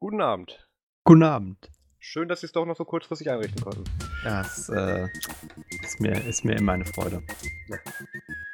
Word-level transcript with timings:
Guten 0.00 0.20
Abend. 0.20 0.68
Guten 1.02 1.24
Abend. 1.24 1.70
Schön, 1.98 2.28
dass 2.28 2.40
Sie 2.40 2.46
es 2.46 2.52
doch 2.52 2.64
noch 2.64 2.76
so 2.76 2.84
kurzfristig 2.84 3.28
einrichten 3.30 3.60
konnten. 3.60 3.82
Ja, 4.24 4.42
es 4.42 4.68
äh, 4.68 5.08
ist, 5.82 6.00
mir, 6.00 6.24
ist 6.24 6.44
mir 6.44 6.56
immer 6.56 6.72
eine 6.72 6.84
Freude. 6.84 7.20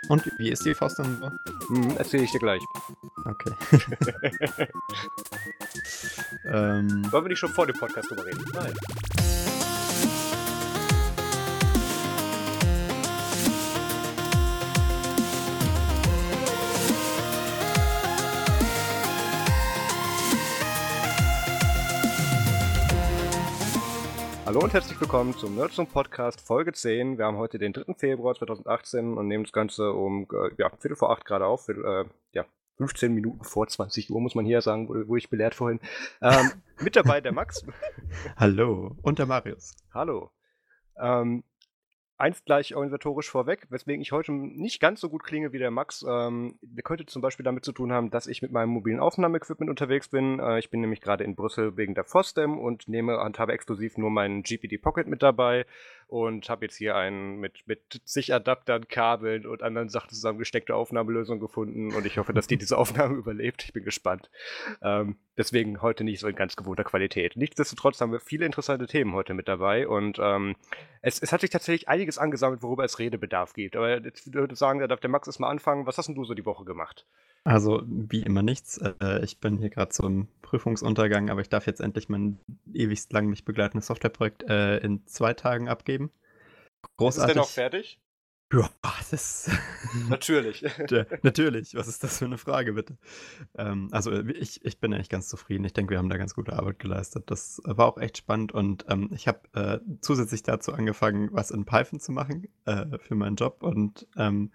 Und 0.08 0.24
wie 0.38 0.50
ist 0.50 0.64
die 0.64 0.74
Faust 0.74 0.98
dann 0.98 1.18
so? 1.18 1.30
Hm, 1.68 1.96
Erzähle 1.98 2.24
ich 2.24 2.32
dir 2.32 2.38
gleich. 2.38 2.62
Okay. 3.26 3.52
ähm, 6.46 7.12
Wollen 7.12 7.24
wir 7.24 7.28
nicht 7.28 7.38
schon 7.38 7.50
vor 7.50 7.66
dem 7.66 7.76
Podcast 7.76 8.10
drüber 8.10 8.24
reden? 8.24 8.42
Nein. 8.54 8.72
Hallo 24.46 24.60
und 24.60 24.74
herzlich 24.74 25.00
willkommen 25.00 25.32
zum 25.32 25.54
Nerdsum 25.54 25.86
Podcast 25.86 26.38
Folge 26.38 26.74
10. 26.74 27.16
Wir 27.16 27.24
haben 27.24 27.38
heute 27.38 27.58
den 27.58 27.72
3. 27.72 27.94
Februar 27.94 28.34
2018 28.34 29.16
und 29.16 29.26
nehmen 29.26 29.44
das 29.44 29.54
Ganze 29.54 29.92
um 29.92 30.28
äh, 30.30 30.50
ja, 30.58 30.68
Viertel 30.78 30.96
vor 30.96 31.10
acht 31.10 31.24
gerade 31.24 31.46
auf. 31.46 31.64
Viertel, 31.64 31.84
äh, 31.84 32.04
ja, 32.32 32.44
15 32.76 33.14
Minuten 33.14 33.42
vor 33.42 33.66
20 33.66 34.10
Uhr, 34.10 34.20
muss 34.20 34.34
man 34.34 34.44
hier 34.44 34.60
sagen, 34.60 34.86
wurde, 34.90 35.08
wurde 35.08 35.18
ich 35.18 35.30
belehrt 35.30 35.54
vorhin. 35.54 35.80
Ähm, 36.20 36.50
mit 36.78 36.94
dabei 36.94 37.22
der 37.22 37.32
Max. 37.32 37.64
Hallo. 38.36 38.94
Und 39.00 39.18
der 39.18 39.24
Marius. 39.24 39.76
Hallo. 39.94 40.30
Ähm, 41.00 41.42
eins 42.16 42.44
gleich 42.44 42.74
organisatorisch 42.74 43.30
vorweg, 43.30 43.66
weswegen 43.70 44.00
ich 44.00 44.12
heute 44.12 44.32
nicht 44.32 44.80
ganz 44.80 45.00
so 45.00 45.08
gut 45.08 45.24
klinge 45.24 45.52
wie 45.52 45.58
der 45.58 45.70
Max. 45.70 46.04
Ähm, 46.08 46.58
könnte 46.82 47.06
zum 47.06 47.22
Beispiel 47.22 47.44
damit 47.44 47.64
zu 47.64 47.72
tun 47.72 47.92
haben, 47.92 48.10
dass 48.10 48.26
ich 48.26 48.42
mit 48.42 48.52
meinem 48.52 48.70
mobilen 48.70 49.00
Aufnahmeequipment 49.00 49.70
unterwegs 49.70 50.08
bin. 50.08 50.38
Äh, 50.38 50.58
ich 50.58 50.70
bin 50.70 50.80
nämlich 50.80 51.00
gerade 51.00 51.24
in 51.24 51.34
Brüssel 51.34 51.76
wegen 51.76 51.94
der 51.94 52.04
FOSDEM 52.04 52.58
und 52.58 52.88
nehme 52.88 53.18
und 53.20 53.38
habe 53.38 53.52
exklusiv 53.52 53.96
nur 53.96 54.10
meinen 54.10 54.42
GPD 54.42 54.78
Pocket 54.78 55.06
mit 55.06 55.22
dabei 55.22 55.66
und 56.08 56.48
habe 56.48 56.64
jetzt 56.64 56.76
hier 56.76 56.96
einen 56.96 57.40
mit, 57.40 57.66
mit 57.66 58.00
zig 58.04 58.32
Adaptern, 58.32 58.88
Kabeln 58.88 59.46
und 59.46 59.62
anderen 59.62 59.88
Sachen 59.88 60.10
zusammengesteckte 60.10 60.74
Aufnahmelösung 60.74 61.40
gefunden 61.40 61.94
und 61.94 62.06
ich 62.06 62.18
hoffe, 62.18 62.32
dass 62.32 62.46
die 62.46 62.56
diese 62.56 62.78
Aufnahme 62.78 63.14
überlebt. 63.18 63.64
Ich 63.64 63.72
bin 63.72 63.84
gespannt. 63.84 64.30
Ähm, 64.82 65.16
deswegen 65.36 65.82
heute 65.82 66.04
nicht 66.04 66.20
so 66.20 66.28
in 66.28 66.36
ganz 66.36 66.56
gewohnter 66.56 66.84
Qualität. 66.84 67.36
Nichtsdestotrotz 67.36 68.00
haben 68.00 68.12
wir 68.12 68.20
viele 68.20 68.46
interessante 68.46 68.86
Themen 68.86 69.14
heute 69.14 69.34
mit 69.34 69.48
dabei 69.48 69.88
und 69.88 70.18
ähm, 70.20 70.56
es, 71.02 71.20
es 71.20 71.32
hat 71.32 71.40
sich 71.40 71.50
tatsächlich 71.50 71.88
einiges 71.88 72.18
angesammelt, 72.18 72.62
worüber 72.62 72.84
es 72.84 72.98
Redebedarf 72.98 73.52
gibt. 73.52 73.76
Aber 73.76 74.00
jetzt 74.00 74.32
würde 74.32 74.54
ich 74.54 74.58
sagen, 74.58 74.80
da 74.80 74.86
darf 74.86 75.00
der 75.00 75.10
Max 75.10 75.28
erstmal 75.28 75.50
anfangen. 75.50 75.86
Was 75.86 75.98
hast 75.98 76.06
denn 76.06 76.14
du 76.14 76.24
so 76.24 76.34
die 76.34 76.46
Woche 76.46 76.64
gemacht? 76.64 77.06
Also, 77.44 77.82
wie 77.86 78.22
immer 78.22 78.42
nichts. 78.42 78.78
Äh, 78.78 79.22
ich 79.22 79.38
bin 79.38 79.58
hier 79.58 79.68
gerade 79.68 79.90
zum 79.90 80.28
Prüfungsuntergang, 80.40 81.28
aber 81.28 81.42
ich 81.42 81.50
darf 81.50 81.66
jetzt 81.66 81.80
endlich 81.80 82.08
mein 82.08 82.38
ewigst 82.72 83.12
lang 83.12 83.26
mich 83.26 83.44
begleitendes 83.44 83.86
Softwareprojekt 83.86 84.44
äh, 84.44 84.78
in 84.78 85.06
zwei 85.06 85.34
Tagen 85.34 85.68
abgeben. 85.68 86.10
Großartig. 86.96 87.22
Ist 87.22 87.28
es 87.28 87.34
denn 87.34 87.42
auch 87.42 87.48
fertig? 87.48 88.00
Ja, 88.52 88.70
das 89.10 89.50
Natürlich. 90.08 90.60
ja, 90.60 91.06
natürlich. 91.22 91.74
Was 91.74 91.88
ist 91.88 92.04
das 92.04 92.18
für 92.18 92.26
eine 92.26 92.38
Frage, 92.38 92.74
bitte? 92.74 92.96
Ähm, 93.58 93.88
also, 93.90 94.12
ich, 94.12 94.64
ich 94.64 94.78
bin 94.78 94.94
eigentlich 94.94 95.08
ganz 95.08 95.28
zufrieden. 95.28 95.64
Ich 95.64 95.72
denke, 95.72 95.90
wir 95.90 95.98
haben 95.98 96.08
da 96.08 96.16
ganz 96.16 96.34
gute 96.34 96.52
Arbeit 96.52 96.78
geleistet. 96.78 97.24
Das 97.30 97.60
war 97.64 97.86
auch 97.86 97.98
echt 97.98 98.18
spannend 98.18 98.52
und 98.52 98.84
ähm, 98.88 99.10
ich 99.12 99.28
habe 99.28 99.40
äh, 99.54 99.80
zusätzlich 100.00 100.44
dazu 100.44 100.72
angefangen, 100.72 101.30
was 101.32 101.50
in 101.50 101.64
Python 101.64 102.00
zu 102.00 102.12
machen 102.12 102.48
äh, 102.64 102.98
für 102.98 103.16
meinen 103.16 103.36
Job 103.36 103.62
und 103.62 104.06
ähm, 104.16 104.52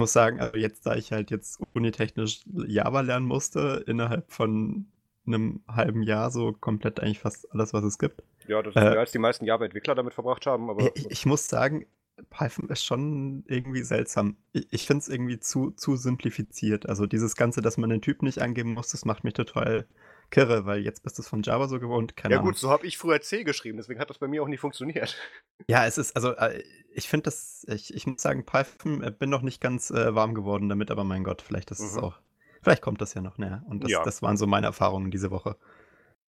muss 0.00 0.12
sagen, 0.12 0.40
also 0.40 0.56
jetzt, 0.56 0.86
da 0.86 0.96
ich 0.96 1.12
halt 1.12 1.30
jetzt 1.30 1.60
unitechnisch 1.72 2.40
Java 2.66 3.00
lernen 3.00 3.26
musste, 3.26 3.84
innerhalb 3.86 4.30
von 4.30 4.86
einem 5.26 5.62
halben 5.68 6.02
Jahr 6.02 6.30
so 6.30 6.52
komplett 6.52 7.00
eigentlich 7.00 7.20
fast 7.20 7.50
alles, 7.52 7.72
was 7.72 7.84
es 7.84 7.98
gibt. 7.98 8.22
Ja, 8.46 8.62
das 8.62 8.74
ist 8.74 8.80
äh, 8.80 8.90
mehr 8.90 9.00
als 9.00 9.12
die 9.12 9.18
meisten 9.18 9.44
Java-Entwickler 9.46 9.94
damit 9.94 10.14
verbracht 10.14 10.46
haben. 10.46 10.68
Aber 10.68 10.90
ich, 10.94 11.10
ich, 11.10 11.26
muss 11.26 11.48
sagen, 11.48 11.86
Python 12.28 12.68
ist 12.68 12.84
schon 12.84 13.44
irgendwie 13.46 13.82
seltsam. 13.82 14.36
Ich, 14.52 14.66
ich 14.70 14.86
finde 14.86 15.00
es 15.00 15.08
irgendwie 15.08 15.40
zu, 15.40 15.70
zu 15.70 15.96
simplifiziert. 15.96 16.88
Also 16.88 17.06
dieses 17.06 17.36
Ganze, 17.36 17.62
dass 17.62 17.78
man 17.78 17.90
den 17.90 18.02
Typ 18.02 18.22
nicht 18.22 18.42
angeben 18.42 18.74
muss, 18.74 18.88
das 18.88 19.04
macht 19.04 19.24
mich 19.24 19.34
total 19.34 19.86
kirre, 20.34 20.66
weil 20.66 20.80
jetzt 20.80 21.04
bist 21.04 21.16
du 21.16 21.22
es 21.22 21.28
von 21.28 21.42
Java 21.42 21.68
so 21.68 21.78
gewohnt. 21.78 22.16
Keine 22.16 22.34
ja 22.34 22.40
Ahnung. 22.40 22.52
gut, 22.52 22.58
so 22.58 22.70
habe 22.70 22.86
ich 22.86 22.98
früher 22.98 23.20
C 23.20 23.44
geschrieben, 23.44 23.78
deswegen 23.78 24.00
hat 24.00 24.10
das 24.10 24.18
bei 24.18 24.26
mir 24.26 24.42
auch 24.42 24.48
nie 24.48 24.58
funktioniert. 24.58 25.16
Ja, 25.68 25.86
es 25.86 25.98
ist, 25.98 26.16
also 26.16 26.32
äh, 26.32 26.62
ich 26.92 27.08
finde 27.08 27.24
das, 27.24 27.64
ich, 27.68 27.94
ich 27.94 28.08
muss 28.08 28.20
sagen, 28.20 28.44
Python, 28.44 29.04
äh, 29.04 29.12
bin 29.12 29.30
noch 29.30 29.40
nicht 29.40 29.60
ganz 29.60 29.90
äh, 29.90 30.14
warm 30.14 30.34
geworden 30.34 30.68
damit, 30.68 30.90
aber 30.90 31.04
mein 31.04 31.22
Gott, 31.22 31.42
vielleicht 31.42 31.70
ist 31.70 31.78
es 31.78 31.94
mhm. 31.94 32.00
auch, 32.00 32.18
vielleicht 32.60 32.82
kommt 32.82 33.00
das 33.00 33.14
ja 33.14 33.22
noch 33.22 33.38
näher. 33.38 33.62
Und 33.68 33.84
das, 33.84 33.90
ja. 33.92 34.02
das 34.02 34.20
waren 34.20 34.36
so 34.36 34.48
meine 34.48 34.66
Erfahrungen 34.66 35.12
diese 35.12 35.30
Woche. 35.30 35.56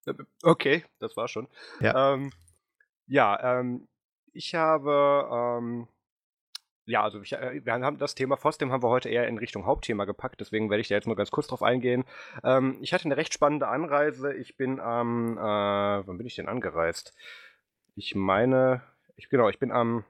Äh, 0.07 0.15
okay, 0.45 0.85
das 1.01 1.17
war 1.17 1.27
schon. 1.27 1.49
Ja, 1.81 2.15
ähm, 2.15 2.33
ja 3.09 3.59
ähm, 3.59 3.89
ich 4.33 4.55
habe 4.55 5.29
ähm, 5.59 5.89
ja, 6.87 7.03
also 7.03 7.21
ich, 7.21 7.33
äh, 7.33 7.65
wir 7.65 7.73
haben 7.73 7.99
das 7.99 8.15
Thema 8.15 8.37
FOSDEM 8.37 8.73
haben 8.73 8.83
wir 8.83 8.89
heute 8.89 9.09
eher 9.09 9.27
in 9.27 9.39
Richtung 9.39 9.67
Hauptthema 9.67 10.05
gepackt, 10.05 10.41
deswegen 10.41 10.71
werde 10.71 10.81
ich 10.81 10.89
da 10.89 10.95
jetzt 10.95 11.07
nur 11.07 11.17
ganz 11.17 11.31
kurz 11.31 11.49
drauf 11.49 11.63
eingehen. 11.63 12.05
Ähm, 12.45 12.79
ich 12.81 12.93
hatte 12.93 13.05
eine 13.05 13.17
recht 13.17 13.35
spannende 13.35 13.69
Anreise. 13.69 14.33
Ich 14.35 14.57
bin 14.57 14.81
am, 14.81 15.37
äh, 15.37 15.41
wann 15.41 16.17
bin 16.17 16.27
ich 16.27 16.37
denn 16.37 16.49
angereist? 16.49 17.15
Ich 17.97 18.15
meine, 18.15 18.83
ich, 19.17 19.29
genau, 19.29 19.49
ich 19.49 19.59
bin 19.59 19.73
am, 19.73 20.05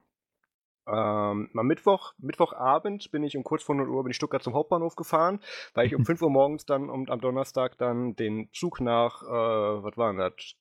ähm, 0.87 1.51
am 1.55 1.67
Mittwoch, 1.67 2.13
Mittwochabend 2.19 3.11
bin 3.11 3.25
ich 3.25 3.37
um 3.37 3.43
kurz 3.43 3.63
vor 3.63 3.75
0 3.75 3.89
Uhr 3.89 4.03
bin 4.05 4.11
ich 4.11 4.17
Stuttgart 4.17 4.43
zum 4.43 4.55
Hauptbahnhof 4.55 4.97
gefahren, 4.97 5.41
weil 5.75 5.87
ich 5.87 5.95
um 5.95 6.05
5 6.07 6.21
Uhr 6.21 6.31
morgens 6.31 6.67
dann 6.67 6.91
und 6.91 7.11
am 7.11 7.21
Donnerstag 7.21 7.79
dann 7.79 8.17
den 8.17 8.51
Zug 8.53 8.81
nach, 8.81 9.23
äh, 9.23 9.83
was 9.83 9.97
war 9.97 10.13
denn 10.13 10.19
das? 10.19 10.57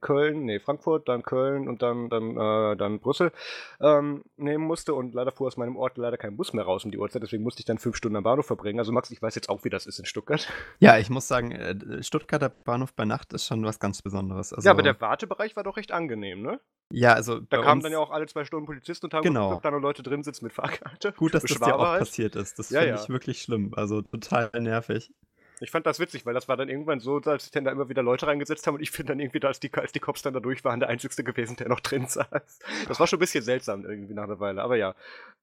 Köln, 0.00 0.44
nee, 0.44 0.58
Frankfurt, 0.58 1.08
dann 1.08 1.22
Köln 1.22 1.68
und 1.68 1.82
dann, 1.82 2.08
dann, 2.08 2.36
äh, 2.36 2.76
dann 2.76 3.00
Brüssel 3.00 3.32
ähm, 3.80 4.22
nehmen 4.36 4.64
musste 4.64 4.94
und 4.94 5.14
leider 5.14 5.32
fuhr 5.32 5.48
aus 5.48 5.56
meinem 5.56 5.76
Ort 5.76 5.98
leider 5.98 6.16
kein 6.16 6.36
Bus 6.36 6.52
mehr 6.52 6.64
raus 6.64 6.84
um 6.84 6.90
die 6.90 6.98
Uhrzeit, 6.98 7.22
deswegen 7.22 7.42
musste 7.42 7.60
ich 7.60 7.66
dann 7.66 7.78
fünf 7.78 7.96
Stunden 7.96 8.16
am 8.16 8.22
Bahnhof 8.22 8.46
verbringen. 8.46 8.78
Also 8.78 8.92
Max, 8.92 9.10
ich 9.10 9.20
weiß 9.20 9.34
jetzt 9.34 9.48
auch, 9.48 9.64
wie 9.64 9.70
das 9.70 9.86
ist 9.86 9.98
in 9.98 10.06
Stuttgart. 10.06 10.48
Ja, 10.78 10.98
ich 10.98 11.10
muss 11.10 11.28
sagen, 11.28 11.52
äh, 11.52 12.02
Stuttgarter 12.02 12.48
Bahnhof 12.48 12.94
bei 12.94 13.04
Nacht 13.04 13.32
ist 13.32 13.46
schon 13.46 13.64
was 13.64 13.78
ganz 13.78 14.00
Besonderes. 14.02 14.52
Also, 14.52 14.66
ja, 14.66 14.72
aber 14.72 14.82
der 14.82 15.00
Wartebereich 15.00 15.56
war 15.56 15.62
doch 15.62 15.76
recht 15.76 15.92
angenehm, 15.92 16.42
ne? 16.42 16.60
Ja, 16.92 17.12
also 17.12 17.38
da 17.38 17.62
kamen 17.62 17.82
dann 17.82 17.92
ja 17.92 17.98
auch 17.98 18.10
alle 18.10 18.26
zwei 18.26 18.44
Stunden 18.44 18.66
Polizisten 18.66 19.06
und 19.06 19.14
haben 19.14 19.22
genau. 19.22 19.48
geguckt, 19.48 19.56
ob 19.58 19.62
da 19.62 19.70
noch 19.70 19.80
Leute 19.80 20.02
drin 20.02 20.24
sitzen 20.24 20.44
mit 20.44 20.52
Fahrkarte. 20.52 21.12
Gut, 21.12 21.34
dass 21.34 21.44
das 21.44 21.58
dir 21.58 21.76
auch 21.76 21.98
passiert 21.98 22.34
ist. 22.34 22.58
Das 22.58 22.70
ja, 22.70 22.80
finde 22.80 22.96
ja. 22.96 23.02
ich 23.02 23.08
wirklich 23.08 23.42
schlimm. 23.42 23.72
Also 23.76 24.02
total 24.02 24.50
nervig. 24.60 25.12
Ich 25.60 25.70
fand 25.70 25.86
das 25.86 26.00
witzig, 26.00 26.26
weil 26.26 26.34
das 26.34 26.48
war 26.48 26.56
dann 26.56 26.68
irgendwann 26.68 27.00
so, 27.00 27.18
als 27.18 27.44
sich 27.44 27.52
dann 27.52 27.64
da 27.64 27.70
immer 27.70 27.88
wieder 27.88 28.02
Leute 28.02 28.26
reingesetzt 28.26 28.66
haben 28.66 28.74
und 28.74 28.80
ich 28.80 28.92
bin 28.92 29.06
dann 29.06 29.20
irgendwie 29.20 29.40
da, 29.40 29.48
als 29.48 29.60
die, 29.60 29.72
als 29.74 29.92
die 29.92 30.00
Cops 30.00 30.22
dann 30.22 30.34
da 30.34 30.40
durch 30.40 30.64
waren, 30.64 30.80
der 30.80 30.88
Einzige 30.88 31.22
gewesen, 31.22 31.56
der 31.56 31.68
noch 31.68 31.80
drin 31.80 32.06
saß. 32.08 32.58
Das 32.88 32.98
war 33.00 33.06
schon 33.06 33.18
ein 33.18 33.20
bisschen 33.20 33.44
seltsam 33.44 33.84
irgendwie 33.84 34.14
nach 34.14 34.24
einer 34.24 34.40
Weile, 34.40 34.62
aber 34.62 34.76
ja. 34.76 34.94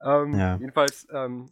Ähm, 0.02 0.38
ja. 0.38 0.56
Jedenfalls, 0.56 1.06
ähm, 1.12 1.50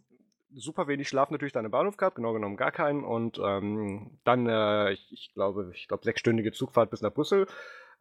super 0.53 0.87
wenig 0.87 1.07
Schlaf 1.07 1.29
natürlich 1.29 1.53
dann 1.53 1.65
im 1.65 1.71
Bahnhof 1.71 1.97
gehabt, 1.97 2.15
genau 2.15 2.33
genommen 2.33 2.57
gar 2.57 2.71
keinen. 2.71 3.03
Und 3.03 3.39
ähm, 3.43 4.17
dann, 4.23 4.47
äh, 4.47 4.91
ich, 4.91 5.11
ich, 5.11 5.33
glaube, 5.33 5.71
ich 5.73 5.87
glaube, 5.87 6.03
sechsstündige 6.03 6.51
Zugfahrt 6.51 6.89
bis 6.89 7.01
nach 7.01 7.13
Brüssel 7.13 7.47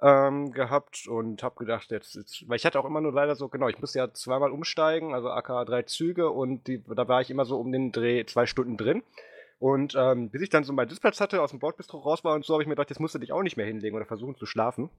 ähm, 0.00 0.52
gehabt 0.52 1.06
und 1.08 1.42
habe 1.42 1.56
gedacht, 1.56 1.90
jetzt, 1.90 2.14
jetzt, 2.14 2.48
weil 2.48 2.56
ich 2.56 2.66
hatte 2.66 2.78
auch 2.78 2.84
immer 2.84 3.00
nur 3.00 3.12
leider 3.12 3.34
so, 3.34 3.48
genau, 3.48 3.68
ich 3.68 3.78
musste 3.78 3.98
ja 3.98 4.12
zweimal 4.12 4.50
umsteigen, 4.50 5.14
also 5.14 5.30
AK 5.30 5.66
drei 5.66 5.82
Züge 5.82 6.30
und 6.30 6.66
die, 6.66 6.82
da 6.84 7.08
war 7.08 7.20
ich 7.20 7.30
immer 7.30 7.44
so 7.44 7.58
um 7.58 7.72
den 7.72 7.92
Dreh 7.92 8.24
zwei 8.26 8.46
Stunden 8.46 8.76
drin. 8.76 9.02
Und 9.58 9.94
ähm, 9.96 10.30
bis 10.30 10.42
ich 10.42 10.50
dann 10.50 10.64
so 10.64 10.72
meinen 10.72 10.88
Sitzplatz 10.88 11.20
hatte, 11.20 11.42
aus 11.42 11.50
dem 11.50 11.60
Bordbistro 11.60 11.98
raus 11.98 12.24
war 12.24 12.34
und 12.34 12.44
so, 12.44 12.54
habe 12.54 12.62
ich 12.62 12.68
mir 12.68 12.74
gedacht, 12.74 12.90
jetzt 12.90 13.00
musst 13.00 13.14
du 13.14 13.18
dich 13.18 13.32
auch 13.32 13.42
nicht 13.42 13.56
mehr 13.56 13.66
hinlegen 13.66 13.96
oder 13.96 14.06
versuchen 14.06 14.36
zu 14.36 14.46
schlafen. 14.46 14.90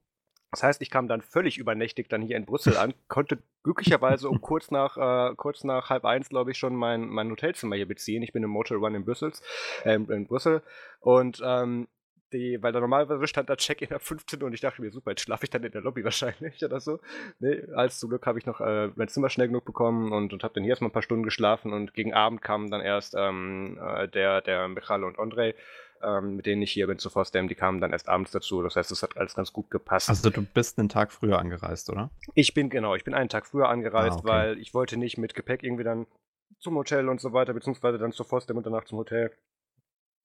Das 0.51 0.63
heißt, 0.63 0.81
ich 0.81 0.89
kam 0.89 1.07
dann 1.07 1.21
völlig 1.21 1.57
übernächtig 1.57 2.07
dann 2.07 2.21
hier 2.21 2.37
in 2.37 2.45
Brüssel 2.45 2.77
an, 2.77 2.93
konnte 3.09 3.39
glücklicherweise 3.63 4.29
um 4.29 4.39
kurz 4.39 4.71
nach, 4.71 4.97
äh, 4.97 5.35
kurz 5.35 5.65
nach 5.65 5.89
halb 5.89 6.05
eins, 6.05 6.29
glaube 6.29 6.51
ich, 6.51 6.57
schon 6.57 6.73
mein, 6.73 7.07
mein 7.09 7.29
Hotelzimmer 7.29 7.75
hier 7.75 7.87
beziehen. 7.87 8.23
Ich 8.23 8.31
bin 8.31 8.43
im 8.43 8.49
Motel 8.49 8.77
Run 8.77 8.95
in, 8.95 9.03
Brüssels, 9.03 9.43
äh, 9.83 9.95
in 9.95 10.25
Brüssel. 10.25 10.63
Und 11.01 11.41
ähm, 11.43 11.87
die, 12.33 12.61
weil 12.61 12.71
da 12.71 12.79
normalerweise 12.79 13.27
stand 13.27 13.49
da 13.49 13.55
Check-in 13.55 13.93
ab 13.93 14.01
15 14.01 14.41
Uhr 14.41 14.47
und 14.47 14.53
ich 14.53 14.61
dachte 14.61 14.81
mir, 14.81 14.91
super, 14.91 15.11
jetzt 15.11 15.21
schlafe 15.21 15.45
ich 15.45 15.49
dann 15.49 15.63
in 15.63 15.71
der 15.71 15.81
Lobby 15.81 16.03
wahrscheinlich 16.03 16.63
oder 16.63 16.79
so. 16.79 16.99
Nee, 17.39 17.63
als 17.73 17.99
zum 17.99 18.09
Glück 18.09 18.25
habe 18.25 18.39
ich 18.39 18.45
noch 18.45 18.61
äh, 18.61 18.89
mein 18.95 19.07
Zimmer 19.07 19.29
schnell 19.29 19.47
genug 19.47 19.65
bekommen 19.65 20.11
und, 20.11 20.33
und 20.33 20.43
habe 20.43 20.53
dann 20.53 20.63
hier 20.63 20.71
erstmal 20.71 20.89
ein 20.89 20.93
paar 20.93 21.01
Stunden 21.01 21.23
geschlafen 21.23 21.73
und 21.73 21.93
gegen 21.93 22.13
Abend 22.13 22.41
kamen 22.41 22.69
dann 22.69 22.81
erst 22.81 23.15
ähm, 23.17 23.79
äh, 23.81 24.07
der, 24.07 24.41
der 24.41 24.67
Michal 24.67 25.03
und 25.03 25.17
André, 25.17 25.55
ähm, 26.01 26.35
mit 26.35 26.45
denen 26.45 26.61
ich 26.61 26.71
hier 26.71 26.87
bin 26.87 26.99
zu 26.99 27.09
Forstem, 27.09 27.47
die 27.47 27.55
kamen 27.55 27.81
dann 27.81 27.91
erst 27.91 28.09
abends 28.09 28.31
dazu. 28.31 28.61
Das 28.61 28.75
heißt, 28.75 28.91
es 28.91 29.03
hat 29.03 29.17
alles 29.17 29.35
ganz 29.35 29.53
gut 29.53 29.71
gepasst. 29.71 30.09
Also 30.09 30.29
du 30.29 30.43
bist 30.43 30.77
einen 30.79 30.89
Tag 30.89 31.11
früher 31.11 31.39
angereist, 31.39 31.89
oder? 31.89 32.11
Ich 32.35 32.53
bin, 32.53 32.69
genau, 32.69 32.95
ich 32.95 33.03
bin 33.03 33.13
einen 33.13 33.29
Tag 33.29 33.47
früher 33.47 33.69
angereist, 33.69 34.17
ah, 34.17 34.19
okay. 34.19 34.27
weil 34.27 34.59
ich 34.59 34.73
wollte 34.73 34.97
nicht 34.97 35.17
mit 35.17 35.33
Gepäck 35.33 35.63
irgendwie 35.63 35.83
dann 35.83 36.05
zum 36.59 36.75
Hotel 36.75 37.09
und 37.09 37.21
so 37.21 37.33
weiter, 37.33 37.53
beziehungsweise 37.53 37.97
dann 37.97 38.11
zu 38.11 38.23
Forstem 38.23 38.57
und 38.57 38.65
danach 38.65 38.85
zum 38.85 38.97
Hotel. 38.97 39.31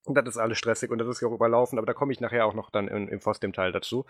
Und 0.05 0.17
das 0.17 0.27
ist 0.27 0.37
alles 0.39 0.59
stressig 0.59 0.91
und 0.91 0.99
das 0.99 1.09
ist 1.09 1.21
ja 1.21 1.29
auch 1.29 1.33
überlaufen, 1.33 1.79
aber 1.79 1.87
da 1.87 1.95
komme 1.95 2.13
ich 2.13 2.21
nachher 2.21 2.47
auch 2.47 2.55
noch 2.55 2.71
dann 2.71 2.89
in, 2.89 3.09
im 3.09 3.21
Fosdem-Teil 3.21 3.73
dazu. 3.73 4.05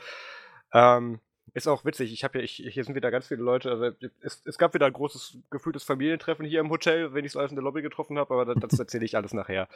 Ähm, 0.73 1.21
Ist 1.55 1.69
auch 1.69 1.85
witzig. 1.85 2.13
Ich 2.15 2.25
habe 2.25 2.39
ja, 2.39 2.45
ich, 2.45 2.55
hier 2.55 2.83
sind 2.83 2.95
wieder 2.95 3.11
ganz 3.11 3.29
viele 3.29 3.43
Leute. 3.43 3.71
Also 3.71 3.91
es, 4.23 4.43
es 4.47 4.57
gab 4.57 4.73
wieder 4.73 4.87
ein 4.87 4.93
großes 4.93 5.37
gefühltes 5.51 5.85
Familientreffen 5.85 6.47
hier 6.47 6.61
im 6.61 6.71
Hotel, 6.71 7.13
wenn 7.13 7.27
ich 7.27 7.33
so 7.33 7.39
alles 7.39 7.53
in 7.53 7.57
der 7.57 7.65
Lobby 7.65 7.83
getroffen 7.83 8.19
habe, 8.19 8.33
aber 8.33 8.55
das, 8.55 8.71
das 8.71 8.79
erzähle 8.79 9.05
ich 9.05 9.17
alles 9.17 9.35
nachher. 9.35 9.69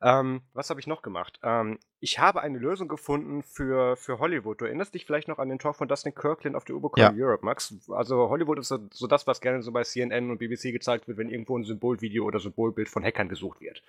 Ähm, 0.00 0.42
was 0.52 0.70
habe 0.70 0.78
ich 0.78 0.86
noch 0.86 1.02
gemacht? 1.02 1.40
Ähm, 1.42 1.80
ich 1.98 2.20
habe 2.20 2.40
eine 2.40 2.58
Lösung 2.58 2.86
gefunden 2.86 3.42
für, 3.42 3.96
für 3.96 4.20
Hollywood. 4.20 4.60
Du 4.60 4.64
erinnerst 4.64 4.94
dich 4.94 5.06
vielleicht 5.06 5.26
noch 5.26 5.38
an 5.38 5.48
den 5.48 5.58
Talk 5.58 5.74
von 5.74 5.88
Dustin 5.88 6.14
Kirkland 6.14 6.54
auf 6.54 6.64
der 6.64 6.76
Ubicon 6.76 7.00
ja. 7.00 7.12
Europe, 7.12 7.44
Max? 7.44 7.74
Also 7.88 8.28
Hollywood 8.28 8.60
ist 8.60 8.68
so, 8.68 8.78
so, 8.92 9.08
das, 9.08 9.26
was 9.26 9.40
gerne 9.40 9.60
so 9.62 9.72
bei 9.72 9.82
CNN 9.82 10.30
und 10.30 10.38
BBC 10.38 10.70
gezeigt 10.70 11.08
wird, 11.08 11.18
wenn 11.18 11.30
irgendwo 11.30 11.58
ein 11.58 11.64
Symbolvideo 11.64 12.24
oder 12.24 12.38
Symbolbild 12.38 12.88
von 12.88 13.02
Hackern 13.02 13.28
gesucht 13.28 13.60
wird. 13.60 13.82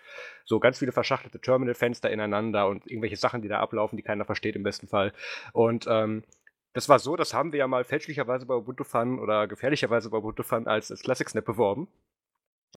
So 0.45 0.59
ganz 0.59 0.79
viele 0.79 0.91
verschachtelte 0.91 1.39
Terminalfenster 1.39 2.09
ineinander 2.09 2.67
und 2.69 2.89
irgendwelche 2.89 3.17
Sachen, 3.17 3.43
die 3.43 3.49
da 3.49 3.59
ablaufen, 3.59 3.97
die 3.97 4.03
keiner 4.03 4.25
versteht 4.25 4.55
im 4.55 4.63
besten 4.63 4.87
Fall. 4.87 5.13
Und 5.53 5.85
ähm, 5.87 6.23
das 6.75 6.89
war 6.89 6.99
so, 6.99 7.15
das 7.15 7.33
haben 7.33 7.53
wir 7.53 7.59
ja 7.59 7.67
mal 7.67 7.85
fälschlicherweise 7.85 8.45
bei 8.45 8.53
Ubuntu 8.53 8.83
Fun 8.83 9.17
oder 9.17 9.47
gefährlicherweise 9.47 10.09
bei 10.09 10.17
Ubuntu 10.17 10.43
Fun 10.43 10.67
als, 10.67 10.91
als 10.91 10.99
Classic 10.99 11.27
Snap 11.29 11.45
beworben. 11.45 11.87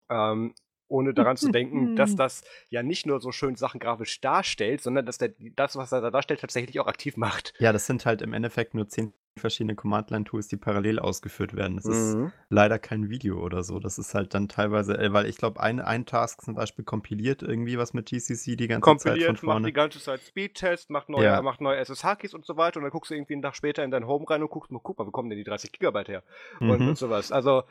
Ähm, 0.08 0.54
ohne 0.86 1.12
daran 1.12 1.36
zu 1.36 1.50
denken, 1.50 1.96
dass 1.96 2.14
das 2.14 2.44
ja 2.68 2.84
nicht 2.84 3.06
nur 3.06 3.20
so 3.20 3.32
schön 3.32 3.56
Sachen 3.56 3.80
grafisch 3.80 4.20
darstellt, 4.20 4.82
sondern 4.82 5.04
dass 5.04 5.18
der, 5.18 5.32
das, 5.56 5.74
was 5.74 5.90
er 5.90 6.00
da 6.00 6.12
darstellt, 6.12 6.40
tatsächlich 6.40 6.78
auch 6.78 6.86
aktiv 6.86 7.16
macht. 7.16 7.54
Ja, 7.58 7.72
das 7.72 7.86
sind 7.86 8.06
halt 8.06 8.22
im 8.22 8.32
Endeffekt 8.34 8.72
nur 8.72 8.86
zehn 8.88 9.12
verschiedene 9.38 9.74
Command-Line-Tools, 9.74 10.48
die 10.48 10.56
parallel 10.56 10.98
ausgeführt 10.98 11.56
werden. 11.56 11.76
Das 11.76 11.86
mhm. 11.86 11.92
ist 12.26 12.32
leider 12.48 12.78
kein 12.78 13.10
Video 13.10 13.38
oder 13.38 13.62
so. 13.62 13.78
Das 13.78 13.98
ist 13.98 14.14
halt 14.14 14.34
dann 14.34 14.48
teilweise, 14.48 14.98
äh, 14.98 15.12
weil 15.12 15.26
ich 15.26 15.36
glaube, 15.36 15.60
ein, 15.60 15.80
ein 15.80 16.06
Task 16.06 16.42
zum 16.42 16.54
Beispiel 16.54 16.84
kompiliert 16.84 17.42
irgendwie 17.42 17.78
was 17.78 17.94
mit 17.94 18.06
GCC 18.06 18.56
die 18.56 18.68
ganze 18.68 18.80
kompiliert, 18.80 19.20
Zeit 19.20 19.26
von 19.26 19.36
vorne. 19.36 19.60
macht 19.60 19.68
die 19.68 19.72
ganze 19.72 20.00
Zeit 20.00 20.20
Speedtest, 20.20 20.90
macht 20.90 21.08
neue, 21.08 21.24
ja. 21.24 21.42
macht 21.42 21.60
neue 21.60 21.76
SSH-Keys 21.78 22.34
und 22.34 22.44
so 22.44 22.56
weiter 22.56 22.78
und 22.78 22.84
dann 22.84 22.92
guckst 22.92 23.10
du 23.10 23.14
irgendwie 23.14 23.34
einen 23.34 23.42
Tag 23.42 23.56
später 23.56 23.84
in 23.84 23.90
dein 23.90 24.06
Home 24.06 24.28
rein 24.28 24.42
und 24.42 24.50
guckst 24.50 24.70
mal, 24.70 24.80
guck 24.82 24.98
mal, 24.98 25.06
wo 25.06 25.10
kommen 25.10 25.30
denn 25.30 25.38
die 25.38 25.44
30 25.44 25.72
Gigabyte 25.72 26.08
her? 26.08 26.22
Mhm. 26.60 26.70
Und, 26.70 26.88
und 26.88 26.98
sowas. 26.98 27.32
Also 27.32 27.64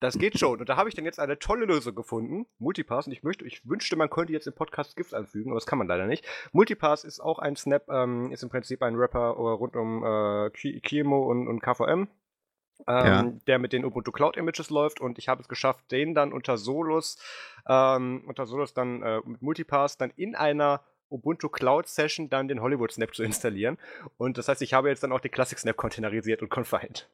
das 0.00 0.18
geht 0.18 0.38
schon. 0.38 0.60
Und 0.60 0.68
da 0.68 0.76
habe 0.76 0.88
ich 0.88 0.94
dann 0.94 1.04
jetzt 1.04 1.18
eine 1.18 1.38
tolle 1.38 1.66
Lösung 1.66 1.94
gefunden. 1.94 2.46
Multipass. 2.58 3.06
Und 3.06 3.12
ich 3.12 3.22
möchte, 3.22 3.44
ich 3.44 3.68
wünschte, 3.68 3.96
man 3.96 4.10
könnte 4.10 4.32
jetzt 4.32 4.46
im 4.46 4.54
Podcast 4.54 4.96
GIFs 4.96 5.14
anfügen, 5.14 5.50
aber 5.50 5.56
das 5.56 5.66
kann 5.66 5.78
man 5.78 5.88
leider 5.88 6.06
nicht. 6.06 6.24
Multipass 6.52 7.04
ist 7.04 7.20
auch 7.20 7.38
ein 7.38 7.56
Snap, 7.56 7.88
ähm, 7.88 8.30
ist 8.30 8.42
im 8.42 8.48
Prinzip 8.48 8.82
ein 8.82 8.94
Rapper 8.94 9.30
äh, 9.30 9.32
rund 9.32 9.76
um 9.76 10.04
äh, 10.04 10.50
Kimo 10.50 11.30
und, 11.30 11.48
und 11.48 11.60
KVM. 11.60 12.08
Ähm, 12.86 13.06
ja. 13.06 13.24
der 13.48 13.58
mit 13.58 13.72
den 13.72 13.84
Ubuntu 13.84 14.12
Cloud 14.12 14.36
Images 14.36 14.70
läuft 14.70 15.00
und 15.00 15.18
ich 15.18 15.28
habe 15.28 15.42
es 15.42 15.48
geschafft, 15.48 15.90
den 15.90 16.14
dann 16.14 16.32
unter 16.32 16.56
Solus, 16.56 17.18
ähm, 17.68 18.22
unter 18.28 18.46
Solus 18.46 18.72
dann 18.72 19.02
äh, 19.02 19.20
mit 19.24 19.42
Multipass 19.42 19.96
dann 19.96 20.10
in 20.14 20.36
einer 20.36 20.84
Ubuntu 21.10 21.48
Cloud 21.48 21.88
Session 21.88 22.30
dann 22.30 22.46
den 22.46 22.60
Hollywood 22.60 22.92
Snap 22.92 23.14
zu 23.14 23.24
installieren. 23.24 23.78
Und 24.16 24.38
das 24.38 24.46
heißt, 24.46 24.62
ich 24.62 24.74
habe 24.74 24.88
jetzt 24.88 25.02
dann 25.02 25.10
auch 25.10 25.20
die 25.20 25.28
Classic 25.28 25.58
Snap 25.58 25.76
containerisiert 25.76 26.40
und 26.40 26.50
confined. 26.50 27.08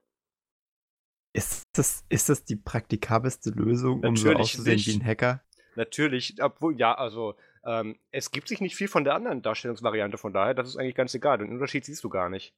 Ist 1.34 1.64
das, 1.72 2.04
ist 2.08 2.28
das 2.28 2.44
die 2.44 2.54
praktikabelste 2.54 3.50
Lösung, 3.50 4.04
um 4.04 4.16
so 4.16 4.32
auszusehen 4.32 4.78
wie 4.78 5.02
ein 5.02 5.04
Hacker? 5.04 5.42
Natürlich, 5.74 6.40
obwohl, 6.40 6.78
ja, 6.78 6.94
also 6.94 7.34
ähm, 7.66 7.98
es 8.12 8.30
gibt 8.30 8.46
sich 8.46 8.60
nicht 8.60 8.76
viel 8.76 8.86
von 8.86 9.02
der 9.02 9.14
anderen 9.14 9.42
Darstellungsvariante, 9.42 10.16
von 10.16 10.32
daher, 10.32 10.54
das 10.54 10.68
ist 10.68 10.76
eigentlich 10.76 10.94
ganz 10.94 11.12
egal. 11.12 11.38
Den 11.38 11.50
Unterschied 11.50 11.84
siehst 11.84 12.04
du 12.04 12.08
gar 12.08 12.28
nicht. 12.30 12.54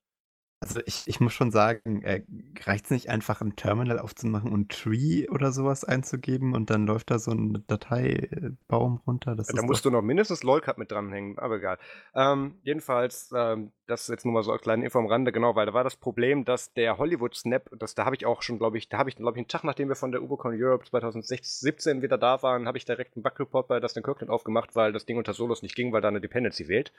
Also 0.61 0.81
ich, 0.87 1.05
ich 1.07 1.21
muss 1.21 1.35
schon 1.35 1.51
sagen, 1.51 2.03
äh, 2.03 2.23
reicht 2.65 2.87
es 2.87 2.91
nicht 2.91 3.11
einfach 3.11 3.43
ein 3.43 3.57
Terminal 3.57 3.99
aufzumachen 3.99 4.53
und 4.53 4.73
Tree 4.73 5.29
oder 5.29 5.53
sowas 5.53 5.85
einzugeben 5.85 6.55
und 6.55 6.71
dann 6.71 6.87
läuft 6.87 7.11
da 7.11 7.19
so 7.19 7.31
ein 7.31 7.65
Dateibaum 7.67 9.03
runter? 9.07 9.37
Das 9.37 9.49
da 9.49 9.63
musst 9.63 9.85
du 9.85 9.91
noch 9.91 10.03
mindestens 10.03 10.43
Lolcat 10.43 10.79
mit 10.79 10.91
dranhängen, 10.91 11.39
aber 11.39 11.57
egal. 11.57 11.79
Ähm, 12.15 12.59
jedenfalls, 12.63 13.31
ähm, 13.35 13.73
das 13.87 14.03
ist 14.03 14.09
jetzt 14.09 14.25
nur 14.25 14.35
mal 14.35 14.43
so 14.43 14.51
eine 14.51 14.59
kleine 14.59 14.85
Info 14.85 14.99
am 14.99 15.07
Rande, 15.07 15.33
genau, 15.33 15.55
weil 15.55 15.67
da 15.67 15.75
war 15.75 15.85
das 15.85 15.97
Problem, 15.97 16.45
dass 16.45 16.73
der 16.73 16.99
Hollywood 16.99 17.35
Snap, 17.35 17.71
das, 17.79 17.95
da 17.95 18.05
habe 18.05 18.17
ich 18.17 18.27
auch 18.27 18.43
schon, 18.43 18.59
glaube 18.59 18.79
ich, 18.79 18.89
da 18.89 18.99
habe 18.99 19.09
ich, 19.11 19.17
glaube 19.17 19.37
ich, 19.37 19.39
einen 19.39 19.49
Tag, 19.49 19.65
nachdem 19.65 19.89
wir 19.89 19.97
von 19.97 20.13
der 20.13 20.23
Ubicon 20.23 20.55
Europe 20.61 20.85
2017 20.85 22.03
wieder 22.03 22.19
da 22.19 22.43
waren, 22.43 22.67
habe 22.67 22.79
ich 22.79 22.85
direkt 22.85 23.17
einen 23.17 23.23
Bug-Report 23.23 23.69
bei 23.69 23.81
Dustin 23.81 24.03
Kirkland 24.03 24.31
aufgemacht, 24.31 24.75
weil 24.75 24.93
das 24.93 25.07
Ding 25.07 25.19
unter 25.19 25.35
Solos 25.35 25.63
nicht 25.63 25.75
ging, 25.75 25.93
weil 25.93 26.01
da 26.01 26.09
eine 26.09 26.21
Dependency 26.21 26.65
fehlt. 26.65 26.93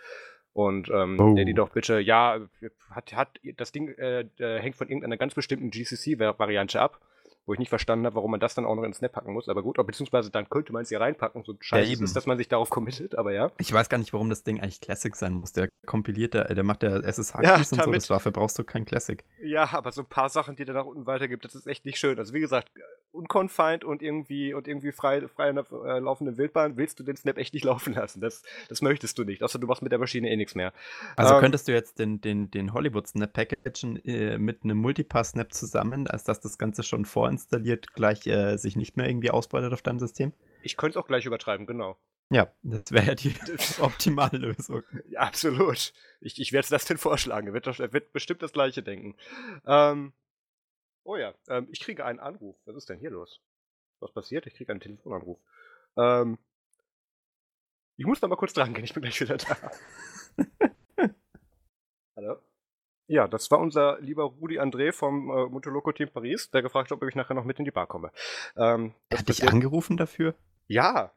Und 0.54 0.89
ähm, 0.89 1.19
oh. 1.19 1.36
der 1.36 1.45
die 1.45 1.54
doch 1.54 1.69
bitte, 1.69 2.00
ja, 2.00 2.39
hat, 2.90 3.13
hat 3.13 3.40
das 3.57 3.72
Ding 3.72 3.90
äh, 3.90 4.22
äh, 4.38 4.60
hängt 4.60 4.75
von 4.75 4.88
irgendeiner 4.88 5.18
ganz 5.18 5.36
bestimmten 5.36 5.72
GCC-Variante 5.72 6.80
ab 6.80 7.00
wo 7.48 7.54
ich 7.54 7.60
nicht 7.60 7.70
verstanden 7.70 8.06
habe, 8.06 8.16
warum 8.16 8.30
man 8.30 8.40
das 8.40 8.54
dann 8.56 8.66
auch 8.66 8.76
noch 8.76 8.84
in 8.84 8.94
Snap 8.94 9.14
packen 9.14 9.34
muss. 9.34 9.48
Aber 9.48 9.64
gut, 9.64 9.78
beziehungsweise 9.88 10.30
dann 10.30 10.50
könnte 10.50 10.74
man 10.74 10.84
es 10.84 10.90
hier 10.90 11.00
reinpacken, 11.00 11.44
so 11.44 11.56
scheiße 11.60 11.94
ja, 11.94 12.04
ist, 12.04 12.16
dass 12.16 12.26
man 12.26 12.38
sich 12.38 12.50
darauf 12.50 12.70
committet, 12.70 13.18
aber 13.18 13.34
ja. 13.34 13.52
Ich 13.58 13.72
weiß 13.72 13.88
gar 13.88 13.98
nicht, 13.98 14.14
warum 14.14 14.30
das 14.30 14.44
Ding 14.44 14.60
eigentlich 14.60 14.82
Classic 14.82 15.16
sein 15.16 15.34
muss. 15.34 15.54
Der 15.54 15.70
kompiliert, 15.86 16.34
der, 16.34 16.54
der 16.54 16.64
macht 16.66 16.82
der 16.82 17.04
SSH-Keys 17.06 17.44
ja, 17.44 17.56
und 17.56 17.84
so, 17.86 17.92
das 17.92 18.08
dafür 18.08 18.34
brauchst 18.34 18.60
du 18.60 18.66
kein 18.66 18.84
Classic. 18.84 19.24
Ja, 19.42 19.70
aber 19.72 19.94
so 19.94 20.02
ein 20.02 20.08
paar 20.08 20.28
Sachen, 20.28 20.58
die 20.58 20.66
der 20.66 20.76
nach 20.76 20.86
unten 20.86 21.08
weitergibt, 21.08 21.46
das 21.46 21.56
ist 21.56 21.68
echt 21.68 21.86
nicht 21.86 21.98
schön. 21.98 22.20
Also 22.20 22.34
wie 22.34 22.42
gesagt, 22.42 22.70
unconfined 23.14 23.86
und 23.86 24.02
irgendwie 24.02 24.54
und 24.54 24.68
irgendwie 24.68 24.92
frei, 24.92 25.26
frei 25.30 25.50
in 25.50 25.56
der 25.56 25.66
äh, 25.72 26.00
laufenden 26.00 26.38
Wildbahn 26.38 26.76
willst 26.76 27.00
du 27.00 27.04
den 27.04 27.16
Snap 27.16 27.38
echt 27.38 27.54
nicht 27.54 27.64
laufen 27.64 27.94
lassen. 27.94 28.20
Das, 28.20 28.44
das 28.68 28.82
möchtest 28.82 29.18
du 29.18 29.24
nicht. 29.24 29.42
Außer 29.42 29.58
du 29.58 29.68
machst 29.68 29.82
mit 29.82 29.94
der 29.94 30.00
Maschine 30.00 30.30
eh 30.30 30.36
nichts 30.36 30.54
mehr. 30.54 30.74
Also 31.16 31.36
ähm, 31.36 31.40
könntest 31.40 31.70
du 31.70 31.72
jetzt 31.72 31.98
den, 31.98 32.20
den, 32.20 32.52
den 32.52 32.74
Hollywood-Snap 32.74 33.32
packagen 33.32 34.04
äh, 34.06 34.38
mit 34.38 34.64
einem 34.64 34.78
Multipass-Snap 34.78 35.54
zusammen, 35.54 36.08
als 36.08 36.26
dass 36.26 36.42
das 36.42 36.58
Ganze 36.58 36.84
schon 36.84 37.06
vorinstalliert 37.06 37.37
gleich 37.38 37.81
gleich 37.94 38.28
äh, 38.28 38.57
sich 38.57 38.75
nicht 38.75 38.98
mehr 38.98 39.07
irgendwie 39.07 39.31
ausbreitet 39.31 39.74
auf 39.74 39.81
deinem 39.81 40.00
System? 40.00 40.34
Ich 40.63 40.78
könnte 40.78 40.98
es 40.98 41.04
auch 41.04 41.07
gleich 41.07 41.25
übertreiben, 41.25 41.66
genau. 41.66 41.98
Ja, 42.30 42.51
das 42.62 42.92
wäre 42.92 43.06
ja 43.07 43.16
die 43.16 43.34
optimale 43.81 44.38
Lösung. 44.38 44.84
Ja, 45.10 45.22
absolut. 45.22 45.94
Ich, 46.19 46.39
ich 46.39 46.51
werde 46.51 46.68
das 46.69 46.86
denn 46.86 46.98
vorschlagen. 46.98 47.48
Er 47.48 47.54
wird, 47.54 47.94
wird 47.94 48.12
bestimmt 48.12 48.42
das 48.42 48.51
gleiche 48.51 48.84
denken. 48.84 49.16
Ähm, 49.66 50.13
oh 51.04 51.16
ja, 51.16 51.34
ähm, 51.48 51.68
ich 51.72 51.80
kriege 51.80 52.04
einen 52.04 52.19
Anruf. 52.19 52.57
Was 52.66 52.75
ist 52.75 52.89
denn 52.89 53.00
hier 53.00 53.12
los? 53.12 53.40
Was 54.00 54.12
passiert? 54.12 54.45
Ich 54.45 54.56
kriege 54.56 54.72
einen 54.72 54.81
Telefonanruf. 54.81 55.40
Ähm, 55.95 56.38
ich 57.95 58.06
muss 58.06 58.19
da 58.19 58.28
mal 58.28 58.36
kurz 58.36 58.54
dran 58.54 58.74
gehen. 58.74 58.83
Ich 58.83 58.94
bin 58.94 59.01
gleich 59.01 59.19
wieder 59.22 59.38
da. 59.38 59.72
Hallo? 62.16 62.38
Ja, 63.07 63.27
das 63.27 63.50
war 63.51 63.59
unser 63.59 64.00
lieber 64.01 64.24
Rudi 64.24 64.59
André 64.59 64.92
vom 64.92 65.30
äh, 65.30 65.45
Motoloco 65.45 65.92
Team 65.94 66.09
Paris, 66.09 66.51
der 66.51 66.62
gefragt 66.62 66.92
hat, 66.92 66.98
ob 66.98 67.07
ich 67.07 67.15
nachher 67.15 67.33
noch 67.33 67.45
mit 67.45 67.57
in 67.57 67.65
die 67.65 67.71
Bar 67.71 67.88
komme. 67.88 68.12
Ähm, 68.57 68.94
er 69.09 69.19
hat 69.19 69.30
dich 69.30 69.48
angerufen 69.48 69.95
dafür? 69.95 70.36
Ja. 70.68 71.13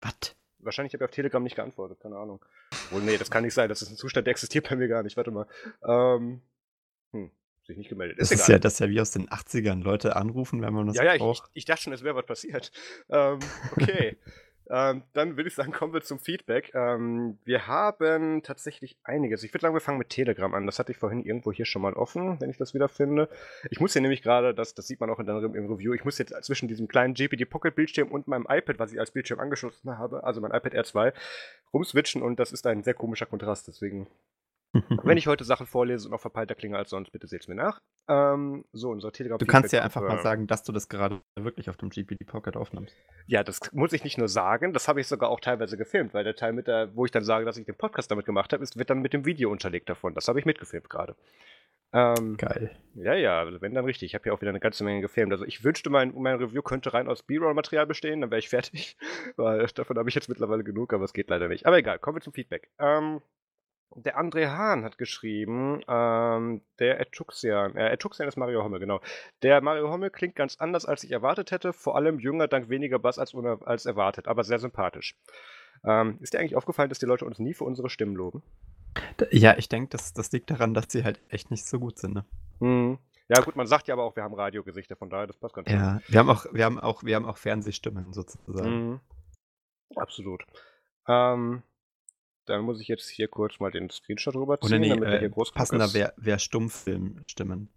Was? 0.00 0.36
Wahrscheinlich 0.60 0.94
habe 0.94 1.02
ich 1.02 1.08
auf 1.08 1.14
Telegram 1.14 1.42
nicht 1.42 1.56
geantwortet, 1.56 1.98
keine 2.00 2.16
Ahnung. 2.16 2.44
Wohl, 2.90 3.02
nee, 3.02 3.16
das 3.16 3.30
kann 3.30 3.42
nicht 3.42 3.54
sein. 3.54 3.68
Das 3.68 3.82
ist 3.82 3.90
ein 3.90 3.96
Zustand, 3.96 4.26
der 4.28 4.30
existiert 4.30 4.68
bei 4.68 4.76
mir 4.76 4.86
gar 4.86 5.02
nicht. 5.02 5.16
Warte 5.16 5.32
mal. 5.32 5.46
Ähm, 5.84 6.42
hm, 7.10 7.32
sich 7.64 7.76
nicht 7.76 7.88
gemeldet. 7.88 8.18
Ist 8.18 8.30
das, 8.30 8.42
ist 8.42 8.48
ja, 8.48 8.58
das 8.60 8.74
ist 8.74 8.78
ja 8.78 8.88
wie 8.88 9.00
aus 9.00 9.10
den 9.10 9.28
80ern. 9.28 9.82
Leute 9.82 10.14
anrufen, 10.14 10.62
wenn 10.62 10.72
man 10.72 10.86
das 10.86 10.96
ja, 10.96 11.02
ja, 11.02 11.16
braucht. 11.16 11.42
Ja, 11.42 11.48
ich, 11.54 11.58
ich, 11.58 11.64
dachte 11.64 11.82
schon, 11.82 11.92
es 11.92 12.04
wäre 12.04 12.14
was 12.14 12.26
passiert. 12.26 12.70
Ähm, 13.10 13.40
okay. 13.72 14.16
Ähm, 14.72 15.02
dann 15.12 15.36
würde 15.36 15.48
ich 15.48 15.54
sagen, 15.54 15.70
kommen 15.72 15.92
wir 15.92 16.00
zum 16.00 16.18
Feedback. 16.18 16.72
Ähm, 16.74 17.38
wir 17.44 17.66
haben 17.66 18.42
tatsächlich 18.42 18.96
einiges. 19.04 19.44
Ich 19.44 19.52
würde 19.52 19.60
sagen, 19.60 19.74
wir 19.74 19.80
fangen 19.80 19.98
mit 19.98 20.08
Telegram 20.08 20.52
an. 20.54 20.64
Das 20.64 20.78
hatte 20.78 20.92
ich 20.92 20.98
vorhin 20.98 21.22
irgendwo 21.22 21.52
hier 21.52 21.66
schon 21.66 21.82
mal 21.82 21.92
offen, 21.92 22.40
wenn 22.40 22.48
ich 22.48 22.56
das 22.56 22.72
wieder 22.72 22.88
finde. 22.88 23.28
Ich 23.70 23.80
muss 23.80 23.92
hier 23.92 24.00
nämlich 24.00 24.22
gerade, 24.22 24.54
das, 24.54 24.74
das 24.74 24.86
sieht 24.86 24.98
man 24.98 25.10
auch 25.10 25.20
in 25.20 25.26
deinem 25.26 25.54
im 25.54 25.70
Review, 25.70 25.92
ich 25.92 26.04
muss 26.04 26.16
jetzt 26.16 26.32
zwischen 26.42 26.68
diesem 26.68 26.88
kleinen 26.88 27.12
GPD 27.12 27.44
Pocket 27.44 27.74
Bildschirm 27.74 28.10
und 28.10 28.26
meinem 28.28 28.46
iPad, 28.48 28.78
was 28.78 28.92
ich 28.92 28.98
als 28.98 29.10
Bildschirm 29.10 29.40
angeschlossen 29.40 29.98
habe, 29.98 30.24
also 30.24 30.40
mein 30.40 30.52
iPad 30.52 30.74
R2, 30.74 31.12
rumswitchen 31.74 32.22
und 32.22 32.40
das 32.40 32.52
ist 32.52 32.66
ein 32.66 32.82
sehr 32.82 32.94
komischer 32.94 33.26
Kontrast. 33.26 33.68
Deswegen 33.68 34.06
Wenn 35.04 35.16
ich 35.18 35.26
heute 35.26 35.44
Sachen 35.44 35.66
vorlese 35.66 36.08
und 36.08 36.14
auch 36.14 36.20
verpeilter 36.20 36.54
klinge 36.54 36.76
als 36.76 36.90
sonst, 36.90 37.10
bitte 37.10 37.26
seht's 37.26 37.48
mir 37.48 37.54
nach. 37.54 37.80
Ähm, 38.08 38.64
so, 38.72 38.90
unser 38.90 39.12
Telegram. 39.12 39.38
Du 39.38 39.46
kannst 39.46 39.72
ja 39.72 39.82
einfach 39.82 40.00
mal 40.02 40.22
sagen, 40.22 40.46
dass 40.46 40.62
du 40.62 40.72
das 40.72 40.88
gerade 40.88 41.20
wirklich 41.36 41.68
auf 41.68 41.76
dem 41.76 41.90
GPD 41.90 42.24
Pocket 42.24 42.56
aufnimmst. 42.56 42.96
Ja, 43.26 43.44
das 43.44 43.60
muss 43.72 43.92
ich 43.92 44.04
nicht 44.04 44.18
nur 44.18 44.28
sagen, 44.28 44.72
das 44.72 44.88
habe 44.88 45.00
ich 45.00 45.06
sogar 45.06 45.30
auch 45.30 45.40
teilweise 45.40 45.76
gefilmt, 45.76 46.14
weil 46.14 46.24
der 46.24 46.34
Teil 46.34 46.52
mit 46.52 46.66
der, 46.66 46.94
wo 46.96 47.04
ich 47.04 47.10
dann 47.10 47.24
sage, 47.24 47.44
dass 47.44 47.56
ich 47.56 47.66
den 47.66 47.76
Podcast 47.76 48.10
damit 48.10 48.26
gemacht 48.26 48.52
habe, 48.52 48.64
wird 48.74 48.90
dann 48.90 49.00
mit 49.00 49.12
dem 49.12 49.24
Video 49.24 49.50
unterlegt 49.50 49.88
davon. 49.88 50.14
Das 50.14 50.28
habe 50.28 50.38
ich 50.38 50.46
mitgefilmt 50.46 50.88
gerade. 50.88 51.14
Ähm, 51.94 52.38
Geil. 52.38 52.70
Ja, 52.94 53.14
ja, 53.14 53.40
also 53.40 53.60
wenn 53.60 53.74
dann 53.74 53.84
richtig. 53.84 54.06
Ich 54.06 54.14
habe 54.14 54.26
ja 54.26 54.32
auch 54.32 54.40
wieder 54.40 54.50
eine 54.50 54.60
ganze 54.60 54.82
Menge 54.82 55.02
gefilmt. 55.02 55.32
Also 55.32 55.44
ich 55.44 55.62
wünschte, 55.62 55.90
mein, 55.90 56.14
mein 56.16 56.36
Review 56.36 56.62
könnte 56.62 56.94
rein 56.94 57.06
aus 57.06 57.22
B-Roll-Material 57.22 57.86
bestehen, 57.86 58.22
dann 58.22 58.30
wäre 58.30 58.38
ich 58.38 58.48
fertig. 58.48 58.96
Weil 59.36 59.66
davon 59.66 59.98
habe 59.98 60.08
ich 60.08 60.14
jetzt 60.14 60.28
mittlerweile 60.28 60.64
genug, 60.64 60.94
aber 60.94 61.04
es 61.04 61.12
geht 61.12 61.28
leider 61.28 61.48
nicht. 61.48 61.66
Aber 61.66 61.76
egal, 61.76 61.98
kommen 61.98 62.16
wir 62.16 62.22
zum 62.22 62.32
Feedback. 62.32 62.70
Ähm, 62.78 63.20
der 63.96 64.18
André 64.18 64.48
Hahn 64.48 64.84
hat 64.84 64.98
geschrieben, 64.98 65.80
ähm, 65.88 66.62
der 66.78 67.00
Etuxian, 67.00 67.76
äh, 67.76 67.92
Etuxian 67.92 68.28
ist 68.28 68.36
Mario 68.36 68.62
Hommel, 68.62 68.80
genau. 68.80 69.00
Der 69.42 69.60
Mario 69.60 69.90
Hommel 69.90 70.10
klingt 70.10 70.36
ganz 70.36 70.56
anders, 70.56 70.86
als 70.86 71.04
ich 71.04 71.12
erwartet 71.12 71.50
hätte, 71.50 71.72
vor 71.72 71.96
allem 71.96 72.18
jünger, 72.18 72.48
dank 72.48 72.68
weniger 72.68 72.98
Bass 72.98 73.18
als, 73.18 73.34
als 73.34 73.86
erwartet, 73.86 74.28
aber 74.28 74.44
sehr 74.44 74.58
sympathisch. 74.58 75.16
Ähm, 75.84 76.18
ist 76.20 76.32
dir 76.32 76.38
eigentlich 76.38 76.56
aufgefallen, 76.56 76.88
dass 76.88 76.98
die 76.98 77.06
Leute 77.06 77.24
uns 77.24 77.38
nie 77.38 77.54
für 77.54 77.64
unsere 77.64 77.90
Stimmen 77.90 78.14
loben? 78.14 78.42
Ja, 79.30 79.56
ich 79.56 79.68
denke, 79.68 79.90
das, 79.90 80.12
das 80.12 80.32
liegt 80.32 80.50
daran, 80.50 80.74
dass 80.74 80.86
sie 80.88 81.04
halt 81.04 81.20
echt 81.28 81.50
nicht 81.50 81.66
so 81.66 81.78
gut 81.78 81.98
sind, 81.98 82.14
ne? 82.14 82.24
Mhm. 82.60 82.98
Ja, 83.28 83.40
gut, 83.40 83.56
man 83.56 83.66
sagt 83.66 83.88
ja 83.88 83.94
aber 83.94 84.04
auch, 84.04 84.14
wir 84.14 84.22
haben 84.22 84.34
Radiogesichter, 84.34 84.96
von 84.96 85.08
daher, 85.08 85.26
das 85.26 85.38
passt 85.38 85.54
ganz 85.54 85.66
gut. 85.66 85.74
Ja, 85.74 86.00
wir 86.06 86.18
haben 86.18 86.28
auch, 86.28 86.46
wir 86.52 86.64
haben 86.64 86.78
auch, 86.78 87.02
wir 87.02 87.16
haben 87.16 87.24
auch 87.24 87.38
Fernsehstimmen 87.38 88.12
sozusagen. 88.12 88.90
Mhm. 88.90 89.00
Absolut. 89.96 90.44
Ähm, 91.08 91.62
dann 92.46 92.62
muss 92.62 92.80
ich 92.80 92.88
jetzt 92.88 93.08
hier 93.08 93.28
kurz 93.28 93.60
mal 93.60 93.70
den 93.70 93.88
Screenshot 93.88 94.34
rüberziehen, 94.34 94.80
nee, 94.80 94.88
damit 94.88 95.08
äh, 95.08 95.18
hier 95.20 95.30
groß 95.30 95.52
Passender 95.52 95.94
wäre 95.94 96.12
wär 96.16 96.38
Stummfilmstimmen. 96.38 97.68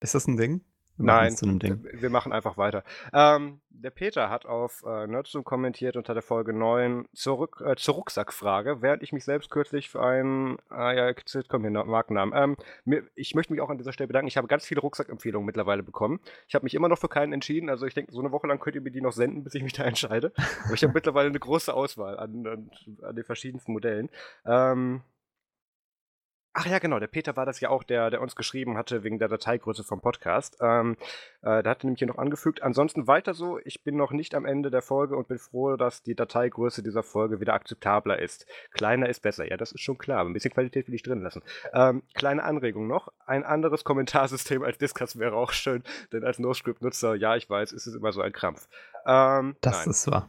Ist 0.00 0.14
das 0.14 0.26
ein 0.26 0.36
Ding? 0.36 0.64
Nein, 0.98 1.36
wir 1.40 2.10
machen 2.10 2.32
einfach 2.32 2.56
weiter. 2.56 2.82
Ähm, 3.12 3.60
der 3.70 3.90
Peter 3.90 4.28
hat 4.28 4.44
auf 4.44 4.82
äh, 4.84 5.06
Nerdzoom 5.06 5.44
kommentiert 5.44 5.96
unter 5.96 6.12
der 6.12 6.22
Folge 6.22 6.52
9 6.52 7.06
zurück, 7.12 7.62
äh, 7.64 7.76
zur 7.76 7.94
Rucksackfrage, 7.94 8.82
während 8.82 9.02
ich 9.04 9.12
mich 9.12 9.24
selbst 9.24 9.50
kürzlich 9.50 9.88
für 9.88 10.02
einen, 10.02 10.58
äh, 10.72 10.96
ja, 10.96 11.14
komm 11.48 11.62
hier, 11.62 11.70
Markennamen. 11.70 12.34
Ähm, 12.36 12.56
mir, 12.84 13.04
ich 13.14 13.36
möchte 13.36 13.52
mich 13.52 13.62
auch 13.62 13.70
an 13.70 13.78
dieser 13.78 13.92
Stelle 13.92 14.08
bedanken. 14.08 14.26
Ich 14.26 14.36
habe 14.36 14.48
ganz 14.48 14.66
viele 14.66 14.80
Rucksackempfehlungen 14.80 15.46
mittlerweile 15.46 15.84
bekommen. 15.84 16.18
Ich 16.48 16.54
habe 16.56 16.64
mich 16.64 16.74
immer 16.74 16.88
noch 16.88 16.98
für 16.98 17.08
keinen 17.08 17.32
entschieden. 17.32 17.70
Also 17.70 17.86
ich 17.86 17.94
denke, 17.94 18.12
so 18.12 18.20
eine 18.20 18.32
Woche 18.32 18.48
lang 18.48 18.58
könnt 18.58 18.74
ihr 18.74 18.82
mir 18.82 18.90
die 18.90 19.00
noch 19.00 19.12
senden, 19.12 19.44
bis 19.44 19.54
ich 19.54 19.62
mich 19.62 19.72
da 19.72 19.84
entscheide. 19.84 20.32
Aber 20.64 20.74
ich 20.74 20.82
habe 20.82 20.92
mittlerweile 20.92 21.28
eine 21.28 21.38
große 21.38 21.72
Auswahl 21.72 22.18
an, 22.18 22.46
an, 22.46 22.70
an 23.02 23.14
den 23.14 23.24
verschiedensten 23.24 23.72
Modellen. 23.72 24.10
Ähm, 24.44 25.02
Ach 26.60 26.66
ja, 26.66 26.80
genau, 26.80 26.98
der 26.98 27.06
Peter 27.06 27.36
war 27.36 27.46
das 27.46 27.60
ja 27.60 27.68
auch, 27.68 27.84
der, 27.84 28.10
der 28.10 28.20
uns 28.20 28.34
geschrieben 28.34 28.76
hatte 28.76 29.04
wegen 29.04 29.20
der 29.20 29.28
Dateigröße 29.28 29.84
vom 29.84 30.00
Podcast. 30.00 30.56
Ähm, 30.60 30.96
äh, 31.42 31.62
da 31.62 31.70
hat 31.70 31.84
er 31.84 31.86
nämlich 31.86 32.00
hier 32.00 32.08
noch 32.08 32.18
angefügt. 32.18 32.64
Ansonsten 32.64 33.06
weiter 33.06 33.32
so, 33.32 33.60
ich 33.64 33.84
bin 33.84 33.96
noch 33.96 34.10
nicht 34.10 34.34
am 34.34 34.44
Ende 34.44 34.72
der 34.72 34.82
Folge 34.82 35.16
und 35.16 35.28
bin 35.28 35.38
froh, 35.38 35.76
dass 35.76 36.02
die 36.02 36.16
Dateigröße 36.16 36.82
dieser 36.82 37.04
Folge 37.04 37.38
wieder 37.38 37.54
akzeptabler 37.54 38.18
ist. 38.18 38.44
Kleiner 38.72 39.08
ist 39.08 39.20
besser, 39.20 39.48
ja, 39.48 39.56
das 39.56 39.70
ist 39.70 39.82
schon 39.82 39.98
klar. 39.98 40.18
Aber 40.18 40.30
ein 40.30 40.32
bisschen 40.32 40.52
Qualität 40.52 40.88
will 40.88 40.96
ich 40.96 41.04
drin 41.04 41.22
lassen. 41.22 41.44
Ähm, 41.72 42.02
kleine 42.14 42.42
Anregung 42.42 42.88
noch. 42.88 43.06
Ein 43.24 43.44
anderes 43.44 43.84
Kommentarsystem 43.84 44.64
als 44.64 44.78
Discuss 44.78 45.16
wäre 45.16 45.36
auch 45.36 45.52
schön, 45.52 45.84
denn 46.10 46.24
als 46.24 46.40
NoScript-Nutzer, 46.40 47.14
ja, 47.14 47.36
ich 47.36 47.48
weiß, 47.48 47.70
ist 47.70 47.86
es 47.86 47.94
immer 47.94 48.10
so 48.10 48.20
ein 48.20 48.32
Krampf. 48.32 48.68
Ähm, 49.06 49.54
das 49.60 49.78
nein. 49.78 49.90
ist 49.90 50.10
wahr. 50.10 50.28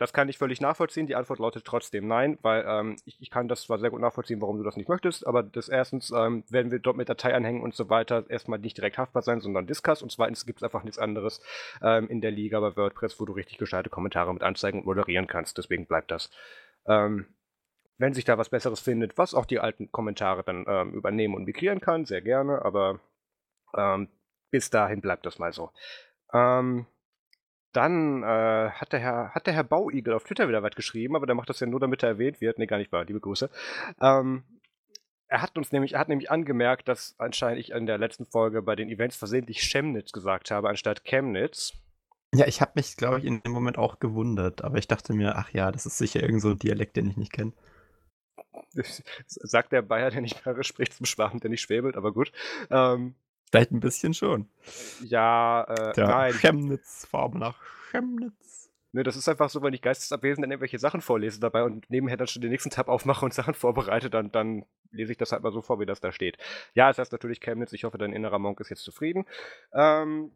Das 0.00 0.14
kann 0.14 0.30
ich 0.30 0.38
völlig 0.38 0.62
nachvollziehen. 0.62 1.06
Die 1.06 1.14
Antwort 1.14 1.40
lautet 1.40 1.66
trotzdem 1.66 2.08
nein, 2.08 2.38
weil 2.40 2.64
ähm, 2.66 2.96
ich, 3.04 3.20
ich, 3.20 3.28
kann 3.28 3.48
das 3.48 3.64
zwar 3.64 3.78
sehr 3.78 3.90
gut 3.90 4.00
nachvollziehen, 4.00 4.40
warum 4.40 4.56
du 4.56 4.64
das 4.64 4.76
nicht 4.76 4.88
möchtest, 4.88 5.26
aber 5.26 5.42
das 5.42 5.68
erstens 5.68 6.10
ähm, 6.10 6.42
werden 6.48 6.72
wir 6.72 6.78
dort 6.78 6.96
mit 6.96 7.10
Dateianhängen 7.10 7.60
und 7.60 7.74
so 7.74 7.90
weiter 7.90 8.24
erstmal 8.30 8.58
nicht 8.58 8.78
direkt 8.78 8.96
haftbar 8.96 9.20
sein, 9.20 9.42
sondern 9.42 9.66
Discuss 9.66 10.00
und 10.02 10.10
zweitens 10.10 10.46
gibt 10.46 10.60
es 10.60 10.62
einfach 10.62 10.84
nichts 10.84 10.98
anderes 10.98 11.42
ähm, 11.82 12.08
in 12.08 12.22
der 12.22 12.30
Liga 12.30 12.60
bei 12.60 12.74
WordPress, 12.76 13.20
wo 13.20 13.26
du 13.26 13.34
richtig 13.34 13.58
gescheite 13.58 13.90
Kommentare 13.90 14.32
mit 14.32 14.42
anzeigen 14.42 14.78
und 14.78 14.86
moderieren 14.86 15.26
kannst. 15.26 15.58
Deswegen 15.58 15.84
bleibt 15.84 16.10
das. 16.10 16.30
Ähm, 16.86 17.26
wenn 17.98 18.14
sich 18.14 18.24
da 18.24 18.38
was 18.38 18.48
Besseres 18.48 18.80
findet, 18.80 19.18
was 19.18 19.34
auch 19.34 19.44
die 19.44 19.60
alten 19.60 19.92
Kommentare 19.92 20.42
dann 20.44 20.64
ähm, 20.66 20.94
übernehmen 20.94 21.34
und 21.34 21.44
migrieren 21.44 21.82
kann, 21.82 22.06
sehr 22.06 22.22
gerne, 22.22 22.64
aber 22.64 23.00
ähm, 23.76 24.08
bis 24.50 24.70
dahin 24.70 25.02
bleibt 25.02 25.26
das 25.26 25.38
mal 25.38 25.52
so. 25.52 25.72
Ähm, 26.32 26.86
dann 27.72 28.22
äh, 28.22 28.70
hat, 28.70 28.92
der 28.92 29.00
Herr, 29.00 29.30
hat 29.34 29.46
der 29.46 29.54
Herr 29.54 29.64
Bauigel 29.64 30.14
auf 30.14 30.24
Twitter 30.24 30.48
wieder 30.48 30.62
was 30.62 30.74
geschrieben, 30.74 31.16
aber 31.16 31.26
der 31.26 31.34
macht 31.34 31.48
das 31.48 31.60
ja 31.60 31.66
nur, 31.66 31.80
damit 31.80 32.02
er 32.02 32.10
erwähnt 32.10 32.40
wird. 32.40 32.58
Nee, 32.58 32.66
gar 32.66 32.78
nicht 32.78 32.92
wahr, 32.92 33.04
liebe 33.04 33.20
Grüße. 33.20 33.50
Ähm, 34.00 34.44
er 35.28 35.42
hat 35.42 35.56
uns 35.56 35.70
nämlich, 35.70 35.92
er 35.92 36.00
hat 36.00 36.08
nämlich 36.08 36.30
angemerkt, 36.30 36.88
dass 36.88 37.14
anscheinend 37.18 37.60
ich 37.60 37.70
in 37.70 37.86
der 37.86 37.98
letzten 37.98 38.26
Folge 38.26 38.62
bei 38.62 38.74
den 38.74 38.88
Events 38.88 39.16
versehentlich 39.16 39.60
Chemnitz 39.60 40.10
gesagt 40.10 40.50
habe, 40.50 40.68
anstatt 40.68 41.04
Chemnitz. 41.04 41.72
Ja, 42.34 42.46
ich 42.46 42.60
habe 42.60 42.72
mich, 42.74 42.96
glaube 42.96 43.18
ich, 43.18 43.24
in 43.24 43.40
dem 43.42 43.52
Moment 43.52 43.78
auch 43.78 44.00
gewundert, 44.00 44.62
aber 44.62 44.78
ich 44.78 44.88
dachte 44.88 45.12
mir, 45.12 45.36
ach 45.36 45.50
ja, 45.50 45.70
das 45.70 45.86
ist 45.86 45.98
sicher 45.98 46.22
irgend 46.22 46.42
so 46.42 46.50
ein 46.50 46.58
Dialekt, 46.58 46.96
den 46.96 47.08
ich 47.08 47.16
nicht 47.16 47.32
kenne. 47.32 47.52
Sagt 49.26 49.72
der 49.72 49.82
Bayer, 49.82 50.10
der 50.10 50.20
nicht 50.20 50.42
Bayerisch 50.44 50.68
spricht, 50.68 50.94
zum 50.94 51.06
Schwaben, 51.06 51.40
der 51.40 51.50
nicht 51.50 51.62
schwebelt, 51.62 51.96
aber 51.96 52.12
gut. 52.12 52.32
Ähm, 52.70 53.14
Vielleicht 53.50 53.72
ein 53.72 53.80
bisschen 53.80 54.14
schon. 54.14 54.48
Ja, 55.02 55.64
äh, 55.64 55.92
Der 55.94 56.06
nein. 56.06 56.32
Chemnitz, 56.34 57.06
Farbe 57.06 57.38
nach 57.38 57.56
Chemnitz. 57.90 58.70
Ne, 58.92 59.04
das 59.04 59.16
ist 59.16 59.28
einfach 59.28 59.50
so, 59.50 59.62
wenn 59.62 59.72
ich 59.72 59.82
geistesabwesend 59.82 60.44
dann 60.44 60.50
irgendwelche 60.50 60.80
Sachen 60.80 61.00
vorlese 61.00 61.38
dabei 61.38 61.62
und 61.62 61.88
nebenher 61.90 62.16
dann 62.16 62.26
schon 62.26 62.42
den 62.42 62.50
nächsten 62.50 62.70
Tab 62.70 62.88
aufmache 62.88 63.24
und 63.24 63.34
Sachen 63.34 63.54
vorbereite, 63.54 64.10
dann, 64.10 64.32
dann 64.32 64.64
lese 64.90 65.12
ich 65.12 65.18
das 65.18 65.32
halt 65.32 65.42
mal 65.42 65.52
so 65.52 65.62
vor, 65.62 65.78
wie 65.78 65.86
das 65.86 66.00
da 66.00 66.10
steht. 66.10 66.38
Ja, 66.74 66.90
es 66.90 66.98
heißt 66.98 67.12
natürlich 67.12 67.40
Chemnitz. 67.40 67.72
Ich 67.72 67.84
hoffe, 67.84 67.98
dein 67.98 68.12
innerer 68.12 68.40
Monk 68.40 68.58
ist 68.60 68.68
jetzt 68.68 68.82
zufrieden. 68.82 69.26
Ähm, 69.72 70.32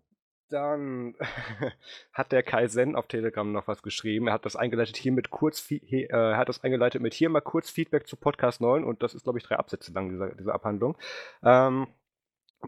dann 0.50 1.16
hat 2.12 2.30
der 2.30 2.44
Kai 2.44 2.68
Zen 2.68 2.94
auf 2.94 3.09
Telegram 3.09 3.50
noch 3.50 3.66
was 3.66 3.83
geschrieben. 3.83 4.28
Er 4.28 4.35
hat 4.35 4.44
das 4.44 4.54
eingeleitet 4.54 4.97
hier 4.97 5.12
mit 5.12 5.30
kurz, 5.30 5.68
äh, 5.71 6.09
hat 6.11 6.49
das 6.49 6.62
eingeleitet 6.62 7.02
mit 7.02 7.14
hier 7.14 7.30
mal 7.30 7.40
kurz 7.40 7.71
Feedback 7.71 8.06
zu 8.06 8.16
Podcast 8.16 8.61
9 8.61 8.85
und 8.85 9.02
das 9.02 9.14
ist, 9.14 9.25
glaube 9.25 9.38
ich, 9.38 9.44
drei 9.44 9.56
Absätze 9.56 9.92
lang, 9.92 10.11
diese, 10.11 10.35
diese 10.38 10.54
Abhandlung. 10.54 10.97
Ähm, 11.42 11.88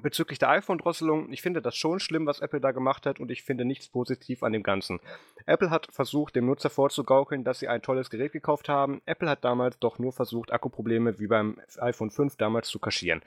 Bezüglich 0.03 0.39
der 0.39 0.51
iPhone-Drosselung, 0.51 1.33
ich 1.33 1.43
finde 1.43 1.63
das 1.63 1.77
schon 1.77 2.01
schlimm, 2.01 2.27
was 2.27 2.41
Apple 2.41 2.61
da 2.61 2.73
gemacht 2.73 3.07
hat 3.07 3.21
und 3.21 3.31
ich 3.31 3.43
finde 3.43 3.65
nichts 3.65 3.89
positiv 3.89 4.43
an 4.43 4.53
dem 4.53 4.63
Ganzen. 4.63 5.01
Apple 5.47 5.71
hat 5.71 5.89
versucht, 5.91 6.37
dem 6.37 6.47
Nutzer 6.47 6.71
vorzugaukeln, 6.71 7.45
dass 7.45 7.59
sie 7.59 7.69
ein 7.69 7.83
tolles 7.83 8.11
Gerät 8.11 8.33
gekauft 8.33 8.69
haben. 8.69 9.01
Apple 9.07 9.29
hat 9.29 9.45
damals 9.45 9.79
doch 9.79 9.99
nur 9.99 10.13
versucht, 10.13 10.53
Akkuprobleme 10.53 11.19
wie 11.19 11.27
beim 11.27 11.59
iPhone 11.79 12.11
5 12.11 12.37
damals 12.37 12.69
zu 12.69 12.79
kaschieren. 12.79 13.23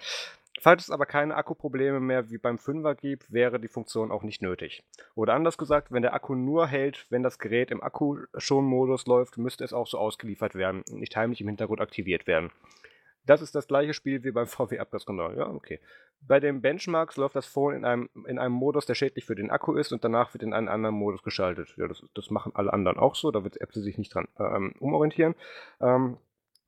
Falls 0.61 0.83
es 0.83 0.91
aber 0.91 1.05
keine 1.05 1.35
Akkuprobleme 1.35 2.01
mehr 2.01 2.29
wie 2.29 2.37
beim 2.37 2.57
5er 2.57 2.95
gibt, 2.95 3.31
wäre 3.31 3.61
die 3.61 3.69
Funktion 3.69 4.11
auch 4.11 4.23
nicht 4.23 4.41
nötig. 4.41 4.83
Oder 5.15 5.33
anders 5.33 5.57
gesagt, 5.57 5.91
wenn 5.91 6.01
der 6.01 6.13
Akku 6.13 6.35
nur 6.35 6.67
hält, 6.67 7.05
wenn 7.09 7.23
das 7.23 7.39
Gerät 7.39 7.71
im 7.71 7.81
Akku-Schon-Modus 7.81 9.05
läuft, 9.07 9.37
müsste 9.37 9.63
es 9.63 9.71
auch 9.71 9.87
so 9.87 9.97
ausgeliefert 9.97 10.55
werden 10.55 10.83
und 10.91 10.99
nicht 10.99 11.15
heimlich 11.15 11.39
im 11.39 11.47
Hintergrund 11.47 11.79
aktiviert 11.79 12.27
werden. 12.27 12.51
Das 13.29 13.43
ist 13.43 13.53
das 13.53 13.67
gleiche 13.67 13.93
Spiel 13.93 14.23
wie 14.23 14.31
beim 14.31 14.47
VW 14.47 14.79
Abgasskandal. 14.79 15.37
Ja, 15.37 15.47
okay. 15.51 15.79
Bei 16.19 16.39
den 16.39 16.61
Benchmarks 16.61 17.15
läuft 17.15 17.35
das 17.35 17.45
Phone 17.45 17.75
in 17.75 17.85
einem, 17.85 18.09
in 18.25 18.39
einem 18.39 18.55
Modus, 18.55 18.87
der 18.87 18.95
schädlich 18.95 19.23
für 19.23 19.35
den 19.35 19.51
Akku 19.51 19.75
ist 19.75 19.91
und 19.91 20.03
danach 20.03 20.33
wird 20.33 20.41
in 20.41 20.51
einen 20.51 20.67
anderen 20.67 20.95
Modus 20.95 21.21
geschaltet. 21.21 21.75
Ja, 21.77 21.87
das, 21.87 22.03
das 22.15 22.31
machen 22.31 22.53
alle 22.55 22.73
anderen 22.73 22.97
auch 22.97 23.13
so, 23.13 23.29
da 23.29 23.43
wird 23.43 23.61
Apple 23.61 23.83
sich 23.83 23.99
nicht 23.99 24.15
dran 24.15 24.27
ähm, 24.39 24.73
umorientieren. 24.79 25.35
Ähm, 25.79 26.17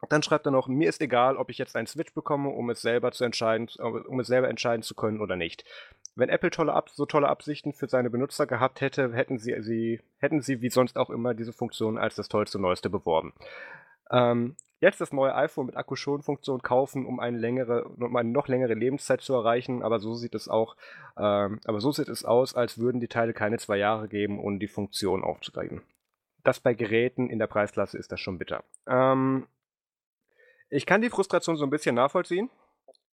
dann 0.07 0.21
schreibt 0.21 0.45
er 0.45 0.51
noch, 0.51 0.67
mir 0.67 0.87
ist 0.87 1.01
egal, 1.01 1.35
ob 1.35 1.49
ich 1.49 1.57
jetzt 1.57 1.75
einen 1.75 1.87
Switch 1.87 2.13
bekomme, 2.13 2.49
um 2.49 2.69
es 2.69 2.83
selber 2.83 3.11
zu 3.11 3.23
entscheiden, 3.23 3.67
um 3.79 4.19
es 4.19 4.27
selber 4.27 4.47
entscheiden 4.47 4.83
zu 4.83 4.93
können 4.93 5.19
oder 5.19 5.35
nicht. 5.35 5.65
Wenn 6.15 6.29
Apple 6.29 6.51
tolle 6.51 6.73
Ab 6.73 6.91
so 6.91 7.07
tolle 7.07 7.27
Absichten 7.27 7.73
für 7.73 7.87
seine 7.87 8.11
Benutzer 8.11 8.45
gehabt 8.45 8.81
hätte, 8.81 9.13
hätten 9.13 9.39
sie, 9.39 9.55
sie, 9.61 9.99
hätten 10.19 10.41
sie 10.41 10.61
wie 10.61 10.69
sonst 10.69 10.95
auch 10.95 11.09
immer 11.09 11.33
diese 11.33 11.53
Funktion 11.53 11.97
als 11.97 12.13
das 12.13 12.29
tollste 12.29 12.59
Neueste 12.59 12.91
beworben. 12.91 13.33
Ähm, 14.11 14.55
jetzt 14.81 14.99
das 14.99 15.13
neue 15.13 15.33
iPhone 15.35 15.67
mit 15.67 15.77
Akkuschonfunktion 15.77 16.61
kaufen, 16.61 17.05
um 17.05 17.19
eine 17.19 17.37
längere, 17.37 17.85
um 17.85 18.15
eine 18.15 18.29
noch 18.29 18.47
längere 18.47 18.73
Lebenszeit 18.73 19.21
zu 19.21 19.33
erreichen. 19.33 19.83
Aber 19.83 19.99
so 19.99 20.15
sieht 20.15 20.35
es 20.35 20.49
auch, 20.49 20.75
ähm, 21.17 21.61
aber 21.65 21.79
so 21.79 21.91
sieht 21.91 22.09
es 22.09 22.25
aus, 22.25 22.55
als 22.55 22.77
würden 22.79 22.99
die 22.99 23.07
Teile 23.07 23.33
keine 23.33 23.59
zwei 23.59 23.77
Jahre 23.77 24.09
geben, 24.09 24.39
um 24.39 24.59
die 24.59 24.67
Funktion 24.67 25.23
aufzugreifen. 25.23 25.81
Das 26.43 26.59
bei 26.59 26.73
Geräten 26.73 27.29
in 27.29 27.39
der 27.39 27.47
Preisklasse 27.47 27.97
ist 27.97 28.11
das 28.11 28.19
schon 28.19 28.39
bitter. 28.39 28.63
Ähm, 28.87 29.47
ich 30.69 30.85
kann 30.85 31.01
die 31.01 31.09
Frustration 31.09 31.55
so 31.55 31.63
ein 31.65 31.69
bisschen 31.69 31.95
nachvollziehen. 31.95 32.49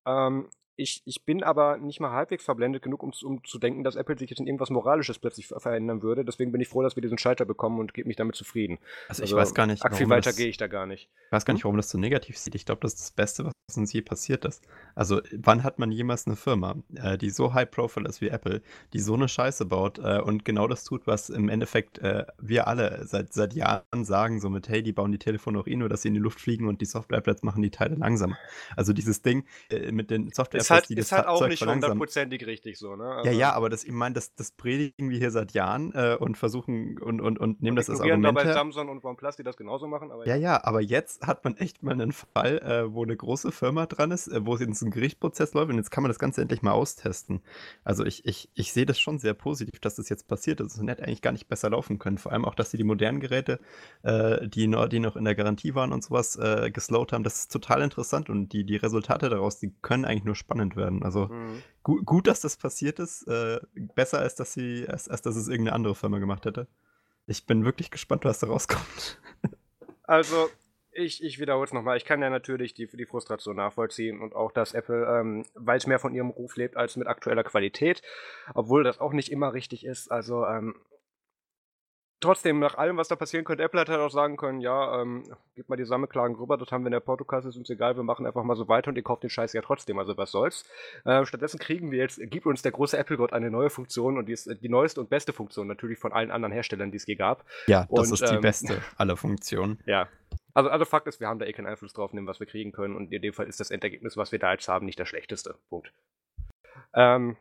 Ähm, 0.07 0.49
ich, 0.79 1.03
ich 1.05 1.25
bin 1.25 1.43
aber 1.43 1.77
nicht 1.77 1.99
mal 1.99 2.13
halbwegs 2.13 2.45
verblendet 2.45 2.83
genug, 2.83 3.03
um, 3.03 3.13
um 3.25 3.45
zu 3.45 3.59
denken, 3.59 3.83
dass 3.83 3.97
Apple 3.97 4.17
sich 4.17 4.31
jetzt 4.31 4.39
in 4.39 4.47
irgendwas 4.47 4.71
Moralisches 4.71 5.19
plötzlich 5.19 5.49
verändern 5.49 6.03
würde. 6.03 6.25
Deswegen 6.25 6.53
bin 6.53 6.61
ich 6.61 6.69
froh, 6.69 6.83
dass 6.83 6.97
wir 6.97 7.01
diesen 7.01 7.19
Schalter 7.19 7.45
bekommen 7.45 7.81
und 7.81 7.95
gebe 7.95 8.07
mich 8.07 8.17
damit 8.17 8.37
zufrieden. 8.37 8.79
Also, 9.09 9.25
ich 9.25 9.31
also, 9.31 9.37
weiß 9.37 9.55
gar 9.55 9.67
nicht. 9.67 9.83
Viel 9.95 10.09
weiter 10.09 10.33
gehe 10.33 10.47
ich 10.47 10.57
da 10.57 10.69
gar 10.69 10.87
nicht. 10.87 11.11
Ich 11.27 11.33
weiß 11.33 11.45
gar 11.45 11.53
nicht, 11.53 11.65
hm? 11.65 11.69
warum 11.69 11.77
das 11.77 11.91
so 11.91 11.99
negativ 11.99 12.39
sieht. 12.39 12.55
Ich 12.55 12.65
glaube, 12.65 12.81
das 12.83 12.95
ist 12.95 13.01
das 13.01 13.11
Beste, 13.11 13.45
was 13.45 13.77
uns 13.77 13.93
je 13.93 14.03
passiert 14.03 14.45
ist. 14.45 14.63
Also, 14.95 15.21
wann 15.33 15.65
hat 15.65 15.81
man 15.81 15.91
jemals 15.91 16.29
eine 16.29 16.37
Firma, 16.37 16.77
äh, 16.95 17.19
die 17.19 17.31
so 17.31 17.55
high 17.55 17.69
profile 17.69 18.09
ist 18.09 18.21
wie 18.21 18.29
Apple, 18.29 18.63
die 18.93 19.01
so 19.01 19.15
eine 19.15 19.29
Scheiße 19.29 19.67
baut 19.67 19.99
äh, 19.99 20.21
und 20.21 20.45
genau 20.45 20.69
das 20.69 20.85
tut, 20.85 21.09
was 21.09 21.29
im 21.29 21.49
Endeffekt 21.49 21.99
äh, 21.99 22.25
wir 22.41 22.69
alle 22.69 23.05
seit, 23.05 23.33
seit 23.33 23.53
Jahren 23.53 24.05
sagen, 24.05 24.41
so 24.41 24.49
mit, 24.49 24.69
hey, 24.69 24.85
die 24.85 24.93
bauen 24.93 25.11
die 25.11 25.19
Telefone 25.19 25.59
auch 25.59 25.67
eh 25.67 25.75
nur, 25.75 25.89
dass 25.89 26.03
sie 26.03 26.09
in 26.09 26.15
die 26.15 26.21
Luft 26.21 26.41
fliegen 26.41 26.69
und 26.69 26.81
die 26.81 26.87
Softwareplätze 26.87 27.45
machen 27.45 27.63
die 27.63 27.71
Teile 27.71 27.97
langsamer. 27.97 28.39
Also 28.77 28.93
dieses 28.93 29.23
Ding 29.23 29.45
äh, 29.71 29.91
mit 29.91 30.11
den 30.11 30.31
Software 30.31 30.68
ist 30.71 30.89
halt, 30.89 30.91
ist 30.91 31.13
halt 31.13 31.27
auch 31.27 31.47
nicht 31.47 31.65
hundertprozentig 31.65 32.47
richtig 32.47 32.79
so, 32.79 32.97
ne? 32.97 33.05
Also 33.05 33.31
ja, 33.31 33.37
ja, 33.37 33.53
aber 33.53 33.69
das, 33.69 33.85
ich 33.85 33.93
meine, 33.93 34.15
das, 34.15 34.35
das 34.35 34.53
predigen 34.53 35.11
wir 35.11 35.19
hier 35.19 35.31
seit 35.31 35.53
Jahren 35.53 35.93
äh, 35.95 36.17
und 36.19 36.37
versuchen 36.37 36.99
und, 36.99 37.21
und, 37.21 37.39
und 37.39 37.63
nehmen 37.63 37.73
und 37.73 37.77
das 37.77 37.91
als 37.91 38.01
Argument. 38.01 38.25
dabei 38.25 38.53
Samsung 38.53 38.89
und 38.89 39.05
OnePlus, 39.05 39.37
die 39.37 39.43
das 39.43 39.57
genauso 39.57 39.87
machen. 39.87 40.11
ja, 40.25 40.35
ja, 40.35 40.49
ja, 40.49 40.65
aber 40.65 40.81
jetzt 40.81 41.27
hat 41.27 41.45
man 41.45 41.57
echt 41.57 41.83
mal 41.83 41.93
einen 41.93 42.13
Fall, 42.13 42.59
äh, 42.59 42.93
wo 42.93 43.03
eine 43.03 43.17
große 43.17 43.53
Firma 43.53 43.87
dran 43.87 44.11
ist, 44.11 44.29
äh, 44.29 44.45
wo 44.45 44.55
es 44.55 44.61
jetzt 44.61 44.83
ein 44.83 44.91
Gerichtsprozess 44.91 45.55
läuft 45.55 45.71
und 45.71 45.77
jetzt 45.77 45.91
kann 45.91 46.03
man 46.03 46.11
das 46.11 46.19
Ganze 46.19 46.43
endlich 46.43 46.63
mal 46.63 46.73
austesten. 46.73 47.43
Also 47.85 48.05
ich, 48.05 48.25
ich, 48.25 48.49
ich 48.55 48.73
sehe 48.73 48.87
das 48.87 48.99
schon 48.99 49.19
sehr 49.19 49.35
positiv, 49.35 49.81
dass 49.81 49.97
das 49.97 50.09
jetzt 50.09 50.29
passiert 50.29 50.61
ist. 50.61 50.77
Es 50.77 50.87
hätte 50.87 51.05
eigentlich 51.05 51.23
gar 51.23 51.33
nicht 51.33 51.49
besser 51.49 51.71
laufen 51.71 51.99
können. 51.99 52.19
Vor 52.19 52.33
allem 52.33 52.45
auch, 52.45 52.55
dass 52.55 52.71
sie 52.71 52.77
die 52.77 52.85
modernen 52.85 53.21
Geräte, 53.21 53.61
äh, 54.03 54.47
die, 54.49 54.67
noch, 54.67 54.89
die 54.89 55.01
noch 55.01 55.17
in 55.17 55.25
der 55.25 55.35
Garantie 55.35 55.75
waren 55.75 55.93
und 55.93 56.03
sowas, 56.03 56.37
äh, 56.37 56.71
geslowt 56.71 57.13
haben. 57.13 57.25
Das 57.25 57.41
ist 57.41 57.53
total 57.53 57.83
interessant 57.83 58.31
und 58.31 58.53
die, 58.53 58.65
die 58.65 58.77
Resultate 58.77 59.29
daraus, 59.29 59.59
die 59.59 59.73
können 59.83 60.05
eigentlich 60.05 60.25
nur 60.25 60.35
spannend 60.35 60.58
werden. 60.77 61.03
Also 61.03 61.27
mhm 61.27 61.63
gut, 61.89 62.05
gut, 62.05 62.27
dass 62.27 62.41
das 62.41 62.57
passiert 62.57 62.99
ist. 62.99 63.27
Äh, 63.27 63.61
besser 63.75 64.19
als 64.19 64.35
dass 64.35 64.53
sie, 64.53 64.87
als, 64.87 65.09
als 65.09 65.23
dass 65.23 65.37
es 65.37 65.49
irgendeine 65.49 65.75
andere 65.75 65.95
Firma 65.95 66.19
gemacht 66.19 66.45
hätte. 66.45 66.69
Ich 67.27 67.47
bin 67.47 67.65
wirklich 67.65 67.91
gespannt, 67.91 68.25
was 68.25 68.39
da 68.39 68.47
rauskommt. 68.47 69.21
Also, 70.05 70.49
ich, 70.91 71.23
ich 71.23 71.39
wiederhole 71.39 71.67
es 71.67 71.75
nochmal. 71.75 71.99
Ich 71.99 72.07
kann 72.07 72.23
ja 72.23 72.31
natürlich 72.31 72.73
die, 72.73 72.87
die 72.87 73.05
Frustration 73.05 73.57
nachvollziehen 73.57 74.23
und 74.23 74.35
auch, 74.35 74.53
dass 74.53 74.73
Apple 74.73 75.05
ähm, 75.05 75.45
weit 75.53 75.87
mehr 75.87 75.99
von 75.99 76.15
ihrem 76.15 76.31
Ruf 76.31 76.57
lebt 76.57 76.79
als 76.79 76.97
mit 76.97 77.07
aktueller 77.07 77.45
Qualität, 77.45 78.01
obwohl 78.55 78.85
das 78.85 79.01
auch 79.01 79.13
nicht 79.13 79.31
immer 79.31 79.53
richtig 79.53 79.85
ist. 79.85 80.11
Also, 80.11 80.47
ähm, 80.47 80.77
trotzdem, 82.21 82.59
nach 82.59 82.77
allem, 82.77 82.97
was 82.97 83.09
da 83.09 83.17
passieren 83.17 83.45
könnte, 83.45 83.63
Apple 83.63 83.81
hat 83.81 83.89
halt 83.89 84.01
auch 84.01 84.11
sagen 84.11 84.37
können, 84.37 84.61
ja, 84.61 85.01
ähm, 85.01 85.25
gib 85.55 85.69
mal 85.69 85.77
die 85.77 85.85
Sammelklagen 85.85 86.37
rüber, 86.37 86.57
das 86.57 86.71
haben 86.71 86.83
wir 86.83 86.89
in 86.89 86.93
der 86.93 87.01
Podcast, 87.01 87.47
ist 87.47 87.57
uns 87.57 87.71
egal, 87.71 87.97
wir 87.97 88.03
machen 88.03 88.27
einfach 88.27 88.43
mal 88.43 88.57
so 88.57 88.69
weiter 88.69 88.89
und 88.89 88.97
ihr 88.97 89.03
kauft 89.03 89.23
den 89.23 89.31
Scheiß 89.31 89.53
ja 89.53 89.63
trotzdem, 89.63 89.99
also 89.99 90.17
was 90.17 90.31
soll's. 90.31 90.65
Äh, 91.05 91.25
stattdessen 91.25 91.59
kriegen 91.59 91.91
wir 91.91 91.99
jetzt, 91.99 92.21
gibt 92.31 92.47
uns 92.47 92.63
der 92.63 92.73
große 92.73 92.97
Apple-Gott 92.97 93.33
eine 93.33 93.51
neue 93.51 93.71
Funktion 93.71 94.19
und 94.19 94.27
die 94.27 94.33
ist 94.33 94.51
die 94.63 94.69
neueste 94.69 95.01
und 95.01 95.11
beste 95.11 95.33
Funktion 95.33 95.67
natürlich 95.67 95.99
von 95.99 96.13
allen 96.13 96.31
anderen 96.31 96.53
Herstellern, 96.53 96.91
die 96.91 96.97
es 96.97 97.07
je 97.07 97.15
gab. 97.15 97.45
Ja, 97.67 97.87
das 97.91 98.09
und, 98.09 98.15
ist 98.15 98.31
die 98.31 98.35
ähm, 98.37 98.41
beste 98.41 98.83
aller 98.97 99.17
Funktionen. 99.17 99.79
Ja. 99.87 100.09
Also, 100.55 100.71
also 100.71 100.85
Fakt 100.85 101.07
ist, 101.07 101.21
wir 101.21 101.29
haben 101.29 101.39
da 101.39 101.47
eh 101.47 101.53
keinen 101.53 101.67
Einfluss 101.67 101.93
drauf 101.93 102.13
nehmen, 102.13 102.27
was 102.27 102.41
wir 102.41 102.47
kriegen 102.47 102.73
können 102.73 102.97
und 102.97 103.13
in 103.13 103.23
dem 103.23 103.33
Fall 103.33 103.47
ist 103.47 103.61
das 103.61 103.71
Endergebnis, 103.71 104.17
was 104.17 104.33
wir 104.33 104.39
da 104.39 104.53
jetzt 104.53 104.69
haben, 104.69 104.87
nicht 104.87 104.99
das 104.99 105.09
schlechteste. 105.09 105.55
Punkt. 105.69 105.93
Ähm, 106.95 107.37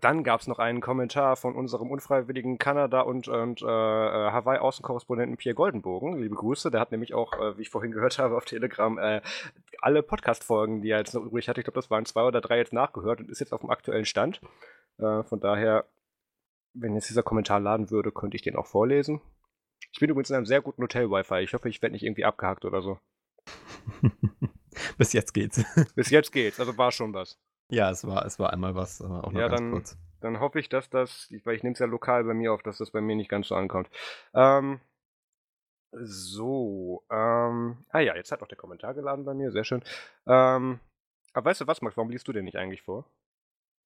dann 0.00 0.22
gab 0.22 0.40
es 0.40 0.46
noch 0.46 0.58
einen 0.58 0.80
Kommentar 0.80 1.36
von 1.36 1.54
unserem 1.54 1.90
unfreiwilligen 1.90 2.58
Kanada- 2.58 3.00
und, 3.00 3.28
und 3.28 3.62
äh, 3.62 3.66
äh, 3.66 4.30
Hawaii-Außenkorrespondenten 4.32 5.36
Pierre 5.36 5.54
Goldenbogen. 5.54 6.18
Liebe 6.18 6.36
Grüße. 6.36 6.70
Der 6.70 6.80
hat 6.80 6.92
nämlich 6.92 7.14
auch, 7.14 7.32
äh, 7.34 7.58
wie 7.58 7.62
ich 7.62 7.70
vorhin 7.70 7.90
gehört 7.90 8.18
habe 8.18 8.36
auf 8.36 8.44
Telegram, 8.44 8.98
äh, 8.98 9.20
alle 9.80 10.02
Podcast-Folgen, 10.02 10.82
die 10.82 10.90
er 10.90 10.98
jetzt 10.98 11.14
noch 11.14 11.24
übrig 11.24 11.48
hatte, 11.48 11.60
ich 11.60 11.64
glaube, 11.64 11.78
das 11.78 11.90
waren 11.90 12.04
zwei 12.06 12.22
oder 12.22 12.40
drei, 12.40 12.58
jetzt 12.58 12.72
nachgehört 12.72 13.20
und 13.20 13.30
ist 13.30 13.40
jetzt 13.40 13.52
auf 13.52 13.60
dem 13.60 13.70
aktuellen 13.70 14.04
Stand. 14.04 14.40
Äh, 14.98 15.22
von 15.24 15.40
daher, 15.40 15.86
wenn 16.74 16.94
jetzt 16.94 17.10
dieser 17.10 17.22
Kommentar 17.22 17.58
laden 17.58 17.90
würde, 17.90 18.12
könnte 18.12 18.36
ich 18.36 18.42
den 18.42 18.56
auch 18.56 18.66
vorlesen. 18.66 19.20
Ich 19.92 19.98
bin 19.98 20.10
übrigens 20.10 20.30
in 20.30 20.36
einem 20.36 20.46
sehr 20.46 20.60
guten 20.60 20.82
Hotel-Wi-Fi. 20.82 21.40
Ich 21.40 21.54
hoffe, 21.54 21.68
ich 21.68 21.82
werde 21.82 21.94
nicht 21.94 22.04
irgendwie 22.04 22.24
abgehackt 22.24 22.64
oder 22.64 22.80
so. 22.80 22.98
Bis 24.98 25.12
jetzt 25.12 25.34
geht's. 25.34 25.64
Bis 25.94 26.10
jetzt 26.10 26.30
geht's, 26.30 26.60
also 26.60 26.76
war 26.78 26.92
schon 26.92 27.12
was. 27.12 27.38
Ja, 27.70 27.90
es 27.90 28.06
war, 28.06 28.26
es 28.26 28.38
war 28.38 28.52
einmal 28.52 28.74
was, 28.74 29.00
aber 29.00 29.24
auch 29.24 29.32
nur 29.32 29.40
ja, 29.40 29.48
ganz 29.48 29.60
dann, 29.60 29.70
kurz. 29.72 29.98
Dann 30.20 30.40
hoffe 30.40 30.60
ich, 30.60 30.68
dass 30.68 30.90
das, 30.90 31.32
weil 31.44 31.56
ich 31.56 31.62
nehme 31.62 31.72
es 31.72 31.78
ja 31.78 31.86
lokal 31.86 32.24
bei 32.24 32.34
mir 32.34 32.52
auf, 32.52 32.62
dass 32.62 32.78
das 32.78 32.90
bei 32.90 33.00
mir 33.00 33.16
nicht 33.16 33.30
ganz 33.30 33.48
so 33.48 33.54
ankommt. 33.54 33.88
Ähm, 34.34 34.80
so, 35.92 37.04
ähm, 37.10 37.84
ah 37.88 38.00
ja, 38.00 38.14
jetzt 38.14 38.30
hat 38.30 38.42
auch 38.42 38.48
der 38.48 38.58
Kommentar 38.58 38.94
geladen 38.94 39.24
bei 39.24 39.34
mir, 39.34 39.50
sehr 39.50 39.64
schön. 39.64 39.82
Ähm, 40.26 40.78
aber 41.32 41.50
weißt 41.50 41.62
du 41.62 41.66
was, 41.66 41.80
Max, 41.82 41.96
warum 41.96 42.10
liest 42.10 42.28
du 42.28 42.32
den 42.32 42.44
nicht 42.44 42.56
eigentlich 42.56 42.82
vor? 42.82 43.10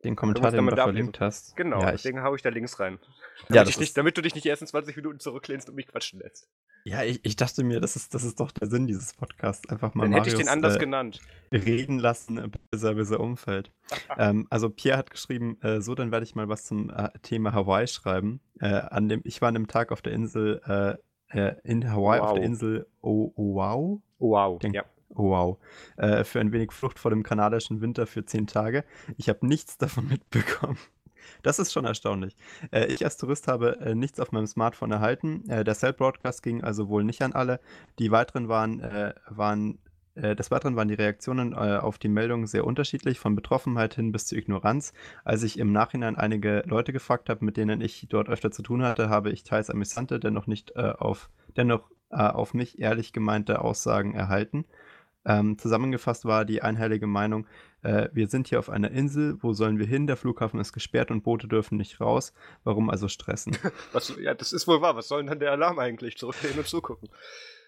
Den 0.03 0.17
Kommentar, 0.17 0.51
den 0.51 0.67
du 0.67 0.75
da 0.75 0.85
verlinkt 0.85 1.21
hast. 1.21 1.57
Genau, 1.57 1.81
ja, 1.81 1.91
deswegen 1.93 2.23
haue 2.23 2.37
ich 2.37 2.43
da 2.43 2.51
links 2.51 2.79
rein. 2.79 2.99
Damit, 3.49 3.75
ja, 3.75 3.81
nicht, 3.81 3.97
damit 3.97 4.19
du 4.19 4.23
dich 4.23 4.35
nicht 4.35 4.45
erst 4.45 4.61
in 4.61 4.69
20 4.69 4.97
Minuten 4.97 5.19
zurücklehnst 5.19 5.69
und 5.69 5.77
mich 5.77 5.87
quatschen 5.87 6.21
lässt. 6.21 6.47
Ja, 6.87 7.03
ich, 7.03 7.25
ich, 7.25 7.35
dachte 7.35 7.65
mir, 7.65 7.81
das 7.81 7.97
ist, 7.97 8.13
das 8.13 8.25
ist 8.25 8.39
doch 8.41 8.51
der 8.51 8.69
Sinn 8.69 8.87
dieses 8.87 9.15
Podcasts. 9.15 9.67
Einfach 9.71 9.95
mal 9.95 10.05
Dann 10.05 10.11
Marius, 10.11 10.27
hätte 10.27 10.37
ich 10.37 10.47
den 10.47 10.53
anders 10.53 10.77
äh, 10.77 10.81
genannt. 10.81 11.19
Reden 11.51 11.99
lassen, 11.99 12.53
bis 12.71 12.83
er, 12.83 12.95
bis 12.95 13.11
er 13.11 13.21
umfällt. 13.21 13.73
ähm, 14.19 14.47
also 14.51 14.69
Pierre 14.69 14.99
hat 14.99 15.11
geschrieben, 15.11 15.59
äh, 15.63 15.81
so, 15.81 15.95
dann 15.95 16.13
werde 16.13 16.25
ich 16.25 16.35
mal 16.35 16.51
was 16.51 16.65
zum 16.65 16.91
äh, 16.91 17.09
Thema 17.23 17.55
Hawaii 17.55 17.87
schreiben. 17.87 18.41
Äh, 18.61 18.67
an 18.67 19.09
dem, 19.09 19.23
ich 19.25 19.41
war 19.41 19.49
an 19.49 19.55
dem 19.55 19.67
Tag 19.67 19.93
auf 19.93 20.03
der 20.03 20.13
Insel, 20.13 20.61
äh, 20.67 21.39
äh, 21.39 21.55
in 21.65 21.91
Hawaii 21.91 22.21
wow. 22.21 22.29
auf 22.29 22.35
der 22.35 22.45
Insel 22.45 22.87
Oahu. 23.01 24.03
Oahu, 24.19 24.59
ja. 24.71 24.85
Wow. 25.09 25.59
Für 25.97 26.41
ein 26.41 26.51
wenig 26.51 26.73
Flucht 26.73 26.99
vor 26.99 27.13
dem 27.13 27.23
kanadischen 27.23 27.81
Winter 27.81 28.07
für 28.07 28.25
zehn 28.25 28.49
Tage. 28.49 28.85
Ich 29.17 29.29
habe 29.29 29.47
nichts 29.47 29.79
davon 29.79 30.09
mitbekommen. 30.09 30.79
Das 31.43 31.59
ist 31.59 31.73
schon 31.73 31.85
erstaunlich. 31.85 32.37
Äh, 32.71 32.87
ich 32.87 33.05
als 33.05 33.17
Tourist 33.17 33.49
habe 33.49 33.81
äh, 33.81 33.95
nichts 33.95 34.21
auf 34.21 34.33
meinem 34.33 34.47
Smartphone 34.47 34.93
erhalten. 34.93 35.49
Äh, 35.49 35.65
der 35.65 35.75
Cell-Broadcast 35.75 36.43
ging 36.43 36.63
also 36.63 36.89
wohl 36.89 37.05
nicht 37.05 37.23
an 37.23 37.33
alle. 37.33 37.61
Die 37.99 38.11
weiteren 38.11 38.49
waren, 38.49 38.81
äh, 38.81 39.15
waren 39.29 39.79
äh, 40.15 40.37
des 40.37 40.51
Weiteren 40.51 40.77
waren 40.77 40.89
die 40.89 40.95
Reaktionen 40.95 41.53
äh, 41.53 41.79
auf 41.79 41.99
die 41.99 42.09
Meldung 42.09 42.47
sehr 42.47 42.65
unterschiedlich, 42.65 43.19
von 43.19 43.35
Betroffenheit 43.35 43.95
hin 43.95 44.13
bis 44.13 44.27
zu 44.27 44.37
Ignoranz. 44.37 44.93
Als 45.25 45.43
ich 45.43 45.59
im 45.59 45.73
Nachhinein 45.73 46.17
einige 46.17 46.63
Leute 46.67 46.93
gefragt 46.93 47.29
habe, 47.29 47.45
mit 47.45 47.57
denen 47.57 47.81
ich 47.81 48.07
dort 48.09 48.29
öfter 48.29 48.51
zu 48.51 48.63
tun 48.63 48.83
hatte, 48.83 49.09
habe 49.09 49.31
ich 49.31 49.43
teils 49.43 49.71
amüsante, 49.71 50.21
dennoch 50.21 50.47
nicht 50.47 50.77
auf, 50.77 51.31
dennoch 51.57 51.91
auf 52.11 52.55
mich 52.55 52.79
ehrlich 52.79 53.13
gemeinte 53.13 53.61
Aussagen 53.61 54.15
erhalten. 54.15 54.67
Ähm, 55.27 55.59
zusammengefasst 55.59 56.25
war 56.27 56.45
die 56.45 56.63
einhellige 56.63 57.07
Meinung, 57.07 57.47
äh, 57.85 58.09
wir 58.13 58.29
sind 58.29 58.49
hier 58.49 58.59
auf 58.59 58.71
einer 58.71 58.91
Insel, 58.91 59.37
wo 59.41 59.53
sollen 59.53 59.79
wir 59.79 59.87
hin? 59.87 60.07
Der 60.07 60.17
Flughafen 60.17 60.59
ist 60.59 60.73
gesperrt 60.73 61.11
und 61.11 61.23
Boote 61.23 61.49
dürfen 61.49 61.77
nicht 61.77 62.01
raus. 62.01 62.33
Warum 62.65 62.91
also 62.91 63.09
stressen? 63.09 63.57
Was, 63.93 64.15
ja, 64.21 64.35
das 64.35 64.53
ist 64.53 64.67
wohl 64.67 64.81
wahr. 64.81 64.97
Was 64.97 65.09
soll 65.09 65.21
denn 65.21 65.29
dann 65.29 65.39
der 65.39 65.53
Alarm 65.53 65.79
eigentlich? 65.79 66.17
Zurücklehnen 66.17 66.59
und 66.59 66.67
zugucken. 66.67 67.09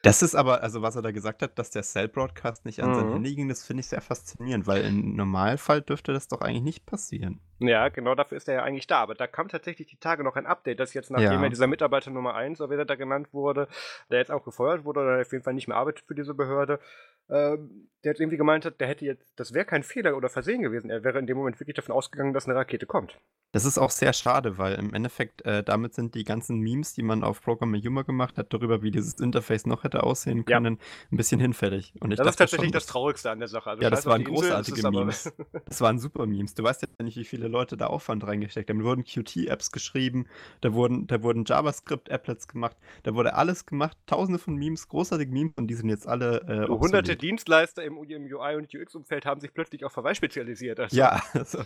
Das 0.02 0.22
ist 0.22 0.34
aber, 0.34 0.62
also 0.62 0.82
was 0.82 0.94
er 0.94 1.02
da 1.02 1.10
gesagt 1.10 1.42
hat, 1.42 1.58
dass 1.58 1.70
der 1.70 1.82
Cell-Broadcast 1.82 2.64
nicht 2.64 2.80
an 2.80 2.90
mhm. 2.90 2.94
sein 2.94 3.12
Handy 3.12 3.34
ging, 3.34 3.48
das 3.48 3.64
finde 3.64 3.80
ich 3.80 3.88
sehr 3.88 4.00
faszinierend, 4.00 4.66
weil 4.66 4.84
im 4.84 5.16
Normalfall 5.16 5.82
dürfte 5.82 6.12
das 6.12 6.28
doch 6.28 6.42
eigentlich 6.42 6.62
nicht 6.62 6.86
passieren. 6.86 7.40
Ja, 7.58 7.88
genau 7.88 8.14
dafür 8.14 8.36
ist 8.36 8.48
er 8.48 8.54
ja 8.54 8.62
eigentlich 8.62 8.86
da. 8.86 9.00
Aber 9.00 9.14
da 9.14 9.26
kam 9.26 9.48
tatsächlich 9.48 9.88
die 9.88 9.98
Tage 9.98 10.22
noch 10.22 10.36
ein 10.36 10.46
Update, 10.46 10.80
dass 10.80 10.94
jetzt, 10.94 11.10
nachdem 11.10 11.32
ja. 11.32 11.42
er 11.42 11.48
dieser 11.48 11.66
Mitarbeiter 11.66 12.10
Nummer 12.10 12.34
1, 12.34 12.58
so 12.58 12.70
wie 12.70 12.74
er 12.74 12.84
da 12.84 12.96
genannt 12.96 13.28
wurde, 13.32 13.68
der 14.10 14.18
jetzt 14.18 14.30
auch 14.30 14.44
gefeuert 14.44 14.84
wurde 14.84 15.00
oder 15.00 15.20
auf 15.20 15.32
jeden 15.32 15.44
Fall 15.44 15.54
nicht 15.54 15.68
mehr 15.68 15.76
arbeitet 15.76 16.04
für 16.06 16.14
diese 16.14 16.34
Behörde, 16.34 16.80
ähm, 17.28 17.88
der 18.04 18.12
jetzt 18.12 18.20
irgendwie 18.20 18.36
gemeint 18.36 18.64
hat, 18.64 18.80
der 18.80 18.88
hätte 18.88 19.04
jetzt, 19.04 19.32
das 19.36 19.52
wäre 19.52 19.64
kein 19.64 19.82
Fehler 19.82 20.16
oder 20.16 20.28
Versehen 20.28 20.62
gewesen. 20.62 20.90
Er 20.90 21.02
wäre 21.02 21.18
in 21.18 21.26
dem 21.26 21.36
Moment 21.36 21.58
wirklich 21.58 21.74
davon 21.74 21.94
ausgegangen, 21.94 22.32
dass 22.32 22.46
eine 22.46 22.54
Rakete 22.54 22.86
kommt. 22.86 23.18
Das 23.52 23.64
ist 23.64 23.78
auch 23.78 23.90
sehr 23.90 24.12
schade, 24.12 24.58
weil 24.58 24.74
im 24.74 24.92
Endeffekt 24.92 25.42
äh, 25.46 25.64
damit 25.64 25.94
sind 25.94 26.14
die 26.14 26.24
ganzen 26.24 26.58
Memes, 26.60 26.92
die 26.92 27.02
man 27.02 27.24
auf 27.24 27.40
Programme 27.40 27.80
Humor 27.80 28.04
gemacht 28.04 28.36
hat, 28.36 28.52
darüber, 28.52 28.82
wie 28.82 28.90
dieses 28.90 29.14
Interface 29.14 29.66
noch 29.66 29.82
hätte 29.82 30.02
aussehen 30.02 30.44
können, 30.44 30.74
ja. 30.74 30.86
ein 31.10 31.16
bisschen 31.16 31.40
hinfällig. 31.40 31.94
Und 32.00 32.10
ich 32.12 32.18
das 32.18 32.28
ist 32.28 32.36
tatsächlich 32.36 32.68
schon, 32.68 32.72
das 32.72 32.86
Traurigste 32.86 33.30
an 33.30 33.38
der 33.38 33.48
Sache. 33.48 33.70
Also 33.70 33.82
ja, 33.82 33.90
das 33.90 34.04
waren 34.04 34.24
großartige 34.24 34.76
Insel, 34.76 34.90
Memes. 34.90 35.32
das 35.64 35.80
waren 35.80 35.98
super 35.98 36.26
Memes. 36.26 36.54
Du 36.54 36.62
weißt 36.62 36.82
ja 36.82 37.04
nicht, 37.04 37.16
wie 37.16 37.24
viele 37.24 37.45
Leute 37.48 37.76
da 37.76 37.86
Aufwand 37.86 38.26
reingesteckt 38.26 38.70
haben. 38.70 38.78
Da 38.78 38.84
wurden 38.84 39.04
Qt-Apps 39.04 39.72
geschrieben, 39.72 40.26
da 40.60 40.72
wurden, 40.72 41.06
da 41.06 41.22
wurden 41.22 41.44
JavaScript-Applets 41.44 42.48
gemacht, 42.48 42.76
da 43.02 43.14
wurde 43.14 43.34
alles 43.34 43.66
gemacht, 43.66 43.96
tausende 44.06 44.38
von 44.38 44.56
Memes, 44.56 44.88
großartige 44.88 45.32
Memes 45.32 45.54
und 45.56 45.68
die 45.68 45.74
sind 45.74 45.88
jetzt 45.88 46.06
alle. 46.06 46.40
Äh, 46.48 46.68
Hunderte 46.68 47.16
Dienstleister 47.16 47.84
im, 47.84 47.96
im 47.96 48.24
UI- 48.24 48.56
und 48.56 48.74
UX-Umfeld 48.74 49.26
haben 49.26 49.40
sich 49.40 49.52
plötzlich 49.52 49.84
auf 49.84 49.92
Verweis 49.92 50.16
spezialisiert. 50.16 50.80
Also. 50.80 50.96
Ja, 50.96 51.22
also, 51.32 51.62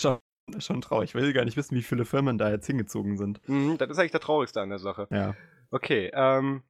schon, 0.00 0.18
schon 0.58 0.80
traurig. 0.80 1.10
Ich 1.10 1.14
will 1.14 1.32
gar 1.32 1.44
nicht 1.44 1.56
wissen, 1.56 1.76
wie 1.76 1.82
viele 1.82 2.04
Firmen 2.04 2.38
da 2.38 2.50
jetzt 2.50 2.66
hingezogen 2.66 3.16
sind. 3.16 3.40
Mhm, 3.48 3.78
das 3.78 3.90
ist 3.90 3.98
eigentlich 3.98 4.12
der 4.12 4.20
Traurigste 4.20 4.60
an 4.60 4.70
der 4.70 4.78
Sache. 4.78 5.06
Ja. 5.10 5.34
Okay, 5.70 6.10
ähm, 6.14 6.62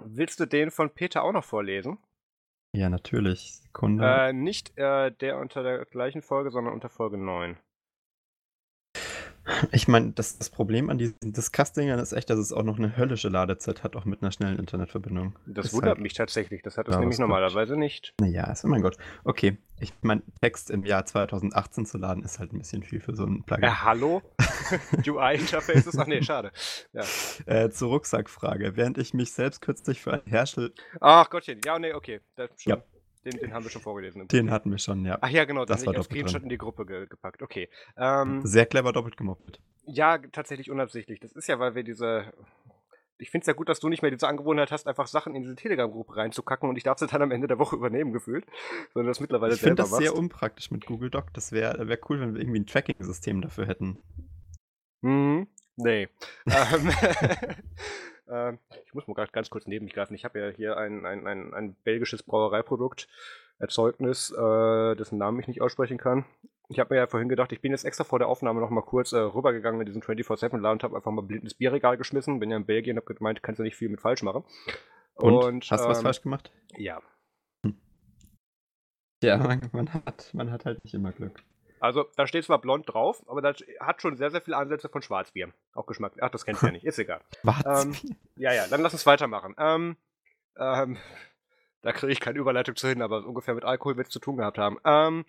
willst 0.00 0.40
du 0.40 0.46
den 0.46 0.70
von 0.70 0.90
Peter 0.90 1.22
auch 1.22 1.32
noch 1.32 1.44
vorlesen? 1.44 1.98
Ja, 2.72 2.88
natürlich. 2.88 3.60
Sekunde. 3.62 4.04
Äh, 4.04 4.32
nicht 4.32 4.76
äh, 4.78 5.10
der 5.12 5.38
unter 5.38 5.62
der 5.62 5.84
gleichen 5.84 6.22
Folge, 6.22 6.50
sondern 6.50 6.72
unter 6.72 6.88
Folge 6.88 7.18
9. 7.18 7.58
Ich 9.72 9.88
meine, 9.88 10.12
das, 10.12 10.38
das 10.38 10.50
Problem 10.50 10.88
an 10.88 10.98
diesen 10.98 11.16
Discuss-Dingern 11.20 11.98
ist 11.98 12.12
echt, 12.12 12.30
dass 12.30 12.38
es 12.38 12.52
auch 12.52 12.62
noch 12.62 12.78
eine 12.78 12.96
höllische 12.96 13.28
Ladezeit 13.28 13.82
hat, 13.82 13.96
auch 13.96 14.04
mit 14.04 14.22
einer 14.22 14.30
schnellen 14.30 14.58
Internetverbindung. 14.58 15.36
Das 15.46 15.66
ist 15.66 15.72
wundert 15.72 15.96
halt, 15.96 16.00
mich 16.00 16.14
tatsächlich. 16.14 16.62
Das 16.62 16.78
hat 16.78 16.88
es 16.88 16.96
nämlich 16.96 17.18
normalerweise 17.18 17.76
nicht. 17.76 18.14
Naja, 18.20 18.44
also 18.44 18.68
mein 18.68 18.82
Gott. 18.82 18.96
Okay, 19.24 19.58
ich 19.80 19.92
meine, 20.02 20.22
Text 20.40 20.70
im 20.70 20.84
Jahr 20.84 21.04
2018 21.04 21.86
zu 21.86 21.98
laden 21.98 22.22
ist 22.22 22.38
halt 22.38 22.52
ein 22.52 22.58
bisschen 22.58 22.84
viel 22.84 23.00
für 23.00 23.16
so 23.16 23.24
ein 23.24 23.42
Plugin. 23.42 23.64
Ja, 23.64 23.82
hallo? 23.82 24.22
UI-Interfaces? 25.06 25.98
Ach 25.98 26.06
nee, 26.06 26.22
schade. 26.22 26.52
Ja. 26.92 27.02
Äh, 27.46 27.70
zur 27.70 27.88
Rucksackfrage. 27.88 28.76
Während 28.76 28.98
ich 28.98 29.12
mich 29.12 29.32
selbst 29.32 29.60
kürzlich 29.60 30.00
für 30.00 30.12
ein 30.12 30.22
Herschel... 30.26 30.72
Ach 31.00 31.28
Gottchen, 31.30 31.60
ja, 31.64 31.78
nee, 31.78 31.94
okay. 31.94 32.20
Das 32.36 32.50
schon. 32.56 32.74
Ja. 32.74 32.82
Den, 33.24 33.38
den, 33.38 33.52
haben 33.52 33.64
wir 33.64 33.70
schon 33.70 33.82
vorgelesen. 33.82 34.26
Den 34.28 34.50
hatten 34.50 34.70
wir 34.70 34.78
schon, 34.78 35.04
ja. 35.04 35.18
Ach 35.20 35.28
ja, 35.28 35.44
genau, 35.44 35.64
das 35.64 35.86
war 35.86 35.94
ich 35.94 36.02
Screenshot 36.02 36.36
drin. 36.36 36.44
in 36.44 36.48
die 36.48 36.58
Gruppe 36.58 36.84
ge 36.86 37.06
gepackt. 37.06 37.42
Okay. 37.42 37.68
Ähm, 37.96 38.40
Sehr 38.44 38.66
clever 38.66 38.92
doppelt 38.92 39.16
gemoppelt. 39.16 39.60
Ja, 39.84 40.18
tatsächlich 40.18 40.70
unabsichtlich. 40.70 41.20
Das 41.20 41.32
ist 41.32 41.46
ja, 41.48 41.58
weil 41.58 41.74
wir 41.74 41.84
diese. 41.84 42.32
Ich 43.18 43.30
finde 43.30 43.42
es 43.42 43.46
ja 43.46 43.52
gut, 43.52 43.68
dass 43.68 43.78
du 43.78 43.88
nicht 43.88 44.02
mehr 44.02 44.10
diese 44.10 44.26
Angewohnheit 44.26 44.72
hast, 44.72 44.88
einfach 44.88 45.06
Sachen 45.06 45.36
in 45.36 45.42
diese 45.42 45.54
Telegram-Gruppe 45.54 46.16
reinzukacken 46.16 46.68
und 46.68 46.76
ich 46.76 46.82
darf 46.82 46.98
sie 46.98 47.06
dann 47.06 47.22
am 47.22 47.30
Ende 47.30 47.46
der 47.46 47.60
Woche 47.60 47.76
übernehmen, 47.76 48.12
gefühlt. 48.12 48.44
Sondern 48.92 49.08
das 49.08 49.20
mittlerweile 49.20 49.54
Ich 49.54 49.60
finde 49.60 49.76
das 49.76 49.92
machst. 49.92 50.02
sehr 50.02 50.16
unpraktisch 50.16 50.72
mit 50.72 50.86
Google 50.86 51.10
Doc. 51.10 51.32
Das 51.32 51.52
wäre 51.52 51.86
wär 51.86 51.98
cool, 52.08 52.20
wenn 52.20 52.34
wir 52.34 52.40
irgendwie 52.40 52.58
ein 52.60 52.66
Tracking-System 52.66 53.40
dafür 53.40 53.66
hätten. 53.66 53.98
Hm, 55.02 55.46
nee. 55.76 56.08
Ähm, 56.46 56.90
äh, 58.28 58.52
ich 58.84 58.94
muss 58.94 59.06
mal 59.06 59.14
ganz 59.14 59.50
kurz 59.50 59.66
neben 59.66 59.84
mich 59.84 59.94
greifen. 59.94 60.14
Ich 60.14 60.24
habe 60.24 60.38
ja 60.40 60.48
hier 60.48 60.76
ein, 60.76 61.06
ein, 61.06 61.26
ein, 61.26 61.54
ein 61.54 61.74
belgisches 61.84 62.22
Brauereiprodukt, 62.22 63.08
Erzeugnis, 63.58 64.30
äh, 64.30 64.94
dessen 64.96 65.18
Namen 65.18 65.40
ich 65.40 65.48
nicht 65.48 65.62
aussprechen 65.62 65.98
kann. 65.98 66.24
Ich 66.68 66.78
habe 66.78 66.94
mir 66.94 67.00
ja 67.00 67.06
vorhin 67.06 67.28
gedacht, 67.28 67.52
ich 67.52 67.60
bin 67.60 67.72
jetzt 67.72 67.84
extra 67.84 68.04
vor 68.04 68.18
der 68.18 68.28
Aufnahme 68.28 68.60
noch 68.60 68.70
mal 68.70 68.82
kurz 68.82 69.12
äh, 69.12 69.18
rübergegangen 69.18 69.80
in 69.80 69.86
diesen 69.86 70.02
24-7-Laden 70.02 70.78
und 70.78 70.82
habe 70.84 70.96
einfach 70.96 71.10
mal 71.10 71.22
blind 71.22 71.44
ins 71.44 71.54
Bierregal 71.54 71.96
geschmissen. 71.96 72.40
Bin 72.40 72.50
ja 72.50 72.56
in 72.56 72.66
Belgien 72.66 72.96
und 72.96 73.04
habe 73.04 73.14
gemeint, 73.14 73.42
kannst 73.42 73.58
du 73.58 73.62
nicht 73.62 73.76
viel 73.76 73.88
mit 73.88 74.00
falsch 74.00 74.22
machen. 74.22 74.44
Und, 75.14 75.34
und 75.34 75.70
hast 75.70 75.84
du 75.84 75.88
was 75.88 75.98
ähm, 75.98 76.04
falsch 76.04 76.22
gemacht? 76.22 76.50
Ja. 76.76 77.02
Hm. 77.64 77.76
Ja, 79.22 79.36
man, 79.36 79.60
man, 79.72 79.92
hat, 79.92 80.30
man 80.32 80.50
hat 80.50 80.64
halt 80.64 80.82
nicht 80.84 80.94
immer 80.94 81.12
Glück. 81.12 81.42
Also, 81.82 82.08
da 82.14 82.28
steht 82.28 82.44
zwar 82.44 82.60
blond 82.60 82.88
drauf, 82.88 83.24
aber 83.26 83.42
das 83.42 83.56
hat 83.80 84.00
schon 84.00 84.16
sehr, 84.16 84.30
sehr 84.30 84.40
viele 84.40 84.56
Ansätze 84.56 84.88
von 84.88 85.02
Schwarzbier. 85.02 85.48
Auch 85.74 85.84
Geschmack. 85.84 86.12
Ach, 86.20 86.30
das 86.30 86.44
kennst 86.44 86.62
du 86.62 86.66
ja 86.66 86.72
nicht. 86.72 86.84
Ist 86.84 87.00
egal. 87.00 87.20
ähm, 87.66 87.96
ja, 88.36 88.52
ja, 88.52 88.68
dann 88.68 88.82
lass 88.82 88.92
uns 88.92 89.04
weitermachen. 89.04 89.56
Ähm, 89.58 89.96
ähm, 90.56 90.96
da 91.82 91.90
kriege 91.90 92.12
ich 92.12 92.20
keine 92.20 92.38
Überleitung 92.38 92.76
zu 92.76 92.86
hin, 92.86 93.02
aber 93.02 93.26
ungefähr 93.26 93.54
mit 93.54 93.64
Alkohol 93.64 93.96
wird 93.96 94.06
es 94.06 94.12
zu 94.12 94.20
tun 94.20 94.36
gehabt 94.36 94.58
haben. 94.58 94.78
Ähm, 94.84 95.24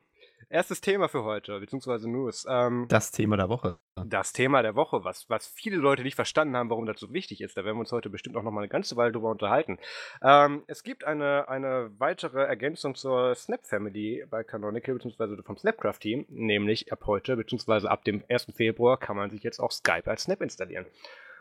erstes 0.50 0.82
Thema 0.82 1.08
für 1.08 1.24
heute, 1.24 1.60
beziehungsweise 1.60 2.10
News. 2.10 2.46
Ähm, 2.50 2.86
das 2.90 3.12
Thema 3.12 3.38
der 3.38 3.50
Woche. 3.50 3.78
Das 4.06 4.34
Thema 4.34 4.62
der 4.62 4.76
Woche, 4.76 5.04
was, 5.04 5.30
was 5.30 5.48
viele 5.48 5.78
Leute 5.78 6.04
nicht 6.04 6.16
verstanden 6.16 6.56
haben, 6.56 6.70
warum 6.70 6.86
das 6.86 7.00
so 7.00 7.14
wichtig 7.14 7.42
ist. 7.42 7.56
Da 7.58 7.64
werden 7.64 7.78
wir 7.78 7.82
uns 7.82 7.92
heute 7.92 8.10
bestimmt 8.10 8.36
auch 8.38 8.44
noch 8.44 8.52
mal 8.52 8.62
eine 8.62 8.70
ganze 8.70 8.96
Weile 8.96 9.12
drüber 9.12 9.30
unterhalten. 9.30 9.78
Ähm, 10.22 10.64
es 10.68 10.84
gibt 10.84 11.04
eine, 11.04 11.48
eine 11.48 11.92
weitere 11.98 12.44
Ergänzung 12.44 12.96
zur 12.96 13.36
Snap 13.36 13.66
Family 13.66 14.26
bei 14.30 14.44
Canonical, 14.44 14.96
beziehungsweise 14.96 15.42
vom 15.44 15.58
Snapcraft-Team, 15.58 16.26
nämlich 16.30 16.92
ab 16.92 17.04
heute, 17.06 17.36
beziehungsweise 17.36 17.90
ab 17.90 18.04
dem 18.04 18.24
1. 18.30 18.48
Februar 18.56 18.98
kann 18.98 19.16
man 19.16 19.30
sich 19.30 19.44
jetzt 19.44 19.60
auch 19.60 19.72
Skype 19.72 20.10
als 20.10 20.24
Snap 20.24 20.42
installieren. 20.42 20.86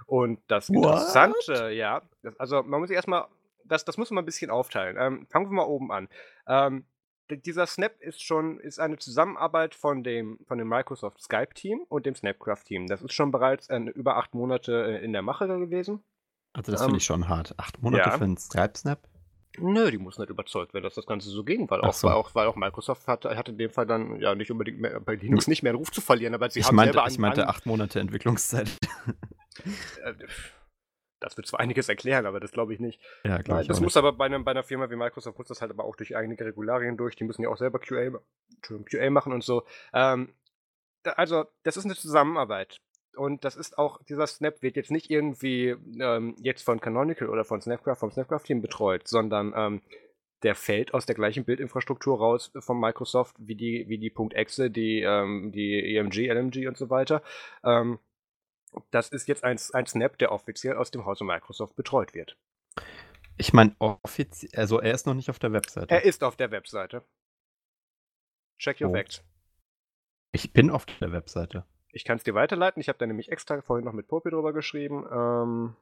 Und 0.07 0.41
das 0.49 0.69
Interessante, 0.69 1.71
ja, 1.71 2.03
das, 2.23 2.39
also 2.39 2.63
man 2.63 2.81
muss 2.81 2.89
sich 2.89 2.97
erstmal, 2.97 3.27
das, 3.65 3.85
das 3.85 3.97
muss 3.97 4.11
man 4.11 4.23
ein 4.23 4.27
bisschen 4.27 4.51
aufteilen. 4.51 4.97
Ähm, 4.99 5.27
fangen 5.31 5.47
wir 5.47 5.55
mal 5.55 5.67
oben 5.67 5.93
an. 5.93 6.09
Ähm, 6.47 6.85
dieser 7.31 7.67
Snap 7.67 8.01
ist 8.01 8.23
schon 8.23 8.59
ist 8.61 8.79
eine 8.79 8.99
Zusammenarbeit 8.99 9.75
von 9.75 10.03
dem, 10.03 10.39
von 10.47 10.59
dem 10.59 10.69
Microsoft 10.69 11.23
Skype-Team 11.23 11.85
und 11.89 12.07
dem 12.07 12.15
Snapcraft-Team. 12.15 12.87
Das 12.87 13.03
ist 13.03 13.13
schon 13.13 13.31
bereits 13.31 13.69
äh, 13.69 13.79
über 13.79 14.17
acht 14.17 14.35
Monate 14.35 14.99
äh, 14.99 15.05
in 15.05 15.13
der 15.13 15.23
Mache 15.23 15.47
gewesen. 15.47 16.03
Also 16.53 16.73
das 16.73 16.81
ähm, 16.83 16.87
finde 16.87 16.99
ich 16.99 17.05
schon 17.05 17.29
hart. 17.29 17.55
Acht 17.59 17.83
Monate 17.83 18.11
ja. 18.11 18.19
für 18.19 18.25
einen 18.25 18.37
Skype-Snap? 18.37 19.01
Nö, 19.59 19.91
die 19.91 19.99
muss 19.99 20.19
nicht 20.19 20.31
überzeugt 20.31 20.73
werden, 20.73 20.85
dass 20.85 20.95
das 20.95 21.07
Ganze 21.07 21.29
so 21.29 21.45
ging, 21.45 21.69
weil 21.71 21.83
auch, 21.83 21.93
so. 21.93 22.09
weil 22.09 22.15
auch, 22.15 22.35
weil 22.35 22.47
auch 22.47 22.57
Microsoft 22.57 23.07
hat, 23.07 23.25
hat 23.27 23.49
in 23.51 23.59
dem 23.59 23.71
Fall 23.71 23.87
dann 23.87 24.19
ja 24.19 24.35
nicht 24.35 24.51
unbedingt 24.51 24.81
mehr, 24.81 24.99
bei 25.01 25.15
Linux 25.15 25.47
nicht 25.47 25.63
mehr 25.63 25.71
einen 25.71 25.79
Ruf 25.79 25.91
zu 25.91 26.01
verlieren, 26.01 26.35
aber 26.35 26.49
sie 26.49 26.61
ich 26.61 26.67
haben 26.67 26.77
meinte, 26.77 26.95
selber 26.95 27.09
Ich 27.09 27.19
meinte 27.19 27.49
acht 27.49 27.67
Monate 27.67 28.01
Entwicklungszeit. 28.01 28.71
Äh, 31.23 31.25
das 31.25 31.37
wird 31.37 31.47
zwar 31.47 31.61
einiges 31.61 31.89
erklären, 31.89 32.27
aber 32.27 32.41
das 32.41 32.53
glaube 32.53 32.75
ich 32.75 32.81
nicht. 32.81 33.01
Ja, 33.25 33.39
glaube 33.39 33.63
ich 33.63 33.69
Das 33.69 33.81
muss 33.81 33.95
nicht. 33.95 34.05
aber 34.05 34.13
bei, 34.13 34.27
einem, 34.27 34.45
bei 34.45 34.51
einer 34.51 34.63
Firma 34.63 34.91
wie 34.91 34.97
Microsoft 34.97 35.39
muss 35.39 35.49
das 35.49 35.61
halt 35.61 35.71
aber 35.71 35.85
auch 35.85 35.97
durch 35.97 36.17
einige 36.17 36.45
Regularien 36.45 36.97
durch. 36.97 37.17
Die 37.17 37.25
müssen 37.25 37.43
ja 37.43 37.49
auch 37.49 37.57
selber 37.57 37.79
QA, 37.79 38.21
QA 38.63 39.11
machen 39.11 39.33
und 39.33 39.45
so. 39.45 39.65
Ähm, 39.93 40.35
also, 41.05 41.45
das 41.65 41.77
ist 41.77 41.85
eine 41.85 41.95
Zusammenarbeit. 41.95 42.81
Und 43.15 43.45
das 43.45 43.57
ist 43.57 43.77
auch, 43.77 44.03
dieser 44.05 44.27
Snap 44.27 44.63
wird 44.63 44.77
jetzt 44.77 44.91
nicht 44.91 45.11
irgendwie 45.11 45.77
ähm, 46.01 46.35
jetzt 46.39 46.63
von 46.63 46.81
Canonical 46.81 47.29
oder 47.29 47.45
von 47.45 47.61
Snapcraft, 47.61 47.97
vom 47.97 48.11
Snapcraft-Team 48.11 48.63
betreut, 48.63 49.07
sondern 49.07 49.53
ähm, 49.55 49.83
der 50.43 50.55
fällt 50.55 50.95
aus 50.95 51.07
der 51.07 51.15
gleichen 51.15 51.45
Bildinfrastruktur 51.45 52.19
raus 52.19 52.51
von 52.59 52.81
Microsoft 52.81 53.37
wie 53.39 53.55
die, 53.55 53.85
wie 53.89 53.99
die 53.99 54.13
.exe, 54.33 54.71
die, 54.71 55.03
ähm, 55.03 55.53
die 55.53 55.97
EMG, 55.97 56.29
LMG 56.31 56.67
und 56.69 56.77
so 56.77 56.91
weiter. 56.91 57.23
Ähm, 57.65 57.99
das 58.91 59.09
ist 59.09 59.29
jetzt 59.29 59.45
ein, 59.45 59.59
ein 59.73 59.87
Snap, 59.87 60.19
der 60.19 60.33
offiziell 60.33 60.77
aus 60.77 60.91
dem 60.91 61.05
Hause 61.05 61.25
Microsoft 61.25 61.77
betreut 61.77 62.15
wird. 62.15 62.37
Ich 63.37 63.53
meine, 63.53 63.75
offiziell, 63.79 64.51
also 64.59 64.81
er 64.81 64.93
ist 64.93 65.07
noch 65.07 65.15
nicht 65.15 65.31
auf 65.31 65.39
der 65.39 65.53
Webseite. 65.53 65.95
Er 65.95 66.05
ist 66.05 66.23
auf 66.23 66.37
der 66.37 66.51
Webseite. 66.51 67.03
Check 68.59 68.81
your 68.81 68.91
oh. 68.91 68.95
facts. 68.95 69.25
Ich 70.33 70.53
bin 70.53 70.71
auf 70.71 70.87
der 70.87 71.13
Webseite. 71.13 71.65
Ich 71.91 72.05
kann 72.05 72.17
es 72.17 72.25
dir 72.25 72.35
weiterleiten. 72.35 72.81
Ich 72.81 72.89
habe 72.89 72.99
da 72.99 73.07
nämlich 73.07 73.31
extra 73.31 73.61
vorhin 73.61 73.85
noch 73.85 73.93
mit 73.93 74.09
Popi 74.09 74.31
drüber 74.31 74.53
geschrieben. 74.53 75.05
Ähm, 75.13 75.77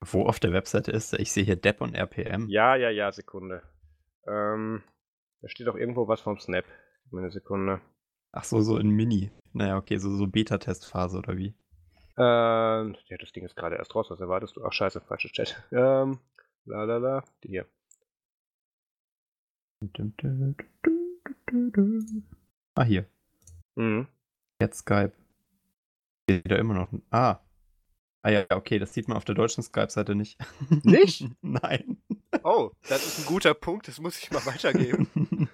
Wo 0.00 0.26
auf 0.26 0.40
der 0.40 0.52
Webseite 0.52 0.90
ist 0.90 1.12
er? 1.12 1.20
Ich 1.20 1.32
sehe 1.32 1.44
hier 1.44 1.56
Depp 1.56 1.80
und 1.80 1.94
RPM. 1.94 2.48
Ja, 2.48 2.74
ja, 2.74 2.90
ja, 2.90 3.12
Sekunde. 3.12 3.62
Ähm, 4.26 4.82
da 5.40 5.48
steht 5.48 5.68
auch 5.68 5.76
irgendwo 5.76 6.08
was 6.08 6.20
vom 6.20 6.38
Snap. 6.38 6.64
Eine 7.12 7.30
Sekunde. 7.30 7.80
Ach 8.32 8.44
so, 8.44 8.60
so 8.60 8.78
in 8.78 8.90
Mini. 8.90 9.30
Naja, 9.52 9.76
okay, 9.76 9.98
so, 9.98 10.10
so 10.16 10.26
Beta-Testphase 10.26 11.18
oder 11.18 11.36
wie? 11.36 11.54
Ähm, 12.16 12.96
ja, 13.06 13.16
das 13.18 13.32
Ding 13.32 13.44
ist 13.44 13.56
gerade 13.56 13.76
erst 13.76 13.94
raus. 13.94 14.10
Was 14.10 14.20
erwartest 14.20 14.56
du? 14.56 14.64
Ach, 14.64 14.72
scheiße, 14.72 15.00
falsches 15.00 15.32
Chat. 15.32 15.62
Ähm, 15.72 16.18
la 16.64 16.84
la 16.84 16.98
la. 16.98 17.24
Die 17.42 17.48
hier. 17.48 17.66
Ah, 22.74 22.84
hier. 22.84 23.06
Mhm. 23.74 24.06
Jetzt 24.60 24.78
Skype. 24.78 25.12
Steht 26.24 26.50
da 26.50 26.56
immer 26.56 26.74
noch. 26.74 26.88
Ah. 27.10 27.40
Ah 28.24 28.30
ja, 28.30 28.44
okay, 28.50 28.78
das 28.78 28.94
sieht 28.94 29.08
man 29.08 29.16
auf 29.16 29.24
der 29.24 29.34
deutschen 29.34 29.64
Skype-Seite 29.64 30.14
nicht. 30.14 30.38
Nicht? 30.84 31.26
Nein. 31.42 32.00
Oh, 32.44 32.70
das 32.88 33.04
ist 33.04 33.18
ein 33.18 33.26
guter 33.26 33.52
Punkt, 33.54 33.88
das 33.88 34.00
muss 34.00 34.18
ich 34.18 34.30
mal 34.30 34.46
weitergeben. 34.46 35.08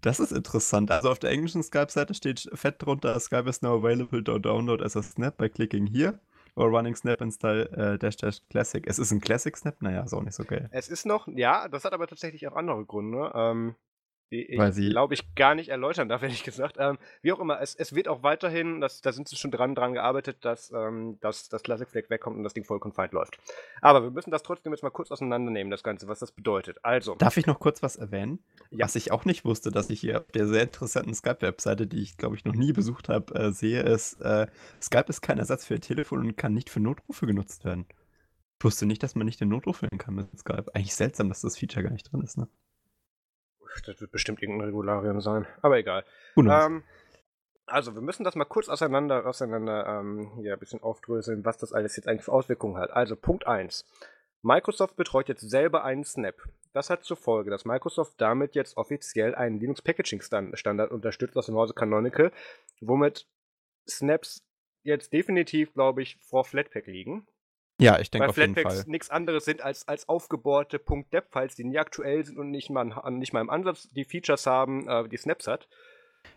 Das 0.00 0.20
ist 0.20 0.32
interessant. 0.32 0.90
Also 0.90 1.10
auf 1.10 1.18
der 1.18 1.30
englischen 1.30 1.62
Skype-Seite 1.62 2.14
steht 2.14 2.48
fett 2.54 2.76
drunter, 2.78 3.18
Skype 3.20 3.48
is 3.48 3.62
now 3.62 3.76
available 3.76 4.22
to 4.24 4.38
download 4.38 4.82
as 4.82 4.96
a 4.96 5.02
snap 5.02 5.36
by 5.36 5.48
clicking 5.48 5.86
here 5.86 6.18
or 6.56 6.70
running 6.70 6.94
snap 6.94 7.20
install 7.20 7.68
äh, 7.72 7.98
dash 7.98 8.16
dash 8.16 8.40
classic. 8.50 8.86
Es 8.86 8.98
ist 8.98 9.10
ein 9.12 9.20
Classic 9.20 9.56
Snap? 9.56 9.80
Naja, 9.80 10.02
ist 10.02 10.14
auch 10.14 10.22
nicht 10.22 10.34
so 10.34 10.44
geil. 10.44 10.68
Es 10.72 10.88
ist 10.88 11.06
noch, 11.06 11.28
ja, 11.28 11.68
das 11.68 11.84
hat 11.84 11.92
aber 11.92 12.06
tatsächlich 12.06 12.46
auch 12.48 12.56
andere 12.56 12.84
Gründe. 12.84 13.30
Ähm, 13.34 13.74
die 14.30 14.44
ich, 14.46 14.90
glaube 14.90 15.14
ich, 15.14 15.34
gar 15.34 15.54
nicht 15.54 15.68
erläutern 15.68 16.08
darf, 16.08 16.22
ehrlich 16.22 16.44
gesagt. 16.44 16.76
Ähm, 16.78 16.98
wie 17.22 17.32
auch 17.32 17.40
immer, 17.40 17.60
es, 17.60 17.74
es 17.74 17.94
wird 17.94 18.08
auch 18.08 18.22
weiterhin, 18.22 18.80
das, 18.80 19.00
da 19.00 19.12
sind 19.12 19.28
sie 19.28 19.36
schon 19.36 19.50
dran, 19.50 19.74
dran 19.74 19.94
gearbeitet, 19.94 20.44
dass, 20.44 20.72
ähm, 20.72 21.18
dass 21.20 21.48
das 21.48 21.62
Classic 21.62 21.88
Flag 21.88 22.08
wegkommt 22.08 22.36
und 22.36 22.44
das 22.44 22.54
Ding 22.54 22.64
voll 22.64 22.78
confined 22.78 23.12
läuft. 23.12 23.38
Aber 23.80 24.02
wir 24.02 24.10
müssen 24.10 24.30
das 24.30 24.42
trotzdem 24.42 24.72
jetzt 24.72 24.82
mal 24.82 24.90
kurz 24.90 25.10
auseinandernehmen, 25.10 25.70
das 25.70 25.82
Ganze, 25.82 26.08
was 26.08 26.20
das 26.20 26.32
bedeutet. 26.32 26.78
Also. 26.84 27.14
Darf 27.16 27.36
ich 27.36 27.46
noch 27.46 27.58
kurz 27.58 27.82
was 27.82 27.96
erwähnen? 27.96 28.38
Ja. 28.70 28.84
Was 28.84 28.94
ich 28.94 29.12
auch 29.12 29.24
nicht 29.24 29.44
wusste, 29.44 29.70
dass 29.70 29.90
ich 29.90 30.00
hier 30.00 30.20
auf 30.20 30.32
der 30.32 30.46
sehr 30.46 30.62
interessanten 30.62 31.14
Skype-Webseite, 31.14 31.86
die 31.86 32.02
ich, 32.02 32.16
glaube 32.16 32.36
ich, 32.36 32.44
noch 32.44 32.54
nie 32.54 32.72
besucht 32.72 33.08
habe, 33.08 33.34
äh, 33.34 33.52
sehe, 33.52 33.82
ist, 33.82 34.20
äh, 34.20 34.46
Skype 34.80 35.06
ist 35.08 35.22
kein 35.22 35.38
Ersatz 35.38 35.66
für 35.66 35.80
Telefon 35.80 36.20
und 36.20 36.36
kann 36.36 36.54
nicht 36.54 36.70
für 36.70 36.80
Notrufe 36.80 37.26
genutzt 37.26 37.64
werden. 37.64 37.86
Ich 38.58 38.64
wusste 38.64 38.86
nicht, 38.86 39.02
dass 39.02 39.14
man 39.14 39.24
nicht 39.24 39.40
den 39.40 39.48
Notruf 39.48 39.82
wählen 39.82 39.98
kann 39.98 40.14
mit 40.14 40.38
Skype. 40.38 40.66
Eigentlich 40.74 40.94
seltsam, 40.94 41.28
dass 41.30 41.40
das 41.40 41.56
Feature 41.56 41.82
gar 41.82 41.92
nicht 41.92 42.12
drin 42.12 42.20
ist, 42.20 42.36
ne? 42.36 42.46
Das 43.86 44.00
wird 44.00 44.12
bestimmt 44.12 44.42
irgendein 44.42 44.66
Regularien 44.66 45.20
sein. 45.20 45.46
Aber 45.62 45.78
egal. 45.78 46.04
Ähm, 46.36 46.82
also, 47.66 47.94
wir 47.94 48.02
müssen 48.02 48.24
das 48.24 48.34
mal 48.34 48.44
kurz 48.44 48.68
auseinander, 48.68 49.26
auseinander 49.26 49.86
ähm, 49.86 50.32
hier 50.36 50.54
ein 50.54 50.58
bisschen 50.58 50.82
aufdröseln, 50.82 51.44
was 51.44 51.58
das 51.58 51.72
alles 51.72 51.96
jetzt 51.96 52.08
eigentlich 52.08 52.24
für 52.24 52.32
Auswirkungen 52.32 52.76
hat. 52.76 52.90
Also, 52.90 53.16
Punkt 53.16 53.46
1. 53.46 53.84
Microsoft 54.42 54.96
betreut 54.96 55.28
jetzt 55.28 55.48
selber 55.48 55.84
einen 55.84 56.04
Snap. 56.04 56.36
Das 56.72 56.88
hat 56.88 57.04
zur 57.04 57.16
Folge, 57.16 57.50
dass 57.50 57.64
Microsoft 57.64 58.14
damit 58.18 58.54
jetzt 58.54 58.76
offiziell 58.76 59.34
einen 59.34 59.58
Linux 59.58 59.82
Packaging 59.82 60.22
Standard 60.22 60.90
unterstützt 60.90 61.36
aus 61.36 61.46
dem 61.46 61.56
Hause 61.56 61.74
Canonical, 61.74 62.32
womit 62.80 63.26
Snaps 63.88 64.42
jetzt 64.82 65.12
definitiv, 65.12 65.72
glaube 65.74 66.02
ich, 66.02 66.16
vor 66.20 66.44
Flatpak 66.44 66.86
liegen. 66.86 67.26
Ja, 67.80 67.98
ich 67.98 68.10
denke 68.10 68.28
auf 68.28 68.36
jeden 68.36 68.54
Fall. 68.54 68.84
nichts 68.86 69.10
anderes 69.10 69.44
sind 69.44 69.62
als, 69.62 69.88
als 69.88 70.08
aufgebohrte 70.08 70.78
.deb-Files, 70.78 71.54
die 71.54 71.64
nie 71.64 71.78
aktuell 71.78 72.24
sind 72.24 72.38
und 72.38 72.50
nicht 72.50 72.70
mal, 72.70 72.84
nicht 73.10 73.32
mal 73.32 73.40
im 73.40 73.50
Ansatz 73.50 73.88
die 73.90 74.04
Features 74.04 74.46
haben, 74.46 74.86
äh, 74.88 75.08
die 75.08 75.16
Snaps 75.16 75.46
hat. 75.46 75.68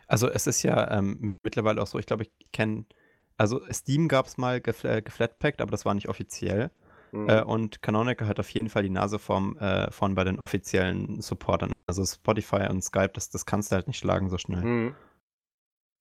Also 0.08 0.30
es 0.30 0.48
ist 0.48 0.64
ja 0.64 0.90
ähm, 0.92 1.38
mittlerweile 1.44 1.82
auch 1.82 1.88
so, 1.88 2.00
ich 2.00 2.06
glaube, 2.06 2.24
ich 2.24 2.32
kenne, 2.52 2.86
also 3.38 3.62
Steam 3.72 4.08
gab 4.08 4.28
es 4.28 4.38
mal 4.38 4.62
gef 4.62 4.84
äh, 4.84 5.02
geflatpackt, 5.02 5.62
aber 5.62 5.72
das 5.72 5.86
war 5.86 5.94
nicht 5.94 6.08
offiziell. 6.08 6.72
Mhm. 7.12 7.30
Äh, 7.30 7.44
und 7.44 7.82
Canonical 7.82 8.28
hat 8.28 8.40
auf 8.40 8.50
jeden 8.50 8.70
Fall 8.70 8.84
die 8.84 8.90
Nase 8.90 9.20
vom, 9.20 9.58
äh, 9.58 9.92
von 9.92 10.16
bei 10.16 10.24
den 10.24 10.40
offiziellen 10.40 11.22
Supportern. 11.22 11.72
Also 11.86 12.06
Spotify 12.06 12.68
und 12.70 12.84
Skype, 12.84 13.12
das, 13.14 13.30
das 13.30 13.46
kannst 13.46 13.72
du 13.72 13.76
halt 13.76 13.88
nicht 13.88 14.00
schlagen 14.00 14.30
so 14.30 14.38
schnell. 14.38 14.64
Mhm. 14.64 14.96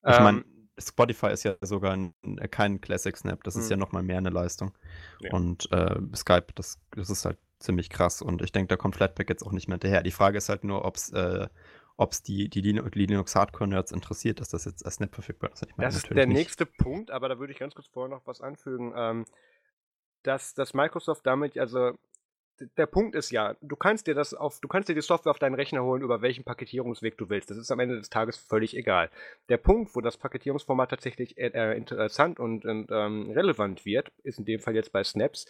Ich 0.05 0.19
meine, 0.19 0.39
ähm, 0.39 0.45
Spotify 0.79 1.27
ist 1.27 1.43
ja 1.43 1.55
sogar 1.61 1.93
ein, 1.93 2.13
äh, 2.23 2.47
kein 2.47 2.81
Classic 2.81 3.15
Snap, 3.15 3.43
das 3.43 3.55
ist 3.55 3.69
ja 3.69 3.75
mhm. 3.75 3.81
nochmal 3.81 4.03
mehr 4.03 4.17
eine 4.17 4.29
Leistung. 4.29 4.73
Ja. 5.19 5.33
Und 5.33 5.71
äh, 5.71 5.99
Skype, 6.15 6.47
das, 6.55 6.79
das 6.91 7.09
ist 7.09 7.25
halt 7.25 7.37
ziemlich 7.59 7.89
krass 7.89 8.21
und 8.21 8.41
ich 8.41 8.51
denke, 8.51 8.67
da 8.67 8.75
kommt 8.75 8.95
Flatpak 8.95 9.29
jetzt 9.29 9.43
auch 9.43 9.51
nicht 9.51 9.67
mehr 9.67 9.75
hinterher. 9.75 10.03
Die 10.03 10.11
Frage 10.11 10.37
ist 10.37 10.49
halt 10.49 10.63
nur, 10.63 10.85
ob 10.85 10.95
es 10.95 11.11
äh, 11.11 11.47
die, 12.27 12.49
die 12.49 12.61
Linux 12.61 13.35
Hardcore-Nerds 13.35 13.91
interessiert, 13.91 14.39
dass 14.39 14.49
das 14.49 14.65
jetzt 14.65 14.85
als 14.85 14.95
Snap 14.95 15.13
verfügbar 15.13 15.51
ist. 15.53 15.65
Ich 15.65 15.77
mein, 15.77 15.85
das 15.85 15.95
ist 15.95 16.09
der 16.09 16.25
nicht. 16.25 16.35
nächste 16.35 16.65
Punkt, 16.65 17.11
aber 17.11 17.29
da 17.29 17.39
würde 17.39 17.53
ich 17.53 17.59
ganz 17.59 17.75
kurz 17.75 17.87
vorher 17.87 18.09
noch 18.09 18.25
was 18.25 18.41
anfügen. 18.41 18.93
Ähm, 18.95 19.25
dass, 20.23 20.53
dass 20.53 20.73
Microsoft 20.73 21.25
damit, 21.25 21.57
also 21.57 21.93
der 22.77 22.85
Punkt 22.85 23.15
ist 23.15 23.31
ja, 23.31 23.55
du 23.61 23.75
kannst 23.75 24.07
dir 24.07 24.15
das 24.15 24.33
auf, 24.33 24.59
du 24.59 24.67
kannst 24.67 24.89
dir 24.89 24.95
die 24.95 25.01
Software 25.01 25.31
auf 25.31 25.39
deinen 25.39 25.55
Rechner 25.55 25.83
holen, 25.83 26.01
über 26.01 26.21
welchen 26.21 26.43
Paketierungsweg 26.43 27.17
du 27.17 27.29
willst. 27.29 27.49
Das 27.49 27.57
ist 27.57 27.71
am 27.71 27.79
Ende 27.79 27.97
des 27.97 28.09
Tages 28.09 28.37
völlig 28.37 28.75
egal. 28.75 29.09
Der 29.49 29.57
Punkt, 29.57 29.95
wo 29.95 30.01
das 30.01 30.17
Paketierungsformat 30.17 30.89
tatsächlich 30.89 31.37
äh, 31.37 31.75
interessant 31.77 32.39
und, 32.39 32.65
und 32.65 32.89
ähm, 32.91 33.31
relevant 33.31 33.85
wird, 33.85 34.11
ist 34.23 34.39
in 34.39 34.45
dem 34.45 34.59
Fall 34.59 34.75
jetzt 34.75 34.91
bei 34.91 35.03
Snaps, 35.03 35.45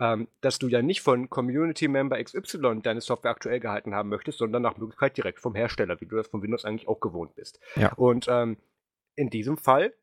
ähm, 0.00 0.28
dass 0.40 0.58
du 0.58 0.68
ja 0.68 0.82
nicht 0.82 1.02
von 1.02 1.30
Community 1.30 1.88
Member 1.88 2.22
XY 2.22 2.80
deine 2.82 3.00
Software 3.00 3.30
aktuell 3.30 3.60
gehalten 3.60 3.94
haben 3.94 4.08
möchtest, 4.08 4.38
sondern 4.38 4.62
nach 4.62 4.76
Möglichkeit 4.76 5.16
direkt 5.16 5.40
vom 5.40 5.54
Hersteller, 5.54 6.00
wie 6.00 6.06
du 6.06 6.16
das 6.16 6.28
von 6.28 6.42
Windows 6.42 6.64
eigentlich 6.64 6.88
auch 6.88 7.00
gewohnt 7.00 7.34
bist. 7.34 7.60
Ja. 7.76 7.92
Und 7.94 8.26
ähm, 8.28 8.56
in 9.16 9.30
diesem 9.30 9.56
Fall 9.56 9.94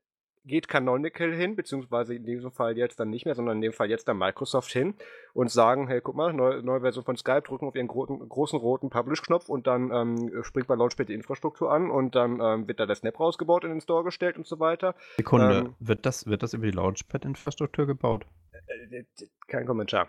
geht 0.43 0.67
Canonical 0.67 1.33
hin, 1.33 1.55
beziehungsweise 1.55 2.15
in 2.15 2.25
diesem 2.25 2.51
Fall 2.51 2.77
jetzt 2.77 2.99
dann 2.99 3.09
nicht 3.09 3.25
mehr, 3.25 3.35
sondern 3.35 3.57
in 3.57 3.61
dem 3.61 3.73
Fall 3.73 3.89
jetzt 3.89 4.07
dann 4.07 4.17
Microsoft 4.17 4.71
hin 4.71 4.95
und 5.33 5.51
sagen, 5.51 5.87
hey, 5.87 6.01
guck 6.01 6.15
mal, 6.15 6.33
neue, 6.33 6.63
neue 6.63 6.81
Version 6.81 7.03
von 7.03 7.15
Skype, 7.15 7.43
drücken 7.43 7.67
auf 7.67 7.75
ihren 7.75 7.87
großen, 7.87 8.27
großen 8.27 8.59
roten 8.59 8.89
Publish-Knopf 8.89 9.49
und 9.49 9.67
dann 9.67 9.91
ähm, 9.91 10.43
springt 10.43 10.67
bei 10.67 10.75
Launchpad 10.75 11.09
die 11.09 11.13
Infrastruktur 11.13 11.71
an 11.71 11.91
und 11.91 12.15
dann 12.15 12.39
ähm, 12.41 12.67
wird 12.67 12.79
da 12.79 12.85
der 12.85 12.95
Snap 12.95 13.19
rausgebaut 13.19 13.63
in 13.63 13.69
den 13.69 13.81
Store 13.81 14.03
gestellt 14.03 14.37
und 14.37 14.47
so 14.47 14.59
weiter. 14.59 14.95
Sekunde, 15.17 15.57
ähm, 15.57 15.75
wird, 15.79 16.05
das, 16.05 16.25
wird 16.25 16.43
das 16.43 16.53
über 16.53 16.65
die 16.65 16.71
Launchpad-Infrastruktur 16.71 17.85
gebaut? 17.85 18.25
Äh, 18.51 18.97
äh, 18.97 19.05
kein 19.47 19.65
Kommentar. 19.65 20.07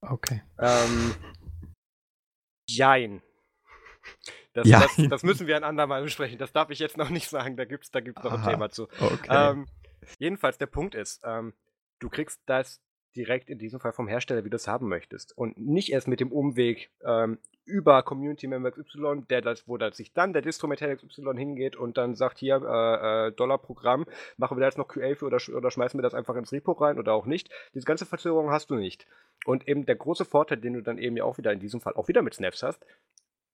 Okay. 0.00 0.42
Ähm, 0.58 1.14
jein. 2.68 3.22
Das, 4.52 4.66
ja. 4.66 4.80
das, 4.80 5.08
das, 5.08 5.22
müssen 5.22 5.46
wir 5.46 5.56
ein 5.56 5.64
andermal 5.64 6.02
besprechen. 6.02 6.38
Das 6.38 6.52
darf 6.52 6.70
ich 6.70 6.80
jetzt 6.80 6.96
noch 6.96 7.10
nicht 7.10 7.28
sagen. 7.28 7.56
Da 7.56 7.64
gibt 7.64 7.84
es 7.84 7.90
da 7.90 8.00
gibt's 8.00 8.22
noch 8.24 8.32
Aha. 8.32 8.46
ein 8.46 8.52
Thema 8.52 8.70
zu. 8.70 8.88
Okay. 9.00 9.28
Ähm, 9.28 9.68
jedenfalls, 10.18 10.58
der 10.58 10.66
Punkt 10.66 10.94
ist, 10.94 11.22
ähm, 11.24 11.54
du 12.00 12.08
kriegst 12.08 12.40
das 12.46 12.80
direkt 13.16 13.50
in 13.50 13.58
diesem 13.58 13.80
Fall 13.80 13.92
vom 13.92 14.08
Hersteller, 14.08 14.44
wie 14.44 14.50
du 14.50 14.56
es 14.56 14.68
haben 14.68 14.88
möchtest. 14.88 15.36
Und 15.36 15.58
nicht 15.58 15.92
erst 15.92 16.08
mit 16.08 16.20
dem 16.20 16.32
Umweg 16.32 16.90
ähm, 17.04 17.38
über 17.64 18.02
Community 18.02 18.46
Member 18.46 18.70
XY, 18.72 19.22
der 19.28 19.42
das, 19.42 19.66
wo 19.68 19.76
da 19.76 19.92
sich 19.92 20.12
dann 20.12 20.32
der 20.32 20.42
Distro-Metall 20.42 20.96
XY 20.96 21.34
hingeht 21.36 21.76
und 21.76 21.98
dann 21.98 22.14
sagt, 22.14 22.38
hier, 22.38 22.56
äh, 22.56 23.28
äh, 23.28 23.32
Dollar-Programm, 23.32 24.06
machen 24.36 24.56
wir 24.56 24.60
da 24.60 24.66
jetzt 24.66 24.78
noch 24.78 24.88
QA 24.88 25.14
für 25.14 25.26
oder, 25.26 25.38
oder 25.54 25.70
schmeißen 25.70 25.98
wir 25.98 26.02
das 26.02 26.14
einfach 26.14 26.36
ins 26.36 26.52
Repo 26.52 26.72
rein 26.72 26.98
oder 26.98 27.14
auch 27.14 27.26
nicht. 27.26 27.50
Diese 27.74 27.84
ganze 27.84 28.06
Verzögerung 28.06 28.50
hast 28.50 28.70
du 28.70 28.76
nicht. 28.76 29.06
Und 29.44 29.68
eben 29.68 29.86
der 29.86 29.96
große 29.96 30.24
Vorteil, 30.24 30.58
den 30.58 30.74
du 30.74 30.82
dann 30.82 30.98
eben 30.98 31.16
ja 31.16 31.24
auch 31.24 31.38
wieder 31.38 31.52
in 31.52 31.60
diesem 31.60 31.80
Fall 31.80 31.94
auch 31.94 32.08
wieder 32.08 32.22
mit 32.22 32.34
Snaps 32.34 32.62
hast, 32.62 32.84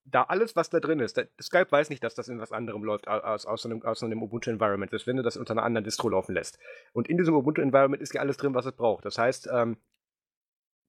da 0.08 0.22
alles, 0.22 0.56
was 0.56 0.70
da 0.70 0.80
drin 0.80 1.00
ist, 1.00 1.16
der, 1.16 1.28
Skype 1.40 1.70
weiß 1.70 1.90
nicht, 1.90 2.02
dass 2.02 2.14
das 2.14 2.28
in 2.28 2.38
was 2.38 2.52
anderem 2.52 2.84
läuft 2.84 3.08
aus, 3.08 3.44
aus, 3.46 3.66
einem, 3.66 3.82
aus 3.82 4.02
einem 4.02 4.22
Ubuntu-Environment, 4.22 4.90
selbst 4.90 5.06
wenn 5.06 5.16
du 5.16 5.22
das 5.22 5.36
unter 5.36 5.52
einer 5.52 5.64
anderen 5.64 5.84
Distro 5.84 6.08
laufen 6.08 6.34
lässt. 6.34 6.58
Und 6.92 7.08
in 7.08 7.18
diesem 7.18 7.34
Ubuntu-Environment 7.34 8.00
ist 8.00 8.14
ja 8.14 8.20
alles 8.20 8.36
drin, 8.36 8.54
was 8.54 8.66
es 8.66 8.72
braucht. 8.72 9.04
Das 9.04 9.18
heißt, 9.18 9.48
ähm, 9.52 9.76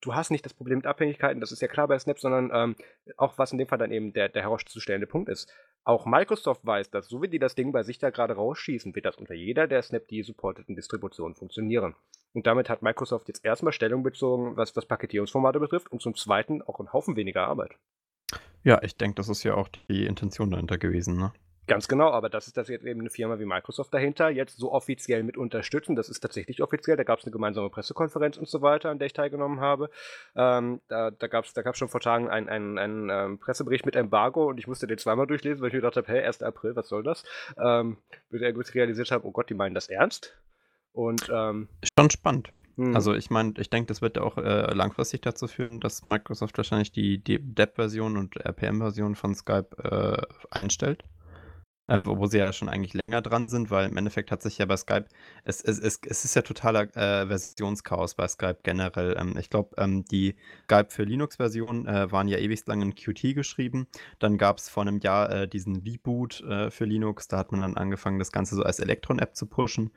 du 0.01 0.13
hast 0.13 0.29
nicht 0.29 0.45
das 0.45 0.53
Problem 0.53 0.77
mit 0.77 0.85
Abhängigkeiten, 0.85 1.41
das 1.41 1.51
ist 1.51 1.61
ja 1.61 1.67
klar 1.67 1.87
bei 1.87 1.97
Snap, 1.97 2.19
sondern 2.19 2.51
ähm, 2.53 2.75
auch 3.17 3.37
was 3.37 3.51
in 3.51 3.57
dem 3.57 3.67
Fall 3.67 3.79
dann 3.79 3.91
eben 3.91 4.13
der, 4.13 4.29
der 4.29 4.43
herauszustellende 4.43 5.07
Punkt 5.07 5.29
ist. 5.29 5.51
Auch 5.83 6.05
Microsoft 6.05 6.65
weiß, 6.65 6.91
dass 6.91 7.07
so 7.07 7.21
wie 7.21 7.29
die 7.29 7.39
das 7.39 7.55
Ding 7.55 7.71
bei 7.71 7.83
sich 7.83 7.97
da 7.97 8.11
gerade 8.11 8.35
rausschießen, 8.35 8.93
wird 8.93 9.05
das 9.05 9.15
unter 9.15 9.33
jeder 9.33 9.67
der 9.67 9.81
Snapd 9.81 10.13
supporteten 10.23 10.75
Distributionen 10.75 11.33
funktionieren. 11.33 11.95
Und 12.33 12.45
damit 12.45 12.69
hat 12.69 12.83
Microsoft 12.83 13.29
jetzt 13.29 13.43
erstmal 13.43 13.73
Stellung 13.73 14.03
bezogen, 14.03 14.57
was 14.57 14.73
das 14.73 14.85
Paketierungsformate 14.85 15.59
betrifft 15.59 15.91
und 15.91 16.01
zum 16.01 16.13
Zweiten 16.13 16.61
auch 16.61 16.79
einen 16.79 16.93
Haufen 16.93 17.15
weniger 17.15 17.47
Arbeit. 17.47 17.77
Ja, 18.63 18.81
ich 18.83 18.97
denke, 18.97 19.15
das 19.15 19.29
ist 19.29 19.43
ja 19.43 19.55
auch 19.55 19.69
die 19.89 20.05
Intention 20.05 20.51
dahinter 20.51 20.77
gewesen, 20.77 21.17
ne? 21.17 21.31
Ganz 21.67 21.89
genau, 21.89 22.11
aber 22.11 22.29
das 22.29 22.47
ist 22.47 22.55
das 22.55 22.69
jetzt 22.69 22.85
eben 22.85 23.01
eine 23.01 23.09
Firma 23.09 23.39
wie 23.39 23.45
Microsoft 23.45 23.93
dahinter 23.93 24.29
jetzt 24.29 24.57
so 24.57 24.71
offiziell 24.71 25.21
mit 25.23 25.35
unterstützen. 25.35 25.97
Das 25.97 26.07
ist 26.07 26.21
tatsächlich 26.21 26.63
offiziell. 26.63 26.95
Da 26.95 27.03
gab 27.03 27.19
es 27.19 27.25
eine 27.25 27.33
gemeinsame 27.33 27.69
Pressekonferenz 27.69 28.37
und 28.37 28.47
so 28.47 28.61
weiter, 28.61 28.89
an 28.89 28.99
der 28.99 29.07
ich 29.07 29.13
teilgenommen 29.13 29.59
habe. 29.59 29.89
Ähm, 30.37 30.79
da 30.87 31.11
da 31.11 31.27
gab 31.27 31.43
es 31.43 31.51
da 31.51 31.63
gab's 31.63 31.77
schon 31.77 31.89
vor 31.89 31.99
Tagen 31.99 32.29
einen 32.29 32.47
ein, 32.47 32.77
ein, 32.77 33.09
ähm, 33.11 33.39
Pressebericht 33.39 33.85
mit 33.85 33.97
Embargo 33.97 34.47
und 34.47 34.59
ich 34.59 34.67
musste 34.67 34.87
den 34.87 34.97
zweimal 34.97 35.27
durchlesen, 35.27 35.59
weil 35.59 35.67
ich 35.67 35.73
mir 35.73 35.81
gedacht 35.81 35.97
habe, 35.97 36.07
hey, 36.07 36.23
1. 36.23 36.41
April, 36.41 36.73
was 36.77 36.87
soll 36.87 37.03
das? 37.03 37.25
Ähm, 37.61 37.97
bis 38.29 38.69
ich 38.69 38.75
realisiert 38.75 39.11
habe, 39.11 39.27
oh 39.27 39.31
Gott, 39.31 39.49
die 39.49 39.53
meinen 39.53 39.75
das 39.75 39.89
ernst. 39.89 40.37
Und 40.93 41.29
ähm, 41.29 41.67
schon 41.99 42.09
spannend. 42.09 42.49
Hm. 42.77 42.95
Also 42.95 43.13
ich 43.13 43.29
meine, 43.29 43.53
ich 43.57 43.69
denke, 43.69 43.87
das 43.87 44.01
wird 44.01 44.17
auch 44.17 44.37
äh, 44.37 44.73
langfristig 44.73 45.21
dazu 45.21 45.47
führen, 45.47 45.79
dass 45.79 46.07
Microsoft 46.09 46.57
wahrscheinlich 46.57 46.91
die, 46.91 47.19
DEP-Version 47.19 48.17
und 48.17 48.37
RPM-Version 48.37 49.15
von 49.15 49.35
Skype 49.35 49.69
äh, 49.83 50.21
einstellt. 50.51 51.03
Äh, 51.89 52.01
wo 52.03 52.25
sie 52.25 52.37
ja 52.37 52.51
schon 52.51 52.67
eigentlich 52.67 52.93
länger 52.93 53.21
dran 53.21 53.47
sind, 53.47 53.71
weil 53.71 53.87
im 53.87 53.95
Endeffekt 53.95 54.29
hat 54.29 54.41
sich 54.41 54.57
ja 54.57 54.65
bei 54.65 54.75
Skype, 54.75 55.05
es, 55.45 55.61
es, 55.61 55.79
es, 55.79 56.01
es 56.05 56.25
ist 56.25 56.35
ja 56.35 56.41
totaler 56.41 56.81
äh, 56.97 57.25
Versionschaos 57.27 58.15
bei 58.15 58.27
Skype 58.27 58.57
generell. 58.63 59.15
Ähm, 59.17 59.37
ich 59.39 59.49
glaube, 59.49 59.69
ähm, 59.77 60.03
die 60.03 60.35
Skype 60.65 60.87
für 60.89 61.03
Linux-Versionen 61.03 61.87
äh, 61.87 62.11
waren 62.11 62.27
ja 62.27 62.39
ewig 62.39 62.65
lang 62.65 62.81
in 62.81 62.93
Qt 62.93 63.33
geschrieben. 63.33 63.87
Dann 64.19 64.37
gab 64.37 64.57
es 64.57 64.67
vor 64.67 64.83
einem 64.83 64.99
Jahr 64.99 65.31
äh, 65.31 65.47
diesen 65.47 65.85
V-Boot 65.85 66.41
äh, 66.41 66.71
für 66.71 66.83
Linux. 66.83 67.29
Da 67.29 67.37
hat 67.37 67.53
man 67.53 67.61
dann 67.61 67.77
angefangen, 67.77 68.19
das 68.19 68.33
Ganze 68.33 68.55
so 68.55 68.63
als 68.63 68.79
Electron-App 68.79 69.33
zu 69.37 69.45
pushen. 69.45 69.91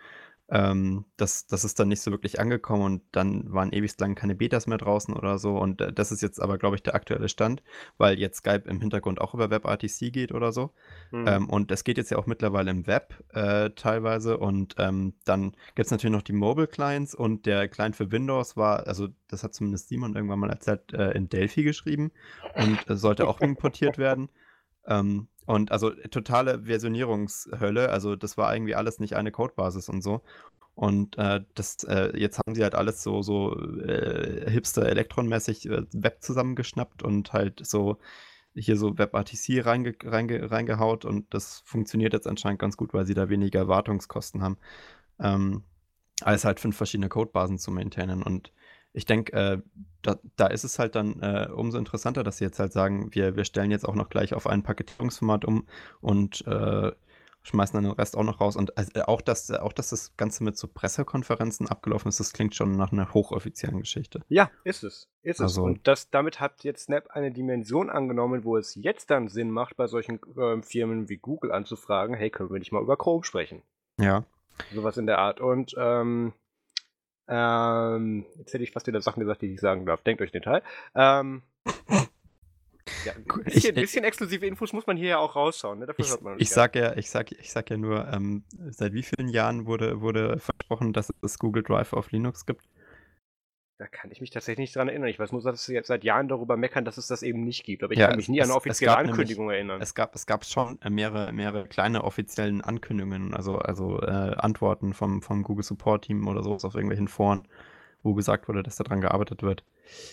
Ähm, 0.50 1.04
das, 1.16 1.46
das 1.46 1.64
ist 1.64 1.78
dann 1.78 1.88
nicht 1.88 2.00
so 2.00 2.10
wirklich 2.10 2.40
angekommen 2.40 2.82
und 2.82 3.02
dann 3.12 3.52
waren 3.52 3.72
ewig 3.72 3.92
lang 3.98 4.16
keine 4.16 4.34
Betas 4.34 4.66
mehr 4.66 4.78
draußen 4.78 5.14
oder 5.14 5.38
so. 5.38 5.56
Und 5.56 5.80
äh, 5.80 5.92
das 5.92 6.10
ist 6.10 6.22
jetzt 6.22 6.42
aber, 6.42 6.58
glaube 6.58 6.74
ich, 6.74 6.82
der 6.82 6.96
aktuelle 6.96 7.28
Stand, 7.28 7.62
weil 7.98 8.18
jetzt 8.18 8.38
Skype 8.38 8.68
im 8.68 8.80
Hintergrund 8.80 9.20
auch 9.20 9.32
über 9.32 9.50
WebRTC 9.50 10.12
geht 10.12 10.32
oder 10.32 10.50
so. 10.50 10.72
Mhm. 11.12 11.24
Ähm, 11.28 11.48
und 11.48 11.70
es 11.70 11.84
geht 11.84 11.98
jetzt 11.98 12.10
ja 12.10 12.18
auch 12.18 12.26
mittlerweile 12.26 12.72
im 12.72 12.88
Web 12.88 13.14
äh, 13.28 13.70
teilweise. 13.70 14.38
Und 14.38 14.74
ähm, 14.78 15.14
dann 15.24 15.52
gibt 15.76 15.86
es 15.86 15.90
natürlich 15.92 16.14
noch 16.14 16.22
die 16.22 16.32
Mobile 16.32 16.66
Clients 16.66 17.14
und 17.14 17.46
der 17.46 17.68
Client 17.68 17.94
für 17.94 18.10
Windows 18.10 18.56
war, 18.56 18.88
also 18.88 19.08
das 19.28 19.44
hat 19.44 19.54
zumindest 19.54 19.88
Simon 19.88 20.16
irgendwann 20.16 20.40
mal 20.40 20.50
erzählt, 20.50 20.92
äh, 20.92 21.12
in 21.12 21.28
Delphi 21.28 21.62
geschrieben 21.62 22.10
und 22.56 22.90
äh, 22.90 22.96
sollte 22.96 23.28
auch 23.28 23.40
importiert 23.40 23.98
werden. 23.98 24.28
Ähm, 24.86 25.28
und 25.50 25.72
also 25.72 25.90
totale 25.90 26.64
Versionierungshölle. 26.66 27.90
Also 27.90 28.14
das 28.14 28.36
war 28.36 28.54
irgendwie 28.54 28.76
alles 28.76 29.00
nicht 29.00 29.16
eine 29.16 29.32
Codebasis 29.32 29.88
und 29.88 30.00
so. 30.00 30.22
Und 30.76 31.18
äh, 31.18 31.40
das, 31.54 31.82
äh, 31.84 32.16
jetzt 32.16 32.38
haben 32.38 32.54
sie 32.54 32.62
halt 32.62 32.76
alles 32.76 33.02
so, 33.02 33.20
so 33.22 33.58
äh, 33.80 34.48
hipster 34.48 34.86
elektronmäßig 34.86 35.68
äh, 35.68 35.82
Web 35.92 36.22
zusammengeschnappt 36.22 37.02
und 37.02 37.32
halt 37.32 37.66
so 37.66 37.98
hier 38.54 38.76
so 38.76 38.96
WebRTC 38.96 39.66
reinge, 39.66 39.94
reinge, 40.04 40.50
reingehaut 40.50 41.04
und 41.04 41.34
das 41.34 41.62
funktioniert 41.64 42.12
jetzt 42.12 42.28
anscheinend 42.28 42.60
ganz 42.60 42.76
gut, 42.76 42.94
weil 42.94 43.06
sie 43.06 43.14
da 43.14 43.28
weniger 43.28 43.66
Wartungskosten 43.66 44.42
haben. 44.42 44.56
Ähm, 45.18 45.64
als 46.22 46.44
halt 46.44 46.60
fünf 46.60 46.76
verschiedene 46.76 47.08
Codebasen 47.08 47.58
zu 47.58 47.72
maintainen 47.72 48.22
und 48.22 48.52
ich 48.92 49.06
denke, 49.06 49.32
äh, 49.32 49.58
da, 50.02 50.18
da, 50.36 50.46
ist 50.46 50.64
es 50.64 50.78
halt 50.78 50.94
dann 50.94 51.20
äh, 51.20 51.48
umso 51.52 51.78
interessanter, 51.78 52.24
dass 52.24 52.38
sie 52.38 52.44
jetzt 52.44 52.58
halt 52.58 52.72
sagen, 52.72 53.14
wir, 53.14 53.36
wir 53.36 53.44
stellen 53.44 53.70
jetzt 53.70 53.86
auch 53.86 53.94
noch 53.94 54.08
gleich 54.08 54.34
auf 54.34 54.46
ein 54.46 54.62
Paketierungsformat 54.62 55.44
um 55.44 55.66
und 56.00 56.46
äh, 56.46 56.92
schmeißen 57.42 57.74
dann 57.74 57.84
den 57.84 57.92
Rest 57.92 58.16
auch 58.16 58.22
noch 58.22 58.40
raus. 58.40 58.56
Und 58.56 58.76
also, 58.76 59.02
auch, 59.02 59.20
dass, 59.20 59.50
auch, 59.50 59.72
dass 59.72 59.90
das 59.90 60.16
Ganze 60.16 60.44
mit 60.44 60.56
so 60.56 60.68
Pressekonferenzen 60.68 61.68
abgelaufen 61.68 62.08
ist, 62.08 62.20
das 62.20 62.32
klingt 62.32 62.54
schon 62.54 62.76
nach 62.76 62.92
einer 62.92 63.12
hochoffiziellen 63.14 63.80
Geschichte. 63.80 64.20
Ja, 64.28 64.50
ist 64.64 64.82
es. 64.82 65.08
Ist 65.22 65.40
also, 65.40 65.62
es. 65.62 65.66
Und 65.66 65.86
das, 65.86 66.10
damit 66.10 66.40
hat 66.40 66.64
jetzt 66.64 66.84
Snap 66.84 67.10
eine 67.10 67.30
Dimension 67.30 67.90
angenommen, 67.90 68.44
wo 68.44 68.56
es 68.56 68.74
jetzt 68.74 69.10
dann 69.10 69.28
Sinn 69.28 69.50
macht, 69.50 69.76
bei 69.76 69.86
solchen 69.86 70.20
äh, 70.36 70.62
Firmen 70.62 71.08
wie 71.08 71.18
Google 71.18 71.52
anzufragen, 71.52 72.14
hey, 72.14 72.30
können 72.30 72.50
wir 72.50 72.58
nicht 72.58 72.72
mal 72.72 72.82
über 72.82 72.96
Chrome 72.96 73.24
sprechen? 73.24 73.62
Ja. 73.98 74.24
Sowas 74.74 74.96
in 74.96 75.06
der 75.06 75.18
Art. 75.18 75.40
Und 75.40 75.74
ähm, 75.78 76.32
ähm, 77.30 78.26
jetzt 78.38 78.52
hätte 78.52 78.64
ich 78.64 78.72
fast 78.72 78.86
wieder 78.88 79.00
Sachen 79.00 79.20
gesagt, 79.20 79.42
die 79.42 79.54
ich 79.54 79.60
sagen 79.60 79.86
darf. 79.86 80.02
Denkt 80.02 80.20
euch 80.20 80.32
den 80.32 80.42
Teil. 80.42 80.62
Ähm, 80.96 81.42
ja, 83.04 83.12
ein 83.12 83.44
bisschen, 83.44 83.70
ich, 83.76 83.80
bisschen, 83.82 84.04
exklusive 84.04 84.44
Infos 84.44 84.72
muss 84.72 84.86
man 84.86 84.96
hier 84.96 85.10
ja 85.10 85.18
auch 85.18 85.36
rausschauen. 85.36 85.78
Ne? 85.78 85.86
Dafür 85.86 86.04
ich, 86.04 86.10
hört 86.10 86.22
man 86.22 86.40
ich 86.40 86.50
sag 86.50 86.74
ja, 86.74 86.96
ich 86.96 87.08
sag, 87.08 87.30
ich 87.30 87.52
sag 87.52 87.70
ja 87.70 87.76
nur, 87.76 88.08
ähm, 88.12 88.42
seit 88.70 88.92
wie 88.94 89.04
vielen 89.04 89.28
Jahren 89.28 89.66
wurde, 89.66 90.00
wurde 90.00 90.40
versprochen, 90.40 90.92
dass 90.92 91.12
es 91.22 91.38
Google 91.38 91.62
Drive 91.62 91.92
auf 91.92 92.10
Linux 92.10 92.46
gibt? 92.46 92.68
Da 93.80 93.86
kann 93.86 94.10
ich 94.10 94.20
mich 94.20 94.28
tatsächlich 94.28 94.58
nicht 94.58 94.76
dran 94.76 94.90
erinnern. 94.90 95.08
Ich 95.08 95.18
weiß 95.18 95.32
nur, 95.32 95.40
dass 95.40 95.64
sie 95.64 95.72
jetzt 95.72 95.86
seit 95.86 96.04
Jahren 96.04 96.28
darüber 96.28 96.58
meckern, 96.58 96.84
dass 96.84 96.98
es 96.98 97.06
das 97.06 97.22
eben 97.22 97.44
nicht 97.44 97.64
gibt. 97.64 97.82
Aber 97.82 97.94
ich 97.94 97.98
ja, 97.98 98.08
kann 98.08 98.16
mich 98.16 98.28
nie 98.28 98.38
es, 98.38 98.44
an 98.44 98.50
eine 98.50 98.56
offizielle 98.58 98.94
Ankündigung 98.94 99.46
nämlich, 99.46 99.56
erinnern. 99.56 99.80
Es 99.80 99.94
gab, 99.94 100.14
es 100.14 100.26
gab 100.26 100.44
schon 100.44 100.78
mehrere, 100.90 101.32
mehrere 101.32 101.66
kleine 101.66 102.04
offiziellen 102.04 102.60
Ankündigungen, 102.60 103.32
also, 103.32 103.56
also 103.56 103.98
äh, 104.02 104.34
Antworten 104.36 104.92
vom, 104.92 105.22
vom 105.22 105.42
Google 105.42 105.64
Support 105.64 106.04
Team 106.04 106.28
oder 106.28 106.42
sowas 106.42 106.66
auf 106.66 106.74
irgendwelchen 106.74 107.08
Foren, 107.08 107.48
wo 108.02 108.12
gesagt 108.12 108.48
wurde, 108.48 108.62
dass 108.62 108.76
daran 108.76 109.00
gearbeitet 109.00 109.42
wird. 109.42 109.64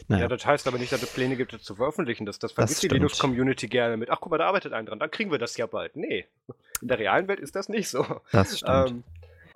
Naja. 0.08 0.21
Ja, 0.21 0.27
das 0.30 0.45
heißt 0.45 0.65
aber 0.69 0.77
nicht, 0.77 0.93
dass 0.93 1.03
es 1.03 1.12
Pläne 1.12 1.36
gibt, 1.36 1.51
das 1.51 1.63
zu 1.63 1.75
veröffentlichen. 1.75 2.25
Das, 2.25 2.39
das 2.39 2.53
vergisst 2.53 2.84
die 2.84 2.88
Linux-Community 2.88 3.67
gerne 3.67 3.97
mit. 3.97 4.10
Ach, 4.10 4.19
guck 4.21 4.32
mal, 4.32 4.38
da 4.38 4.47
arbeitet 4.47 4.71
einer 4.71 4.88
dran, 4.88 4.99
dann 4.99 5.12
kriegen 5.12 5.30
wir 5.30 5.39
das 5.39 5.58
ja 5.58 5.65
bald. 5.65 5.97
Nee, 5.97 6.25
in 6.82 6.88
der 6.88 6.99
realen 6.99 7.27
Welt 7.27 7.41
ist 7.41 7.58
das 7.58 7.67
nicht 7.67 7.89
so. 7.89 8.06
Das 8.32 8.60
stimmt. 8.60 8.91
Ähm, 8.91 9.03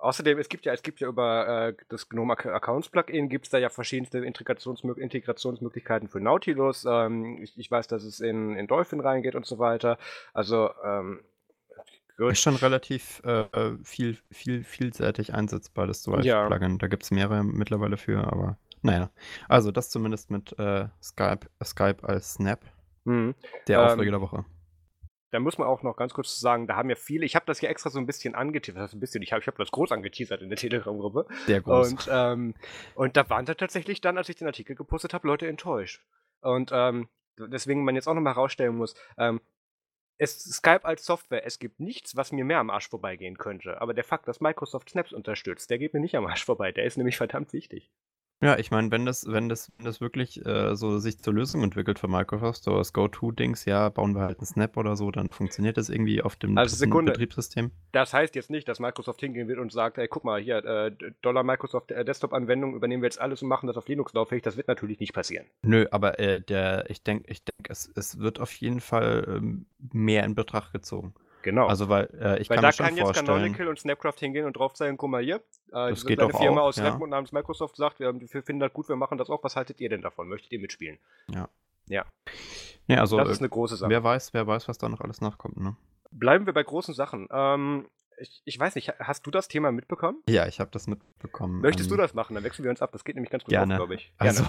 Außerdem, 0.02 0.40
es 0.40 0.48
gibt 0.48 0.66
ja, 0.66 0.72
es 0.72 0.82
gibt 0.82 0.98
ja 0.98 1.06
über 1.06 1.68
äh, 1.68 1.74
das 1.88 2.08
GNOME 2.08 2.32
Accounts 2.32 2.88
Plugin 2.88 3.28
gibt 3.28 3.44
es 3.44 3.50
da 3.50 3.58
ja 3.58 3.68
verschiedenste 3.68 4.18
Integrationsmö 4.18 4.94
Integrationsmöglichkeiten 4.94 6.08
für 6.08 6.20
Nautilus. 6.20 6.84
Ähm, 6.84 7.40
ich, 7.40 7.56
ich, 7.56 7.70
weiß, 7.70 7.86
dass 7.86 8.02
es 8.02 8.18
in, 8.18 8.56
in 8.56 8.66
Dolphin 8.66 8.98
reingeht 8.98 9.36
und 9.36 9.46
so 9.46 9.60
weiter. 9.60 9.98
Also 10.34 10.70
ähm, 10.84 11.20
Gut. 12.16 12.32
Ist 12.32 12.40
schon 12.40 12.56
relativ 12.56 13.22
äh, 13.24 13.44
viel, 13.84 14.18
viel, 14.32 14.64
vielseitig 14.64 15.34
einsetzbar, 15.34 15.86
das 15.86 16.02
Drive 16.02 16.24
ja. 16.24 16.48
Plugin. 16.48 16.78
Da 16.78 16.88
gibt 16.88 17.04
es 17.04 17.12
mehrere 17.12 17.44
mittlerweile 17.44 17.96
für, 17.96 18.26
aber 18.26 18.58
naja. 18.82 19.08
Also 19.48 19.70
das 19.70 19.88
zumindest 19.88 20.32
mit 20.32 20.58
äh, 20.58 20.88
Skype, 21.00 21.46
Skype 21.62 21.98
als 22.02 22.34
Snap. 22.34 22.64
Mhm. 23.04 23.36
Der 23.68 23.78
ähm, 23.78 23.84
Aufreger 23.86 24.10
der 24.10 24.20
Woche 24.20 24.44
da 25.32 25.40
muss 25.40 25.56
man 25.56 25.66
auch 25.66 25.82
noch 25.82 25.96
ganz 25.96 26.12
kurz 26.12 26.38
sagen, 26.38 26.66
da 26.66 26.76
haben 26.76 26.90
ja 26.90 26.94
viele, 26.94 27.24
ich 27.24 27.34
habe 27.34 27.46
das 27.46 27.60
ja 27.62 27.70
extra 27.70 27.88
so 27.88 27.98
ein 27.98 28.04
bisschen 28.04 28.34
angeteasert, 28.34 28.82
das 28.82 28.92
ein 28.92 29.00
bisschen, 29.00 29.22
ich 29.22 29.32
habe 29.32 29.40
ich 29.40 29.46
hab 29.46 29.56
das 29.56 29.70
groß 29.70 29.90
angeteasert 29.90 30.42
in 30.42 30.50
der 30.50 30.58
Telegram-Gruppe. 30.58 31.26
Der 31.48 31.62
groß. 31.62 31.90
Und, 31.90 32.08
ähm, 32.12 32.54
und 32.94 33.16
da 33.16 33.28
waren 33.30 33.46
da 33.46 33.54
tatsächlich 33.54 34.02
dann, 34.02 34.18
als 34.18 34.28
ich 34.28 34.36
den 34.36 34.46
Artikel 34.46 34.76
gepostet 34.76 35.14
habe, 35.14 35.26
Leute 35.26 35.48
enttäuscht. 35.48 36.04
Und 36.42 36.70
ähm, 36.72 37.08
deswegen 37.38 37.82
man 37.82 37.94
jetzt 37.94 38.08
auch 38.08 38.14
nochmal 38.14 38.34
herausstellen 38.34 38.76
muss, 38.76 38.94
ähm, 39.16 39.40
es, 40.18 40.38
Skype 40.38 40.84
als 40.84 41.06
Software, 41.06 41.46
es 41.46 41.58
gibt 41.58 41.80
nichts, 41.80 42.14
was 42.14 42.30
mir 42.30 42.44
mehr 42.44 42.58
am 42.58 42.68
Arsch 42.68 42.90
vorbeigehen 42.90 43.38
könnte. 43.38 43.80
Aber 43.80 43.94
der 43.94 44.04
Fakt, 44.04 44.28
dass 44.28 44.42
Microsoft 44.42 44.90
Snaps 44.90 45.14
unterstützt, 45.14 45.70
der 45.70 45.78
geht 45.78 45.94
mir 45.94 46.00
nicht 46.00 46.14
am 46.14 46.26
Arsch 46.26 46.44
vorbei. 46.44 46.72
Der 46.72 46.84
ist 46.84 46.98
nämlich 46.98 47.16
verdammt 47.16 47.54
wichtig. 47.54 47.90
Ja, 48.42 48.58
ich 48.58 48.72
meine, 48.72 48.90
wenn 48.90 49.06
das, 49.06 49.24
wenn 49.30 49.48
das, 49.48 49.70
wenn 49.78 49.86
das 49.86 50.00
wirklich 50.00 50.44
äh, 50.44 50.74
so 50.74 50.98
sich 50.98 51.20
zur 51.20 51.32
Lösung 51.32 51.62
entwickelt 51.62 52.00
für 52.00 52.08
Microsoft, 52.08 52.64
so 52.64 52.76
das 52.76 52.92
Go-To-Dings, 52.92 53.66
ja, 53.66 53.88
bauen 53.88 54.16
wir 54.16 54.22
halt 54.22 54.40
einen 54.40 54.46
Snap 54.46 54.76
oder 54.76 54.96
so, 54.96 55.12
dann 55.12 55.28
funktioniert 55.28 55.76
das 55.76 55.88
irgendwie 55.88 56.22
auf 56.22 56.34
dem 56.34 56.58
also 56.58 56.74
Sekunde. 56.74 57.12
Betriebssystem. 57.12 57.70
Das 57.92 58.12
heißt 58.12 58.34
jetzt 58.34 58.50
nicht, 58.50 58.66
dass 58.66 58.80
Microsoft 58.80 59.20
hingehen 59.20 59.46
wird 59.46 59.60
und 59.60 59.70
sagt, 59.70 59.96
ey, 59.98 60.08
guck 60.08 60.24
mal, 60.24 60.40
hier, 60.40 60.56
äh, 60.64 60.90
Dollar 61.22 61.44
Microsoft 61.44 61.92
äh, 61.92 62.04
Desktop-Anwendung 62.04 62.74
übernehmen 62.74 63.02
wir 63.02 63.06
jetzt 63.06 63.20
alles 63.20 63.42
und 63.42 63.48
machen 63.48 63.68
das 63.68 63.76
auf 63.76 63.86
Linux 63.86 64.12
lauffähig. 64.12 64.42
Das 64.42 64.56
wird 64.56 64.66
natürlich 64.66 64.98
nicht 64.98 65.14
passieren. 65.14 65.46
Nö, 65.62 65.86
aber 65.92 66.18
äh, 66.18 66.40
der, 66.40 66.90
ich 66.90 67.04
denke, 67.04 67.30
ich 67.30 67.44
denk, 67.44 67.70
es, 67.70 67.92
es 67.94 68.18
wird 68.18 68.40
auf 68.40 68.52
jeden 68.54 68.80
Fall 68.80 69.24
ähm, 69.28 69.66
mehr 69.92 70.24
in 70.24 70.34
Betracht 70.34 70.72
gezogen. 70.72 71.14
Genau. 71.42 71.66
Also, 71.66 71.88
weil 71.88 72.08
äh, 72.20 72.40
ich 72.40 72.48
weil 72.50 72.56
kann 72.56 72.62
da 72.62 72.68
mir 72.68 72.72
schon 72.72 72.86
kann 72.86 72.96
jetzt 72.96 73.04
vorstellen. 73.04 73.26
Canonical 73.26 73.68
und 73.68 73.78
Snapcraft 73.78 74.14
hingehen 74.18 74.46
und 74.46 74.54
drauf 74.56 74.74
zeigen, 74.74 74.96
guck 74.96 75.10
mal 75.10 75.22
hier. 75.22 75.36
Äh, 75.72 75.90
Das 75.90 76.06
geht 76.06 76.20
eine 76.20 76.32
Firma 76.32 76.60
auch, 76.62 76.66
aus 76.66 76.76
ja. 76.76 76.88
Redmond 76.90 77.10
namens 77.10 77.32
Microsoft 77.32 77.76
sagt, 77.76 78.00
wir, 78.00 78.12
wir 78.18 78.28
finden 78.42 78.60
das 78.60 78.72
gut, 78.72 78.88
wir 78.88 78.96
machen 78.96 79.18
das 79.18 79.28
auch. 79.30 79.42
Was 79.44 79.56
haltet 79.56 79.80
ihr 79.80 79.88
denn 79.88 80.02
davon? 80.02 80.28
Möchtet 80.28 80.52
ihr 80.52 80.60
mitspielen? 80.60 80.98
Ja. 81.28 81.48
Ja. 81.86 82.04
Nee, 82.86 82.96
also, 82.96 83.16
das 83.18 83.28
äh, 83.28 83.32
ist 83.32 83.38
eine 83.40 83.48
große 83.48 83.76
Sache. 83.76 83.90
wer 83.90 84.02
weiß, 84.04 84.32
wer 84.34 84.46
weiß, 84.46 84.68
was 84.68 84.78
da 84.78 84.88
noch 84.88 85.00
alles 85.00 85.20
nachkommt, 85.20 85.56
ne? 85.56 85.76
Bleiben 86.10 86.46
wir 86.46 86.52
bei 86.52 86.62
großen 86.62 86.94
Sachen. 86.94 87.28
Ähm, 87.32 87.86
ich, 88.18 88.42
ich 88.44 88.60
weiß 88.60 88.74
nicht, 88.76 88.92
hast 89.00 89.26
du 89.26 89.30
das 89.32 89.48
Thema 89.48 89.72
mitbekommen? 89.72 90.22
Ja, 90.28 90.46
ich 90.46 90.60
habe 90.60 90.70
das 90.70 90.86
mitbekommen. 90.86 91.60
Möchtest 91.60 91.90
ähm, 91.90 91.96
du 91.96 92.02
das 92.02 92.14
machen? 92.14 92.34
Dann 92.34 92.44
wechseln 92.44 92.62
wir 92.64 92.70
uns 92.70 92.82
ab. 92.82 92.92
Das 92.92 93.02
geht 93.04 93.16
nämlich 93.16 93.30
ganz 93.32 93.42
gut 93.44 93.50
Gerne. 93.50 93.74
auf, 93.74 93.78
glaube 93.78 93.94
ich. 93.96 94.12
Also, 94.18 94.44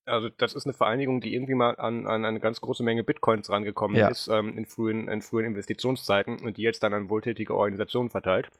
Also 0.06 0.30
das 0.30 0.54
ist 0.54 0.66
eine 0.66 0.72
Vereinigung, 0.72 1.20
die 1.20 1.34
irgendwie 1.34 1.54
mal 1.54 1.76
an, 1.76 2.06
an 2.06 2.24
eine 2.24 2.40
ganz 2.40 2.60
große 2.60 2.82
Menge 2.82 3.04
Bitcoins 3.04 3.50
rangekommen 3.50 3.96
Ja. 3.96 4.08
ist 4.08 4.28
ähm, 4.28 4.56
in, 4.56 4.64
frühen, 4.64 5.06
in 5.08 5.20
frühen 5.20 5.44
Investitionszeiten 5.44 6.40
und 6.40 6.56
die 6.56 6.62
jetzt 6.62 6.82
dann 6.82 6.94
an 6.94 7.10
wohltätige 7.10 7.54
Organisationen 7.54 8.08
verteilt. 8.08 8.50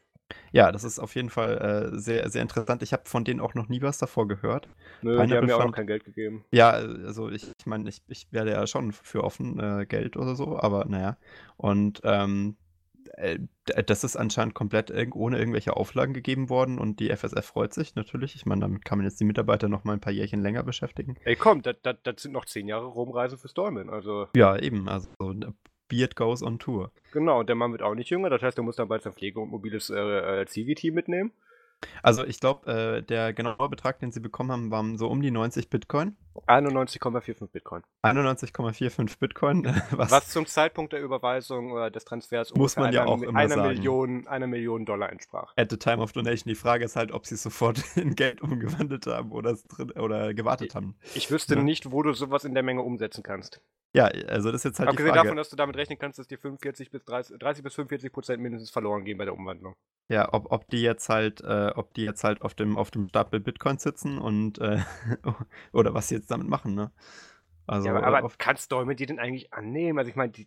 Ja, 0.52 0.72
das 0.72 0.84
ist 0.84 0.98
auf 0.98 1.14
jeden 1.14 1.30
Fall 1.30 1.92
äh, 1.92 1.98
sehr, 1.98 2.28
sehr 2.30 2.42
interessant. 2.42 2.82
Ich 2.82 2.92
habe 2.92 3.02
von 3.06 3.24
denen 3.24 3.40
auch 3.40 3.54
noch 3.54 3.68
nie 3.68 3.82
was 3.82 3.98
davor 3.98 4.28
gehört. 4.28 4.68
Nö, 5.02 5.14
die 5.26 5.34
haben 5.34 5.46
mir 5.46 5.54
auch 5.54 5.60
noch 5.60 5.66
Fund. 5.66 5.76
kein 5.76 5.86
Geld 5.86 6.04
gegeben. 6.04 6.44
Ja, 6.52 6.70
also 6.70 7.30
ich, 7.30 7.50
ich 7.58 7.66
meine, 7.66 7.88
ich, 7.88 8.02
ich 8.08 8.32
werde 8.32 8.52
ja 8.52 8.66
schon 8.66 8.92
für 8.92 9.24
offen 9.24 9.58
äh, 9.58 9.86
Geld 9.86 10.16
oder 10.16 10.34
so, 10.36 10.58
aber 10.58 10.84
naja. 10.86 11.16
Und 11.56 12.00
ähm, 12.04 12.56
äh, 13.14 13.38
das 13.86 14.04
ist 14.04 14.16
anscheinend 14.16 14.54
komplett 14.54 14.92
ohne 15.14 15.38
irgendwelche 15.38 15.76
Auflagen 15.76 16.14
gegeben 16.14 16.48
worden 16.48 16.78
und 16.78 17.00
die 17.00 17.10
FSF 17.10 17.44
freut 17.44 17.74
sich 17.74 17.94
natürlich. 17.94 18.34
Ich 18.34 18.46
meine, 18.46 18.62
damit 18.62 18.84
kann 18.84 18.98
man 18.98 19.06
jetzt 19.06 19.20
die 19.20 19.24
Mitarbeiter 19.24 19.68
noch 19.68 19.84
mal 19.84 19.94
ein 19.94 20.00
paar 20.00 20.12
Jährchen 20.12 20.42
länger 20.42 20.62
beschäftigen. 20.62 21.16
Ey, 21.24 21.36
komm, 21.36 21.62
das, 21.62 21.76
das, 21.82 21.96
das 22.02 22.22
sind 22.22 22.32
noch 22.32 22.44
zehn 22.44 22.68
Jahre 22.68 22.86
Rumreise 22.86 23.36
für 23.36 23.48
Stallman. 23.48 23.90
Also, 23.90 24.26
Ja, 24.34 24.56
eben, 24.58 24.88
also 24.88 25.08
Beard 25.88 26.16
goes 26.16 26.42
on 26.42 26.58
Tour. 26.58 26.90
genau, 27.12 27.40
und 27.40 27.48
der 27.48 27.56
Mann 27.56 27.72
wird 27.72 27.82
auch 27.82 27.94
nicht 27.94 28.10
jünger. 28.10 28.30
Das 28.30 28.42
heißt, 28.42 28.58
er 28.58 28.64
muss 28.64 28.76
dann 28.76 28.88
bald 28.88 29.02
sein 29.02 29.12
Pflege- 29.12 29.40
und 29.40 29.50
mobiles 29.50 29.90
äh, 29.90 30.42
äh, 30.42 30.46
CVT 30.46 30.92
mitnehmen. 30.92 31.32
Also 32.02 32.24
ich 32.24 32.40
glaube, 32.40 32.70
äh, 32.98 33.02
der 33.02 33.32
genaue 33.32 33.68
Betrag, 33.68 33.98
den 34.00 34.10
sie 34.10 34.20
bekommen 34.20 34.50
haben, 34.50 34.70
waren 34.70 34.98
so 34.98 35.08
um 35.08 35.22
die 35.22 35.30
90 35.30 35.70
Bitcoin. 35.70 36.16
91,45 36.46 37.48
Bitcoin. 37.50 37.82
91,45 38.02 39.18
Bitcoin, 39.18 39.64
was, 39.90 40.10
Was 40.10 40.28
zum 40.28 40.46
Zeitpunkt 40.46 40.92
der 40.92 41.00
Überweisung 41.02 41.72
oder 41.72 41.90
des 41.90 42.04
Transfers 42.04 42.54
Muss 42.54 42.76
man 42.76 42.92
ja 42.92 43.02
einer, 43.02 43.10
auch 43.10 43.22
immer 43.22 43.38
einer 43.38 43.54
sagen. 43.56 43.68
Million, 43.68 44.26
einer 44.26 44.46
Million 44.46 44.84
Dollar 44.86 45.10
entsprach. 45.10 45.52
at 45.56 45.70
the 45.70 45.76
time 45.76 45.98
of 46.02 46.12
donation. 46.12 46.48
Die 46.48 46.54
Frage 46.54 46.84
ist 46.84 46.96
halt, 46.96 47.12
ob 47.12 47.26
sie 47.26 47.34
es 47.34 47.42
sofort 47.42 47.82
in 47.96 48.14
Geld 48.14 48.40
umgewandelt 48.40 49.06
haben 49.06 49.32
oder, 49.32 49.56
oder 49.96 50.34
gewartet 50.34 50.74
haben. 50.74 50.96
Ich 51.14 51.30
wüsste 51.30 51.54
Ja. 51.56 51.62
nicht, 51.62 51.90
wo 51.90 52.02
du 52.02 52.12
sowas 52.12 52.44
in 52.44 52.54
der 52.54 52.62
Menge 52.62 52.82
umsetzen 52.82 53.22
kannst. 53.22 53.60
Ja, 53.94 54.04
also 54.04 54.52
das 54.52 54.60
ist 54.60 54.64
jetzt 54.64 54.78
halt 54.80 54.88
die 54.88 54.90
Abgesehen 54.90 55.14
Frage. 55.14 55.26
davon, 55.28 55.36
dass 55.38 55.48
du 55.48 55.56
damit 55.56 55.76
rechnen 55.76 55.98
kannst, 55.98 56.18
dass 56.18 56.26
dir 56.28 56.38
45 56.38 56.90
bis 56.90 57.04
30, 57.04 57.38
30 57.38 57.64
bis 57.64 57.74
45 57.74 58.12
Prozent 58.12 58.42
mindestens 58.42 58.70
verloren 58.70 59.04
gehen 59.04 59.16
bei 59.16 59.24
der 59.24 59.32
Umwandlung. 59.34 59.76
Ja, 60.10 60.32
ob, 60.32 60.52
ob 60.52 60.68
die 60.68 60.82
jetzt 60.82 61.08
halt, 61.08 61.40
äh, 61.40 61.67
ob 61.76 61.94
die 61.94 62.04
jetzt 62.04 62.24
halt 62.24 62.42
auf 62.42 62.54
dem, 62.54 62.76
auf 62.76 62.90
dem 62.90 63.08
Stapel 63.08 63.40
Bitcoin 63.40 63.78
sitzen 63.78 64.18
und 64.18 64.58
äh, 64.58 64.80
oder 65.72 65.94
was 65.94 66.08
sie 66.08 66.16
jetzt 66.16 66.30
damit 66.30 66.48
machen, 66.48 66.74
ne? 66.74 66.90
Also 67.66 67.88
ja, 67.88 67.94
aber, 67.94 68.02
äh, 68.02 68.06
aber 68.06 68.24
auf, 68.24 68.38
kann 68.38 68.56
Stallman 68.56 68.96
die 68.96 69.04
denn 69.04 69.18
eigentlich 69.18 69.52
annehmen? 69.52 69.98
Also 69.98 70.08
ich 70.08 70.16
meine, 70.16 70.32
wie 70.34 70.44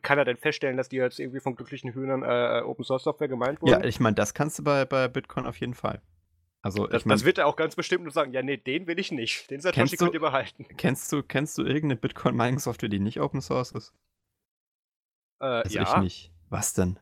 kann 0.00 0.18
er 0.18 0.24
denn 0.24 0.36
feststellen, 0.36 0.76
dass 0.76 0.88
die 0.88 0.96
jetzt 0.96 1.18
irgendwie 1.18 1.40
von 1.40 1.56
glücklichen 1.56 1.92
Hühnern 1.92 2.22
äh, 2.22 2.62
Open 2.64 2.84
Source 2.84 3.02
Software 3.02 3.26
gemeint 3.26 3.60
wurden? 3.60 3.72
ja, 3.72 3.84
ich 3.84 3.98
meine, 3.98 4.14
das 4.14 4.34
kannst 4.34 4.60
du 4.60 4.62
bei, 4.62 4.84
bei 4.84 5.08
Bitcoin 5.08 5.46
auf 5.46 5.56
jeden 5.56 5.74
Fall. 5.74 6.00
Also 6.62 6.86
das, 6.86 7.02
ich 7.02 7.06
meine, 7.06 7.16
das 7.16 7.24
wird 7.24 7.38
er 7.38 7.46
auch 7.46 7.56
ganz 7.56 7.74
bestimmt 7.74 8.04
nur 8.04 8.12
sagen, 8.12 8.32
ja, 8.32 8.42
nee, 8.42 8.56
den 8.56 8.86
will 8.86 8.98
ich 9.00 9.10
nicht. 9.10 9.50
Den 9.50 9.60
Satoshi 9.60 9.96
könnt 9.96 10.14
ihr 10.14 10.20
behalten. 10.20 10.66
kennst 10.76 11.10
du, 11.10 11.22
kennst 11.22 11.58
du 11.58 11.62
irgendeine 11.62 11.96
Bitcoin-Mining-Software, 11.96 12.88
die 12.88 13.00
nicht 13.00 13.20
Open 13.20 13.40
Source 13.40 13.72
ist? 13.72 13.94
Äh, 15.40 15.46
Also 15.46 15.68
ich 15.80 15.88
ja, 15.88 16.00
nicht. 16.00 16.32
Was 16.50 16.74
denn? 16.74 17.00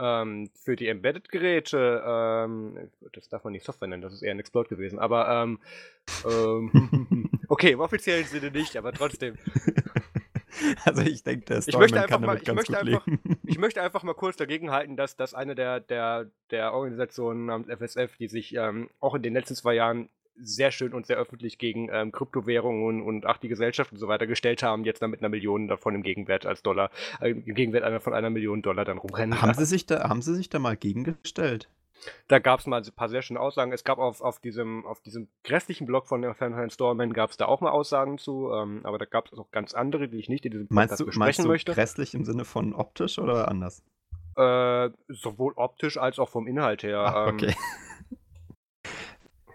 Ähm, 0.00 0.50
für 0.54 0.76
die 0.76 0.88
Embedded-Geräte, 0.88 2.02
ähm, 2.06 2.90
das 3.12 3.28
darf 3.28 3.44
man 3.44 3.52
nicht 3.52 3.64
Software 3.64 3.88
nennen, 3.88 4.02
das 4.02 4.12
ist 4.12 4.22
eher 4.22 4.32
ein 4.32 4.40
Exploit 4.40 4.68
gewesen, 4.68 4.98
aber 4.98 5.28
ähm, 5.28 5.58
ähm, 6.28 7.30
okay, 7.48 7.72
im 7.72 7.80
offiziellen 7.80 8.24
Sinne 8.26 8.50
nicht, 8.50 8.76
aber 8.76 8.92
trotzdem. 8.92 9.36
Also 10.84 11.02
ich 11.02 11.22
denke, 11.22 11.46
der 11.46 11.58
Ich 11.66 11.76
möchte 11.78 12.00
kann 12.06 12.20
mal- 12.20 12.26
damit 12.26 12.40
ich 12.42 12.46
ganz 12.46 12.56
möchte 12.56 12.72
gut 12.72 12.80
einfach- 12.94 13.06
leben. 13.06 13.38
Ich 13.46 13.58
möchte 13.58 13.82
einfach 13.82 14.02
mal 14.02 14.14
kurz 14.14 14.36
dagegen 14.36 14.70
halten, 14.70 14.96
dass, 14.96 15.16
dass 15.16 15.32
eine 15.32 15.54
der, 15.54 15.80
der, 15.80 16.26
der 16.50 16.74
Organisationen 16.74 17.46
namens 17.46 17.68
FSF, 17.68 18.16
die 18.18 18.28
sich 18.28 18.54
ähm, 18.56 18.90
auch 19.00 19.14
in 19.14 19.22
den 19.22 19.32
letzten 19.32 19.54
zwei 19.54 19.74
Jahren 19.74 20.08
sehr 20.36 20.70
schön 20.70 20.94
und 20.94 21.06
sehr 21.06 21.16
öffentlich 21.16 21.58
gegen 21.58 21.88
ähm, 21.92 22.12
Kryptowährungen 22.12 23.02
und 23.02 23.26
ach 23.26 23.38
die 23.38 23.48
Gesellschaft 23.48 23.92
und 23.92 23.98
so 23.98 24.08
weiter 24.08 24.26
gestellt 24.26 24.62
haben, 24.62 24.84
jetzt 24.84 25.02
dann 25.02 25.10
mit 25.10 25.20
einer 25.20 25.28
Million 25.28 25.68
davon 25.68 25.94
im 25.94 26.02
Gegenwert 26.02 26.46
als 26.46 26.62
Dollar, 26.62 26.90
äh, 27.20 27.30
im 27.30 27.54
Gegenwert 27.54 27.84
einer 27.84 28.00
von 28.00 28.14
einer 28.14 28.30
Million 28.30 28.62
Dollar 28.62 28.84
dann 28.84 28.98
rumrennen. 28.98 29.40
Haben 29.40 29.54
sie 29.54 29.66
sich 29.66 29.86
da, 29.86 30.08
haben 30.08 30.22
sie 30.22 30.34
sich 30.34 30.48
da 30.48 30.58
mal 30.58 30.76
gegengestellt? 30.76 31.68
Da 32.28 32.38
gab 32.38 32.60
es 32.60 32.66
mal 32.66 32.82
ein 32.82 32.92
paar 32.94 33.08
sehr 33.08 33.22
schöne 33.22 33.40
Aussagen. 33.40 33.72
Es 33.72 33.84
gab 33.84 33.98
auf, 33.98 34.20
auf, 34.20 34.38
diesem, 34.40 34.86
auf 34.86 35.00
diesem 35.00 35.28
grässlichen 35.44 35.86
Blog 35.86 36.06
von 36.06 36.22
der 36.22 36.34
Fernheim 36.34 36.70
Storman 36.70 37.12
gab 37.12 37.30
es 37.30 37.36
da 37.36 37.46
auch 37.46 37.60
mal 37.60 37.70
Aussagen 37.70 38.18
zu, 38.18 38.50
ähm, 38.52 38.80
aber 38.84 38.98
da 38.98 39.04
gab 39.04 39.26
es 39.30 39.38
auch 39.38 39.50
ganz 39.50 39.74
andere, 39.74 40.08
die 40.08 40.18
ich 40.18 40.28
nicht 40.28 40.44
in 40.46 40.52
diesem 40.52 40.66
Meinst 40.70 40.92
Podcast 40.92 41.00
du, 41.00 41.06
besprechen 41.06 41.26
meinst 41.26 41.38
du 41.44 41.48
möchte. 41.48 41.72
grässlich 41.74 42.14
im 42.14 42.24
Sinne 42.24 42.44
von 42.44 42.74
optisch 42.74 43.18
oder 43.18 43.48
anders? 43.48 43.82
Äh, 44.36 44.90
sowohl 45.08 45.52
optisch 45.56 45.98
als 45.98 46.18
auch 46.18 46.28
vom 46.28 46.46
Inhalt 46.46 46.82
her. 46.82 47.00
Ach, 47.00 47.28
ähm, 47.28 47.34
okay. 47.34 47.54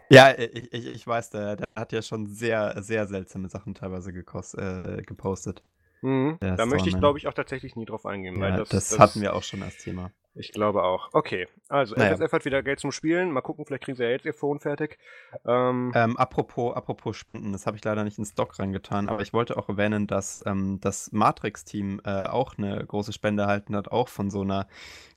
Ja, 0.09 0.37
ich, 0.37 0.73
ich, 0.73 0.87
ich 0.87 1.07
weiß, 1.07 1.29
der, 1.31 1.55
der 1.57 1.67
hat 1.75 1.91
ja 1.91 2.01
schon 2.01 2.27
sehr, 2.27 2.81
sehr 2.81 3.07
seltsame 3.07 3.49
Sachen 3.49 3.73
teilweise 3.73 4.13
gekos 4.13 4.53
äh, 4.53 5.01
gepostet. 5.05 5.63
Mhm. 6.01 6.37
Da 6.39 6.65
möchte 6.65 6.87
ich, 6.87 6.91
Storman. 6.91 6.99
glaube 6.99 7.17
ich, 7.17 7.27
auch 7.27 7.33
tatsächlich 7.33 7.75
nie 7.75 7.85
drauf 7.85 8.05
eingehen. 8.05 8.39
weil 8.39 8.51
Ja, 8.51 8.57
das, 8.57 8.69
das, 8.69 8.99
hatten 8.99 9.21
wir 9.21 9.35
auch 9.35 9.43
schon 9.43 9.63
als 9.63 9.77
Thema. 9.77 10.11
Ich 10.35 10.51
glaube 10.51 10.83
auch. 10.83 11.09
Okay, 11.13 11.47
also 11.69 11.95
Naja. 11.95 12.13
FSF 12.13 12.31
hat 12.33 12.45
wieder 12.45 12.61
Geld 12.61 12.79
zum 12.79 12.91
Spielen. 12.91 13.31
Mal 13.31 13.41
gucken, 13.41 13.65
vielleicht 13.65 13.85
kriegen 13.85 13.95
sie 13.95 14.03
ja 14.03 14.09
jetzt 14.09 14.25
ihr 14.25 14.33
Phone 14.33 14.59
fertig. 14.59 14.99
Ähm, 15.45 15.93
Ähm, 15.95 16.17
apropos, 16.17 16.75
apropos 16.75 17.15
Spenden, 17.15 17.53
das 17.53 17.65
habe 17.65 17.77
ich 17.77 17.83
leider 17.83 18.03
nicht 18.03 18.17
ins 18.17 18.35
Doc 18.35 18.59
reingetan, 18.59 19.07
aber 19.07 19.21
ich 19.21 19.31
wollte 19.31 19.57
auch 19.57 19.69
erwähnen, 19.69 20.07
dass 20.07 20.43
ähm, 20.45 20.79
das 20.81 21.11
Matrix-Team 21.13 22.01
äh, 22.03 22.23
auch 22.23 22.57
eine 22.57 22.85
große 22.85 23.13
Spende 23.13 23.43
erhalten 23.43 23.75
hat, 23.75 23.87
auch 23.91 24.09
von 24.09 24.29
so 24.29 24.41
einer 24.41 24.67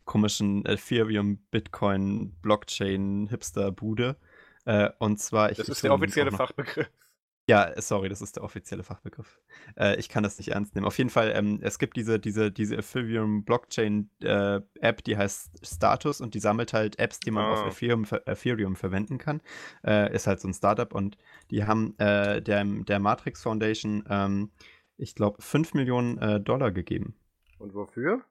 komischen 0.05 0.65
Ethereum, 0.65 1.39
Bitcoin, 1.51 2.33
Blockchain, 2.41 3.27
Hipster-Bude. 3.29 4.17
Äh, 4.69 4.91
und 4.99 5.19
zwar, 5.19 5.51
ich 5.51 5.57
das 5.57 5.71
ist 5.71 5.83
der 5.83 5.95
offizielle 5.95 6.31
Fachbegriff. 6.31 6.91
Ja, 7.49 7.73
sorry, 7.81 8.11
das 8.11 8.21
ist 8.21 8.37
der 8.37 8.45
offizielle 8.45 8.83
Fachbegriff. 8.83 9.41
Äh, 9.79 9.97
ich 9.99 10.11
kann 10.11 10.23
das 10.23 10.37
nicht 10.37 10.49
ernst 10.49 10.75
nehmen. 10.75 10.87
Auf 10.87 10.99
jeden 10.99 11.09
Fall, 11.09 11.33
ähm, 11.35 11.59
es 11.63 11.79
gibt 11.79 11.97
diese, 11.97 12.21
diese, 12.21 12.53
diese 12.53 12.77
Ethereum 12.77 13.43
Blockchain 13.47 14.11
äh, 14.23 14.61
App, 14.81 15.03
die 15.05 15.17
heißt 15.17 15.67
Status 15.67 16.21
und 16.21 16.35
die 16.35 16.41
sammelt 16.41 16.75
halt 16.75 16.99
Apps, 16.99 17.21
die 17.21 17.31
man 17.31 17.47
Ah. 17.47 17.53
auf 17.53 17.67
Ethereum, 17.75 18.05
ver 18.05 18.29
Ethereum 18.29 18.77
verwenden 18.77 19.17
kann. 19.17 19.41
Äh, 19.83 20.15
ist 20.15 20.27
halt 20.27 20.41
so 20.41 20.49
ein 20.49 20.53
Startup 20.53 20.95
und 20.95 21.17
die 21.51 21.65
haben 21.65 21.99
äh, 21.99 22.43
der, 22.43 22.63
der 22.67 22.99
Matrix 22.99 23.43
Foundation, 23.43 24.05
ähm, 24.11 24.51
ich 24.99 25.15
glaube, 25.15 25.41
5 25.41 25.73
Millionen 25.73 26.19
äh, 26.19 26.41
Dollar 26.43 26.71
gegeben. 26.71 27.15
Und 27.59 27.73
wofür? 27.73 28.23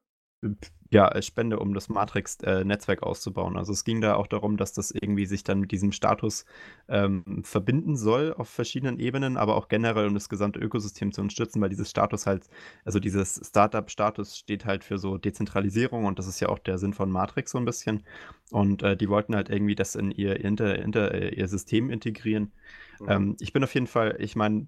Ja, 0.89 1.05
als 1.07 1.25
Spende, 1.25 1.59
um 1.59 1.73
das 1.73 1.89
Matrix-Netzwerk 1.89 3.03
auszubauen. 3.03 3.57
Also 3.57 3.73
es 3.73 3.83
ging 3.83 3.99
da 3.99 4.15
auch 4.15 4.27
darum, 4.27 4.55
dass 4.55 4.71
das 4.71 4.91
irgendwie 4.91 5.25
sich 5.25 5.43
dann 5.43 5.59
mit 5.59 5.71
diesem 5.71 5.91
Status 5.91 6.45
ähm, 6.87 7.43
verbinden 7.43 7.97
soll 7.97 8.33
auf 8.33 8.47
verschiedenen 8.47 8.97
Ebenen, 8.99 9.35
aber 9.35 9.57
auch 9.57 9.67
generell, 9.67 10.07
um 10.07 10.13
das 10.13 10.29
gesamte 10.29 10.59
Ökosystem 10.59 11.11
zu 11.11 11.21
unterstützen, 11.21 11.59
weil 11.59 11.69
dieses 11.69 11.89
Status 11.89 12.25
halt, 12.25 12.47
also 12.85 12.99
dieses 12.99 13.41
Startup-Status 13.43 14.37
steht 14.37 14.65
halt 14.65 14.85
für 14.85 14.97
so 14.97 15.17
Dezentralisierung 15.17 16.05
und 16.05 16.19
das 16.19 16.27
ist 16.27 16.39
ja 16.39 16.47
auch 16.47 16.59
der 16.59 16.77
Sinn 16.77 16.93
von 16.93 17.11
Matrix 17.11 17.51
so 17.51 17.57
ein 17.57 17.65
bisschen. 17.65 18.03
Und 18.51 18.81
äh, 18.83 18.95
die 18.95 19.09
wollten 19.09 19.35
halt 19.35 19.49
irgendwie 19.49 19.75
das 19.75 19.95
in 19.95 20.11
ihr, 20.11 20.39
inter, 20.39 20.79
inter, 20.79 21.13
äh, 21.13 21.35
ihr 21.35 21.49
System 21.49 21.89
integrieren. 21.89 22.53
Mhm. 23.01 23.09
Ähm, 23.09 23.37
ich 23.41 23.51
bin 23.51 23.63
auf 23.63 23.73
jeden 23.73 23.87
Fall, 23.87 24.15
ich 24.19 24.37
meine, 24.37 24.67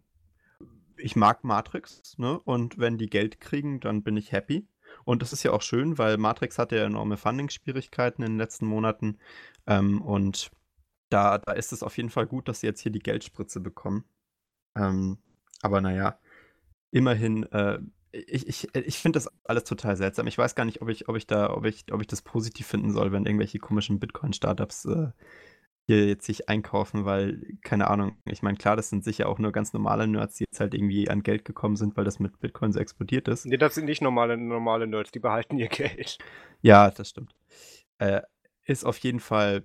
ich 0.98 1.16
mag 1.16 1.46
Matrix, 1.46 2.18
ne? 2.18 2.38
Und 2.40 2.78
wenn 2.78 2.98
die 2.98 3.10
Geld 3.10 3.40
kriegen, 3.40 3.80
dann 3.80 4.04
bin 4.04 4.18
ich 4.18 4.34
happy. 4.34 4.68
Und 5.06 5.22
das 5.22 5.34
ist 5.34 5.44
ja 5.44 5.52
auch 5.52 5.62
schön, 5.62 5.98
weil 5.98 6.18
Matrix 6.18 6.58
hatte 6.58 6.78
ja 6.78 6.86
enorme 6.86 7.18
Funding-Schwierigkeiten 7.18 8.24
in 8.24 8.34
den 8.34 8.38
letzten 8.38 8.66
Monaten. 8.66 9.18
Ähm, 9.68 10.02
und 10.02 10.52
da, 11.10 11.38
da 11.38 11.54
ist 11.54 11.72
es 11.74 11.84
auf 11.84 11.98
jeden 11.98 12.10
Fall 12.10 12.28
gut, 12.28 12.48
dass 12.48 12.62
sie 12.62 12.68
jetzt 12.68 12.82
hier 12.82 12.92
die 12.92 13.00
Geldspritze 13.00 13.60
bekommen. 13.60 14.06
Ähm, 14.76 15.18
aber 15.62 15.82
naja, 15.82 16.20
immerhin, 16.92 17.44
äh, 17.52 17.80
ich, 18.12 18.48
ich, 18.48 18.76
ich 18.76 18.98
finde 18.98 19.18
das 19.18 19.30
alles 19.44 19.64
total 19.66 19.96
seltsam. 19.96 20.28
Ich 20.28 20.38
weiß 20.38 20.56
gar 20.56 20.66
nicht, 20.66 20.82
ob 20.82 20.90
ich, 20.90 21.08
ob 21.10 21.16
ich 21.16 21.28
da, 21.28 21.52
ob 21.52 21.66
ich, 21.66 21.92
ob 21.92 22.02
ich 22.02 22.08
das 22.08 22.22
positiv 22.22 22.68
finden 22.68 22.92
soll, 22.92 23.12
wenn 23.12 23.26
irgendwelche 23.26 23.60
komischen 23.60 24.00
Bitcoin-Startups 24.00 24.86
äh, 24.86 25.12
hier 25.90 26.06
jetzt 26.06 26.26
sich 26.26 26.50
einkaufen, 26.50 27.04
weil, 27.04 27.42
keine 27.64 27.90
Ahnung, 27.90 28.16
ich 28.26 28.44
meine, 28.44 28.58
klar, 28.58 28.76
das 28.76 28.90
sind 28.90 29.04
sicher 29.04 29.28
auch 29.28 29.40
nur 29.40 29.52
ganz 29.52 29.74
normale 29.74 30.08
Nerds, 30.08 30.36
die 30.36 30.44
jetzt 30.44 30.60
halt 30.60 30.76
irgendwie 30.76 31.10
an 31.10 31.24
Geld 31.24 31.46
gekommen 31.46 31.76
sind, 31.76 31.98
weil 31.98 32.06
das 32.06 32.20
mit 32.20 32.40
Bitcoin 32.40 32.72
so 32.72 32.80
explodiert 32.80 33.28
ist. 33.28 33.48
Nee, 33.48 33.58
das 33.58 33.74
sind 33.74 33.86
nicht 33.86 34.02
normale, 34.02 34.38
normale 34.38 34.86
Nerds, 34.86 35.12
die 35.12 35.20
behalten 35.20 35.58
ihr 35.58 35.68
Geld. 35.68 36.20
Ja, 36.62 36.92
das 36.92 37.10
stimmt. 37.10 37.34
Äh, 37.98 38.22
ist 38.66 38.86
auf 38.86 39.00
jeden 39.00 39.20
Fall, 39.20 39.64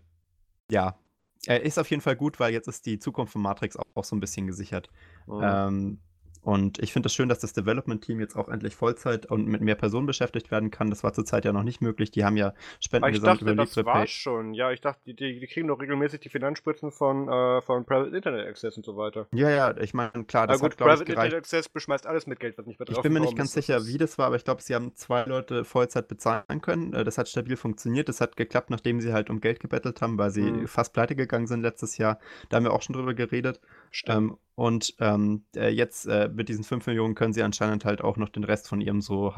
ja, 0.71 0.99
äh, 1.47 1.59
ist 1.59 1.79
auf 1.79 1.91
jeden 1.91 2.01
Fall 2.01 2.17
gut, 2.17 2.41
weil 2.41 2.55
jetzt 2.55 2.69
ist 2.69 2.87
die 2.87 2.99
Zukunft 2.99 3.35
von 3.35 3.43
Matrix 3.43 3.77
auch, 3.77 3.85
auch 3.95 4.05
so 4.05 4.17
ein 4.17 4.21
bisschen 4.21 4.47
gesichert. 4.47 4.89
Mhm. 5.27 5.41
Ähm, 5.43 5.99
und 6.45 6.79
ich 6.79 6.93
finde 6.93 7.07
es 7.07 7.13
das 7.13 7.15
schön, 7.15 7.29
dass 7.31 7.39
das 7.39 7.55
Development-Team 7.55 8.21
jetzt 8.21 8.37
auch 8.37 8.49
endlich 8.49 8.75
Vollzeit 8.75 9.27
und 9.27 9.47
mit 9.47 9.63
mehr 9.63 9.77
Personen 9.77 10.07
beschäftigt 10.07 10.51
werden 10.51 10.71
kann. 10.71 10.91
Das 10.91 11.03
war 11.03 11.15
zurzeit 11.15 11.47
ja 11.47 11.53
noch 11.53 11.63
nicht 11.63 11.81
möglich. 11.81 12.11
Die 12.11 12.23
haben 12.23 12.37
ja 12.37 12.53
Spenden 12.81 13.09
ich 13.09 13.15
gesammelt 13.15 13.41
dachte, 13.41 13.51
über 13.51 13.65
das 13.65 13.77
war 13.85 14.07
schon. 14.07 14.53
Ja, 14.53 14.71
ich 14.71 14.83
dachte, 14.83 15.01
die, 15.07 15.15
die, 15.15 15.47
kriegen 15.47 15.69
doch 15.69 15.81
regelmäßig 15.81 16.21
die 16.21 16.29
Finanzspritzen 16.29 16.93
von, 16.93 17.29
äh, 17.29 17.63
von 17.63 17.87
Private 17.87 18.15
Internet 18.15 18.47
Access 18.47 18.77
und 18.77 18.85
so 18.85 18.95
weiter. 18.97 19.27
Ja, 19.33 19.49
ja, 19.49 19.75
ich 19.79 19.95
meine, 19.95 20.11
klar, 20.25 20.47
das 20.47 20.61
aber 20.61 20.69
gut, 20.69 20.81
hat, 20.81 20.87
Private 20.87 21.03
ich, 21.05 21.09
Internet 21.09 21.35
Access 21.35 21.69
beschmeißt 21.71 22.07
alles 22.07 22.27
mit 22.27 22.41
Geld, 22.41 22.59
was 22.59 22.67
nicht 22.67 22.79
mehr 22.79 22.87
drauf 22.87 22.99
Ich 22.99 23.03
bin 23.03 23.15
mir 23.15 23.21
nicht 23.21 23.37
ganz 23.37 23.57
ist. 23.57 23.67
sicher, 23.67 23.87
wie 23.87 23.97
das 23.97 24.19
war, 24.19 24.27
aber 24.27 24.37
ich 24.37 24.45
glaube, 24.45 24.61
sie 24.61 24.75
haben 24.75 24.95
zwei 24.95 25.25
Leute 25.25 25.65
Vollzeit 25.65 26.09
bezahlen 26.09 26.61
können. 26.61 26.93
Äh, 26.93 27.05
das 27.05 27.17
hat 27.17 27.29
stabil 27.29 27.57
funktioniert. 27.57 28.11
Das 28.11 28.21
hat 28.21 28.37
geklappt, 28.37 28.69
nachdem 28.69 29.01
sie 29.01 29.15
halt 29.15 29.31
um 29.31 29.41
Geld 29.41 29.61
gebettelt 29.61 30.03
haben, 30.03 30.19
weil 30.19 30.31
sie 30.31 30.43
mhm. 30.43 30.69
fast 30.69 30.93
pleite 30.93 31.17
gegangen 31.17 31.47
sind 31.47 31.63
letztes 31.63 31.97
Jahr. 31.97 32.19
Da 32.51 32.59
haben 32.59 32.65
wir 32.65 32.73
auch 32.75 32.83
schon 32.83 32.95
drüber 32.95 33.15
geredet. 33.15 33.61
Ähm, 34.07 34.37
und 34.57 34.95
ähm, 35.01 35.45
äh, 35.57 35.69
jetzt 35.69 36.07
äh, 36.07 36.29
mit 36.33 36.49
diesen 36.49 36.63
5 36.63 36.87
Millionen 36.87 37.17
können 37.17 37.33
sie 37.33 37.43
anscheinend 37.43 37.85
halt 37.85 38.03
auch 38.03 38.17
noch 38.17 38.29
den 38.29 38.45
Rest 38.45 38.69
von 38.69 38.81
ihrem 38.81 39.01
so 39.01 39.35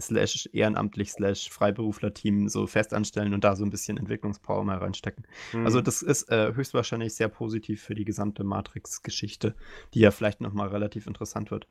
slash 0.00 0.48
ehrenamtlich 0.52 1.12
slash 1.12 1.50
Freiberufler-Team 1.50 2.48
so 2.48 2.66
festanstellen 2.66 3.34
und 3.34 3.44
da 3.44 3.56
so 3.56 3.64
ein 3.64 3.70
bisschen 3.70 3.98
Entwicklungspower 3.98 4.64
mal 4.64 4.78
reinstecken. 4.78 5.26
Also 5.52 5.58
mhm. 5.58 5.66
Also 5.66 5.80
das 5.82 6.00
ist 6.00 6.30
äh, 6.30 6.54
höchstwahrscheinlich 6.54 7.14
sehr 7.14 7.28
positiv 7.28 7.82
für 7.82 7.94
die 7.94 8.06
gesamte 8.06 8.42
Matrix-Geschichte, 8.42 9.54
die 9.92 10.00
ja 10.00 10.10
vielleicht 10.10 10.40
nochmal 10.40 10.68
relativ 10.68 11.06
interessant 11.06 11.50
wird. 11.50 11.66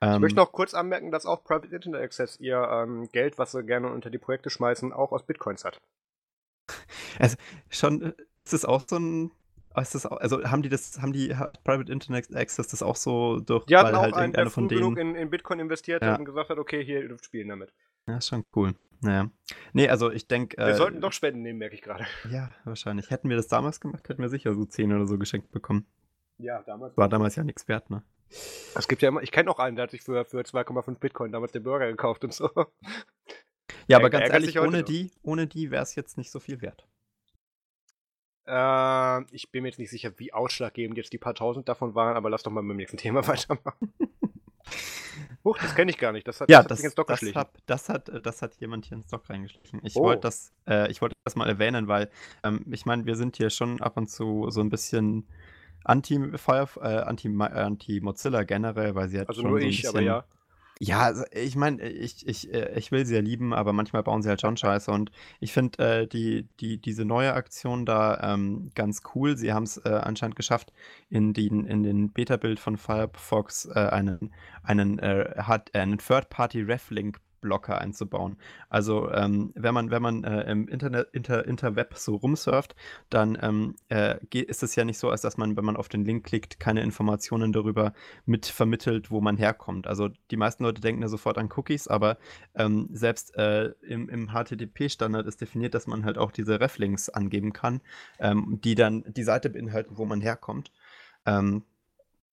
Ähm, 0.00 0.14
ich 0.14 0.20
möchte 0.20 0.36
noch 0.36 0.52
kurz 0.52 0.74
anmerken, 0.74 1.10
dass 1.10 1.26
auch 1.26 1.42
Private 1.42 1.74
Internet 1.74 2.02
Access 2.02 2.38
ihr 2.38 2.62
ähm, 2.70 3.08
Geld, 3.10 3.36
was 3.38 3.50
sie 3.50 3.64
gerne 3.64 3.90
unter 3.90 4.10
die 4.10 4.18
Projekte 4.18 4.50
schmeißen, 4.50 4.92
auch 4.92 5.10
aus 5.10 5.24
Bitcoins 5.24 5.64
hat. 5.64 5.78
Also 7.18 7.36
schon, 7.68 8.02
äh, 8.02 8.12
ist 8.44 8.54
es 8.54 8.64
auch 8.64 8.84
so 8.88 8.96
ein 8.96 9.32
ist 9.76 9.94
das 9.94 10.06
auch, 10.06 10.16
also 10.16 10.42
haben 10.44 10.62
die 10.62 10.68
das, 10.68 11.00
haben 11.00 11.12
die 11.12 11.28
Private 11.64 11.92
Internet 11.92 12.34
Access 12.34 12.68
das 12.68 12.82
auch 12.82 12.96
so 12.96 13.38
durch, 13.40 13.66
die 13.66 13.74
weil 13.74 13.94
auch 13.94 14.02
halt 14.02 14.14
einen, 14.14 14.32
der 14.32 14.50
von 14.50 14.68
denen 14.68 14.80
genug 14.80 14.98
in, 14.98 15.14
in 15.14 15.30
Bitcoin 15.30 15.60
investiert 15.60 16.02
ja. 16.02 16.12
hat 16.12 16.18
und 16.18 16.24
gesagt 16.24 16.50
hat, 16.50 16.58
okay, 16.58 16.84
hier, 16.84 17.02
ihr 17.02 17.08
dürft 17.08 17.24
spielen 17.24 17.48
damit. 17.48 17.72
Ja, 18.06 18.16
ist 18.16 18.28
schon 18.28 18.44
cool. 18.56 18.74
Naja. 19.02 19.30
Nee, 19.72 19.88
also 19.88 20.10
ich 20.10 20.26
denke. 20.26 20.56
Wir 20.58 20.66
äh, 20.66 20.74
sollten 20.74 21.00
doch 21.00 21.12
Spenden 21.12 21.42
nehmen, 21.42 21.58
merke 21.58 21.74
ich 21.74 21.82
gerade. 21.82 22.04
Ja, 22.30 22.50
wahrscheinlich. 22.64 23.10
Hätten 23.10 23.28
wir 23.28 23.36
das 23.36 23.48
damals 23.48 23.80
gemacht, 23.80 24.08
hätten 24.08 24.20
wir 24.20 24.28
sicher 24.28 24.54
so 24.54 24.64
10 24.64 24.92
oder 24.92 25.06
so 25.06 25.18
geschenkt 25.18 25.52
bekommen. 25.52 25.86
Ja, 26.38 26.62
damals. 26.62 26.96
War 26.96 27.08
damals 27.08 27.36
ja 27.36 27.44
nichts 27.44 27.68
wert, 27.68 27.90
ne? 27.90 28.02
Es 28.74 28.88
gibt 28.88 29.02
ja 29.02 29.08
immer, 29.08 29.22
ich 29.22 29.32
kenne 29.32 29.50
auch 29.50 29.58
einen, 29.58 29.76
der 29.76 29.84
hat 29.84 29.90
sich 29.90 30.02
für, 30.02 30.24
für 30.24 30.40
2,5 30.40 30.98
Bitcoin 30.98 31.32
damals 31.32 31.52
den 31.52 31.62
Burger 31.62 31.88
gekauft 31.88 32.24
und 32.24 32.32
so. 32.32 32.48
Ja, 33.88 33.98
aber 33.98 34.10
ganz 34.10 34.30
ehrlich, 34.30 34.58
ohne 34.60 34.82
die, 34.82 35.10
ohne 35.22 35.46
die 35.46 35.70
wäre 35.70 35.82
es 35.82 35.94
jetzt 35.94 36.16
nicht 36.16 36.30
so 36.30 36.38
viel 36.38 36.60
wert. 36.60 36.86
Äh, 38.50 39.24
ich 39.30 39.50
bin 39.50 39.62
mir 39.62 39.68
jetzt 39.68 39.78
nicht 39.78 39.90
sicher, 39.90 40.12
wie 40.16 40.32
ausschlaggebend 40.32 40.96
jetzt 40.96 41.12
die 41.12 41.18
paar 41.18 41.34
tausend 41.34 41.68
davon 41.68 41.94
waren, 41.94 42.16
aber 42.16 42.30
lass 42.30 42.42
doch 42.42 42.50
mal 42.50 42.62
mit 42.62 42.74
dem 42.74 42.76
nächsten 42.78 42.96
Thema 42.96 43.26
weitermachen. 43.28 43.92
Huch, 45.44 45.56
das 45.58 45.74
kenne 45.74 45.90
ich 45.90 45.98
gar 45.98 46.12
nicht. 46.12 46.26
Das 46.26 46.40
hat, 46.40 46.50
ja, 46.50 46.58
das, 46.62 46.68
das, 46.68 46.80
ins 46.80 46.94
Dock 46.94 47.06
das, 47.06 47.22
hat, 47.34 47.50
das, 47.66 47.88
hat, 47.88 48.08
äh, 48.08 48.20
das 48.20 48.42
hat 48.42 48.56
jemand 48.56 48.86
hier 48.86 48.98
ins 48.98 49.06
Dock 49.06 49.30
reingeschlichen. 49.30 49.80
Ich 49.84 49.96
oh. 49.96 50.02
wollte 50.02 50.22
das, 50.22 50.52
äh, 50.66 50.92
wollt 51.00 51.12
das 51.24 51.36
mal 51.36 51.48
erwähnen, 51.48 51.88
weil 51.88 52.10
ähm, 52.42 52.64
ich 52.70 52.84
meine, 52.86 53.06
wir 53.06 53.14
sind 53.14 53.36
hier 53.36 53.50
schon 53.50 53.80
ab 53.80 53.96
und 53.96 54.08
zu 54.08 54.50
so 54.50 54.60
ein 54.60 54.68
bisschen 54.68 55.28
anti-Fire, 55.84 56.68
äh, 56.82 57.02
anti-Mozilla 57.02 58.38
anti 58.38 58.46
generell, 58.46 58.94
weil 58.94 59.08
sie 59.08 59.20
hat 59.20 59.28
also 59.28 59.42
schon 59.42 59.50
nur 59.50 59.60
so 59.60 59.66
ich, 59.66 59.88
aber 59.88 60.00
ja. 60.00 60.24
Ja, 60.82 61.12
ich 61.32 61.56
meine, 61.56 61.86
ich, 61.86 62.26
ich, 62.26 62.54
äh, 62.54 62.72
ich 62.78 62.90
will 62.90 63.04
sie 63.04 63.14
ja 63.14 63.20
lieben, 63.20 63.52
aber 63.52 63.74
manchmal 63.74 64.02
bauen 64.02 64.22
sie 64.22 64.30
halt 64.30 64.40
schon 64.40 64.56
Scheiße. 64.56 64.90
Und 64.90 65.10
ich 65.38 65.52
finde 65.52 65.78
äh, 66.02 66.06
die, 66.06 66.48
die, 66.58 66.78
diese 66.80 67.04
neue 67.04 67.34
Aktion 67.34 67.84
da 67.84 68.18
ähm, 68.32 68.70
ganz 68.74 69.02
cool. 69.14 69.36
Sie 69.36 69.52
haben 69.52 69.64
es 69.64 69.76
äh, 69.76 69.90
anscheinend 69.90 70.36
geschafft, 70.36 70.72
in, 71.10 71.34
den, 71.34 71.66
in 71.66 71.82
den 71.82 72.10
Beta-Bild 72.12 72.58
von 72.60 72.78
Firefox 72.78 73.66
äh, 73.66 73.74
einen, 73.78 74.32
einen, 74.62 74.98
äh, 75.00 75.34
hat, 75.36 75.74
einen 75.74 75.98
Third-Party-Ref-Link 75.98 77.18
Blocker 77.40 77.80
einzubauen. 77.80 78.36
Also 78.68 79.10
ähm, 79.10 79.52
wenn 79.54 79.74
man, 79.74 79.90
wenn 79.90 80.02
man 80.02 80.24
äh, 80.24 80.50
im 80.50 80.68
Internet, 80.68 81.08
Inter, 81.12 81.46
Interweb 81.46 81.94
so 81.96 82.16
rumsurft, 82.16 82.74
dann 83.08 83.38
ähm, 83.40 83.76
äh, 83.88 84.18
ist 84.32 84.62
es 84.62 84.76
ja 84.76 84.84
nicht 84.84 84.98
so, 84.98 85.10
als 85.10 85.22
dass 85.22 85.36
man, 85.36 85.56
wenn 85.56 85.64
man 85.64 85.76
auf 85.76 85.88
den 85.88 86.04
Link 86.04 86.24
klickt, 86.24 86.60
keine 86.60 86.82
Informationen 86.82 87.52
darüber 87.52 87.92
mit 88.26 88.46
vermittelt, 88.46 89.10
wo 89.10 89.20
man 89.20 89.36
herkommt. 89.36 89.86
Also 89.86 90.08
die 90.30 90.36
meisten 90.36 90.64
Leute 90.64 90.80
denken 90.80 91.02
ja 91.02 91.08
sofort 91.08 91.38
an 91.38 91.50
Cookies, 91.56 91.88
aber 91.88 92.18
ähm, 92.54 92.88
selbst 92.92 93.36
äh, 93.36 93.70
im, 93.82 94.08
im 94.08 94.28
HTTP-Standard 94.32 95.26
ist 95.26 95.40
definiert, 95.40 95.74
dass 95.74 95.86
man 95.86 96.04
halt 96.04 96.18
auch 96.18 96.32
diese 96.32 96.60
Reflinks 96.60 97.08
angeben 97.08 97.52
kann, 97.52 97.80
ähm, 98.18 98.60
die 98.62 98.74
dann 98.74 99.04
die 99.06 99.22
Seite 99.22 99.50
beinhalten, 99.50 99.96
wo 99.96 100.04
man 100.04 100.20
herkommt. 100.20 100.72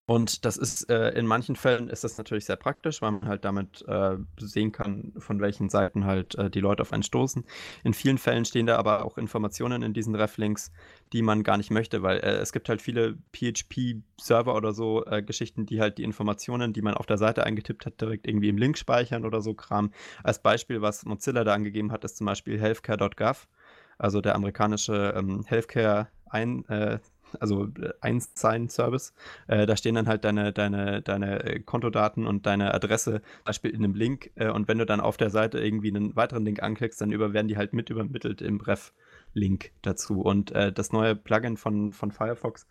Und 0.10 0.46
das 0.46 0.56
ist 0.56 0.90
äh, 0.90 1.10
in 1.20 1.28
manchen 1.28 1.58
Fällen 1.58 1.90
ist 1.90 2.06
das 2.06 2.18
natürlich 2.18 2.46
sehr 2.46 2.56
praktisch, 2.56 3.02
weil 3.02 3.12
man 3.12 3.28
halt 3.28 3.44
damit 3.44 3.84
äh, 3.90 4.16
sehen 4.40 4.72
kann, 4.72 5.12
von 5.18 5.42
welchen 5.42 5.68
Seiten 5.68 6.06
halt 6.06 6.34
äh, 6.36 6.50
die 6.50 6.62
Leute 6.62 6.82
auf 6.82 6.94
einen 6.94 7.04
stoßen. 7.04 7.44
In 7.84 7.94
vielen 7.94 8.18
Fällen 8.18 8.46
stehen 8.46 8.68
da 8.68 8.78
aber 8.78 9.04
auch 9.04 9.18
Informationen 9.18 9.82
in 9.82 9.94
diesen 9.94 10.16
Reflinks, 10.16 10.72
die 11.12 11.22
man 11.22 11.44
gar 11.44 11.58
nicht 11.58 11.72
möchte, 11.72 12.04
weil 12.04 12.20
äh, 12.20 12.38
es 12.38 12.54
gibt 12.54 12.70
halt 12.70 12.82
viele 12.82 13.18
PHP-Server 13.34 14.56
oder 14.56 14.72
so 14.72 15.06
äh, 15.06 15.22
Geschichten, 15.22 15.66
die 15.66 15.82
halt 15.82 15.98
die 15.98 16.06
Informationen, 16.06 16.72
die 16.72 16.82
man 16.82 16.94
auf 16.94 17.06
der 17.06 17.18
Seite 17.18 17.44
eingetippt 17.44 17.86
hat, 17.86 18.00
direkt 18.00 18.30
irgendwie 18.30 18.48
im 18.48 18.58
Link 18.58 18.78
speichern 18.78 19.26
oder 19.26 19.42
so 19.42 19.56
Kram. 19.56 19.92
Als 20.24 20.42
Beispiel, 20.42 20.82
was 20.82 21.04
Mozilla 21.04 21.44
da 21.44 21.54
angegeben 21.54 21.92
hat, 21.92 22.06
ist 22.06 22.16
zum 22.16 22.28
Beispiel 22.28 22.58
healthcare.gov, 22.58 23.50
also 23.98 24.22
der 24.22 24.36
amerikanische 24.36 25.14
ähm, 25.18 25.44
Healthcare 25.46 26.08
ein 26.30 26.66
äh, 26.70 27.00
also 27.40 27.66
äh, 27.66 27.94
Einzahlen-Service. 28.02 29.14
Äh, 29.48 29.66
da 29.66 29.78
stehen 29.78 29.96
dann 29.96 30.08
halt 30.08 30.24
deine, 30.24 30.54
deine, 30.54 31.02
deine 31.02 31.44
äh, 31.44 31.60
Kontodaten 31.60 32.26
und 32.26 32.46
deine 32.46 32.74
Adresse, 32.74 33.22
zum 33.22 33.44
Beispiel 33.46 33.72
in 33.72 33.84
einem 33.84 33.96
Link. 33.96 34.32
Äh, 34.36 34.50
und 34.50 34.68
wenn 34.68 34.78
du 34.78 34.86
dann 34.86 35.00
auf 35.00 35.18
der 35.18 35.30
Seite 35.30 35.60
irgendwie 35.60 35.90
einen 35.90 36.16
weiteren 36.16 36.46
Link 36.46 36.62
anklickst, 36.62 37.02
dann 37.02 37.12
über, 37.12 37.34
werden 37.34 37.48
die 37.48 37.58
halt 37.58 37.74
mit 37.74 37.90
übermittelt 37.90 38.42
im 38.42 38.58
Bref-Link 38.58 39.72
dazu. 39.82 40.22
Und 40.22 40.52
äh, 40.52 40.72
das 40.72 40.92
neue 40.92 41.16
Plugin 41.16 41.58
von, 41.58 41.94
von 41.94 42.12
Firefox 42.12 42.68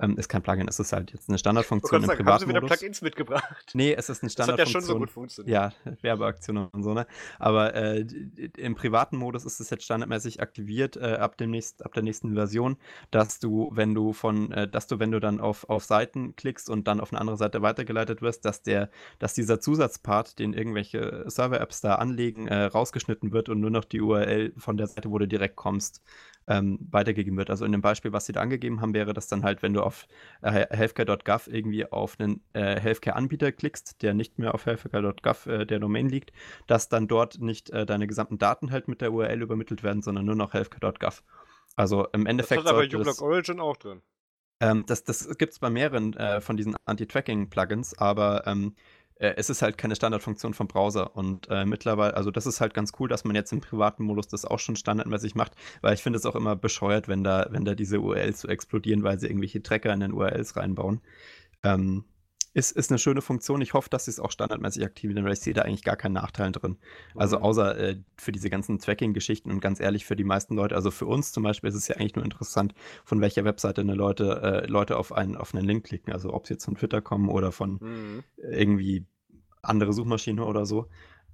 ähm, 0.00 0.16
ist 0.16 0.28
kein 0.28 0.42
Plugin, 0.42 0.68
es 0.68 0.80
ist 0.80 0.92
halt 0.92 1.12
jetzt 1.12 1.28
eine 1.28 1.38
Standardfunktion 1.38 2.02
im 2.02 2.06
sagen, 2.06 2.18
Privatmodus. 2.18 2.42
Haben 2.42 2.60
sie 2.60 2.66
wieder 2.66 2.74
Plugins 2.76 3.02
mitgebracht? 3.02 3.70
Nee, 3.74 3.94
es 3.94 4.08
ist 4.08 4.22
eine 4.22 4.30
Standardfunktion. 4.30 4.74
Das 4.74 4.82
hat 4.82 4.88
ja 4.88 4.94
schon 4.94 4.94
so 4.94 4.98
gut 4.98 5.10
funktioniert. 5.10 5.52
Ja, 5.52 5.72
Werbeaktion 6.02 6.56
und 6.56 6.82
so, 6.82 6.94
ne? 6.94 7.06
Aber 7.38 7.74
äh, 7.74 8.06
im 8.56 8.74
privaten 8.74 9.16
Modus 9.16 9.44
ist 9.44 9.60
es 9.60 9.70
jetzt 9.70 9.84
standardmäßig 9.84 10.40
aktiviert 10.40 10.96
äh, 10.96 11.14
ab, 11.14 11.36
dem 11.36 11.50
nächst, 11.50 11.84
ab 11.84 11.94
der 11.94 12.02
nächsten 12.02 12.34
Version, 12.34 12.76
dass 13.10 13.38
du, 13.38 13.70
wenn 13.72 13.94
du 13.94 14.12
von, 14.12 14.52
äh, 14.52 14.68
dass 14.68 14.86
du, 14.86 14.98
wenn 14.98 15.10
du 15.10 15.20
dann 15.20 15.40
auf, 15.40 15.68
auf 15.68 15.84
Seiten 15.84 16.36
klickst 16.36 16.70
und 16.70 16.88
dann 16.88 17.00
auf 17.00 17.12
eine 17.12 17.20
andere 17.20 17.36
Seite 17.36 17.62
weitergeleitet 17.62 18.22
wirst, 18.22 18.44
dass 18.44 18.62
der, 18.62 18.90
dass 19.18 19.34
dieser 19.34 19.60
Zusatzpart, 19.60 20.38
den 20.38 20.52
irgendwelche 20.52 21.24
Server-Apps 21.26 21.80
da 21.80 21.96
anlegen, 21.96 22.48
äh, 22.48 22.64
rausgeschnitten 22.64 23.32
wird 23.32 23.48
und 23.48 23.60
nur 23.60 23.70
noch 23.70 23.84
die 23.84 24.00
URL 24.00 24.52
von 24.56 24.76
der 24.76 24.86
Seite, 24.86 25.10
wo 25.10 25.18
du 25.18 25.28
direkt 25.28 25.56
kommst, 25.56 26.02
ähm, 26.46 26.78
weitergegeben 26.90 27.38
wird. 27.38 27.50
Also 27.50 27.64
in 27.64 27.72
dem 27.72 27.80
Beispiel, 27.80 28.12
was 28.12 28.26
sie 28.26 28.32
da 28.32 28.40
angegeben 28.40 28.80
haben, 28.80 28.94
wäre 28.94 29.12
das 29.12 29.28
dann 29.28 29.42
halt, 29.44 29.62
wenn 29.62 29.72
du 29.72 29.82
auf 29.82 30.06
äh, 30.42 30.66
healthcare.gov 30.74 31.48
irgendwie 31.48 31.90
auf 31.90 32.18
einen 32.18 32.42
äh, 32.52 32.80
Healthcare-Anbieter 32.80 33.52
klickst, 33.52 34.02
der 34.02 34.14
nicht 34.14 34.38
mehr 34.38 34.54
auf 34.54 34.66
healthcare.gov 34.66 35.46
äh, 35.46 35.66
der 35.66 35.78
Domain 35.78 36.08
liegt, 36.08 36.32
dass 36.66 36.88
dann 36.88 37.08
dort 37.08 37.40
nicht 37.40 37.70
äh, 37.70 37.86
deine 37.86 38.06
gesamten 38.06 38.38
Daten 38.38 38.70
halt 38.70 38.88
mit 38.88 39.00
der 39.00 39.12
URL 39.12 39.42
übermittelt 39.42 39.82
werden, 39.82 40.02
sondern 40.02 40.24
nur 40.24 40.36
noch 40.36 40.52
healthcare.gov. 40.52 41.22
Also 41.76 42.06
im 42.12 42.26
Endeffekt. 42.26 42.62
Das 42.62 42.72
hat 42.72 42.76
aber 42.76 42.84
uBlock 42.84 43.22
Origin 43.22 43.60
auch 43.60 43.76
drin. 43.76 44.02
Ähm, 44.60 44.84
das 44.86 45.04
das 45.04 45.26
gibt 45.38 45.54
es 45.54 45.58
bei 45.58 45.70
mehreren 45.70 46.12
äh, 46.14 46.40
von 46.40 46.56
diesen 46.56 46.76
Anti-Tracking-Plugins, 46.84 47.96
aber 47.96 48.46
ähm, 48.46 48.74
äh, 49.20 49.34
es 49.36 49.50
ist 49.50 49.62
halt 49.62 49.78
keine 49.78 49.94
Standardfunktion 49.94 50.54
vom 50.54 50.66
Browser. 50.66 51.14
Und 51.14 51.48
äh, 51.50 51.64
mittlerweile, 51.64 52.16
also 52.16 52.30
das 52.30 52.46
ist 52.46 52.60
halt 52.60 52.74
ganz 52.74 52.92
cool, 52.98 53.08
dass 53.08 53.24
man 53.24 53.36
jetzt 53.36 53.52
im 53.52 53.60
privaten 53.60 54.02
Modus 54.02 54.28
das 54.28 54.44
auch 54.44 54.58
schon 54.58 54.76
standardmäßig 54.76 55.34
macht, 55.34 55.52
weil 55.82 55.94
ich 55.94 56.02
finde 56.02 56.18
es 56.18 56.26
auch 56.26 56.34
immer 56.34 56.56
bescheuert, 56.56 57.06
wenn 57.06 57.22
da, 57.22 57.46
wenn 57.50 57.64
da 57.64 57.74
diese 57.74 58.00
URLs 58.00 58.40
so 58.40 58.48
explodieren, 58.48 59.02
weil 59.04 59.20
sie 59.20 59.26
irgendwelche 59.28 59.62
Tracker 59.62 59.92
in 59.92 60.00
den 60.00 60.12
URLs 60.12 60.56
reinbauen. 60.56 61.00
Ähm, 61.62 62.04
ist, 62.52 62.72
ist 62.72 62.90
eine 62.90 62.98
schöne 62.98 63.22
Funktion. 63.22 63.60
Ich 63.60 63.74
hoffe, 63.74 63.88
dass 63.90 64.06
sie 64.06 64.10
es 64.10 64.20
auch 64.20 64.30
standardmäßig 64.30 64.84
aktivieren, 64.84 65.24
weil 65.24 65.32
ich 65.32 65.40
sehe 65.40 65.54
da 65.54 65.62
eigentlich 65.62 65.84
gar 65.84 65.96
keinen 65.96 66.14
Nachteil 66.14 66.50
drin. 66.50 66.78
Also 67.14 67.38
mhm. 67.38 67.44
außer 67.44 67.78
äh, 67.78 67.96
für 68.16 68.32
diese 68.32 68.50
ganzen 68.50 68.78
Tracking-Geschichten 68.78 69.50
und 69.50 69.60
ganz 69.60 69.78
ehrlich, 69.80 70.04
für 70.04 70.16
die 70.16 70.24
meisten 70.24 70.56
Leute, 70.56 70.74
also 70.74 70.90
für 70.90 71.06
uns 71.06 71.32
zum 71.32 71.44
Beispiel 71.44 71.68
ist 71.68 71.76
es 71.76 71.88
ja 71.88 71.96
eigentlich 71.96 72.16
nur 72.16 72.24
interessant, 72.24 72.74
von 73.04 73.20
welcher 73.20 73.44
Webseite 73.44 73.82
eine 73.82 73.94
Leute, 73.94 74.40
äh, 74.42 74.66
Leute 74.66 74.96
auf 74.96 75.12
einen, 75.12 75.36
auf 75.36 75.54
einen 75.54 75.64
Link 75.64 75.86
klicken. 75.86 76.12
Also 76.12 76.32
ob 76.32 76.46
sie 76.46 76.54
jetzt 76.54 76.64
von 76.64 76.74
Twitter 76.74 77.00
kommen 77.00 77.28
oder 77.28 77.52
von 77.52 77.78
mhm. 77.80 78.24
irgendwie 78.36 79.06
andere 79.62 79.92
Suchmaschine 79.92 80.44
oder 80.44 80.66
so. 80.66 80.88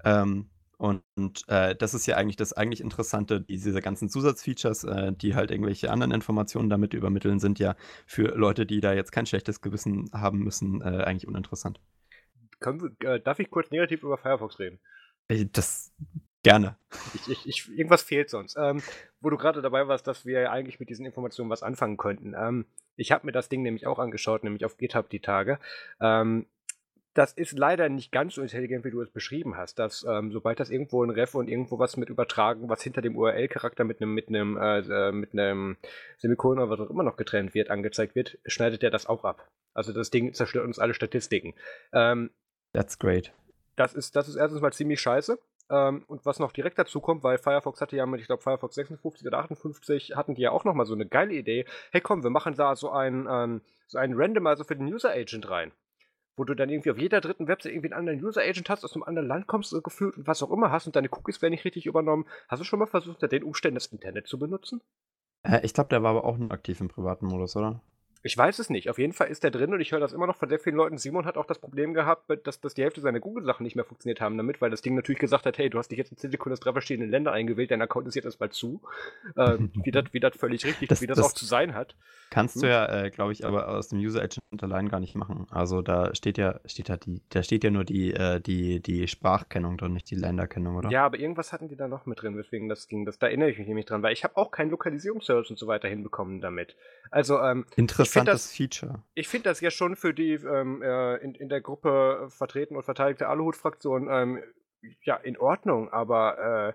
Ähm, 0.04 0.50
und, 0.78 1.02
und 1.14 1.42
äh, 1.48 1.74
das 1.74 1.94
ist 1.94 2.06
ja 2.06 2.16
eigentlich 2.16 2.36
das 2.36 2.52
eigentlich 2.52 2.80
Interessante, 2.80 3.40
diese 3.40 3.80
ganzen 3.80 4.08
Zusatzfeatures, 4.08 4.84
äh, 4.84 5.12
die 5.12 5.34
halt 5.34 5.50
irgendwelche 5.50 5.90
anderen 5.90 6.12
Informationen 6.12 6.68
damit 6.68 6.92
übermitteln, 6.92 7.38
sind 7.38 7.58
ja 7.58 7.76
für 8.06 8.36
Leute, 8.36 8.66
die 8.66 8.80
da 8.80 8.92
jetzt 8.92 9.10
kein 9.10 9.26
schlechtes 9.26 9.62
Gewissen 9.62 10.10
haben 10.12 10.40
müssen, 10.40 10.82
äh, 10.82 11.04
eigentlich 11.04 11.26
uninteressant. 11.26 11.80
Können, 12.60 12.96
äh, 13.00 13.20
darf 13.20 13.38
ich 13.38 13.50
kurz 13.50 13.70
negativ 13.70 14.02
über 14.02 14.18
Firefox 14.18 14.58
reden? 14.58 14.78
Äh, 15.28 15.46
das 15.50 15.92
gerne. 16.42 16.76
Ich, 17.14 17.28
ich, 17.28 17.48
ich, 17.48 17.68
irgendwas 17.76 18.02
fehlt 18.02 18.30
sonst. 18.30 18.56
Ähm, 18.56 18.82
wo 19.20 19.30
du 19.30 19.36
gerade 19.36 19.62
dabei 19.62 19.88
warst, 19.88 20.06
dass 20.06 20.24
wir 20.24 20.42
ja 20.42 20.50
eigentlich 20.52 20.78
mit 20.78 20.88
diesen 20.90 21.04
Informationen 21.04 21.50
was 21.50 21.62
anfangen 21.62 21.96
könnten. 21.96 22.34
Ähm, 22.38 22.66
ich 22.94 23.12
habe 23.12 23.26
mir 23.26 23.32
das 23.32 23.48
Ding 23.48 23.62
nämlich 23.62 23.86
auch 23.86 23.98
angeschaut, 23.98 24.44
nämlich 24.44 24.64
auf 24.64 24.76
GitHub 24.76 25.10
die 25.10 25.20
Tage. 25.20 25.58
Ähm, 26.00 26.46
das 27.16 27.32
ist 27.32 27.58
leider 27.58 27.88
nicht 27.88 28.12
ganz 28.12 28.34
so 28.34 28.42
intelligent, 28.42 28.84
wie 28.84 28.90
du 28.90 29.00
es 29.00 29.10
beschrieben 29.10 29.56
hast, 29.56 29.78
dass 29.78 30.04
ähm, 30.06 30.32
sobald 30.32 30.60
das 30.60 30.68
irgendwo 30.68 31.02
ein 31.02 31.08
Ref 31.08 31.34
und 31.34 31.48
irgendwo 31.48 31.78
was 31.78 31.96
mit 31.96 32.10
übertragen, 32.10 32.68
was 32.68 32.82
hinter 32.82 33.00
dem 33.00 33.16
URL-Charakter 33.16 33.84
mit 33.84 34.02
einem 34.02 34.12
mit 34.12 34.28
einem 34.28 34.58
äh, 34.58 34.80
äh, 34.80 35.12
mit 35.12 35.32
einem 35.32 35.78
Semikolon 36.18 36.58
oder 36.58 36.70
was 36.70 36.80
auch 36.80 36.90
immer 36.90 37.04
noch 37.04 37.16
getrennt 37.16 37.54
wird, 37.54 37.70
angezeigt 37.70 38.14
wird, 38.14 38.38
schneidet 38.44 38.82
er 38.82 38.90
das 38.90 39.06
auch 39.06 39.24
ab. 39.24 39.48
Also 39.72 39.94
das 39.94 40.10
Ding 40.10 40.34
zerstört 40.34 40.66
uns 40.66 40.78
alle 40.78 40.92
Statistiken. 40.92 41.54
Ähm, 41.94 42.30
That's 42.74 42.98
great. 42.98 43.32
Das 43.76 43.94
ist 43.94 44.14
das 44.14 44.28
ist 44.28 44.36
erstens 44.36 44.60
mal 44.60 44.72
ziemlich 44.74 45.00
scheiße. 45.00 45.38
Ähm, 45.70 46.04
und 46.08 46.26
was 46.26 46.38
noch 46.38 46.52
direkt 46.52 46.78
dazu 46.78 47.00
kommt, 47.00 47.24
weil 47.24 47.38
Firefox 47.38 47.80
hatte 47.80 47.96
ja 47.96 48.04
mit, 48.04 48.20
ich 48.20 48.26
glaube, 48.26 48.42
Firefox 48.42 48.74
56 48.74 49.26
oder 49.26 49.38
58 49.38 50.14
hatten 50.14 50.34
die 50.34 50.42
ja 50.42 50.50
auch 50.50 50.64
nochmal 50.64 50.86
so 50.86 50.94
eine 50.94 51.06
geile 51.06 51.32
Idee. 51.32 51.64
Hey 51.92 52.02
komm, 52.02 52.22
wir 52.22 52.30
machen 52.30 52.54
da 52.56 52.76
so 52.76 52.90
einen, 52.90 53.26
ähm, 53.28 53.62
so 53.86 53.96
einen 53.96 54.14
Randomizer 54.14 54.66
für 54.66 54.76
den 54.76 54.92
User 54.92 55.10
Agent 55.10 55.48
rein 55.48 55.72
wo 56.36 56.44
du 56.44 56.54
dann 56.54 56.68
irgendwie 56.68 56.90
auf 56.90 56.98
jeder 56.98 57.20
dritten 57.20 57.48
Website 57.48 57.72
irgendwie 57.72 57.92
einen 57.92 57.98
anderen 58.08 58.24
User-Agent 58.24 58.68
hast, 58.68 58.84
aus 58.84 58.94
einem 58.94 59.04
anderen 59.04 59.28
Land 59.28 59.46
kommst, 59.46 59.70
so 59.70 59.80
gefühlt 59.80 60.16
und 60.16 60.26
was 60.26 60.42
auch 60.42 60.50
immer 60.50 60.70
hast 60.70 60.86
und 60.86 60.96
deine 60.96 61.08
Cookies 61.10 61.40
werden 61.42 61.52
nicht 61.52 61.64
richtig 61.64 61.86
übernommen. 61.86 62.26
Hast 62.48 62.60
du 62.60 62.64
schon 62.64 62.78
mal 62.78 62.86
versucht, 62.86 63.16
unter 63.16 63.28
den 63.28 63.42
Umständen 63.42 63.76
das 63.76 63.86
Internet 63.86 64.26
zu 64.26 64.38
benutzen? 64.38 64.80
Äh, 65.42 65.60
ich 65.64 65.74
glaube, 65.74 65.88
der 65.88 66.02
war 66.02 66.10
aber 66.10 66.24
auch 66.24 66.36
nur 66.36 66.50
aktiv 66.52 66.80
im 66.80 66.88
privaten 66.88 67.26
Modus, 67.26 67.56
oder? 67.56 67.80
Ich 68.26 68.36
weiß 68.36 68.58
es 68.58 68.70
nicht. 68.70 68.90
Auf 68.90 68.98
jeden 68.98 69.12
Fall 69.12 69.28
ist 69.28 69.44
der 69.44 69.52
drin 69.52 69.72
und 69.72 69.80
ich 69.80 69.92
höre 69.92 70.00
das 70.00 70.12
immer 70.12 70.26
noch 70.26 70.36
von 70.36 70.48
sehr 70.48 70.58
vielen 70.58 70.74
Leuten. 70.74 70.98
Simon 70.98 71.26
hat 71.26 71.36
auch 71.36 71.46
das 71.46 71.60
Problem 71.60 71.94
gehabt, 71.94 72.28
dass, 72.44 72.60
dass 72.60 72.74
die 72.74 72.82
Hälfte 72.82 73.00
seiner 73.00 73.20
Google-Sachen 73.20 73.62
nicht 73.62 73.76
mehr 73.76 73.84
funktioniert 73.84 74.20
haben 74.20 74.36
damit, 74.36 74.60
weil 74.60 74.68
das 74.68 74.82
Ding 74.82 74.96
natürlich 74.96 75.20
gesagt 75.20 75.46
hat, 75.46 75.58
hey, 75.58 75.70
du 75.70 75.78
hast 75.78 75.92
dich 75.92 75.98
jetzt 75.98 76.10
in 76.10 76.16
10 76.16 76.32
Sekunden 76.32 76.54
aus 76.54 76.60
drei 76.60 76.72
verschiedenen 76.72 77.08
Ländern 77.08 77.34
eingewählt, 77.34 77.70
dein 77.70 77.80
Account 77.80 78.08
ist 78.08 78.16
jetzt 78.16 78.24
erstmal 78.24 78.50
zu. 78.50 78.82
Ähm, 79.36 79.70
wie 79.84 79.92
das 79.92 80.04
wie 80.10 80.20
völlig 80.36 80.64
richtig, 80.64 80.88
das, 80.88 81.00
wie 81.00 81.06
das, 81.06 81.18
das, 81.18 81.26
auch 81.26 81.32
zu 81.32 81.44
sein 81.44 81.74
hat. 81.74 81.94
Kannst 82.30 82.56
hm? 82.56 82.62
du 82.62 82.68
ja, 82.68 83.04
äh, 83.04 83.10
glaube 83.10 83.30
ich, 83.30 83.46
aber 83.46 83.68
aus 83.68 83.88
dem 83.88 84.00
User 84.00 84.20
Agent 84.20 84.40
allein 84.60 84.88
gar 84.88 84.98
nicht 84.98 85.14
machen. 85.14 85.46
Also 85.50 85.80
da 85.80 86.12
steht 86.14 86.36
ja, 86.36 86.58
steht 86.64 86.90
halt 86.90 87.06
die, 87.06 87.22
da 87.28 87.44
steht 87.44 87.62
ja 87.62 87.70
nur 87.70 87.84
die, 87.84 88.12
äh, 88.12 88.40
die, 88.40 88.80
die 88.80 89.06
Sprachkennung 89.06 89.78
drin, 89.78 89.92
nicht 89.92 90.10
die 90.10 90.16
Länderkennung, 90.16 90.76
oder? 90.76 90.90
Ja, 90.90 91.06
aber 91.06 91.20
irgendwas 91.20 91.52
hatten 91.52 91.68
die 91.68 91.76
da 91.76 91.86
noch 91.86 92.06
mit 92.06 92.20
drin, 92.20 92.36
weswegen 92.36 92.68
das 92.68 92.88
ging. 92.88 93.04
Das, 93.04 93.20
da 93.20 93.28
erinnere 93.28 93.50
ich 93.50 93.58
mich 93.58 93.68
nämlich 93.68 93.86
dran, 93.86 94.02
weil 94.02 94.12
ich 94.12 94.24
habe 94.24 94.36
auch 94.36 94.50
keinen 94.50 94.70
Lokalisierungsservice 94.70 95.50
und 95.50 95.58
so 95.58 95.68
weiter 95.68 95.88
hinbekommen 95.88 96.40
damit. 96.40 96.76
Also, 97.12 97.40
ähm, 97.40 97.64
Interessantes 98.20 98.48
das, 98.48 98.56
Feature. 98.56 99.02
Ich 99.14 99.28
finde 99.28 99.50
das 99.50 99.60
ja 99.60 99.70
schon 99.70 99.96
für 99.96 100.14
die 100.14 100.32
ähm, 100.32 100.82
äh, 100.82 101.16
in, 101.16 101.34
in 101.34 101.48
der 101.48 101.60
Gruppe 101.60 102.26
vertreten 102.28 102.76
und 102.76 102.82
verteidigte 102.82 103.28
Aluhut-Fraktion 103.28 104.08
ähm, 104.10 104.42
ja 105.02 105.16
in 105.16 105.36
Ordnung, 105.38 105.90
aber 105.90 106.68
äh, 106.68 106.72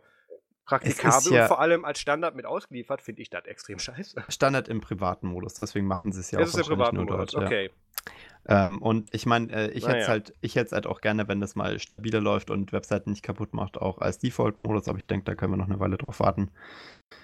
praktikabel 0.65 1.33
ja 1.33 1.41
und 1.43 1.47
vor 1.47 1.59
allem 1.59 1.85
als 1.85 1.99
Standard 1.99 2.35
mit 2.35 2.45
ausgeliefert, 2.45 3.01
finde 3.01 3.21
ich 3.21 3.29
das 3.29 3.45
extrem 3.45 3.79
scheiße. 3.79 4.23
Standard 4.29 4.67
im 4.67 4.81
privaten 4.81 5.27
Modus, 5.27 5.55
deswegen 5.55 5.87
machen 5.87 6.11
sie 6.11 6.19
es 6.19 6.31
ja 6.31 6.39
das 6.39 6.55
auch 6.55 6.59
ist 6.59 6.69
im 6.69 6.75
privaten 6.75 6.95
nur 6.97 7.05
Modus, 7.05 7.31
dort. 7.31 7.45
Okay. 7.45 7.65
Ja. 7.65 7.71
Ähm, 8.47 8.81
und 8.81 9.13
ich 9.13 9.25
meine, 9.25 9.53
äh, 9.53 9.71
ich 9.71 9.87
hätte 9.87 9.99
es 9.99 10.07
halt, 10.07 10.33
ich 10.41 10.55
hätte 10.55 10.73
halt 10.73 10.87
auch 10.87 11.01
gerne, 11.01 11.27
wenn 11.27 11.39
das 11.39 11.55
mal 11.55 11.77
stabiler 11.79 12.19
läuft 12.19 12.49
und 12.49 12.73
Webseiten 12.73 13.11
nicht 13.11 13.23
kaputt 13.23 13.53
macht, 13.53 13.77
auch 13.77 13.99
als 13.99 14.17
Default-Modus, 14.17 14.87
aber 14.87 14.97
ich 14.97 15.05
denke, 15.05 15.25
da 15.25 15.35
können 15.35 15.53
wir 15.53 15.57
noch 15.57 15.69
eine 15.69 15.79
Weile 15.79 15.97
drauf 15.97 16.19
warten. 16.19 16.49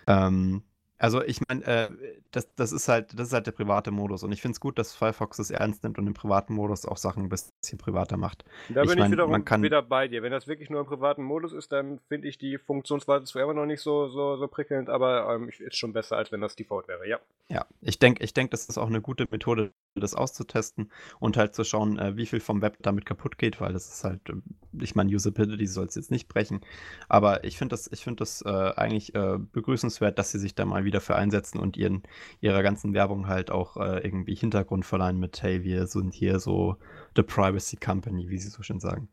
Ähm, 0.05 0.63
also 0.99 1.23
ich 1.23 1.39
meine, 1.47 1.63
äh, 1.65 1.89
das, 2.31 2.53
das 2.55 2.71
ist 2.71 2.87
halt, 2.87 3.17
das 3.17 3.27
ist 3.27 3.33
halt 3.33 3.45
der 3.45 3.51
private 3.51 3.91
Modus 3.91 4.23
und 4.23 4.31
ich 4.31 4.41
finde 4.41 4.53
es 4.53 4.59
gut, 4.59 4.79
dass 4.79 4.95
Firefox 4.95 5.39
es 5.39 5.51
ernst 5.51 5.83
nimmt 5.83 5.97
und 5.97 6.07
im 6.07 6.13
privaten 6.13 6.53
Modus 6.53 6.85
auch 6.85 6.97
Sachen 6.97 7.23
ein 7.23 7.29
bisschen 7.29 7.77
privater 7.77 8.17
macht. 8.17 8.43
Da 8.69 8.81
ich 8.81 8.89
bin 8.89 8.99
mein, 8.99 9.07
ich 9.07 9.11
wiederum 9.11 9.45
kann, 9.45 9.61
wieder 9.61 9.81
bei 9.81 10.07
dir. 10.07 10.23
Wenn 10.23 10.31
das 10.31 10.47
wirklich 10.47 10.69
nur 10.69 10.79
im 10.81 10.87
privaten 10.87 11.23
Modus 11.23 11.53
ist, 11.53 11.71
dann 11.71 11.99
finde 12.07 12.27
ich 12.27 12.37
die 12.37 12.57
Funktionsweise 12.57 13.25
zwar 13.25 13.43
immer 13.43 13.53
noch 13.53 13.65
nicht 13.65 13.81
so, 13.81 14.07
so, 14.07 14.37
so 14.37 14.47
prickelnd, 14.47 14.89
aber 14.89 15.33
ähm, 15.33 15.49
ist 15.49 15.77
schon 15.77 15.93
besser, 15.93 16.17
als 16.17 16.31
wenn 16.31 16.41
das 16.41 16.55
Default 16.55 16.87
wäre, 16.87 17.07
ja. 17.07 17.19
Ja, 17.49 17.65
ich 17.81 17.99
denke, 17.99 18.23
ich 18.23 18.33
denk, 18.33 18.51
das 18.51 18.65
ist 18.65 18.77
auch 18.77 18.87
eine 18.87 19.01
gute 19.01 19.27
Methode, 19.29 19.71
das 19.95 20.15
auszutesten 20.15 20.91
und 21.19 21.37
halt 21.37 21.55
zu 21.55 21.63
schauen, 21.63 21.97
äh, 21.99 22.17
wie 22.17 22.25
viel 22.25 22.39
vom 22.39 22.61
Web 22.61 22.77
damit 22.81 23.05
kaputt 23.05 23.37
geht, 23.37 23.61
weil 23.61 23.73
das 23.73 23.87
ist 23.87 24.03
halt, 24.03 24.21
äh, 24.29 24.33
ich 24.81 24.95
meine, 24.95 25.13
Usability 25.15 25.67
soll 25.67 25.85
es 25.85 25.95
jetzt 25.95 26.11
nicht 26.11 26.27
brechen, 26.27 26.61
aber 27.07 27.43
ich 27.43 27.57
finde 27.57 27.73
das, 27.73 27.89
ich 27.91 28.03
find 28.03 28.19
das 28.19 28.41
äh, 28.41 28.49
eigentlich 28.49 29.15
äh, 29.15 29.37
begrüßenswert, 29.37 30.17
dass 30.17 30.31
sie 30.31 30.39
sich 30.39 30.55
da 30.55 30.65
mal 30.65 30.83
wieder 30.87 31.01
für 31.01 31.15
einsetzen 31.15 31.59
und 31.59 31.77
ihren, 31.77 32.01
ihrer 32.39 32.63
ganzen 32.63 32.95
Werbung 32.95 33.27
halt 33.27 33.51
auch 33.51 33.77
äh, 33.77 33.99
irgendwie 33.99 34.33
Hintergrund 34.33 34.85
verleihen 34.85 35.19
mit, 35.19 35.43
hey, 35.43 35.63
wir 35.63 35.85
sind 35.85 36.15
hier 36.15 36.39
so 36.39 36.77
the 37.15 37.21
Privacy 37.21 37.77
Company, 37.77 38.29
wie 38.29 38.39
sie 38.39 38.49
so 38.49 38.63
schön 38.63 38.79
sagen. 38.79 39.09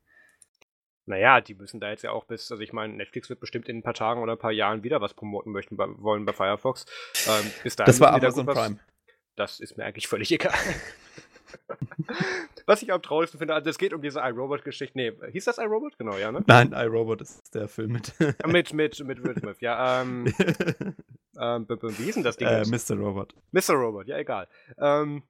Naja, 1.07 1.43
die 1.43 1.55
müssen 1.55 1.81
da 1.81 1.91
jetzt 1.91 2.03
ja 2.03 2.12
auch 2.12 2.25
bis, 2.25 2.51
also 2.51 2.62
ich 2.62 2.72
meine, 2.72 2.95
Netflix 2.95 3.29
wird 3.29 3.41
bestimmt 3.41 3.68
in 3.68 3.79
ein 3.79 3.83
paar 3.83 3.93
Tagen 3.93 4.22
oder 4.22 4.33
ein 4.33 4.39
paar 4.39 4.53
Jahren 4.53 4.83
wieder 4.85 5.03
was 5.03 5.12
promoten 5.12 5.53
möchten 5.53 5.77
bei, 5.77 5.87
wollen 5.99 6.25
bei 6.25 6.33
Firefox. 6.33 6.87
Ähm, 7.27 7.51
bis 7.62 7.77
dahin 7.77 7.91
das 7.91 8.01
war 8.01 8.14
Amazon 8.14 8.47
Prime. 8.47 8.79
Das 9.37 9.61
ist 9.61 9.77
mir 9.77 9.85
eigentlich 9.85 10.09
völlig 10.09 10.33
egal. 10.33 10.55
Was 12.66 12.82
ich 12.82 12.92
am 12.92 13.02
traurigsten 13.02 13.38
finde, 13.38 13.55
also 13.55 13.68
es 13.70 13.78
geht 13.78 13.92
um 13.92 14.02
diese 14.02 14.20
iRobot-Geschichte. 14.20 14.96
Nee, 14.96 15.12
hieß 15.30 15.44
das 15.44 15.59
iRobot? 15.59 15.98
Genau, 15.98 16.16
ja, 16.16 16.32
ne? 16.32 16.42
Nein, 16.46 16.72
iRobot 16.72 17.20
ist 17.20 17.55
der 17.55 17.68
Film 17.68 17.92
mit. 17.92 18.12
mit, 18.46 18.72
mit, 18.72 19.05
mit 19.05 19.24
Will 19.24 19.36
Smith, 19.38 19.61
ja. 19.61 20.02
Ähm, 20.02 20.26
ähm, 21.40 21.66
wie 21.68 22.05
hieß 22.05 22.14
denn 22.14 22.24
das 22.24 22.36
Ding? 22.36 22.48
Äh, 22.48 22.64
Mr. 22.66 22.96
Robot. 22.96 23.34
Mr. 23.52 23.74
Robot, 23.74 24.07
ja, 24.09 24.18
egal. 24.18 24.48
Ähm, 24.78 25.22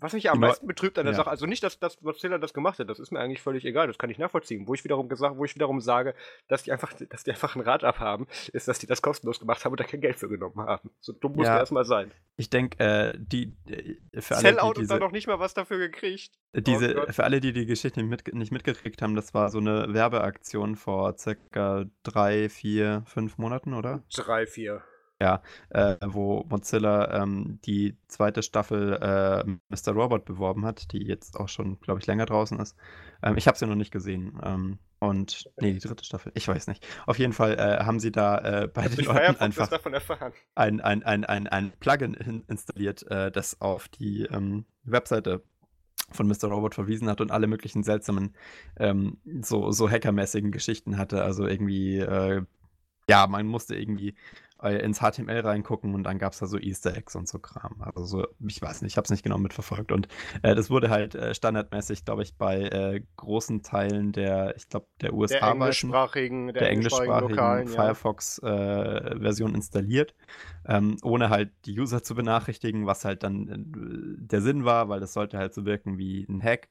was 0.00 0.12
mich 0.12 0.30
am 0.30 0.38
meisten 0.38 0.66
betrübt 0.66 0.98
an 0.98 1.06
der 1.06 1.12
ja. 1.12 1.16
Sache, 1.16 1.30
also 1.30 1.46
nicht, 1.46 1.62
dass, 1.62 1.78
dass 1.78 2.00
Mozilla 2.02 2.38
das 2.38 2.54
gemacht 2.54 2.78
hat, 2.78 2.88
das 2.88 3.00
ist 3.00 3.10
mir 3.10 3.18
eigentlich 3.18 3.42
völlig 3.42 3.64
egal, 3.64 3.88
das 3.88 3.98
kann 3.98 4.10
ich 4.10 4.18
nachvollziehen. 4.18 4.68
Wo 4.68 4.74
ich 4.74 4.84
wiederum 4.84 5.08
gesagt, 5.08 5.36
wo 5.36 5.44
ich 5.44 5.54
wiederum 5.54 5.80
sage, 5.80 6.14
dass 6.46 6.62
die 6.62 6.72
einfach, 6.72 6.92
dass 7.08 7.24
die 7.24 7.30
einfach 7.30 7.56
ein 7.56 7.62
Rad 7.62 7.82
abhaben, 7.82 8.26
ist, 8.52 8.68
dass 8.68 8.78
die 8.78 8.86
das 8.86 9.02
kostenlos 9.02 9.40
gemacht 9.40 9.64
haben 9.64 9.72
und 9.72 9.80
da 9.80 9.84
kein 9.84 10.00
Geld 10.00 10.16
für 10.16 10.28
genommen 10.28 10.60
haben. 10.60 10.90
So 11.00 11.12
dumm 11.12 11.32
muss 11.32 11.46
ja, 11.46 11.54
der 11.54 11.60
erstmal 11.60 11.84
sein. 11.84 12.12
Ich 12.36 12.48
denke, 12.50 12.78
äh, 12.78 13.18
die 13.18 13.56
äh, 13.66 14.20
für 14.20 14.36
alle, 14.36 14.42
Sellout 14.42 14.74
die 14.74 14.80
diese, 14.80 14.94
und 14.94 15.00
dann 15.00 15.08
noch 15.08 15.12
nicht 15.12 15.26
mal 15.26 15.40
was 15.40 15.54
dafür 15.54 15.78
gekriegt. 15.78 16.32
Diese, 16.54 17.02
oh 17.02 17.12
für 17.12 17.24
alle, 17.24 17.40
die 17.40 17.52
die 17.52 17.66
Geschichte 17.66 18.00
nicht, 18.00 18.10
mit, 18.10 18.34
nicht 18.34 18.52
mitgekriegt 18.52 19.02
haben, 19.02 19.16
das 19.16 19.34
war 19.34 19.50
so 19.50 19.58
eine 19.58 19.92
Werbeaktion 19.92 20.76
vor 20.76 21.18
circa 21.18 21.86
drei, 22.04 22.48
vier, 22.48 23.02
fünf 23.06 23.38
Monaten, 23.38 23.74
oder? 23.74 24.04
Drei, 24.14 24.46
vier. 24.46 24.82
Ja, 25.20 25.42
äh, 25.70 25.96
wo 26.06 26.44
Mozilla 26.48 27.22
ähm, 27.22 27.58
die 27.64 27.96
zweite 28.06 28.42
Staffel 28.42 28.92
äh, 29.02 29.44
Mr. 29.68 29.92
Robot 29.92 30.24
beworben 30.24 30.64
hat, 30.64 30.92
die 30.92 31.04
jetzt 31.04 31.36
auch 31.36 31.48
schon, 31.48 31.80
glaube 31.80 31.98
ich, 31.98 32.06
länger 32.06 32.24
draußen 32.24 32.58
ist. 32.60 32.76
Ähm, 33.22 33.36
ich 33.36 33.48
habe 33.48 33.58
sie 33.58 33.66
noch 33.66 33.74
nicht 33.74 33.90
gesehen. 33.90 34.38
Ähm, 34.44 34.78
und, 35.00 35.50
nee, 35.60 35.72
die 35.72 35.80
dritte 35.80 36.04
Staffel, 36.04 36.30
ich 36.34 36.46
weiß 36.46 36.68
nicht. 36.68 36.86
Auf 37.06 37.18
jeden 37.18 37.32
Fall 37.32 37.54
äh, 37.54 37.84
haben 37.84 37.98
sie 37.98 38.12
da 38.12 38.38
äh, 38.38 38.68
bei 38.72 38.86
den 38.86 39.04
Leuten 39.04 39.36
einfach 39.40 39.68
ein, 40.54 40.80
ein, 40.80 41.02
ein, 41.02 41.24
ein, 41.24 41.46
ein 41.48 41.72
Plugin 41.80 42.44
installiert, 42.46 43.08
äh, 43.10 43.32
das 43.32 43.60
auf 43.60 43.88
die 43.88 44.22
ähm, 44.24 44.66
Webseite 44.84 45.42
von 46.10 46.26
Mr. 46.26 46.44
Robot 46.48 46.74
verwiesen 46.74 47.08
hat 47.08 47.20
und 47.20 47.30
alle 47.30 47.46
möglichen 47.46 47.82
seltsamen, 47.82 48.34
ähm, 48.78 49.18
so, 49.42 49.70
so 49.72 49.90
hackermäßigen 49.90 50.52
Geschichten 50.52 50.96
hatte. 50.96 51.22
Also 51.22 51.46
irgendwie, 51.46 51.98
äh, 51.98 52.42
ja, 53.08 53.26
man 53.26 53.46
musste 53.46 53.74
irgendwie 53.74 54.14
ins 54.62 54.98
HTML 54.98 55.40
reingucken 55.40 55.94
und 55.94 56.02
dann 56.02 56.18
gab 56.18 56.32
es 56.32 56.40
da 56.40 56.46
so 56.46 56.58
Easter 56.58 56.96
Eggs 56.96 57.14
und 57.14 57.28
so 57.28 57.38
Kram. 57.38 57.80
Also 57.80 58.04
so, 58.04 58.26
ich 58.46 58.60
weiß 58.60 58.82
nicht, 58.82 58.92
ich 58.92 58.96
habe 58.96 59.04
es 59.04 59.10
nicht 59.10 59.22
genau 59.22 59.38
mitverfolgt. 59.38 59.92
Und 59.92 60.08
äh, 60.42 60.54
das 60.54 60.68
wurde 60.68 60.90
halt 60.90 61.14
äh, 61.14 61.34
standardmäßig, 61.34 62.04
glaube 62.04 62.22
ich, 62.22 62.36
bei 62.36 62.62
äh, 62.62 63.02
großen 63.16 63.62
Teilen 63.62 64.12
der, 64.12 64.56
ich 64.56 64.68
glaube, 64.68 64.86
der 65.00 65.14
USA 65.14 65.38
der 65.38 65.48
englischsprachigen, 65.50 66.46
der, 66.48 66.62
der 66.62 66.70
englischsprachigen, 66.70 67.28
Lokalen, 67.30 67.68
Firefox-Version 67.68 69.54
installiert, 69.54 70.14
ähm, 70.66 70.96
ohne 71.02 71.30
halt 71.30 71.52
die 71.64 71.78
User 71.78 72.02
zu 72.02 72.16
benachrichtigen, 72.16 72.86
was 72.86 73.04
halt 73.04 73.22
dann 73.22 73.48
äh, 73.48 74.26
der 74.26 74.40
Sinn 74.40 74.64
war, 74.64 74.88
weil 74.88 74.98
das 74.98 75.12
sollte 75.12 75.38
halt 75.38 75.54
so 75.54 75.64
wirken 75.64 75.98
wie 75.98 76.26
ein 76.28 76.42
Hack. 76.42 76.68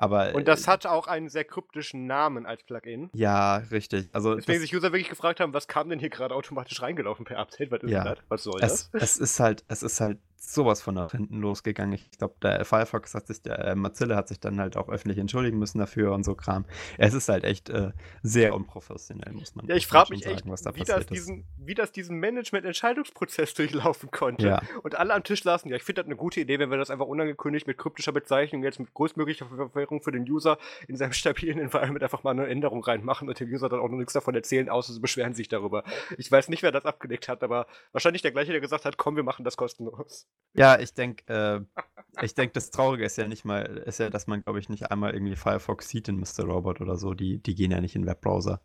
Aber, 0.00 0.34
und 0.34 0.48
das 0.48 0.66
hat 0.66 0.86
auch 0.86 1.08
einen 1.08 1.28
sehr 1.28 1.44
kryptischen 1.44 2.06
Namen 2.06 2.46
als 2.46 2.62
Plugin. 2.62 3.10
Ja, 3.12 3.58
richtig. 3.70 4.08
Also 4.12 4.34
Deswegen 4.34 4.60
sich 4.60 4.74
User 4.74 4.92
wirklich 4.92 5.10
gefragt 5.10 5.40
haben, 5.40 5.52
was 5.52 5.68
kam 5.68 5.90
denn 5.90 5.98
hier 5.98 6.08
gerade 6.08 6.34
automatisch 6.34 6.80
reingelaufen 6.80 7.26
per 7.26 7.38
Update? 7.38 7.70
Was 7.70 7.82
ist 7.82 7.90
ja, 7.90 8.04
das? 8.04 8.18
Was 8.28 8.42
soll 8.44 8.60
es, 8.62 8.90
das? 8.92 9.02
Es 9.02 9.16
ist 9.18 9.40
halt, 9.40 9.62
es 9.68 9.82
ist 9.82 10.00
halt 10.00 10.16
sowas 10.40 10.80
von 10.80 10.94
nach 10.94 11.12
hinten 11.12 11.40
losgegangen. 11.40 11.92
Ich 11.92 12.10
glaube, 12.12 12.34
der 12.42 12.64
Firefox 12.64 13.14
hat 13.14 13.26
sich, 13.26 13.42
der 13.42 13.58
äh, 13.58 13.74
Mozilla 13.74 14.16
hat 14.16 14.28
sich 14.28 14.40
dann 14.40 14.58
halt 14.58 14.76
auch 14.76 14.88
öffentlich 14.88 15.18
entschuldigen 15.18 15.58
müssen 15.58 15.78
dafür 15.78 16.12
und 16.12 16.24
so 16.24 16.34
Kram. 16.34 16.64
Es 16.98 17.14
ist 17.14 17.28
halt 17.28 17.44
echt 17.44 17.68
äh, 17.68 17.92
sehr 18.22 18.54
unprofessionell, 18.54 19.32
muss 19.32 19.54
man 19.54 19.66
Ja, 19.66 19.76
ich 19.76 19.86
frage 19.86 20.10
mich 20.10 20.24
sagen, 20.24 20.36
echt, 20.36 20.48
was 20.48 20.62
da 20.62 20.74
wie, 20.74 20.82
das 20.82 21.06
diesen, 21.06 21.44
wie 21.58 21.74
das 21.74 21.92
diesen 21.92 22.18
Management-Entscheidungsprozess 22.18 23.54
durchlaufen 23.60 24.10
konnte. 24.10 24.46
Ja. 24.46 24.62
Und 24.82 24.96
alle 24.96 25.14
am 25.14 25.22
Tisch 25.22 25.44
lassen, 25.44 25.68
ja, 25.68 25.76
ich 25.76 25.82
finde 25.82 26.02
das 26.02 26.06
eine 26.06 26.16
gute 26.16 26.40
Idee, 26.40 26.58
wenn 26.58 26.70
wir 26.70 26.78
das 26.78 26.90
einfach 26.90 27.06
unangekündigt 27.06 27.66
mit 27.66 27.76
kryptischer 27.76 28.12
Bezeichnung 28.12 28.62
jetzt 28.64 28.80
mit 28.80 28.94
größtmöglicher 28.94 29.46
Verwirrung 29.46 30.02
für 30.02 30.12
den 30.12 30.28
User 30.28 30.58
in 30.88 30.96
seinem 30.96 31.12
stabilen 31.12 31.58
Environment 31.58 32.02
einfach 32.02 32.22
mal 32.22 32.30
eine 32.30 32.46
Änderung 32.46 32.82
reinmachen 32.82 33.28
und 33.28 33.38
dem 33.38 33.48
User 33.50 33.68
dann 33.68 33.80
auch 33.80 33.88
noch 33.88 33.98
nichts 33.98 34.14
davon 34.14 34.34
erzählen, 34.34 34.70
außer 34.70 34.94
sie 34.94 35.00
beschweren 35.00 35.34
sich 35.34 35.48
darüber. 35.48 35.84
Ich 36.16 36.32
weiß 36.32 36.48
nicht, 36.48 36.62
wer 36.62 36.72
das 36.72 36.86
abgedeckt 36.86 37.28
hat, 37.28 37.42
aber 37.42 37.66
wahrscheinlich 37.92 38.22
der 38.22 38.32
gleiche, 38.32 38.52
der 38.52 38.60
gesagt 38.60 38.86
hat, 38.86 38.96
komm, 38.96 39.16
wir 39.16 39.22
machen 39.22 39.44
das 39.44 39.56
kostenlos. 39.56 40.26
Ja, 40.52 40.78
ich 40.80 40.94
denke, 40.94 41.24
äh, 41.32 42.24
ich 42.24 42.34
denke, 42.34 42.52
das 42.54 42.70
Traurige 42.70 43.04
ist 43.04 43.16
ja 43.16 43.28
nicht 43.28 43.44
mal, 43.44 43.64
ist 43.86 44.00
ja, 44.00 44.10
dass 44.10 44.26
man, 44.26 44.42
glaube 44.42 44.58
ich, 44.58 44.68
nicht 44.68 44.90
einmal 44.90 45.14
irgendwie 45.14 45.36
Firefox 45.36 45.88
sieht 45.88 46.08
in 46.08 46.18
Mr. 46.18 46.44
Robot 46.44 46.80
oder 46.80 46.96
so. 46.96 47.14
Die, 47.14 47.38
die 47.38 47.54
gehen 47.54 47.70
ja 47.70 47.80
nicht 47.80 47.94
in 47.94 48.06
Webbrowser. 48.06 48.60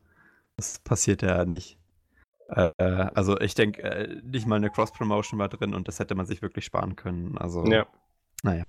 Das 0.58 0.80
passiert 0.80 1.22
ja 1.22 1.46
nicht. 1.46 1.78
Äh, 2.50 2.72
also 3.14 3.40
ich 3.40 3.56
denke, 3.56 3.84
äh, 3.84 4.22
nicht 4.24 4.48
mal 4.48 4.56
eine 4.56 4.70
Cross-Promotion 4.70 5.40
war 5.40 5.50
drin 5.50 5.74
und 5.74 5.88
das 5.88 6.00
hätte 6.00 6.16
man 6.16 6.26
sich 6.26 6.42
wirklich 6.42 6.66
sparen 6.66 6.96
können. 6.96 7.38
Also, 7.38 7.66
ja. 7.66 7.86
naja. 8.44 8.64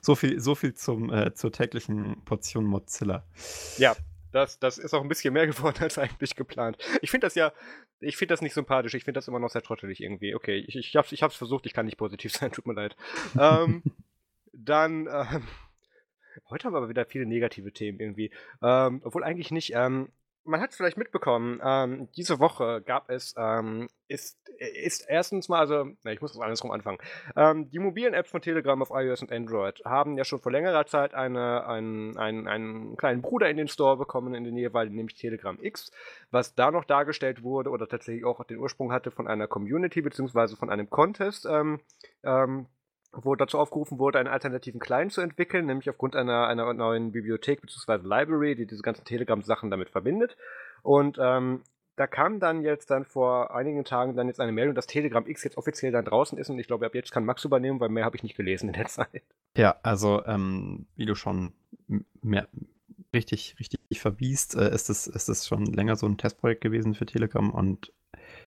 So 0.00 0.14
viel, 0.14 0.40
so 0.40 0.54
viel 0.54 0.74
zum, 0.74 1.12
äh, 1.12 1.34
zur 1.34 1.52
täglichen 1.52 2.24
Portion 2.24 2.64
Mozilla. 2.64 3.24
Ja, 3.78 3.94
das, 4.32 4.58
das 4.58 4.78
ist 4.78 4.94
auch 4.94 5.02
ein 5.02 5.08
bisschen 5.08 5.34
mehr 5.34 5.46
geworden 5.48 5.82
als 5.82 5.98
eigentlich 5.98 6.36
geplant. 6.36 6.78
Ich 7.02 7.10
finde 7.10 7.26
das 7.26 7.34
ja, 7.34 7.52
ich 8.00 8.16
finde 8.16 8.32
das 8.32 8.42
nicht 8.42 8.54
sympathisch. 8.54 8.94
Ich 8.94 9.04
finde 9.04 9.18
das 9.18 9.28
immer 9.28 9.38
noch 9.38 9.50
sehr 9.50 9.62
trottelig 9.62 10.02
irgendwie. 10.02 10.34
Okay, 10.34 10.56
ich, 10.56 10.76
ich, 10.76 10.96
hab's, 10.96 11.12
ich 11.12 11.22
hab's 11.22 11.36
versucht, 11.36 11.66
ich 11.66 11.72
kann 11.72 11.86
nicht 11.86 11.98
positiv 11.98 12.32
sein, 12.34 12.52
tut 12.52 12.66
mir 12.66 12.74
leid. 12.74 12.96
ähm, 13.38 13.82
dann, 14.52 15.06
ähm, 15.06 15.46
heute 16.50 16.64
haben 16.64 16.72
wir 16.72 16.78
aber 16.78 16.88
wieder 16.88 17.06
viele 17.06 17.26
negative 17.26 17.72
Themen 17.72 18.00
irgendwie. 18.00 18.30
Ähm, 18.62 19.00
obwohl 19.04 19.24
eigentlich 19.24 19.50
nicht. 19.50 19.72
Ähm, 19.74 20.08
man 20.48 20.60
hat 20.60 20.70
es 20.70 20.76
vielleicht 20.76 20.96
mitbekommen, 20.96 21.60
ähm, 21.62 22.08
diese 22.16 22.40
Woche 22.40 22.82
gab 22.84 23.10
es, 23.10 23.34
ähm, 23.36 23.88
ist, 24.08 24.38
ist 24.58 25.06
erstens 25.08 25.48
mal, 25.48 25.60
also, 25.60 25.90
na, 26.02 26.12
ich 26.12 26.20
muss 26.20 26.32
das 26.32 26.40
andersrum 26.40 26.70
anfangen. 26.70 26.98
Ähm, 27.36 27.70
die 27.70 27.78
mobilen 27.78 28.14
Apps 28.14 28.30
von 28.30 28.40
Telegram 28.40 28.80
auf 28.80 28.90
iOS 28.90 29.22
und 29.22 29.30
Android 29.30 29.82
haben 29.84 30.16
ja 30.16 30.24
schon 30.24 30.40
vor 30.40 30.50
längerer 30.50 30.86
Zeit 30.86 31.14
eine, 31.14 31.66
einen, 31.66 32.16
einen, 32.16 32.48
einen 32.48 32.96
kleinen 32.96 33.22
Bruder 33.22 33.50
in 33.50 33.58
den 33.58 33.68
Store 33.68 33.96
bekommen 33.96 34.34
in 34.34 34.42
Nähe, 34.54 34.72
weil 34.72 34.88
nämlich 34.88 35.16
Telegram 35.16 35.58
X, 35.60 35.90
was 36.30 36.54
da 36.54 36.70
noch 36.70 36.84
dargestellt 36.84 37.42
wurde 37.42 37.70
oder 37.70 37.86
tatsächlich 37.86 38.24
auch 38.24 38.42
den 38.44 38.58
Ursprung 38.58 38.92
hatte 38.92 39.10
von 39.10 39.28
einer 39.28 39.46
Community 39.46 40.00
beziehungsweise 40.00 40.56
von 40.56 40.70
einem 40.70 40.88
Contest, 40.88 41.46
ähm, 41.46 41.80
ähm, 42.24 42.66
wo 43.12 43.34
dazu 43.34 43.58
aufgerufen 43.58 43.98
wurde, 43.98 44.18
einen 44.18 44.28
alternativen 44.28 44.80
Client 44.80 45.12
zu 45.12 45.20
entwickeln, 45.20 45.66
nämlich 45.66 45.88
aufgrund 45.88 46.14
einer, 46.14 46.46
einer 46.46 46.72
neuen 46.74 47.12
Bibliothek 47.12 47.60
bzw. 47.62 48.06
Library, 48.06 48.54
die 48.54 48.66
diese 48.66 48.82
ganzen 48.82 49.04
Telegram-Sachen 49.04 49.70
damit 49.70 49.90
verbindet. 49.90 50.36
Und 50.82 51.18
ähm, 51.20 51.62
da 51.96 52.06
kam 52.06 52.38
dann 52.38 52.62
jetzt 52.62 52.90
dann 52.90 53.04
vor 53.04 53.54
einigen 53.54 53.84
Tagen 53.84 54.14
dann 54.14 54.28
jetzt 54.28 54.40
eine 54.40 54.52
Meldung, 54.52 54.74
dass 54.74 54.86
Telegram 54.86 55.26
X 55.26 55.42
jetzt 55.42 55.56
offiziell 55.56 55.90
dann 55.90 56.04
draußen 56.04 56.38
ist 56.38 56.48
und 56.48 56.58
ich 56.58 56.68
glaube, 56.68 56.86
ab 56.86 56.94
jetzt 56.94 57.10
kann 57.10 57.24
Max 57.24 57.44
übernehmen, 57.44 57.80
weil 57.80 57.88
mehr 57.88 58.04
habe 58.04 58.16
ich 58.16 58.22
nicht 58.22 58.36
gelesen 58.36 58.68
in 58.68 58.74
der 58.74 58.86
Zeit. 58.86 59.22
Ja, 59.56 59.76
also 59.82 60.24
ähm, 60.24 60.86
wie 60.94 61.06
du 61.06 61.14
schon 61.16 61.52
mehr, 62.22 62.46
richtig, 63.12 63.56
richtig 63.58 64.00
verwiest, 64.00 64.54
äh, 64.54 64.72
ist 64.72 64.90
es 64.90 65.06
ist 65.06 65.48
schon 65.48 65.66
länger 65.66 65.96
so 65.96 66.06
ein 66.06 66.18
Testprojekt 66.18 66.60
gewesen 66.60 66.94
für 66.94 67.06
Telegram 67.06 67.50
und 67.50 67.92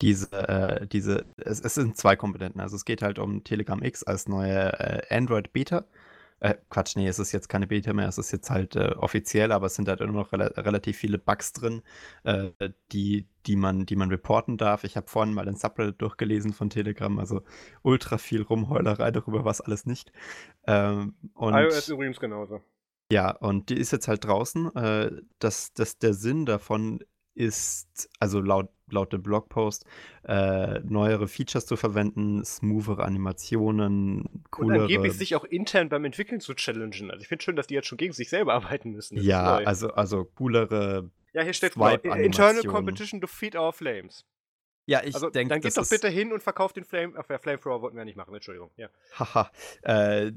diese, 0.01 0.31
äh, 0.31 0.87
diese, 0.87 1.25
es, 1.37 1.61
es, 1.61 1.75
sind 1.75 1.95
zwei 1.95 2.15
Komponenten. 2.15 2.59
Also 2.59 2.75
es 2.75 2.85
geht 2.85 3.01
halt 3.01 3.19
um 3.19 3.43
Telegram 3.43 3.81
X 3.81 4.03
als 4.03 4.27
neue 4.27 4.73
äh, 4.79 5.15
Android 5.15 5.53
Beta. 5.53 5.85
Äh, 6.39 6.55
Quatsch, 6.71 6.95
nee, 6.95 7.07
es 7.07 7.19
ist 7.19 7.31
jetzt 7.33 7.49
keine 7.49 7.67
Beta 7.67 7.93
mehr, 7.93 8.07
es 8.07 8.17
ist 8.17 8.31
jetzt 8.31 8.49
halt 8.49 8.75
äh, 8.75 8.95
offiziell, 8.97 9.51
aber 9.51 9.67
es 9.67 9.75
sind 9.75 9.87
halt 9.87 10.01
immer 10.01 10.13
noch 10.13 10.33
rela 10.33 10.47
relativ 10.57 10.97
viele 10.97 11.19
Bugs 11.19 11.53
drin, 11.53 11.83
äh, 12.23 12.49
die, 12.91 13.27
die, 13.45 13.55
man, 13.55 13.85
die 13.85 13.95
man 13.95 14.09
reporten 14.09 14.57
darf. 14.57 14.83
Ich 14.83 14.97
habe 14.97 15.07
vorhin 15.07 15.35
mal 15.35 15.45
den 15.45 15.55
Subreddit 15.55 16.01
durchgelesen 16.01 16.51
von 16.51 16.71
Telegram, 16.71 17.19
also 17.19 17.43
ultra 17.83 18.17
viel 18.17 18.41
Rumheulerei 18.41 19.11
darüber, 19.11 19.45
was 19.45 19.61
alles 19.61 19.85
nicht. 19.85 20.11
Ähm, 20.65 21.13
und 21.35 21.53
iOS 21.53 21.89
übrigens 21.89 22.19
genauso. 22.19 22.59
Ja, 23.11 23.29
und 23.29 23.69
die 23.69 23.77
ist 23.77 23.91
jetzt 23.91 24.07
halt 24.07 24.25
draußen. 24.25 24.75
Äh, 24.75 25.11
das, 25.37 25.73
das, 25.73 25.99
der 25.99 26.15
Sinn 26.15 26.47
davon 26.47 27.01
ist, 27.33 28.09
also 28.19 28.41
laut, 28.41 28.69
laut 28.89 29.13
dem 29.13 29.23
Blogpost, 29.23 29.85
äh, 30.23 30.79
neuere 30.81 31.27
Features 31.27 31.65
zu 31.65 31.77
verwenden, 31.77 32.43
smoothere 32.43 33.03
Animationen, 33.03 34.43
coolere... 34.51 34.79
Und 34.79 34.81
angeblich 34.83 35.13
sich 35.13 35.35
auch 35.35 35.45
intern 35.45 35.89
beim 35.89 36.03
Entwickeln 36.05 36.41
zu 36.41 36.53
challengen. 36.53 37.09
Also 37.09 37.21
ich 37.21 37.27
finde 37.27 37.43
schön, 37.43 37.55
dass 37.55 37.67
die 37.67 37.75
jetzt 37.75 37.87
schon 37.87 37.97
gegen 37.97 38.13
sich 38.13 38.29
selber 38.29 38.53
arbeiten 38.53 38.91
müssen. 38.91 39.15
Das 39.15 39.25
ja, 39.25 39.57
also, 39.57 39.91
also 39.93 40.25
coolere 40.25 41.09
Ja, 41.33 41.43
hier 41.43 41.53
steht 41.53 41.75
Internal 41.75 42.63
Competition 42.63 43.21
to 43.21 43.27
feed 43.27 43.55
our 43.55 43.71
flames. 43.71 44.25
Ja, 44.87 45.01
ich 45.03 45.15
also, 45.15 45.29
denke, 45.29 45.53
Dann 45.53 45.61
geht 45.61 45.77
doch 45.77 45.87
bitte 45.87 46.09
hin 46.09 46.33
und 46.33 46.43
verkauft 46.43 46.75
den 46.75 46.83
Flame... 46.83 47.13
Ach, 47.15 47.39
Flamethrower 47.39 47.81
wollten 47.81 47.95
wir 47.95 48.03
nicht 48.03 48.17
machen, 48.17 48.33
Entschuldigung. 48.33 48.71
Ja. 48.75 48.89
Haha. 49.17 49.51
äh, 49.83 50.31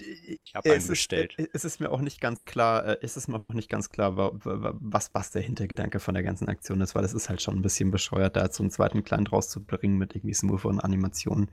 ich 0.00 0.54
habe 0.54 0.72
einen 0.72 0.86
bestellt. 0.86 1.34
Ist, 1.34 1.54
es 1.54 1.64
ist 1.64 1.80
mir 1.80 1.90
auch 1.90 2.00
nicht 2.00 2.20
ganz 2.20 2.44
klar, 2.44 2.86
äh, 2.86 2.96
ist 3.00 3.16
es 3.16 3.28
mir 3.28 3.38
auch 3.38 3.54
nicht 3.54 3.68
ganz 3.68 3.90
klar, 3.90 4.16
was, 4.16 5.10
was 5.14 5.30
der 5.30 5.42
Hintergedanke 5.42 6.00
von 6.00 6.14
der 6.14 6.22
ganzen 6.22 6.48
Aktion 6.48 6.80
ist, 6.80 6.94
weil 6.94 7.04
es 7.04 7.14
ist 7.14 7.28
halt 7.28 7.42
schon 7.42 7.56
ein 7.56 7.62
bisschen 7.62 7.90
bescheuert, 7.90 8.36
da 8.36 8.50
so 8.50 8.62
einen 8.62 8.70
zweiten 8.70 9.04
Client 9.04 9.32
rauszubringen 9.32 9.98
mit 9.98 10.14
irgendwie 10.14 10.34
smootheren 10.34 10.80
Animationen. 10.80 11.50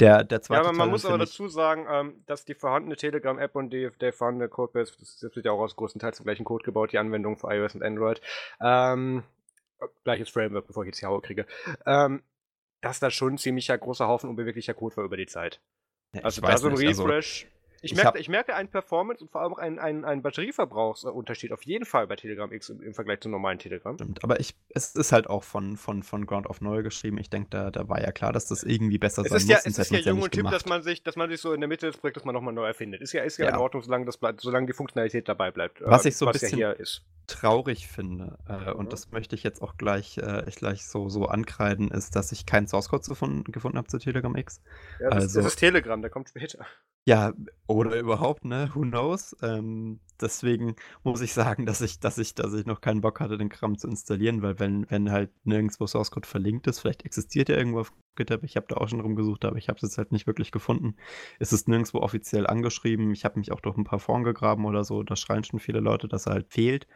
Der, 0.00 0.24
der 0.24 0.40
zweite 0.40 0.62
ja, 0.62 0.68
aber 0.68 0.76
man 0.76 0.86
Teil 0.86 0.92
muss 0.92 1.04
aber 1.04 1.18
dazu 1.18 1.48
sagen, 1.48 1.86
ähm, 1.90 2.24
dass 2.26 2.46
die 2.46 2.54
vorhandene 2.54 2.96
Telegram-App 2.96 3.54
und 3.54 3.70
die, 3.70 3.90
der 4.00 4.12
vorhandene 4.12 4.48
Codebase, 4.48 4.94
das 4.98 5.36
wird 5.36 5.44
ja 5.44 5.52
auch 5.52 5.60
aus 5.60 5.76
großen 5.76 6.00
Teils 6.00 6.16
zum 6.16 6.24
gleichen 6.24 6.44
Code 6.44 6.64
gebaut, 6.64 6.92
die 6.92 6.98
Anwendung 6.98 7.36
für 7.36 7.52
iOS 7.52 7.74
und 7.74 7.82
Android, 7.82 8.20
ähm, 8.62 9.24
gleiches 10.04 10.30
Framework, 10.30 10.66
bevor 10.66 10.84
ich 10.84 10.88
jetzt 10.88 11.02
die 11.02 11.06
Haue 11.06 11.20
kriege, 11.20 11.46
ähm, 11.84 12.22
dass 12.80 12.98
da 12.98 13.10
schon 13.10 13.34
ein 13.34 13.38
ziemlicher 13.38 13.76
großer 13.76 14.08
Haufen 14.08 14.30
unbeweglicher 14.30 14.72
Code 14.72 14.96
war 14.96 15.04
über 15.04 15.18
die 15.18 15.26
Zeit. 15.26 15.60
Ja, 16.14 16.22
also 16.22 16.40
da 16.40 16.56
so 16.56 16.68
ein 16.68 16.72
also 16.72 17.04
Refresh. 17.04 17.44
Also 17.44 17.59
ich, 17.82 17.94
merke, 17.94 18.18
ich, 18.18 18.28
merke 18.28 18.54
einen 18.54 18.68
Performance 18.68 19.22
und 19.24 19.30
vor 19.30 19.40
allem 19.40 19.52
auch 19.54 19.58
einen, 19.58 19.78
einen, 19.78 20.04
einen 20.04 20.22
Batterieverbrauchsunterschied 20.22 21.52
auf 21.52 21.62
jeden 21.62 21.84
Fall 21.84 22.06
bei 22.06 22.16
Telegram 22.16 22.50
X 22.52 22.68
im, 22.68 22.82
im, 22.82 22.94
Vergleich 22.94 23.20
zum 23.20 23.32
normalen 23.32 23.58
Telegram. 23.58 23.94
Stimmt, 23.94 24.22
aber 24.22 24.40
ich, 24.40 24.54
es 24.70 24.94
ist 24.94 25.12
halt 25.12 25.28
auch 25.28 25.44
von, 25.44 25.76
von, 25.76 26.02
von 26.02 26.26
Ground 26.26 26.46
auf 26.46 26.60
neu 26.60 26.82
geschrieben. 26.82 27.18
Ich 27.18 27.30
denke, 27.30 27.48
da, 27.50 27.70
da 27.70 27.88
war 27.88 28.00
ja 28.00 28.12
klar, 28.12 28.32
dass 28.32 28.46
das 28.46 28.62
irgendwie 28.62 28.98
besser 28.98 29.22
es 29.22 29.28
sein 29.28 29.36
ist 29.38 29.44
muss. 29.44 29.50
Ja, 29.50 29.58
es 29.64 29.78
ist 29.78 29.90
ja 29.90 29.98
jung 29.98 30.22
und 30.22 30.32
Tipp, 30.32 30.50
dass 30.50 30.66
man, 30.66 30.82
sich, 30.82 31.02
dass 31.02 31.16
man 31.16 31.30
sich 31.30 31.40
so 31.40 31.52
in 31.52 31.60
der 31.60 31.68
Mitte 31.68 31.86
des 31.86 31.96
Projektes 31.96 32.24
mal 32.24 32.32
nochmal 32.32 32.54
neu 32.54 32.66
erfindet. 32.66 33.00
Ist 33.00 33.12
ja, 33.12 33.22
ist 33.22 33.38
ja, 33.38 33.46
ja. 33.46 33.52
in 33.52 33.56
Ordnung, 33.56 33.82
solange, 33.82 34.04
das 34.04 34.18
bleibt, 34.18 34.40
solange 34.40 34.66
die 34.66 34.72
Funktionalität 34.72 35.28
dabei 35.28 35.50
bleibt. 35.50 35.80
Was 35.82 36.04
äh, 36.04 36.08
ich 36.08 36.16
so 36.16 36.26
ein 36.26 36.32
bisschen 36.32 36.58
ja 36.58 36.74
traurig 37.30 37.86
finde, 37.86 38.38
äh, 38.48 38.72
und 38.72 38.92
das 38.92 39.12
möchte 39.12 39.36
ich 39.36 39.42
jetzt 39.42 39.62
auch 39.62 39.76
gleich, 39.76 40.18
äh, 40.18 40.44
gleich 40.54 40.86
so, 40.86 41.08
so 41.08 41.26
ankreiden, 41.26 41.90
ist, 41.90 42.16
dass 42.16 42.32
ich 42.32 42.44
keinen 42.44 42.66
Source 42.66 42.88
Code 42.88 43.08
gefunden, 43.08 43.44
gefunden 43.52 43.78
habe 43.78 43.88
zu 43.88 43.98
Telegram 43.98 44.34
X. 44.36 44.60
Ja, 44.98 45.10
das, 45.10 45.22
also, 45.22 45.42
das 45.42 45.52
ist 45.52 45.56
Telegram, 45.58 46.00
der 46.02 46.10
kommt 46.10 46.28
später. 46.28 46.66
Ja, 47.06 47.32
oder 47.66 47.98
überhaupt, 47.98 48.44
ne? 48.44 48.70
Who 48.74 48.82
knows? 48.82 49.34
Ähm, 49.42 50.00
deswegen 50.20 50.76
muss 51.02 51.20
ich 51.22 51.32
sagen, 51.32 51.64
dass 51.66 51.80
ich, 51.80 51.98
dass 51.98 52.18
ich, 52.18 52.34
dass 52.34 52.52
ich 52.52 52.66
noch 52.66 52.80
keinen 52.82 53.00
Bock 53.00 53.20
hatte, 53.20 53.38
den 53.38 53.48
Kram 53.48 53.78
zu 53.78 53.88
installieren, 53.88 54.42
weil 54.42 54.58
wenn, 54.58 54.88
wenn 54.90 55.10
halt 55.10 55.30
nirgendwo 55.44 55.86
Source 55.86 56.10
Code 56.10 56.28
verlinkt 56.28 56.66
ist, 56.66 56.78
vielleicht 56.80 57.04
existiert 57.04 57.48
er 57.48 57.56
irgendwo 57.58 57.80
auf 57.80 57.92
GitHub, 58.16 58.44
ich 58.44 58.56
habe 58.56 58.66
da 58.68 58.76
auch 58.76 58.88
schon 58.88 59.00
rumgesucht, 59.00 59.44
aber 59.46 59.56
ich 59.56 59.68
habe 59.68 59.76
es 59.76 59.82
jetzt 59.82 59.98
halt 59.98 60.12
nicht 60.12 60.26
wirklich 60.26 60.52
gefunden. 60.52 60.94
Es 61.38 61.52
ist 61.52 61.68
nirgendwo 61.68 61.98
offiziell 62.00 62.46
angeschrieben. 62.46 63.10
Ich 63.12 63.24
habe 63.24 63.38
mich 63.38 63.50
auch 63.50 63.60
durch 63.60 63.76
ein 63.78 63.84
paar 63.84 63.98
Foren 63.98 64.22
gegraben 64.24 64.66
oder 64.66 64.84
so. 64.84 65.02
Da 65.02 65.16
schreien 65.16 65.42
schon 65.44 65.58
viele 65.58 65.80
Leute, 65.80 66.06
dass 66.06 66.26
er 66.26 66.34
halt 66.34 66.52
fehlt. 66.52 66.86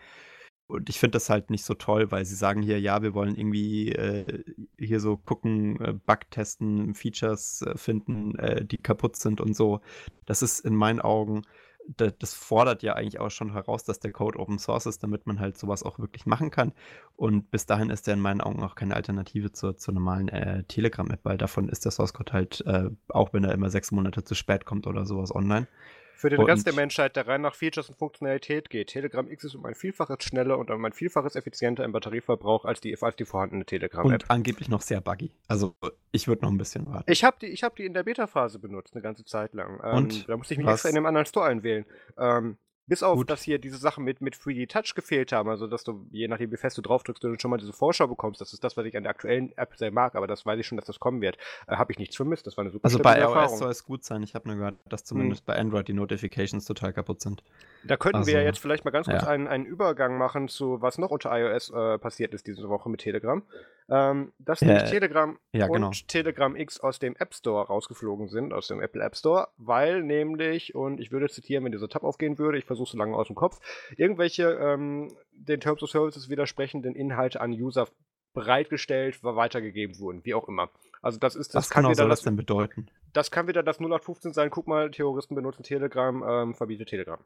Und 0.66 0.88
ich 0.88 0.98
finde 0.98 1.16
das 1.16 1.28
halt 1.28 1.50
nicht 1.50 1.64
so 1.64 1.74
toll, 1.74 2.10
weil 2.10 2.24
sie 2.24 2.34
sagen 2.34 2.62
hier, 2.62 2.80
ja, 2.80 3.02
wir 3.02 3.14
wollen 3.14 3.36
irgendwie 3.36 3.92
äh, 3.92 4.44
hier 4.78 4.98
so 5.00 5.18
gucken, 5.18 5.78
äh, 5.80 5.92
Bug 5.92 6.30
testen, 6.30 6.94
Features 6.94 7.62
äh, 7.62 7.76
finden, 7.76 8.34
äh, 8.38 8.64
die 8.64 8.78
kaputt 8.78 9.16
sind 9.16 9.40
und 9.40 9.54
so. 9.54 9.80
Das 10.24 10.40
ist 10.42 10.60
in 10.60 10.74
meinen 10.74 11.00
Augen, 11.00 11.42
das, 11.86 12.16
das 12.18 12.34
fordert 12.34 12.82
ja 12.82 12.94
eigentlich 12.94 13.20
auch 13.20 13.30
schon 13.30 13.52
heraus, 13.52 13.84
dass 13.84 14.00
der 14.00 14.12
Code 14.12 14.38
Open 14.38 14.58
Source 14.58 14.86
ist, 14.86 15.02
damit 15.02 15.26
man 15.26 15.40
halt 15.40 15.58
sowas 15.58 15.82
auch 15.82 15.98
wirklich 15.98 16.26
machen 16.26 16.50
kann. 16.50 16.72
Und 17.16 17.50
bis 17.50 17.66
dahin 17.66 17.90
ist 17.90 18.06
der 18.06 18.14
in 18.14 18.20
meinen 18.20 18.40
Augen 18.40 18.62
auch 18.62 18.74
keine 18.74 18.96
Alternative 18.96 19.52
zur, 19.52 19.76
zur 19.76 19.94
normalen 19.94 20.28
äh, 20.28 20.64
Telegram-App, 20.64 21.20
weil 21.24 21.38
davon 21.38 21.68
ist 21.68 21.84
der 21.84 21.92
Source 21.92 22.14
Code 22.14 22.32
halt, 22.32 22.62
äh, 22.66 22.90
auch 23.08 23.32
wenn 23.32 23.44
er 23.44 23.52
immer 23.52 23.70
sechs 23.70 23.92
Monate 23.92 24.24
zu 24.24 24.34
spät 24.34 24.64
kommt 24.64 24.86
oder 24.86 25.04
sowas 25.04 25.34
online. 25.34 25.68
Für 26.16 26.30
den 26.30 26.40
und 26.40 26.46
Rest 26.46 26.66
der 26.66 26.74
Menschheit, 26.74 27.16
der 27.16 27.26
rein 27.26 27.40
nach 27.42 27.54
Features 27.54 27.88
und 27.88 27.96
Funktionalität 27.96 28.70
geht, 28.70 28.88
Telegram 28.88 29.30
X 29.30 29.44
ist 29.44 29.54
um 29.54 29.64
ein 29.66 29.74
Vielfaches 29.74 30.24
schneller 30.24 30.58
und 30.58 30.70
um 30.70 30.84
ein 30.84 30.92
Vielfaches 30.92 31.36
effizienter 31.36 31.84
im 31.84 31.92
Batterieverbrauch 31.92 32.64
als 32.64 32.80
die, 32.80 32.96
als 33.00 33.16
die 33.16 33.24
vorhandene 33.24 33.64
Telegram-App. 33.64 34.22
Und 34.22 34.30
angeblich 34.30 34.68
noch 34.68 34.82
sehr 34.82 35.00
buggy. 35.00 35.32
Also 35.48 35.74
ich 36.12 36.28
würde 36.28 36.42
noch 36.42 36.50
ein 36.50 36.58
bisschen 36.58 36.86
warten. 36.86 37.10
Ich 37.10 37.24
habe 37.24 37.36
die, 37.40 37.54
hab 37.54 37.76
die 37.76 37.84
in 37.84 37.94
der 37.94 38.04
Beta-Phase 38.04 38.58
benutzt, 38.58 38.94
eine 38.94 39.02
ganze 39.02 39.24
Zeit 39.24 39.54
lang. 39.54 39.80
Ähm, 39.84 39.96
und? 39.96 40.28
Da 40.28 40.36
musste 40.36 40.54
ich 40.54 40.58
mich 40.58 40.66
Was? 40.66 40.74
extra 40.74 40.90
in 40.90 40.96
einem 40.96 41.06
anderen 41.06 41.26
Store 41.26 41.46
einwählen. 41.46 41.84
Ähm, 42.16 42.58
Bis 42.86 43.02
auf, 43.02 43.16
Gut. 43.16 43.30
dass 43.30 43.42
hier 43.42 43.58
diese 43.58 43.78
Sachen 43.78 44.04
mit, 44.04 44.20
mit 44.20 44.34
3D 44.34 44.68
Touch 44.68 44.94
gefehlt 44.94 45.32
haben, 45.32 45.48
also 45.48 45.66
dass 45.66 45.84
du, 45.84 46.06
je 46.10 46.28
nachdem 46.28 46.52
wie 46.52 46.58
fest 46.58 46.76
du 46.76 46.82
drauf 46.82 47.02
drückst, 47.02 47.24
du 47.24 47.34
schon 47.38 47.50
mal 47.50 47.56
diese 47.56 47.72
Vorschau 47.72 48.06
bekommst. 48.06 48.42
Das 48.42 48.52
ist 48.52 48.62
das, 48.62 48.76
was 48.76 48.84
ich 48.84 48.94
an 48.96 49.04
der 49.04 49.10
aktuellen 49.10 49.56
App 49.56 49.74
sehr 49.76 49.90
mag, 49.90 50.14
aber 50.14 50.26
das 50.26 50.44
weiß 50.44 50.60
ich 50.60 50.66
schon, 50.66 50.76
dass 50.76 50.86
das 50.86 51.00
kommen 51.00 51.22
wird. 51.22 51.38
Äh, 51.66 51.76
Habe 51.76 51.92
ich 51.92 51.98
nichts 51.98 52.16
vermisst, 52.16 52.46
das 52.46 52.58
war 52.58 52.62
eine 52.62 52.70
super 52.70 52.84
Also 52.84 52.98
bei 52.98 53.18
iOS 53.20 53.58
soll 53.58 53.70
es 53.70 53.84
gut 53.84 54.04
sein. 54.04 54.22
Ich 54.22 54.34
habe 54.34 54.48
nur 54.48 54.58
gehört, 54.58 54.76
dass 54.86 55.00
hm. 55.00 55.06
zumindest 55.06 55.42
hm. 55.42 55.46
bei 55.46 55.56
Android 55.56 55.88
die 55.88 55.94
Notifications 55.94 56.66
total 56.66 56.92
kaputt 56.92 57.22
sind. 57.22 57.42
Da 57.84 57.96
könnten 57.96 58.18
also, 58.18 58.30
wir 58.30 58.42
jetzt 58.42 58.58
vielleicht 58.58 58.84
mal 58.84 58.90
ganz 58.90 59.06
kurz 59.06 59.22
ja. 59.22 59.28
einen, 59.28 59.46
einen 59.46 59.64
Übergang 59.64 60.18
machen 60.18 60.48
zu, 60.48 60.82
was 60.82 60.98
noch 60.98 61.10
unter 61.10 61.36
iOS 61.36 61.70
äh, 61.70 61.98
passiert 61.98 62.34
ist 62.34 62.46
diese 62.46 62.68
Woche 62.68 62.90
mit 62.90 63.00
Telegram. 63.00 63.42
Ähm, 63.88 64.32
dass 64.38 64.60
ja, 64.60 64.68
nämlich 64.68 64.90
Telegram 64.90 65.38
ja, 65.52 65.66
genau. 65.66 65.88
und 65.88 66.08
Telegram 66.08 66.56
X 66.56 66.80
aus 66.80 66.98
dem 66.98 67.16
App 67.16 67.34
Store 67.34 67.66
rausgeflogen 67.66 68.28
sind, 68.28 68.54
aus 68.54 68.68
dem 68.68 68.80
Apple 68.80 69.02
App 69.02 69.14
Store, 69.14 69.48
weil 69.58 70.02
nämlich, 70.02 70.74
und 70.74 71.00
ich 71.00 71.12
würde 71.12 71.28
zitieren, 71.28 71.64
wenn 71.64 71.72
dieser 71.72 71.88
Tab 71.88 72.02
aufgehen 72.02 72.38
würde, 72.38 72.56
ich 72.56 72.64
versuche 72.74 72.92
so 72.92 72.98
lange 72.98 73.16
aus 73.16 73.28
dem 73.28 73.36
Kopf, 73.36 73.60
irgendwelche 73.96 74.50
ähm, 74.60 75.16
den 75.32 75.60
Terms 75.60 75.82
of 75.82 75.90
Services 75.90 76.28
widersprechenden 76.28 76.94
Inhalte 76.94 77.40
an 77.40 77.52
User 77.52 77.86
bereitgestellt, 78.34 79.22
weitergegeben 79.22 79.98
wurden, 79.98 80.24
wie 80.24 80.34
auch 80.34 80.48
immer. 80.48 80.70
Also 81.00 81.18
das 81.18 81.36
ist 81.36 81.54
das 81.54 81.64
Was 81.64 81.70
kann 81.70 81.84
genau 81.84 81.94
soll 81.94 82.08
das, 82.08 82.20
das 82.20 82.24
denn 82.24 82.36
bedeuten? 82.36 82.88
Das 83.12 83.30
kann 83.30 83.46
wieder 83.46 83.62
das 83.62 83.78
0815 83.78 84.32
sein. 84.32 84.50
Guck 84.50 84.66
mal, 84.66 84.90
Terroristen 84.90 85.34
benutzen 85.34 85.62
Telegram, 85.62 86.24
ähm, 86.26 86.54
verbiete 86.54 86.84
Telegram. 86.84 87.20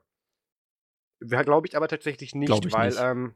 Glaube 1.21 1.67
ich 1.67 1.77
aber 1.77 1.89
tatsächlich 1.89 2.35
nicht, 2.35 2.73
weil 2.73 2.89
nicht. 2.89 3.01
Ähm, 3.01 3.35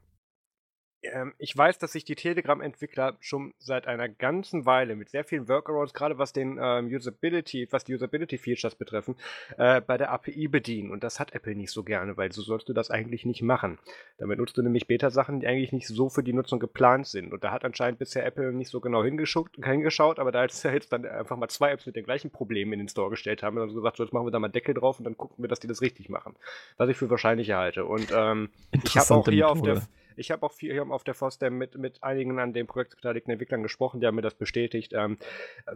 ähm, 1.02 1.34
ich 1.38 1.56
weiß, 1.56 1.78
dass 1.78 1.92
sich 1.92 2.04
die 2.04 2.14
Telegram-Entwickler 2.14 3.16
schon 3.20 3.54
seit 3.58 3.86
einer 3.86 4.08
ganzen 4.08 4.66
Weile 4.66 4.96
mit 4.96 5.10
sehr 5.10 5.24
vielen 5.24 5.48
Workarounds, 5.48 5.94
gerade 5.94 6.18
was 6.18 6.32
den 6.32 6.58
ähm, 6.60 6.86
Usability, 6.86 7.68
was 7.70 7.84
die 7.84 7.94
Usability-Features 7.94 8.76
betreffen, 8.76 9.16
äh, 9.58 9.80
bei 9.80 9.98
der 9.98 10.10
API 10.10 10.48
bedienen. 10.48 10.90
Und 10.90 11.02
das 11.02 11.20
hat 11.20 11.34
Apple 11.34 11.54
nicht 11.54 11.70
so 11.70 11.82
gerne, 11.82 12.16
weil 12.16 12.32
so 12.32 12.42
sollst 12.42 12.68
du 12.68 12.72
das 12.72 12.90
eigentlich 12.90 13.24
nicht 13.24 13.42
machen. 13.42 13.78
Damit 14.18 14.38
nutzt 14.38 14.56
du 14.56 14.62
nämlich 14.62 14.86
Beta-Sachen, 14.86 15.40
die 15.40 15.46
eigentlich 15.46 15.72
nicht 15.72 15.88
so 15.88 16.08
für 16.08 16.22
die 16.22 16.32
Nutzung 16.32 16.60
geplant 16.60 17.06
sind. 17.06 17.32
Und 17.32 17.42
da 17.44 17.50
hat 17.50 17.64
anscheinend 17.64 17.98
bisher 17.98 18.24
Apple 18.24 18.52
nicht 18.52 18.70
so 18.70 18.80
genau 18.80 19.02
hingeschaut, 19.02 20.18
aber 20.18 20.32
da 20.32 20.42
jetzt, 20.42 20.62
jetzt 20.64 20.92
dann 20.92 21.04
einfach 21.04 21.36
mal 21.36 21.48
zwei 21.48 21.70
Apps 21.72 21.86
mit 21.86 21.96
den 21.96 22.04
gleichen 22.04 22.30
Problemen 22.30 22.74
in 22.74 22.78
den 22.80 22.88
Store 22.88 23.10
gestellt 23.10 23.42
haben, 23.42 23.56
und 23.56 23.62
also 23.62 23.74
gesagt, 23.74 23.96
so 23.96 24.04
jetzt 24.04 24.12
machen 24.12 24.26
wir 24.26 24.30
da 24.30 24.38
mal 24.38 24.48
Deckel 24.48 24.74
drauf 24.74 24.98
und 24.98 25.04
dann 25.04 25.16
gucken 25.16 25.42
wir, 25.42 25.48
dass 25.48 25.60
die 25.60 25.66
das 25.66 25.80
richtig 25.80 26.08
machen. 26.08 26.34
Was 26.76 26.88
ich 26.88 26.96
für 26.96 27.10
wahrscheinlicher 27.10 27.56
halte. 27.56 27.84
Und 27.84 28.08
ähm, 28.14 28.50
ich 28.84 28.96
habe 28.96 29.14
auch 29.14 29.24
hier 29.28 29.46
Methode. 29.48 29.72
auf 29.72 29.78
der 29.80 29.82
ich 30.16 30.30
habe 30.30 30.44
auch 30.44 30.52
viel 30.52 30.78
auf 30.80 31.04
der 31.04 31.14
FOSDEM 31.14 31.56
mit, 31.56 31.76
mit 31.76 32.02
einigen 32.02 32.38
an 32.38 32.52
dem 32.52 32.66
Projekt 32.66 32.96
beteiligten 32.96 33.30
Entwicklern 33.30 33.62
gesprochen, 33.62 34.00
die 34.00 34.06
haben 34.06 34.16
mir 34.16 34.22
das 34.22 34.34
bestätigt. 34.34 34.92
Ähm, 34.94 35.18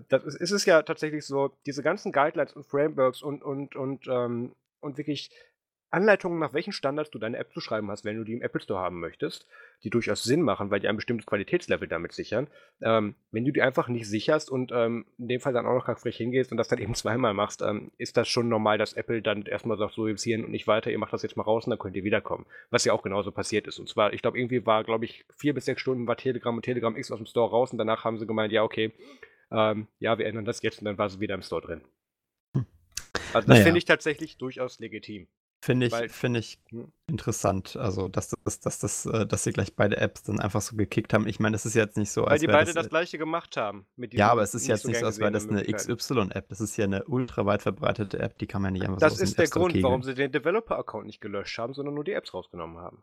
das 0.09 0.25
ist, 0.25 0.37
ist 0.37 0.51
es 0.53 0.65
ja 0.67 0.83
tatsächlich 0.83 1.25
so, 1.25 1.57
diese 1.67 1.83
ganzen 1.83 2.13
Guidelines 2.13 2.55
und 2.55 2.67
Frameworks 2.67 3.23
und, 3.23 3.43
und, 3.43 3.77
und, 3.77 4.07
ähm, 4.09 4.55
und 4.81 4.99
wirklich 4.99 5.31
Anleitungen, 5.91 6.39
nach 6.39 6.53
welchen 6.53 6.73
Standards 6.73 7.11
du 7.11 7.19
deine 7.19 7.37
App 7.37 7.53
zu 7.53 7.61
schreiben 7.61 7.91
hast, 7.91 8.05
wenn 8.05 8.17
du 8.17 8.25
die 8.25 8.33
im 8.33 8.43
Apple 8.43 8.61
Store 8.61 8.81
haben 8.81 9.01
möchtest, 9.01 9.47
die 9.85 9.91
durchaus 9.91 10.25
Sinn 10.25 10.43
machen, 10.43 10.71
weil 10.71 10.81
die 10.81 10.89
ein 10.89 10.97
bestimmtes 10.97 11.27
Qualitätslevel 11.27 11.87
damit 11.87 12.13
sichern. 12.13 12.49
Ähm, 12.83 13.15
wenn 13.31 13.45
du 13.45 13.53
die 13.53 13.63
einfach 13.63 13.89
nicht 13.89 14.09
sicherst 14.09 14.51
und 14.51 14.73
ähm, 14.73 15.07
in 15.19 15.29
dem 15.29 15.41
Fall 15.41 15.53
dann 15.53 15.67
auch 15.67 15.75
noch 15.75 15.87
ganz 15.87 16.01
frech 16.01 16.17
hingehst 16.17 16.51
und 16.51 16.57
das 16.57 16.69
dann 16.69 16.79
eben 16.83 16.95
zweimal 16.95 17.35
machst, 17.35 17.63
ähm, 17.63 17.93
ist 17.99 18.17
das 18.17 18.29
schon 18.29 18.49
normal, 18.49 18.79
dass 18.79 18.95
Apple 18.95 19.23
dann 19.23 19.43
erstmal 19.43 19.79
sagt, 19.79 19.95
so 19.95 20.09
jetzt 20.09 20.23
hier 20.23 20.39
und 20.39 20.51
nicht 20.51 20.67
weiter, 20.67 20.91
ihr 20.91 20.99
macht 20.99 21.13
das 21.13 21.23
jetzt 21.23 21.37
mal 21.37 21.45
raus 21.45 21.67
und 21.67 21.71
dann 21.71 21.79
könnt 21.79 21.97
ihr 21.97 22.05
wiederkommen. 22.05 22.47
Was 22.71 22.85
ja 22.85 22.93
auch 22.93 23.03
genauso 23.03 23.31
passiert 23.31 23.67
ist. 23.67 23.79
Und 23.79 23.89
zwar, 23.89 24.13
ich 24.13 24.23
glaube, 24.23 24.39
irgendwie 24.39 24.67
war, 24.67 24.85
glaube 24.85 25.05
ich, 25.05 25.25
vier 25.37 25.55
bis 25.55 25.67
sechs 25.67 25.81
Stunden 25.81 26.07
war 26.07 26.17
Telegram 26.17 26.55
und 26.57 26.63
Telegram 26.63 26.97
X 26.97 27.11
aus 27.13 27.19
dem 27.19 27.27
Store 27.27 27.51
raus 27.51 27.73
und 27.73 27.79
danach 27.79 28.05
haben 28.05 28.19
sie 28.19 28.27
gemeint, 28.27 28.53
ja, 28.53 28.63
okay, 28.63 28.93
ähm, 29.51 29.87
ja, 29.99 30.19
wir 30.19 30.27
ändern 30.27 30.45
das 30.45 30.63
jetzt 30.63 30.81
und 30.81 30.87
dann 30.87 30.99
war 30.99 31.09
sie 31.09 31.21
wieder 31.21 31.35
im 31.35 31.43
Store 31.43 31.63
drin. 31.63 31.83
Hm. 32.55 32.67
Also 33.33 33.47
das 33.47 33.59
naja. 33.59 33.65
finde 33.65 33.79
ich 33.79 33.85
tatsächlich 33.85 34.39
durchaus 34.39 34.81
legitim. 34.81 35.29
Finde 35.67 35.87
ich, 35.87 36.13
find 36.13 36.37
ich 36.37 36.61
hm. 36.69 36.93
interessant. 37.09 37.75
Also, 37.75 38.07
dass, 38.07 38.29
das, 38.45 38.61
dass, 38.61 38.79
das, 38.79 39.05
äh, 39.07 39.27
dass 39.27 39.43
sie 39.43 39.51
gleich 39.51 39.75
beide 39.75 39.97
Apps 39.97 40.23
dann 40.23 40.39
einfach 40.39 40.61
so 40.61 40.77
gekickt 40.77 41.13
haben. 41.13 41.27
Ich 41.27 41.41
meine, 41.41 41.57
es 41.57 41.67
ist 41.67 41.75
jetzt 41.75 41.97
nicht 41.97 42.13
so, 42.13 42.23
Weil 42.23 42.29
als 42.29 42.41
die 42.41 42.47
beide 42.47 42.67
das, 42.67 42.75
das, 42.75 42.89
gleiche 42.89 43.19
gemacht 43.19 43.57
haben. 43.57 43.85
ja, 44.13 44.31
aber 44.31 44.43
es 44.43 44.55
ist 44.55 44.69
jetzt 44.69 44.83
so 44.83 44.89
nicht 44.89 45.01
so, 45.01 45.07
als 45.07 45.19
wäre 45.19 45.33
das 45.33 45.49
eine 45.49 45.65
XY-App. 45.65 46.49
Das 46.51 46.61
ist 46.61 46.77
ja 46.77 46.85
eine 46.85 47.03
ultra 47.07 47.47
weit 47.47 47.63
verbreitete 47.63 48.21
App, 48.21 48.39
die 48.39 48.47
kann 48.47 48.63
man 48.63 48.77
ja 48.77 48.79
nicht 48.79 48.89
einfach 48.89 49.01
das 49.01 49.15
so 49.15 49.21
Das 49.23 49.31
ist 49.31 49.39
der 49.41 49.49
Grund, 49.49 49.83
warum 49.83 50.05
sie 50.05 50.15
den 50.15 50.31
Developer-Account 50.31 51.07
nicht 51.07 51.21
gelöscht 51.21 51.59
haben, 51.59 51.75
sondern 51.75 51.97
nur 51.97 52.05
die 52.05 52.13
Apps 52.13 52.33
rausgenommen 52.33 52.79
haben. 52.79 53.03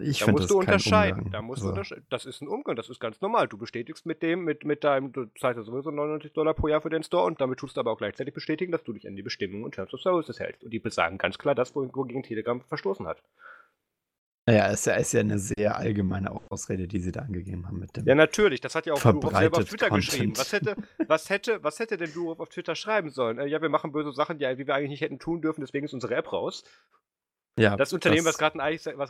Ich 0.00 0.18
da 0.18 0.32
musst 0.32 0.50
du 0.50 0.58
unterscheiden. 0.58 1.30
Da 1.30 1.42
musst 1.42 1.60
so. 1.60 1.68
du 1.68 1.70
unterscheiden. 1.70 2.06
Das 2.10 2.26
ist 2.26 2.40
ein 2.40 2.48
Umgang, 2.48 2.74
das 2.74 2.88
ist 2.88 2.98
ganz 2.98 3.20
normal. 3.20 3.46
Du 3.46 3.56
bestätigst 3.56 4.04
mit 4.04 4.20
dem, 4.20 4.42
mit, 4.44 4.64
mit 4.64 4.82
deinem, 4.82 5.12
du 5.12 5.26
zahlst 5.38 5.58
ja 5.58 5.62
sowieso 5.62 5.90
99 5.90 6.32
Dollar 6.32 6.54
pro 6.54 6.66
Jahr 6.66 6.80
für 6.80 6.90
den 6.90 7.04
Store 7.04 7.24
und 7.24 7.40
damit 7.40 7.60
tust 7.60 7.76
du 7.76 7.80
aber 7.80 7.92
auch 7.92 7.98
gleichzeitig 7.98 8.34
bestätigen, 8.34 8.72
dass 8.72 8.82
du 8.82 8.92
dich 8.92 9.06
an 9.06 9.14
die 9.14 9.22
Bestimmungen 9.22 9.64
und 9.64 9.74
Terms 9.74 9.94
of 9.94 10.00
Services 10.00 10.40
hältst. 10.40 10.64
Und 10.64 10.70
die 10.70 10.80
besagen 10.80 11.18
ganz 11.18 11.38
klar 11.38 11.54
das, 11.54 11.74
wogegen 11.74 12.24
Telegram 12.24 12.60
verstoßen 12.60 13.06
hat. 13.06 13.22
Ja, 14.48 14.70
es 14.70 14.86
ist 14.86 15.12
ja 15.12 15.20
eine 15.20 15.40
sehr 15.40 15.76
allgemeine 15.76 16.30
Ausrede, 16.50 16.86
die 16.86 17.00
sie 17.00 17.10
da 17.10 17.20
angegeben 17.20 17.66
haben 17.66 17.80
mit 17.80 17.96
dem. 17.96 18.06
Ja, 18.06 18.14
natürlich. 18.14 18.60
Das 18.60 18.76
hat 18.76 18.86
ja 18.86 18.92
auch 18.92 19.00
Durov 19.00 19.36
selber 19.36 19.58
auf 19.58 19.64
Twitter 19.64 19.88
Content. 19.88 20.10
geschrieben. 20.10 20.32
Was 20.36 20.52
hätte, 20.52 20.76
was 21.06 21.30
hätte, 21.30 21.64
was 21.64 21.78
hätte 21.80 21.96
denn 21.96 22.12
Durov 22.12 22.38
auf 22.38 22.48
Twitter 22.48 22.76
schreiben 22.76 23.10
sollen? 23.10 23.38
Äh, 23.38 23.46
ja, 23.46 23.60
wir 23.60 23.68
machen 23.68 23.90
böse 23.90 24.12
Sachen, 24.12 24.38
die, 24.38 24.44
die 24.56 24.66
wir 24.66 24.74
eigentlich 24.76 24.90
nicht 24.90 25.00
hätten 25.00 25.18
tun 25.18 25.42
dürfen, 25.42 25.62
deswegen 25.62 25.86
ist 25.86 25.94
unsere 25.94 26.14
App 26.14 26.32
raus. 26.32 26.62
Ja, 27.58 27.76
das 27.76 27.92
Unternehmen, 27.92 28.24
das, 28.24 28.34
was 28.34 28.38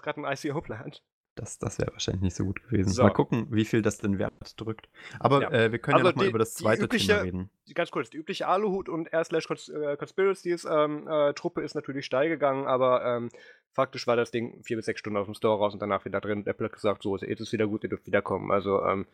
gerade 0.03 0.19
ein, 0.21 0.25
ein 0.25 0.37
ICO 0.37 0.61
plant. 0.61 1.03
Das, 1.37 1.59
das 1.59 1.79
wäre 1.79 1.93
wahrscheinlich 1.93 2.23
nicht 2.23 2.35
so 2.35 2.47
gut 2.47 2.63
gewesen. 2.63 2.89
So. 2.89 3.03
Mal 3.03 3.11
gucken, 3.11 3.49
wie 3.51 3.67
viel 3.67 3.83
das 3.83 3.99
den 3.99 4.19
Wert 4.19 4.59
drückt. 4.59 4.89
Aber 5.21 5.43
ja. 5.43 5.51
äh, 5.51 5.71
wir 5.71 5.79
können 5.79 5.97
also 5.97 6.07
ja 6.07 6.13
nochmal 6.13 6.29
über 6.29 6.39
das 6.39 6.55
zweite 6.55 6.85
übliche, 6.85 7.09
Thema 7.09 7.21
reden. 7.21 7.51
Ganz 7.75 7.91
kurz, 7.91 8.09
die 8.09 8.17
übliche 8.17 8.47
Aluhut 8.49 8.89
und 8.89 9.13
R 9.13 9.23
slash 9.23 9.47
äh, 9.69 9.97
Conspiracies 9.99 10.65
ähm, 10.65 11.07
äh, 11.07 11.35
Truppe 11.35 11.61
ist 11.61 11.75
natürlich 11.75 12.07
steil 12.07 12.31
gegangen, 12.31 12.67
aber 12.67 13.05
ähm, 13.05 13.29
faktisch 13.71 14.07
war 14.07 14.17
das 14.17 14.31
Ding 14.31 14.63
vier 14.63 14.79
bis 14.79 14.87
sechs 14.87 15.01
Stunden 15.01 15.19
aus 15.19 15.27
dem 15.27 15.35
Store 15.35 15.59
raus 15.59 15.75
und 15.75 15.83
danach 15.83 16.07
wieder 16.07 16.23
drin. 16.23 16.47
Apple 16.47 16.67
hat 16.67 16.73
gesagt, 16.73 17.03
so, 17.03 17.19
jetzt 17.19 17.41
ist 17.41 17.53
wieder 17.53 17.67
gut, 17.67 17.83
ihr 17.83 17.91
dürft 17.91 18.07
wiederkommen. 18.07 18.51
Also, 18.51 18.83
ähm, 18.83 19.07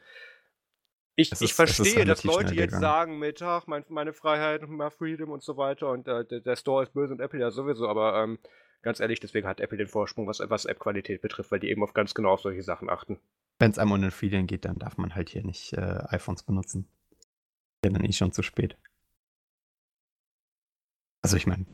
ich, 1.16 1.32
ist, 1.32 1.42
ich 1.42 1.54
verstehe, 1.54 2.04
dass 2.04 2.22
Leute 2.22 2.54
jetzt 2.54 2.78
sagen 2.78 3.18
mit, 3.18 3.42
ach, 3.42 3.66
mein, 3.66 3.84
meine 3.88 4.12
Freiheit, 4.12 4.66
my 4.68 4.90
Freedom 4.90 5.30
und 5.30 5.42
so 5.42 5.56
weiter 5.56 5.90
und 5.90 6.06
äh, 6.06 6.24
der, 6.24 6.40
der, 6.40 6.56
Store 6.56 6.84
ist 6.84 6.94
böse 6.94 7.12
und 7.12 7.20
Apple 7.20 7.40
ja 7.40 7.50
sowieso, 7.50 7.88
aber 7.88 8.22
ähm, 8.22 8.38
Ganz 8.82 8.98
ehrlich, 8.98 9.20
deswegen 9.20 9.46
hat 9.46 9.60
Apple 9.60 9.78
den 9.78 9.86
Vorsprung, 9.86 10.26
was, 10.26 10.40
was 10.40 10.64
App-Qualität 10.64 11.22
betrifft, 11.22 11.52
weil 11.52 11.60
die 11.60 11.70
eben 11.70 11.82
auf 11.82 11.94
ganz 11.94 12.14
genau 12.14 12.30
auf 12.32 12.40
solche 12.40 12.62
Sachen 12.62 12.90
achten. 12.90 13.18
Wenn 13.60 13.70
es 13.70 13.78
einem 13.78 13.92
um 13.92 14.00
den 14.00 14.10
Feeling 14.10 14.48
geht, 14.48 14.64
dann 14.64 14.78
darf 14.78 14.96
man 14.96 15.14
halt 15.14 15.30
hier 15.30 15.44
nicht 15.44 15.72
äh, 15.74 16.02
iPhones 16.08 16.42
benutzen. 16.42 16.88
Ja, 17.84 17.92
dann 17.92 18.04
ist 18.04 18.16
schon 18.16 18.32
zu 18.32 18.42
spät. 18.42 18.76
Also 21.22 21.36
ich 21.36 21.46
meine, 21.46 21.66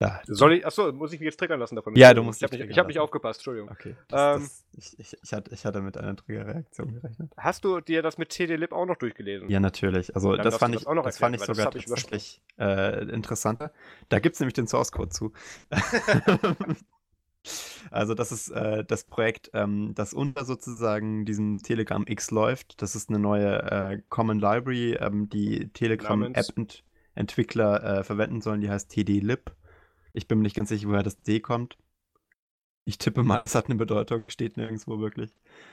ja. 0.00 0.20
Soll 0.26 0.54
ich, 0.54 0.66
achso, 0.66 0.92
muss 0.92 1.12
ich 1.12 1.20
mich 1.20 1.26
jetzt 1.26 1.38
triggern 1.38 1.58
lassen 1.58 1.76
davon? 1.76 1.96
Ja, 1.96 2.12
du 2.12 2.22
musst 2.22 2.42
Ich 2.42 2.44
habe 2.44 2.66
nicht, 2.66 2.78
hab 2.78 2.86
nicht, 2.86 2.98
aufgepasst, 2.98 3.40
Entschuldigung. 3.40 3.70
Okay. 3.70 3.96
Das, 4.08 4.36
ähm, 4.36 4.50
das, 4.74 4.94
ich, 4.98 5.16
ich, 5.22 5.32
hatte, 5.32 5.54
ich 5.54 5.64
hatte 5.64 5.80
mit 5.80 5.96
einer 5.96 6.16
Triggerreaktion 6.16 7.00
gerechnet. 7.00 7.32
Hast 7.36 7.64
du 7.64 7.80
dir 7.80 8.02
das 8.02 8.18
mit 8.18 8.28
TD-Lib 8.28 8.72
auch 8.72 8.84
noch 8.84 8.96
durchgelesen? 8.96 9.48
Ja, 9.48 9.58
natürlich. 9.58 10.14
Also, 10.14 10.36
das 10.36 10.58
fand, 10.58 10.74
ich, 10.74 10.84
das, 10.84 11.02
das 11.02 11.18
fand 11.18 11.36
ich 11.36 11.42
sogar 11.42 11.70
tatsächlich 11.70 12.42
äh, 12.58 13.08
interessanter. 13.08 13.72
Da 14.10 14.18
gibt 14.18 14.34
es 14.34 14.40
nämlich 14.40 14.54
den 14.54 14.66
Source-Code 14.66 15.08
zu. 15.08 15.32
Also 17.90 18.14
das 18.14 18.32
ist 18.32 18.50
äh, 18.50 18.84
das 18.84 19.04
Projekt, 19.04 19.50
ähm, 19.54 19.92
das 19.94 20.12
unter 20.12 20.44
sozusagen 20.44 21.24
diesem 21.24 21.62
Telegram 21.62 22.04
X 22.06 22.32
läuft. 22.32 22.82
Das 22.82 22.96
ist 22.96 23.08
eine 23.08 23.20
neue 23.20 23.62
äh, 23.62 24.02
Common 24.08 24.40
Library, 24.40 24.94
ähm, 24.94 25.28
die 25.28 25.68
Telegram-App-Entwickler 25.68 27.98
äh, 27.98 28.04
verwenden 28.04 28.40
sollen. 28.40 28.60
Die 28.60 28.70
heißt 28.70 28.90
TD-Lib. 28.90 29.52
Ich 30.16 30.26
bin 30.26 30.38
mir 30.38 30.44
nicht 30.44 30.56
ganz 30.56 30.70
sicher, 30.70 30.88
woher 30.88 31.02
das 31.02 31.20
D 31.22 31.40
kommt. 31.40 31.76
Ich 32.86 32.96
tippe 32.96 33.22
mal, 33.22 33.42
es 33.44 33.54
hat 33.54 33.66
eine 33.66 33.74
Bedeutung, 33.74 34.24
steht 34.28 34.56
nirgendwo 34.56 34.98
wirklich. 34.98 35.30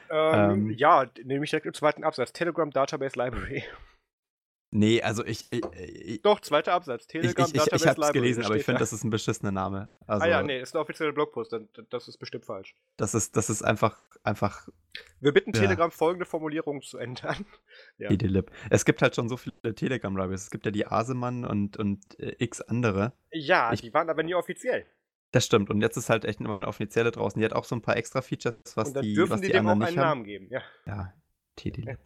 Ähm, 0.10 0.52
ähm, 0.52 0.70
ja, 0.72 1.06
nämlich 1.24 1.52
direkt 1.52 1.66
im 1.66 1.74
zweiten 1.74 2.04
Absatz. 2.04 2.34
Telegram 2.34 2.70
Database 2.70 3.18
Library. 3.18 3.64
Nee, 4.76 5.04
also 5.04 5.24
ich. 5.24 5.46
ich, 5.52 5.62
ich 5.76 6.22
Doch, 6.24 6.40
zweiter 6.40 6.74
Absatz. 6.74 7.06
Telegram 7.06 7.46
ich, 7.46 7.54
ich, 7.54 7.62
ich, 7.62 7.74
ich 7.74 7.88
hab's 7.88 8.12
gelesen, 8.12 8.44
aber 8.44 8.56
ich 8.56 8.66
finde, 8.66 8.80
das 8.80 8.92
ist 8.92 9.04
ein 9.04 9.12
beschissener 9.12 9.52
Name. 9.52 9.88
Also, 10.08 10.26
ah 10.26 10.28
ja, 10.28 10.42
nee, 10.42 10.60
ist 10.60 10.76
ein 10.76 10.82
offizieller 10.82 11.12
Blogpost, 11.12 11.56
das 11.92 12.08
ist 12.08 12.18
bestimmt 12.18 12.46
falsch. 12.46 12.76
Das 12.98 13.14
ist, 13.14 13.38
das 13.38 13.52
ist 13.52 13.62
einfach, 13.62 14.02
einfach. 14.24 14.68
Wir 15.20 15.32
bitten 15.32 15.52
ja. 15.54 15.62
Telegram 15.62 15.92
folgende 15.92 16.26
Formulierung 16.26 16.82
zu 16.82 16.98
ändern. 16.98 17.46
ja. 18.00 18.10
Es 18.72 18.84
gibt 18.84 19.04
halt 19.04 19.16
schon 19.16 19.30
so 19.30 19.38
viele 19.38 19.76
Telegram-Libraries. 19.76 20.46
Es 20.46 20.50
gibt 20.50 20.66
ja 20.66 20.72
die 20.72 20.88
Asemann 20.88 21.46
und, 21.46 21.78
und 21.78 22.20
äh, 22.20 22.36
x 22.40 22.60
andere. 22.62 23.14
Ja, 23.32 23.72
ich, 23.74 23.82
die 23.82 23.94
waren 23.94 24.10
aber 24.10 24.24
nie 24.24 24.34
offiziell. 24.34 24.88
Das 25.32 25.46
stimmt. 25.46 25.70
Und 25.70 25.82
jetzt 25.82 25.98
ist 25.98 26.10
halt 26.10 26.26
echt 26.26 26.40
eine 26.40 26.62
offizielle 26.62 27.12
draußen. 27.12 27.40
Die 27.40 27.46
hat 27.46 27.54
auch 27.54 27.66
so 27.66 27.76
ein 27.76 27.82
paar 27.84 27.96
extra 27.96 28.24
Features, 28.24 28.56
was 28.76 28.88
und 28.88 28.96
dann 28.96 29.04
die, 29.04 29.14
dürfen 29.14 29.34
was 29.34 29.42
die, 29.42 29.48
die 29.48 29.54
dem 29.54 29.68
auch 29.68 29.72
einen 29.72 29.84
haben. 29.84 29.96
Namen 29.96 30.24
geben, 30.24 30.48
ja. 30.50 30.64
Ja, 30.88 31.14
TD-Lib. 31.58 32.00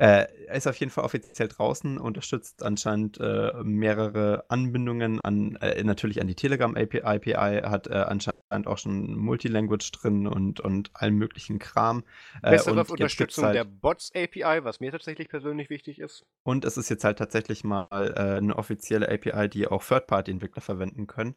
Ja. 0.00 0.06
Äh, 0.06 0.28
er 0.46 0.54
ist 0.54 0.66
auf 0.66 0.76
jeden 0.76 0.90
Fall 0.90 1.04
offiziell 1.04 1.48
draußen, 1.48 1.98
unterstützt 1.98 2.62
anscheinend 2.62 3.18
äh, 3.20 3.52
mehrere 3.62 4.44
Anbindungen 4.48 5.20
an, 5.20 5.56
äh, 5.56 5.82
natürlich 5.82 6.20
an 6.20 6.26
die 6.26 6.34
Telegram 6.34 6.74
API, 6.76 7.02
API 7.02 7.62
hat 7.64 7.88
äh, 7.88 7.94
anscheinend 7.94 8.66
auch 8.66 8.78
schon 8.78 9.16
Multilanguage 9.16 9.90
drin 9.92 10.26
und, 10.26 10.60
und 10.60 10.90
allen 10.94 11.16
möglichen 11.16 11.58
Kram. 11.58 12.04
Äh, 12.42 12.52
Bessere 12.52 12.80
Unterstützung 12.80 13.44
halt, 13.44 13.56
der 13.56 13.64
Bots 13.64 14.12
API, 14.14 14.64
was 14.64 14.80
mir 14.80 14.92
tatsächlich 14.92 15.28
persönlich 15.28 15.68
wichtig 15.68 15.98
ist. 15.98 16.24
Und 16.44 16.64
es 16.64 16.76
ist 16.76 16.88
jetzt 16.88 17.04
halt 17.04 17.18
tatsächlich 17.18 17.64
mal 17.64 17.88
äh, 17.90 18.36
eine 18.38 18.56
offizielle 18.56 19.08
API, 19.10 19.48
die 19.48 19.66
auch 19.66 19.84
Third-Party-Entwickler 19.84 20.62
verwenden 20.62 21.06
können. 21.06 21.34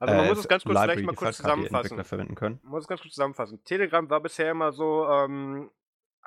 Also 0.00 0.14
man 0.14 0.28
muss 0.28 0.38
es 0.38 0.48
ganz 0.48 0.64
kurz 0.64 0.74
Library, 0.74 0.92
vielleicht 0.92 1.06
mal 1.06 1.14
kurz 1.14 1.36
zusammenfassen. 1.38 1.96
Man 1.96 2.58
muss 2.62 2.82
es 2.84 2.88
ganz 2.88 3.00
kurz 3.00 3.14
zusammenfassen. 3.14 3.64
Telegram 3.64 4.08
war 4.08 4.20
bisher 4.20 4.50
immer 4.52 4.72
so, 4.72 5.08
ähm, 5.08 5.70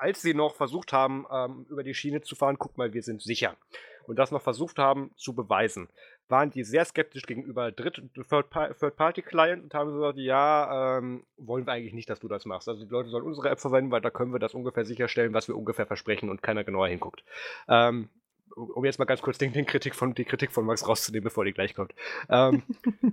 als 0.02 0.20
sie 0.20 0.34
noch 0.34 0.56
versucht 0.56 0.92
haben, 0.92 1.26
ähm, 1.30 1.64
über 1.70 1.84
die 1.84 1.94
Schiene 1.94 2.20
zu 2.22 2.34
fahren, 2.34 2.56
guck 2.58 2.76
mal, 2.76 2.92
wir 2.92 3.02
sind 3.02 3.22
sicher. 3.22 3.56
Und 4.04 4.18
das 4.18 4.32
noch 4.32 4.42
versucht 4.42 4.78
haben 4.78 5.12
zu 5.16 5.32
beweisen, 5.32 5.88
waren 6.28 6.50
die 6.50 6.64
sehr 6.64 6.84
skeptisch 6.84 7.22
gegenüber 7.22 7.70
Dritt- 7.70 8.02
Third-Party-Clients 8.14 9.62
und 9.62 9.74
haben 9.74 9.92
gesagt, 9.92 10.18
ja, 10.18 10.98
ähm, 10.98 11.24
wollen 11.36 11.66
wir 11.66 11.72
eigentlich 11.72 11.94
nicht, 11.94 12.10
dass 12.10 12.18
du 12.18 12.26
das 12.26 12.46
machst. 12.46 12.68
Also 12.68 12.84
die 12.84 12.90
Leute 12.90 13.10
sollen 13.10 13.24
unsere 13.24 13.48
App 13.48 13.60
verwenden, 13.60 13.92
weil 13.92 14.00
da 14.00 14.10
können 14.10 14.32
wir 14.32 14.40
das 14.40 14.54
ungefähr 14.54 14.84
sicherstellen, 14.84 15.34
was 15.34 15.46
wir 15.46 15.56
ungefähr 15.56 15.86
versprechen 15.86 16.30
und 16.30 16.42
keiner 16.42 16.64
genauer 16.64 16.88
hinguckt. 16.88 17.22
Ähm, 17.68 18.08
um 18.56 18.84
jetzt 18.84 18.98
mal 18.98 19.04
ganz 19.04 19.22
kurz 19.22 19.38
den, 19.38 19.52
den 19.52 19.66
Kritik 19.66 19.94
von, 19.94 20.14
die 20.14 20.24
Kritik 20.24 20.50
von 20.50 20.66
Max 20.66 20.86
rauszunehmen, 20.86 21.24
bevor 21.24 21.44
die 21.44 21.52
gleich 21.52 21.74
kommt. 21.74 21.94
Ähm, 22.28 22.64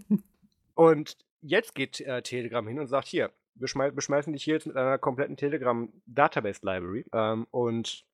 und 0.74 1.18
jetzt 1.42 1.76
geht 1.76 2.02
äh, 2.02 2.24
Telegram 2.24 2.68
hin 2.68 2.80
und 2.80 2.88
sagt, 2.88 3.08
hier, 3.08 3.32
wir 3.60 3.92
beschmeißen 3.92 4.34
dich 4.34 4.44
hier 4.44 4.56
jetzt 4.56 4.68
mit 4.68 4.78
einer 4.78 4.98
kompletten 4.98 5.38
Telegram-Database-Library 5.38 7.06
ähm, 7.14 7.48
und 7.52 8.06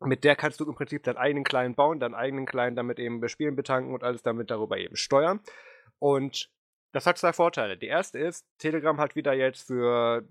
mit 0.00 0.24
der 0.24 0.36
kannst 0.36 0.60
du 0.60 0.64
im 0.64 0.74
Prinzip 0.74 1.02
deinen 1.02 1.16
eigenen 1.16 1.44
Client 1.44 1.76
bauen, 1.76 1.98
deinen 1.98 2.14
eigenen 2.14 2.46
Client 2.46 2.78
damit 2.78 2.98
eben 2.98 3.20
bespielen, 3.20 3.56
betanken 3.56 3.92
und 3.92 4.04
alles 4.04 4.22
damit 4.22 4.50
darüber 4.50 4.78
eben 4.78 4.96
steuern. 4.96 5.40
Und 5.98 6.50
das 6.92 7.06
hat 7.06 7.18
zwei 7.18 7.32
Vorteile. 7.32 7.76
Der 7.76 7.88
erste 7.88 8.18
ist, 8.18 8.46
Telegram 8.58 8.98
hat 8.98 9.16
wieder 9.16 9.34
jetzt 9.34 9.66
für 9.66 10.26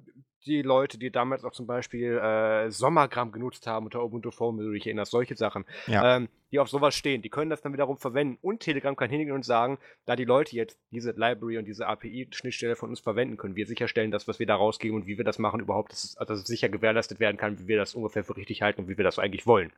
die 0.46 0.62
Leute, 0.62 0.98
die 0.98 1.12
damals 1.12 1.44
auch 1.44 1.52
zum 1.52 1.68
Beispiel 1.68 2.18
äh, 2.18 2.72
Sommergramm 2.72 3.32
genutzt 3.32 3.68
haben 3.68 3.86
unter 3.86 4.04
Ubuntu 4.04 4.32
Phone, 4.32 4.58
wenn 4.58 4.66
du 4.66 4.72
dich 4.72 4.86
erinnerst, 4.86 5.12
solche 5.12 5.36
Sachen, 5.36 5.66
ja. 5.88 6.18
ähm, 6.18 6.30
die 6.52 6.60
auf 6.60 6.70
sowas 6.70 6.96
stehen, 6.96 7.22
die 7.22 7.30
können 7.30 7.50
das 7.50 7.62
dann 7.62 7.74
wiederum 7.74 7.98
verwenden. 7.98 8.38
Und 8.42 8.62
Telegram 8.62 8.96
kann 8.96 9.10
hingehen 9.10 9.34
und 9.34 9.44
sagen, 9.44 9.78
da 10.06 10.16
die 10.16 10.26
Leute 10.26 10.56
jetzt 10.56 10.80
diese 10.92 11.12
Library 11.12 11.58
und 11.58 11.66
diese 11.66 11.88
API-Schnittstelle 11.88 12.76
von 12.76 12.90
uns 12.90 13.00
verwenden 13.00 13.38
können, 13.38 13.56
wir 13.56 13.68
sicherstellen, 13.68 14.12
dass 14.12 14.28
was 14.28 14.40
wir 14.40 14.46
da 14.46 14.56
rausgeben 14.56 14.96
und 14.96 15.08
wie 15.08 15.18
wir 15.18 15.26
das 15.26 15.40
machen 15.40 15.60
überhaupt, 15.60 15.92
dass 15.92 16.04
es, 16.04 16.18
also 16.18 16.34
dass 16.34 16.42
es 16.42 16.48
sicher 16.48 16.70
gewährleistet 16.70 17.20
werden 17.20 17.38
kann, 17.38 17.60
wie 17.60 17.68
wir 17.68 17.78
das 17.78 17.96
ungefähr 17.96 18.24
für 18.24 18.38
richtig 18.38 18.62
halten 18.62 18.82
und 18.82 18.88
wie 18.88 18.98
wir 18.98 19.04
das 19.04 19.20
eigentlich 19.20 19.46
wollen. 19.48 19.74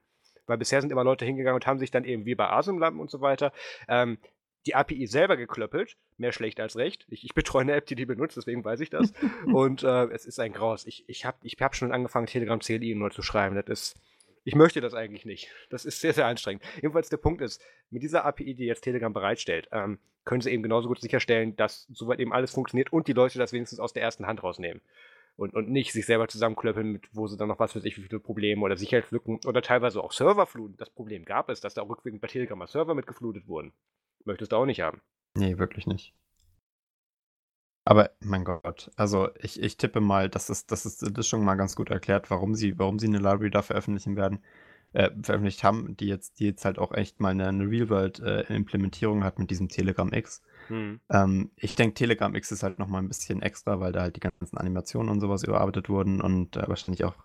Weil 0.46 0.58
bisher 0.58 0.82
sind 0.82 0.92
immer 0.92 1.04
Leute 1.04 1.26
hingegangen 1.26 1.56
und 1.56 1.68
haben 1.68 1.80
sich 1.80 1.92
dann 1.92 2.06
eben 2.06 2.26
wie 2.26 2.36
bei 2.36 2.50
Asumlampen 2.50 3.00
und 3.00 3.10
so 3.10 3.22
weiter 3.22 3.54
ähm, 3.88 4.18
die 4.66 4.76
API 4.76 5.08
selber 5.08 5.38
geklöppelt. 5.38 5.98
Mehr 6.18 6.32
schlecht 6.32 6.60
als 6.60 6.76
recht. 6.76 7.06
Ich, 7.10 7.24
ich 7.24 7.34
betreue 7.34 7.62
eine 7.62 7.74
App, 7.74 7.86
die 7.86 7.96
die 7.96 8.06
benutzt, 8.06 8.38
deswegen 8.38 8.64
weiß 8.64 8.80
ich 8.82 8.90
das. 8.90 9.14
und 9.46 9.84
äh, 9.84 10.06
es 10.08 10.26
ist 10.26 10.40
ein 10.40 10.54
Graus. 10.54 10.86
Ich, 10.86 11.08
ich 11.08 11.26
habe 11.26 11.38
ich 11.44 11.56
hab 11.60 11.76
schon 11.76 11.92
angefangen, 11.92 12.28
Telegram 12.28 12.60
CLI 12.60 12.96
neu 12.96 13.10
zu 13.10 13.22
schreiben. 13.22 13.56
Das 13.56 13.68
ist. 13.68 14.02
Ich 14.46 14.56
möchte 14.56 14.82
das 14.82 14.94
eigentlich 14.94 15.26
nicht. 15.26 15.50
Das 15.70 15.86
ist 15.86 16.00
sehr, 16.00 16.14
sehr 16.14 16.26
anstrengend. 16.26 16.64
Jedenfalls 16.76 17.10
der 17.10 17.18
Punkt 17.18 17.42
ist, 17.42 17.62
mit 17.92 18.02
dieser 18.02 18.26
API, 18.26 18.56
die 18.56 18.66
jetzt 18.66 18.82
Telegram 18.82 19.14
bereitstellt, 19.14 19.68
ähm, 19.72 20.00
können 20.24 20.42
sie 20.42 20.52
eben 20.52 20.64
genauso 20.64 20.88
gut 20.88 21.02
sicherstellen, 21.02 21.56
dass 21.56 21.88
soweit 21.92 22.20
eben 22.20 22.34
alles 22.34 22.52
funktioniert 22.52 22.92
und 22.94 23.08
die 23.08 23.14
Leute 23.14 23.38
das 23.38 23.52
wenigstens 23.52 23.80
aus 23.80 23.94
der 23.94 24.02
ersten 24.02 24.28
Hand 24.28 24.42
rausnehmen. 24.42 24.82
Und, 25.36 25.54
und 25.54 25.70
nicht 25.70 25.94
sich 25.94 26.06
selber 26.06 26.28
zusammenklöppeln, 26.28 26.92
mit 26.92 27.08
wo 27.14 27.28
sie 27.28 27.38
dann 27.38 27.48
noch 27.48 27.60
was 27.60 27.72
für 27.72 27.80
sich, 27.80 27.98
wie 27.98 28.02
viele 28.02 28.20
Probleme 28.20 28.62
oder 28.62 28.76
Sicherheitslücken 28.76 29.40
oder 29.46 29.62
teilweise 29.62 30.04
auch 30.04 30.12
Serverfluten. 30.12 30.76
Das 30.78 30.90
Problem 30.90 31.24
gab 31.24 31.50
es, 31.50 31.62
dass 31.62 31.74
da 31.74 31.82
auch 31.82 31.90
rückwirkend 31.90 32.22
bei 32.22 32.28
Telegram 32.28 32.68
Server 32.68 32.94
mitgeflutet 32.94 33.48
wurden. 33.48 33.72
Möchtest 34.26 34.52
du 34.52 34.58
auch 34.58 34.66
nicht 34.66 34.82
haben. 34.82 35.02
Nee, 35.36 35.58
wirklich 35.58 35.88
nicht. 35.88 36.14
Aber 37.86 38.12
mein 38.20 38.44
Gott, 38.44 38.92
also 38.98 39.30
ich, 39.40 39.62
ich 39.62 39.78
tippe 39.78 40.00
mal, 40.00 40.30
das 40.30 40.50
ist, 40.50 40.72
das 40.72 40.86
ist 40.86 41.18
das 41.18 41.28
schon 41.28 41.44
mal 41.44 41.56
ganz 41.56 41.76
gut 41.76 41.90
erklärt, 41.90 42.30
warum 42.30 42.54
sie, 42.54 42.78
warum 42.78 43.00
sie 43.00 43.08
eine 43.08 43.18
Library 43.18 43.50
da 43.50 43.64
veröffentlichen 43.64 44.16
werden, 44.16 44.44
äh, 44.94 45.10
veröffentlicht 45.24 45.64
haben, 45.64 45.98
die 45.98 46.06
jetzt, 46.08 46.40
die 46.40 46.46
jetzt 46.46 46.66
halt 46.66 46.78
auch 46.78 46.94
echt 46.94 47.20
mal 47.20 47.30
eine, 47.30 47.48
eine 47.48 47.68
Real-World-Implementierung 47.68 49.22
äh, 49.22 49.24
hat 49.24 49.40
mit 49.40 49.50
diesem 49.50 49.70
Telegram 49.70 50.12
X. 50.14 50.44
Hm. 50.70 51.00
Ähm, 51.10 51.52
ich 51.56 51.76
denke, 51.76 51.96
Telegram 51.96 52.34
X 52.34 52.52
ist 52.52 52.64
halt 52.64 52.80
nochmal 52.80 53.02
ein 53.02 53.08
bisschen 53.08 53.42
extra, 53.42 53.80
weil 53.80 53.92
da 53.92 54.02
halt 54.02 54.16
die 54.16 54.22
ganzen 54.22 54.58
Animationen 54.58 55.10
und 55.10 55.20
sowas 55.20 55.44
überarbeitet 55.44 55.90
wurden 55.90 56.22
und 56.22 56.56
äh, 56.56 56.68
wahrscheinlich 56.68 57.04
auch 57.04 57.16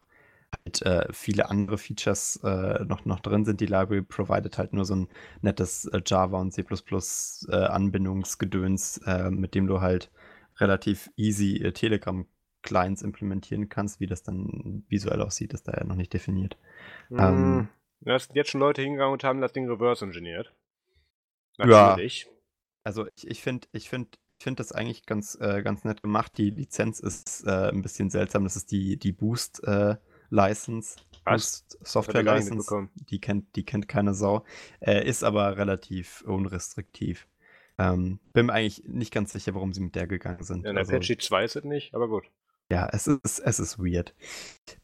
halt 0.65 0.83
äh, 0.83 1.13
viele 1.13 1.51
andere 1.51 1.79
Features 1.79 2.41
äh, 2.45 2.85
noch, 2.85 3.05
noch 3.05 3.21
drin 3.21 3.45
sind. 3.45 3.61
Die 3.61 3.67
Library 3.67 4.03
provided 4.03 4.57
halt 4.59 4.73
nur 4.73 4.85
so 4.85 4.97
ein 4.97 5.09
nettes 5.43 5.87
äh, 5.87 6.01
Java 6.05 6.41
und 6.41 6.53
C 6.53 6.63
äh, 6.63 7.57
Anbindungsgedöns, 7.57 8.99
äh, 9.07 9.31
mit 9.31 9.55
dem 9.55 9.67
du 9.67 9.81
halt 9.81 10.11
relativ 10.59 11.11
easy 11.17 11.73
Telegram 11.75 12.27
Clients 12.63 13.03
implementieren 13.03 13.69
kannst. 13.69 14.01
Wie 14.01 14.07
das 14.07 14.23
dann 14.23 14.85
visuell 14.89 15.21
aussieht, 15.21 15.53
ist 15.53 15.69
da 15.69 15.73
ja 15.73 15.85
noch 15.85 15.97
nicht 15.97 16.13
definiert. 16.13 16.57
Mm, 17.11 17.19
ähm, 17.19 17.69
da 18.01 18.19
sind 18.19 18.37
jetzt 18.37 18.51
schon 18.51 18.61
Leute 18.61 18.83
hingegangen 18.83 19.13
und 19.13 19.25
haben 19.25 19.41
das 19.41 19.53
Ding 19.53 19.69
reverse 19.69 20.05
engineert. 20.05 20.55
Natürlich. 21.59 22.29
Also 22.85 23.07
ich, 23.17 23.27
ich 23.27 23.43
finde, 23.43 23.67
ich 23.73 23.89
finde, 23.89 24.11
ich 24.39 24.45
finde 24.45 24.59
das 24.59 24.73
eigentlich 24.73 25.07
ganz, 25.07 25.37
äh, 25.41 25.63
ganz 25.63 25.85
nett 25.85 26.03
gemacht. 26.03 26.33
Die 26.37 26.51
Lizenz 26.51 27.01
ist 27.01 27.47
äh, 27.47 27.71
ein 27.71 27.83
bisschen 27.83 28.11
seltsam. 28.11 28.45
Das 28.45 28.57
ist 28.57 28.71
die, 28.71 28.99
die 28.99 29.13
Boost 29.13 29.65
äh, 29.65 29.97
License. 30.31 30.97
Software 31.81 32.23
License, 32.23 32.89
die 32.95 33.19
kennt, 33.19 33.57
die 33.57 33.65
kennt 33.65 33.89
keine 33.89 34.13
Sau, 34.13 34.45
äh, 34.81 35.09
ist 35.09 35.25
aber 35.25 35.57
relativ 35.57 36.23
unrestriktiv. 36.27 37.27
Ähm, 37.79 38.21
bin 38.33 38.47
mir 38.47 38.53
eigentlich 38.53 38.85
nicht 38.87 39.13
ganz 39.13 39.33
sicher, 39.33 39.55
warum 39.55 39.73
sie 39.73 39.81
mit 39.81 39.95
der 39.95 40.07
gegangen 40.07 40.43
sind. 40.43 40.65
Ja, 40.65 40.71
in 40.71 40.79
also, 40.79 40.93
Apache 40.93 41.17
2 41.17 41.45
ist 41.45 41.57
es 41.57 41.65
nicht, 41.65 41.95
aber 41.95 42.09
gut. 42.09 42.31
Ja, 42.71 42.89
es 42.93 43.07
ist, 43.07 43.41
es 43.41 43.59
ist 43.59 43.79
weird. 43.79 44.15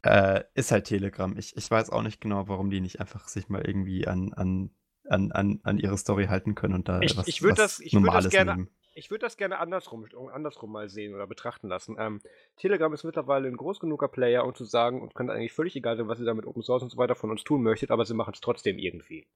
Äh, 0.02 0.44
ist 0.54 0.72
halt 0.72 0.86
Telegram. 0.86 1.36
Ich, 1.36 1.56
ich 1.56 1.70
weiß 1.70 1.90
auch 1.90 2.02
nicht 2.02 2.20
genau, 2.20 2.48
warum 2.48 2.70
die 2.70 2.80
nicht 2.80 3.00
einfach 3.00 3.28
sich 3.28 3.48
mal 3.48 3.62
irgendwie 3.66 4.06
an, 4.06 4.32
an, 4.32 4.70
an, 5.10 5.32
an, 5.32 5.60
an 5.62 5.78
ihre 5.78 5.98
Story 5.98 6.26
halten 6.26 6.54
können 6.54 6.74
und 6.74 6.88
da 6.88 7.00
ich, 7.00 7.16
was, 7.16 7.28
ich 7.28 7.42
was 7.42 7.54
das, 7.56 7.80
ich 7.80 7.92
Normales 7.92 8.24
das 8.24 8.32
gerne, 8.32 8.52
nehmen 8.52 8.68
ich 8.94 9.10
würde 9.10 9.24
das 9.24 9.36
gerne 9.36 9.58
andersrum, 9.58 10.06
andersrum 10.32 10.72
mal 10.72 10.88
sehen 10.88 11.14
oder 11.14 11.26
betrachten 11.26 11.68
lassen. 11.68 11.96
Ähm, 11.98 12.20
Telegram 12.56 12.92
ist 12.92 13.04
mittlerweile 13.04 13.48
ein 13.48 13.56
groß 13.56 13.80
genuger 13.80 14.08
Player, 14.08 14.44
um 14.44 14.54
zu 14.54 14.64
sagen, 14.64 15.00
und 15.00 15.14
könnte 15.14 15.32
eigentlich 15.32 15.52
völlig 15.52 15.76
egal 15.76 15.96
sein, 15.96 16.08
was 16.08 16.18
ihr 16.18 16.26
da 16.26 16.34
mit 16.34 16.46
Open 16.46 16.62
Source 16.62 16.82
und 16.82 16.90
so 16.90 16.98
weiter 16.98 17.14
von 17.14 17.30
uns 17.30 17.44
tun 17.44 17.62
möchtet, 17.62 17.90
aber 17.90 18.04
sie 18.04 18.14
machen 18.14 18.32
es 18.34 18.40
trotzdem 18.40 18.78
irgendwie. 18.78 19.26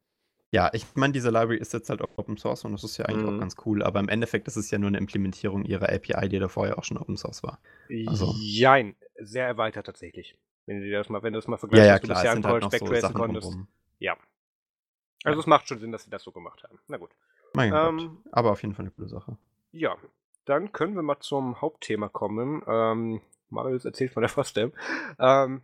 Ja, 0.51 0.71
ich 0.73 0.85
meine, 0.95 1.13
diese 1.13 1.31
Library 1.31 1.57
ist 1.57 1.73
jetzt 1.73 1.89
halt 1.91 2.01
auch 2.03 2.17
Open 2.17 2.37
Source 2.37 2.65
und 2.65 2.73
das 2.73 2.85
ist 2.85 2.97
ja 2.97 3.07
eigentlich 3.07 3.27
mhm. 3.27 3.37
auch 3.37 3.41
ganz 3.41 3.57
cool, 3.65 3.83
aber 3.83 4.01
im 4.01 4.09
Endeffekt 4.09 4.47
ist 4.49 4.57
es 4.57 4.71
ja 4.71 4.79
nur 4.79 4.89
eine 4.89 4.99
Implementierung 4.99 5.65
ihrer 5.65 5.89
API, 5.89 6.29
die 6.29 6.39
da 6.39 6.49
vorher 6.49 6.79
auch 6.79 6.85
schon 6.85 6.99
Open 6.99 7.17
Source 7.17 7.43
war. 7.43 7.59
Also. 8.07 8.35
Jein, 8.39 8.97
sehr 9.19 9.47
erweitert 9.47 9.87
tatsächlich. 9.87 10.37
Wenn 10.67 10.81
du 10.81 10.91
das 10.91 11.09
mal, 11.09 11.23
wenn 11.23 11.33
du 11.33 11.39
das 11.39 11.49
mal 11.49 11.57
vergleichst, 11.57 11.87
ja, 11.87 11.95
ja, 11.95 11.99
klar, 11.99 12.61
du 12.61 12.69
bisher 12.69 13.03
halt 13.03 13.03
so 13.03 13.09
konntest. 13.13 13.57
Ja. 13.99 14.17
Also 15.25 15.39
ja. 15.39 15.41
es 15.41 15.47
macht 15.47 15.67
schon 15.67 15.79
Sinn, 15.81 15.91
dass 15.91 16.05
sie 16.05 16.11
das 16.11 16.23
so 16.23 16.31
gemacht 16.31 16.63
haben. 16.63 16.79
Na 16.87 16.99
gut. 16.99 17.11
Mein 17.55 17.73
ähm, 17.75 18.21
Gott. 18.23 18.33
Aber 18.33 18.53
auf 18.53 18.63
jeden 18.63 18.75
Fall 18.75 18.85
eine 18.85 18.93
coole 18.93 19.09
Sache. 19.09 19.37
Ja, 19.73 19.97
dann 20.45 20.73
können 20.73 20.95
wir 20.95 21.03
mal 21.03 21.19
zum 21.21 21.61
Hauptthema 21.61 22.09
kommen. 22.09 22.63
Ähm, 22.67 23.21
Marius 23.49 23.85
erzählt 23.85 24.13
von 24.15 24.23
der 24.23 24.31
Frostem. 24.31 24.73
Ähm, 25.19 25.63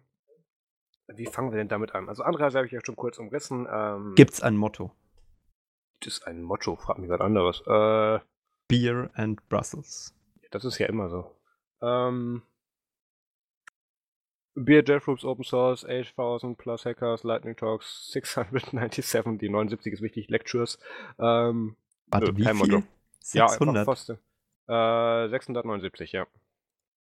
wie 1.09 1.27
fangen 1.27 1.51
wir 1.51 1.59
denn 1.59 1.69
damit 1.69 1.95
an? 1.95 2.09
Also 2.09 2.23
Anreise 2.23 2.59
habe 2.59 2.67
ich 2.67 2.73
ja 2.73 2.81
schon 2.85 2.97
kurz 2.97 3.19
umrissen. 3.19 3.69
Ähm, 3.71 4.15
Gibt's 4.17 4.43
ein 4.43 4.57
Motto? 4.57 4.93
Gibt 6.01 6.07
es 6.15 6.23
ein 6.23 6.43
Motto? 6.43 6.77
Frag 6.77 6.99
mich 6.99 7.11
was 7.11 7.21
anderes. 7.21 7.61
Äh, 7.67 8.21
Beer 8.69 9.11
and 9.15 9.47
Brussels. 9.49 10.15
Das 10.51 10.65
ist 10.65 10.79
ja 10.79 10.87
immer 10.87 11.11
so. 11.11 11.37
Ähm, 11.83 12.43
Beer 14.55 14.83
Deathroofs 14.83 15.25
Open 15.25 15.45
Source, 15.45 15.85
8000 15.85 16.59
plus 16.59 16.85
Hackers, 16.85 17.23
Lightning 17.23 17.57
Talks, 17.57 18.11
697, 18.13 19.39
die 19.39 19.49
79 19.49 19.93
ist 19.93 20.03
wichtig, 20.03 20.29
Lectures. 20.29 20.79
Ähm, 21.19 21.77
Warte, 22.07 22.37
wie 22.37 22.45
viel? 22.45 22.55
Motto. 22.55 22.83
600? 23.21 23.87
Ja, 24.69 25.25
äh, 25.25 25.29
679, 25.29 26.13
ja. 26.13 26.27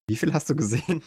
Wie 0.09 0.17
viel 0.17 0.33
hast 0.33 0.49
du 0.49 0.57
gesehen? 0.57 1.03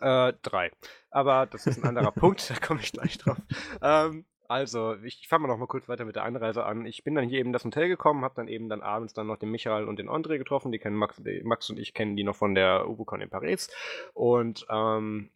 Äh, 0.00 0.32
drei. 0.42 0.70
Aber 1.10 1.46
das 1.46 1.66
ist 1.66 1.78
ein 1.78 1.88
anderer 1.88 2.10
Punkt, 2.12 2.48
da 2.48 2.54
komme 2.54 2.80
ich 2.80 2.92
gleich 2.92 3.18
drauf. 3.18 3.36
Ähm, 3.82 4.24
also, 4.46 4.94
ich 5.02 5.26
fange 5.26 5.42
mal 5.42 5.48
noch 5.48 5.58
mal 5.58 5.66
kurz 5.66 5.88
weiter 5.88 6.04
mit 6.04 6.16
der 6.16 6.24
Einreise 6.24 6.64
an. 6.64 6.86
Ich 6.86 7.02
bin 7.02 7.14
dann 7.14 7.28
hier 7.28 7.38
eben 7.38 7.52
das 7.52 7.64
Hotel 7.64 7.88
gekommen, 7.88 8.24
habe 8.24 8.34
dann 8.36 8.48
eben 8.48 8.68
dann 8.68 8.82
abends 8.82 9.14
dann 9.14 9.26
noch 9.26 9.38
den 9.38 9.50
Michael 9.50 9.88
und 9.88 9.98
den 9.98 10.08
André 10.08 10.38
getroffen. 10.38 10.70
Die 10.70 10.78
kennen 10.78 10.96
Max, 10.96 11.20
Max 11.42 11.70
und 11.70 11.78
ich 11.78 11.94
kennen 11.94 12.16
die 12.16 12.24
noch 12.24 12.36
von 12.36 12.54
der 12.54 12.88
Ubucon 12.88 13.20
in 13.20 13.30
Paris. 13.30 13.70
Und 14.12 14.66
ähm, 14.68 15.30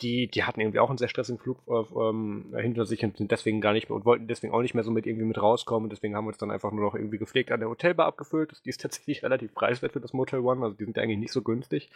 die, 0.00 0.28
die 0.28 0.44
hatten 0.44 0.60
irgendwie 0.60 0.80
auch 0.80 0.88
einen 0.88 0.98
sehr 0.98 1.08
stressigen 1.08 1.38
Flug 1.40 1.58
äh, 1.68 1.72
ähm, 1.72 2.54
hinter 2.56 2.86
sich 2.86 3.04
und 3.04 3.16
sind 3.16 3.30
deswegen 3.30 3.60
gar 3.60 3.72
nicht 3.72 3.88
mehr 3.88 3.96
und 3.96 4.04
wollten 4.04 4.26
deswegen 4.26 4.52
auch 4.52 4.62
nicht 4.62 4.74
mehr 4.74 4.84
so 4.84 4.90
mit 4.90 5.06
irgendwie 5.06 5.26
mit 5.26 5.40
rauskommen. 5.40 5.84
Und 5.84 5.90
deswegen 5.90 6.16
haben 6.16 6.24
wir 6.24 6.28
uns 6.28 6.38
dann 6.38 6.50
einfach 6.50 6.72
nur 6.72 6.84
noch 6.84 6.94
irgendwie 6.94 7.18
gepflegt 7.18 7.52
an 7.52 7.60
der 7.60 7.68
Hotelbar 7.68 8.06
abgefüllt. 8.06 8.62
Die 8.64 8.70
ist 8.70 8.80
tatsächlich 8.82 9.22
relativ 9.22 9.54
preiswert 9.54 9.92
für 9.92 10.00
das 10.00 10.12
Motel 10.12 10.40
One, 10.40 10.64
also 10.64 10.76
die 10.76 10.84
sind 10.84 10.98
eigentlich 10.98 11.18
nicht 11.18 11.32
so 11.32 11.42
günstig. 11.42 11.90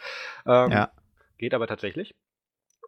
Ähm, 0.45 0.71
ja. 0.71 0.91
Geht 1.37 1.53
aber 1.53 1.67
tatsächlich. 1.67 2.15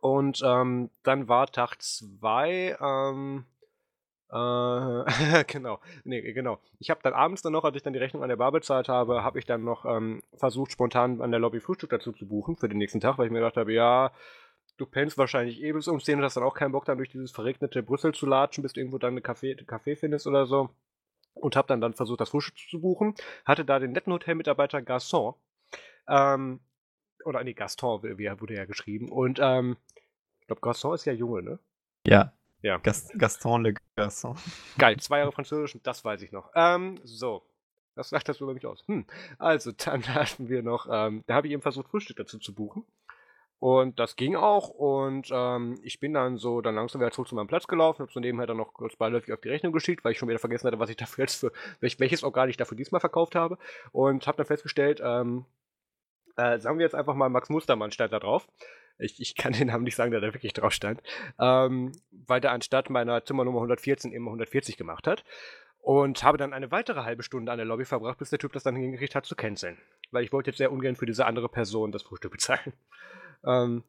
Und 0.01 0.41
ähm, 0.45 0.89
dann 1.03 1.28
war 1.28 1.47
Tag 1.47 1.82
2, 1.82 2.78
ähm, 2.80 3.45
äh, 4.32 5.43
genau, 5.47 5.80
nee, 6.03 6.22
genau. 6.34 6.60
Ich 6.80 6.89
habe 6.89 7.01
dann 7.03 7.14
abends 7.14 7.41
dann 7.41 7.53
noch, 7.53 7.64
als 7.64 7.76
ich 7.76 7.84
dann 7.84 7.93
die 7.93 7.99
Rechnung 7.99 8.24
an 8.24 8.30
der 8.30 8.38
Bar 8.38 8.51
bezahlt 8.51 8.88
habe, 8.88 9.24
habe 9.24 9.39
ich 9.39 9.45
dann 9.45 9.64
noch 9.64 9.86
ähm, 9.86 10.22
versucht, 10.36 10.72
spontan 10.72 11.22
an 11.22 11.32
der 11.32 11.39
Lobby 11.39 11.60
Frühstück 11.60 11.89
dazu 11.89 12.12
zu 12.12 12.28
buchen 12.28 12.55
für 12.55 12.70
den 12.70 12.78
nächsten 12.78 13.01
Tag, 13.01 13.18
weil 13.18 13.26
ich 13.26 13.32
mir 13.32 13.39
gedacht 13.39 13.57
habe, 13.57 13.74
ja, 13.74 14.12
du 14.80 14.86
pennst 14.86 15.17
wahrscheinlich 15.17 15.61
eh 15.61 15.71
bis 15.71 15.88
um 15.88 15.99
10 15.99 16.17
und 16.17 16.23
hast 16.23 16.38
dann 16.38 16.43
auch 16.43 16.53
keinen 16.53 16.71
Bock, 16.71 16.86
dann 16.86 16.97
durch 16.97 17.09
dieses 17.09 17.32
verregnete 17.32 17.84
Brüssel 17.84 18.13
zu 18.13 18.25
latschen, 18.25 18.61
bis 18.63 18.73
du 18.73 18.80
irgendwo 18.80 18.97
dann 18.97 19.13
einen 19.13 19.23
Café, 19.23 19.55
Café 19.65 19.95
findest 19.95 20.25
oder 20.27 20.45
so. 20.45 20.69
und 21.36 21.55
habe 21.55 21.67
dann, 21.67 21.82
dann 21.82 21.93
versucht, 21.93 22.19
das 22.19 22.30
Frühstück 22.30 22.57
zu 22.69 22.82
buchen. 22.82 23.15
Hatte 23.45 23.63
da 23.65 23.80
den 23.80 23.91
netten 23.91 24.11
Hotelmitarbeiter 24.11 24.80
Garçon. 24.80 25.36
Ähm, 26.07 26.59
oder 27.23 27.43
nee, 27.43 27.53
Gaston 27.53 28.03
wie, 28.03 28.30
wurde 28.41 28.55
ja 28.55 28.65
geschrieben. 28.65 29.09
Und 29.09 29.39
ähm, 29.41 29.77
ich 30.41 30.47
glaube, 30.47 30.61
Garçon 30.61 30.95
ist 30.95 31.05
ja 31.05 31.13
Junge, 31.13 31.43
ne? 31.43 31.59
Ja. 32.05 32.34
Ja. 32.61 32.77
Gast 32.77 33.17
Gaston 33.17 33.63
Le 33.63 33.73
Garçon. 33.95 34.36
Geil, 34.77 34.97
zwei 34.97 35.19
Jahre 35.19 35.32
Französisch, 35.32 35.77
das 35.84 36.03
weiß 36.03 36.21
ich 36.23 36.32
noch. 36.32 36.51
Ähm, 36.55 36.99
so. 37.03 37.45
Das 37.95 38.09
sagt 38.09 38.30
das 38.30 38.39
über 38.39 38.53
mich 38.53 38.65
aus. 38.65 38.84
Hm. 38.88 39.05
Also, 39.38 39.71
dann 39.77 40.07
hatten 40.13 40.49
wir 40.49 40.63
noch, 40.63 40.88
ähm, 40.89 41.23
da 41.27 41.36
habe 41.36 41.47
ich 41.47 41.53
eben 41.53 41.61
versucht, 41.61 41.89
Frühstück 41.89 42.17
dazu 42.17 42.39
zu 42.39 42.53
buchen. 42.53 42.86
Und 43.60 43.99
das 43.99 44.16
ging 44.16 44.36
auch. 44.36 44.70
Und 44.70 45.30
ähm, 45.32 45.80
ich 45.84 45.99
bin 45.99 46.14
dann 46.14 46.38
so 46.38 46.62
dann 46.62 46.76
langsam 46.76 47.01
wieder 47.01 47.12
zurück 47.12 47.28
zu 47.28 47.36
meinem 47.36 47.47
Platz 47.47 47.68
gelaufen, 47.68 48.01
habe 48.01 48.12
so 48.12 48.20
nebenher 48.20 48.47
dann 48.47 48.57
noch 48.57 48.74
kurz 48.74 48.95
beiläufig 48.95 49.34
auf 49.34 49.41
die 49.41 49.49
Rechnung 49.49 49.74
geschickt, 49.74 50.03
weil 50.03 50.14
ich 50.14 50.18
schon 50.18 50.30
wieder 50.30 50.39
vergessen 50.39 50.68
hatte, 50.68 50.80
was 50.80 50.89
ich 50.89 50.97
dafür 50.97 51.24
jetzt 51.24 51.39
für, 51.39 51.51
welches 51.80 52.24
Organ 52.24 52.49
ich 52.49 52.57
dafür 52.57 52.78
diesmal 52.78 53.01
verkauft 53.01 53.36
habe. 53.36 53.57
Und 53.91 54.28
habe 54.28 54.38
dann 54.38 54.45
festgestellt, 54.45 55.01
ähm, 55.03 55.45
äh, 56.38 56.57
sagen 56.60 56.80
wir 56.80 56.86
jetzt 56.86 56.95
einfach 56.95 57.16
mal 57.16 57.30
Max 57.30 57.49
Mustermann 57.49 57.91
stand 57.91 58.14
da 58.14 58.20
drauf. 58.20 58.47
Ich, 58.97 59.20
ich 59.20 59.36
kann 59.36 59.53
den 59.53 59.68
Namen 59.68 59.84
nicht 59.84 59.95
sagen, 59.95 60.12
der 60.12 60.22
da 60.22 60.34
wirklich 60.34 60.53
drauf 60.53 60.72
stand. 60.72 61.01
Ähm, 61.38 61.91
weil 62.12 62.39
der 62.39 62.51
anstatt 62.51 62.89
meiner 62.89 63.26
Zimmernummer 63.26 63.60
114 63.60 64.14
immer 64.14 64.28
140 64.28 64.78
gemacht 64.78 65.05
hat. 65.05 65.26
Und 65.82 66.24
habe 66.24 66.38
dann 66.38 66.53
eine 66.53 66.72
weitere 66.72 67.03
halbe 67.03 67.24
Stunde 67.24 67.51
an 67.51 67.57
der 67.57 67.66
Lobby 67.66 67.86
verbracht, 67.86 68.20
bis 68.20 68.30
der 68.30 68.39
Typ 68.39 68.51
das 68.53 68.64
dann 68.64 68.76
hingekriegt 68.76 69.16
hat 69.16 69.26
zu 69.26 69.36
canceln. 69.36 69.78
Weil 70.12 70.24
ich 70.24 70.32
wollte 70.32 70.49
jetzt 70.49 70.57
sehr 70.57 70.72
ungern 70.72 70.95
für 70.95 71.05
diese 71.05 71.26
andere 71.26 71.49
Person 71.49 71.91
das 71.91 72.03
Frühstück 72.03 72.32
bezahlen. 72.32 72.74
Ähm, 73.45 73.83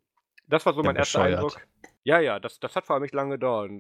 das 0.49 0.67
war 0.67 0.73
so 0.73 0.83
mein 0.83 0.97
ja, 0.97 1.01
erster 1.01 1.23
Eindruck. 1.23 1.61
Ja, 2.03 2.19
ja, 2.19 2.41
das, 2.41 2.59
das 2.59 2.75
hat 2.77 2.87
vor 2.87 2.95
allem 2.95 3.03
nicht 3.03 3.15
lange 3.15 3.33
gedauert. 3.33 3.71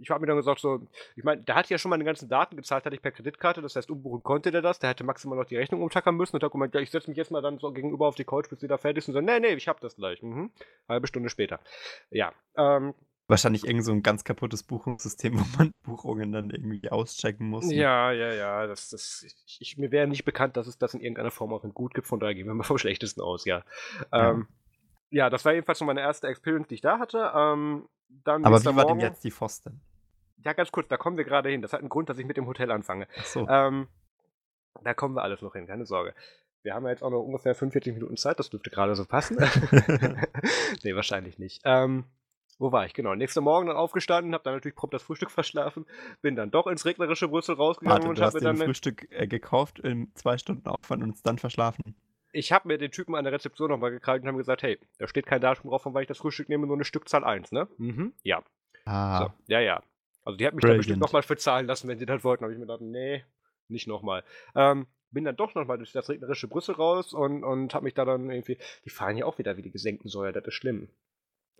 Ich 0.00 0.10
habe 0.10 0.20
mir 0.20 0.26
dann 0.26 0.36
gesagt, 0.36 0.60
so, 0.60 0.86
ich 1.16 1.22
meine, 1.22 1.42
der 1.42 1.54
hat 1.54 1.68
ja 1.68 1.76
schon 1.76 1.90
meine 1.90 2.04
ganzen 2.04 2.28
Daten 2.28 2.56
gezahlt, 2.56 2.86
hatte 2.86 2.96
ich 2.96 3.02
per 3.02 3.12
Kreditkarte, 3.12 3.60
das 3.60 3.76
heißt, 3.76 3.90
umbuchen 3.90 4.22
konnte 4.22 4.50
der 4.50 4.62
das, 4.62 4.78
der 4.78 4.90
hätte 4.90 5.04
maximal 5.04 5.36
noch 5.36 5.44
die 5.44 5.56
Rechnung 5.56 5.82
umtackern 5.82 6.16
müssen 6.16 6.36
und 6.36 6.42
hat 6.42 6.50
gemeint, 6.50 6.74
ja, 6.74 6.80
ich 6.80 6.90
setze 6.90 7.10
mich 7.10 7.18
jetzt 7.18 7.30
mal 7.30 7.42
dann 7.42 7.58
so 7.58 7.70
gegenüber 7.72 8.06
auf 8.06 8.14
die 8.14 8.24
Couch, 8.24 8.48
bis 8.48 8.60
sie 8.60 8.68
da 8.68 8.78
fertig 8.78 9.04
sind. 9.04 9.14
Und 9.16 9.26
so, 9.26 9.32
nee, 9.32 9.38
nee, 9.38 9.54
ich 9.54 9.68
hab 9.68 9.80
das 9.80 9.96
gleich. 9.96 10.22
Mhm. 10.22 10.50
Halbe 10.88 11.06
Stunde 11.06 11.28
später. 11.28 11.60
Ja. 12.10 12.32
Ähm, 12.56 12.94
Wahrscheinlich 13.28 13.64
irgend 13.66 13.84
so 13.84 13.92
ein 13.92 14.02
ganz 14.02 14.24
kaputtes 14.24 14.62
Buchungssystem, 14.62 15.34
wo 15.38 15.44
man 15.58 15.72
Buchungen 15.84 16.32
dann 16.32 16.50
irgendwie 16.50 16.90
auschecken 16.90 17.48
muss. 17.48 17.66
Ne? 17.66 17.74
Ja, 17.74 18.12
ja, 18.12 18.32
ja. 18.32 18.66
Das, 18.66 18.88
das, 18.88 19.26
ich, 19.60 19.76
mir 19.76 19.90
wäre 19.90 20.08
nicht 20.08 20.24
bekannt, 20.24 20.56
dass 20.56 20.66
es 20.66 20.78
das 20.78 20.94
in 20.94 21.00
irgendeiner 21.00 21.30
Form 21.30 21.52
auch 21.52 21.64
ein 21.64 21.74
Gut 21.74 21.92
gibt, 21.92 22.06
von 22.06 22.18
daher 22.18 22.34
gehen 22.34 22.46
wir 22.46 22.54
mal 22.54 22.64
vom 22.64 22.78
Schlechtesten 22.78 23.20
aus, 23.20 23.44
ja. 23.44 23.62
ja. 24.10 24.30
Ähm, 24.30 24.48
ja, 25.12 25.30
das 25.30 25.44
war 25.44 25.52
jedenfalls 25.52 25.78
so 25.78 25.84
meine 25.84 26.00
erste 26.00 26.26
Experience, 26.26 26.68
die 26.68 26.76
ich 26.76 26.80
da 26.80 26.98
hatte. 26.98 27.32
Ähm, 27.34 27.88
dann 28.24 28.44
Aber 28.44 28.60
wie 28.60 28.76
war 28.76 28.86
denn 28.86 29.00
jetzt 29.00 29.22
die 29.22 29.30
Pfosten? 29.30 29.80
Ja, 30.44 30.54
ganz 30.54 30.72
kurz, 30.72 30.88
da 30.88 30.96
kommen 30.96 31.16
wir 31.16 31.24
gerade 31.24 31.50
hin. 31.50 31.62
Das 31.62 31.72
hat 31.72 31.80
einen 31.80 31.88
Grund, 31.88 32.08
dass 32.08 32.18
ich 32.18 32.26
mit 32.26 32.36
dem 32.36 32.46
Hotel 32.46 32.70
anfange. 32.70 33.06
Ach 33.18 33.24
so. 33.24 33.46
Ähm, 33.48 33.88
da 34.82 34.94
kommen 34.94 35.14
wir 35.14 35.22
alles 35.22 35.42
noch 35.42 35.52
hin, 35.52 35.66
keine 35.66 35.84
Sorge. 35.84 36.14
Wir 36.62 36.74
haben 36.74 36.84
ja 36.84 36.90
jetzt 36.90 37.02
auch 37.02 37.10
noch 37.10 37.20
ungefähr 37.20 37.54
45 37.54 37.92
Minuten 37.94 38.16
Zeit, 38.16 38.38
das 38.38 38.48
dürfte 38.48 38.70
gerade 38.70 38.94
so 38.94 39.04
passen. 39.04 39.36
nee, 40.82 40.94
wahrscheinlich 40.94 41.38
nicht. 41.38 41.60
Ähm, 41.64 42.04
wo 42.58 42.72
war 42.72 42.86
ich? 42.86 42.94
Genau. 42.94 43.14
Nächster 43.14 43.40
Morgen 43.42 43.66
dann 43.66 43.76
aufgestanden, 43.76 44.32
habe 44.32 44.44
dann 44.44 44.54
natürlich 44.54 44.76
prompt 44.76 44.94
das 44.94 45.02
Frühstück 45.02 45.30
verschlafen, 45.32 45.84
bin 46.22 46.36
dann 46.36 46.50
doch 46.50 46.66
ins 46.66 46.86
regnerische 46.86 47.28
Brüssel 47.28 47.56
rausgegangen 47.56 48.08
Warte, 48.08 48.08
und 48.08 48.20
habe 48.20 48.40
dann. 48.40 48.56
Frühstück 48.56 49.08
äh, 49.10 49.26
gekauft 49.26 49.78
in 49.80 50.10
zwei 50.14 50.38
Stunden 50.38 50.66
Aufwand 50.68 51.02
und 51.02 51.14
es 51.14 51.22
dann 51.22 51.38
verschlafen 51.38 51.96
ich 52.32 52.52
habe 52.52 52.68
mir 52.68 52.78
den 52.78 52.90
Typen 52.90 53.14
an 53.14 53.24
der 53.24 53.32
Rezeption 53.32 53.70
nochmal 53.70 53.90
gekrallt 53.90 54.22
und 54.22 54.28
habe 54.28 54.38
gesagt, 54.38 54.62
hey, 54.62 54.78
da 54.98 55.06
steht 55.06 55.26
kein 55.26 55.40
Datum 55.40 55.70
drauf, 55.70 55.82
von 55.82 55.94
wann 55.94 56.02
ich 56.02 56.08
das 56.08 56.18
Frühstück 56.18 56.48
nehme, 56.48 56.66
nur 56.66 56.76
eine 56.76 56.84
Stückzahl 56.84 57.24
1, 57.24 57.52
ne? 57.52 57.68
Mhm, 57.78 58.14
ja. 58.22 58.42
Ah. 58.84 59.18
So, 59.18 59.32
ja, 59.46 59.60
ja. 59.60 59.82
Also 60.24 60.36
die 60.36 60.46
hat 60.46 60.54
mich 60.54 60.62
Brilliant. 60.62 60.78
da 60.78 60.80
bestimmt 60.80 61.00
nochmal 61.00 61.22
für 61.22 61.36
zahlen 61.36 61.66
lassen, 61.66 61.88
wenn 61.88 61.98
sie 61.98 62.06
das 62.06 62.24
wollten. 62.24 62.44
habe 62.44 62.52
ich 62.52 62.58
mir 62.58 62.66
gedacht, 62.66 62.80
nee, 62.80 63.24
nicht 63.68 63.86
nochmal. 63.86 64.24
Ähm, 64.54 64.86
bin 65.10 65.24
dann 65.24 65.36
doch 65.36 65.54
nochmal 65.54 65.78
durch 65.78 65.92
das 65.92 66.08
regnerische 66.08 66.48
Brüssel 66.48 66.74
raus 66.74 67.12
und, 67.12 67.44
und 67.44 67.74
habe 67.74 67.84
mich 67.84 67.94
da 67.94 68.04
dann 68.04 68.30
irgendwie, 68.30 68.58
die 68.84 68.90
fahren 68.90 69.16
ja 69.16 69.26
auch 69.26 69.38
wieder 69.38 69.56
wie 69.56 69.62
die 69.62 69.70
gesenkten 69.70 70.08
Säuer, 70.08 70.32
das 70.32 70.46
ist 70.46 70.54
schlimm. 70.54 70.88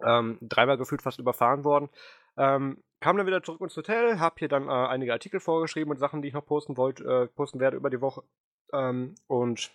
Ähm, 0.05 0.39
dreimal 0.41 0.79
gefühlt 0.79 1.03
fast 1.03 1.19
überfahren 1.19 1.65
worden. 1.65 1.91
Ähm, 2.37 2.83
kam 3.01 3.17
dann 3.17 3.27
wieder 3.27 3.43
zurück 3.43 3.61
ins 3.61 3.77
Hotel, 3.77 4.19
habe 4.19 4.37
hier 4.39 4.49
dann 4.49 4.69
äh, 4.69 4.73
einige 4.73 5.13
Artikel 5.13 5.39
vorgeschrieben 5.39 5.91
und 5.91 5.99
Sachen, 5.99 6.23
die 6.23 6.29
ich 6.29 6.35
noch 6.35 6.47
posten 6.47 6.77
wollte, 6.77 7.05
äh, 7.05 7.27
posten 7.27 7.61
werde 7.61 7.77
über 7.77 7.91
die 7.91 8.01
Woche. 8.01 8.23
Ähm, 8.73 9.15
und 9.27 9.71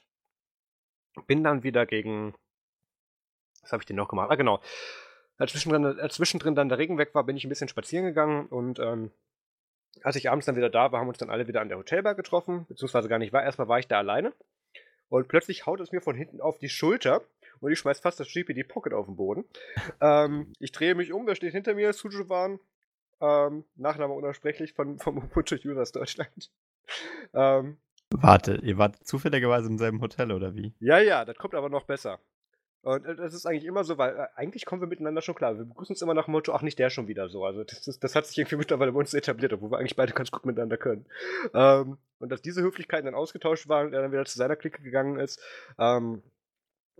bin 1.26 1.43
dann 1.43 1.63
wieder 1.63 1.86
gegen. 1.86 2.36
Was 3.61 3.72
habe 3.72 3.82
ich 3.82 3.88
denn 3.88 3.95
noch 3.95 4.07
gemacht? 4.07 4.30
Ah, 4.32 4.36
genau. 4.36 4.61
Als 5.38 5.51
zwischendrin, 5.51 5.86
als 5.86 6.15
zwischendrin 6.15 6.55
dann 6.55 6.70
der 6.70 6.78
Regen 6.78 6.97
weg 6.97 7.13
war, 7.13 7.24
bin 7.24 7.38
ich 7.38 7.45
ein 7.45 7.49
bisschen 7.49 7.68
spazieren 7.68 8.05
gegangen 8.05 8.47
und 8.47 8.80
ähm, 8.80 9.11
als 10.03 10.15
ich 10.15 10.30
abends 10.30 10.45
dann 10.45 10.55
wieder 10.55 10.70
da 10.70 10.91
war, 10.91 10.99
haben 10.99 11.07
uns 11.07 11.18
dann 11.18 11.30
alle 11.30 11.47
wieder 11.47 11.61
an 11.61 11.70
der 11.70 11.78
Hotelbar 11.78 12.15
getroffen, 12.15 12.65
beziehungsweise 12.68 13.09
gar 13.09 13.20
nicht 13.20 13.34
war. 13.34 13.43
Erstmal 13.43 13.68
war 13.68 13.80
ich 13.80 13.88
da 13.88 13.97
alleine 13.97 14.34
und 15.09 15.28
plötzlich 15.28 15.65
haut 15.65 15.80
es 15.80 15.91
mir 15.91 16.01
von 16.01 16.15
hinten 16.15 16.41
auf 16.41 16.57
die 16.57 16.70
Schulter 16.70 17.22
und 17.59 17.72
ich 17.72 17.80
schmeiß 17.80 17.99
fast 17.99 18.20
das 18.20 18.28
GPD 18.28 18.63
Pocket 18.63 18.93
auf 18.93 19.05
den 19.05 19.15
Boden. 19.15 19.45
ähm, 20.01 20.53
ich 20.59 20.72
drehe 20.72 20.95
mich 20.95 21.13
um, 21.13 21.26
da 21.26 21.36
steht 21.36 21.53
hinter 21.53 21.74
mir 21.74 21.93
Sujuvan, 21.93 22.59
ähm, 23.22 23.65
Nachname 23.76 24.13
unaussprechlich 24.13 24.74
von, 24.74 24.99
vom 24.99 25.18
Ubuntu 25.24 25.55
Users 25.55 25.91
Deutschland. 25.91 26.51
ähm, 27.34 27.78
Warte, 28.10 28.55
ihr 28.64 28.78
wart 28.78 29.05
zufälligerweise 29.05 29.68
im 29.68 29.78
selben 29.78 30.01
Hotel 30.01 30.32
oder 30.32 30.55
wie? 30.55 30.74
Ja, 30.80 30.99
ja, 30.99 31.26
das 31.26 31.38
kommt 31.38 31.55
aber 31.55 31.70
noch 31.70 31.84
besser. 31.84 32.20
Und 32.82 33.05
äh, 33.05 33.16
das 33.16 33.34
ist 33.34 33.45
eigentlich 33.45 33.66
immer 33.66 33.84
so, 33.84 33.97
weil 33.97 34.16
äh, 34.16 34.28
eigentlich 34.36 34.66
kommen 34.66 34.82
wir 34.82 34.88
miteinander 34.88 35.22
schon 35.22 35.36
klar. 35.36 35.58
Wir 35.58 35.66
begrüßen 35.66 35.93
uns 35.93 36.01
immer 36.01 36.14
nach 36.14 36.26
dem 36.26 36.32
Motto, 36.32 36.53
ach, 36.53 36.62
nicht 36.62 36.80
der 36.80 36.89
schon 36.89 37.08
wieder 37.08 37.28
so. 37.28 37.43
Also 37.43 37.66
das, 37.66 37.86
ist, 37.86 38.03
das 38.03 38.16
hat 38.16 38.26
sich 38.26 38.38
irgendwie 38.38 38.55
mittlerweile 38.55 38.93
bei 38.93 38.99
uns 38.99 39.14
etabliert, 39.14 39.51
obwohl 39.51 39.72
wir 39.72 39.78
eigentlich 39.78 39.97
beide 39.97 40.14
ganz 40.14 40.32
gut 40.32 40.45
miteinander 40.45 40.78
können. 40.78 41.05
Ähm, 41.53 41.97
und 42.20 42.32
dass 42.32 42.41
diese 42.41 42.62
Höflichkeiten 42.62 43.05
dann 43.05 43.16
ausgetauscht 43.16 43.68
waren 43.68 43.88
und 43.88 43.93
er 43.93 44.03
dann 44.03 44.12
wieder 44.12 44.26
zu 44.26 44.38
seiner 44.38 44.55
Clique 44.55 44.82
gegangen 44.82 45.20
ist, 45.20 45.41
ähm, 45.78 46.24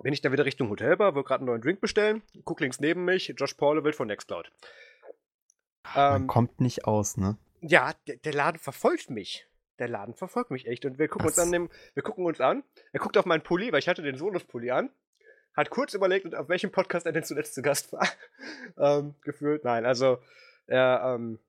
bin 0.04 0.14
ich 0.14 0.22
dann 0.22 0.32
wieder 0.34 0.46
Richtung 0.46 0.70
Hotelbar, 0.70 1.16
will 1.16 1.24
gerade 1.24 1.40
einen 1.40 1.48
neuen 1.48 1.62
Drink 1.62 1.80
bestellen, 1.80 2.22
guck 2.44 2.60
links 2.60 2.80
neben 2.80 3.06
mich, 3.06 3.34
Josh 3.38 3.54
Paul 3.54 3.84
will 3.84 3.94
von 3.94 4.08
Nextcloud. 4.08 4.52
Ähm, 5.96 6.12
Man 6.12 6.28
kommt 6.28 6.60
nicht 6.60 6.86
aus, 6.86 7.18
ne? 7.18 7.38
Ja, 7.62 7.94
der, 8.08 8.18
der 8.18 8.34
Laden 8.34 8.60
verfolgt 8.60 9.10
mich 9.10 9.47
der 9.80 9.88
Laden 9.88 10.14
verfolgt 10.14 10.52
mich 10.52 10.68
echt. 10.68 10.86
Und 10.86 11.00
wir 11.00 11.08
gucken 11.08 11.28
Was? 11.28 11.38
uns 11.38 11.46
an 11.46 11.52
dem, 11.52 11.70
wir 11.94 12.04
gucken 12.04 12.26
uns 12.26 12.42
an. 12.42 12.64
Er 12.92 13.00
guckt 13.00 13.18
auf 13.18 13.26
meinen 13.26 13.44
Pulli, 13.44 13.72
weil 13.72 13.80
ich 13.80 13.88
hatte 13.88 14.02
den 14.02 14.18
Solus-Pulli 14.18 14.72
an. 14.72 14.90
Hat 15.56 15.70
kurz 15.70 15.94
überlegt, 15.94 16.36
auf 16.36 16.50
welchem 16.50 16.72
Podcast 16.72 17.06
er 17.06 17.12
denn 17.12 17.24
zuletzt 17.24 17.56
zu 17.56 17.62
Gast 17.62 17.92
war. 17.92 18.08
ähm, 18.78 19.16
gefühlt. 19.22 19.64
Nein, 19.64 19.86
also 19.86 20.20
er, 20.68 21.16
ähm, 21.16 21.40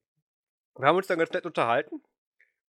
wir 0.76 0.86
haben 0.86 0.96
uns 0.96 1.06
dann 1.06 1.18
ganz 1.18 1.32
nett 1.32 1.46
unterhalten. 1.46 2.00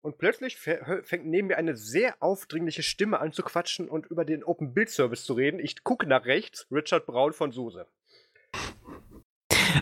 Und 0.01 0.17
plötzlich 0.17 0.57
fängt 0.57 1.25
neben 1.25 1.47
mir 1.47 1.57
eine 1.57 1.75
sehr 1.75 2.15
aufdringliche 2.21 2.83
Stimme 2.83 3.19
an 3.19 3.33
zu 3.33 3.43
quatschen 3.43 3.89
und 3.89 4.05
über 4.05 4.23
den 4.23 4.45
Open 4.45 4.73
Build 4.73 4.89
Service 4.89 5.25
zu 5.25 5.33
reden. 5.33 5.59
Ich 5.59 5.83
gucke 5.83 6.07
nach 6.07 6.25
rechts, 6.25 6.67
Richard 6.71 7.05
Braun 7.05 7.33
von 7.33 7.51
Suse. 7.51 7.85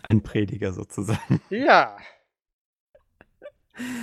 Ein 0.09 0.23
Prediger 0.23 0.73
sozusagen. 0.73 1.39
Ja, 1.49 1.97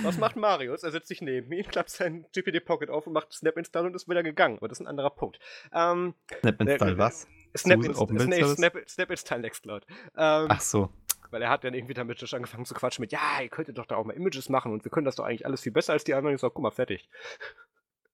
was 0.03 0.17
macht 0.17 0.35
Marius? 0.35 0.83
Er 0.83 0.91
setzt 0.91 1.07
sich 1.07 1.21
neben 1.21 1.51
ihn, 1.51 1.65
klappt 1.65 1.89
sein 1.89 2.25
GPD 2.33 2.59
Pocket 2.59 2.89
auf 2.89 3.07
und 3.07 3.13
macht 3.13 3.33
Snap 3.33 3.57
Install 3.57 3.87
und 3.87 3.95
ist 3.95 4.09
wieder 4.09 4.23
gegangen. 4.23 4.57
Aber 4.57 4.67
das 4.67 4.79
ist 4.79 4.85
ein 4.85 4.87
anderer 4.87 5.09
Punkt. 5.09 5.39
Ähm, 5.73 6.13
Snap 6.39 6.61
Install 6.61 6.93
äh, 6.93 6.97
was? 6.97 7.27
Snap, 7.57 7.83
Inst 7.83 8.09
nee, 8.09 8.43
Snap, 8.43 8.89
Snap 8.89 9.09
Install 9.09 9.39
Nextcloud. 9.39 9.85
Ähm, 10.17 10.47
Ach 10.49 10.61
so. 10.61 10.89
Weil 11.31 11.41
er 11.41 11.49
hat 11.49 11.63
dann 11.63 11.73
irgendwie 11.73 11.93
damit 11.93 12.19
schon 12.19 12.37
angefangen 12.37 12.65
zu 12.65 12.73
quatschen 12.73 13.01
mit, 13.01 13.11
ja, 13.11 13.41
ihr 13.41 13.49
könntet 13.49 13.77
doch 13.77 13.85
da 13.85 13.95
auch 13.95 14.05
mal 14.05 14.13
Images 14.13 14.49
machen 14.49 14.71
und 14.71 14.83
wir 14.83 14.91
können 14.91 15.05
das 15.05 15.15
doch 15.15 15.25
eigentlich 15.25 15.45
alles 15.45 15.61
viel 15.61 15.71
besser 15.71 15.93
als 15.93 16.03
die 16.03 16.13
anderen. 16.13 16.35
Ich 16.35 16.41
sag, 16.41 16.53
guck 16.53 16.63
mal, 16.63 16.71
fertig. 16.71 17.09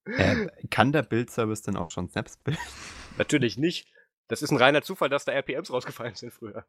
Äh, 0.06 0.48
kann 0.70 0.92
der 0.92 1.04
Build-Service 1.04 1.62
denn 1.62 1.78
auch 1.78 1.92
schon 1.92 2.10
Snaps 2.10 2.38
bilden? 2.38 2.60
Natürlich 3.18 3.58
nicht. 3.58 3.88
Das 4.28 4.42
ist 4.42 4.52
ein 4.52 4.58
reiner 4.58 4.82
Zufall, 4.82 5.10
dass 5.10 5.26
da 5.26 5.34
RPMs 5.34 5.72
rausgefallen 5.72 6.16
sind 6.16 6.34
früher. 6.34 6.66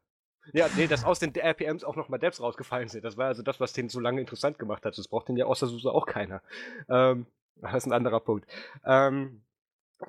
Ja, 0.51 0.67
nee, 0.75 0.87
dass 0.87 1.05
aus 1.05 1.19
den 1.19 1.33
RPMs 1.33 1.83
auch 1.83 1.95
nochmal 1.95 2.19
Devs 2.19 2.41
rausgefallen 2.41 2.89
sind. 2.89 3.05
Das 3.05 3.17
war 3.17 3.27
also 3.27 3.43
das, 3.43 3.59
was 3.59 3.73
den 3.73 3.89
so 3.89 3.99
lange 3.99 4.19
interessant 4.19 4.59
gemacht 4.59 4.85
hat. 4.85 4.97
Das 4.97 5.07
braucht 5.07 5.29
den 5.29 5.37
ja 5.37 5.45
außer 5.45 5.67
SUSE 5.67 5.91
auch 5.91 6.05
keiner. 6.05 6.41
Ähm, 6.89 7.25
das 7.55 7.73
ist 7.75 7.85
ein 7.85 7.93
anderer 7.93 8.19
Punkt. 8.19 8.45
Ähm, 8.85 9.41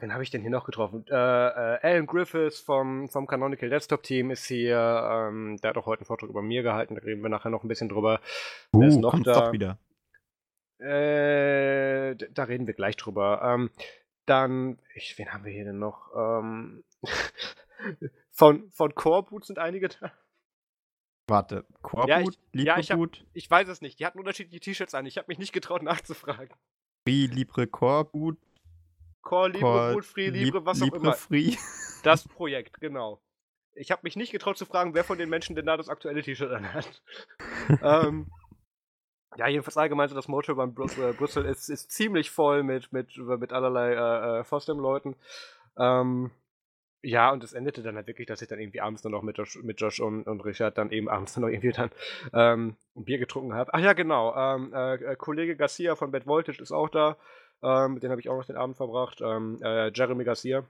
wen 0.01 0.13
habe 0.13 0.23
ich 0.23 0.31
denn 0.31 0.41
hier 0.41 0.51
noch 0.51 0.65
getroffen? 0.65 1.05
Äh, 1.09 1.15
äh, 1.15 1.79
Alan 1.83 2.07
Griffiths 2.07 2.59
vom, 2.59 3.09
vom 3.09 3.27
Canonical 3.27 3.71
Desktop 3.71 4.03
Team 4.03 4.31
ist 4.31 4.47
hier. 4.47 4.77
Ähm, 4.77 5.59
der 5.63 5.71
hat 5.71 5.77
auch 5.77 5.87
heute 5.87 6.01
einen 6.01 6.07
Vortrag 6.07 6.31
über 6.31 6.43
mir 6.43 6.63
gehalten. 6.63 6.97
Da 6.97 7.03
reden 7.03 7.23
wir 7.23 7.31
nachher 7.31 7.51
noch 7.51 7.63
ein 7.63 7.69
bisschen 7.69 7.89
drüber. 7.89 8.21
Uh, 8.73 8.81
Wer 8.81 8.89
ist 8.89 8.97
noch 8.97 9.13
kommt 9.13 9.27
da? 9.27 9.41
doch 9.41 9.53
wieder. 9.53 9.79
Äh, 10.79 12.17
da 12.33 12.45
reden 12.45 12.67
wir 12.67 12.75
gleich 12.75 12.97
drüber. 12.97 13.41
Ähm, 13.43 13.71
dann, 14.27 14.79
ich, 14.95 15.17
wen 15.19 15.33
haben 15.33 15.45
wir 15.45 15.53
hier 15.53 15.65
denn 15.65 15.79
noch? 15.79 16.11
Ähm, 16.17 16.83
von, 18.31 18.71
von 18.71 18.95
Core 18.95 19.25
Boot 19.25 19.45
sind 19.45 19.59
einige 19.59 19.89
da. 19.89 20.13
Warte, 21.27 21.65
Core 21.83 22.09
ja, 22.09 22.21
Boot, 22.21 22.39
Libre 22.53 22.75
ja, 22.75 22.79
ich, 22.79 22.91
hab, 22.91 23.01
ich 23.33 23.51
weiß 23.51 23.69
es 23.69 23.81
nicht. 23.81 23.99
Die 23.99 24.05
hatten 24.05 24.19
unterschiedliche 24.19 24.61
T-Shirts 24.61 24.95
an. 24.95 25.07
Ich 25.07 25.17
habe 25.17 25.27
mich 25.29 25.39
nicht 25.39 25.53
getraut 25.53 25.83
nachzufragen. 25.83 26.55
Free, 27.07 27.27
Libre, 27.27 27.67
Core 27.67 28.05
Boot. 28.05 28.39
Core, 29.23 29.49
Libre, 29.49 29.61
Core, 29.61 29.93
Boot, 29.95 30.05
Free, 30.05 30.29
Libre, 30.29 30.67
was 30.67 30.81
Libre, 30.81 30.99
auch 30.99 31.03
immer. 31.03 31.13
Free. 31.15 31.57
Das 32.03 32.29
Projekt, 32.29 32.81
genau. 32.81 33.23
Ich 33.75 33.91
habe 33.91 34.03
mich 34.05 34.17
nicht 34.17 34.33
getraut 34.33 34.59
zu 34.59 34.67
fragen, 34.67 34.95
wer 34.95 35.03
von 35.03 35.19
den 35.19 35.31
Menschen 35.31 35.57
denn 35.57 35.67
da 35.67 35.77
das 35.77 35.89
aktuelle 35.89 36.23
T-Shirt 36.23 36.53
anhat. 36.53 37.03
ähm, 37.83 38.31
ja, 39.37 39.49
jedenfalls 39.49 39.77
allgemein 39.77 40.09
so 40.09 40.15
das 40.15 40.27
beim 40.27 40.75
Brüssel, 40.75 41.11
äh, 41.11 41.13
Brüssel 41.13 41.45
ist, 41.47 41.69
ist 41.69 41.91
ziemlich 41.91 42.31
voll 42.31 42.63
mit, 42.63 42.93
mit, 42.93 43.17
mit 43.17 43.53
allerlei 43.53 43.95
äh, 43.95 44.41
äh, 44.41 44.45
Fosdem-Leuten. 44.45 45.17
Ähm, 45.79 46.31
ja, 47.05 47.31
und 47.31 47.45
es 47.45 47.53
endete 47.53 47.83
dann 47.83 47.97
halt 47.97 48.07
wirklich, 48.07 48.27
dass 48.27 48.43
ich 48.43 48.49
dann 48.49 48.59
irgendwie 48.59 48.81
abends 48.81 49.03
dann 49.03 49.13
noch 49.13 49.23
mit 49.23 49.39
Josh, 49.39 49.57
mit 49.63 49.81
Josh 49.81 50.01
und, 50.01 50.27
und 50.27 50.41
Richard 50.41 50.79
dann 50.79 50.91
eben 50.91 51.09
abends 51.09 51.35
dann 51.35 51.43
noch 51.43 51.49
irgendwie 51.49 51.73
dann 51.73 51.91
ähm, 52.33 52.77
ein 52.97 53.05
Bier 53.05 53.19
getrunken 53.19 53.55
habe. 53.55 53.73
Ach 53.75 53.81
ja, 53.81 53.93
genau. 53.93 54.35
Ähm, 54.35 54.73
äh, 54.75 54.95
äh, 54.95 55.17
Kollege 55.17 55.57
Garcia 55.57 55.95
von 55.97 56.11
Bad 56.11 56.27
Voltage 56.27 56.61
ist 56.63 56.73
auch 56.73 56.89
da. 56.89 57.17
Ähm, 57.63 57.95
mit 57.95 58.03
dem 58.03 58.11
habe 58.11 58.21
ich 58.21 58.29
auch 58.29 58.37
noch 58.37 58.45
den 58.45 58.57
Abend 58.57 58.77
verbracht. 58.77 59.21
Ähm, 59.21 59.59
äh, 59.63 59.91
Jeremy 59.93 60.25
Garcia. 60.25 60.65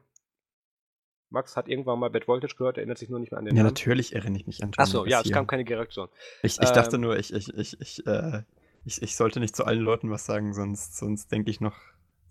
Max 1.30 1.56
hat 1.56 1.68
irgendwann 1.68 1.98
mal 1.98 2.10
Bad 2.10 2.28
Voltage 2.28 2.54
gehört, 2.56 2.76
erinnert 2.78 2.98
sich 2.98 3.08
nur 3.08 3.18
nicht 3.18 3.32
mehr 3.32 3.38
an 3.38 3.44
den 3.44 3.56
Ja, 3.56 3.62
Namen. 3.62 3.72
natürlich 3.74 4.14
erinnere 4.14 4.40
ich 4.40 4.46
mich 4.46 4.62
an 4.62 4.70
Achso, 4.76 5.04
ja, 5.04 5.20
es 5.20 5.30
kam 5.32 5.46
keine 5.46 5.68
Reaktion. 5.68 6.08
Ich, 6.42 6.60
ich 6.60 6.70
dachte 6.70 6.96
ähm, 6.96 7.02
nur, 7.02 7.18
ich, 7.18 7.32
ich, 7.32 7.52
ich, 7.54 7.80
ich, 7.80 8.06
äh, 8.06 8.42
ich, 8.84 9.02
ich 9.02 9.16
sollte 9.16 9.40
nicht 9.40 9.56
zu 9.56 9.64
allen 9.64 9.80
Leuten 9.80 10.10
was 10.10 10.26
sagen, 10.26 10.52
sonst, 10.54 10.96
sonst 10.96 11.32
denke 11.32 11.50
ich 11.50 11.60
noch, 11.60 11.76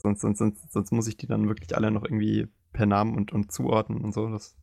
sonst, 0.04 0.22
sonst, 0.22 0.39
sonst, 0.39 0.72
sonst 0.72 0.91
muss 0.91 1.08
ich 1.08 1.18
die 1.18 1.28
dann 1.28 1.47
wirklich 1.47 1.76
alle 1.76 1.91
noch 1.91 2.04
irgendwie 2.04 2.47
per 2.72 2.86
Namen 2.86 3.16
und, 3.16 3.32
und 3.32 3.51
zuordnen 3.51 4.04
und 4.04 4.14
so. 4.14 4.30
Das, 4.30 4.56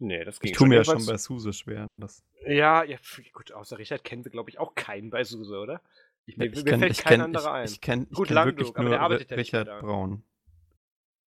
nee, 0.00 0.24
das 0.24 0.40
ging 0.40 0.50
Ich 0.50 0.56
tue 0.56 0.68
mir 0.68 0.76
ja 0.76 0.84
schon 0.84 1.06
bei 1.06 1.16
Suse 1.16 1.52
schwer. 1.52 1.86
Das. 1.96 2.22
Ja, 2.46 2.84
ja, 2.84 2.98
gut, 3.32 3.52
außer 3.52 3.78
Richard 3.78 4.04
kennen 4.04 4.24
wir, 4.24 4.32
glaube 4.32 4.50
ich, 4.50 4.58
auch 4.58 4.74
keinen 4.74 5.10
bei 5.10 5.24
Suse, 5.24 5.58
oder? 5.58 5.80
Ich, 6.26 6.36
mir, 6.36 6.46
ich 6.46 6.64
kenn, 6.64 6.80
fällt 6.80 6.92
ich 6.92 7.04
kein 7.04 7.12
kenn, 7.12 7.20
anderer 7.20 7.52
ein. 7.52 7.66
Ich, 7.66 7.80
kenne 7.80 8.06
kenn 8.06 8.46
wirklich 8.46 8.74
nur 8.74 8.90
der 8.90 9.00
arbeitet 9.00 9.30
Richard 9.32 9.68
ja 9.68 9.80
Braun. 9.80 10.24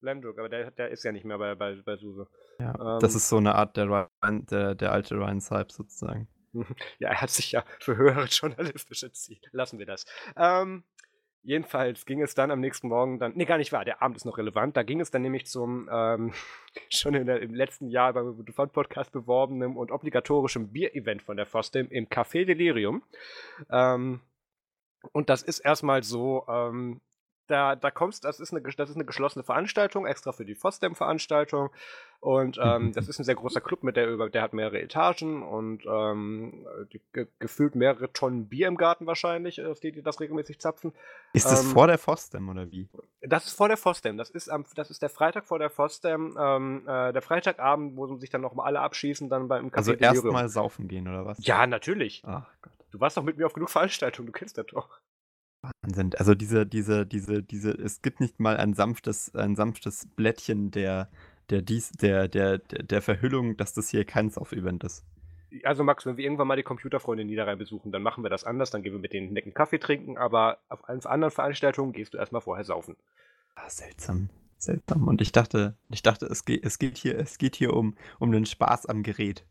Lamdruck, 0.01 0.39
aber 0.39 0.49
der, 0.49 0.71
der 0.71 0.91
ist 0.91 1.05
ja 1.05 1.13
nicht 1.13 1.25
mehr 1.25 1.39
bei, 1.39 1.55
bei, 1.55 1.75
bei 1.85 1.97
Suse. 1.97 2.29
Ja, 2.61 2.95
ähm, 2.95 3.01
das 3.01 3.15
ist 3.15 3.29
so 3.29 3.37
eine 3.37 3.55
Art 3.55 3.77
der, 3.77 3.87
Ryan, 3.87 4.47
der, 4.47 4.75
der 4.75 4.93
alte 4.93 5.17
Ryan 5.17 5.41
Saib 5.41 5.73
sozusagen. 5.73 6.29
ja, 6.99 7.11
er 7.11 7.21
hat 7.21 7.31
sich 7.31 7.53
ja 7.53 7.65
für 7.81 7.97
höhere 7.97 8.25
journalistische 8.31 9.13
Ziele. 9.13 9.41
Lassen 9.53 9.79
wir 9.79 9.87
das. 9.87 10.07
Ähm, 10.37 10.85
Jedenfalls 11.49 12.05
ging 12.05 12.21
es 12.21 12.35
dann 12.35 12.51
am 12.51 12.61
nächsten 12.61 12.89
Morgen 12.89 13.19
dann, 13.19 13.33
nee, 13.35 13.47
gar 13.47 13.57
nicht 13.57 13.73
wahr, 13.73 13.83
der 13.83 14.03
Abend 14.03 14.19
ist 14.19 14.27
noch 14.27 14.37
relevant. 14.37 14.77
Da 14.77 14.83
ging 14.83 15.01
es 15.01 15.11
dann 15.11 15.23
nämlich 15.23 15.47
zum 15.47 15.89
ähm, 15.91 16.35
schon 16.91 17.15
der, 17.15 17.41
im 17.41 17.55
letzten 17.55 17.89
Jahr 17.89 18.13
beim 18.13 18.45
Fun 18.53 18.69
Podcast 18.69 19.13
beworbenen 19.13 19.75
und 19.75 19.91
obligatorischen 19.91 20.75
Bier-Event 20.75 21.23
von 21.23 21.39
der 21.39 21.47
FOSDEM 21.47 21.89
im 21.89 22.09
Café 22.09 22.45
Delirium. 22.45 23.03
Ähm, 23.71 24.21
und 25.13 25.31
das 25.31 25.43
ist 25.43 25.61
erstmal 25.61 26.03
so, 26.03 26.45
ähm, 26.49 27.01
da, 27.51 27.77
da 27.77 27.91
kommst, 27.91 28.25
das 28.25 28.41
ist, 28.41 28.53
eine, 28.53 28.63
das 28.63 28.91
ist 28.91 28.97
eine 28.97 29.05
geschlossene 29.05 29.43
Veranstaltung, 29.43 30.07
extra 30.07 30.33
für 30.33 30.45
die 30.45 30.55
FOSDEM-Veranstaltung. 30.55 31.71
Und 32.21 32.59
ähm, 32.61 32.93
das 32.93 33.09
ist 33.09 33.19
ein 33.21 33.25
sehr 33.25 33.37
großer 33.37 33.61
Club, 33.61 33.85
mit 33.85 33.97
der, 33.97 34.29
der 34.29 34.43
hat 34.43 34.53
mehrere 34.53 34.81
Etagen 34.81 35.43
und 35.43 35.85
ähm, 35.87 36.67
ge, 37.13 37.29
gefühlt 37.39 37.77
mehrere 37.77 38.13
Tonnen 38.13 38.49
Bier 38.49 38.67
im 38.67 38.77
Garten 38.77 39.07
wahrscheinlich, 39.07 39.65
auf 39.65 39.79
die 39.81 39.93
die 39.93 40.03
das 40.03 40.19
regelmäßig 40.21 40.59
zapfen. 40.59 40.93
Ist 41.33 41.47
das 41.47 41.63
ähm, 41.63 41.71
vor 41.71 41.87
der 41.87 41.99
FOSDEM 41.99 42.49
oder 42.49 42.71
wie? 42.71 42.89
Das 43.21 43.47
ist 43.47 43.57
vor 43.57 43.69
der 43.69 43.77
FOSDEM. 43.77 44.17
Das 44.17 44.31
ist, 44.31 44.49
am, 44.49 44.65
das 44.75 44.91
ist 44.91 45.01
der 45.01 45.11
Freitag 45.11 45.47
vor 45.47 45.59
der 45.59 45.71
FOSDEM, 45.71 46.37
ähm, 46.41 46.83
äh, 46.89 47.13
der 47.13 47.23
Freitagabend, 47.23 47.97
wo 47.97 48.17
sich 48.17 48.31
dann 48.31 48.41
nochmal 48.41 48.67
alle 48.67 48.81
abschießen, 48.81 49.29
dann 49.29 49.49
beim 49.49 49.69
Café 49.69 49.77
Also 49.77 49.93
erstmal 49.93 50.49
saufen 50.49 50.89
gehen 50.89 51.07
oder 51.07 51.25
was? 51.25 51.39
Ja, 51.47 51.67
natürlich. 51.67 52.23
Ach 52.27 52.47
Gott. 52.63 52.73
Du 52.91 53.01
warst 53.01 53.17
doch 53.17 53.23
mit 53.23 53.37
mir 53.37 53.47
auf 53.47 53.53
genug 53.53 53.71
Veranstaltungen, 53.71 54.27
du 54.27 54.33
kennst 54.33 54.57
das 54.57 54.67
doch. 54.67 54.99
Wahnsinn. 55.83 56.15
Also 56.17 56.35
diese, 56.35 56.67
diese, 56.67 57.07
diese, 57.07 57.43
diese, 57.43 57.71
es 57.71 58.03
gibt 58.03 58.21
nicht 58.21 58.41
mal 58.41 58.57
ein 58.57 58.75
sanftes, 58.75 59.35
ein 59.35 59.57
sanftes 59.57 60.07
Blättchen 60.17 60.71
der, 60.71 61.09
der, 61.51 61.63
dies, 61.63 61.91
der, 61.93 62.29
der, 62.29 62.59
der 62.59 63.03
Verhüllung, 63.03 63.57
dass 63.57 63.75
das 63.75 63.89
hier 63.89 64.05
kein 64.05 64.31
Sauf-Event 64.31 64.85
ist. 64.85 65.05
Also 65.65 65.83
Max, 65.83 66.05
wenn 66.05 66.19
wir 66.19 66.25
irgendwann 66.25 66.47
mal 66.47 66.57
die 66.57 66.63
Computerfreunde 66.63 67.23
in 67.23 67.29
Niederrhein 67.29 67.57
besuchen, 67.57 67.91
dann 67.91 68.03
machen 68.03 68.23
wir 68.23 68.29
das 68.29 68.45
anders, 68.45 68.71
dann 68.71 68.83
gehen 68.83 68.93
wir 68.93 69.01
mit 69.01 69.15
denen 69.15 69.33
netten 69.33 69.55
Kaffee 69.55 69.79
trinken, 69.79 70.19
aber 70.19 70.59
auf 70.69 70.87
allen 70.89 71.05
anderen 71.07 71.31
Veranstaltungen 71.31 71.93
gehst 71.93 72.13
du 72.13 72.19
erstmal 72.19 72.43
vorher 72.43 72.65
saufen. 72.65 72.97
Ah, 73.55 73.71
seltsam. 73.71 74.29
Seltsam. 74.59 75.09
Und 75.09 75.23
ich 75.23 75.33
dachte, 75.33 75.77
ich 75.89 76.03
dachte, 76.03 76.27
es 76.27 76.45
geht, 76.45 76.65
es 76.65 76.79
geht 76.79 76.99
hier, 76.99 77.19
es 77.19 77.39
geht 77.39 77.57
hier 77.57 77.73
um, 77.73 77.97
um 78.19 78.31
den 78.33 78.45
Spaß 78.45 78.87
am 78.87 79.03
Gerät. 79.03 79.45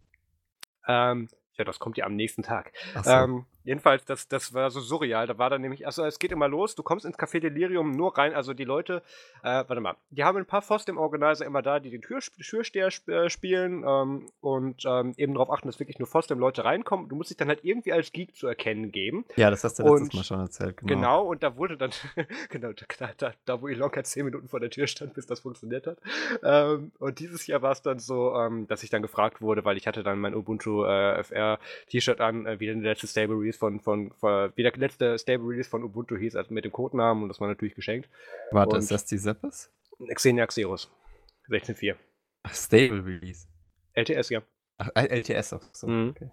Ähm, 0.87 1.29
ja, 1.57 1.65
das 1.65 1.79
kommt 1.79 1.97
ja 1.97 2.05
am 2.05 2.15
nächsten 2.15 2.43
Tag. 2.43 2.73
So. 3.03 3.09
Ähm, 3.09 3.45
jedenfalls, 3.67 4.05
das, 4.05 4.27
das 4.27 4.53
war 4.53 4.71
so 4.71 4.79
surreal. 4.79 5.27
Da 5.27 5.37
war 5.37 5.49
dann 5.49 5.61
nämlich, 5.61 5.85
also 5.85 6.05
es 6.05 6.19
geht 6.19 6.31
immer 6.31 6.47
los, 6.47 6.73
du 6.73 6.83
kommst 6.83 7.05
ins 7.05 7.17
Café 7.17 7.39
Delirium 7.39 7.91
nur 7.91 8.17
rein, 8.17 8.33
also 8.33 8.53
die 8.53 8.63
Leute, 8.63 9.03
äh, 9.43 9.63
warte 9.67 9.81
mal, 9.81 9.95
die 10.09 10.23
haben 10.23 10.37
ein 10.37 10.45
paar 10.45 10.61
Foss 10.61 10.85
im 10.85 10.97
Organizer 10.97 11.45
immer 11.45 11.61
da, 11.61 11.79
die 11.79 11.89
den 11.89 12.01
Tür, 12.01 12.19
Türsteher 12.19 12.87
sp 12.87 13.11
äh, 13.11 13.29
spielen 13.29 13.83
ähm, 13.85 14.27
und 14.39 14.85
ähm, 14.85 15.13
eben 15.17 15.33
darauf 15.33 15.51
achten, 15.51 15.67
dass 15.67 15.79
wirklich 15.79 15.99
nur 15.99 16.07
Foss 16.07 16.29
Leute 16.29 16.65
reinkommen. 16.65 17.09
Du 17.09 17.15
musst 17.15 17.29
dich 17.29 17.37
dann 17.37 17.47
halt 17.49 17.63
irgendwie 17.63 17.91
als 17.91 18.11
Geek 18.11 18.35
zu 18.35 18.47
erkennen 18.47 18.91
geben. 18.91 19.25
Ja, 19.35 19.49
das 19.49 19.63
hast 19.63 19.79
du 19.79 19.83
letztes 19.83 20.01
und, 20.01 20.13
Mal 20.13 20.23
schon 20.23 20.39
erzählt, 20.39 20.77
genau. 20.77 20.93
Genau, 20.93 21.23
und 21.25 21.43
da 21.43 21.57
wurde 21.57 21.77
dann, 21.77 21.91
genau, 22.49 22.71
da, 22.71 23.09
da, 23.17 23.33
da, 23.45 23.61
wo 23.61 23.67
Ilonka 23.67 24.03
zehn 24.03 24.25
Minuten 24.25 24.47
vor 24.47 24.59
der 24.59 24.69
Tür 24.69 24.87
stand, 24.87 25.13
bis 25.13 25.25
das 25.25 25.41
funktioniert 25.41 25.87
hat. 25.87 25.97
Ähm, 26.43 26.91
und 26.99 27.19
dieses 27.19 27.47
Jahr 27.47 27.61
war 27.61 27.71
es 27.71 27.81
dann 27.81 27.99
so, 27.99 28.33
ähm, 28.35 28.67
dass 28.67 28.83
ich 28.83 28.89
dann 28.89 29.01
gefragt 29.01 29.41
wurde, 29.41 29.65
weil 29.65 29.77
ich 29.77 29.87
hatte 29.87 30.03
dann 30.03 30.19
mein 30.19 30.35
Ubuntu 30.35 30.85
äh, 30.85 31.23
FR 31.23 31.59
T-Shirt 31.89 32.21
an, 32.21 32.45
äh, 32.45 32.59
wie 32.59 32.67
der 32.67 32.75
letzte 32.75 33.07
Stable 33.07 33.37
Release 33.37 33.56
von, 33.57 33.79
von, 33.79 34.11
von, 34.13 34.51
wie 34.55 34.63
der 34.63 34.73
letzte 34.75 35.17
Stable 35.17 35.47
Release 35.47 35.69
von 35.69 35.83
Ubuntu 35.83 36.15
hieß, 36.15 36.35
also 36.35 36.53
mit 36.53 36.65
dem 36.65 36.71
Codenamen 36.71 37.23
und 37.23 37.29
das 37.29 37.39
war 37.39 37.47
natürlich 37.47 37.75
geschenkt. 37.75 38.09
Warte, 38.51 38.75
und 38.75 38.81
ist 38.81 38.91
das 38.91 39.05
die 39.05 39.17
Zeppes? 39.17 39.71
Xenia 40.13 40.45
Xeros. 40.47 40.89
16.4. 41.49 41.95
Stable 42.51 43.05
Release. 43.05 43.47
LTS, 43.93 44.29
ja. 44.29 44.41
Ach, 44.77 44.89
LTS 44.95 45.53
auch 45.53 45.63
so. 45.71 45.87
Mhm. 45.87 46.09
Okay. 46.15 46.29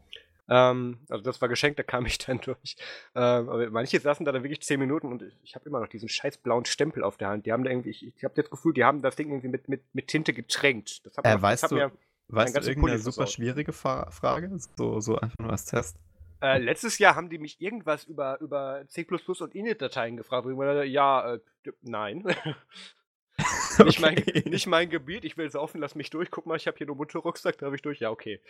Ähm, 0.49 0.99
also 1.09 1.25
das 1.25 1.41
war 1.41 1.49
geschenkt, 1.49 1.79
da 1.79 1.83
kam 1.83 2.05
ich 2.05 2.18
dann 2.18 2.39
durch. 2.45 2.77
Ähm, 3.14 3.49
aber 3.49 3.70
manche 3.70 3.99
saßen 3.99 4.27
da 4.27 4.33
dann 4.33 4.43
wirklich 4.43 4.61
10 4.61 4.79
Minuten 4.79 5.11
und 5.11 5.22
ich, 5.22 5.35
ich 5.43 5.55
habe 5.55 5.66
immer 5.68 5.81
noch 5.81 5.89
diesen 5.89 6.09
scheiß 6.09 6.39
blauen 6.39 6.66
Stempel 6.66 7.03
auf 7.03 7.16
der 7.16 7.29
Hand. 7.29 7.47
Die 7.47 7.53
haben 7.53 7.64
da 7.64 7.70
irgendwie, 7.70 7.91
ich, 7.91 8.07
ich 8.07 8.25
habe 8.25 8.35
das 8.35 8.51
Gefühl, 8.51 8.75
die 8.75 8.85
haben 8.85 9.01
das 9.01 9.16
Ding 9.16 9.29
irgendwie 9.29 9.49
mit, 9.49 9.68
mit, 9.68 9.83
mit 9.95 10.09
Tinte 10.09 10.35
getränkt. 10.35 11.07
Das 11.07 11.16
hat, 11.16 11.25
äh, 11.25 11.41
weißt 11.41 11.62
das 11.62 11.70
du, 11.70 11.77
mir 11.77 11.93
Weißt 12.29 12.57
du 12.57 12.61
irgendeine 12.68 12.99
super 12.99 13.27
schwierige 13.27 13.72
Fra 13.72 14.11
Frage? 14.11 14.51
So, 14.77 15.01
so 15.01 15.18
einfach 15.18 15.39
nur 15.39 15.51
als 15.51 15.66
Test. 15.66 15.99
Äh, 16.41 16.59
letztes 16.59 16.99
Jahr 16.99 17.14
haben 17.16 17.30
die 17.30 17.39
mich 17.39 17.61
irgendwas 17.61 18.05
über, 18.05 18.41
über 18.41 18.85
C 18.89 19.07
und 19.09 19.55
Init-Dateien 19.55 20.16
gefragt. 20.16 20.45
Wo 20.45 20.51
ich 20.51 20.57
meine, 20.57 20.85
ja, 20.85 21.35
äh, 21.35 21.41
nein. 21.82 22.24
nicht, 23.85 24.01
mein, 24.01 24.14
nicht 24.45 24.66
mein 24.66 24.91
Gebiet, 24.91 25.24
ich 25.24 25.37
will 25.37 25.47
es 25.47 25.57
offen, 25.57 25.80
lass 25.80 25.95
mich 25.95 26.11
durch. 26.11 26.30
Guck 26.30 26.47
mal, 26.47 26.57
ich 26.57 26.66
habe 26.66 26.76
hier 26.76 26.87
nur 26.87 26.97
Motorrucksack, 26.97 27.59
da 27.59 27.66
habe 27.66 27.76
ich 27.76 27.82
durch. 27.82 28.01
Ja, 28.01 28.11
okay. 28.11 28.41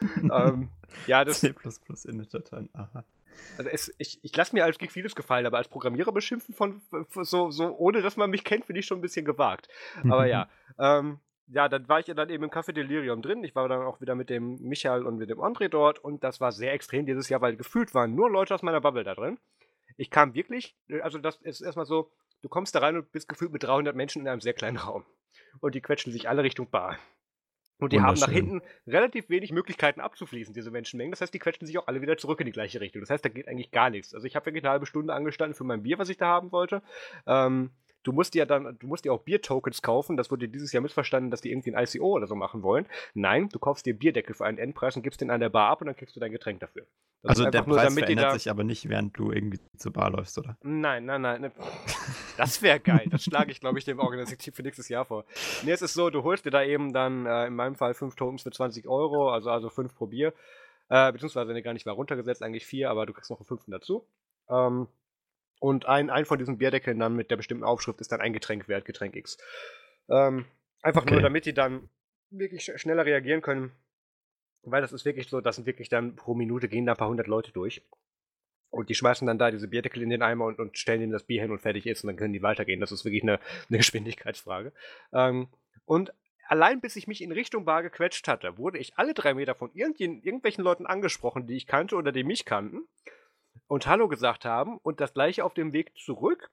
ähm, 0.00 0.70
ja, 1.06 1.24
das. 1.24 1.40
C 1.40 1.54
Init-Dateien, 2.04 2.70
aha. 2.72 3.04
Also 3.58 3.70
es, 3.70 3.94
ich, 3.98 4.18
ich 4.22 4.36
lasse 4.36 4.54
mir 4.54 4.64
als 4.64 4.78
Geek 4.78 4.92
vieles 4.92 5.14
gefallen, 5.14 5.46
aber 5.46 5.58
als 5.58 5.68
Programmierer 5.68 6.12
beschimpfen 6.12 6.54
von, 6.54 6.80
von 7.08 7.24
so, 7.24 7.50
so, 7.50 7.76
ohne 7.76 8.02
dass 8.02 8.16
man 8.16 8.30
mich 8.30 8.44
kennt, 8.44 8.66
finde 8.66 8.80
ich 8.80 8.86
schon 8.86 8.98
ein 8.98 9.02
bisschen 9.02 9.24
gewagt. 9.24 9.68
Aber 10.04 10.26
ja, 10.26 10.48
ähm, 10.78 11.18
ja, 11.52 11.68
dann 11.68 11.88
war 11.88 12.00
ich 12.00 12.06
ja 12.06 12.14
dann 12.14 12.30
eben 12.30 12.44
im 12.44 12.50
Café 12.50 12.72
Delirium 12.72 13.22
drin. 13.22 13.42
Ich 13.44 13.54
war 13.54 13.68
dann 13.68 13.82
auch 13.82 14.00
wieder 14.00 14.14
mit 14.14 14.30
dem 14.30 14.56
Michael 14.60 15.04
und 15.04 15.16
mit 15.16 15.30
dem 15.30 15.38
André 15.38 15.68
dort 15.68 15.98
und 15.98 16.22
das 16.22 16.40
war 16.40 16.52
sehr 16.52 16.72
extrem 16.72 17.06
dieses 17.06 17.28
Jahr, 17.28 17.40
weil 17.40 17.56
gefühlt 17.56 17.94
waren 17.94 18.14
nur 18.14 18.30
Leute 18.30 18.54
aus 18.54 18.62
meiner 18.62 18.80
Bubble 18.80 19.04
da 19.04 19.14
drin. 19.14 19.38
Ich 19.96 20.10
kam 20.10 20.34
wirklich, 20.34 20.76
also 21.02 21.18
das 21.18 21.36
ist 21.42 21.60
erstmal 21.60 21.86
so, 21.86 22.10
du 22.42 22.48
kommst 22.48 22.74
da 22.74 22.78
rein 22.78 22.96
und 22.96 23.12
bist 23.12 23.28
gefühlt 23.28 23.52
mit 23.52 23.62
300 23.62 23.94
Menschen 23.96 24.22
in 24.22 24.28
einem 24.28 24.40
sehr 24.40 24.54
kleinen 24.54 24.76
Raum. 24.76 25.04
Und 25.60 25.74
die 25.74 25.80
quetschen 25.80 26.12
sich 26.12 26.28
alle 26.28 26.42
Richtung 26.42 26.70
Bar. 26.70 26.98
Und 27.78 27.92
die 27.94 28.00
haben 28.00 28.18
nach 28.18 28.30
hinten 28.30 28.60
relativ 28.86 29.30
wenig 29.30 29.52
Möglichkeiten 29.52 30.00
abzufließen, 30.00 30.52
diese 30.52 30.70
Menschenmengen. 30.70 31.12
Das 31.12 31.22
heißt, 31.22 31.32
die 31.32 31.38
quetschen 31.38 31.66
sich 31.66 31.78
auch 31.78 31.86
alle 31.86 32.02
wieder 32.02 32.18
zurück 32.18 32.38
in 32.40 32.46
die 32.46 32.52
gleiche 32.52 32.80
Richtung. 32.80 33.00
Das 33.00 33.08
heißt, 33.08 33.24
da 33.24 33.30
geht 33.30 33.48
eigentlich 33.48 33.70
gar 33.70 33.88
nichts. 33.88 34.14
Also 34.14 34.26
ich 34.26 34.36
habe 34.36 34.46
wirklich 34.46 34.62
eine 34.62 34.70
halbe 34.70 34.86
Stunde 34.86 35.14
angestanden 35.14 35.54
für 35.54 35.64
mein 35.64 35.82
Bier, 35.82 35.98
was 35.98 36.10
ich 36.10 36.18
da 36.18 36.26
haben 36.26 36.52
wollte. 36.52 36.82
Ähm, 37.26 37.70
du 38.02 38.12
musst 38.12 38.34
dir 38.34 38.40
ja 38.40 38.46
dann, 38.46 38.76
du 38.78 38.86
musst 38.86 39.04
dir 39.04 39.12
auch 39.12 39.20
Bier-Tokens 39.20 39.82
kaufen. 39.82 40.16
Das 40.16 40.30
wurde 40.30 40.48
dieses 40.48 40.72
Jahr 40.72 40.82
missverstanden, 40.82 41.30
dass 41.30 41.40
die 41.40 41.50
irgendwie 41.50 41.74
ein 41.74 41.82
ICO 41.82 42.06
oder 42.12 42.26
so 42.26 42.34
machen 42.34 42.62
wollen. 42.62 42.86
Nein, 43.14 43.48
du 43.48 43.58
kaufst 43.58 43.86
dir 43.86 43.94
Bierdeckel 43.94 44.34
für 44.34 44.44
einen 44.44 44.58
Endpreis 44.58 44.96
und 44.96 45.02
gibst 45.02 45.20
den 45.20 45.30
an 45.30 45.40
der 45.40 45.48
Bar 45.48 45.70
ab 45.70 45.80
und 45.80 45.86
dann 45.86 45.96
kriegst 45.96 46.16
du 46.16 46.20
dein 46.20 46.32
Getränk 46.32 46.60
dafür. 46.60 46.86
Das 47.22 47.30
also 47.30 47.50
der 47.50 47.62
Preis 47.62 47.94
nur, 47.94 48.04
verändert 48.04 48.26
da 48.26 48.32
sich 48.32 48.50
aber 48.50 48.64
nicht, 48.64 48.88
während 48.88 49.16
du 49.18 49.30
irgendwie 49.30 49.60
zur 49.76 49.92
Bar 49.92 50.10
läufst, 50.10 50.38
oder? 50.38 50.56
Nein, 50.62 51.04
nein, 51.04 51.20
nein. 51.20 51.40
Ne. 51.42 51.52
Das 52.36 52.62
wäre 52.62 52.80
geil. 52.80 53.06
Das 53.10 53.24
schlage 53.24 53.50
ich, 53.50 53.60
glaube 53.60 53.78
ich, 53.78 53.84
dem 53.84 53.98
Organisativ 53.98 54.54
für 54.54 54.62
nächstes 54.62 54.88
Jahr 54.88 55.04
vor. 55.04 55.26
Nee, 55.62 55.72
es 55.72 55.82
ist 55.82 55.92
so, 55.92 56.08
du 56.08 56.22
holst 56.22 56.46
dir 56.46 56.50
da 56.50 56.62
eben 56.62 56.94
dann 56.94 57.26
äh, 57.26 57.46
in 57.46 57.54
meinem 57.54 57.74
Fall 57.74 57.92
fünf 57.92 58.16
Tokens 58.16 58.42
für 58.42 58.50
20 58.50 58.88
Euro, 58.88 59.30
also, 59.30 59.50
also 59.50 59.68
fünf 59.68 59.94
pro 59.94 60.06
Bier. 60.06 60.32
Äh, 60.88 61.12
beziehungsweise, 61.12 61.52
ne, 61.52 61.62
gar 61.62 61.74
nicht 61.74 61.84
war 61.84 61.94
runtergesetzt, 61.94 62.42
eigentlich 62.42 62.64
vier, 62.64 62.90
aber 62.90 63.04
du 63.04 63.12
kriegst 63.12 63.30
noch 63.30 63.38
einen 63.38 63.46
fünften 63.46 63.72
dazu. 63.72 64.06
Ähm, 64.48 64.88
und 65.60 65.86
ein, 65.86 66.10
ein 66.10 66.24
von 66.24 66.38
diesen 66.38 66.58
Bierdeckeln 66.58 66.98
dann 66.98 67.14
mit 67.14 67.30
der 67.30 67.36
bestimmten 67.36 67.64
Aufschrift 67.64 68.00
ist 68.00 68.10
dann 68.10 68.20
ein 68.20 68.32
Getränk 68.32 68.66
wert, 68.66 68.86
Getränk 68.86 69.14
X. 69.14 69.38
Ähm, 70.08 70.46
einfach 70.82 71.02
okay. 71.02 71.12
nur, 71.12 71.22
damit 71.22 71.44
die 71.44 71.52
dann 71.52 71.88
wirklich 72.30 72.64
sch 72.64 72.80
schneller 72.80 73.04
reagieren 73.04 73.42
können. 73.42 73.70
Weil 74.62 74.82
das 74.82 74.92
ist 74.92 75.04
wirklich 75.04 75.28
so, 75.28 75.40
das 75.40 75.56
sind 75.56 75.66
wirklich 75.66 75.88
dann 75.88 76.16
pro 76.16 76.34
Minute 76.34 76.68
gehen 76.68 76.86
da 76.86 76.92
ein 76.92 76.98
paar 76.98 77.08
hundert 77.08 77.26
Leute 77.26 77.52
durch. 77.52 77.82
Und 78.70 78.88
die 78.88 78.94
schmeißen 78.94 79.26
dann 79.26 79.38
da 79.38 79.50
diese 79.50 79.68
Bierdeckel 79.68 80.02
in 80.02 80.10
den 80.10 80.22
Eimer 80.22 80.46
und, 80.46 80.58
und 80.58 80.78
stellen 80.78 81.02
ihnen 81.02 81.12
das 81.12 81.24
Bier 81.24 81.42
hin 81.42 81.50
und 81.50 81.60
fertig 81.60 81.86
ist 81.86 82.04
und 82.04 82.08
dann 82.08 82.16
können 82.16 82.32
die 82.32 82.42
weitergehen. 82.42 82.80
Das 82.80 82.92
ist 82.92 83.04
wirklich 83.04 83.22
eine, 83.22 83.38
eine 83.68 83.78
Geschwindigkeitsfrage. 83.78 84.72
Ähm, 85.12 85.48
und 85.84 86.14
allein 86.48 86.80
bis 86.80 86.96
ich 86.96 87.06
mich 87.06 87.20
in 87.20 87.32
Richtung 87.32 87.66
Bar 87.66 87.82
gequetscht 87.82 88.26
hatte, 88.28 88.56
wurde 88.56 88.78
ich 88.78 88.96
alle 88.96 89.12
drei 89.12 89.34
Meter 89.34 89.54
von 89.54 89.70
irgendwelchen 89.74 90.64
Leuten 90.64 90.86
angesprochen, 90.86 91.46
die 91.46 91.56
ich 91.56 91.66
kannte 91.66 91.96
oder 91.96 92.12
die 92.12 92.24
mich 92.24 92.46
kannten. 92.46 92.88
Und 93.66 93.86
Hallo 93.86 94.08
gesagt 94.08 94.44
haben 94.44 94.78
und 94.78 95.00
das 95.00 95.14
gleiche 95.14 95.44
auf 95.44 95.54
dem 95.54 95.72
Weg 95.72 95.96
zurück. 95.96 96.50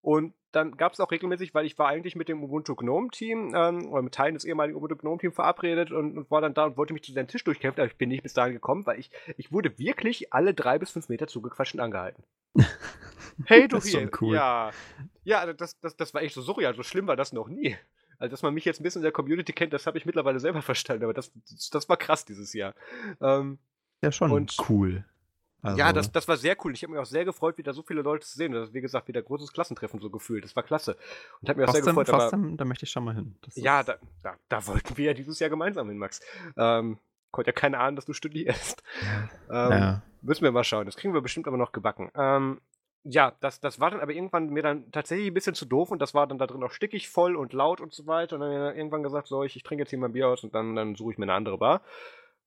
Und 0.00 0.34
dann 0.52 0.76
gab 0.76 0.92
es 0.92 1.00
auch 1.00 1.10
regelmäßig, 1.10 1.54
weil 1.54 1.66
ich 1.66 1.78
war 1.78 1.88
eigentlich 1.88 2.16
mit 2.16 2.28
dem 2.28 2.42
Ubuntu 2.42 2.74
Gnome 2.74 3.08
Team 3.10 3.52
ähm, 3.54 3.90
oder 3.90 4.02
mit 4.02 4.14
Teilen 4.14 4.34
des 4.34 4.44
ehemaligen 4.44 4.76
Ubuntu 4.76 4.96
Gnome 4.96 5.18
Team 5.18 5.32
verabredet 5.32 5.90
und, 5.90 6.16
und, 6.16 6.30
war 6.30 6.40
dann 6.40 6.54
da 6.54 6.66
und 6.66 6.76
wollte 6.76 6.92
mich 6.92 7.02
zu 7.02 7.12
seinem 7.12 7.26
Tisch 7.26 7.44
durchkämpfen, 7.44 7.82
aber 7.82 7.90
ich 7.90 7.98
bin 7.98 8.08
nicht 8.08 8.22
bis 8.22 8.32
dahin 8.32 8.54
gekommen, 8.54 8.86
weil 8.86 8.98
ich, 8.98 9.10
ich 9.36 9.52
wurde 9.52 9.78
wirklich 9.78 10.32
alle 10.32 10.54
drei 10.54 10.78
bis 10.78 10.90
fünf 10.90 11.08
Meter 11.08 11.26
zugequatscht 11.26 11.74
und 11.74 11.80
angehalten. 11.80 12.22
hey, 13.46 13.68
du 13.68 13.76
das 13.76 13.86
hier. 13.86 14.10
Cool. 14.20 14.34
Ja, 14.34 14.70
ja 15.24 15.40
also 15.40 15.52
das, 15.52 15.78
das, 15.80 15.96
das 15.96 16.14
war 16.14 16.22
echt 16.22 16.34
so 16.34 16.42
surreal, 16.42 16.74
so 16.74 16.82
schlimm 16.82 17.06
war 17.06 17.16
das 17.16 17.32
noch 17.32 17.48
nie. 17.48 17.76
Also, 18.18 18.32
dass 18.32 18.42
man 18.42 18.54
mich 18.54 18.64
jetzt 18.64 18.80
ein 18.80 18.82
bisschen 18.82 19.00
in 19.00 19.04
der 19.04 19.12
Community 19.12 19.52
kennt, 19.52 19.72
das 19.72 19.86
habe 19.86 19.98
ich 19.98 20.06
mittlerweile 20.06 20.40
selber 20.40 20.62
verstanden, 20.62 21.04
aber 21.04 21.14
das, 21.14 21.32
das 21.70 21.88
war 21.88 21.96
krass 21.96 22.24
dieses 22.24 22.52
Jahr. 22.52 22.74
Ähm, 23.20 23.58
ja, 24.02 24.12
schon 24.12 24.30
und, 24.30 24.56
cool. 24.68 25.04
Also 25.62 25.78
ja, 25.78 25.92
das, 25.92 26.12
das 26.12 26.28
war 26.28 26.36
sehr 26.36 26.56
cool. 26.64 26.72
Ich 26.72 26.82
habe 26.82 26.92
mich 26.92 27.00
auch 27.00 27.06
sehr 27.06 27.24
gefreut, 27.24 27.58
wieder 27.58 27.74
so 27.74 27.82
viele 27.82 28.02
Leute 28.02 28.26
zu 28.26 28.36
sehen. 28.36 28.52
Das 28.52 28.68
ist, 28.68 28.74
wie 28.74 28.80
gesagt, 28.80 29.08
wieder 29.08 29.22
großes 29.22 29.52
Klassentreffen 29.52 30.00
so 30.00 30.08
gefühlt. 30.08 30.44
Das 30.44 30.54
war 30.54 30.62
klasse. 30.62 30.96
Und 31.40 31.48
habe 31.48 31.60
mich 31.60 31.68
auch 31.68 31.72
sehr 31.72 31.82
gefreut. 31.82 32.10
Aber, 32.10 32.30
da 32.56 32.64
möchte 32.64 32.84
ich 32.84 32.90
schon 32.90 33.04
mal 33.04 33.14
hin. 33.14 33.34
Das 33.42 33.56
ja, 33.56 33.82
da, 33.82 33.96
da, 34.22 34.36
da, 34.48 34.66
wollten 34.66 34.96
wir 34.96 35.06
ja 35.06 35.14
dieses 35.14 35.38
Jahr 35.40 35.50
gemeinsam 35.50 35.88
hin, 35.88 35.98
Max. 35.98 36.20
Ähm, 36.56 36.98
konnte 37.32 37.48
ja 37.48 37.52
keine 37.52 37.78
Ahnung, 37.78 37.96
dass 37.96 38.06
du 38.06 38.12
studierst. 38.12 38.82
Ähm, 39.50 39.70
ja. 39.72 40.02
Müssen 40.20 40.42
wir 40.44 40.52
mal 40.52 40.64
schauen. 40.64 40.84
Das 40.84 40.96
kriegen 40.96 41.14
wir 41.14 41.22
bestimmt 41.22 41.48
aber 41.48 41.56
noch 41.56 41.72
gebacken. 41.72 42.10
Ähm, 42.14 42.60
ja, 43.04 43.32
das, 43.40 43.60
das 43.60 43.80
war 43.80 43.90
dann 43.90 44.00
aber 44.00 44.12
irgendwann 44.12 44.50
mir 44.50 44.62
dann 44.62 44.90
tatsächlich 44.92 45.28
ein 45.28 45.34
bisschen 45.34 45.54
zu 45.54 45.64
doof 45.64 45.90
und 45.90 46.02
das 46.02 46.12
war 46.12 46.26
dann 46.26 46.36
da 46.36 46.46
drin 46.46 46.62
auch 46.62 46.72
stickig 46.72 47.08
voll 47.08 47.34
und 47.34 47.54
laut 47.54 47.80
und 47.80 47.94
so 47.94 48.06
weiter. 48.06 48.36
Und 48.36 48.42
dann 48.42 48.52
habe 48.52 48.72
ich 48.72 48.78
irgendwann 48.78 49.02
gesagt, 49.02 49.28
so, 49.28 49.42
ich, 49.42 49.56
ich 49.56 49.62
trinke 49.62 49.82
jetzt 49.82 49.90
hier 49.90 49.98
mein 49.98 50.12
Bier 50.12 50.28
aus 50.28 50.44
und 50.44 50.54
dann, 50.54 50.76
dann 50.76 50.94
suche 50.94 51.12
ich 51.12 51.18
mir 51.18 51.24
eine 51.24 51.34
andere 51.34 51.58
Bar. 51.58 51.80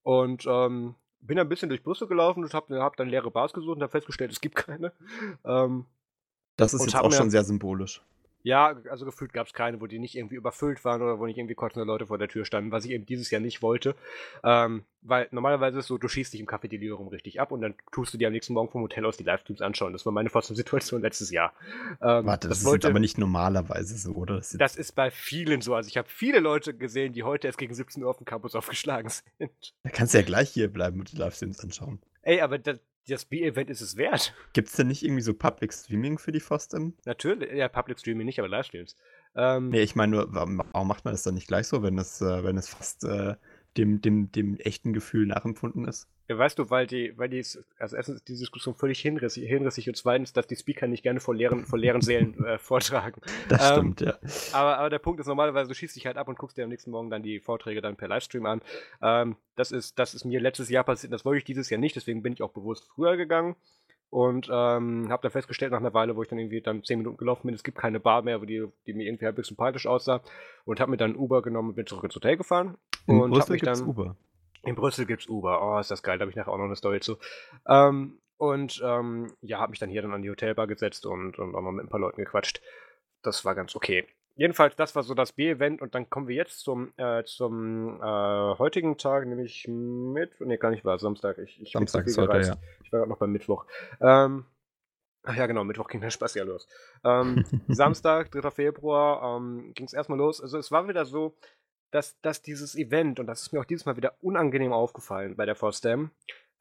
Und 0.03 0.45
ähm, 0.47 0.95
bin 1.21 1.39
ein 1.39 1.49
bisschen 1.49 1.69
durch 1.69 1.83
Brüssel 1.83 2.07
gelaufen 2.07 2.43
und 2.43 2.53
habe 2.53 2.79
hab 2.81 2.97
dann 2.97 3.09
leere 3.09 3.31
Bars 3.31 3.53
gesucht 3.53 3.77
und 3.77 3.83
habe 3.83 3.91
festgestellt, 3.91 4.31
es 4.31 4.41
gibt 4.41 4.55
keine. 4.55 4.91
Ähm, 5.45 5.85
das 6.57 6.73
ist 6.73 6.81
jetzt 6.81 6.95
auch 6.95 7.11
schon 7.11 7.29
sehr 7.29 7.43
symbolisch. 7.43 8.01
Ja, 8.43 8.75
also 8.89 9.05
gefühlt 9.05 9.33
gab 9.33 9.47
es 9.47 9.53
keine, 9.53 9.81
wo 9.81 9.87
die 9.87 9.99
nicht 9.99 10.15
irgendwie 10.15 10.35
überfüllt 10.35 10.83
waren 10.83 11.01
oder 11.01 11.19
wo 11.19 11.25
nicht 11.25 11.37
irgendwie 11.37 11.55
kotzende 11.55 11.85
Leute 11.85 12.07
vor 12.07 12.17
der 12.17 12.27
Tür 12.27 12.45
standen, 12.45 12.71
was 12.71 12.85
ich 12.85 12.91
eben 12.91 13.05
dieses 13.05 13.29
Jahr 13.31 13.41
nicht 13.41 13.61
wollte. 13.61 13.95
Ähm, 14.43 14.83
weil 15.01 15.27
normalerweise 15.31 15.79
ist 15.79 15.85
es 15.85 15.87
so, 15.87 15.97
du 15.97 16.07
schießt 16.07 16.33
dich 16.33 16.39
im 16.39 16.47
Café 16.47 16.67
Delirium 16.67 17.07
richtig 17.07 17.39
ab 17.41 17.51
und 17.51 17.61
dann 17.61 17.73
tust 17.91 18.13
du 18.13 18.17
dir 18.17 18.27
am 18.27 18.33
nächsten 18.33 18.53
Morgen 18.53 18.69
vom 18.69 18.81
Hotel 18.81 19.05
aus 19.05 19.17
die 19.17 19.23
Livestreams 19.23 19.61
anschauen. 19.61 19.93
Das 19.93 20.05
war 20.05 20.13
meine 20.13 20.29
Situation 20.29 21.01
letztes 21.01 21.31
Jahr. 21.31 21.53
Ähm, 22.01 22.25
Warte, 22.25 22.47
das, 22.47 22.57
das 22.57 22.59
ist 22.59 22.65
wollte, 22.65 22.87
aber 22.87 22.99
nicht 22.99 23.17
normalerweise 23.17 23.97
so, 23.97 24.13
oder? 24.13 24.37
Das, 24.37 24.55
das 24.57 24.75
ist 24.75 24.93
bei 24.93 25.09
vielen 25.09 25.61
so. 25.61 25.73
Also 25.75 25.87
ich 25.87 25.97
habe 25.97 26.07
viele 26.09 26.39
Leute 26.39 26.75
gesehen, 26.75 27.13
die 27.13 27.23
heute 27.23 27.47
erst 27.47 27.57
gegen 27.57 27.73
17 27.73 28.03
Uhr 28.03 28.09
auf 28.09 28.17
dem 28.17 28.25
Campus 28.25 28.55
aufgeschlagen 28.55 29.09
sind. 29.39 29.73
Da 29.83 29.89
kannst 29.89 30.13
du 30.13 30.19
ja 30.19 30.23
gleich 30.23 30.49
hier 30.49 30.71
bleiben 30.71 30.99
und 30.99 31.11
die 31.11 31.17
Livestreams 31.17 31.59
anschauen. 31.59 31.99
Ey, 32.21 32.41
aber 32.41 32.59
das, 32.59 32.79
das 33.07 33.25
B-Event 33.25 33.69
ist 33.69 33.81
es 33.81 33.97
wert. 33.97 34.33
Gibt 34.53 34.69
es 34.69 34.75
denn 34.75 34.87
nicht 34.87 35.03
irgendwie 35.03 35.21
so 35.21 35.33
Public 35.33 35.73
Streaming 35.73 36.17
für 36.17 36.31
die 36.31 36.39
FOSDEM? 36.39 36.93
Natürlich, 37.05 37.51
ja, 37.53 37.67
Public 37.67 37.99
Streaming 37.99 38.25
nicht, 38.25 38.39
aber 38.39 38.47
Livestreams. 38.47 38.95
Ähm, 39.35 39.69
nee, 39.69 39.81
ich 39.81 39.95
meine 39.95 40.11
nur, 40.11 40.33
warum, 40.33 40.87
macht 40.87 41.05
man 41.05 41.13
das 41.13 41.23
dann 41.23 41.35
nicht 41.35 41.47
gleich 41.47 41.67
so, 41.67 41.83
wenn 41.83 41.97
es, 41.97 42.21
äh, 42.21 42.43
wenn 42.43 42.57
es 42.57 42.69
fast 42.69 43.03
äh, 43.03 43.35
dem, 43.77 44.01
dem, 44.01 44.31
dem 44.31 44.57
echten 44.57 44.93
Gefühl 44.93 45.25
nachempfunden 45.25 45.85
ist? 45.85 46.07
Ja, 46.27 46.37
weißt 46.37 46.59
du, 46.59 46.69
weil 46.69 46.87
die, 46.87 47.17
weil 47.17 47.27
die, 47.29 47.43
also 47.77 47.95
erstens 47.95 48.15
ist 48.15 48.27
die 48.29 48.37
Diskussion 48.37 48.73
völlig 48.73 48.99
hinrissig, 48.99 49.47
hinrissig 49.47 49.89
und 49.89 49.97
zweitens, 49.97 50.31
dass 50.31 50.47
die 50.47 50.55
Speaker 50.55 50.87
nicht 50.87 51.03
gerne 51.03 51.19
vor 51.19 51.35
leeren, 51.35 51.65
vor 51.65 51.77
leeren 51.77 52.01
Sälen 52.01 52.41
äh, 52.45 52.57
vortragen. 52.57 53.21
Das 53.49 53.71
ähm, 53.71 53.75
stimmt, 53.95 54.01
ja. 54.01 54.17
Aber, 54.53 54.77
aber 54.77 54.89
der 54.89 54.99
Punkt 54.99 55.19
ist 55.19 55.27
normalerweise, 55.27 55.67
du 55.67 55.75
schießt 55.75 55.95
dich 55.95 56.05
halt 56.05 56.17
ab 56.17 56.27
und 56.29 56.37
guckst 56.37 56.57
dir 56.57 56.63
am 56.63 56.69
nächsten 56.69 56.91
Morgen 56.91 57.09
dann 57.09 57.23
die 57.23 57.39
Vorträge 57.39 57.81
dann 57.81 57.97
per 57.97 58.07
Livestream 58.07 58.45
an. 58.45 58.61
Ähm, 59.01 59.35
das 59.55 59.71
ist, 59.71 59.99
das 59.99 60.13
ist 60.13 60.23
mir 60.23 60.39
letztes 60.39 60.69
Jahr 60.69 60.85
passiert, 60.85 61.11
das 61.11 61.25
wollte 61.25 61.39
ich 61.39 61.43
dieses 61.43 61.69
Jahr 61.69 61.79
nicht, 61.79 61.95
deswegen 61.95 62.21
bin 62.21 62.33
ich 62.33 62.41
auch 62.41 62.51
bewusst 62.51 62.87
früher 62.95 63.17
gegangen 63.17 63.55
und 64.11 64.49
ähm, 64.51 65.07
habe 65.09 65.23
dann 65.23 65.31
festgestellt 65.31 65.71
nach 65.71 65.79
einer 65.79 65.93
Weile, 65.93 66.15
wo 66.15 66.21
ich 66.21 66.27
dann 66.27 66.37
irgendwie 66.37 66.61
dann 66.61 66.83
zehn 66.83 66.99
Minuten 66.99 67.17
gelaufen 67.17 67.47
bin, 67.47 67.55
es 67.55 67.63
gibt 67.63 67.77
keine 67.77 67.99
Bar 67.99 68.21
mehr, 68.21 68.37
die, 68.39 68.67
die 68.85 68.93
mir 68.93 69.07
irgendwie 69.07 69.25
halbwegs 69.25 69.47
sympathisch 69.47 69.87
aussah 69.87 70.21
und 70.65 70.79
habe 70.79 70.91
mir 70.91 70.97
dann 70.97 71.15
Uber 71.15 71.41
genommen 71.41 71.69
und 71.69 71.75
bin 71.75 71.87
zurück 71.87 72.03
ins 72.03 72.15
Hotel 72.15 72.37
gefahren. 72.37 72.77
In 73.07 73.19
und 73.19 73.31
Brüssel 73.31 73.57
dann, 73.59 73.81
Uber? 73.81 74.17
In 74.63 74.75
Brüssel 74.75 75.05
gibt's 75.05 75.27
Uber. 75.27 75.61
Oh, 75.63 75.79
ist 75.79 75.91
das 75.91 76.03
geil. 76.03 76.17
Da 76.17 76.23
habe 76.23 76.29
ich 76.29 76.35
nachher 76.35 76.51
auch 76.51 76.57
noch 76.57 76.65
eine 76.65 76.75
Story 76.75 76.99
zu. 76.99 77.17
Ähm, 77.67 78.19
und 78.37 78.81
ähm, 78.83 79.33
ja, 79.41 79.59
habe 79.59 79.71
mich 79.71 79.79
dann 79.79 79.89
hier 79.89 80.01
dann 80.01 80.13
an 80.13 80.21
die 80.21 80.29
Hotelbar 80.29 80.67
gesetzt 80.67 81.05
und, 81.05 81.39
und 81.39 81.55
auch 81.55 81.61
noch 81.61 81.71
mit 81.71 81.85
ein 81.85 81.89
paar 81.89 81.99
Leuten 81.99 82.17
gequatscht. 82.17 82.61
Das 83.23 83.45
war 83.45 83.55
ganz 83.55 83.75
okay. 83.75 84.07
Jedenfalls, 84.35 84.75
das 84.75 84.95
war 84.95 85.03
so 85.03 85.13
das 85.13 85.33
B-Event 85.33 85.81
und 85.81 85.93
dann 85.93 86.09
kommen 86.09 86.27
wir 86.27 86.35
jetzt 86.35 86.59
zum, 86.59 86.93
äh, 86.97 87.23
zum 87.25 88.01
äh, 88.01 88.57
heutigen 88.57 88.97
Tag, 88.97 89.27
nämlich 89.27 89.67
mit. 89.67 90.39
Ne, 90.39 90.57
gar 90.57 90.71
nicht 90.71 90.85
war 90.85 90.97
Samstag. 90.99 91.37
Ich, 91.37 91.61
ich 91.61 91.71
Samstag 91.71 92.07
ist 92.07 92.17
heute, 92.17 92.39
ja. 92.39 92.57
Ich 92.83 92.91
war 92.91 92.99
gerade 92.99 93.09
noch 93.09 93.17
beim 93.17 93.31
Mittwoch. 93.31 93.65
Ähm, 93.99 94.45
ach 95.23 95.35
ja, 95.35 95.47
genau, 95.47 95.63
Mittwoch 95.63 95.89
ging 95.89 96.01
der 96.01 96.11
Spaß 96.11 96.35
ja 96.35 96.43
los. 96.43 96.67
Ähm, 97.03 97.43
Samstag, 97.67 98.31
3. 98.31 98.51
Februar, 98.51 99.37
ähm, 99.37 99.73
ging 99.75 99.85
es 99.85 99.93
erstmal 99.93 100.17
los. 100.17 100.41
Also 100.41 100.57
es 100.57 100.71
war 100.71 100.87
wieder 100.87 101.05
so, 101.05 101.35
dass, 101.91 102.19
dass 102.21 102.41
dieses 102.41 102.75
Event, 102.75 103.19
und 103.19 103.27
das 103.27 103.41
ist 103.41 103.51
mir 103.51 103.59
auch 103.59 103.65
dieses 103.65 103.85
Mal 103.85 103.97
wieder 103.97 104.15
unangenehm 104.21 104.71
aufgefallen 104.71 105.35
bei 105.35 105.45
der 105.45 105.55
FOSDEM, 105.55 106.09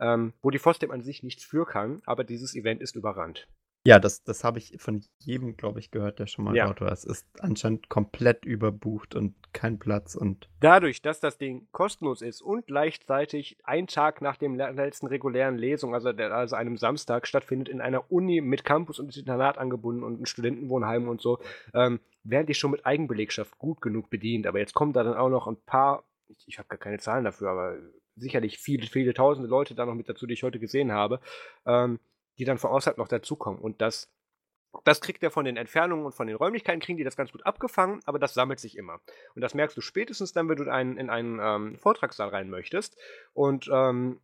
ähm, 0.00 0.32
wo 0.42 0.50
die 0.50 0.58
FOSDEM 0.58 0.90
an 0.90 1.02
sich 1.02 1.22
nichts 1.22 1.44
für 1.44 1.66
kann, 1.66 2.02
aber 2.04 2.24
dieses 2.24 2.56
Event 2.56 2.82
ist 2.82 2.96
überrannt. 2.96 3.46
Ja, 3.86 3.98
das, 3.98 4.22
das 4.24 4.44
habe 4.44 4.58
ich 4.58 4.76
von 4.78 5.02
jedem, 5.20 5.56
glaube 5.56 5.80
ich, 5.80 5.90
gehört, 5.90 6.18
der 6.18 6.26
schon 6.26 6.44
mal 6.44 6.54
ja. 6.54 6.66
dort 6.66 6.82
war. 6.82 6.92
Es 6.92 7.04
ist 7.04 7.26
anscheinend 7.40 7.88
komplett 7.88 8.44
überbucht 8.44 9.14
und 9.14 9.34
kein 9.54 9.78
Platz 9.78 10.14
und. 10.14 10.50
Dadurch, 10.60 11.00
dass 11.00 11.18
das 11.18 11.38
Ding 11.38 11.66
kostenlos 11.72 12.20
ist 12.20 12.42
und 12.42 12.66
gleichzeitig 12.66 13.56
ein 13.64 13.86
Tag 13.86 14.20
nach 14.20 14.36
dem 14.36 14.56
letzten 14.56 15.06
regulären 15.06 15.56
Lesung, 15.56 15.94
also, 15.94 16.12
der, 16.12 16.30
also 16.32 16.56
einem 16.56 16.76
Samstag, 16.76 17.26
stattfindet 17.26 17.70
in 17.70 17.80
einer 17.80 18.12
Uni 18.12 18.42
mit 18.42 18.64
Campus 18.64 18.98
und 18.98 19.16
Internat 19.16 19.56
angebunden 19.56 20.02
und 20.02 20.20
ein 20.20 20.26
Studentenwohnheim 20.26 21.08
und 21.08 21.22
so, 21.22 21.38
ähm, 21.72 22.00
werden 22.22 22.46
die 22.46 22.54
schon 22.54 22.72
mit 22.72 22.84
Eigenbelegschaft 22.84 23.56
gut 23.56 23.80
genug 23.80 24.10
bedient. 24.10 24.46
Aber 24.46 24.58
jetzt 24.58 24.74
kommen 24.74 24.92
da 24.92 25.02
dann 25.02 25.14
auch 25.14 25.30
noch 25.30 25.46
ein 25.46 25.56
paar, 25.56 26.04
ich, 26.28 26.44
ich 26.46 26.58
habe 26.58 26.68
gar 26.68 26.78
keine 26.78 26.98
Zahlen 26.98 27.24
dafür, 27.24 27.48
aber 27.48 27.78
sicherlich 28.16 28.58
viele, 28.58 28.86
viele 28.86 29.14
tausende 29.14 29.48
Leute 29.48 29.74
da 29.74 29.86
noch 29.86 29.94
mit 29.94 30.10
dazu, 30.10 30.26
die 30.26 30.34
ich 30.34 30.42
heute 30.42 30.60
gesehen 30.60 30.92
habe. 30.92 31.20
Ähm, 31.64 31.98
die 32.40 32.46
dann 32.46 32.56
von 32.56 32.70
außerhalb 32.70 32.96
noch 32.96 33.08
dazukommen. 33.08 33.60
Und 33.60 33.82
das, 33.82 34.10
das 34.84 35.02
kriegt 35.02 35.22
er 35.22 35.30
von 35.30 35.44
den 35.44 35.58
Entfernungen 35.58 36.06
und 36.06 36.14
von 36.14 36.26
den 36.26 36.36
Räumlichkeiten, 36.36 36.80
kriegen 36.80 36.96
die 36.96 37.04
das 37.04 37.14
ganz 37.16 37.32
gut 37.32 37.44
abgefangen, 37.44 38.00
aber 38.06 38.18
das 38.18 38.32
sammelt 38.32 38.58
sich 38.58 38.78
immer. 38.78 38.98
Und 39.34 39.42
das 39.42 39.52
merkst 39.52 39.76
du 39.76 39.82
spätestens 39.82 40.32
dann, 40.32 40.48
wenn 40.48 40.56
du 40.56 40.72
einen, 40.72 40.96
in 40.96 41.10
einen 41.10 41.38
ähm, 41.38 41.78
Vortragssaal 41.78 42.30
rein 42.30 42.48
möchtest 42.48 42.96
und 43.34 43.68
ähm, 43.70 44.20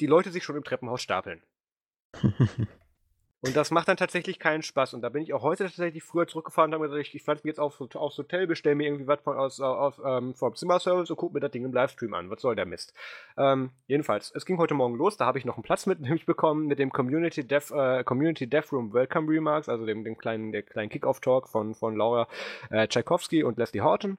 die 0.00 0.06
Leute 0.06 0.32
sich 0.32 0.42
schon 0.42 0.56
im 0.56 0.64
Treppenhaus 0.64 1.02
stapeln. 1.02 1.44
Und 3.44 3.56
das 3.56 3.72
macht 3.72 3.88
dann 3.88 3.96
tatsächlich 3.96 4.38
keinen 4.38 4.62
Spaß. 4.62 4.94
Und 4.94 5.02
da 5.02 5.08
bin 5.08 5.24
ich 5.24 5.34
auch 5.34 5.42
heute 5.42 5.64
tatsächlich 5.64 6.04
früher 6.04 6.28
zurückgefahren 6.28 6.70
und 6.70 6.74
habe 6.74 6.88
gesagt, 6.88 7.08
ich, 7.08 7.14
ich 7.16 7.26
mich 7.26 7.42
jetzt 7.42 7.58
auf, 7.58 7.80
aufs 7.80 8.16
Hotel, 8.16 8.46
bestell 8.46 8.76
mir 8.76 8.86
irgendwie 8.86 9.08
was 9.08 9.20
von, 9.20 9.36
aus, 9.36 9.60
aus, 9.60 10.00
ähm, 10.04 10.32
vom 10.36 10.54
Zimmerservice 10.54 11.10
und 11.10 11.16
guck 11.16 11.34
mir 11.34 11.40
das 11.40 11.50
Ding 11.50 11.64
im 11.64 11.72
Livestream 11.72 12.14
an. 12.14 12.30
Was 12.30 12.40
soll 12.40 12.54
der 12.54 12.66
Mist? 12.66 12.94
Ähm, 13.36 13.70
jedenfalls, 13.88 14.30
es 14.32 14.46
ging 14.46 14.58
heute 14.58 14.74
Morgen 14.74 14.94
los, 14.94 15.16
da 15.16 15.26
habe 15.26 15.38
ich 15.38 15.44
noch 15.44 15.56
einen 15.56 15.64
Platz 15.64 15.86
mit 15.86 15.98
nämlich 16.00 16.24
bekommen 16.24 16.66
mit 16.68 16.78
dem 16.78 16.92
Community 16.92 17.44
Dev, 17.44 17.74
äh, 17.74 18.04
Community 18.04 18.46
Dev 18.48 18.68
Room 18.70 18.92
Welcome 18.92 19.28
Remarks, 19.28 19.68
also 19.68 19.86
dem, 19.86 20.04
dem 20.04 20.16
kleinen, 20.16 20.52
der 20.52 20.62
kleinen 20.62 20.88
Kickoff-Talk 20.88 21.48
von, 21.48 21.74
von 21.74 21.96
Laura 21.96 22.28
äh, 22.70 22.86
Tchaikovsky 22.86 23.42
und 23.42 23.58
Leslie 23.58 23.80
Horton. 23.80 24.18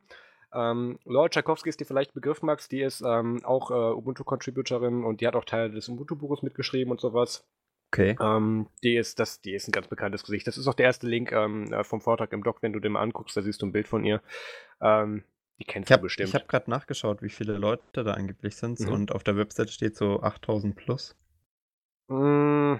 Ähm, 0.54 1.00
Laura 1.06 1.30
Tchaikovsky 1.30 1.70
ist 1.70 1.80
die 1.80 1.86
vielleicht 1.86 2.14
Begriff, 2.14 2.42
Max, 2.42 2.68
die 2.68 2.82
ist 2.82 3.02
ähm, 3.02 3.40
auch 3.46 3.72
äh, 3.72 3.74
Ubuntu-Contributorin 3.74 5.06
und 5.06 5.22
die 5.22 5.28
hat 5.28 5.38
auch 5.38 5.46
Teile 5.46 5.72
des 5.72 5.88
Ubuntu-Buches 5.88 6.44
mitgeschrieben 6.44 6.92
und 6.92 7.00
sowas. 7.00 7.48
Okay. 7.94 8.16
Ähm, 8.20 8.68
die, 8.82 8.96
ist, 8.96 9.20
das, 9.20 9.40
die 9.42 9.54
ist 9.54 9.68
ein 9.68 9.72
ganz 9.72 9.88
bekanntes 9.88 10.24
Gesicht. 10.24 10.48
Das 10.48 10.58
ist 10.58 10.68
auch 10.68 10.74
der 10.74 10.88
erste 10.88 11.06
Link 11.06 11.32
ähm, 11.32 11.72
äh, 11.72 11.84
vom 11.84 12.02
Vortrag 12.02 12.34
im 12.34 12.44
Doc, 12.44 12.64
wenn 12.64 12.74
du 12.74 12.80
den 12.80 12.94
mal 12.94 13.02
anguckst, 13.02 13.38
da 13.38 13.44
siehst 13.44 13.62
du 13.62 13.68
ein 13.68 13.72
Bild 13.72 13.88
von 13.88 14.04
ihr. 14.04 14.20
Ähm, 14.82 15.24
die 15.60 15.66
kennst 15.66 15.92
hab, 15.92 16.00
du 16.00 16.06
bestimmt. 16.06 16.30
Ich 16.30 16.36
habe 16.36 16.46
gerade 16.48 16.72
nachgeschaut, 16.72 17.22
wie 17.22 17.30
viele 17.30 17.54
Leute 17.54 18.04
da 18.04 18.14
angeblich 18.14 18.56
sind 18.56 18.80
mhm. 18.80 18.92
und 18.92 19.12
auf 19.12 19.24
der 19.24 19.38
Website 19.38 19.70
steht 19.70 19.96
so 19.96 20.22
8000 20.22 20.76
plus. 20.76 21.16
Mm, 22.08 22.78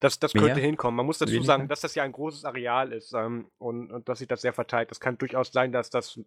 das, 0.00 0.18
das 0.18 0.32
könnte 0.32 0.58
hinkommen. 0.60 0.96
Man 0.96 1.06
muss 1.06 1.18
dazu 1.18 1.32
Weniger? 1.32 1.46
sagen, 1.46 1.68
dass 1.68 1.80
das 1.80 1.94
ja 1.94 2.02
ein 2.02 2.10
großes 2.10 2.44
Areal 2.44 2.92
ist 2.92 3.12
ähm, 3.12 3.48
und, 3.58 3.92
und 3.92 4.08
dass 4.08 4.18
sich 4.18 4.26
das 4.26 4.40
sehr 4.40 4.52
verteilt. 4.52 4.90
Das 4.90 4.98
kann 4.98 5.18
durchaus 5.18 5.52
sein, 5.52 5.70
dass 5.70 5.88
das 5.88 6.18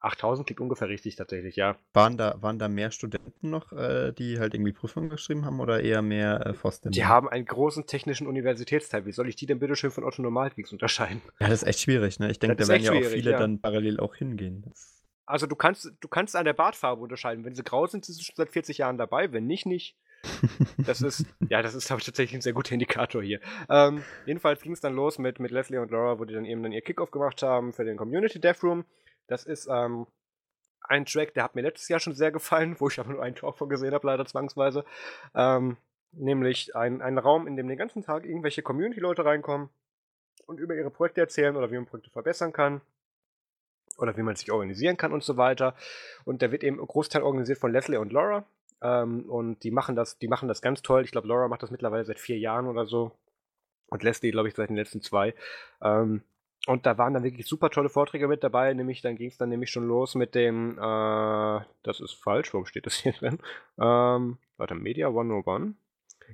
8000 0.00 0.46
klingt 0.46 0.60
ungefähr 0.60 0.88
richtig 0.88 1.16
tatsächlich, 1.16 1.56
ja. 1.56 1.76
Waren 1.92 2.16
da, 2.16 2.36
waren 2.40 2.58
da 2.58 2.68
mehr 2.68 2.90
Studenten 2.90 3.50
noch, 3.50 3.72
äh, 3.72 4.12
die 4.12 4.38
halt 4.38 4.54
irgendwie 4.54 4.72
Prüfungen 4.72 5.08
geschrieben 5.08 5.44
haben 5.44 5.60
oder 5.60 5.80
eher 5.80 6.02
mehr 6.02 6.46
äh, 6.46 6.54
Forsten? 6.54 6.90
Die 6.90 7.04
haben 7.04 7.28
einen 7.28 7.44
großen 7.44 7.86
technischen 7.86 8.26
Universitätsteil. 8.26 9.06
Wie 9.06 9.12
soll 9.12 9.28
ich 9.28 9.36
die 9.36 9.46
denn 9.46 9.58
bitte 9.58 9.76
schön 9.76 9.90
von 9.90 10.04
Otto 10.04 10.22
Normalgeeks 10.22 10.72
unterscheiden? 10.72 11.22
Ja, 11.40 11.48
das 11.48 11.62
ist 11.62 11.68
echt 11.68 11.80
schwierig, 11.80 12.18
ne? 12.18 12.30
Ich 12.30 12.38
denke, 12.38 12.56
da 12.56 12.66
werden 12.66 12.82
ja 12.82 12.92
auch 12.92 13.10
viele 13.10 13.32
ja. 13.32 13.38
dann 13.38 13.60
parallel 13.60 14.00
auch 14.00 14.14
hingehen. 14.14 14.62
Das 14.66 14.96
also 15.26 15.46
du 15.46 15.56
kannst, 15.56 15.92
du 16.00 16.08
kannst 16.08 16.36
an 16.36 16.44
der 16.44 16.52
Bartfarbe 16.52 17.02
unterscheiden. 17.02 17.44
Wenn 17.44 17.54
sie 17.54 17.64
grau 17.64 17.86
sind, 17.86 18.04
sind 18.04 18.14
sie 18.14 18.24
schon 18.24 18.36
seit 18.36 18.50
40 18.50 18.78
Jahren 18.78 18.96
dabei. 18.96 19.32
Wenn 19.32 19.46
nicht, 19.46 19.66
nicht. 19.66 19.96
Das 20.86 21.02
ist, 21.02 21.26
ja, 21.48 21.62
das 21.62 21.74
ist, 21.74 21.88
glaube 21.88 22.00
ich, 22.00 22.06
tatsächlich 22.06 22.36
ein 22.36 22.42
sehr 22.42 22.52
guter 22.52 22.72
Indikator 22.72 23.22
hier. 23.22 23.40
Ähm, 23.68 24.02
jedenfalls 24.24 24.62
ging 24.62 24.72
es 24.72 24.80
dann 24.80 24.94
los 24.94 25.18
mit, 25.18 25.40
mit 25.40 25.50
Leslie 25.50 25.78
und 25.78 25.90
Laura, 25.90 26.18
wo 26.18 26.24
die 26.24 26.34
dann 26.34 26.44
eben 26.44 26.62
dann 26.62 26.72
ihr 26.72 26.80
Kickoff 26.80 27.10
gemacht 27.10 27.42
haben 27.42 27.72
für 27.72 27.84
den 27.84 27.96
Community 27.96 28.40
Dev 28.40 28.64
Room. 28.64 28.84
Das 29.26 29.44
ist 29.44 29.68
ähm, 29.70 30.06
ein 30.82 31.04
Track, 31.04 31.34
der 31.34 31.44
hat 31.44 31.54
mir 31.54 31.62
letztes 31.62 31.88
Jahr 31.88 32.00
schon 32.00 32.14
sehr 32.14 32.30
gefallen, 32.30 32.76
wo 32.78 32.88
ich 32.88 32.98
aber 33.00 33.12
nur 33.12 33.22
einen 33.22 33.34
Talk 33.34 33.58
von 33.58 33.68
gesehen 33.68 33.94
habe, 33.94 34.06
leider 34.06 34.26
zwangsweise. 34.26 34.84
Ähm, 35.34 35.76
nämlich 36.12 36.74
ein, 36.74 37.02
ein 37.02 37.18
Raum, 37.18 37.46
in 37.46 37.56
dem 37.56 37.68
den 37.68 37.78
ganzen 37.78 38.02
Tag 38.02 38.24
irgendwelche 38.24 38.62
Community-Leute 38.62 39.24
reinkommen 39.24 39.68
und 40.46 40.60
über 40.60 40.74
ihre 40.74 40.90
Projekte 40.90 41.20
erzählen 41.20 41.56
oder 41.56 41.70
wie 41.70 41.76
man 41.76 41.86
Projekte 41.86 42.10
verbessern 42.10 42.52
kann 42.52 42.80
oder 43.98 44.16
wie 44.16 44.22
man 44.22 44.36
sich 44.36 44.50
organisieren 44.50 44.96
kann 44.96 45.12
und 45.12 45.24
so 45.24 45.36
weiter. 45.36 45.74
Und 46.24 46.42
der 46.42 46.52
wird 46.52 46.64
eben 46.64 46.78
Großteil 46.78 47.22
organisiert 47.22 47.58
von 47.58 47.72
Leslie 47.72 47.98
und 47.98 48.12
Laura. 48.12 48.44
Ähm, 48.82 49.28
und 49.28 49.62
die 49.62 49.70
machen 49.70 49.96
das, 49.96 50.18
die 50.18 50.28
machen 50.28 50.48
das 50.48 50.62
ganz 50.62 50.82
toll. 50.82 51.04
Ich 51.04 51.10
glaube, 51.10 51.28
Laura 51.28 51.48
macht 51.48 51.62
das 51.62 51.70
mittlerweile 51.70 52.04
seit 52.04 52.18
vier 52.18 52.38
Jahren 52.38 52.66
oder 52.66 52.86
so. 52.86 53.12
Und 53.88 54.02
Leslie, 54.02 54.30
glaube 54.30 54.48
ich, 54.48 54.54
seit 54.54 54.68
den 54.68 54.76
letzten 54.76 55.00
zwei. 55.00 55.34
Ähm, 55.80 56.22
und 56.66 56.84
da 56.84 56.98
waren 56.98 57.14
dann 57.14 57.22
wirklich 57.22 57.46
super 57.46 57.70
tolle 57.70 57.88
Vorträge 57.88 58.28
mit 58.28 58.42
dabei, 58.42 58.74
nämlich 58.74 59.00
dann 59.00 59.16
ging 59.16 59.28
es 59.28 59.38
dann 59.38 59.48
nämlich 59.48 59.70
schon 59.70 59.86
los 59.86 60.14
mit 60.14 60.34
dem, 60.34 60.72
äh, 60.78 61.60
das 61.82 62.00
ist 62.00 62.14
falsch, 62.14 62.52
warum 62.52 62.66
steht 62.66 62.86
das 62.86 62.96
hier 62.96 63.12
drin? 63.18 63.38
Ähm, 63.78 64.38
warte, 64.56 64.74
Media 64.74 65.08
101. 65.08 65.74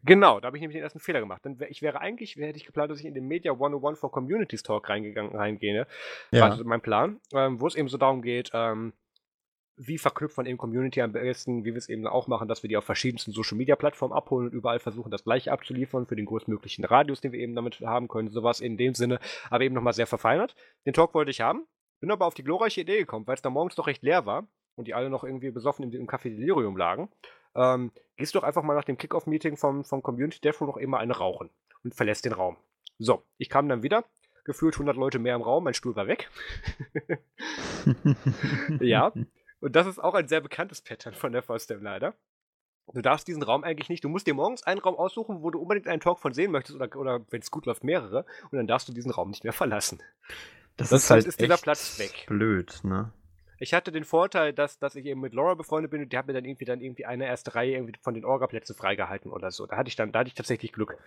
Genau, 0.04 0.40
da 0.40 0.46
habe 0.46 0.56
ich 0.56 0.62
nämlich 0.62 0.76
den 0.76 0.82
ersten 0.82 1.00
Fehler 1.00 1.20
gemacht. 1.20 1.44
Denn 1.44 1.58
ich 1.68 1.82
wäre 1.82 2.00
eigentlich, 2.00 2.36
hätte 2.36 2.56
ich 2.56 2.64
geplant, 2.64 2.90
dass 2.90 2.98
ich 2.98 3.04
in 3.04 3.14
den 3.14 3.26
Media 3.26 3.52
101 3.52 3.98
for 3.98 4.10
Communities 4.10 4.62
Talk 4.62 4.88
reingegangen, 4.88 5.36
reingehe. 5.36 5.86
Ja. 6.30 6.48
War 6.48 6.64
mein 6.64 6.80
Plan, 6.80 7.20
ähm, 7.34 7.60
wo 7.60 7.66
es 7.66 7.74
eben 7.74 7.88
so 7.88 7.98
darum 7.98 8.22
geht, 8.22 8.50
ähm, 8.54 8.94
wie 9.76 9.98
verknüpft 9.98 10.36
man 10.36 10.46
eben 10.46 10.58
Community 10.58 11.00
am 11.00 11.12
besten, 11.12 11.64
wie 11.64 11.72
wir 11.72 11.78
es 11.78 11.88
eben 11.88 12.06
auch 12.06 12.26
machen, 12.26 12.48
dass 12.48 12.62
wir 12.62 12.68
die 12.68 12.76
auf 12.76 12.84
verschiedensten 12.84 13.32
Social 13.32 13.56
Media 13.56 13.76
Plattformen 13.76 14.12
abholen 14.12 14.48
und 14.48 14.54
überall 14.54 14.78
versuchen, 14.78 15.10
das 15.10 15.24
gleiche 15.24 15.52
abzuliefern 15.52 16.06
für 16.06 16.16
den 16.16 16.26
größtmöglichen 16.26 16.84
Radius, 16.84 17.20
den 17.20 17.32
wir 17.32 17.40
eben 17.40 17.54
damit 17.54 17.80
haben 17.80 18.08
können. 18.08 18.28
Sowas 18.28 18.60
in 18.60 18.76
dem 18.76 18.94
Sinne, 18.94 19.18
aber 19.50 19.64
eben 19.64 19.74
nochmal 19.74 19.94
sehr 19.94 20.06
verfeinert. 20.06 20.54
Den 20.86 20.92
Talk 20.92 21.14
wollte 21.14 21.30
ich 21.30 21.40
haben, 21.40 21.66
bin 22.00 22.10
aber 22.10 22.26
auf 22.26 22.34
die 22.34 22.44
glorreiche 22.44 22.82
Idee 22.82 22.98
gekommen, 22.98 23.26
weil 23.26 23.34
es 23.34 23.42
da 23.42 23.50
morgens 23.50 23.74
doch 23.74 23.86
recht 23.86 24.02
leer 24.02 24.26
war 24.26 24.46
und 24.76 24.88
die 24.88 24.94
alle 24.94 25.10
noch 25.10 25.24
irgendwie 25.24 25.50
besoffen 25.50 25.84
im, 25.84 25.92
im 25.92 26.06
Café 26.06 26.30
Delirium 26.30 26.76
lagen. 26.76 27.08
Ähm, 27.54 27.92
gehst 28.16 28.34
doch 28.34 28.42
einfach 28.42 28.62
mal 28.62 28.74
nach 28.74 28.84
dem 28.84 28.98
Kickoff-Meeting 28.98 29.56
vom, 29.56 29.84
vom 29.84 30.02
Community 30.02 30.40
Dev 30.40 30.64
noch 30.64 30.76
immer 30.76 30.98
eine 30.98 31.16
rauchen 31.16 31.50
und 31.84 31.94
verlässt 31.94 32.24
den 32.24 32.32
Raum. 32.32 32.56
So, 32.98 33.24
ich 33.38 33.48
kam 33.48 33.68
dann 33.68 33.82
wieder, 33.82 34.04
gefühlt 34.44 34.74
100 34.74 34.96
Leute 34.96 35.18
mehr 35.18 35.34
im 35.34 35.42
Raum, 35.42 35.64
mein 35.64 35.74
Stuhl 35.74 35.96
war 35.96 36.06
weg. 36.06 36.30
ja, 38.80 39.12
und 39.62 39.76
das 39.76 39.86
ist 39.86 39.98
auch 39.98 40.14
ein 40.14 40.28
sehr 40.28 40.40
bekanntes 40.40 40.82
Pattern 40.82 41.14
von 41.14 41.32
der 41.32 41.42
FOSDEM 41.42 41.82
leider. 41.82 42.14
Du 42.92 43.00
darfst 43.00 43.28
diesen 43.28 43.42
Raum 43.42 43.64
eigentlich 43.64 43.88
nicht. 43.88 44.04
Du 44.04 44.08
musst 44.08 44.26
dir 44.26 44.34
morgens 44.34 44.64
einen 44.64 44.80
Raum 44.80 44.96
aussuchen, 44.96 45.42
wo 45.42 45.50
du 45.50 45.60
unbedingt 45.60 45.86
einen 45.86 46.00
Talk 46.00 46.18
von 46.18 46.32
sehen 46.32 46.50
möchtest 46.50 46.74
oder, 46.76 46.94
oder 46.96 47.24
wenn 47.30 47.40
es 47.40 47.50
gut 47.50 47.64
läuft, 47.66 47.84
mehrere. 47.84 48.26
Und 48.50 48.58
dann 48.58 48.66
darfst 48.66 48.88
du 48.88 48.92
diesen 48.92 49.12
Raum 49.12 49.30
nicht 49.30 49.44
mehr 49.44 49.52
verlassen. 49.52 50.02
Das, 50.76 50.90
das 50.90 51.04
ist 51.04 51.10
halt 51.10 51.26
ist 51.26 51.40
dieser 51.40 51.56
Platz 51.56 51.98
weg. 51.98 52.26
blöd, 52.26 52.80
ne? 52.82 53.12
Ich 53.58 53.72
hatte 53.74 53.92
den 53.92 54.04
Vorteil, 54.04 54.52
dass, 54.52 54.80
dass 54.80 54.96
ich 54.96 55.06
eben 55.06 55.20
mit 55.20 55.34
Laura 55.34 55.54
befreundet 55.54 55.92
bin 55.92 56.02
und 56.02 56.12
die 56.12 56.18
hat 56.18 56.26
mir 56.26 56.32
dann 56.32 56.44
irgendwie 56.44 56.64
dann 56.64 56.80
irgendwie 56.80 57.06
eine 57.06 57.26
erste 57.26 57.54
Reihe 57.54 57.74
irgendwie 57.74 57.94
von 58.00 58.14
den 58.14 58.24
Orga-Plätzen 58.24 58.74
freigehalten 58.74 59.30
oder 59.30 59.52
so. 59.52 59.66
Da 59.66 59.76
hatte 59.76 59.88
ich 59.88 59.94
dann, 59.94 60.10
da 60.10 60.18
hatte 60.18 60.28
ich 60.28 60.34
tatsächlich 60.34 60.72
Glück. 60.72 60.98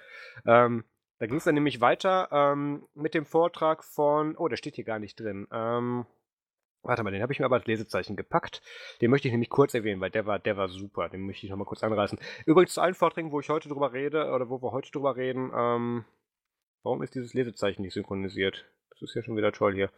Ähm, 0.46 0.86
da 1.20 1.28
ging 1.28 1.36
es 1.36 1.44
dann 1.44 1.56
nämlich 1.56 1.82
weiter 1.82 2.30
ähm, 2.32 2.88
mit 2.94 3.14
dem 3.14 3.26
Vortrag 3.26 3.84
von, 3.84 4.38
oh, 4.38 4.48
der 4.48 4.56
steht 4.56 4.76
hier 4.76 4.86
gar 4.86 5.00
nicht 5.00 5.20
drin. 5.20 5.48
Ähm, 5.52 6.06
Warte 6.86 7.04
mal, 7.04 7.12
den 7.12 7.24
habe 7.24 7.34
ich 7.34 7.40
mir 7.40 7.46
aber 7.46 7.56
als 7.56 7.66
Lesezeichen 7.66 8.16
gepackt. 8.16 8.62
Den 9.02 9.10
möchte 9.10 9.28
ich 9.28 9.32
nämlich 9.32 9.50
kurz 9.50 9.74
erwähnen, 9.74 10.02
weil 10.02 10.12
der 10.12 10.28
war, 10.28 10.38
der 10.38 10.56
war 10.56 10.70
super. 10.70 11.10
Den 11.10 11.26
möchte 11.26 11.46
ich 11.46 11.50
nochmal 11.50 11.66
kurz 11.66 11.84
anreißen. 11.84 12.20
Übrigens 12.46 12.76
zu 12.76 12.82
allen 12.82 12.94
Vorträgen, 12.94 13.32
wo 13.32 13.40
ich 13.40 13.50
heute 13.50 13.70
drüber 13.70 13.92
rede, 13.92 14.32
oder 14.32 14.50
wo 14.50 14.62
wir 14.62 14.72
heute 14.72 14.92
drüber 14.92 15.16
reden, 15.16 15.52
ähm, 15.56 16.06
warum 16.84 17.02
ist 17.02 17.16
dieses 17.16 17.34
Lesezeichen 17.34 17.82
nicht 17.82 17.94
synchronisiert? 17.94 18.66
Das 18.92 19.02
ist 19.02 19.16
ja 19.16 19.24
schon 19.24 19.36
wieder 19.36 19.52
toll 19.52 19.74
hier. 19.74 19.90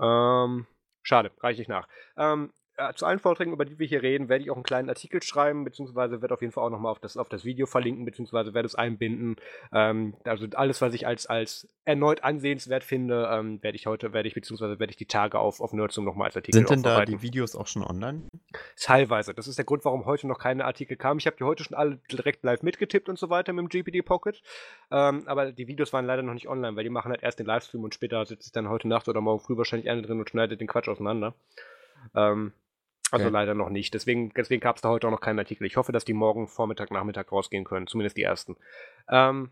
Ähm, 0.00 0.66
schade, 1.02 1.30
reiche 1.40 1.60
ich 1.60 1.68
nach. 1.68 1.86
Ähm, 2.16 2.50
äh, 2.76 2.94
zu 2.94 3.04
allen 3.04 3.18
Vorträgen, 3.18 3.52
über 3.52 3.64
die 3.64 3.78
wir 3.78 3.86
hier 3.86 4.02
reden, 4.02 4.28
werde 4.28 4.44
ich 4.44 4.50
auch 4.50 4.56
einen 4.56 4.62
kleinen 4.62 4.88
Artikel 4.88 5.22
schreiben, 5.22 5.64
beziehungsweise 5.64 6.22
werde 6.22 6.34
auf 6.34 6.40
jeden 6.40 6.52
Fall 6.52 6.64
auch 6.64 6.70
nochmal 6.70 6.92
auf 6.92 7.00
das, 7.00 7.16
auf 7.16 7.28
das 7.28 7.44
Video 7.44 7.66
verlinken, 7.66 8.04
beziehungsweise 8.04 8.54
werde 8.54 8.66
es 8.66 8.74
einbinden. 8.74 9.36
Ähm, 9.72 10.14
also 10.24 10.46
alles, 10.54 10.80
was 10.80 10.94
ich 10.94 11.06
als, 11.06 11.26
als 11.26 11.68
erneut 11.84 12.24
ansehenswert 12.24 12.84
finde, 12.84 13.28
ähm, 13.30 13.62
werde 13.62 13.76
ich 13.76 13.86
heute, 13.86 14.12
werde 14.12 14.28
ich, 14.28 14.34
beziehungsweise 14.34 14.78
werde 14.78 14.90
ich 14.90 14.96
die 14.96 15.06
Tage 15.06 15.38
auf, 15.38 15.60
auf 15.60 15.72
Nerdsum 15.72 16.04
nochmal 16.04 16.26
als 16.26 16.36
Artikel 16.36 16.56
Sind 16.56 16.70
denn 16.70 16.82
da 16.82 17.04
die 17.04 17.20
Videos 17.20 17.54
auch 17.56 17.66
schon 17.66 17.82
online? 17.82 18.22
Teilweise. 18.76 19.34
Das 19.34 19.48
ist 19.48 19.58
der 19.58 19.64
Grund, 19.64 19.84
warum 19.84 20.06
heute 20.06 20.26
noch 20.26 20.38
keine 20.38 20.64
Artikel 20.64 20.96
kamen. 20.96 21.20
Ich 21.20 21.26
habe 21.26 21.36
die 21.36 21.44
heute 21.44 21.64
schon 21.64 21.76
alle 21.76 21.98
direkt 22.10 22.42
live 22.42 22.62
mitgetippt 22.62 23.08
und 23.08 23.18
so 23.18 23.28
weiter 23.30 23.52
mit 23.52 23.62
dem 23.62 23.68
GPD 23.68 24.02
Pocket. 24.02 24.42
Ähm, 24.90 25.24
aber 25.26 25.52
die 25.52 25.68
Videos 25.68 25.92
waren 25.92 26.06
leider 26.06 26.22
noch 26.22 26.34
nicht 26.34 26.48
online, 26.48 26.76
weil 26.76 26.84
die 26.84 26.90
machen 26.90 27.10
halt 27.10 27.22
erst 27.22 27.38
den 27.38 27.46
Livestream 27.46 27.84
und 27.84 27.94
später 27.94 28.24
sitze 28.24 28.46
ich 28.46 28.52
dann 28.52 28.68
heute 28.68 28.88
Nacht 28.88 29.08
oder 29.08 29.20
morgen 29.20 29.40
früh 29.40 29.56
wahrscheinlich 29.56 29.90
eine 29.90 30.02
drin 30.02 30.20
und 30.20 30.30
schneidet 30.30 30.60
den 30.60 30.68
Quatsch 30.68 30.88
auseinander. 30.88 31.34
Ähm, 32.14 32.52
also 33.12 33.26
okay. 33.26 33.32
leider 33.32 33.54
noch 33.54 33.68
nicht. 33.68 33.92
Deswegen, 33.94 34.32
deswegen 34.34 34.60
gab 34.60 34.76
es 34.76 34.82
da 34.82 34.88
heute 34.88 35.06
auch 35.06 35.10
noch 35.12 35.20
keinen 35.20 35.38
Artikel. 35.38 35.66
Ich 35.66 35.76
hoffe, 35.76 35.92
dass 35.92 36.04
die 36.04 36.14
morgen 36.14 36.48
Vormittag, 36.48 36.90
Nachmittag 36.90 37.30
rausgehen 37.30 37.64
können. 37.64 37.86
Zumindest 37.86 38.16
die 38.16 38.22
ersten. 38.22 38.56
Ähm, 39.08 39.50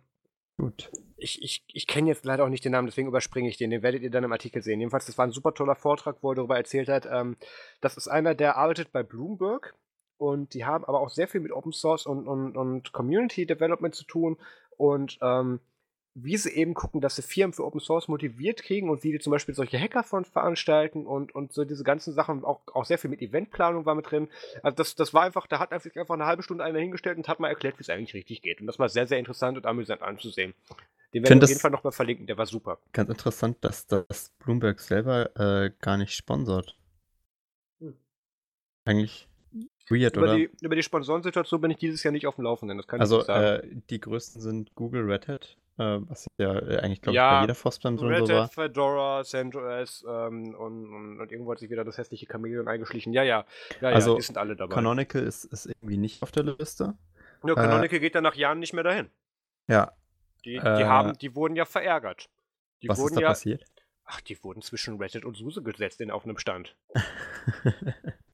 Gut. 0.56 0.90
Ich, 1.16 1.42
ich, 1.42 1.64
ich 1.68 1.86
kenne 1.86 2.08
jetzt 2.08 2.24
leider 2.24 2.44
auch 2.44 2.48
nicht 2.48 2.64
den 2.64 2.72
Namen, 2.72 2.86
deswegen 2.86 3.08
überspringe 3.08 3.48
ich 3.48 3.56
den. 3.56 3.70
Den 3.70 3.82
werdet 3.82 4.02
ihr 4.02 4.10
dann 4.10 4.24
im 4.24 4.32
Artikel 4.32 4.62
sehen. 4.62 4.80
Jedenfalls, 4.80 5.06
das 5.06 5.16
war 5.16 5.26
ein 5.26 5.32
super 5.32 5.54
toller 5.54 5.74
Vortrag, 5.74 6.16
wo 6.22 6.32
er 6.32 6.36
darüber 6.36 6.56
erzählt 6.56 6.88
hat. 6.88 7.06
Ähm, 7.10 7.36
das 7.80 7.96
ist 7.96 8.08
einer, 8.08 8.34
der 8.34 8.56
arbeitet 8.56 8.92
bei 8.92 9.02
Bloomberg 9.02 9.74
und 10.18 10.54
die 10.54 10.64
haben 10.64 10.84
aber 10.84 11.00
auch 11.00 11.10
sehr 11.10 11.28
viel 11.28 11.40
mit 11.40 11.52
Open 11.52 11.72
Source 11.72 12.06
und, 12.06 12.26
und, 12.26 12.56
und 12.56 12.92
Community 12.92 13.46
Development 13.46 13.94
zu 13.94 14.04
tun. 14.04 14.38
Und 14.76 15.18
ähm, 15.22 15.60
wie 16.14 16.36
sie 16.36 16.50
eben 16.50 16.74
gucken, 16.74 17.00
dass 17.00 17.16
sie 17.16 17.22
Firmen 17.22 17.52
für 17.52 17.64
Open 17.64 17.80
Source 17.80 18.08
motiviert 18.08 18.62
kriegen 18.62 18.90
und 18.90 19.04
wie 19.04 19.12
die 19.12 19.20
zum 19.20 19.30
Beispiel 19.30 19.54
solche 19.54 19.78
Hackathons 19.78 20.28
veranstalten 20.28 21.06
und, 21.06 21.34
und 21.34 21.52
so 21.52 21.64
diese 21.64 21.84
ganzen 21.84 22.12
Sachen, 22.12 22.44
auch, 22.44 22.60
auch 22.74 22.84
sehr 22.84 22.98
viel 22.98 23.10
mit 23.10 23.22
Eventplanung 23.22 23.86
war 23.86 23.94
mit 23.94 24.10
drin. 24.10 24.28
Also 24.62 24.74
das, 24.76 24.96
das 24.96 25.14
war 25.14 25.22
einfach, 25.22 25.46
da 25.46 25.60
hat 25.60 25.72
einfach, 25.72 25.94
einfach 25.94 26.14
eine 26.14 26.26
halbe 26.26 26.42
Stunde 26.42 26.64
einer 26.64 26.80
hingestellt 26.80 27.16
und 27.16 27.28
hat 27.28 27.38
mal 27.38 27.48
erklärt, 27.48 27.78
wie 27.78 27.82
es 27.82 27.90
eigentlich 27.90 28.14
richtig 28.14 28.42
geht. 28.42 28.60
Und 28.60 28.66
das 28.66 28.78
war 28.78 28.88
sehr, 28.88 29.06
sehr 29.06 29.18
interessant 29.18 29.56
und 29.56 29.66
amüsant 29.66 30.02
anzusehen. 30.02 30.54
Den 31.14 31.24
werden 31.24 31.40
wir 31.40 31.44
auf 31.44 31.48
jeden 31.48 31.60
Fall 31.60 31.70
nochmal 31.70 31.92
verlinken, 31.92 32.26
der 32.26 32.38
war 32.38 32.46
super. 32.46 32.78
Ganz 32.92 33.08
interessant, 33.08 33.58
dass 33.60 33.86
das 33.86 34.30
Bloomberg 34.38 34.80
selber 34.80 35.30
äh, 35.36 35.70
gar 35.80 35.96
nicht 35.96 36.14
sponsort. 36.14 36.76
Hm. 37.80 37.94
Eigentlich 38.84 39.28
weird, 39.88 40.16
über 40.16 40.26
oder? 40.26 40.36
Die, 40.36 40.50
über 40.60 40.76
die 40.76 40.82
Sponsorensituation 40.82 41.60
bin 41.60 41.72
ich 41.72 41.78
dieses 41.78 42.02
Jahr 42.02 42.12
nicht 42.12 42.26
auf 42.26 42.36
dem 42.36 42.44
Laufenden, 42.44 42.78
das 42.78 42.86
kann 42.86 43.00
also, 43.00 43.20
ich 43.20 43.26
sagen. 43.26 43.44
Also, 43.44 43.66
äh, 43.66 43.76
die 43.90 44.00
größten 44.00 44.40
sind 44.40 44.74
Google, 44.74 45.02
Red 45.02 45.26
Hat, 45.26 45.56
was 45.80 46.26
ja 46.38 46.54
äh, 46.54 46.78
eigentlich, 46.78 47.02
glaube 47.02 47.16
ich, 47.16 47.22
bei 47.22 47.40
jeder 47.42 47.54
FOSBAM 47.54 47.98
so, 47.98 48.06
war. 48.06 48.48
Fedora, 48.48 49.24
CentOS 49.24 50.04
ähm, 50.08 50.54
und, 50.54 50.92
und, 50.92 51.20
und, 51.20 51.32
irgendwo 51.32 51.52
hat 51.52 51.58
sich 51.58 51.70
wieder 51.70 51.84
das 51.84 51.98
hässliche 51.98 52.26
Chameleon 52.26 52.68
eingeschlichen. 52.68 53.12
Ja, 53.12 53.22
ja, 53.22 53.44
ja, 53.80 53.88
also, 53.88 54.12
ja 54.12 54.16
die 54.16 54.22
sind 54.22 54.38
alle 54.38 54.56
dabei. 54.56 54.74
Canonical 54.74 55.22
ist, 55.22 55.44
ist 55.44 55.66
irgendwie 55.66 55.96
nicht 55.96 56.22
auf 56.22 56.32
der 56.32 56.44
Liste. 56.44 56.94
Ja, 57.44 57.54
Canonical 57.54 57.96
äh, 57.96 58.00
geht 58.00 58.14
dann 58.14 58.24
nach 58.24 58.34
Jahren 58.34 58.58
nicht 58.58 58.72
mehr 58.72 58.84
dahin. 58.84 59.10
Ja. 59.66 59.92
Die, 60.44 60.52
die, 60.52 60.56
äh, 60.58 60.84
haben, 60.84 61.16
die 61.18 61.34
wurden 61.34 61.56
ja 61.56 61.64
verärgert. 61.64 62.28
Die 62.82 62.88
was 62.88 62.98
ist 62.98 63.16
da 63.16 63.20
ja, 63.20 63.28
passiert? 63.28 63.64
Ach, 64.04 64.20
die 64.20 64.42
wurden 64.42 64.62
zwischen 64.62 64.98
Reddit 64.98 65.24
und 65.24 65.36
SUSE 65.36 65.62
gesetzt 65.62 66.00
in 66.00 66.10
auf 66.10 66.24
einem 66.24 66.38
Stand. 66.38 66.76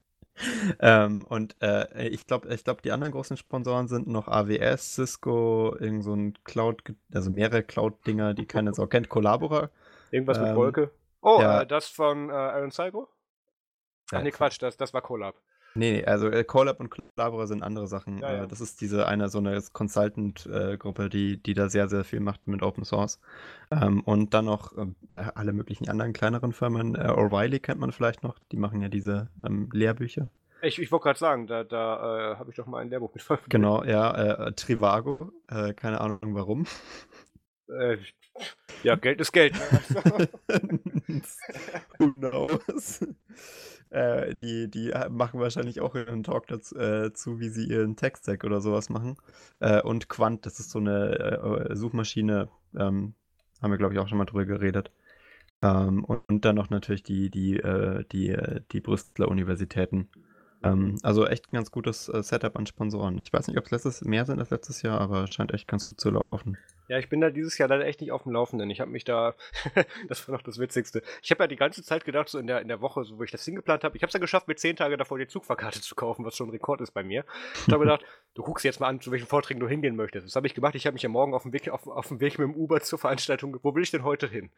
ähm, 0.80 1.24
und 1.28 1.56
äh, 1.62 2.08
ich 2.08 2.26
glaube, 2.26 2.52
ich 2.52 2.64
glaub, 2.64 2.82
die 2.82 2.92
anderen 2.92 3.12
großen 3.12 3.36
Sponsoren 3.36 3.88
sind 3.88 4.06
noch 4.06 4.28
AWS, 4.28 4.94
Cisco, 4.94 5.74
irgend 5.78 6.04
so 6.04 6.14
ein 6.14 6.34
Cloud, 6.44 6.82
also 7.14 7.30
mehrere 7.30 7.62
Cloud-Dinger, 7.62 8.34
die 8.34 8.46
keiner 8.46 8.74
so 8.74 8.86
kennt. 8.86 9.08
Collabora. 9.08 9.70
Irgendwas 10.10 10.38
ähm, 10.38 10.44
mit 10.44 10.56
Wolke. 10.56 10.90
Oh, 11.20 11.38
ja. 11.40 11.62
äh, 11.62 11.66
das 11.66 11.88
von 11.88 12.30
äh, 12.30 12.32
Aaron 12.32 12.70
Saigo? 12.70 13.08
Ach 14.12 14.22
nee, 14.22 14.30
Quatsch, 14.30 14.62
das, 14.62 14.76
das 14.76 14.94
war 14.94 15.02
Collab. 15.02 15.36
Nee, 15.76 15.92
nee, 15.92 16.04
also 16.04 16.28
äh, 16.28 16.42
Collab 16.44 16.80
und 16.80 16.90
Collabora 16.90 17.46
sind 17.46 17.62
andere 17.62 17.86
Sachen. 17.86 18.18
Ja, 18.18 18.32
ja. 18.32 18.44
Äh, 18.44 18.48
das 18.48 18.60
ist 18.60 18.80
diese 18.80 19.06
eine 19.06 19.28
so 19.28 19.38
eine 19.38 19.62
Consultant-Gruppe, 19.72 21.04
äh, 21.04 21.08
die, 21.08 21.42
die 21.42 21.54
da 21.54 21.68
sehr, 21.68 21.88
sehr 21.88 22.04
viel 22.04 22.20
macht 22.20 22.46
mit 22.46 22.62
Open 22.62 22.84
Source. 22.84 23.20
Ähm, 23.70 24.00
und 24.00 24.32
dann 24.34 24.46
noch 24.46 24.76
äh, 24.76 24.86
alle 25.34 25.52
möglichen 25.52 25.88
anderen 25.88 26.12
kleineren 26.12 26.52
Firmen. 26.52 26.94
Äh, 26.94 27.08
O'Reilly 27.08 27.60
kennt 27.60 27.80
man 27.80 27.92
vielleicht 27.92 28.22
noch, 28.22 28.38
die 28.52 28.56
machen 28.56 28.80
ja 28.80 28.88
diese 28.88 29.28
ähm, 29.44 29.68
Lehrbücher. 29.72 30.28
Ich, 30.62 30.80
ich 30.80 30.90
wollte 30.90 31.04
gerade 31.04 31.18
sagen, 31.18 31.46
da, 31.46 31.64
da 31.64 32.32
äh, 32.32 32.36
habe 32.36 32.50
ich 32.50 32.56
doch 32.56 32.66
mal 32.66 32.78
ein 32.80 32.88
Lehrbuch 32.88 33.12
mit 33.12 33.22
veröffentlicht. 33.22 33.50
Genau, 33.50 33.84
ja, 33.84 34.50
Trivago, 34.52 35.30
keine 35.76 36.00
Ahnung 36.00 36.34
warum. 36.34 36.66
ja, 38.82 38.96
Geld 38.96 39.20
ist 39.20 39.32
Geld. 39.32 39.54
Ne? 39.54 40.28
Who 41.98 42.12
knows? 42.14 43.00
Äh, 43.96 44.34
die, 44.42 44.68
die 44.70 44.92
machen 45.08 45.40
wahrscheinlich 45.40 45.80
auch 45.80 45.94
einen 45.94 46.22
Talk 46.22 46.46
dazu, 46.48 46.76
äh, 46.76 47.14
zu, 47.14 47.40
wie 47.40 47.48
sie 47.48 47.66
ihren 47.66 47.96
Tech-Stack 47.96 48.44
oder 48.44 48.60
sowas 48.60 48.90
machen. 48.90 49.16
Äh, 49.58 49.80
und 49.80 50.10
Quant, 50.10 50.44
das 50.44 50.60
ist 50.60 50.70
so 50.70 50.78
eine 50.78 51.70
äh, 51.70 51.74
Suchmaschine, 51.74 52.50
ähm, 52.76 53.14
haben 53.62 53.70
wir, 53.70 53.78
glaube 53.78 53.94
ich, 53.94 54.00
auch 54.00 54.06
schon 54.06 54.18
mal 54.18 54.26
drüber 54.26 54.44
geredet. 54.44 54.90
Ähm, 55.62 56.04
und, 56.04 56.20
und, 56.28 56.44
dann 56.44 56.56
noch 56.56 56.68
natürlich 56.68 57.04
die, 57.04 57.30
die, 57.30 57.56
äh, 57.56 58.04
die, 58.12 58.28
äh, 58.28 58.60
die 58.70 58.82
Brüsseler 58.82 59.28
Universitäten. 59.28 60.10
Ähm, 60.62 60.98
also 61.02 61.26
echt 61.26 61.46
ein 61.46 61.56
ganz 61.56 61.70
gutes 61.70 62.10
äh, 62.10 62.22
Setup 62.22 62.54
an 62.54 62.66
Sponsoren. 62.66 63.18
Ich 63.24 63.32
weiß 63.32 63.48
nicht, 63.48 63.56
ob 63.56 63.64
es 63.64 63.70
letztes 63.70 64.02
mehr 64.02 64.26
sind 64.26 64.40
als 64.40 64.50
letztes 64.50 64.82
Jahr, 64.82 65.00
aber 65.00 65.26
scheint 65.26 65.54
echt 65.54 65.68
ganz 65.68 65.88
gut 65.88 66.00
zu 66.00 66.10
laufen. 66.10 66.58
Ja, 66.88 66.98
ich 66.98 67.08
bin 67.08 67.20
da 67.20 67.30
dieses 67.30 67.58
Jahr 67.58 67.68
leider 67.68 67.84
echt 67.84 68.00
nicht 68.00 68.12
auf 68.12 68.22
dem 68.22 68.32
Laufenden. 68.32 68.70
Ich 68.70 68.80
habe 68.80 68.90
mich 68.90 69.04
da, 69.04 69.34
das 70.08 70.26
war 70.26 70.34
noch 70.34 70.42
das 70.42 70.58
Witzigste. 70.58 71.02
Ich 71.22 71.30
habe 71.30 71.44
ja 71.44 71.48
die 71.48 71.56
ganze 71.56 71.82
Zeit 71.82 72.04
gedacht, 72.04 72.28
so 72.28 72.38
in 72.38 72.46
der, 72.46 72.60
in 72.60 72.68
der 72.68 72.80
Woche, 72.80 73.04
so 73.04 73.18
wo 73.18 73.22
ich 73.22 73.30
das 73.30 73.44
hingeplant 73.44 73.84
habe, 73.84 73.96
ich 73.96 74.02
habe 74.02 74.08
es 74.08 74.14
ja 74.14 74.20
geschafft, 74.20 74.48
mir 74.48 74.56
zehn 74.56 74.76
Tage 74.76 74.96
davor 74.96 75.18
die 75.18 75.26
Zugfahrkarte 75.26 75.80
zu 75.82 75.94
kaufen, 75.94 76.24
was 76.24 76.36
schon 76.36 76.48
ein 76.48 76.52
Rekord 76.52 76.80
ist 76.80 76.92
bei 76.92 77.02
mir. 77.02 77.24
Ich 77.66 77.72
habe 77.72 77.84
gedacht, 77.84 78.04
du 78.34 78.42
guckst 78.42 78.64
jetzt 78.64 78.80
mal 78.80 78.88
an, 78.88 79.00
zu 79.00 79.10
welchen 79.10 79.26
Vorträgen 79.26 79.60
du 79.60 79.68
hingehen 79.68 79.96
möchtest. 79.96 80.26
Das 80.26 80.36
habe 80.36 80.46
ich 80.46 80.54
gemacht. 80.54 80.74
Ich 80.74 80.86
habe 80.86 80.94
mich 80.94 81.02
ja 81.02 81.08
morgen 81.08 81.34
auf 81.34 81.42
dem 81.42 81.52
Weg, 81.52 81.68
auf, 81.68 81.86
auf 81.86 82.08
dem 82.08 82.20
Weg 82.20 82.38
mit 82.38 82.48
dem 82.48 82.54
Uber 82.54 82.80
zur 82.80 82.98
Veranstaltung, 82.98 83.58
wo 83.62 83.74
will 83.74 83.82
ich 83.82 83.90
denn 83.90 84.04
heute 84.04 84.28
hin? 84.28 84.50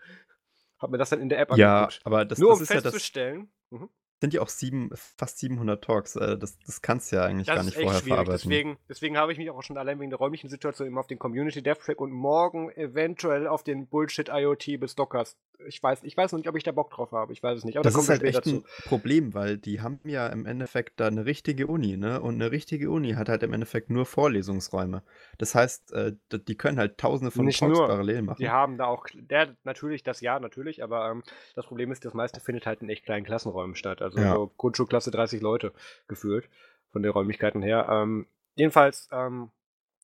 Habe 0.79 0.93
mir 0.93 0.99
das 0.99 1.11
dann 1.11 1.21
in 1.21 1.29
der 1.29 1.41
App 1.41 1.51
angeguckt. 1.51 1.95
Ja, 1.95 2.01
aber 2.05 2.25
das, 2.25 2.39
Nur 2.39 2.51
das 2.51 2.59
um 2.59 2.63
ist 2.63 2.73
festzustellen, 2.73 3.41
ja 3.41 3.79
das, 3.79 3.81
mhm 3.81 3.91
sind 4.21 4.35
ja 4.35 4.41
auch 4.41 4.49
sieben, 4.49 4.91
fast 4.95 5.39
700 5.39 5.83
Talks. 5.83 6.17
Äh, 6.17 6.39
das, 6.39 6.59
das 6.59 6.83
kannst 6.83 7.13
du 7.13 7.17
ja 7.17 7.25
eigentlich 7.25 7.47
das 7.47 7.57
gar 7.57 7.65
nicht 7.65 7.75
vorher 7.75 8.01
schwierig. 8.01 8.09
verarbeiten. 8.09 8.51
Deswegen, 8.51 8.77
deswegen 8.89 9.17
habe 9.17 9.33
ich 9.33 9.39
mich 9.39 9.51
auch 9.51 9.63
schon 9.63 9.79
allein 9.79 10.01
wegen 10.01 10.11
der 10.11 10.19
räumlichen 10.19 10.49
Situation 10.49 10.89
immer 10.89 11.01
auf 11.01 11.07
den 11.07 11.19
Community 11.19 11.63
Dev 11.63 11.81
Track 11.81 12.01
und 12.01 12.11
morgen 12.11 12.71
eventuell 12.71 13.47
auf 13.47 13.63
den 13.63 13.87
Bullshit 13.87 14.29
IoT 14.29 14.81
bis 14.81 14.95
Dockers. 14.95 15.37
Ich 15.67 15.83
weiß, 15.83 16.05
ich 16.05 16.17
weiß 16.17 16.33
noch 16.33 16.39
nicht, 16.39 16.49
ob 16.49 16.57
ich 16.57 16.63
da 16.63 16.73
Bock 16.73 16.91
drauf 16.91 17.13
habe. 17.13 17.33
Ich 17.33 17.43
weiß 17.43 17.59
es 17.59 17.65
nicht. 17.65 17.77
Aber 17.77 17.85
das 17.85 17.95
da 17.95 18.01
ist 18.01 18.09
halt 18.09 18.23
echt 18.23 18.39
dazu. 18.39 18.57
ein 18.57 18.65
Problem, 18.85 19.35
weil 19.35 19.59
die 19.59 19.81
haben 19.81 20.01
ja 20.05 20.27
im 20.29 20.47
Endeffekt 20.47 21.01
da 21.01 21.07
eine 21.09 21.25
richtige 21.25 21.67
Uni, 21.67 21.97
ne? 21.97 22.21
Und 22.21 22.37
eine 22.37 22.51
richtige 22.51 22.91
Uni 22.91 23.13
hat 23.13 23.29
halt 23.29 23.43
im 23.43 23.53
Endeffekt 23.53 23.91
nur 23.91 24.07
Vorlesungsräume. 24.07 25.03
Das 25.39 25.55
heißt, 25.55 25.93
äh, 25.93 26.13
die 26.33 26.57
können 26.57 26.79
halt 26.79 26.99
tausende 26.99 27.31
von 27.31 27.45
nicht 27.45 27.59
Talks 27.59 27.79
nur. 27.79 27.89
parallel 27.89 28.23
machen. 28.23 28.39
Die 28.41 28.51
haben 28.51 28.79
da 28.79 28.87
auch, 28.87 29.07
der 29.15 29.57
natürlich, 29.65 30.03
das 30.03 30.21
ja, 30.21 30.39
natürlich, 30.39 30.83
aber 30.83 31.11
ähm, 31.11 31.23
das 31.55 31.67
Problem 31.67 31.91
ist, 31.91 32.05
das 32.05 32.15
meiste 32.15 32.41
findet 32.41 32.67
halt 32.67 32.83
in 32.83 32.89
echt 32.89 33.05
kleinen 33.05 33.25
Klassenräumen 33.25 33.75
statt. 33.75 34.01
Also 34.09 34.21
ja. 34.21 34.35
so 34.35 34.53
Grundschulklasse 34.57 35.11
30 35.11 35.41
Leute 35.41 35.73
gefühlt, 36.07 36.49
von 36.91 37.03
den 37.03 37.13
Räumlichkeiten 37.13 37.63
her. 37.63 37.89
Ähm, 37.91 38.27
jedenfalls, 38.57 39.09
ähm, 39.13 39.51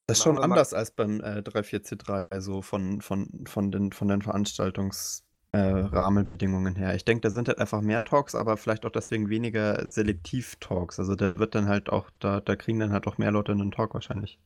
das 0.07 0.19
ist 0.19 0.25
schon 0.25 0.39
anders 0.39 0.75
als 0.75 0.91
beim 0.91 1.21
äh, 1.21 1.39
34C3, 1.39 2.31
also 2.31 2.61
von, 2.61 3.01
von, 3.01 3.47
von, 3.47 3.71
den, 3.71 3.91
von 3.93 4.09
den 4.09 4.21
Veranstaltungsrahmenbedingungen 4.21 6.77
äh, 6.77 6.79
her. 6.79 6.95
Ich 6.95 7.07
denke, 7.07 7.23
da 7.23 7.31
sind 7.31 7.49
halt 7.49 7.59
einfach 7.59 7.81
mehr 7.81 8.05
Talks, 8.05 8.35
aber 8.35 8.59
vielleicht 8.59 8.85
auch 8.85 8.91
deswegen 8.91 9.31
weniger 9.31 9.91
Selektiv-Talks. 9.91 10.99
Also 10.99 11.15
da 11.15 11.39
wird 11.39 11.55
dann 11.55 11.69
halt 11.69 11.89
auch, 11.89 12.11
da, 12.21 12.41
da 12.41 12.55
kriegen 12.55 12.81
dann 12.81 12.93
halt 12.93 13.07
auch 13.07 13.17
mehr 13.17 13.31
Leute 13.31 13.53
einen 13.53 13.71
Talk 13.71 13.95
wahrscheinlich. 13.95 14.39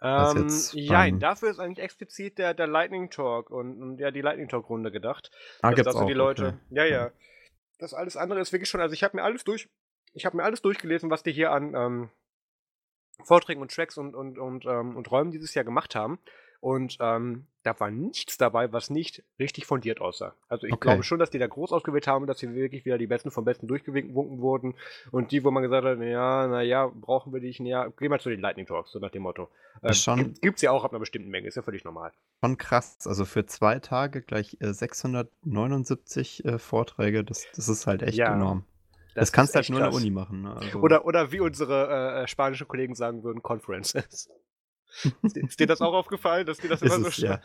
Ähm, 0.00 0.48
ja, 0.72 1.10
dafür 1.10 1.50
ist 1.50 1.58
eigentlich 1.58 1.82
explizit 1.82 2.38
der, 2.38 2.54
der 2.54 2.66
Lightning 2.66 3.10
Talk 3.10 3.50
und, 3.50 3.82
und 3.82 3.98
ja, 3.98 4.10
die 4.10 4.22
Lightning 4.22 4.48
Talk-Runde 4.48 4.90
gedacht. 4.90 5.30
Ah, 5.62 5.72
gibt's 5.72 5.94
auch, 5.94 6.06
die 6.06 6.14
Leute. 6.14 6.58
Okay. 6.70 6.70
Ja, 6.70 6.84
ja. 6.84 7.10
Das 7.84 7.92
alles 7.92 8.16
andere 8.16 8.40
ist 8.40 8.50
wirklich 8.50 8.70
schon, 8.70 8.80
also 8.80 8.94
ich 8.94 9.04
habe 9.04 9.14
mir 9.14 9.22
alles 9.22 9.44
durch, 9.44 9.68
ich 10.14 10.24
habe 10.24 10.38
mir 10.38 10.44
alles 10.44 10.62
durchgelesen, 10.62 11.10
was 11.10 11.22
die 11.22 11.32
hier 11.32 11.52
an 11.52 11.74
ähm, 11.74 12.10
Vorträgen 13.24 13.60
und 13.60 13.74
Tracks 13.74 13.98
und, 13.98 14.14
und, 14.14 14.38
und, 14.38 14.64
ähm, 14.64 14.96
und 14.96 15.10
Räumen 15.10 15.32
dieses 15.32 15.52
Jahr 15.52 15.66
gemacht 15.66 15.94
haben. 15.94 16.18
Und 16.64 16.96
ähm, 16.98 17.44
da 17.62 17.78
war 17.78 17.90
nichts 17.90 18.38
dabei, 18.38 18.72
was 18.72 18.88
nicht 18.88 19.22
richtig 19.38 19.66
fundiert 19.66 20.00
aussah. 20.00 20.34
Also 20.48 20.66
ich 20.66 20.72
okay. 20.72 20.88
glaube 20.88 21.02
schon, 21.02 21.18
dass 21.18 21.28
die 21.28 21.38
da 21.38 21.46
groß 21.46 21.72
ausgewählt 21.72 22.06
haben, 22.06 22.26
dass 22.26 22.38
sie 22.38 22.54
wirklich 22.54 22.86
wieder 22.86 22.96
die 22.96 23.06
Besten 23.06 23.30
vom 23.30 23.44
Besten 23.44 23.66
durchgewunken 23.66 24.40
wurden. 24.40 24.74
Und 25.10 25.30
die, 25.30 25.44
wo 25.44 25.50
man 25.50 25.62
gesagt 25.62 25.84
hat, 25.84 26.00
ja, 26.00 26.46
naja, 26.46 26.90
brauchen 26.94 27.34
wir 27.34 27.40
dich, 27.40 27.58
ja, 27.58 27.88
geh 27.98 28.08
mal 28.08 28.18
zu 28.18 28.30
den 28.30 28.40
Lightning 28.40 28.64
Talks, 28.64 28.92
so 28.92 28.98
nach 28.98 29.10
dem 29.10 29.24
Motto. 29.24 29.50
Ähm, 29.82 29.92
schon, 29.92 30.32
Gibt 30.40 30.56
es 30.56 30.62
ja 30.62 30.70
auch 30.70 30.84
ab 30.84 30.92
einer 30.92 31.00
bestimmten 31.00 31.28
Menge, 31.28 31.48
ist 31.48 31.56
ja 31.56 31.60
völlig 31.60 31.84
normal. 31.84 32.12
Schon 32.42 32.56
krass. 32.56 32.96
Also 33.06 33.26
für 33.26 33.44
zwei 33.44 33.78
Tage 33.78 34.22
gleich 34.22 34.56
äh, 34.60 34.72
679 34.72 36.46
äh, 36.46 36.58
Vorträge, 36.58 37.24
das, 37.24 37.46
das 37.54 37.68
ist 37.68 37.86
halt 37.86 38.02
echt 38.02 38.16
ja. 38.16 38.34
enorm. 38.34 38.64
Das, 39.08 39.28
das 39.28 39.32
kannst 39.32 39.54
du 39.54 39.56
halt 39.56 39.68
nur 39.68 39.80
krass. 39.80 39.88
in 39.88 39.92
der 39.92 40.00
Uni 40.00 40.10
machen. 40.10 40.40
Ne? 40.40 40.56
Also 40.56 40.78
oder, 40.80 41.04
oder 41.04 41.30
wie 41.30 41.40
unsere 41.40 42.22
äh, 42.22 42.26
spanischen 42.26 42.66
Kollegen 42.66 42.94
sagen 42.94 43.22
würden, 43.22 43.42
Conferences. 43.42 44.30
Ist 45.22 45.60
dir 45.60 45.66
das 45.66 45.80
auch 45.80 45.94
aufgefallen, 45.94 46.46
dass 46.46 46.58
dir 46.58 46.68
das 46.68 46.82
immer 46.82 47.00
so 47.00 47.06
es, 47.08 47.16
ja. 47.18 47.40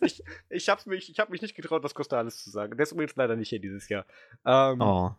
Ich, 0.00 0.22
ich 0.50 0.68
habe 0.68 0.88
mich, 0.88 1.14
hab 1.18 1.30
mich 1.30 1.42
nicht 1.42 1.54
getraut, 1.54 1.82
was 1.82 1.94
Costales 1.94 2.42
zu 2.42 2.50
sagen. 2.50 2.76
Der 2.76 2.84
ist 2.84 2.92
übrigens 2.92 3.16
leider 3.16 3.36
nicht 3.36 3.48
hier 3.48 3.60
dieses 3.60 3.88
Jahr. 3.88 4.06
Ähm, 4.44 4.80
oh. 4.80 5.14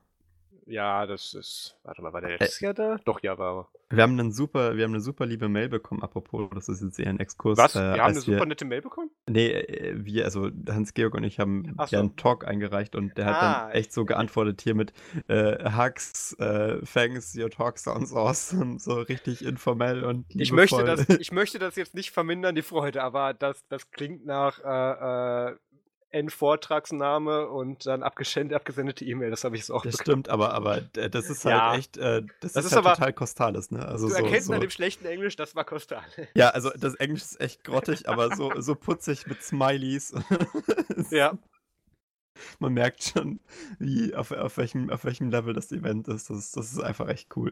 Ja, 0.65 1.05
das 1.05 1.33
ist. 1.33 1.77
Warte 1.83 2.01
mal, 2.01 2.13
war 2.13 2.21
der 2.21 2.31
letztes 2.31 2.61
äh, 2.61 2.65
Jahr 2.65 2.73
da? 2.73 2.97
Doch, 3.05 3.21
ja, 3.21 3.37
war 3.37 3.69
Wir 3.89 4.03
haben, 4.03 4.19
einen 4.19 4.31
super, 4.31 4.77
wir 4.77 4.83
haben 4.83 4.91
eine 4.91 5.01
super 5.01 5.25
liebe 5.25 5.49
Mail 5.49 5.69
bekommen, 5.69 6.01
apropos, 6.01 6.49
das 6.53 6.69
ist 6.69 6.81
jetzt 6.81 6.99
eher 6.99 7.09
ein 7.09 7.19
Exkurs. 7.19 7.57
Was? 7.57 7.75
Äh, 7.75 7.79
wir 7.79 8.03
haben 8.03 8.11
eine 8.11 8.21
super 8.21 8.39
wir, 8.39 8.45
nette 8.45 8.65
Mail 8.65 8.81
bekommen? 8.81 9.09
Nee, 9.27 9.51
äh, 9.51 10.05
wir, 10.05 10.25
also 10.25 10.49
Hans-Georg 10.69 11.15
und 11.15 11.23
ich 11.23 11.39
haben 11.39 11.75
so. 11.77 11.85
ja 11.89 11.99
einen 11.99 12.15
Talk 12.15 12.47
eingereicht 12.47 12.95
und 12.95 13.17
der 13.17 13.25
hat 13.25 13.35
ah, 13.35 13.63
dann 13.63 13.71
echt 13.71 13.93
so 13.93 14.05
geantwortet 14.05 14.61
hier 14.61 14.75
mit 14.75 14.93
äh, 15.27 15.71
Hugs, 15.71 16.33
äh, 16.39 16.79
Thanks, 16.85 17.37
your 17.37 17.49
talk 17.49 17.77
sounds 17.77 18.13
awesome, 18.13 18.79
so 18.79 18.93
richtig 18.95 19.43
informell 19.43 20.03
und 20.03 20.25
ich 20.29 20.51
möchte 20.51 20.83
das 20.83 21.09
Ich 21.09 21.31
möchte 21.31 21.59
das 21.59 21.75
jetzt 21.75 21.93
nicht 21.93 22.11
vermindern, 22.11 22.55
die 22.55 22.61
Freude, 22.61 23.03
aber 23.03 23.33
das, 23.33 23.67
das 23.67 23.91
klingt 23.91 24.25
nach 24.25 24.59
äh, 24.63 25.51
äh 25.51 25.55
N-Vortragsname 26.13 27.47
und 27.47 27.85
dann 27.85 28.03
abgesendete 28.03 29.03
E-Mail. 29.03 29.31
Das 29.31 29.43
habe 29.43 29.55
ich 29.55 29.65
so 29.65 29.73
auch 29.73 29.83
Das 29.83 29.97
bekommen. 29.97 30.23
stimmt, 30.23 30.29
aber, 30.29 30.53
aber 30.53 30.81
das 30.81 31.29
ist 31.29 31.43
halt 31.45 31.55
ja. 31.55 31.75
echt, 31.75 31.97
äh, 31.97 32.21
das, 32.39 32.53
das, 32.53 32.65
ist, 32.65 32.71
ist 32.71 32.75
halt 32.75 32.85
aber, 32.85 32.95
total 32.95 33.13
Costales, 33.13 33.71
ne? 33.71 33.85
Also 33.85 34.07
du 34.07 34.13
so, 34.13 34.23
erkennst 34.23 34.47
so. 34.47 34.53
an 34.53 34.61
dem 34.61 34.69
schlechten 34.69 35.05
Englisch, 35.05 35.35
das 35.35 35.55
war 35.55 35.65
Costales. 35.65 36.03
Ja, 36.35 36.49
also 36.49 36.69
das 36.77 36.95
Englisch 36.95 37.23
ist 37.23 37.41
echt 37.41 37.63
grottig, 37.63 38.07
aber 38.07 38.35
so, 38.35 38.51
so 38.61 38.75
putzig 38.75 39.27
mit 39.27 39.41
Smileys. 39.43 40.13
ja. 41.09 41.37
Man 42.59 42.73
merkt 42.73 43.03
schon, 43.03 43.39
wie, 43.79 44.15
auf, 44.15 44.31
auf, 44.31 44.57
welchem, 44.57 44.89
auf 44.89 45.05
welchem 45.05 45.29
Level 45.29 45.53
das 45.53 45.71
Event 45.71 46.07
ist. 46.07 46.29
Das, 46.29 46.51
das 46.51 46.71
ist 46.71 46.81
einfach 46.81 47.07
echt 47.07 47.35
cool. 47.35 47.51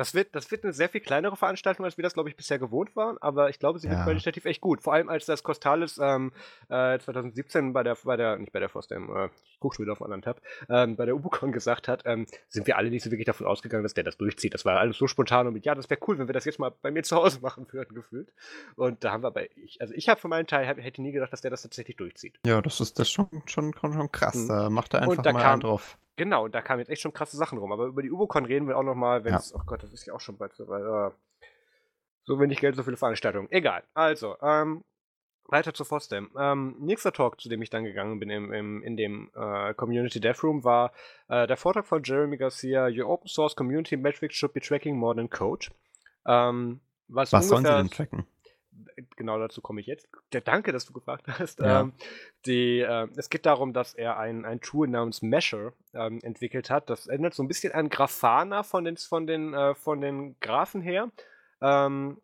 Das 0.00 0.14
wird, 0.14 0.34
das 0.34 0.50
wird 0.50 0.64
eine 0.64 0.72
sehr 0.72 0.88
viel 0.88 1.02
kleinere 1.02 1.36
Veranstaltung, 1.36 1.84
als 1.84 1.98
wir 1.98 2.02
das, 2.02 2.14
glaube 2.14 2.30
ich, 2.30 2.34
bisher 2.34 2.58
gewohnt 2.58 2.96
waren, 2.96 3.18
aber 3.18 3.50
ich 3.50 3.58
glaube, 3.58 3.78
sie 3.78 3.86
wird 3.86 3.98
ja. 3.98 4.04
qualitativ 4.04 4.46
echt 4.46 4.62
gut. 4.62 4.80
Vor 4.80 4.94
allem, 4.94 5.10
als 5.10 5.26
das 5.26 5.42
Costales 5.42 6.00
ähm, 6.02 6.32
äh, 6.70 6.98
2017 6.98 7.74
bei 7.74 7.82
der, 7.82 7.98
bei 8.02 8.16
der, 8.16 8.38
nicht 8.38 8.50
bei 8.50 8.60
der 8.60 8.70
FOSDEM, 8.70 9.14
äh, 9.14 9.28
ich 9.44 9.60
gucke 9.60 9.76
schon 9.76 9.84
wieder 9.84 9.92
auf 9.92 10.00
einen 10.00 10.14
anderen 10.14 10.36
Tab, 10.36 10.42
ähm, 10.70 10.96
bei 10.96 11.04
der 11.04 11.14
Ubucon 11.14 11.52
gesagt 11.52 11.86
hat, 11.86 12.04
ähm, 12.06 12.24
sind 12.48 12.66
wir 12.66 12.78
alle 12.78 12.88
nicht 12.88 13.02
so 13.02 13.10
wirklich 13.10 13.26
davon 13.26 13.46
ausgegangen, 13.46 13.82
dass 13.82 13.92
der 13.92 14.04
das 14.04 14.16
durchzieht. 14.16 14.54
Das 14.54 14.64
war 14.64 14.78
alles 14.78 14.96
so 14.96 15.06
spontan 15.06 15.46
und 15.46 15.52
mit, 15.52 15.66
ja, 15.66 15.74
das 15.74 15.90
wäre 15.90 16.00
cool, 16.08 16.18
wenn 16.18 16.28
wir 16.28 16.32
das 16.32 16.46
jetzt 16.46 16.58
mal 16.58 16.72
bei 16.80 16.90
mir 16.90 17.02
zu 17.02 17.16
Hause 17.16 17.40
machen 17.42 17.66
würden, 17.70 17.94
gefühlt. 17.94 18.32
Und 18.76 19.04
da 19.04 19.12
haben 19.12 19.22
wir 19.22 19.32
bei, 19.32 19.50
ich, 19.54 19.82
also 19.82 19.92
ich 19.92 20.08
habe 20.08 20.18
für 20.18 20.28
meinen 20.28 20.46
Teil, 20.46 20.66
hab, 20.66 20.78
hätte 20.78 21.02
nie 21.02 21.12
gedacht, 21.12 21.30
dass 21.30 21.42
der 21.42 21.50
das 21.50 21.60
tatsächlich 21.60 21.98
durchzieht. 21.98 22.40
Ja, 22.46 22.62
das 22.62 22.80
ist 22.80 22.98
das 22.98 23.10
schon, 23.10 23.28
schon, 23.44 23.74
schon 23.74 24.10
krass. 24.10 24.36
Mhm. 24.36 24.48
Da 24.48 24.70
macht 24.70 24.94
er 24.94 25.02
einfach 25.02 25.22
mal 25.22 25.42
kam, 25.42 25.60
drauf. 25.60 25.98
Genau, 26.20 26.44
und 26.44 26.54
da 26.54 26.60
kamen 26.60 26.80
jetzt 26.80 26.90
echt 26.90 27.00
schon 27.00 27.14
krasse 27.14 27.38
Sachen 27.38 27.56
rum. 27.56 27.72
Aber 27.72 27.86
über 27.86 28.02
die 28.02 28.10
Ubocon 28.10 28.44
reden 28.44 28.68
wir 28.68 28.76
auch 28.76 28.82
nochmal, 28.82 29.24
wenn 29.24 29.32
es. 29.32 29.52
Ja. 29.52 29.56
Oh 29.58 29.62
Gott, 29.64 29.82
das 29.82 29.90
ist 29.90 30.04
ja 30.04 30.12
auch 30.12 30.20
schon 30.20 30.36
bald 30.36 30.52
so 30.52 30.68
weit. 30.68 30.82
Uh, 30.82 31.14
so 32.24 32.38
wenig 32.38 32.60
Geld, 32.60 32.76
so 32.76 32.82
viele 32.82 32.98
Veranstaltungen. 32.98 33.50
Egal. 33.50 33.84
Also, 33.94 34.36
ähm, 34.42 34.84
weiter 35.46 35.72
zu 35.72 35.82
FOSDEM. 35.86 36.28
Ähm, 36.38 36.76
nächster 36.78 37.14
Talk, 37.14 37.40
zu 37.40 37.48
dem 37.48 37.62
ich 37.62 37.70
dann 37.70 37.84
gegangen 37.84 38.20
bin 38.20 38.28
im, 38.28 38.52
im, 38.52 38.82
in 38.82 38.98
dem 38.98 39.30
äh, 39.34 39.72
Community 39.72 40.20
Dev 40.20 40.46
Room, 40.46 40.62
war 40.62 40.92
äh, 41.28 41.46
der 41.46 41.56
Vortrag 41.56 41.86
von 41.86 42.02
Jeremy 42.02 42.36
Garcia, 42.36 42.88
Your 42.88 43.08
Open 43.08 43.26
Source 43.26 43.56
Community 43.56 43.96
Metrics 43.96 44.34
should 44.34 44.52
be 44.52 44.60
tracking 44.60 44.98
more 44.98 45.16
than 45.16 45.30
code. 45.30 45.68
Ähm, 46.26 46.80
was, 47.08 47.32
was 47.32 47.48
sollen 47.48 47.64
sie 47.64 47.70
denn 47.70 47.88
tracken? 47.88 48.26
Genau 49.16 49.38
dazu 49.38 49.60
komme 49.60 49.80
ich 49.80 49.86
jetzt. 49.86 50.08
Der 50.32 50.40
danke, 50.40 50.72
dass 50.72 50.86
du 50.86 50.92
gefragt 50.92 51.26
hast. 51.26 51.60
Ja. 51.60 51.80
Ähm, 51.80 51.92
die, 52.46 52.80
äh, 52.80 53.08
es 53.16 53.30
geht 53.30 53.46
darum, 53.46 53.72
dass 53.72 53.94
er 53.94 54.18
ein, 54.18 54.44
ein 54.44 54.60
Tool 54.60 54.88
namens 54.88 55.22
Measure 55.22 55.72
ähm, 55.94 56.20
entwickelt 56.22 56.70
hat. 56.70 56.90
Das 56.90 57.06
ändert 57.06 57.34
so 57.34 57.42
ein 57.42 57.48
bisschen 57.48 57.72
an 57.72 57.88
Grafana 57.88 58.62
von 58.62 58.84
den, 58.84 58.96
von 58.96 59.26
den, 59.26 59.54
äh, 59.54 59.74
von 59.74 60.00
den 60.00 60.36
Graphen 60.40 60.82
her. 60.82 61.10
Ähm, 61.60 62.20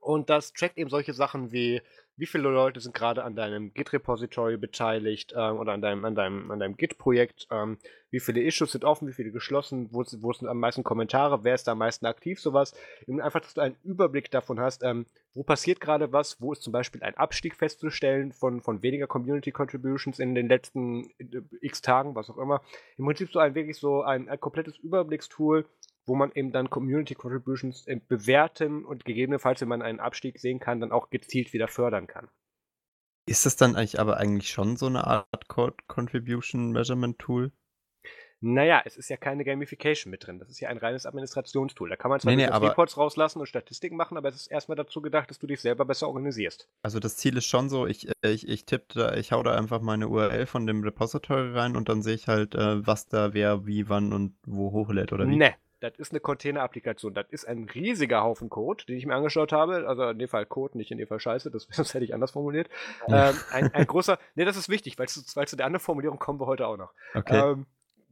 und 0.00 0.30
das 0.30 0.52
trackt 0.52 0.78
eben 0.78 0.90
solche 0.90 1.14
Sachen 1.14 1.50
wie 1.50 1.82
wie 2.16 2.26
viele 2.26 2.48
Leute 2.48 2.80
sind 2.80 2.94
gerade 2.94 3.24
an 3.24 3.36
deinem 3.36 3.74
Git-Repository 3.74 4.56
beteiligt 4.56 5.34
ähm, 5.36 5.58
oder 5.58 5.72
an 5.72 5.82
deinem, 5.82 6.04
an 6.04 6.14
deinem, 6.14 6.50
an 6.50 6.58
deinem 6.58 6.76
Git-Projekt, 6.76 7.46
ähm, 7.50 7.78
wie 8.10 8.20
viele 8.20 8.42
Issues 8.42 8.72
sind 8.72 8.84
offen, 8.84 9.06
wie 9.06 9.12
viele 9.12 9.32
geschlossen, 9.32 9.88
wo, 9.92 10.02
wo 10.20 10.32
sind 10.32 10.48
am 10.48 10.58
meisten 10.58 10.82
Kommentare, 10.82 11.44
wer 11.44 11.54
ist 11.54 11.68
da 11.68 11.72
am 11.72 11.78
meisten 11.78 12.06
aktiv, 12.06 12.40
sowas. 12.40 12.74
Und 13.06 13.20
einfach, 13.20 13.40
dass 13.40 13.54
du 13.54 13.60
einen 13.60 13.76
Überblick 13.84 14.30
davon 14.30 14.58
hast, 14.58 14.82
ähm, 14.82 15.04
wo 15.34 15.42
passiert 15.42 15.80
gerade 15.80 16.12
was, 16.12 16.40
wo 16.40 16.52
ist 16.52 16.62
zum 16.62 16.72
Beispiel 16.72 17.02
ein 17.02 17.16
Abstieg 17.16 17.54
festzustellen 17.54 18.32
von, 18.32 18.62
von 18.62 18.82
weniger 18.82 19.06
Community 19.06 19.52
Contributions 19.52 20.18
in 20.18 20.34
den 20.34 20.48
letzten 20.48 21.10
äh, 21.18 21.42
x 21.60 21.82
Tagen, 21.82 22.14
was 22.14 22.30
auch 22.30 22.38
immer. 22.38 22.62
Im 22.96 23.04
Prinzip 23.04 23.30
so 23.30 23.38
ein 23.38 23.54
wirklich 23.54 23.76
so 23.76 24.02
ein, 24.02 24.30
ein 24.30 24.40
komplettes 24.40 24.78
Überblickstool, 24.78 25.66
wo 26.06 26.14
man 26.14 26.32
eben 26.32 26.52
dann 26.52 26.70
Community 26.70 27.14
Contributions 27.14 27.86
äh, 27.86 28.00
bewerten 28.08 28.84
und 28.84 29.04
gegebenenfalls, 29.04 29.60
wenn 29.60 29.68
man 29.68 29.82
einen 29.82 30.00
Abstieg 30.00 30.38
sehen 30.38 30.60
kann, 30.60 30.80
dann 30.80 30.92
auch 30.92 31.10
gezielt 31.10 31.52
wieder 31.52 31.68
fördern 31.68 32.06
kann. 32.06 32.28
Ist 33.28 33.44
das 33.44 33.56
dann 33.56 33.74
eigentlich 33.74 33.98
aber 33.98 34.18
eigentlich 34.18 34.50
schon 34.50 34.76
so 34.76 34.86
eine 34.86 35.04
Art 35.04 35.48
Code 35.48 35.76
Contribution 35.88 36.70
Measurement 36.70 37.18
Tool? 37.18 37.50
Naja, 38.40 38.82
es 38.84 38.96
ist 38.96 39.08
ja 39.08 39.16
keine 39.16 39.44
Gamification 39.44 40.10
mit 40.10 40.26
drin. 40.26 40.38
Das 40.38 40.50
ist 40.50 40.60
ja 40.60 40.68
ein 40.68 40.76
reines 40.76 41.06
Administrationstool. 41.06 41.88
Da 41.88 41.96
kann 41.96 42.10
man 42.10 42.20
zwar 42.20 42.36
nee, 42.36 42.46
nee, 42.46 42.52
Reports 42.52 42.98
rauslassen 42.98 43.40
und 43.40 43.46
Statistiken 43.46 43.96
machen, 43.96 44.18
aber 44.18 44.28
es 44.28 44.36
ist 44.36 44.46
erstmal 44.48 44.76
dazu 44.76 45.00
gedacht, 45.00 45.30
dass 45.30 45.38
du 45.38 45.46
dich 45.46 45.60
selber 45.60 45.86
besser 45.86 46.06
organisierst. 46.06 46.68
Also 46.82 47.00
das 47.00 47.16
Ziel 47.16 47.36
ist 47.38 47.46
schon 47.46 47.70
so, 47.70 47.86
ich, 47.86 48.08
äh, 48.08 48.30
ich, 48.30 48.46
ich 48.46 48.66
tippe 48.66 48.94
da, 48.94 49.14
ich 49.14 49.32
hau 49.32 49.42
da 49.42 49.56
einfach 49.56 49.80
meine 49.80 50.08
URL 50.08 50.44
von 50.44 50.66
dem 50.66 50.84
Repository 50.84 51.58
rein 51.58 51.76
und 51.76 51.88
dann 51.88 52.02
sehe 52.02 52.14
ich 52.14 52.28
halt, 52.28 52.54
äh, 52.54 52.86
was 52.86 53.08
da 53.08 53.32
wer, 53.32 53.66
wie, 53.66 53.88
wann 53.88 54.12
und 54.12 54.36
wo 54.46 54.70
hochlädt, 54.70 55.12
oder 55.12 55.26
wie? 55.26 55.36
Ne, 55.36 55.54
das 55.80 55.94
ist 55.96 56.12
eine 56.12 56.20
Container-Applikation. 56.20 57.14
Das 57.14 57.26
ist 57.30 57.46
ein 57.46 57.64
riesiger 57.64 58.22
Haufen 58.22 58.48
Code, 58.48 58.84
den 58.86 58.96
ich 58.96 59.06
mir 59.06 59.14
angeschaut 59.14 59.52
habe. 59.52 59.86
Also 59.86 60.08
in 60.10 60.18
dem 60.18 60.28
Fall 60.28 60.46
Code, 60.46 60.78
nicht 60.78 60.90
in 60.90 60.98
dem 60.98 61.06
Fall 61.06 61.20
Scheiße, 61.20 61.50
das, 61.50 61.66
das 61.76 61.92
hätte 61.94 62.04
ich 62.04 62.14
anders 62.14 62.30
formuliert. 62.30 62.68
ähm, 63.08 63.34
ein, 63.50 63.74
ein, 63.74 63.86
großer, 63.86 64.18
nee, 64.34 64.44
das 64.44 64.56
ist 64.56 64.68
wichtig, 64.68 64.98
weil 64.98 65.08
zu, 65.08 65.20
weil 65.34 65.46
zu 65.46 65.56
der 65.56 65.66
anderen 65.66 65.82
Formulierung 65.82 66.18
kommen 66.18 66.40
wir 66.40 66.46
heute 66.46 66.66
auch 66.66 66.76
noch. 66.76 66.92
Okay. 67.14 67.52
Ähm, 67.52 67.66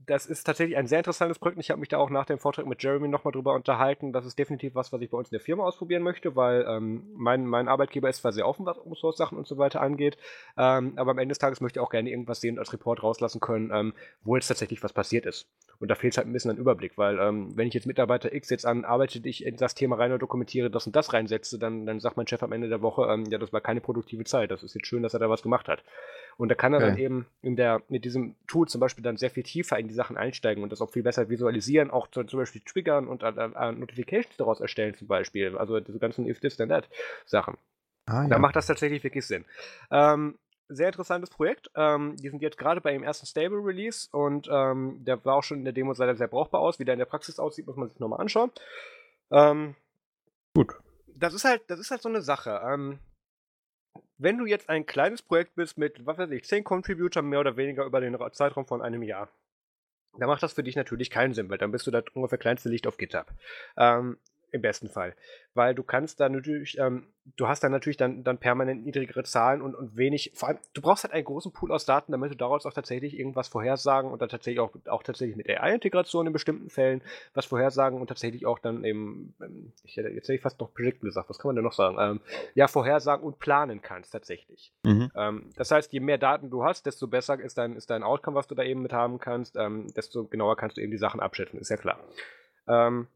das 0.07 0.27
ist 0.27 0.45
tatsächlich 0.45 0.77
ein 0.77 0.87
sehr 0.87 0.99
interessantes 0.99 1.39
Projekt. 1.39 1.59
Ich 1.59 1.71
habe 1.71 1.81
mich 1.81 1.89
da 1.89 1.99
auch 1.99 2.11
nach 2.11 2.27
dem 2.27 2.39
Vortrag 2.39 2.67
mit 2.67 2.83
Jeremy 2.83 3.09
nochmal 3.09 3.33
drüber 3.33 3.55
unterhalten. 3.55 4.13
Das 4.13 4.27
ist 4.27 4.39
definitiv 4.39 4.75
was, 4.75 4.93
was 4.93 5.01
ich 5.01 5.11
bei 5.11 5.19
uns 5.19 5.29
in 5.29 5.37
der 5.37 5.41
Firma 5.41 5.65
ausprobieren 5.65 6.03
möchte, 6.03 6.37
weil 6.37 6.65
ähm, 6.69 7.05
mein, 7.17 7.47
mein 7.47 7.69
Arbeitgeber 7.69 8.09
ist 8.09 8.19
zwar 8.19 8.33
sehr 8.33 8.47
offen, 8.47 8.67
was 8.67 8.79
Open 8.79 8.95
Source 8.95 9.17
Sachen 9.17 9.39
und 9.39 9.47
so 9.47 9.59
weiter 9.59 9.81
angeht, 9.81 10.17
ähm, 10.57 10.95
aber 10.97 11.13
am 11.13 11.19
Ende 11.19 11.33
des 11.33 11.39
Tages 11.39 11.61
möchte 11.61 11.79
ich 11.79 11.85
auch 11.85 11.91
gerne 11.91 12.11
irgendwas 12.11 12.41
sehen 12.41 12.55
und 12.55 12.59
als 12.59 12.73
Report 12.73 13.03
rauslassen 13.03 13.41
können, 13.41 13.71
ähm, 13.73 13.95
wo 14.23 14.37
jetzt 14.37 14.49
tatsächlich 14.49 14.83
was 14.83 14.93
passiert 14.93 15.27
ist. 15.27 15.49
Und 15.81 15.91
da 15.91 15.95
fehlt 15.95 16.17
halt 16.17 16.27
ein 16.27 16.33
bisschen 16.33 16.53
ein 16.53 16.57
Überblick, 16.57 16.97
weil 16.97 17.19
ähm, 17.19 17.57
wenn 17.57 17.69
ich 17.69 17.75
jetzt 17.75 17.87
Mitarbeiter 17.87 18.33
X 18.33 18.51
jetzt 18.51 18.67
an 18.67 18.85
arbeite, 18.85 19.21
ich 19.29 19.45
in 19.45 19.57
das 19.57 19.75
Thema 19.75 19.97
rein 19.97 20.13
und 20.13 20.23
dokumentiere, 20.23 20.71
das 20.71 20.87
und 20.87 20.95
das 20.95 21.13
reinsetze, 21.13 21.59
dann, 21.59 21.87
dann 21.87 22.01
sagt 22.01 22.17
mein 22.17 22.27
Chef 22.27 22.43
am 22.43 22.53
Ende 22.53 22.69
der 22.69 22.83
Woche, 22.83 23.07
ähm, 23.11 23.25
ja, 23.27 23.39
das 23.39 23.53
war 23.53 23.61
keine 23.61 23.81
produktive 23.81 24.25
Zeit. 24.25 24.51
Das 24.51 24.63
ist 24.63 24.75
jetzt 24.75 24.87
schön, 24.87 25.03
dass 25.03 25.15
er 25.15 25.21
da 25.21 25.29
was 25.29 25.43
gemacht 25.43 25.69
hat. 25.69 25.83
Und 26.37 26.49
da 26.49 26.55
kann 26.55 26.73
er 26.73 26.79
okay. 26.79 26.89
dann 26.89 26.99
eben 26.99 27.27
in 27.43 27.57
der, 27.57 27.83
mit 27.89 28.05
diesem 28.05 28.35
Tool 28.47 28.67
zum 28.69 28.81
Beispiel 28.81 29.05
dann 29.05 29.17
sehr 29.17 29.31
viel 29.31 29.43
tiefer 29.43 29.79
in 29.79 29.89
die 29.89 29.95
Sachen 29.95 30.17
einsteigen 30.17 30.63
und 30.63 30.71
das 30.71 30.81
auch 30.81 30.91
viel 30.91 31.03
besser 31.03 31.29
visualisieren, 31.29 31.91
auch 31.91 32.09
zum, 32.09 32.27
zum 32.29 32.41
Beispiel 32.41 32.63
triggern 32.65 33.09
und 33.09 33.23
äh, 33.23 33.29
äh, 33.29 33.73
Notifications 33.73 34.37
daraus 34.37 34.61
erstellen 34.61 34.95
zum 34.95 35.09
Beispiel. 35.09 35.57
Also 35.57 35.81
diese 35.81 35.99
ganzen 35.99 36.27
If 36.27 36.41
This 36.41 36.57
Then 36.57 36.69
That 36.69 36.89
Sachen. 37.27 37.57
Ah, 38.07 38.23
ja. 38.23 38.29
Da 38.29 38.39
macht 38.39 38.57
das 38.57 38.67
tatsächlich 38.67 39.03
wirklich 39.03 39.27
Sinn. 39.27 39.45
Ähm, 39.91 40.39
sehr 40.69 40.89
interessantes 40.89 41.31
Projekt. 41.31 41.71
Ähm, 41.75 42.17
die 42.17 42.29
sind 42.29 42.43
jetzt 42.43 42.59
gerade 42.59 42.81
bei 42.81 42.93
dem 42.93 43.03
ersten 43.03 43.27
Stable 43.27 43.65
Release 43.65 44.09
und 44.11 44.49
ähm, 44.51 45.05
der 45.05 45.25
war 45.25 45.37
auch 45.37 45.43
schon 45.43 45.59
in 45.59 45.65
der 45.65 45.73
Demo 45.73 45.95
sah 45.95 46.15
sehr 46.15 46.29
brauchbar 46.29 46.61
aus. 46.61 46.79
Wie 46.79 46.85
der 46.85 46.95
in 46.95 46.99
der 46.99 47.07
Praxis 47.07 47.39
aussieht, 47.39 47.67
muss 47.67 47.77
man 47.77 47.89
sich 47.89 47.99
nochmal 48.01 48.21
anschauen. 48.21 48.51
Ähm, 49.31 49.75
Gut. 50.55 50.75
Das 51.17 51.35
ist 51.35 51.45
halt, 51.45 51.63
das 51.69 51.79
ist 51.79 51.91
halt 51.91 52.03
so 52.03 52.09
eine 52.09 52.23
Sache. 52.23 52.61
Wenn 54.17 54.39
du 54.39 54.47
jetzt 54.47 54.69
ein 54.69 54.87
kleines 54.87 55.23
Projekt 55.23 55.57
bist 55.57 55.77
mit, 55.77 56.07
was 56.07 56.19
weiß 56.19 56.31
ich, 56.31 56.45
10 56.45 56.65
Contributor 56.65 57.23
mehr 57.23 57.41
oder 57.41 57.57
weniger 57.57 57.85
über 57.85 58.01
den 58.01 58.17
Zeitraum 58.33 58.67
von 58.67 58.81
einem 58.81 59.03
Jahr, 59.03 59.29
dann 60.19 60.29
macht 60.29 60.43
das 60.43 60.53
für 60.53 60.63
dich 60.63 60.77
natürlich 60.77 61.11
keinen 61.11 61.35
Sinn, 61.35 61.51
weil 61.51 61.59
dann 61.59 61.73
bist 61.73 61.87
du 61.87 61.91
da 61.91 62.03
ungefähr 62.13 62.39
kleinste 62.39 62.69
Licht 62.69 62.87
auf 62.87 62.97
GitHub. 62.97 63.27
Ähm, 63.77 64.19
Im 64.55 64.63
besten 64.63 64.89
Fall. 64.89 65.17
Weil 65.55 65.75
du 65.75 65.83
kannst 65.83 66.21
da 66.21 66.29
natürlich, 66.29 66.79
ähm, 66.79 67.09
du 67.37 67.49
hast 67.49 67.65
dann 67.65 67.73
natürlich 67.73 67.97
dann, 67.97 68.23
dann 68.23 68.39
permanent 68.39 68.85
niedrigere 68.85 69.25
Zahlen 69.25 69.61
und, 69.61 69.75
und 69.75 69.97
wenig, 69.97 70.31
vor 70.37 70.49
allem, 70.49 70.59
du 70.75 70.81
brauchst 70.81 71.03
halt 71.03 71.13
einen 71.13 71.25
großen 71.25 71.51
Pool 71.51 71.73
aus 71.73 71.87
Daten, 71.87 72.13
damit 72.13 72.31
du 72.31 72.37
daraus 72.37 72.65
auch 72.65 72.73
tatsächlich 72.73 73.19
irgendwas 73.19 73.49
vorhersagen 73.49 74.13
und 74.13 74.23
dann 74.23 74.29
tatsächlich 74.29 74.61
auch, 74.61 74.71
auch 74.87 75.03
tatsächlich 75.03 75.37
mit 75.37 75.51
AI-Integration 75.51 76.29
in 76.29 76.33
bestimmten 76.33 76.71
Fällen 76.71 77.03
was 77.35 77.47
vorhersagen 77.47 78.01
und 78.01 78.07
tatsächlich 78.07 78.47
auch 78.47 78.61
dann 78.61 78.85
eben, 78.85 79.35
ähm, 79.43 79.73
ich 79.83 79.97
hätte, 79.97 80.11
jetzt 80.11 80.29
hätte 80.29 80.35
ich 80.35 80.41
fast 80.41 80.61
noch 80.61 80.73
Predicten 80.73 81.05
gesagt, 81.05 81.29
was 81.29 81.41
kann 81.41 81.49
man 81.49 81.57
denn 81.57 81.65
noch 81.65 81.73
sagen? 81.73 81.97
Ähm, 81.99 82.21
ja, 82.55 82.69
vorhersagen 82.69 83.27
und 83.27 83.41
planen 83.41 83.83
kannst 83.83 84.13
tatsächlich. 84.13 84.73
Mhm. 84.85 85.11
Ähm, 85.17 85.51
das 85.57 85.73
heißt, 85.73 85.93
je 85.93 85.99
mehr 85.99 86.19
Daten 86.19 86.49
du 86.49 86.63
hast, 86.63 86.87
desto 86.87 87.09
besser 87.09 87.41
ist 87.41 87.59
dein, 87.59 87.75
ist 87.75 87.91
dein 87.91 88.05
Outcome, 88.05 88.37
was 88.37 88.47
du 88.47 88.55
da 88.55 88.63
eben 88.63 88.83
mit 88.83 88.93
haben 88.93 89.19
kannst, 89.19 89.57
ähm, 89.57 89.93
desto 89.97 90.29
genauer 90.29 90.57
kannst 90.57 90.77
du 90.77 90.81
eben 90.81 90.93
die 90.93 90.99
Sachen 90.99 91.19
abschätzen, 91.19 91.59
ist 91.59 91.71
ja 91.71 91.77
klar. 91.77 91.99
Ähm, 92.69 93.09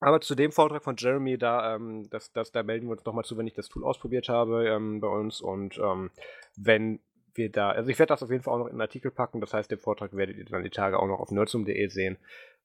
aber 0.00 0.20
zu 0.20 0.34
dem 0.34 0.52
Vortrag 0.52 0.84
von 0.84 0.96
Jeremy, 0.96 1.38
da, 1.38 1.74
ähm, 1.74 2.08
das, 2.10 2.32
das, 2.32 2.52
da 2.52 2.62
melden 2.62 2.86
wir 2.86 2.92
uns 2.92 3.04
nochmal 3.04 3.24
zu, 3.24 3.36
wenn 3.36 3.46
ich 3.46 3.54
das 3.54 3.68
Tool 3.68 3.84
ausprobiert 3.84 4.28
habe 4.28 4.68
ähm, 4.68 5.00
bei 5.00 5.08
uns. 5.08 5.40
Und 5.40 5.78
ähm, 5.78 6.10
wenn 6.56 7.00
wir 7.34 7.50
da, 7.50 7.70
also 7.70 7.90
ich 7.90 7.98
werde 7.98 8.10
das 8.10 8.22
auf 8.22 8.30
jeden 8.30 8.42
Fall 8.42 8.54
auch 8.54 8.58
noch 8.58 8.66
in 8.66 8.72
einen 8.72 8.80
Artikel 8.80 9.10
packen. 9.10 9.40
Das 9.40 9.54
heißt, 9.54 9.70
den 9.70 9.78
Vortrag 9.78 10.14
werdet 10.14 10.36
ihr 10.36 10.44
dann 10.44 10.62
die 10.62 10.70
Tage 10.70 10.98
auch 10.98 11.06
noch 11.06 11.20
auf 11.20 11.30
nerdsum.de 11.30 11.88
sehen. 11.88 12.18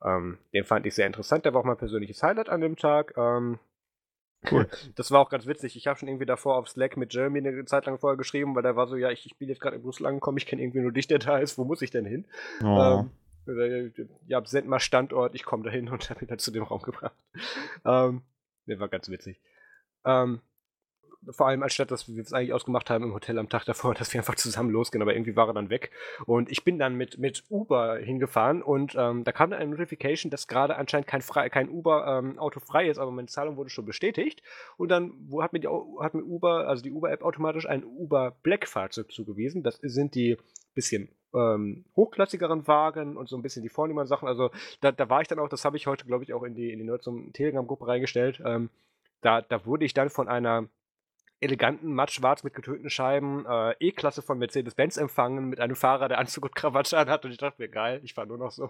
Ähm, 0.04 0.38
den 0.54 0.64
fand 0.64 0.86
ich 0.86 0.94
sehr 0.94 1.08
interessant. 1.08 1.46
Der 1.46 1.54
war 1.54 1.62
auch 1.62 1.66
mein 1.66 1.78
persönliches 1.78 2.22
Highlight 2.22 2.50
an 2.50 2.62
dem 2.62 2.76
Tag. 2.76 3.14
Ähm, 3.18 3.60
cool. 4.52 4.68
Das 4.96 5.10
war 5.10 5.20
auch 5.20 5.30
ganz 5.30 5.48
witzig. 5.48 5.76
Ich 5.76 5.88
habe 5.88 5.98
schon 5.98 6.10
irgendwie 6.10 6.28
davor 6.28 6.58
auf 6.58 6.70
Slack 6.70 6.98
mit 6.98 7.14
Jeremy 7.14 7.40
eine 7.40 7.66
Zeit 7.66 7.88
lang 7.88 7.98
vorher 7.98 8.18
geschrieben, 8.18 8.56
weil 8.56 8.64
der 8.64 8.76
war 8.76 8.88
so, 8.88 8.96
ja, 8.96 9.10
ich, 9.10 9.26
ich 9.26 9.38
bin 9.38 9.50
jetzt 9.50 9.62
gerade 9.62 9.78
in 9.78 9.82
Brüssel 9.82 10.06
angekommen, 10.06 10.38
ich 10.38 10.46
kenne 10.46 10.62
irgendwie 10.62 10.82
nur 10.82 10.92
dich, 10.92 11.08
der 11.08 11.20
da 11.20 11.38
ist, 11.40 11.58
wo 11.58 11.64
muss 11.64 11.82
ich 11.82 11.90
denn 11.90 12.06
hin? 12.06 12.26
Oh. 12.62 13.00
Ähm, 13.02 13.12
ja, 14.28 14.46
send 14.46 14.68
mal 14.68 14.80
Standort, 14.80 15.36
ich 15.36 15.44
komme 15.44 15.64
dahin 15.64 15.90
und 15.90 16.10
habe 16.10 16.22
ihn 16.22 16.28
dann 16.28 16.40
zu 16.40 16.52
dem 16.52 16.64
Raum 16.64 16.82
gebracht. 16.82 17.16
Ähm, 17.86 18.22
der 18.66 18.80
war 18.80 18.88
ganz 18.88 19.10
witzig. 19.10 19.40
Ähm, 20.06 20.42
vor 21.30 21.48
allem 21.48 21.64
anstatt, 21.64 21.92
dass 21.92 22.14
wir 22.14 22.22
es 22.22 22.34
eigentlich 22.34 22.54
ausgemacht 22.54 22.90
haben 22.90 23.04
im 23.06 23.14
Hotel 23.14 23.40
am 23.40 23.50
Tag 23.50 23.66
davor, 23.66 23.94
dass 23.96 24.14
wir 24.14 24.20
einfach 24.20 24.36
zusammen 24.36 24.70
losgehen, 24.70 25.02
aber 25.02 25.14
irgendwie 25.14 25.36
war 25.36 25.48
er 25.48 25.54
dann 25.54 25.70
weg. 25.70 25.92
Und 26.26 26.52
ich 26.52 26.64
bin 26.64 26.80
dann 26.80 26.96
mit, 26.96 27.18
mit 27.18 27.44
Uber 27.50 27.98
hingefahren 27.98 28.62
und 28.62 28.96
ähm, 28.98 29.24
da 29.24 29.32
kam 29.32 29.52
dann 29.52 29.60
eine 29.60 29.72
Notification, 29.72 30.30
dass 30.30 30.48
gerade 30.48 30.76
anscheinend 30.76 31.08
kein, 31.08 31.22
kein 31.22 31.70
Uber-Auto 31.70 32.60
ähm, 32.60 32.66
frei 32.66 32.90
ist, 32.90 32.98
aber 32.98 33.12
meine 33.12 33.28
Zahlung 33.28 33.58
wurde 33.58 33.70
schon 33.70 33.86
bestätigt. 33.86 34.42
Und 34.78 34.90
dann 34.90 35.14
wo 35.28 35.42
hat, 35.42 35.54
mir 35.54 35.60
die, 35.60 35.68
hat 35.68 36.14
mir 36.14 36.24
Uber, 36.24 36.68
also 36.68 36.84
die 36.84 36.92
Uber-App 36.92 37.24
automatisch 37.24 37.68
ein 37.68 37.84
Uber 37.84 38.38
Black-Fahrzeug 38.44 39.12
zugewiesen. 39.12 39.64
Das 39.64 39.78
sind 39.82 40.16
die 40.16 40.38
bisschen 40.74 41.10
ähm, 41.34 41.86
hochklassigeren 41.96 42.68
Wagen 42.68 43.18
und 43.18 43.30
so 43.30 43.36
ein 43.36 43.42
bisschen 43.42 43.64
die 43.64 43.70
vornehmeren 43.70 44.08
Sachen. 44.08 44.28
Also 44.28 44.52
da, 44.82 44.92
da 44.92 45.10
war 45.10 45.22
ich 45.22 45.28
dann 45.28 45.40
auch, 45.40 45.50
das 45.50 45.66
habe 45.66 45.78
ich 45.78 45.88
heute, 45.88 46.06
glaube 46.06 46.24
ich, 46.24 46.34
auch 46.34 46.44
in 46.44 46.56
die, 46.56 46.72
in 46.72 46.80
die 46.80 46.86
Nerds 46.86 47.10
Telegram-Gruppe 47.34 47.88
reingestellt. 47.88 48.42
Ähm, 48.46 48.70
da, 49.22 49.42
da 49.42 49.66
wurde 49.66 49.86
ich 49.86 49.94
dann 49.94 50.10
von 50.10 50.28
einer 50.28 50.68
eleganten, 51.40 51.94
mattschwarz 51.94 52.44
mit 52.44 52.54
getönten 52.54 52.90
Scheiben 52.90 53.46
äh, 53.46 53.76
E-Klasse 53.80 54.22
von 54.22 54.40
Mercedes-Benz 54.40 54.98
empfangen 54.98 55.50
mit 55.50 55.60
einem 55.60 55.76
Fahrer, 55.76 56.08
der 56.08 56.20
Anzug 56.20 56.46
und 56.46 56.56
Krawatte 56.56 56.98
anhat 56.98 57.26
und 57.26 57.32
ich 57.32 57.38
dachte 57.38 57.62
mir, 57.62 57.68
geil, 57.68 58.00
ich 58.04 58.14
fahre 58.14 58.28
nur 58.28 58.38
noch 58.38 58.52
so. 58.52 58.70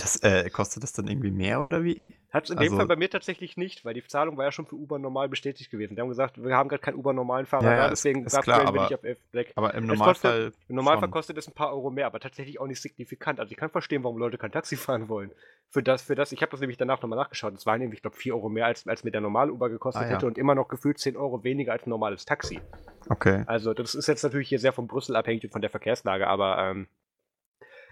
Das, 0.00 0.16
äh, 0.22 0.48
kostet 0.50 0.82
das 0.82 0.92
dann 0.92 1.06
irgendwie 1.06 1.30
mehr 1.30 1.64
oder 1.64 1.84
wie? 1.84 2.00
Hat 2.32 2.44
es 2.44 2.50
in 2.50 2.58
also, 2.58 2.70
dem 2.70 2.76
Fall 2.76 2.86
bei 2.86 2.94
mir 2.94 3.10
tatsächlich 3.10 3.56
nicht, 3.56 3.84
weil 3.84 3.92
die 3.92 4.06
Zahlung 4.06 4.36
war 4.36 4.44
ja 4.44 4.52
schon 4.52 4.64
für 4.64 4.76
Uber 4.76 5.00
normal 5.00 5.28
bestätigt 5.28 5.68
gewesen. 5.68 5.96
Die 5.96 6.00
haben 6.00 6.08
gesagt, 6.08 6.40
wir 6.40 6.56
haben 6.56 6.68
gerade 6.68 6.80
keinen 6.80 6.94
Uber 6.94 7.12
normalen 7.12 7.44
Fahrer 7.44 7.64
ja, 7.64 7.76
da, 7.76 7.88
deswegen 7.90 8.24
ist 8.24 8.40
klar, 8.40 8.66
aber, 8.66 8.82
nicht 8.82 8.94
auf 8.94 9.02
F 9.02 9.18
Black. 9.32 9.48
Aber 9.56 9.74
im 9.74 9.86
Normalfall. 9.86 10.44
Kostet, 10.44 10.68
Im 10.68 10.76
Normalfall 10.76 11.08
schon. 11.08 11.10
kostet 11.10 11.38
es 11.38 11.48
ein 11.48 11.54
paar 11.54 11.72
Euro 11.72 11.90
mehr, 11.90 12.06
aber 12.06 12.20
tatsächlich 12.20 12.60
auch 12.60 12.68
nicht 12.68 12.80
signifikant. 12.80 13.40
Also 13.40 13.50
ich 13.50 13.56
kann 13.56 13.70
verstehen, 13.70 14.04
warum 14.04 14.18
Leute 14.18 14.38
kein 14.38 14.52
Taxi 14.52 14.76
fahren 14.76 15.08
wollen. 15.08 15.32
Für 15.70 15.82
das, 15.82 16.02
für 16.02 16.14
das, 16.14 16.30
ich 16.30 16.40
habe 16.40 16.52
das 16.52 16.60
nämlich 16.60 16.78
danach 16.78 17.02
nochmal 17.02 17.18
nachgeschaut. 17.18 17.52
Es 17.54 17.66
waren 17.66 17.80
nämlich, 17.80 17.98
ich 17.98 18.02
glaube, 18.02 18.16
4 18.16 18.34
Euro 18.34 18.48
mehr, 18.48 18.66
als, 18.66 18.86
als 18.86 19.02
mir 19.02 19.10
der 19.10 19.20
normale 19.20 19.52
Uber 19.52 19.68
gekostet 19.68 20.02
ah, 20.02 20.06
ja. 20.06 20.14
hätte 20.14 20.26
und 20.26 20.38
immer 20.38 20.54
noch 20.54 20.68
gefühlt 20.68 20.98
10 20.98 21.16
Euro 21.16 21.42
weniger 21.42 21.72
als 21.72 21.84
ein 21.84 21.90
normales 21.90 22.24
Taxi. 22.24 22.60
Okay. 23.08 23.42
Also 23.46 23.74
das 23.74 23.96
ist 23.96 24.06
jetzt 24.06 24.22
natürlich 24.22 24.48
hier 24.48 24.60
sehr 24.60 24.72
von 24.72 24.86
Brüssel 24.86 25.16
abhängig 25.16 25.44
und 25.44 25.50
von 25.50 25.62
der 25.62 25.70
Verkehrslage, 25.70 26.28
aber 26.28 26.58
ähm, 26.58 26.86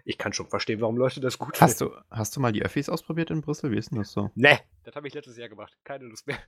ich 0.04 0.18
kann 0.18 0.32
schon 0.32 0.48
verstehen, 0.48 0.80
warum 0.80 0.96
Leute 0.96 1.20
das 1.20 1.38
gut 1.38 1.60
hast 1.60 1.78
finden. 1.78 1.94
Du, 1.94 2.00
hast 2.10 2.36
du 2.36 2.40
mal 2.40 2.52
die 2.52 2.62
Öffis 2.62 2.88
ausprobiert 2.88 3.30
in 3.30 3.40
Brüssel? 3.40 3.70
Wie 3.70 3.78
ist 3.78 3.90
denn 3.90 3.98
das 3.98 4.12
so? 4.12 4.30
Nee, 4.34 4.58
das 4.84 4.94
habe 4.96 5.06
ich 5.08 5.14
letztes 5.14 5.36
Jahr 5.36 5.48
gemacht. 5.48 5.76
Keine 5.84 6.04
Lust 6.04 6.26
mehr. 6.26 6.38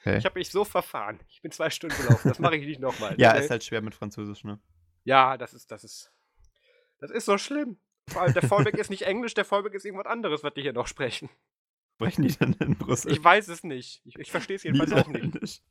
Okay. 0.00 0.18
Ich 0.18 0.24
habe 0.24 0.38
mich 0.38 0.50
so 0.50 0.64
verfahren. 0.64 1.20
Ich 1.28 1.42
bin 1.42 1.50
zwei 1.50 1.70
Stunden 1.70 1.96
gelaufen. 1.96 2.28
Das 2.28 2.38
mache 2.38 2.56
ich 2.56 2.66
nicht 2.66 2.80
nochmal. 2.80 3.14
ja, 3.18 3.32
okay? 3.32 3.40
ist 3.40 3.50
halt 3.50 3.64
schwer 3.64 3.82
mit 3.82 3.94
Französisch, 3.94 4.44
ne? 4.44 4.60
Ja, 5.04 5.36
das 5.36 5.54
ist, 5.54 5.70
das 5.70 5.84
ist. 5.84 6.12
Das 6.98 7.10
ist 7.10 7.24
so 7.24 7.38
schlimm. 7.38 7.78
Vor 8.08 8.22
allem, 8.22 8.32
der 8.32 8.42
Fallback 8.42 8.78
ist 8.78 8.88
nicht 8.90 9.02
Englisch, 9.02 9.34
der 9.34 9.44
Fallback 9.44 9.74
ist 9.74 9.84
irgendwas 9.84 10.06
anderes, 10.06 10.44
was 10.44 10.54
die 10.54 10.62
hier 10.62 10.72
noch 10.72 10.86
sprechen. 10.86 11.28
Sprechen 11.94 12.22
die 12.22 12.34
denn 12.36 12.52
in 12.60 12.76
Brüssel? 12.76 13.10
Ich 13.10 13.22
weiß 13.22 13.48
es 13.48 13.64
nicht. 13.64 14.02
Ich, 14.04 14.16
ich 14.16 14.30
verstehe 14.30 14.56
es 14.56 14.62
jedenfalls 14.62 14.92
auch 14.92 15.08
nicht. 15.08 15.62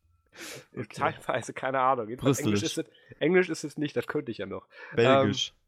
Okay. 0.74 0.86
Teilweise, 0.92 1.54
keine 1.54 1.80
Ahnung. 1.80 2.10
Englisch 2.10 2.64
ist, 2.64 2.78
es, 2.78 2.86
Englisch 3.20 3.50
ist 3.50 3.64
es 3.64 3.78
nicht, 3.78 3.96
das 3.96 4.06
könnte 4.06 4.32
ich 4.32 4.40
ja 4.40 4.46
noch. 4.46 4.68
Belgisch. 4.94 5.50
Ähm, 5.50 5.65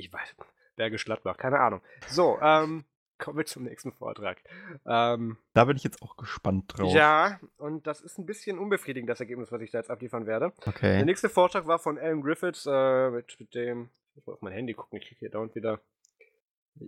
ich 0.00 0.12
weiß. 0.12 0.34
Bergisch 0.76 1.04
Gladbach, 1.04 1.36
keine 1.36 1.60
Ahnung. 1.60 1.82
So, 2.08 2.38
ähm, 2.40 2.84
kommen 3.18 3.38
wir 3.38 3.46
zum 3.46 3.64
nächsten 3.64 3.92
Vortrag. 3.92 4.42
Ähm, 4.86 5.36
da 5.52 5.64
bin 5.64 5.76
ich 5.76 5.84
jetzt 5.84 6.02
auch 6.02 6.16
gespannt 6.16 6.64
drauf. 6.68 6.92
Ja, 6.92 7.38
und 7.58 7.86
das 7.86 8.00
ist 8.00 8.18
ein 8.18 8.26
bisschen 8.26 8.58
unbefriedigend, 8.58 9.08
das 9.08 9.20
Ergebnis, 9.20 9.52
was 9.52 9.60
ich 9.60 9.70
da 9.70 9.78
jetzt 9.78 9.90
abliefern 9.90 10.26
werde. 10.26 10.52
Okay. 10.66 10.96
Der 10.96 11.04
nächste 11.04 11.28
Vortrag 11.28 11.66
war 11.66 11.78
von 11.78 11.98
Alan 11.98 12.22
Griffiths 12.22 12.66
äh, 12.66 13.10
mit, 13.10 13.38
mit 13.38 13.54
dem. 13.54 13.90
Ich 14.16 14.26
muss 14.26 14.34
auf 14.34 14.42
mein 14.42 14.52
Handy 14.52 14.74
gucken, 14.74 14.98
ich 14.98 15.06
kriege 15.06 15.20
hier 15.20 15.30
dauernd 15.30 15.54
wieder. 15.54 15.80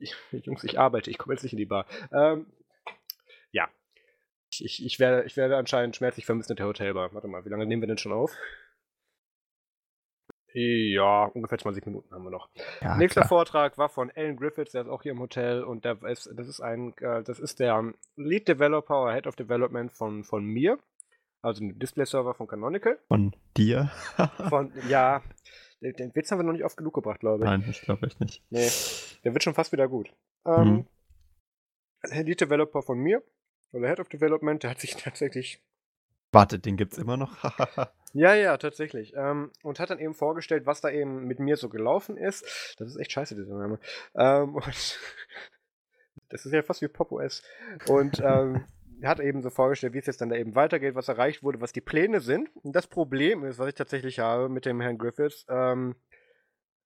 Ich, 0.01 0.17
Jungs, 0.33 0.65
ich 0.65 0.79
arbeite, 0.79 1.11
ich 1.11 1.19
komme 1.19 1.35
jetzt 1.35 1.43
nicht 1.43 1.53
in 1.53 1.59
die 1.59 1.67
Bar. 1.67 1.87
Ähm, 2.13 2.47
ja. 3.53 3.69
Ich, 4.51 4.85
ich, 4.85 4.99
werde, 4.99 5.25
ich 5.25 5.37
werde 5.37 5.57
anscheinend 5.57 5.97
schmerzlich 5.97 6.27
vermisst 6.27 6.51
in 6.51 6.57
der 6.57 6.67
Hotelbar. 6.67 7.13
Warte 7.15 7.29
mal, 7.29 7.45
wie 7.45 7.49
lange 7.49 7.67
nehmen 7.67 7.83
wir 7.83 7.89
denn 7.89 7.99
schon 7.99 8.13
auf? 8.13 8.35
Ja, 10.55 11.24
ungefähr 11.24 11.59
20 11.59 11.87
Minuten 11.87 12.15
haben 12.15 12.24
wir 12.24 12.31
noch. 12.31 12.51
Ja, 12.81 12.97
Nächster 12.97 13.23
klar. 13.23 13.29
Vortrag 13.29 13.79
war 13.79 13.89
von 13.89 14.11
Alan 14.15 14.37
Griffiths, 14.37 14.73
der 14.73 14.83
ist 14.83 14.89
auch 14.89 15.03
hier 15.03 15.12
im 15.12 15.20
Hotel 15.20 15.62
und 15.62 15.85
der 15.85 16.03
ist, 16.03 16.31
das 16.35 16.47
ist 16.47 16.61
ein, 16.61 16.95
äh, 16.99 17.23
das 17.23 17.39
ist 17.39 17.59
der 17.61 17.93
Lead 18.16 18.49
Developer 18.49 19.05
oder 19.05 19.15
Head 19.15 19.27
of 19.27 19.37
Development 19.37 19.91
von, 19.93 20.24
von 20.24 20.45
mir, 20.45 20.79
also 21.41 21.65
ein 21.65 21.79
Display-Server 21.79 22.35
von 22.35 22.47
Canonical. 22.47 22.99
Von 23.09 23.35
dir? 23.57 23.91
von, 24.49 24.73
ja, 24.89 25.23
den, 25.81 25.95
den, 25.95 26.15
Witz 26.15 26.31
haben 26.31 26.39
wir 26.39 26.45
noch 26.45 26.53
nicht 26.53 26.65
oft 26.65 26.77
genug 26.77 26.95
gebracht, 26.95 27.20
glaube 27.20 27.45
ich. 27.45 27.51
Nein, 27.51 27.65
ich 27.69 27.81
glaube 27.81 28.07
echt 28.07 28.20
nicht. 28.20 28.43
Nee, 28.51 28.69
der 29.24 29.33
wird 29.33 29.43
schon 29.43 29.55
fast 29.55 29.73
wieder 29.73 29.89
gut. 29.89 30.12
Ähm, 30.45 30.87
mhm. 32.05 32.24
Lead 32.24 32.41
Developer 32.41 32.83
von 32.83 32.99
mir, 32.99 33.23
oder 33.73 33.89
Head 33.89 34.01
of 34.01 34.09
Development, 34.09 34.62
der 34.62 34.70
hat 34.70 34.81
sich 34.81 34.97
tatsächlich 34.97 35.62
Warte, 36.33 36.59
den 36.59 36.79
gibt's 36.79 36.97
immer 36.97 37.16
noch? 37.19 37.37
ja, 38.13 38.35
ja, 38.35 38.57
tatsächlich. 38.57 39.15
Ähm, 39.17 39.51
und 39.63 39.81
hat 39.81 39.91
dann 39.91 39.99
eben 39.99 40.15
vorgestellt, 40.15 40.67
was 40.67 40.81
da 40.81 40.91
eben 40.91 41.25
mit 41.27 41.39
mir 41.39 41.57
so 41.57 41.69
gelaufen 41.69 42.17
ist. 42.17 42.75
Das 42.79 42.89
ist 42.89 42.97
echt 42.97 43.13
scheiße, 43.13 43.35
dieser 43.35 43.57
Name. 43.57 43.79
Ähm, 44.15 44.55
und 44.57 45.01
Das 46.29 46.47
ist 46.47 46.53
ja 46.53 46.63
fast 46.63 46.83
wie 46.83 46.89
Pop 46.89 47.13
OS. 47.13 47.43
Und 47.89 48.21
ähm, 48.21 48.65
hat 49.05 49.21
eben 49.21 49.43
so 49.43 49.51
vorgestellt, 49.51 49.95
wie 49.95 49.99
es 49.99 50.07
jetzt 50.07 50.21
dann 50.21 50.29
da 50.29 50.37
eben 50.37 50.55
weitergeht, 50.55 50.95
was 50.95 51.09
erreicht 51.09 51.43
wurde, 51.43 51.61
was 51.61 51.73
die 51.73 51.81
Pläne 51.81 52.21
sind. 52.21 52.49
Und 52.57 52.75
das 52.77 52.87
Problem 52.87 53.45
ist, 53.45 53.59
was 53.59 53.69
ich 53.69 53.75
tatsächlich 53.75 54.19
habe 54.19 54.49
mit 54.49 54.67
dem 54.67 54.81
Herrn 54.81 54.99
Griffiths, 54.99 55.45
ähm, 55.49 55.97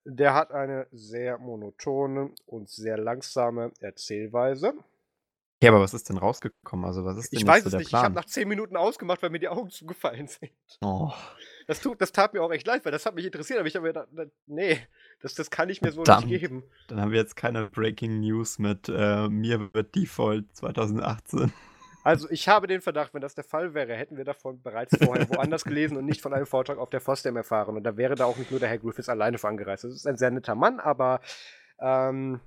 der 0.05 0.35
hat 0.35 0.53
eine 0.53 0.86
sehr 0.93 1.39
monotone 1.39 2.31
und 2.47 2.69
sehr 2.70 2.97
langsame 2.97 3.73
Erzählweise. 3.81 4.74
Ja, 5.62 5.70
aber 5.70 5.80
was 5.80 5.94
ist 5.94 6.10
denn 6.10 6.18
rausgekommen? 6.18 6.84
Also, 6.84 7.04
was 7.04 7.16
ist 7.16 7.32
denn 7.32 7.40
Ich 7.40 7.46
weiß 7.46 7.64
so 7.64 7.68
es 7.68 7.74
nicht. 7.74 7.88
Plan? 7.88 8.00
Ich 8.00 8.04
habe 8.04 8.14
nach 8.14 8.26
zehn 8.26 8.46
Minuten 8.46 8.76
ausgemacht, 8.76 9.22
weil 9.22 9.30
mir 9.30 9.38
die 9.38 9.48
Augen 9.48 9.70
zugefallen 9.70 10.26
sind. 10.26 10.52
Oh. 10.82 11.10
Das, 11.66 11.80
tut, 11.80 12.00
das 12.00 12.12
tat 12.12 12.34
mir 12.34 12.42
auch 12.42 12.52
echt 12.52 12.66
leid, 12.66 12.84
weil 12.84 12.92
das 12.92 13.06
hat 13.06 13.14
mich 13.14 13.24
interessiert. 13.24 13.58
Aber 13.58 13.66
ich 13.66 13.74
habe 13.74 13.86
mir 13.86 13.94
gedacht, 13.94 14.08
nee, 14.46 14.78
das, 15.20 15.34
das 15.34 15.50
kann 15.50 15.70
ich 15.70 15.80
mir 15.80 15.92
so 15.92 16.02
dann, 16.02 16.26
nicht 16.26 16.40
geben. 16.40 16.64
Dann 16.88 17.00
haben 17.00 17.10
wir 17.10 17.18
jetzt 17.18 17.36
keine 17.36 17.70
Breaking 17.70 18.20
News 18.20 18.58
mit 18.58 18.88
äh, 18.88 19.28
mir 19.28 19.72
wird 19.72 19.94
Default 19.94 20.54
2018. 20.54 21.52
Also 22.04 22.30
ich 22.30 22.48
habe 22.48 22.68
den 22.68 22.82
Verdacht, 22.82 23.14
wenn 23.14 23.20
das 23.20 23.34
der 23.34 23.42
Fall 23.42 23.74
wäre, 23.74 23.96
hätten 23.96 24.16
wir 24.16 24.24
davon 24.24 24.62
bereits 24.62 24.96
vorher 24.96 25.28
woanders 25.28 25.64
gelesen 25.64 25.96
und 25.96 26.04
nicht 26.04 26.20
von 26.20 26.32
einem 26.32 26.46
Vortrag 26.46 26.78
auf 26.78 26.90
der 26.90 27.00
FOSDEM 27.00 27.36
erfahren. 27.36 27.76
Und 27.76 27.82
da 27.82 27.96
wäre 27.96 28.14
da 28.14 28.26
auch 28.26 28.36
nicht 28.36 28.52
nur 28.52 28.60
der 28.60 28.68
Herr 28.68 28.78
Griffiths 28.78 29.08
alleine 29.08 29.38
für 29.38 29.48
angereist. 29.48 29.82
Das 29.82 29.92
ist 29.92 30.06
ein 30.06 30.16
sehr 30.16 30.30
netter 30.30 30.54
Mann, 30.54 30.78
aber 30.78 31.20
ähm, 31.80 32.40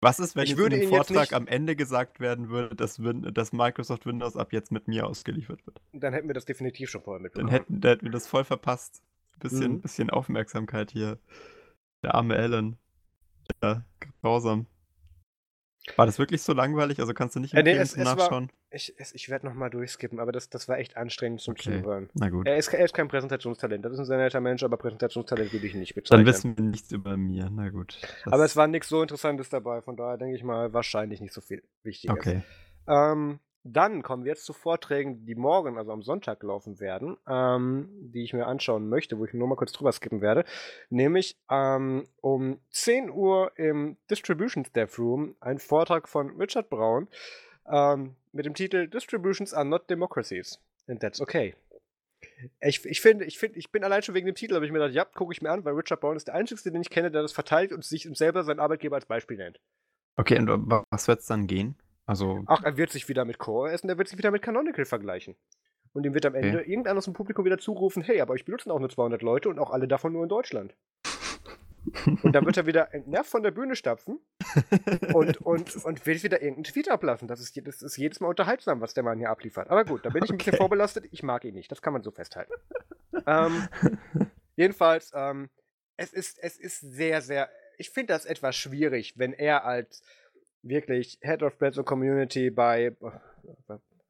was 0.00 0.18
ist, 0.18 0.34
wenn 0.34 0.44
ich 0.44 0.50
jetzt 0.50 0.72
dem 0.72 0.88
Vortrag 0.88 1.32
am 1.32 1.46
Ende 1.46 1.76
gesagt 1.76 2.20
werden 2.20 2.48
würde, 2.48 2.74
dass, 2.74 3.02
Win 3.02 3.22
dass, 3.34 3.52
Microsoft 3.52 4.06
Windows 4.06 4.36
ab 4.36 4.52
jetzt 4.52 4.72
mit 4.72 4.88
mir 4.88 5.06
ausgeliefert 5.06 5.66
wird? 5.66 5.80
Dann 5.92 6.14
hätten 6.14 6.28
wir 6.28 6.34
das 6.34 6.46
definitiv 6.46 6.90
schon 6.90 7.02
vorher 7.02 7.20
mitbekommen. 7.20 7.50
Dann 7.50 7.60
hätten, 7.60 7.80
dann 7.80 7.90
hätten 7.90 8.06
wir 8.06 8.12
das 8.12 8.26
voll 8.26 8.44
verpasst. 8.44 9.02
Bisschen, 9.38 9.72
mhm. 9.72 9.80
bisschen 9.80 10.10
Aufmerksamkeit 10.10 10.90
hier. 10.90 11.18
Der 12.02 12.14
arme 12.14 12.36
Alan. 12.36 12.78
Ja, 13.62 13.84
grausam. 14.22 14.66
War 15.96 16.06
das 16.06 16.18
wirklich 16.18 16.42
so 16.42 16.52
langweilig? 16.52 17.00
Also 17.00 17.14
kannst 17.14 17.36
du 17.36 17.40
nicht 17.40 17.54
äh, 17.54 17.62
nee, 17.62 17.72
es, 17.72 17.96
es 17.96 18.04
nachschauen? 18.04 18.48
War, 18.48 18.54
ich 18.70 18.94
ich 18.98 19.28
werde 19.28 19.46
nochmal 19.46 19.70
durchskippen, 19.70 20.20
aber 20.20 20.32
das, 20.32 20.48
das 20.48 20.68
war 20.68 20.78
echt 20.78 20.96
anstrengend 20.96 21.40
zum 21.40 21.52
okay. 21.52 21.80
Zuhören. 21.80 22.08
Na 22.14 22.30
gut. 22.30 22.46
Er 22.46 22.56
ist, 22.56 22.72
er 22.72 22.84
ist 22.84 22.94
kein 22.94 23.08
Präsentationstalent. 23.08 23.84
Das 23.84 23.92
ist 23.92 23.98
ein 23.98 24.04
sehr 24.04 24.18
netter 24.18 24.40
Mensch, 24.40 24.62
aber 24.62 24.76
Präsentationstalent 24.76 25.52
würde 25.52 25.66
ich 25.66 25.74
nicht 25.74 25.94
bezeichnen. 25.94 26.24
Dann 26.24 26.34
wissen 26.34 26.56
wir 26.56 26.64
nichts 26.64 26.90
über 26.92 27.16
mir. 27.16 27.50
Na 27.50 27.70
gut. 27.70 27.98
Das 28.24 28.32
aber 28.32 28.44
es 28.44 28.56
war 28.56 28.66
nichts 28.66 28.88
so 28.88 29.02
Interessantes 29.02 29.48
dabei. 29.48 29.82
Von 29.82 29.96
daher 29.96 30.16
denke 30.16 30.36
ich 30.36 30.44
mal, 30.44 30.72
wahrscheinlich 30.72 31.20
nicht 31.20 31.34
so 31.34 31.40
viel 31.40 31.62
Wichtiges. 31.82 32.16
Okay. 32.16 32.42
Ähm, 32.86 33.40
dann 33.62 34.02
kommen 34.02 34.24
wir 34.24 34.30
jetzt 34.30 34.46
zu 34.46 34.54
Vorträgen, 34.54 35.26
die 35.26 35.34
morgen, 35.34 35.76
also 35.76 35.92
am 35.92 36.02
Sonntag 36.02 36.42
laufen 36.42 36.80
werden, 36.80 37.18
ähm, 37.28 37.88
die 38.00 38.22
ich 38.22 38.32
mir 38.32 38.46
anschauen 38.46 38.88
möchte, 38.88 39.18
wo 39.18 39.26
ich 39.26 39.34
nur 39.34 39.48
mal 39.48 39.56
kurz 39.56 39.72
drüber 39.72 39.92
skippen 39.92 40.22
werde. 40.22 40.44
Nämlich 40.88 41.36
ähm, 41.50 42.06
um 42.22 42.60
10 42.70 43.10
Uhr 43.10 43.52
im 43.56 43.98
Distribution 44.10 44.64
Staff 44.64 44.98
Room 44.98 45.34
ein 45.40 45.58
Vortrag 45.58 46.08
von 46.08 46.30
Richard 46.36 46.70
Brown 46.70 47.08
ähm, 47.70 48.16
mit 48.32 48.46
dem 48.46 48.54
Titel 48.54 48.88
Distributions 48.88 49.54
are 49.54 49.64
not 49.64 49.88
democracies. 49.90 50.60
And 50.86 51.00
that's 51.00 51.20
okay. 51.20 51.54
Ich, 52.60 52.84
ich 52.84 53.00
finde, 53.00 53.24
ich 53.24 53.38
finde, 53.38 53.58
ich 53.58 53.70
bin 53.70 53.82
allein 53.82 54.02
schon 54.02 54.14
wegen 54.14 54.26
dem 54.26 54.34
Titel, 54.34 54.54
habe 54.54 54.66
ich 54.66 54.72
mir 54.72 54.78
gedacht, 54.78 54.94
ja, 54.94 55.04
gucke 55.04 55.32
ich 55.32 55.40
mir 55.40 55.50
an, 55.50 55.64
weil 55.64 55.74
Richard 55.74 56.00
Brown 56.00 56.16
ist 56.16 56.28
der 56.28 56.34
Einzige, 56.34 56.70
den 56.70 56.82
ich 56.82 56.90
kenne, 56.90 57.10
der 57.10 57.22
das 57.22 57.32
verteilt 57.32 57.72
und 57.72 57.84
sich 57.84 58.08
selber 58.12 58.44
seinen 58.44 58.60
Arbeitgeber 58.60 58.96
als 58.96 59.06
Beispiel 59.06 59.36
nennt. 59.36 59.60
Okay, 60.16 60.38
und 60.38 60.48
was 60.90 61.08
wird 61.08 61.20
es 61.20 61.26
dann 61.26 61.46
gehen? 61.46 61.76
Also. 62.06 62.42
Ach, 62.46 62.62
er 62.62 62.76
wird 62.76 62.90
sich 62.90 63.08
wieder 63.08 63.24
mit 63.24 63.38
Core 63.38 63.70
essen, 63.70 63.88
er 63.88 63.96
wird 63.96 64.08
sich 64.08 64.18
wieder 64.18 64.30
mit 64.30 64.42
Canonical 64.42 64.84
vergleichen. 64.84 65.36
Und 65.92 66.04
ihm 66.04 66.14
wird 66.14 66.26
am 66.26 66.34
Ende 66.34 66.60
okay. 66.60 66.70
irgendeiner 66.70 66.98
aus 66.98 67.04
dem 67.04 67.14
Publikum 67.14 67.44
wieder 67.44 67.58
zurufen, 67.58 68.02
hey, 68.02 68.20
aber 68.20 68.34
ich 68.34 68.44
benutzen 68.44 68.70
auch 68.70 68.78
nur 68.78 68.90
200 68.90 69.22
Leute 69.22 69.48
und 69.48 69.58
auch 69.58 69.70
alle 69.70 69.88
davon 69.88 70.12
nur 70.12 70.22
in 70.22 70.28
Deutschland. 70.28 70.74
und 72.22 72.32
dann 72.32 72.44
wird 72.46 72.56
er 72.56 72.66
wieder 72.66 72.94
entnervt 72.94 73.30
von 73.30 73.42
der 73.42 73.50
Bühne 73.50 73.76
stapfen 73.76 74.20
und, 75.14 75.40
und, 75.40 75.76
und 75.76 76.06
will 76.06 76.22
wieder 76.22 76.42
irgendeinen 76.42 76.64
Tweet 76.64 76.90
ablassen. 76.90 77.28
Das 77.28 77.40
ist, 77.40 77.56
das 77.66 77.82
ist 77.82 77.96
jedes 77.96 78.20
Mal 78.20 78.28
unterhaltsam, 78.28 78.80
was 78.80 78.94
der 78.94 79.02
Mann 79.02 79.18
hier 79.18 79.30
abliefert. 79.30 79.70
Aber 79.70 79.84
gut, 79.84 80.04
da 80.04 80.10
bin 80.10 80.24
ich 80.24 80.30
ein 80.30 80.38
bisschen 80.38 80.56
vorbelastet. 80.56 81.06
Ich 81.10 81.22
mag 81.22 81.44
ihn 81.44 81.54
nicht. 81.54 81.70
Das 81.70 81.82
kann 81.82 81.92
man 81.92 82.02
so 82.02 82.10
festhalten. 82.10 82.52
ähm, 83.26 83.68
jedenfalls, 84.56 85.12
ähm, 85.14 85.48
es, 85.96 86.12
ist, 86.12 86.38
es 86.40 86.58
ist 86.58 86.80
sehr, 86.80 87.22
sehr. 87.22 87.48
Ich 87.78 87.90
finde 87.90 88.12
das 88.12 88.26
etwas 88.26 88.56
schwierig, 88.56 89.14
wenn 89.16 89.32
er 89.32 89.64
als 89.64 90.02
wirklich 90.62 91.18
Head 91.22 91.42
of 91.42 91.54
und 91.60 91.84
Community 91.84 92.50
bei. 92.50 92.96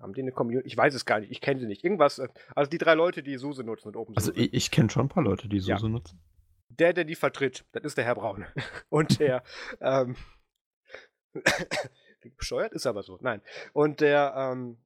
Haben 0.01 0.15
die 0.15 0.23
eine 0.23 0.33
Community? 0.33 0.67
Ich 0.67 0.77
weiß 0.77 0.95
es 0.95 1.05
gar 1.05 1.21
nicht. 1.21 1.31
Ich 1.31 1.43
kenne 1.43 1.61
sie 1.61 1.67
nicht. 1.67 1.85
Irgendwas. 1.85 2.19
Äh, 2.19 2.29
also 2.55 2.71
die 2.71 2.79
drei 2.79 2.95
Leute, 2.95 3.23
die 3.23 3.37
SUSE 3.37 3.65
nutzen 3.65 3.89
und 3.89 3.97
OpenSUSE. 3.97 4.31
Also 4.31 4.41
ich, 4.41 4.55
ich 4.55 4.71
kenne 4.71 4.89
schon 4.89 5.07
ein 5.07 5.09
paar 5.09 5.23
Leute, 5.23 5.47
die 5.47 5.61
SUSE 5.61 5.87
ja. 5.87 5.89
nutzen. 5.89 6.19
Der, 6.81 6.93
der 6.93 7.05
die 7.05 7.15
vertritt, 7.15 7.65
das 7.73 7.85
ist 7.85 7.99
der 7.99 8.05
Herr 8.05 8.15
Braun. 8.15 8.47
Und 8.89 9.21
der. 9.21 9.43
ähm, 9.81 10.17
bescheuert 12.37 12.73
ist 12.73 12.87
aber 12.87 13.03
so. 13.03 13.19
Nein. 13.21 13.41
Und 13.73 14.01
der 14.01 14.35
ähm, 14.37 14.79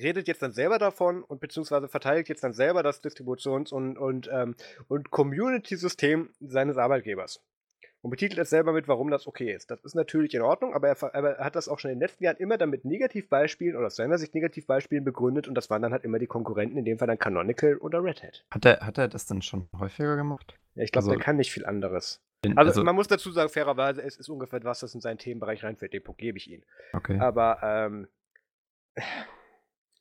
redet 0.00 0.28
jetzt 0.28 0.42
dann 0.42 0.52
selber 0.52 0.78
davon 0.78 1.22
und 1.22 1.40
beziehungsweise 1.40 1.88
verteidigt 1.88 2.28
jetzt 2.28 2.44
dann 2.44 2.54
selber 2.54 2.82
das 2.82 3.02
Distributions- 3.02 3.72
und, 3.72 3.98
und, 3.98 4.28
ähm, 4.32 4.54
und 4.88 5.10
Community-System 5.10 6.30
seines 6.40 6.78
Arbeitgebers 6.78 7.42
und 8.02 8.10
betitelt 8.10 8.40
es 8.40 8.50
selber 8.50 8.72
mit, 8.72 8.88
warum 8.88 9.10
das 9.10 9.26
okay 9.26 9.52
ist. 9.52 9.70
Das 9.70 9.80
ist 9.84 9.94
natürlich 9.94 10.34
in 10.34 10.42
Ordnung, 10.42 10.74
aber 10.74 10.88
er, 10.88 11.14
aber 11.14 11.38
er, 11.38 11.44
hat 11.44 11.54
das 11.56 11.68
auch 11.68 11.78
schon 11.78 11.92
in 11.92 11.98
den 11.98 12.02
letzten 12.02 12.24
Jahren 12.24 12.36
immer 12.36 12.58
damit 12.58 12.84
Negativbeispielen 12.84 13.76
oder 13.76 13.86
aus 13.86 13.96
seiner 13.96 14.18
Sicht 14.18 14.34
Negativbeispielen 14.34 15.04
begründet 15.04 15.48
und 15.48 15.54
das 15.54 15.70
waren 15.70 15.82
dann 15.82 15.92
halt 15.92 16.04
immer 16.04 16.18
die 16.18 16.26
Konkurrenten, 16.26 16.76
in 16.76 16.84
dem 16.84 16.98
Fall 16.98 17.06
dann 17.06 17.18
Canonical 17.18 17.76
oder 17.76 18.02
Red 18.02 18.22
Hat. 18.22 18.44
Hat 18.50 18.64
er, 18.64 18.80
hat 18.80 18.98
er 18.98 19.08
das 19.08 19.26
dann 19.26 19.40
schon 19.40 19.68
häufiger 19.78 20.16
gemacht? 20.16 20.58
Ja, 20.74 20.82
ich 20.82 20.90
glaube, 20.90 21.06
also, 21.06 21.16
der 21.16 21.24
kann 21.24 21.36
nicht 21.36 21.52
viel 21.52 21.64
anderes. 21.64 22.20
In, 22.44 22.58
also, 22.58 22.70
also, 22.70 22.82
man 22.82 22.96
muss 22.96 23.06
dazu 23.06 23.30
sagen, 23.30 23.48
fairerweise, 23.48 24.02
es 24.02 24.16
ist 24.16 24.28
ungefähr 24.28 24.62
was, 24.64 24.80
das 24.80 24.94
in 24.94 25.00
seinen 25.00 25.18
Themenbereich 25.18 25.62
reinfällt, 25.62 25.92
den 25.92 26.02
Punkt 26.02 26.20
gebe 26.20 26.38
ich 26.38 26.50
ihm. 26.50 26.64
Okay. 26.92 27.20
Aber, 27.20 27.60
ähm, 27.62 28.08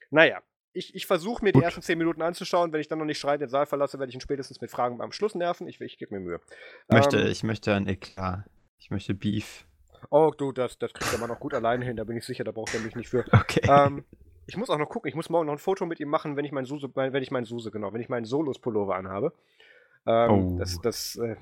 naja, 0.09 0.41
ich, 0.73 0.95
ich 0.95 1.05
versuche 1.05 1.43
mir 1.43 1.51
Gut. 1.51 1.61
die 1.61 1.65
ersten 1.65 1.81
10 1.81 1.97
Minuten 1.97 2.21
anzuschauen. 2.21 2.71
Wenn 2.71 2.81
ich 2.81 2.87
dann 2.87 2.99
noch 2.99 3.05
nicht 3.05 3.19
schreiend 3.19 3.41
den 3.41 3.49
Saal 3.49 3.65
verlasse, 3.65 3.99
werde 3.99 4.09
ich 4.09 4.15
ihn 4.15 4.21
spätestens 4.21 4.61
mit 4.61 4.71
Fragen 4.71 5.01
am 5.01 5.11
Schluss 5.11 5.35
nerven. 5.35 5.67
Ich, 5.67 5.81
ich 5.81 5.97
gebe 5.97 6.13
mir 6.15 6.21
Mühe. 6.21 6.39
Ich 6.87 6.95
möchte, 6.95 7.19
ähm, 7.19 7.27
ich 7.27 7.43
möchte 7.43 7.73
ein 7.73 7.87
Eklat. 7.87 8.45
Ich 8.79 8.89
möchte 8.89 9.13
Beef. 9.13 9.65
Oh, 10.09 10.31
du, 10.35 10.51
das, 10.51 10.79
das 10.79 10.93
kriegt 10.93 11.11
der 11.11 11.19
Mann 11.19 11.29
auch 11.31 11.39
gut 11.39 11.53
alleine 11.53 11.85
hin. 11.85 11.95
Da 11.97 12.03
bin 12.03 12.17
ich 12.17 12.25
sicher, 12.25 12.43
da 12.43 12.51
braucht 12.51 12.73
er 12.73 12.79
mich 12.79 12.95
nicht 12.95 13.09
für. 13.09 13.25
Okay. 13.31 13.61
Ähm, 13.67 14.05
ich 14.47 14.57
muss 14.57 14.69
auch 14.69 14.77
noch 14.77 14.89
gucken. 14.89 15.09
Ich 15.09 15.15
muss 15.15 15.29
morgen 15.29 15.45
noch 15.45 15.53
ein 15.53 15.59
Foto 15.59 15.85
mit 15.85 15.99
ihm 15.99 16.09
machen, 16.09 16.35
wenn 16.35 16.45
ich 16.45 16.51
meinen 16.51 16.65
Suse, 16.65 16.89
wenn 16.93 17.23
ich 17.23 17.31
meinen 17.31 17.45
Suse, 17.45 17.71
genau, 17.71 17.93
wenn 17.93 18.01
ich 18.01 18.09
meinen 18.09 18.25
Solos-Pullover 18.25 18.95
anhabe. 18.95 19.33
Ähm, 20.05 20.31
oh. 20.31 20.57
Das, 20.57 20.79
das, 20.81 21.15
äh, 21.17 21.35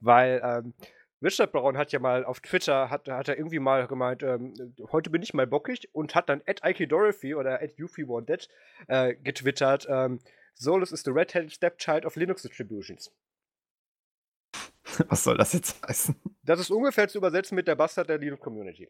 weil, 0.00 0.40
ähm, 0.44 0.74
Richard 1.22 1.52
Brown 1.52 1.78
hat 1.78 1.92
ja 1.92 1.98
mal 1.98 2.24
auf 2.24 2.40
Twitter, 2.40 2.90
hat, 2.90 3.08
hat 3.08 3.28
er 3.28 3.38
irgendwie 3.38 3.58
mal 3.58 3.86
gemeint, 3.86 4.22
ähm, 4.22 4.74
heute 4.92 5.10
bin 5.10 5.22
ich 5.22 5.32
mal 5.32 5.46
bockig 5.46 5.88
und 5.92 6.14
hat 6.14 6.28
dann 6.28 6.42
at 6.46 6.60
Ike 6.64 6.86
Dorothy 6.86 7.34
oder 7.34 7.62
at 7.62 7.76
Yuffie 7.78 8.06
äh, 8.88 9.14
getwittert, 9.14 9.86
ähm, 9.88 10.20
Solus 10.58 10.90
is 10.92 11.02
the 11.02 11.10
red-headed 11.10 11.52
stepchild 11.52 12.06
of 12.06 12.16
Linux 12.16 12.42
Distributions. 12.42 13.12
Was 15.08 15.24
soll 15.24 15.36
das 15.36 15.52
jetzt 15.52 15.86
heißen? 15.86 16.14
Das 16.42 16.60
ist 16.60 16.70
ungefähr 16.70 17.08
zu 17.08 17.18
übersetzen 17.18 17.56
mit 17.56 17.68
der 17.68 17.74
Bastard 17.74 18.08
der 18.08 18.18
Linux 18.18 18.40
Community. 18.42 18.88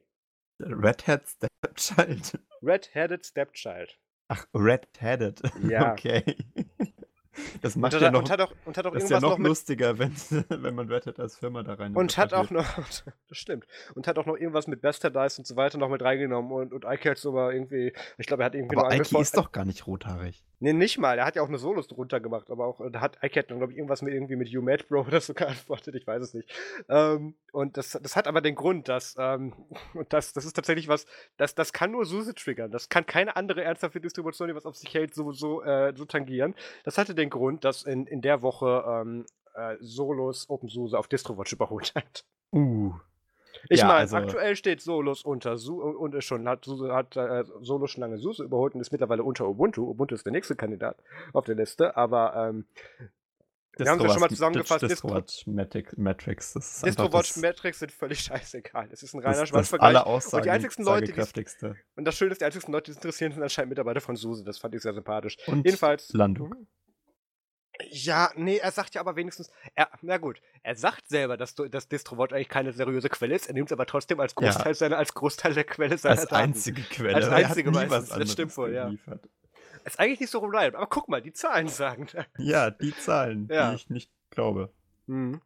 Red-headed 0.61 1.29
Stepchild? 1.29 2.39
Red-headed 2.63 3.27
Stepchild. 3.27 3.99
Ach, 4.29 4.47
red-headed. 4.55 5.41
Ja. 5.69 5.93
Okay. 5.97 6.37
Das 7.63 7.77
macht 7.77 7.95
und 7.95 8.01
ja 8.01 8.11
noch, 8.11 8.21
und 8.21 8.31
hat 8.31 8.41
auch, 8.41 8.53
und 8.65 8.77
hat 8.77 8.87
auch 8.87 8.93
das 8.93 9.05
ist 9.05 9.11
ja 9.11 9.21
noch, 9.21 9.39
noch 9.39 9.47
lustiger, 9.47 9.99
wenn, 9.99 10.13
wenn 10.49 10.75
man 10.75 10.91
Red 10.91 11.07
Hat 11.07 11.21
als 11.21 11.37
Firma 11.37 11.63
da 11.63 11.75
rein 11.75 11.95
Und 11.95 12.17
hat 12.17 12.33
auch 12.33 12.51
noch, 12.51 12.65
das 12.77 13.05
stimmt, 13.31 13.67
und 13.95 14.07
hat 14.07 14.19
auch 14.19 14.27
noch 14.27 14.37
irgendwas 14.37 14.67
mit 14.67 14.81
Bastardize 14.81 15.41
und 15.41 15.47
so 15.47 15.57
weiter 15.57 15.79
noch 15.79 15.89
mit 15.89 16.03
reingenommen 16.03 16.53
und, 16.53 16.73
und 16.73 16.85
Ike 16.85 17.11
hat 17.11 17.19
so 17.19 17.33
mal 17.33 17.53
irgendwie, 17.53 17.93
ich 18.19 18.27
glaube, 18.27 18.43
er 18.43 18.47
hat 18.47 18.55
irgendwie 18.55 18.77
aber 18.77 18.95
Ike 18.95 19.19
ist 19.21 19.37
doch 19.37 19.53
gar 19.53 19.65
nicht 19.65 19.87
rothaarig. 19.87 20.45
Nee, 20.59 20.73
nicht 20.73 20.97
mal, 20.99 21.19
er 21.19 21.27
hat 21.27 21.37
ja 21.37 21.43
auch 21.43 21.49
eine 21.49 21.59
Solos 21.59 21.87
drunter 21.87 22.19
gemacht, 22.19 22.51
aber 22.51 22.67
auch, 22.67 22.81
da 22.91 23.01
hat 23.03 23.19
dann, 23.23 23.59
glaube 23.59 23.73
ich, 23.73 23.79
irgendwas 23.79 24.01
mit 24.01 24.15
irgendwie 24.15 24.37
mit 24.37 24.49
You 24.49 24.63
Mad 24.63 24.85
Bro 24.89 25.01
oder 25.07 25.21
so 25.21 25.35
geantwortet, 25.35 25.95
ich 25.95 26.07
weiß 26.07 26.23
es 26.23 26.35
nicht. 26.35 26.49
Ähm, 26.89 27.35
und 27.53 27.77
das, 27.77 27.91
das 27.91 28.17
hat 28.17 28.27
aber 28.27 28.41
den 28.41 28.55
Grund, 28.55 28.89
dass, 28.89 29.17
ähm, 29.19 29.53
das, 30.09 30.33
das 30.33 30.45
ist 30.45 30.55
tatsächlich 30.55 30.89
was, 30.89 31.07
das, 31.37 31.55
das 31.55 31.73
kann 31.73 31.91
nur 31.91 32.07
SUSE 32.07 32.35
triggern, 32.35 32.71
das 32.71 32.89
kann 32.89 33.05
keine 33.05 33.37
andere 33.37 33.63
ernsthafte 33.63 34.01
Distribution, 34.01 34.49
die 34.49 34.55
was 34.55 34.67
auf 34.67 34.77
sich 34.77 34.95
hält, 34.95 35.15
so, 35.15 35.33
so, 35.33 35.63
äh, 35.63 35.93
so 35.95 36.07
tangieren. 36.07 36.55
Das 36.85 36.97
hatte 36.97 37.15
den 37.15 37.29
Grund, 37.29 37.65
dass 37.65 37.83
in, 37.83 38.07
in 38.07 38.23
der 38.23 38.41
Woche 38.41 38.85
ähm, 38.89 39.27
äh, 39.55 39.77
Solos 39.81 40.49
OpenSUSE 40.49 40.99
auf 40.99 41.09
DistroWatch 41.09 41.53
überholt 41.53 41.95
hat. 41.95 42.25
Uh. 42.53 42.95
Ich 43.69 43.81
ja, 43.81 43.87
meine, 43.87 44.01
also 44.01 44.17
aktuell 44.17 44.57
steht 44.57 44.81
Solos 44.81 45.23
unter 45.23 45.59
Su 45.59 45.83
und 45.83 46.15
ist 46.15 46.25
schon 46.25 46.49
hat, 46.49 46.67
hat 46.67 47.17
äh, 47.17 47.45
Solos 47.61 47.91
schon 47.91 48.01
lange 48.03 48.19
SUSE 48.19 48.45
überholt 48.45 48.75
und 48.75 48.81
ist 48.81 48.93
mittlerweile 48.93 49.23
unter 49.23 49.49
Ubuntu. 49.49 49.89
Ubuntu 49.89 50.15
ist 50.15 50.25
der 50.25 50.33
nächste 50.33 50.57
Kandidat 50.57 50.97
auf 51.33 51.45
der 51.45 51.55
Liste, 51.55 51.97
aber 51.97 52.49
ähm, 52.49 52.67
wir 53.79 53.91
haben 53.91 53.99
es 53.99 54.05
ja 54.05 54.13
schon 54.13 54.21
mal 54.21 54.29
zusammengefasst. 54.31 54.83
DistroWatch 54.83 55.47
Metrics. 55.47 56.55
DistroWatch 56.55 57.37
Metrics 57.37 57.79
sind 57.81 57.93
völlig 57.93 58.21
scheißegal. 58.23 58.89
Es 58.91 59.03
ist 59.03 59.15
ein 59.15 59.21
reiner 59.21 59.45
Schwarzvergleich. 59.45 59.89
Alle 59.89 60.07
Aussagen 60.07 60.37
und 60.37 60.45
die 60.47 60.51
einzigsten 60.51 60.85
Leute, 60.85 61.13
die 61.13 61.45
und 61.97 62.05
das 62.05 62.17
Schöne 62.17 62.33
ist, 62.33 62.41
die 62.41 62.47
einzigsten 62.47 62.73
Leute, 62.73 62.87
die 62.87 62.91
es 62.93 62.97
interessieren, 62.97 63.33
sind 63.33 63.43
anscheinend 63.43 63.71
Mitarbeiter 63.71 64.01
von 64.01 64.17
SUSE. 64.17 64.45
Das 64.45 64.59
fand 64.59 64.75
ich 64.75 64.83
sehr 64.83 64.95
sympathisch. 64.95 65.37
Und 65.47 65.65
Jedenfalls. 65.67 66.13
Landung. 66.13 66.67
Ja, 67.91 68.31
nee, 68.37 68.57
er 68.57 68.71
sagt 68.71 68.95
ja 68.95 69.01
aber 69.01 69.17
wenigstens, 69.17 69.51
er, 69.75 69.89
na 70.03 70.17
gut, 70.19 70.41
er 70.63 70.77
sagt 70.77 71.09
selber, 71.09 71.37
dass, 71.37 71.55
dass 71.55 71.89
DistroWatch 71.89 72.33
eigentlich 72.33 72.49
keine 72.49 72.73
seriöse 72.73 73.09
Quelle 73.09 73.35
ist, 73.35 73.49
er 73.49 73.55
nimmt 73.55 73.69
es 73.69 73.73
aber 73.73 73.87
trotzdem 73.87 74.21
als 74.21 74.35
Großteil, 74.35 74.69
ja. 74.69 74.75
seiner, 74.75 74.99
als 74.99 75.15
Großteil 75.15 75.55
der 75.55 75.65
Quelle 75.65 75.99
seiner 75.99 76.21
Als 76.21 76.29
Daten. 76.29 76.35
einzige 76.43 76.83
Quelle. 76.83 77.15
Als 77.15 77.29
einzige 77.29 77.71
meistens, 77.71 78.09
das 78.09 78.33
stimmt 78.33 78.57
wohl, 78.57 78.73
ja. 78.73 78.93
Ist 79.85 80.01
eigentlich 80.01 80.21
nicht 80.21 80.31
so 80.31 80.41
reliable, 80.41 80.77
aber 80.77 80.87
guck 80.89 81.09
mal, 81.09 81.23
die 81.23 81.33
Zahlen 81.33 81.69
sagen. 81.69 82.09
Ja, 82.39 82.71
die 82.71 82.95
Zahlen, 82.97 83.49
ja. 83.51 83.71
die 83.71 83.77
ich 83.77 83.91
nicht 83.91 84.11
glaube. 84.31 84.73
Mhm. 85.07 85.41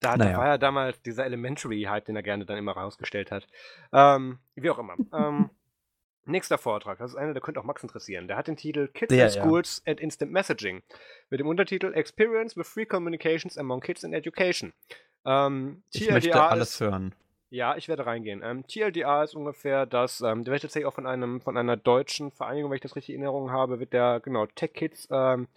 Da, 0.00 0.16
naja. 0.16 0.32
da, 0.32 0.38
war 0.38 0.46
ja 0.46 0.58
damals 0.58 1.00
dieser 1.02 1.24
Elementary-Hype, 1.24 2.04
den 2.04 2.16
er 2.16 2.22
gerne 2.22 2.44
dann 2.44 2.58
immer 2.58 2.72
rausgestellt 2.72 3.30
hat. 3.30 3.46
Ähm, 3.92 4.38
wie 4.54 4.70
auch 4.70 4.78
immer. 4.78 4.96
ähm, 5.14 5.50
Nächster 6.26 6.58
Vortrag, 6.58 6.98
das 6.98 7.12
ist 7.12 7.16
einer, 7.16 7.34
der 7.34 7.42
könnte 7.42 7.60
auch 7.60 7.64
Max 7.64 7.82
interessieren. 7.82 8.28
Der 8.28 8.36
hat 8.36 8.48
den 8.48 8.56
Titel 8.56 8.88
Kids 8.88 9.12
in 9.12 9.30
Schools 9.30 9.82
ja. 9.84 9.92
and 9.92 10.00
Instant 10.00 10.32
Messaging 10.32 10.82
mit 11.30 11.40
dem 11.40 11.46
Untertitel 11.46 11.92
Experience 11.92 12.56
with 12.56 12.66
Free 12.66 12.86
Communications 12.86 13.58
Among 13.58 13.80
Kids 13.80 14.04
in 14.04 14.12
Education. 14.14 14.72
Ähm, 15.26 15.82
ich 15.92 16.10
möchte 16.10 16.40
alles 16.40 16.70
ist, 16.74 16.80
hören. 16.80 17.14
Ja, 17.50 17.76
ich 17.76 17.88
werde 17.88 18.06
reingehen. 18.06 18.42
Ähm, 18.42 18.66
TLDA 18.66 19.22
ist 19.22 19.34
ungefähr 19.34 19.86
das, 19.86 20.20
ähm, 20.22 20.44
der 20.44 20.52
wird 20.52 20.62
tatsächlich 20.62 20.86
auch 20.86 20.94
von 20.94 21.06
einem 21.06 21.40
von 21.40 21.56
einer 21.56 21.76
deutschen 21.76 22.30
Vereinigung, 22.30 22.70
wenn 22.70 22.76
ich 22.76 22.82
das 22.82 22.96
richtig 22.96 23.14
in 23.14 23.22
Erinnerung 23.22 23.50
habe, 23.50 23.78
wird 23.78 23.92
der, 23.92 24.20
genau, 24.20 24.46
Tech 24.46 24.72
Kids, 24.72 25.06
ähm, 25.10 25.48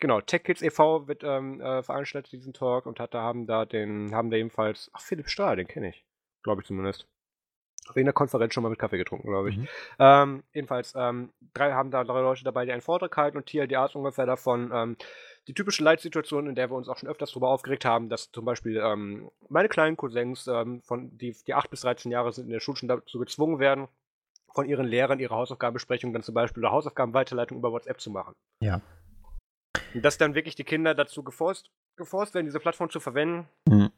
genau, 0.00 0.20
Tech 0.20 0.44
Kids 0.44 0.62
e.V. 0.62 1.08
wird 1.08 1.24
ähm, 1.24 1.60
äh, 1.60 1.82
veranstaltet 1.82 2.32
diesen 2.32 2.52
Talk 2.52 2.86
und 2.86 3.00
hat 3.00 3.14
da 3.14 3.22
haben 3.22 3.46
da 3.46 3.64
den, 3.64 4.14
haben 4.14 4.30
da 4.30 4.36
ebenfalls, 4.36 4.90
ach, 4.92 5.00
Philipp 5.00 5.28
Stahl, 5.28 5.56
den 5.56 5.66
kenne 5.66 5.88
ich. 5.88 6.04
Glaube 6.42 6.60
ich 6.60 6.68
zumindest 6.68 7.08
in 7.96 8.04
der 8.04 8.12
Konferenz 8.12 8.54
schon 8.54 8.62
mal 8.62 8.68
mit 8.68 8.78
Kaffee 8.78 8.98
getrunken, 8.98 9.28
glaube 9.28 9.50
ich. 9.50 9.56
Mhm. 9.56 9.68
Ähm, 9.98 10.42
jedenfalls, 10.52 10.94
ähm, 10.96 11.30
drei 11.54 11.72
haben 11.72 11.90
da 11.90 12.04
drei 12.04 12.20
Leute 12.20 12.44
dabei, 12.44 12.64
die 12.64 12.72
einen 12.72 12.82
Vortrag 12.82 13.16
halten 13.16 13.36
und 13.36 13.46
TLDA 13.46 13.86
ist 13.86 13.96
ungefähr 13.96 14.26
davon 14.26 14.70
ähm, 14.72 14.96
die 15.48 15.54
typische 15.54 15.82
Leitsituation, 15.82 16.46
in 16.46 16.54
der 16.54 16.70
wir 16.70 16.76
uns 16.76 16.88
auch 16.88 16.98
schon 16.98 17.08
öfters 17.08 17.30
darüber 17.30 17.48
aufgeregt 17.48 17.86
haben, 17.86 18.10
dass 18.10 18.30
zum 18.30 18.44
Beispiel 18.44 18.76
ähm, 18.84 19.30
meine 19.48 19.68
kleinen 19.68 19.96
Cousins, 19.96 20.46
ähm, 20.46 20.82
von, 20.82 21.16
die, 21.16 21.34
die 21.46 21.54
8 21.54 21.70
bis 21.70 21.80
13 21.80 22.12
Jahre 22.12 22.32
sind, 22.32 22.44
in 22.44 22.52
der 22.52 22.60
Schule 22.60 22.76
schon 22.76 22.88
dazu 22.88 23.18
gezwungen 23.18 23.58
werden, 23.58 23.88
von 24.52 24.68
ihren 24.68 24.86
Lehrern 24.86 25.20
ihre 25.20 25.34
Hausaufgabenbesprechung 25.34 26.12
dann 26.12 26.22
zum 26.22 26.34
Beispiel 26.34 26.62
oder 26.62 26.72
Hausaufgabenweiterleitung 26.72 27.58
über 27.58 27.72
WhatsApp 27.72 28.00
zu 28.00 28.10
machen. 28.10 28.34
Ja. 28.60 28.82
Und 29.94 30.04
dass 30.04 30.18
dann 30.18 30.34
wirklich 30.34 30.54
die 30.54 30.64
Kinder 30.64 30.94
dazu 30.94 31.22
geforst, 31.22 31.70
geforst 31.96 32.34
werden, 32.34 32.46
diese 32.46 32.60
Plattform 32.60 32.90
zu 32.90 33.00
verwenden. 33.00 33.48
Mhm. 33.68 33.90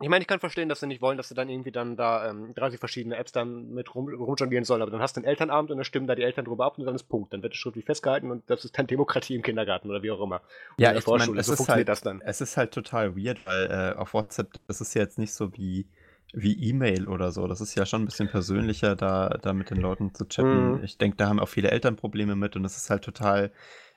Ich 0.00 0.08
meine, 0.08 0.22
ich 0.22 0.28
kann 0.28 0.38
verstehen, 0.38 0.68
dass 0.68 0.80
sie 0.80 0.86
nicht 0.86 1.02
wollen, 1.02 1.16
dass 1.16 1.28
sie 1.28 1.34
dann 1.34 1.48
irgendwie 1.48 1.72
dann 1.72 1.96
da 1.96 2.30
ähm, 2.30 2.54
30 2.54 2.78
verschiedene 2.78 3.16
Apps 3.16 3.32
dann 3.32 3.70
mit 3.70 3.94
rum, 3.94 4.08
rumjonglieren 4.08 4.64
sollen, 4.64 4.80
aber 4.82 4.92
dann 4.92 5.00
hast 5.00 5.16
du 5.16 5.20
einen 5.20 5.26
Elternabend 5.26 5.72
und 5.72 5.78
dann 5.78 5.84
stimmen 5.84 6.06
da 6.06 6.14
die 6.14 6.22
Eltern 6.22 6.44
drüber 6.44 6.66
ab 6.66 6.78
und 6.78 6.84
dann 6.84 6.94
ist 6.94 7.04
Punkt. 7.04 7.32
Dann 7.32 7.42
wird 7.42 7.54
es 7.54 7.58
schriftlich 7.58 7.84
festgehalten 7.84 8.30
und 8.30 8.48
das 8.48 8.64
ist 8.64 8.78
dann 8.78 8.86
Demokratie 8.86 9.34
im 9.34 9.42
Kindergarten 9.42 9.90
oder 9.90 10.02
wie 10.02 10.10
auch 10.12 10.20
immer. 10.20 10.40
Und 10.76 10.84
ja, 10.84 10.94
ich 10.94 11.06
meine, 11.06 11.42
so 11.42 11.56
funktioniert 11.56 11.68
halt, 11.68 11.88
das 11.88 12.00
dann. 12.02 12.20
Es 12.20 12.40
ist 12.40 12.56
halt 12.56 12.72
total 12.72 13.16
weird, 13.16 13.44
weil 13.44 13.66
äh, 13.66 13.98
auf 13.98 14.14
WhatsApp, 14.14 14.52
das 14.68 14.80
ist 14.80 14.94
ja 14.94 15.02
jetzt 15.02 15.18
nicht 15.18 15.32
so 15.32 15.52
wie 15.56 15.86
wie 16.34 16.52
E-Mail 16.68 17.08
oder 17.08 17.32
so. 17.32 17.46
Das 17.46 17.60
ist 17.60 17.74
ja 17.74 17.86
schon 17.86 18.02
ein 18.02 18.04
bisschen 18.04 18.28
persönlicher, 18.28 18.96
da, 18.96 19.28
da 19.40 19.52
mit 19.52 19.70
den 19.70 19.78
Leuten 19.78 20.14
zu 20.14 20.26
chatten. 20.26 20.72
Mhm. 20.72 20.84
Ich 20.84 20.98
denke, 20.98 21.16
da 21.16 21.28
haben 21.28 21.40
auch 21.40 21.48
viele 21.48 21.70
Eltern 21.70 21.96
Probleme 21.96 22.36
mit 22.36 22.54
und 22.54 22.64
es 22.64 22.76
ist 22.76 22.90
halt 22.90 23.02
total 23.02 23.50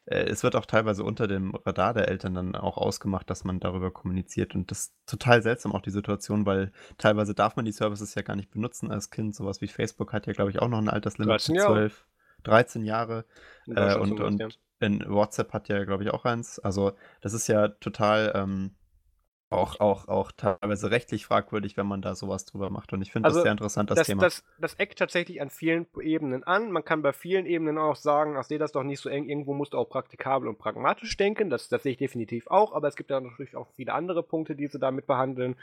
es 0.06 0.44
wird 0.44 0.56
auch 0.56 0.66
teilweise 0.66 1.04
unter 1.04 1.28
dem 1.28 1.54
Radar 1.54 1.94
der 1.94 2.08
Eltern 2.08 2.34
dann 2.34 2.56
auch 2.56 2.78
ausgemacht, 2.78 3.30
dass 3.30 3.44
man 3.44 3.60
darüber 3.60 3.92
kommuniziert. 3.92 4.56
Und 4.56 4.72
das 4.72 4.80
ist 4.80 4.96
total 5.06 5.44
seltsam 5.44 5.74
auch 5.74 5.82
die 5.82 5.92
Situation, 5.92 6.46
weil 6.46 6.72
teilweise 6.98 7.36
darf 7.36 7.56
man 7.56 7.66
die 7.66 7.72
Services 7.72 8.16
ja 8.16 8.24
gar 8.24 8.36
nicht 8.36 8.52
benutzen 8.52 8.92
als 8.92 9.12
Kind. 9.12 9.36
Sowas 9.36 9.62
wie 9.62 9.68
Facebook 9.68 10.12
hat 10.12 10.26
ja, 10.26 10.34
glaube 10.34 10.50
ich, 10.50 10.60
auch 10.60 10.68
noch 10.68 10.80
ein 10.80 10.90
Alterslimit 10.90 11.42
von 11.42 11.56
12, 11.56 12.06
13 12.44 12.84
Jahre. 12.84 13.26
Äh, 13.68 13.96
und 13.98 14.20
und 14.20 14.60
in 14.80 15.08
WhatsApp 15.08 15.54
hat 15.54 15.70
ja, 15.70 15.84
glaube 15.86 16.04
ich, 16.04 16.12
auch 16.12 16.26
eins. 16.26 16.58
Also 16.58 16.94
das 17.22 17.34
ist 17.34 17.48
ja 17.48 17.68
total 17.68 18.32
ähm, 18.36 18.72
auch, 19.52 19.80
auch, 19.82 20.08
auch 20.08 20.32
teilweise 20.32 20.92
rechtlich 20.92 21.26
fragwürdig, 21.26 21.76
wenn 21.76 21.86
man 21.86 22.02
da 22.02 22.16
sowas 22.16 22.46
drüber 22.46 22.70
macht. 22.70 22.94
Und 22.94 23.02
ich 23.02 23.12
finde 23.12 23.28
also 23.28 23.40
das 23.40 23.44
sehr 23.44 23.52
interessant, 23.52 23.90
das, 23.90 23.98
das 23.98 24.08
Thema. 24.08 24.22
Das, 24.22 24.44
das 24.60 24.76
eckt 24.76 24.98
tatsächlich 24.98 25.42
an 25.42 25.50
vielen 25.50 25.86
Ebenen 26.02 26.44
an. 26.46 26.72
Man 26.72 26.86
kann 26.86 27.02
bei 27.02 27.12
vielen 27.12 27.46
Ebenen 27.46 27.78
auch 27.78 27.98
sagen, 27.98 28.38
ach, 28.38 28.46
sehe 28.46 28.60
das 28.60 28.72
doch 28.72 28.84
nicht 28.84 29.02
so 29.02 29.10
eng. 29.10 29.28
Irgendwo 29.28 29.54
musst 29.54 29.74
du 29.74 29.78
auch 29.78 29.90
praktikabel 29.90 30.48
und 30.48 30.58
pragmatisch 30.58 31.18
denken. 31.18 31.50
Das, 31.50 31.68
das 31.68 31.84
sehe 31.84 31.92
ich 31.92 31.98
definitiv 31.98 32.48
auch. 32.48 32.74
Aber 32.74 32.88
es 32.88 32.96
gibt 32.96 33.10
ja 33.10 33.20
natürlich 33.20 33.58
auch 33.58 33.68
viele 33.76 33.94
andere 33.94 34.24
Punkte, 34.24 34.56
die 34.56 34.68
sie 34.68 34.80
damit 34.80 35.06
behandeln. 35.06 35.56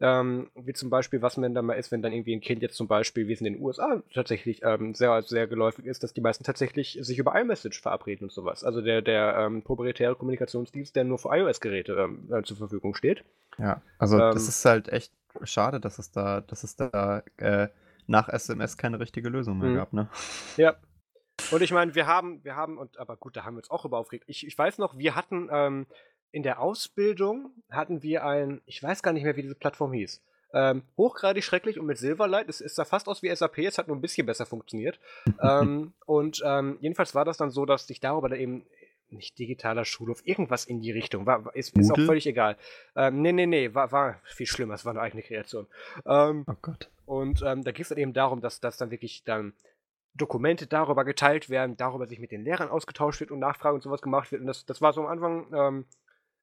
Ähm, 0.00 0.50
wie 0.56 0.72
zum 0.72 0.90
Beispiel, 0.90 1.22
was 1.22 1.36
man 1.36 1.54
dann 1.54 1.66
mal 1.66 1.74
ist, 1.74 1.92
wenn 1.92 2.02
dann 2.02 2.12
irgendwie 2.12 2.34
ein 2.34 2.40
Kind 2.40 2.62
jetzt 2.62 2.76
zum 2.76 2.88
Beispiel, 2.88 3.28
wie 3.28 3.32
es 3.32 3.40
in 3.40 3.44
den 3.44 3.62
USA 3.62 4.02
tatsächlich 4.12 4.62
ähm, 4.64 4.94
sehr, 4.94 5.22
sehr 5.22 5.46
geläufig 5.46 5.86
ist, 5.86 6.02
dass 6.02 6.12
die 6.12 6.20
meisten 6.20 6.42
tatsächlich 6.42 6.98
sich 7.00 7.18
über 7.18 7.40
iMessage 7.40 7.80
verabreden 7.80 8.24
und 8.24 8.32
sowas. 8.32 8.64
Also 8.64 8.80
der, 8.80 9.02
der 9.02 9.36
ähm, 9.38 9.62
proprietäre 9.62 10.16
Kommunikationsdienst, 10.16 10.96
der 10.96 11.04
nur 11.04 11.18
für 11.18 11.28
iOS-Geräte 11.28 11.92
ähm, 11.92 12.28
äh, 12.32 12.42
zur 12.42 12.56
Verfügung 12.56 12.96
steht. 12.96 13.22
Ja, 13.58 13.82
also 13.98 14.18
ähm, 14.18 14.32
das 14.32 14.48
ist 14.48 14.64
halt 14.64 14.88
echt 14.88 15.12
schade, 15.42 15.80
dass 15.80 15.98
es 15.98 16.10
da, 16.10 16.40
dass 16.40 16.64
es 16.64 16.76
da 16.76 17.22
äh, 17.36 17.68
nach 18.06 18.28
SMS 18.28 18.76
keine 18.76 19.00
richtige 19.00 19.28
Lösung 19.28 19.58
mehr 19.58 19.70
mh. 19.70 19.76
gab, 19.76 19.92
ne? 19.92 20.08
Ja. 20.56 20.76
Und 21.50 21.62
ich 21.62 21.70
meine, 21.70 21.94
wir 21.94 22.06
haben, 22.06 22.42
wir 22.44 22.56
haben, 22.56 22.78
und 22.78 22.98
aber 22.98 23.16
gut, 23.16 23.36
da 23.36 23.44
haben 23.44 23.54
wir 23.54 23.58
uns 23.58 23.70
auch 23.70 23.84
über 23.84 23.98
aufgeregt. 23.98 24.24
Ich, 24.26 24.46
ich 24.46 24.56
weiß 24.56 24.78
noch, 24.78 24.96
wir 24.96 25.14
hatten 25.14 25.48
ähm, 25.52 25.86
in 26.32 26.42
der 26.42 26.60
Ausbildung 26.60 27.50
hatten 27.70 28.02
wir 28.02 28.24
ein, 28.24 28.62
ich 28.66 28.82
weiß 28.82 29.02
gar 29.02 29.12
nicht 29.12 29.24
mehr, 29.24 29.36
wie 29.36 29.42
diese 29.42 29.54
Plattform 29.54 29.92
hieß. 29.92 30.22
Ähm, 30.52 30.82
hochgradig 30.96 31.44
schrecklich 31.44 31.78
und 31.78 31.86
mit 31.86 31.98
Silverlight. 31.98 32.48
Es, 32.48 32.60
es 32.60 32.74
sah 32.74 32.84
fast 32.84 33.08
aus 33.08 33.22
wie 33.22 33.34
SAP, 33.34 33.58
es 33.58 33.78
hat 33.78 33.88
nur 33.88 33.96
ein 33.96 34.00
bisschen 34.00 34.26
besser 34.26 34.46
funktioniert. 34.46 34.98
ähm, 35.42 35.92
und 36.06 36.42
ähm, 36.44 36.78
jedenfalls 36.80 37.14
war 37.14 37.24
das 37.24 37.36
dann 37.36 37.50
so, 37.50 37.66
dass 37.66 37.86
sich 37.86 38.00
darüber 38.00 38.28
da 38.28 38.36
eben 38.36 38.64
nicht 39.16 39.38
digitaler 39.38 39.84
Schulhof, 39.84 40.20
irgendwas 40.24 40.64
in 40.64 40.80
die 40.80 40.92
Richtung. 40.92 41.26
War, 41.26 41.54
ist, 41.54 41.76
ist 41.76 41.90
auch 41.90 41.96
völlig 41.96 42.26
egal. 42.26 42.56
Ähm, 42.94 43.22
nee, 43.22 43.32
nee, 43.32 43.46
nee, 43.46 43.74
war, 43.74 43.92
war 43.92 44.20
viel 44.24 44.46
schlimmer, 44.46 44.74
es 44.74 44.84
war 44.84 44.92
eine 44.92 45.00
eigene 45.00 45.22
Kreation. 45.22 45.66
Ähm, 46.06 46.44
oh 46.46 46.54
Gott. 46.62 46.90
Und 47.04 47.42
ähm, 47.42 47.64
da 47.64 47.72
geht 47.72 47.82
es 47.82 47.88
dann 47.88 47.98
eben 47.98 48.12
darum, 48.12 48.40
dass, 48.40 48.60
dass 48.60 48.76
dann 48.76 48.90
wirklich 48.90 49.24
dann 49.24 49.54
Dokumente 50.14 50.66
darüber 50.66 51.04
geteilt 51.04 51.50
werden, 51.50 51.76
darüber 51.76 52.06
sich 52.06 52.18
mit 52.18 52.32
den 52.32 52.42
Lehrern 52.42 52.68
ausgetauscht 52.68 53.20
wird 53.20 53.30
und 53.30 53.38
Nachfragen 53.38 53.76
und 53.76 53.82
sowas 53.82 54.02
gemacht 54.02 54.32
wird. 54.32 54.40
Und 54.40 54.46
das, 54.46 54.64
das 54.64 54.80
war 54.80 54.92
so 54.92 55.02
am 55.02 55.08
Anfang, 55.08 55.52
ähm, 55.52 55.86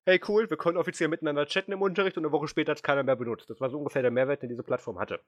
hey 0.06 0.22
cool, 0.28 0.50
wir 0.50 0.58
können 0.58 0.78
offiziell 0.78 1.10
miteinander 1.10 1.45
chatten 1.45 1.72
im 1.72 1.82
Unterricht 1.82 2.18
und 2.18 2.26
eine 2.26 2.32
Woche 2.32 2.48
später 2.48 2.72
hat 2.72 2.78
es 2.78 2.84
keiner 2.84 3.04
mehr 3.04 3.16
benutzt. 3.16 3.50
Das 3.50 3.60
war 3.60 3.70
so 3.70 3.78
ungefähr 3.78 4.02
der 4.02 4.12
Mehrwert, 4.12 4.41
den 4.41 4.50
diese 4.50 4.64
Plattform 4.64 5.00
hatte. 5.00 5.20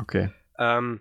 Okay. 0.00 0.30
Ähm, 0.58 1.00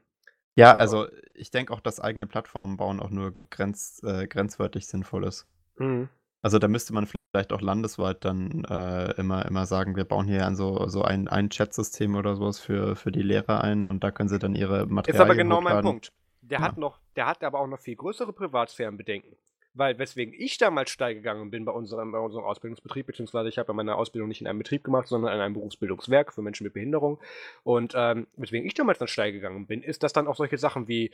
ja, 0.55 0.75
also 0.75 1.07
ich 1.33 1.51
denke 1.51 1.73
auch, 1.73 1.79
dass 1.79 1.99
eigene 1.99 2.27
Plattformen 2.27 2.77
bauen 2.77 2.99
auch 2.99 3.09
nur 3.09 3.33
grenz, 3.49 4.01
äh, 4.03 4.27
grenzwertig 4.27 4.87
sinnvoll 4.87 5.25
ist. 5.25 5.47
Mhm. 5.81 6.09
Also 6.41 6.57
da 6.57 6.67
müsste 6.67 6.93
man 6.93 7.07
vielleicht 7.07 7.53
auch 7.53 7.61
landesweit 7.61 8.25
dann 8.25 8.63
äh, 8.65 9.11
immer, 9.19 9.45
immer 9.45 9.65
sagen, 9.65 9.95
wir 9.95 10.05
bauen 10.05 10.27
hier 10.27 10.45
an 10.45 10.55
so, 10.55 10.87
so 10.87 11.03
ein, 11.03 11.27
ein 11.27 11.49
Chat-System 11.49 12.15
oder 12.15 12.35
sowas 12.35 12.59
für, 12.59 12.95
für 12.95 13.11
die 13.11 13.21
Lehrer 13.21 13.63
ein 13.63 13.87
und 13.87 14.03
da 14.03 14.11
können 14.11 14.29
sie 14.29 14.39
dann 14.39 14.55
ihre 14.55 14.87
Materialien 14.87 15.15
Ist 15.15 15.21
aber 15.21 15.35
genau 15.35 15.57
hochladen. 15.57 15.75
mein 15.75 15.83
Punkt. 15.83 16.11
Der 16.41 16.59
ja. 16.59 16.65
hat 16.65 16.77
noch, 16.77 16.99
der 17.15 17.27
hat 17.27 17.43
aber 17.43 17.59
auch 17.59 17.67
noch 17.67 17.79
viel 17.79 17.95
größere 17.95 18.33
Privatsphärenbedenken. 18.33 19.35
Weil, 19.73 19.97
weswegen 19.99 20.33
ich 20.37 20.57
damals 20.57 20.89
steil 20.89 21.15
gegangen 21.15 21.49
bin 21.49 21.63
bei 21.63 21.71
unserem, 21.71 22.11
bei 22.11 22.19
unserem 22.19 22.43
Ausbildungsbetrieb, 22.43 23.05
beziehungsweise 23.05 23.47
ich 23.47 23.57
habe 23.57 23.69
ja 23.69 23.73
meine 23.73 23.95
Ausbildung 23.95 24.27
nicht 24.27 24.41
in 24.41 24.47
einem 24.47 24.59
Betrieb 24.59 24.83
gemacht, 24.83 25.07
sondern 25.07 25.33
in 25.33 25.39
einem 25.39 25.53
Berufsbildungswerk 25.53 26.33
für 26.33 26.41
Menschen 26.41 26.65
mit 26.65 26.73
Behinderung. 26.73 27.19
Und 27.63 27.93
ähm, 27.95 28.27
weswegen 28.35 28.67
ich 28.67 28.73
damals 28.73 28.99
dann 28.99 29.07
steil 29.07 29.31
gegangen 29.31 29.67
bin, 29.67 29.81
ist, 29.81 30.03
dass 30.03 30.11
dann 30.11 30.27
auch 30.27 30.35
solche 30.35 30.57
Sachen 30.57 30.89
wie, 30.89 31.11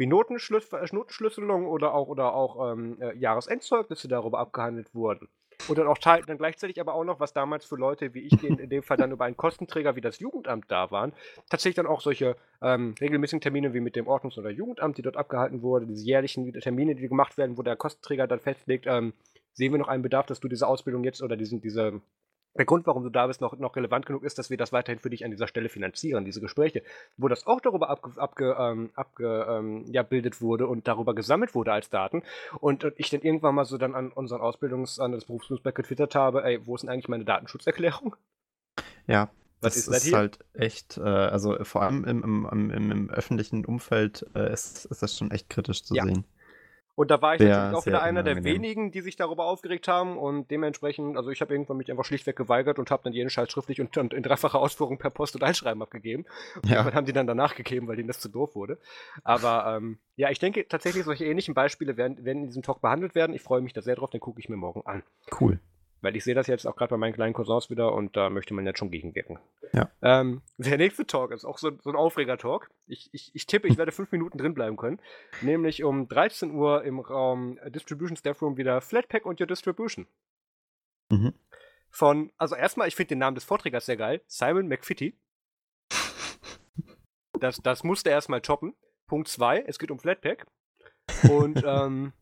wie 0.00 0.06
Notenschlüs 0.06 0.66
Notenschlüsselung 0.92 1.66
oder 1.66 1.92
auch, 1.92 2.08
oder 2.08 2.34
auch 2.34 2.72
ähm, 2.72 2.96
äh, 3.00 3.14
Jahresendzeugnisse 3.18 4.08
darüber 4.08 4.38
abgehandelt 4.38 4.94
wurden. 4.94 5.28
Und 5.68 5.76
dann 5.76 5.86
auch 5.86 5.98
dann 5.98 6.38
gleichzeitig 6.38 6.80
aber 6.80 6.94
auch 6.94 7.04
noch, 7.04 7.20
was 7.20 7.34
damals 7.34 7.66
für 7.66 7.76
Leute 7.76 8.14
wie 8.14 8.20
ich, 8.20 8.34
die 8.38 8.46
in 8.46 8.70
dem 8.70 8.82
Fall 8.82 8.96
dann 8.96 9.12
über 9.12 9.26
einen 9.26 9.36
Kostenträger 9.36 9.94
wie 9.96 10.00
das 10.00 10.18
Jugendamt 10.18 10.64
da 10.68 10.90
waren, 10.90 11.12
tatsächlich 11.50 11.76
dann 11.76 11.86
auch 11.86 12.00
solche 12.00 12.36
ähm, 12.62 12.94
regelmäßigen 12.98 13.42
Termine 13.42 13.74
wie 13.74 13.80
mit 13.80 13.94
dem 13.94 14.06
Ordnungs- 14.06 14.38
oder 14.38 14.48
Jugendamt, 14.48 14.96
die 14.96 15.02
dort 15.02 15.18
abgehalten 15.18 15.60
wurden, 15.60 15.86
diese 15.86 16.06
jährlichen 16.06 16.50
Termine, 16.54 16.94
die 16.94 17.06
gemacht 17.06 17.36
werden, 17.36 17.58
wo 17.58 17.62
der 17.62 17.76
Kostenträger 17.76 18.26
dann 18.26 18.40
festlegt, 18.40 18.86
ähm, 18.88 19.12
sehen 19.52 19.70
wir 19.70 19.78
noch 19.78 19.88
einen 19.88 20.02
Bedarf, 20.02 20.24
dass 20.24 20.40
du 20.40 20.48
diese 20.48 20.66
Ausbildung 20.66 21.04
jetzt 21.04 21.22
oder 21.22 21.36
diesen, 21.36 21.60
diese 21.60 22.00
der 22.56 22.64
Grund, 22.64 22.86
warum 22.86 23.02
du 23.02 23.10
da 23.10 23.26
bist, 23.26 23.40
noch, 23.40 23.56
noch 23.58 23.76
relevant 23.76 24.06
genug 24.06 24.24
ist, 24.24 24.38
dass 24.38 24.50
wir 24.50 24.56
das 24.56 24.72
weiterhin 24.72 24.98
für 24.98 25.10
dich 25.10 25.24
an 25.24 25.30
dieser 25.30 25.46
Stelle 25.46 25.68
finanzieren, 25.68 26.24
diese 26.24 26.40
Gespräche, 26.40 26.82
wo 27.16 27.28
das 27.28 27.46
auch 27.46 27.60
darüber 27.60 27.90
abgebildet 27.90 28.20
abge, 28.20 28.56
ähm, 28.58 28.90
abge, 28.94 29.46
ähm, 29.48 29.84
ja, 29.92 30.02
wurde 30.40 30.66
und 30.66 30.88
darüber 30.88 31.14
gesammelt 31.14 31.54
wurde 31.54 31.72
als 31.72 31.90
Daten. 31.90 32.22
Und, 32.60 32.84
und, 32.84 32.94
ich 32.96 33.10
dann 33.10 33.22
irgendwann 33.22 33.54
mal 33.54 33.64
so 33.64 33.78
dann 33.78 33.94
an 33.94 34.10
unseren 34.12 34.40
Ausbildungs-, 34.40 35.00
an 35.00 35.12
das 35.12 35.24
Berufsbildungsberg 35.24 35.74
getwittert 35.74 36.14
habe, 36.14 36.44
ey, 36.44 36.66
wo 36.66 36.74
ist 36.74 36.82
denn 36.82 36.90
eigentlich 36.90 37.08
meine 37.08 37.24
Datenschutzerklärung? 37.24 38.16
Ja, 39.06 39.30
was 39.60 39.74
das 39.74 39.76
ist, 39.76 39.88
das 39.88 40.04
ist 40.06 40.14
halt 40.14 40.38
echt, 40.54 40.98
äh, 40.98 41.02
also 41.02 41.56
vor 41.64 41.82
allem 41.82 42.04
im, 42.04 42.22
im, 42.50 42.70
im, 42.70 42.90
im 42.90 43.10
öffentlichen 43.10 43.64
Umfeld 43.64 44.26
äh, 44.34 44.52
ist, 44.52 44.86
ist, 44.86 45.02
das 45.02 45.16
schon 45.16 45.30
echt 45.30 45.50
kritisch 45.50 45.82
zu 45.82 45.94
ja. 45.94 46.04
sehen. 46.04 46.24
Und 47.00 47.10
da 47.10 47.22
war 47.22 47.34
ich 47.34 47.40
natürlich 47.40 47.74
auch 47.74 47.86
wieder 47.86 48.02
einer 48.02 48.22
der 48.22 48.44
wenigen, 48.44 48.90
die 48.90 49.00
sich 49.00 49.16
darüber 49.16 49.46
aufgeregt 49.46 49.88
haben 49.88 50.18
und 50.18 50.50
dementsprechend, 50.50 51.16
also 51.16 51.30
ich 51.30 51.40
habe 51.40 51.54
irgendwann 51.54 51.78
mich 51.78 51.90
einfach 51.90 52.04
schlichtweg 52.04 52.36
geweigert 52.36 52.78
und 52.78 52.90
habe 52.90 53.02
dann 53.04 53.14
jeden 53.14 53.30
Scheiß 53.30 53.50
schriftlich 53.50 53.80
und, 53.80 53.96
und, 53.96 54.12
in 54.12 54.22
dreifacher 54.22 54.58
Ausführung 54.58 54.98
per 54.98 55.08
Post 55.08 55.34
und 55.34 55.42
Einschreiben 55.42 55.80
abgegeben. 55.80 56.26
Ja. 56.66 56.84
Und 56.84 56.92
haben 56.92 57.06
die 57.06 57.14
dann 57.14 57.26
danach 57.26 57.54
gegeben, 57.54 57.88
weil 57.88 57.96
denen 57.96 58.08
das 58.08 58.20
zu 58.20 58.28
doof 58.28 58.54
wurde. 58.54 58.78
Aber 59.24 59.78
ähm, 59.78 59.98
ja, 60.16 60.28
ich 60.28 60.40
denke 60.40 60.68
tatsächlich, 60.68 61.04
solche 61.04 61.24
ähnlichen 61.24 61.54
Beispiele 61.54 61.96
werden, 61.96 62.22
werden 62.22 62.42
in 62.42 62.46
diesem 62.48 62.62
Talk 62.62 62.82
behandelt 62.82 63.14
werden. 63.14 63.34
Ich 63.34 63.40
freue 63.40 63.62
mich 63.62 63.72
da 63.72 63.80
sehr 63.80 63.96
drauf, 63.96 64.10
den 64.10 64.20
gucke 64.20 64.38
ich 64.38 64.50
mir 64.50 64.56
morgen 64.56 64.82
an. 64.84 65.02
Cool. 65.40 65.58
Weil 66.02 66.16
ich 66.16 66.24
sehe 66.24 66.34
das 66.34 66.46
jetzt 66.46 66.66
auch 66.66 66.76
gerade 66.76 66.90
bei 66.90 66.96
meinen 66.96 67.12
kleinen 67.12 67.34
Cousins 67.34 67.68
wieder 67.68 67.92
und 67.92 68.16
da 68.16 68.30
möchte 68.30 68.54
man 68.54 68.64
jetzt 68.64 68.78
schon 68.78 68.90
gegenwirken. 68.90 69.38
Ja. 69.72 69.90
Ähm, 70.02 70.42
der 70.56 70.78
nächste 70.78 71.06
Talk 71.06 71.30
ist 71.32 71.44
auch 71.44 71.58
so, 71.58 71.70
so 71.82 71.90
ein 71.90 71.96
Aufreger-Talk. 71.96 72.70
Ich, 72.86 73.10
ich, 73.12 73.30
ich 73.34 73.46
tippe, 73.46 73.68
ich 73.68 73.76
werde 73.76 73.92
fünf 73.92 74.10
Minuten 74.10 74.38
drin 74.38 74.54
bleiben 74.54 74.76
können. 74.76 74.98
Nämlich 75.42 75.84
um 75.84 76.08
13 76.08 76.52
Uhr 76.52 76.84
im 76.84 77.00
Raum 77.00 77.58
Distribution 77.66 78.16
Staff 78.16 78.40
Room 78.40 78.56
wieder 78.56 78.80
Flatpak 78.80 79.26
und 79.26 79.40
Your 79.40 79.46
Distribution. 79.46 80.06
Mhm. 81.10 81.34
Von, 81.90 82.32
also 82.38 82.54
erstmal, 82.54 82.88
ich 82.88 82.96
finde 82.96 83.08
den 83.08 83.18
Namen 83.18 83.34
des 83.34 83.44
Vorträgers 83.44 83.86
sehr 83.86 83.96
geil. 83.96 84.22
Simon 84.26 84.68
McFitty. 84.68 85.14
Das, 87.38 87.56
das 87.62 87.84
musste 87.84 88.10
erstmal 88.10 88.40
toppen. 88.40 88.74
Punkt 89.06 89.28
2, 89.28 89.64
es 89.66 89.78
geht 89.78 89.90
um 89.90 89.98
Flatpak. 89.98 90.46
Und 91.28 91.62
ähm, 91.66 92.12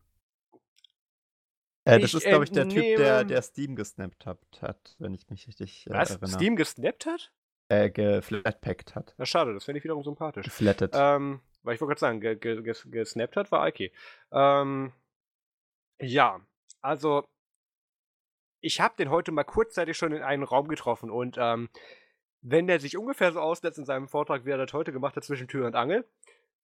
äh, 1.95 1.99
das 1.99 2.13
ist, 2.13 2.25
glaube 2.25 2.43
ich, 2.43 2.51
der 2.51 2.67
Typ, 2.67 2.97
der, 2.97 3.23
der 3.23 3.41
Steam 3.41 3.75
gesnappt 3.75 4.25
hat, 4.25 4.95
wenn 4.99 5.13
ich 5.13 5.29
mich 5.29 5.47
richtig 5.47 5.87
äh, 5.87 5.93
Was? 5.93 6.11
erinnere. 6.11 6.29
Steam 6.29 6.55
gesnappt 6.55 7.05
hat? 7.05 7.31
Äh, 7.69 7.91
geflatpackt 7.91 8.95
hat. 8.95 9.13
Na 9.17 9.25
schade, 9.25 9.53
das 9.53 9.65
fände 9.65 9.77
ich 9.77 9.83
wiederum 9.83 10.03
sympathisch. 10.03 10.45
Geflattet. 10.45 10.93
Ähm, 10.95 11.41
weil 11.63 11.75
ich 11.75 11.81
wollte 11.81 11.89
gerade 11.89 11.99
sagen, 11.99 12.21
ge 12.21 12.35
ge 12.35 12.61
ge 12.63 12.73
gesnappt 12.85 13.35
hat, 13.35 13.51
war 13.51 13.67
Ike. 13.67 13.91
Ähm, 14.31 14.91
ja, 16.01 16.41
also 16.81 17.25
ich 18.61 18.81
habe 18.81 18.95
den 18.97 19.09
heute 19.09 19.31
mal 19.31 19.43
kurzzeitig 19.43 19.97
schon 19.97 20.11
in 20.11 20.23
einen 20.23 20.43
Raum 20.43 20.67
getroffen 20.67 21.09
und 21.09 21.37
ähm, 21.39 21.69
wenn 22.41 22.67
der 22.67 22.79
sich 22.79 22.97
ungefähr 22.97 23.31
so 23.31 23.39
aussetzt 23.39 23.77
in 23.77 23.85
seinem 23.85 24.07
Vortrag, 24.07 24.45
wie 24.45 24.51
er 24.51 24.57
das 24.57 24.73
heute 24.73 24.91
gemacht 24.91 25.15
hat 25.15 25.23
zwischen 25.23 25.47
Tür 25.47 25.67
und 25.67 25.75
Angel, 25.75 26.05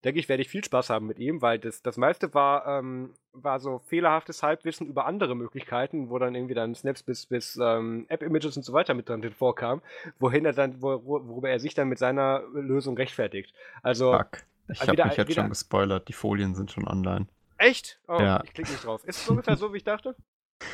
denke 0.04 0.20
ich, 0.20 0.30
werde 0.30 0.42
ich 0.42 0.50
viel 0.50 0.64
Spaß 0.64 0.90
haben 0.90 1.08
mit 1.08 1.20
ihm, 1.20 1.42
weil 1.42 1.60
das, 1.60 1.82
das 1.82 1.98
meiste 1.98 2.34
war, 2.34 2.68
ähm, 2.68 3.14
war 3.34 3.60
so 3.60 3.80
fehlerhaftes 3.80 4.44
Halbwissen 4.44 4.88
über 4.88 5.06
andere 5.06 5.36
Möglichkeiten, 5.36 6.10
wo 6.10 6.20
dann 6.20 6.36
irgendwie 6.36 6.54
dann 6.54 6.76
Snaps 6.76 7.04
bis, 7.04 7.26
bis 7.26 7.60
ähm, 7.62 8.06
App-Images 8.10 8.58
und 8.58 8.64
so 8.64 8.74
weiter 8.74 8.94
mit 8.94 9.10
drin 9.10 9.24
vorkam, 9.32 9.82
wohin 10.20 10.46
er 10.46 10.54
dann, 10.54 10.82
wo, 10.82 11.04
worüber 11.06 11.50
er 11.50 11.60
sich 11.60 11.74
dann 11.74 11.88
mit 11.88 11.98
seiner 11.98 12.44
Lösung 12.54 12.96
rechtfertigt. 12.98 13.54
Also. 13.82 14.14
Fuck. 14.14 14.44
Ich 14.68 14.82
habe 14.82 15.04
mich 15.04 15.18
jetzt 15.18 15.34
schon 15.36 15.50
gespoilert, 15.50 16.08
die 16.08 16.14
Folien 16.14 16.56
sind 16.56 16.72
schon 16.72 16.88
online. 16.88 17.28
Echt? 17.58 18.00
Oh, 18.08 18.18
ja. 18.20 18.42
ich 18.44 18.52
klicke 18.52 18.72
nicht 18.72 18.84
drauf. 18.84 19.04
Ist 19.06 19.22
es 19.22 19.30
ungefähr 19.30 19.56
so, 19.58 19.72
wie 19.74 19.78
ich 19.78 19.84
dachte? 19.84 20.16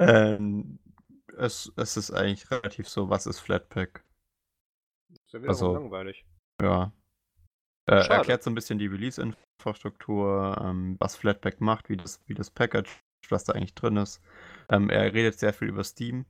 Ähm, 0.00 0.78
es, 1.36 1.72
es 1.74 1.96
ist 1.96 2.12
eigentlich 2.12 2.48
relativ 2.52 2.88
so, 2.88 3.10
was 3.10 3.26
ist 3.26 3.40
Flatpak? 3.40 4.04
ist 5.10 5.32
ja 5.32 5.40
wieder 5.40 5.50
also, 5.50 5.72
langweilig. 5.74 6.24
Ja, 6.62 6.92
äh, 7.88 8.06
erklärt 8.08 8.42
so 8.42 8.50
ein 8.50 8.54
bisschen 8.54 8.78
die 8.78 8.86
Release-Infrastruktur, 8.86 10.60
ähm, 10.62 10.96
was 10.98 11.16
Flatpak 11.16 11.60
macht, 11.60 11.88
wie 11.88 11.96
das, 11.96 12.22
wie 12.26 12.34
das 12.34 12.50
Package, 12.50 12.90
was 13.28 13.44
da 13.44 13.54
eigentlich 13.54 13.74
drin 13.74 13.96
ist. 13.96 14.20
Ähm, 14.68 14.90
er 14.90 15.12
redet 15.12 15.38
sehr 15.38 15.52
viel 15.52 15.68
über 15.68 15.84
Steam, 15.84 16.26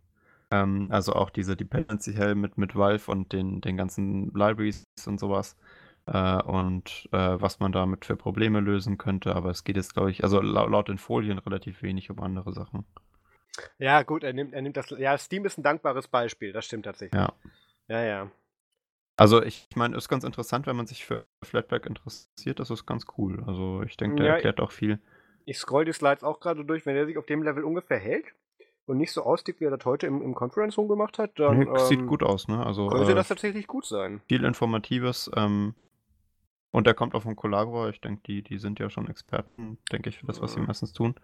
ähm, 0.51 0.89
also 0.91 1.13
auch 1.15 1.31
diese 1.31 1.57
Dependency 1.57 2.15
Hell 2.15 2.35
mit, 2.35 2.59
mit 2.59 2.77
Valve 2.77 3.11
und 3.11 3.33
den, 3.33 3.61
den 3.61 3.77
ganzen 3.77 4.33
Libraries 4.35 4.85
und 5.07 5.21
sowas. 5.21 5.57
Äh, 6.07 6.43
und 6.43 7.09
äh, 7.13 7.37
was 7.39 7.61
man 7.61 7.73
damit 7.73 8.07
für 8.07 8.17
Probleme 8.17 8.61
lösen 8.61 8.97
könnte. 8.97 9.35
Aber 9.35 9.51
es 9.51 9.65
geht 9.65 9.77
jetzt, 9.77 9.93
glaube 9.93 10.11
ich, 10.11 10.25
also 10.25 10.41
laut, 10.41 10.71
laut 10.71 10.89
den 10.89 10.99
Folien 10.99 11.39
relativ 11.39 11.83
wenig 11.83 12.11
um 12.11 12.21
andere 12.21 12.53
Sachen. 12.53 12.87
Ja, 13.79 14.03
gut, 14.03 14.25
er 14.25 14.33
nimmt, 14.33 14.55
er 14.55 14.63
nimmt 14.63 14.77
das. 14.77 14.89
Ja, 14.91 15.19
Steam 15.19 15.45
ist 15.45 15.59
ein 15.59 15.63
dankbares 15.63 16.09
Beispiel, 16.09 16.53
das 16.53 16.65
stimmt 16.65 16.85
tatsächlich. 16.85 17.21
Ja. 17.21 17.33
Ja, 17.89 18.03
ja. 18.03 18.31
Also 19.19 19.43
ich 19.43 19.67
meine, 19.75 19.97
ist 19.97 20.09
ganz 20.09 20.23
interessant, 20.23 20.69
wenn 20.69 20.77
man 20.77 20.87
sich 20.87 21.05
für 21.05 21.27
Flatpak 21.43 21.87
interessiert, 21.87 22.61
das 22.61 22.71
ist 22.71 22.87
ganz 22.87 23.05
cool. 23.19 23.43
Also 23.47 23.83
ich 23.83 23.97
denke, 23.97 24.17
der 24.17 24.27
ja, 24.27 24.35
erklärt 24.35 24.61
auch 24.61 24.71
viel. 24.71 25.01
Ich 25.45 25.59
scroll 25.59 25.85
die 25.85 25.93
Slides 25.93 26.23
auch 26.23 26.39
gerade 26.39 26.65
durch, 26.65 26.87
wenn 26.87 26.95
er 26.95 27.05
sich 27.05 27.19
auf 27.19 27.27
dem 27.27 27.43
Level 27.43 27.65
ungefähr 27.65 27.99
hält 27.99 28.27
und 28.87 28.97
nicht 28.97 29.11
so 29.11 29.25
aussieht, 29.25 29.59
wie 29.59 29.65
er 29.65 29.77
das 29.77 29.85
heute 29.85 30.07
im, 30.07 30.23
im 30.23 30.37
Conference 30.37 30.79
Room 30.79 30.87
gemacht 30.87 31.19
hat, 31.19 31.37
dann. 31.41 31.59
Nee, 31.59 31.79
sieht 31.89 31.99
ähm, 31.99 32.07
gut 32.07 32.23
aus, 32.23 32.47
ne? 32.47 32.65
Also, 32.65 32.87
könnte 32.87 33.11
äh, 33.11 33.15
das 33.17 33.27
tatsächlich 33.27 33.67
gut 33.67 33.87
sein. 33.87 34.21
Viel 34.29 34.45
Informatives. 34.45 35.29
Ähm, 35.35 35.75
und 36.71 36.87
der 36.87 36.95
kommt 36.95 37.15
auch 37.17 37.23
vom 37.23 37.35
Collaborator. 37.35 37.89
Ich 37.89 38.01
denke, 38.01 38.23
die, 38.27 38.43
die 38.43 38.59
sind 38.59 38.79
ja 38.79 38.89
schon 38.89 39.09
Experten, 39.09 39.79
denke 39.91 40.11
ich, 40.11 40.19
für 40.19 40.27
das, 40.27 40.41
was 40.41 40.53
sie 40.53 40.61
meistens 40.61 40.93
tun. 40.93 41.17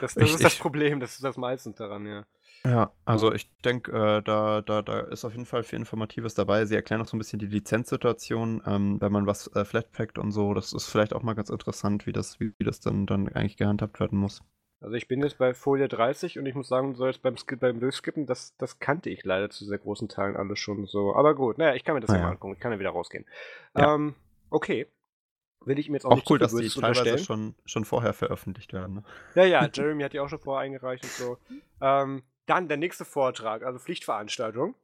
Das, 0.00 0.14
das 0.14 0.16
ich, 0.16 0.34
ist 0.34 0.44
das 0.44 0.54
ich, 0.54 0.60
Problem, 0.60 0.98
das 0.98 1.14
ist 1.14 1.24
das 1.24 1.36
meistens 1.36 1.76
daran, 1.76 2.06
ja. 2.06 2.24
Ja, 2.66 2.92
also 3.04 3.32
ich 3.32 3.50
denke, 3.58 3.92
äh, 3.92 4.22
da, 4.22 4.62
da, 4.62 4.80
da 4.80 5.00
ist 5.00 5.26
auf 5.26 5.32
jeden 5.32 5.44
Fall 5.44 5.64
viel 5.64 5.78
Informatives 5.78 6.34
dabei. 6.34 6.64
Sie 6.64 6.74
erklären 6.74 7.02
auch 7.02 7.06
so 7.06 7.14
ein 7.14 7.18
bisschen 7.18 7.38
die 7.38 7.46
Lizenzsituation, 7.46 8.62
ähm, 8.66 9.00
wenn 9.02 9.12
man 9.12 9.26
was 9.26 9.54
äh, 9.54 9.66
flatpackt 9.66 10.18
und 10.18 10.32
so. 10.32 10.54
Das 10.54 10.72
ist 10.72 10.86
vielleicht 10.86 11.12
auch 11.12 11.22
mal 11.22 11.34
ganz 11.34 11.50
interessant, 11.50 12.06
wie 12.06 12.12
das, 12.12 12.40
wie, 12.40 12.54
wie 12.58 12.64
das 12.64 12.80
dann, 12.80 13.04
dann 13.04 13.28
eigentlich 13.28 13.58
gehandhabt 13.58 14.00
werden 14.00 14.18
muss. 14.18 14.42
Also 14.80 14.96
ich 14.96 15.08
bin 15.08 15.22
jetzt 15.22 15.36
bei 15.38 15.52
Folie 15.52 15.88
30 15.88 16.38
und 16.38 16.46
ich 16.46 16.54
muss 16.54 16.68
sagen, 16.68 16.94
so 16.94 17.06
jetzt 17.06 17.22
beim, 17.22 17.36
beim 17.58 17.80
Durchskippen, 17.80 18.26
das, 18.26 18.56
das 18.56 18.78
kannte 18.78 19.10
ich 19.10 19.24
leider 19.24 19.50
zu 19.50 19.66
sehr 19.66 19.78
großen 19.78 20.08
Teilen 20.08 20.36
alles 20.36 20.58
schon 20.58 20.86
so. 20.86 21.14
Aber 21.14 21.34
gut, 21.34 21.58
naja, 21.58 21.74
ich 21.74 21.84
kann 21.84 21.94
mir 21.94 22.00
das 22.00 22.10
ah, 22.10 22.16
ja 22.16 22.22
mal 22.22 22.30
angucken. 22.30 22.54
Ich 22.54 22.60
kann 22.60 22.72
ja 22.72 22.78
wieder 22.78 22.90
rausgehen. 22.90 23.26
Ja. 23.76 23.94
Ähm, 23.94 24.14
okay. 24.48 24.86
Will 25.66 25.78
ich 25.78 25.88
mir 25.88 25.96
jetzt 25.96 26.04
auch, 26.06 26.12
auch 26.12 26.16
nicht 26.16 26.30
cool, 26.30 26.38
dass 26.38 26.54
die 26.54 26.68
teilweise 26.68 27.18
schon, 27.18 27.54
schon 27.64 27.84
vorher 27.84 28.12
veröffentlicht 28.12 28.72
werden. 28.72 28.96
Ne? 28.96 29.04
Ja, 29.34 29.44
ja, 29.44 29.68
Jeremy 29.72 30.02
hat 30.02 30.14
die 30.14 30.20
auch 30.20 30.28
schon 30.28 30.38
vorher 30.38 30.62
eingereicht 30.64 31.04
und 31.04 31.12
so. 31.12 31.38
Ähm, 31.80 32.22
dann 32.46 32.68
der 32.68 32.76
nächste 32.76 33.04
Vortrag, 33.04 33.62
also 33.62 33.78
Pflichtveranstaltung. 33.78 34.74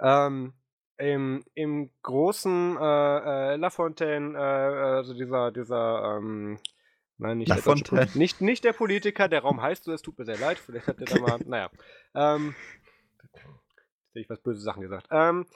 Ähm, 0.00 0.52
im, 0.98 1.44
Im 1.54 1.90
großen 2.02 2.76
äh, 2.76 2.82
äh, 2.82 3.56
La 3.56 3.70
Fontaine, 3.70 4.36
äh, 4.36 4.40
also 4.40 5.14
dieser, 5.14 5.52
dieser, 5.52 6.16
ähm, 6.18 6.58
nein, 7.18 7.38
nicht 7.38 7.54
der, 7.54 7.62
Poli 7.62 8.06
nicht, 8.14 8.40
nicht 8.40 8.64
der 8.64 8.72
Politiker, 8.72 9.28
der 9.28 9.42
Raum 9.42 9.62
heißt 9.62 9.84
so, 9.84 9.92
es 9.92 10.02
tut 10.02 10.18
mir 10.18 10.24
sehr 10.24 10.38
leid, 10.38 10.58
vielleicht 10.58 10.88
hat 10.88 10.98
der 10.98 11.06
da 11.06 11.20
mal, 11.20 11.38
naja. 11.46 11.70
Ähm, 12.14 12.54
hätte 13.32 14.20
ich 14.20 14.28
was 14.28 14.40
böse 14.40 14.60
Sachen 14.60 14.82
gesagt. 14.82 15.06
Ähm, 15.12 15.46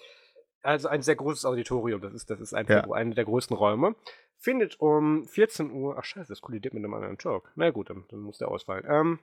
also 0.62 0.87
ein 0.89 1.03
sehr 1.03 1.16
großes 1.16 1.45
Auditorium, 1.45 2.01
das 2.01 2.15
ist, 2.15 2.31
das 2.31 2.41
ist 2.41 2.55
einfach 2.55 2.87
ja. 2.87 2.93
einer 2.93 3.15
der 3.15 3.24
größten 3.24 3.57
Räume. 3.57 3.97
Findet 4.39 4.79
um 4.79 5.27
14 5.27 5.73
Uhr, 5.73 5.97
ach 5.99 6.05
scheiße, 6.05 6.29
das 6.29 6.41
kollidiert 6.41 6.74
mit 6.74 6.85
einem 6.85 6.95
anderen 6.95 7.19
Talk. 7.19 7.51
Na 7.57 7.70
gut, 7.70 7.91
dann, 7.91 8.05
dann 8.11 8.20
muss 8.20 8.39
der 8.39 8.49
ausfallen. 8.49 8.85
Ähm, 8.89 9.19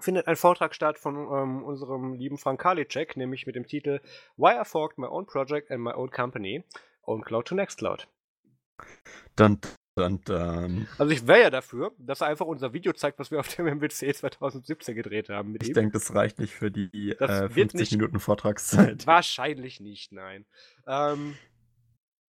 findet 0.00 0.26
ein 0.26 0.36
Vortrag 0.36 0.74
statt 0.74 0.98
von 0.98 1.16
ähm, 1.16 1.62
unserem 1.62 2.14
lieben 2.14 2.38
Frank 2.38 2.60
Karliczek, 2.60 3.16
nämlich 3.16 3.46
mit 3.46 3.56
dem 3.56 3.66
Titel 3.66 4.00
Why 4.36 4.60
I 4.60 4.64
Forked 4.64 4.98
My 4.98 5.06
Own 5.06 5.26
Project 5.26 5.70
and 5.70 5.82
My 5.82 5.92
Own 5.92 6.10
Company, 6.10 6.64
Own 7.02 7.22
Cloud 7.22 7.48
to 7.48 7.54
Nextcloud. 7.54 8.08
Dann, 9.36 9.60
dann, 9.94 10.20
dann. 10.24 10.88
Also 10.98 11.12
ich 11.12 11.26
wäre 11.26 11.42
ja 11.42 11.50
dafür, 11.50 11.92
dass 11.98 12.20
er 12.20 12.26
einfach 12.26 12.46
unser 12.46 12.72
Video 12.72 12.92
zeigt, 12.92 13.18
was 13.18 13.30
wir 13.30 13.38
auf 13.38 13.54
dem 13.54 13.66
MWC 13.78 14.14
2017 14.14 14.94
gedreht 14.94 15.28
haben. 15.28 15.56
ich 15.60 15.72
denke, 15.72 15.92
das 15.92 16.14
reicht 16.14 16.38
nicht 16.38 16.54
für 16.54 16.70
die 16.70 17.12
äh, 17.12 17.48
50 17.48 17.74
nicht, 17.74 17.92
Minuten 17.92 18.18
Vortragszeit. 18.18 19.06
Wahrscheinlich 19.06 19.80
nicht, 19.80 20.12
nein. 20.12 20.46
Ähm, 20.86 21.36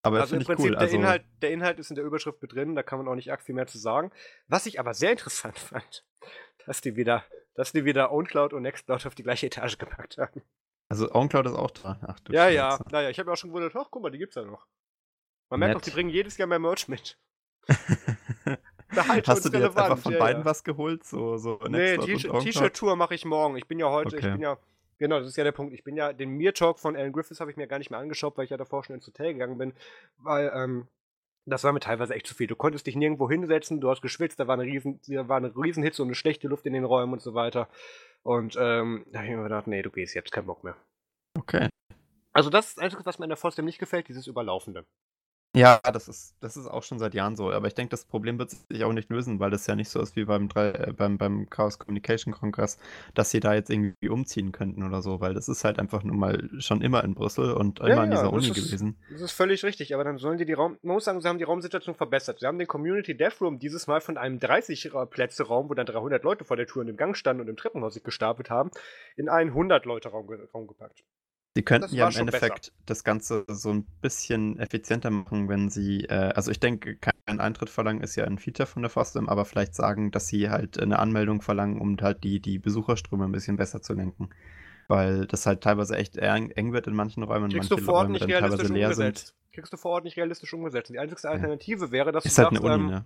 aber 0.03 0.21
also 0.21 0.37
im 0.37 0.45
Prinzip, 0.45 0.67
cool. 0.67 0.71
der, 0.73 0.81
also 0.81 0.97
Inhalt, 0.97 1.25
der 1.41 1.51
Inhalt 1.51 1.79
ist 1.79 1.91
in 1.91 1.97
der 1.97 2.05
Überschrift 2.05 2.43
mit 2.43 2.53
drin, 2.53 2.75
da 2.75 2.83
kann 2.83 2.99
man 2.99 3.09
auch 3.09 3.15
nicht 3.15 3.33
arg 3.33 3.43
viel 3.43 3.55
mehr 3.55 3.67
zu 3.67 3.79
sagen. 3.79 4.11
Was 4.49 4.67
ich 4.67 4.79
aber 4.79 4.93
sehr 4.93 5.13
interessant 5.13 5.59
fand, 5.59 6.05
dass 6.67 6.83
die 6.83 6.97
wieder 6.97 7.25
dass 7.55 7.73
die 7.73 7.85
wieder 7.85 8.13
OwnCloud 8.13 8.53
und 8.53 8.63
Nextcloud 8.63 9.07
auf 9.07 9.15
die 9.15 9.23
gleiche 9.23 9.47
Etage 9.47 9.79
gepackt 9.79 10.19
haben. 10.19 10.43
Also 10.89 11.11
OwnCloud 11.13 11.47
ist 11.47 11.55
auch 11.55 11.71
dran. 11.71 11.99
Ach, 12.07 12.21
du 12.21 12.33
ja, 12.33 12.49
ja, 12.49 12.79
naja, 12.91 13.11
ich 13.11 13.19
habe 13.19 13.31
ja 13.31 13.33
auch 13.33 13.37
schon 13.37 13.51
gewundert, 13.51 13.75
ach 13.77 13.89
guck 13.91 14.03
mal, 14.03 14.11
die 14.11 14.19
gibt's 14.19 14.37
ja 14.37 14.45
noch. 14.45 14.67
Man 15.51 15.61
Nett. 15.61 15.69
merkt 15.69 15.75
doch, 15.77 15.85
die 15.85 15.91
bringen 15.91 16.11
jedes 16.11 16.37
Jahr 16.37 16.49
mehr 16.49 16.59
Merch 16.59 16.89
mit. 16.89 17.19
Hast 19.27 19.45
du 19.45 19.49
dir 19.49 19.61
jetzt 19.61 19.77
einfach 19.77 19.99
von 19.99 20.13
ja, 20.13 20.19
beiden 20.19 20.43
ja. 20.43 20.45
was 20.47 20.63
geholt? 20.63 21.05
So, 21.05 21.37
so 21.37 21.59
nee, 21.69 21.97
T-Shirt-Tour 21.97 22.97
mache 22.97 23.15
ich 23.15 23.25
morgen. 23.25 23.57
Ich 23.57 23.67
bin 23.67 23.79
ja 23.79 23.91
heute, 23.91 24.17
okay. 24.17 24.27
ich 24.27 24.33
bin 24.33 24.41
ja, 24.41 24.59
genau, 24.99 25.19
das 25.19 25.29
ist 25.29 25.37
ja 25.37 25.45
der 25.45 25.53
Punkt. 25.53 25.73
Ich 25.75 25.85
bin 25.85 25.97
ja, 25.97 26.13
den 26.13 26.31
Mir-Talk 26.31 26.79
von 26.79 26.97
Alan 26.97 27.13
Griffiths 27.13 27.41
habe 27.41 27.51
ich 27.51 27.57
mir 27.57 27.67
gar 27.67 27.79
nicht 27.79 27.91
mehr 27.91 27.99
angeschaut, 27.99 28.37
weil 28.37 28.45
ich 28.45 28.51
ja 28.51 28.57
davor 28.57 28.85
schon 28.85 28.95
ins 28.95 29.07
Hotel 29.07 29.33
gegangen 29.33 29.59
bin, 29.59 29.73
weil, 30.19 30.53
ähm, 30.55 30.89
das 31.47 31.65
war 31.65 31.73
mir 31.73 31.81
teilweise 31.81 32.15
echt 32.15 32.27
zu 32.27 32.35
viel. 32.35 32.47
Du 32.47 32.57
konntest 32.57 32.87
dich 32.87 32.97
nirgendwo 32.97 33.29
hinsetzen, 33.29 33.81
du 33.81 33.91
hast 33.91 34.03
geschwitzt, 34.03 34.41
da 34.41 34.47
war 34.47 34.55
eine 34.55 34.65
riesen, 34.65 35.01
da 35.07 35.29
war 35.29 35.37
eine 35.37 35.55
Riesenhitze 35.55 36.03
und 36.03 36.09
eine 36.09 36.15
schlechte 36.15 36.49
Luft 36.49 36.67
in 36.67 36.73
den 36.73 36.85
Räumen 36.85 37.13
und 37.13 37.23
so 37.23 37.35
weiter. 37.35 37.69
Und 38.23 38.57
ähm, 38.59 39.05
da 39.13 39.19
habe 39.19 39.29
ich 39.29 39.37
mir 39.37 39.43
gedacht, 39.43 39.67
nee, 39.67 39.83
du 39.83 39.91
gehst 39.91 40.15
jetzt, 40.15 40.33
kein 40.33 40.47
Bock 40.47 40.65
mehr. 40.65 40.77
Okay. 41.37 41.69
Also 42.33 42.51
das 42.51 42.69
ist 42.69 42.79
das 42.79 42.85
Einzige, 42.85 43.07
was 43.07 43.19
mir 43.19 43.27
in 43.27 43.31
der 43.31 43.37
Fostem 43.37 43.65
nicht 43.65 43.79
gefällt, 43.79 44.09
dieses 44.09 44.27
Überlaufende. 44.27 44.87
Ja, 45.55 45.79
das 45.85 46.09
ist, 46.09 46.35
das 46.41 46.57
ist 46.57 46.67
auch 46.67 46.83
schon 46.83 46.99
seit 46.99 47.15
Jahren 47.15 47.37
so. 47.37 47.53
Aber 47.53 47.69
ich 47.69 47.75
denke, 47.75 47.91
das 47.91 48.05
Problem 48.05 48.39
wird 48.41 48.51
sich 48.51 48.83
auch 48.83 48.93
nicht 48.93 49.09
lösen, 49.09 49.39
weil 49.39 49.51
das 49.51 49.67
ja 49.69 49.77
nicht 49.77 49.89
so 49.89 50.01
ist 50.01 50.17
wie 50.17 50.25
beim, 50.25 50.49
äh, 50.57 50.93
beim, 50.93 51.17
beim 51.17 51.49
Chaos 51.49 51.79
Communication 51.79 52.35
Kongress, 52.35 52.77
dass 53.15 53.31
sie 53.31 53.39
da 53.39 53.55
jetzt 53.55 53.71
irgendwie 53.71 54.09
umziehen 54.09 54.51
könnten 54.51 54.83
oder 54.83 55.01
so, 55.01 55.21
weil 55.21 55.33
das 55.33 55.49
ist 55.49 55.65
halt 55.65 55.79
einfach 55.79 56.03
nur 56.03 56.17
mal 56.17 56.51
schon 56.59 56.83
immer 56.83 57.05
in 57.05 57.15
Brüssel 57.15 57.53
und 57.53 57.79
ja, 57.79 57.87
immer 57.87 58.05
in 58.05 58.11
dieser 58.11 58.33
Uni 58.33 58.49
ist, 58.49 58.55
gewesen. 58.55 58.97
Das 59.13 59.21
ist 59.21 59.33
völlig 59.33 59.63
richtig, 59.65 59.95
aber 59.95 60.03
dann 60.03 60.19
sollen 60.19 60.39
die 60.39 60.45
die 60.45 60.55
Raum, 60.55 60.77
man 60.83 60.95
muss 60.95 61.05
sagen, 61.05 61.21
sie 61.21 61.29
haben 61.29 61.39
die 61.39 61.45
Raumsituation 61.45 61.95
verbessert. 61.95 62.41
Sie 62.41 62.47
haben 62.47 62.59
den 62.59 62.67
Community 62.67 63.17
Death 63.17 63.41
Room 63.41 63.61
dieses 63.61 63.87
Mal 63.87 64.01
von 64.01 64.19
einem 64.19 64.39
30-Plätze-Raum, 64.39 65.71
wo 65.71 65.75
dann 65.75 65.87
300 65.87 66.25
Leute 66.25 66.45
vor 66.45 66.57
der 66.57 66.67
Tür 66.67 66.83
und 66.83 66.89
im 66.89 66.97
Gang 66.97 67.17
standen 67.17 67.43
und 67.43 67.49
im 67.49 67.57
Treppenhaus 67.57 67.95
sich 67.95 68.03
gestapelt 68.03 68.51
haben, 68.51 68.71
in 69.17 69.29
einen 69.29 69.53
100-Leute-Raum 69.53 70.29
Raum 70.53 70.67
gepackt. 70.67 71.05
Sie 71.57 71.63
könnten 71.63 71.95
ja 71.95 72.09
im 72.09 72.17
Endeffekt 72.17 72.61
besser. 72.61 72.73
das 72.87 73.05
Ganze 73.05 73.45
so 73.47 73.71
ein 73.71 73.87
bisschen 74.01 74.59
effizienter 74.59 75.11
machen, 75.11 75.49
wenn 75.49 75.69
sie, 75.69 76.05
äh, 76.05 76.33
also 76.35 76.51
ich 76.51 76.59
denke, 76.59 76.97
kein 76.97 77.39
Eintritt 77.39 77.71
verlangen 77.71 78.03
ist 78.03 78.17
ja 78.17 78.25
ein 78.25 78.39
Feature 78.39 78.67
von 78.67 78.83
der 78.83 78.91
FOSDEM, 78.91 79.29
aber 79.29 79.45
vielleicht 79.45 79.75
sagen, 79.75 80.11
dass 80.11 80.27
sie 80.27 80.51
halt 80.51 80.81
eine 80.81 80.99
Anmeldung 80.99 81.43
verlangen, 81.43 81.81
um 81.81 81.97
halt 82.01 82.25
die, 82.25 82.41
die 82.41 82.59
Besucherströme 82.59 83.25
ein 83.25 83.33
bisschen 83.33 83.57
besser 83.57 83.83
zu 83.83 83.95
lenken. 83.95 84.31
Weil 84.89 85.27
das 85.27 85.47
halt 85.47 85.63
teilweise 85.63 85.97
echt 85.97 86.17
eng 86.17 86.73
wird 86.73 86.89
in 86.89 86.95
manchen 86.95 87.23
Räumen, 87.23 87.51
Kriegst 87.51 87.71
manche 87.71 87.81
du 87.81 87.87
vor 87.87 87.95
Ort 87.95 88.05
Räume 88.07 88.13
nicht 88.15 88.23
dann 88.23 88.31
teilweise 88.31 88.73
leer 88.73 88.89
umgesetzt. 88.89 89.29
sind. 89.29 89.37
Kriegst 89.53 89.73
du 89.73 89.77
vor 89.77 89.93
Ort 89.93 90.05
nicht 90.05 90.17
realistisch 90.17 90.53
umgesetzt. 90.53 90.91
Die 90.91 90.99
einzige 90.99 91.29
Alternative 91.29 91.87
ja. 91.87 91.93
wäre, 91.93 92.13
dass 92.13 92.25
ist 92.25 92.37
du 92.37 92.43
halt 92.43 92.53
sagst, 92.53 92.65
eine 92.65 92.75
Uni, 92.75 92.85
ähm, 92.85 92.91
ne? 92.91 93.05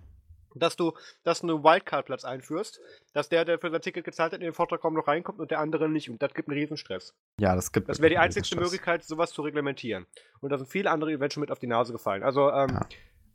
Dass 0.55 0.75
du, 0.75 0.93
dass 1.23 1.41
du 1.41 1.47
einen 1.47 1.63
Wildcard-Platz 1.63 2.25
einführst, 2.25 2.79
dass 3.13 3.29
der, 3.29 3.45
der 3.45 3.59
für 3.59 3.69
sein 3.69 3.81
Ticket 3.81 4.03
gezahlt 4.03 4.33
hat, 4.33 4.39
in 4.39 4.45
den 4.45 4.53
Vortrag 4.53 4.81
kaum 4.81 4.93
noch 4.93 5.07
reinkommt 5.07 5.39
und 5.39 5.51
der 5.51 5.59
andere 5.59 5.89
nicht. 5.89 6.09
Und 6.09 6.21
das 6.21 6.33
gibt 6.33 6.49
einen 6.49 6.57
Riesenstress. 6.57 7.13
Ja, 7.39 7.55
das 7.55 7.71
gibt 7.71 7.89
Das 7.89 7.99
wäre 7.99 8.09
die 8.09 8.17
einzigste 8.17 8.55
Möglichkeit, 8.55 9.03
sowas 9.03 9.31
zu 9.31 9.41
reglementieren. 9.41 10.05
Und 10.41 10.51
da 10.51 10.57
sind 10.57 10.67
viele 10.67 10.91
andere 10.91 11.11
Events 11.11 11.33
schon 11.33 11.41
mit 11.41 11.51
auf 11.51 11.59
die 11.59 11.67
Nase 11.67 11.91
gefallen. 11.91 12.23
Also, 12.23 12.51
ähm, 12.51 12.69
ja. 12.69 12.87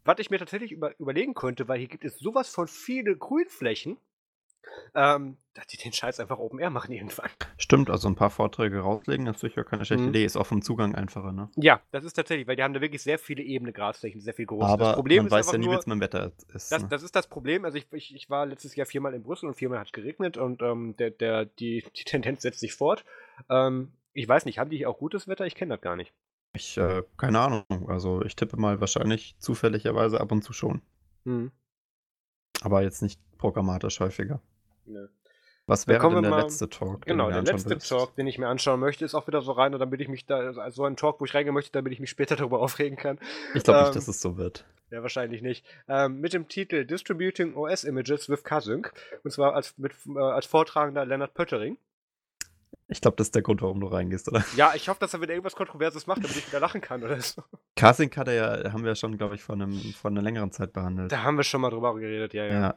was 0.05 0.19
ich 0.19 0.31
mir 0.31 0.39
tatsächlich 0.39 0.73
über, 0.73 0.99
überlegen 0.99 1.35
könnte, 1.35 1.69
weil 1.69 1.79
hier 1.79 1.89
gibt 1.89 2.05
es 2.05 2.19
sowas 2.19 2.49
von 2.49 2.69
viele 2.69 3.17
Grünflächen, 3.17 3.99
ähm, 4.95 5.37
dass 5.55 5.67
die 5.69 5.77
den 5.77 5.93
Scheiß 5.93 6.19
einfach 6.21 6.39
Open 6.39 6.59
Air 6.59 6.71
machen 6.71 6.93
irgendwann. 6.93 7.31
Stimmt, 7.59 7.89
also 7.89 8.09
ein 8.09 8.17
paar 8.17 8.31
Vorträge 8.31 8.81
rauslegen, 8.81 9.25
das 9.25 9.37
ist 9.37 9.41
sicher 9.43 9.65
keine 9.65 9.85
schlechte 9.85 10.03
mhm. 10.03 10.11
Idee. 10.11 10.25
Ist 10.25 10.37
auch 10.37 10.47
vom 10.47 10.63
Zugang 10.63 10.95
einfacher, 10.95 11.33
ne? 11.33 11.49
Ja, 11.57 11.81
das 11.93 12.05
ist 12.05 12.15
tatsächlich, 12.15 12.47
weil 12.47 12.57
die 12.57 12.63
haben 12.63 12.75
da 12.75 12.81
wirklich 12.81 13.03
sehr 13.03 13.19
viele 13.19 13.43
ebene 13.43 13.73
Grasflächen, 13.73 14.21
sehr 14.21 14.35
viel 14.35 14.47
groß. 14.47 14.65
Aber 14.65 14.85
das 14.85 14.95
Problem 14.95 15.25
man 15.25 15.31
weiß 15.31 15.53
ja 15.53 15.59
nie, 15.59 15.69
wie 15.69 15.75
es 15.75 15.87
mit 15.87 15.95
dem 15.95 16.01
Wetter 16.01 16.27
ist. 16.27 16.73
Das, 16.73 16.83
ne? 16.83 16.89
das, 16.89 17.03
ist 17.03 17.15
das 17.15 17.29
Problem. 17.29 17.65
Also 17.65 17.79
ich, 17.79 17.87
ich, 17.93 18.15
ich, 18.15 18.31
war 18.31 18.47
letztes 18.47 18.75
Jahr 18.75 18.87
viermal 18.87 19.15
in 19.15 19.23
Brüssel 19.23 19.49
und 19.49 19.55
viermal 19.55 19.79
hat 19.79 19.87
es 19.87 19.93
geregnet 19.93 20.37
und 20.37 20.61
ähm, 20.63 20.97
der, 20.97 21.11
der, 21.11 21.45
die, 21.45 21.85
die 21.97 22.05
Tendenz 22.05 22.43
setzt 22.43 22.61
sich 22.61 22.75
fort. 22.75 23.05
Ähm, 23.49 23.93
ich 24.13 24.29
weiß 24.29 24.45
nicht, 24.47 24.59
haben 24.59 24.71
die 24.71 24.79
hier 24.79 24.91
auch 24.91 24.99
gutes 24.99 25.29
Wetter? 25.29 25.47
Ich 25.47 25.55
kenne 25.55 25.75
das 25.75 25.81
gar 25.81 25.97
nicht. 25.97 26.13
Ich, 26.53 26.77
äh, 26.79 27.03
keine 27.17 27.41
Ahnung. 27.41 27.89
Also 27.89 28.23
ich 28.23 28.37
tippe 28.37 28.57
mal 28.57 28.81
wahrscheinlich 28.81 29.37
zufälligerweise 29.39 30.21
ab 30.21 30.31
und 30.33 30.43
zu 30.43 30.53
schon. 30.53 30.83
Mhm. 31.25 31.51
Aber 32.63 32.83
jetzt 32.83 33.03
nicht 33.03 33.21
programmatisch 33.39 34.01
häufiger. 34.01 34.41
Ne. 34.87 35.09
Was 35.67 35.87
wäre 35.87 36.11
denn 36.11 36.23
der 36.23 36.31
mal, 36.31 36.43
letzte 36.43 36.69
Talk? 36.69 37.07
Genau, 37.07 37.31
der 37.31 37.43
letzte? 37.43 37.79
Talk, 37.79 38.15
den 38.17 38.27
ich 38.27 38.39
mir 38.39 38.49
anschauen 38.49 38.81
möchte, 38.81 39.05
ist 39.05 39.15
auch 39.15 39.27
wieder 39.27 39.41
so 39.41 39.53
rein, 39.53 39.73
und 39.73 39.81
damit 39.81 40.01
ich 40.03 40.09
mich 40.09 40.27
da, 40.27 40.37
also 40.37 40.71
so 40.71 40.85
ein 40.85 40.97
Talk, 40.97 41.21
wo 41.21 41.25
ich 41.25 41.35
reingehen 41.35 41.55
möchte, 41.55 41.73
damit 41.73 41.93
ich 41.93 42.01
mich 42.01 42.11
später 42.11 42.37
darüber 42.37 42.61
aufregen 42.61 42.99
kann. 42.99 43.19
Ich 43.55 43.65
glaube 43.65 43.81
ähm, 43.81 43.85
nicht, 43.87 43.97
dass 43.97 44.09
es 44.09 44.21
so 44.21 44.37
wird. 44.37 44.67
Ja, 44.91 45.03
wahrscheinlich 45.03 45.41
nicht. 45.41 45.65
Ähm, 45.89 46.21
mit 46.21 46.35
dem 46.35 46.49
Titel 46.49 46.85
Distributing 46.85 47.55
OS 47.55 47.85
Images 47.85 48.29
with 48.29 48.45
Kasync. 48.45 48.93
Und 49.25 49.31
zwar 49.31 49.55
als, 49.55 49.77
mit, 49.79 49.93
äh, 50.07 50.19
als 50.19 50.47
Vortragender 50.47 51.07
Leonard 51.07 51.33
Pöttering. 51.33 51.79
Ich 52.89 53.01
glaube, 53.01 53.17
das 53.17 53.29
ist 53.29 53.35
der 53.35 53.43
Grund, 53.43 53.63
warum 53.63 53.81
du 53.81 53.87
reingehst, 53.87 54.29
oder? 54.29 54.45
Ja, 54.57 54.73
ich 54.75 54.89
hoffe, 54.91 55.01
dass 55.01 55.15
er 55.15 55.23
wieder 55.23 55.33
irgendwas 55.33 55.57
Kontroverses 55.57 56.07
macht, 56.07 56.23
damit 56.23 56.37
ich 56.37 56.47
wieder 56.47 56.61
lachen 56.61 56.83
kann 56.83 57.03
oder 57.03 57.19
so. 57.21 57.43
Casting 57.77 58.15
hat 58.15 58.29
er 58.29 58.35
ja, 58.35 58.73
haben 58.73 58.83
wir 58.83 58.91
ja 58.91 58.95
schon, 58.95 59.17
glaube 59.17 59.35
ich, 59.35 59.43
vor, 59.43 59.55
einem, 59.55 59.73
vor 59.95 60.11
einer 60.11 60.21
längeren 60.21 60.53
Zeit 60.53 60.75
behandelt. 60.75 61.11
Da 61.11 61.23
haben 61.23 61.37
wir 61.39 61.45
schon 61.45 61.63
mal 61.63 61.71
drüber 61.71 61.95
geredet, 61.95 62.35
ja, 62.35 62.45
ja. 62.45 62.53
ja. 62.53 62.75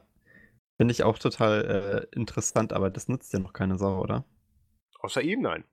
Finde 0.78 0.92
ich 0.92 1.02
auch 1.02 1.18
total 1.18 2.08
äh, 2.12 2.16
interessant, 2.16 2.72
aber 2.72 2.88
das 2.88 3.08
nutzt 3.08 3.32
ja 3.32 3.40
noch 3.40 3.52
keine 3.52 3.76
Sau, 3.76 4.00
oder? 4.00 4.24
Außer 5.00 5.20
ihm, 5.20 5.42
nein. 5.42 5.64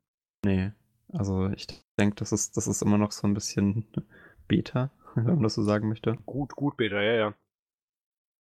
Nee. 0.44 0.72
Also 1.14 1.48
ich 1.50 1.68
denke, 2.00 2.16
das 2.16 2.32
ist, 2.32 2.58
das 2.58 2.68
ist 2.68 2.82
immer 2.82 2.98
noch 2.98 3.12
so 3.12 3.28
ein 3.28 3.36
bisschen 3.36 3.88
Beta, 4.48 4.90
wenn 5.16 5.26
man 5.26 5.44
das 5.44 5.54
so 5.54 5.62
sagen 5.64 5.90
möchte. 5.90 6.18
Gut, 6.26 6.56
gut 6.56 6.76
Beta, 6.76 7.00
ja, 7.02 7.14
ja. 7.14 7.34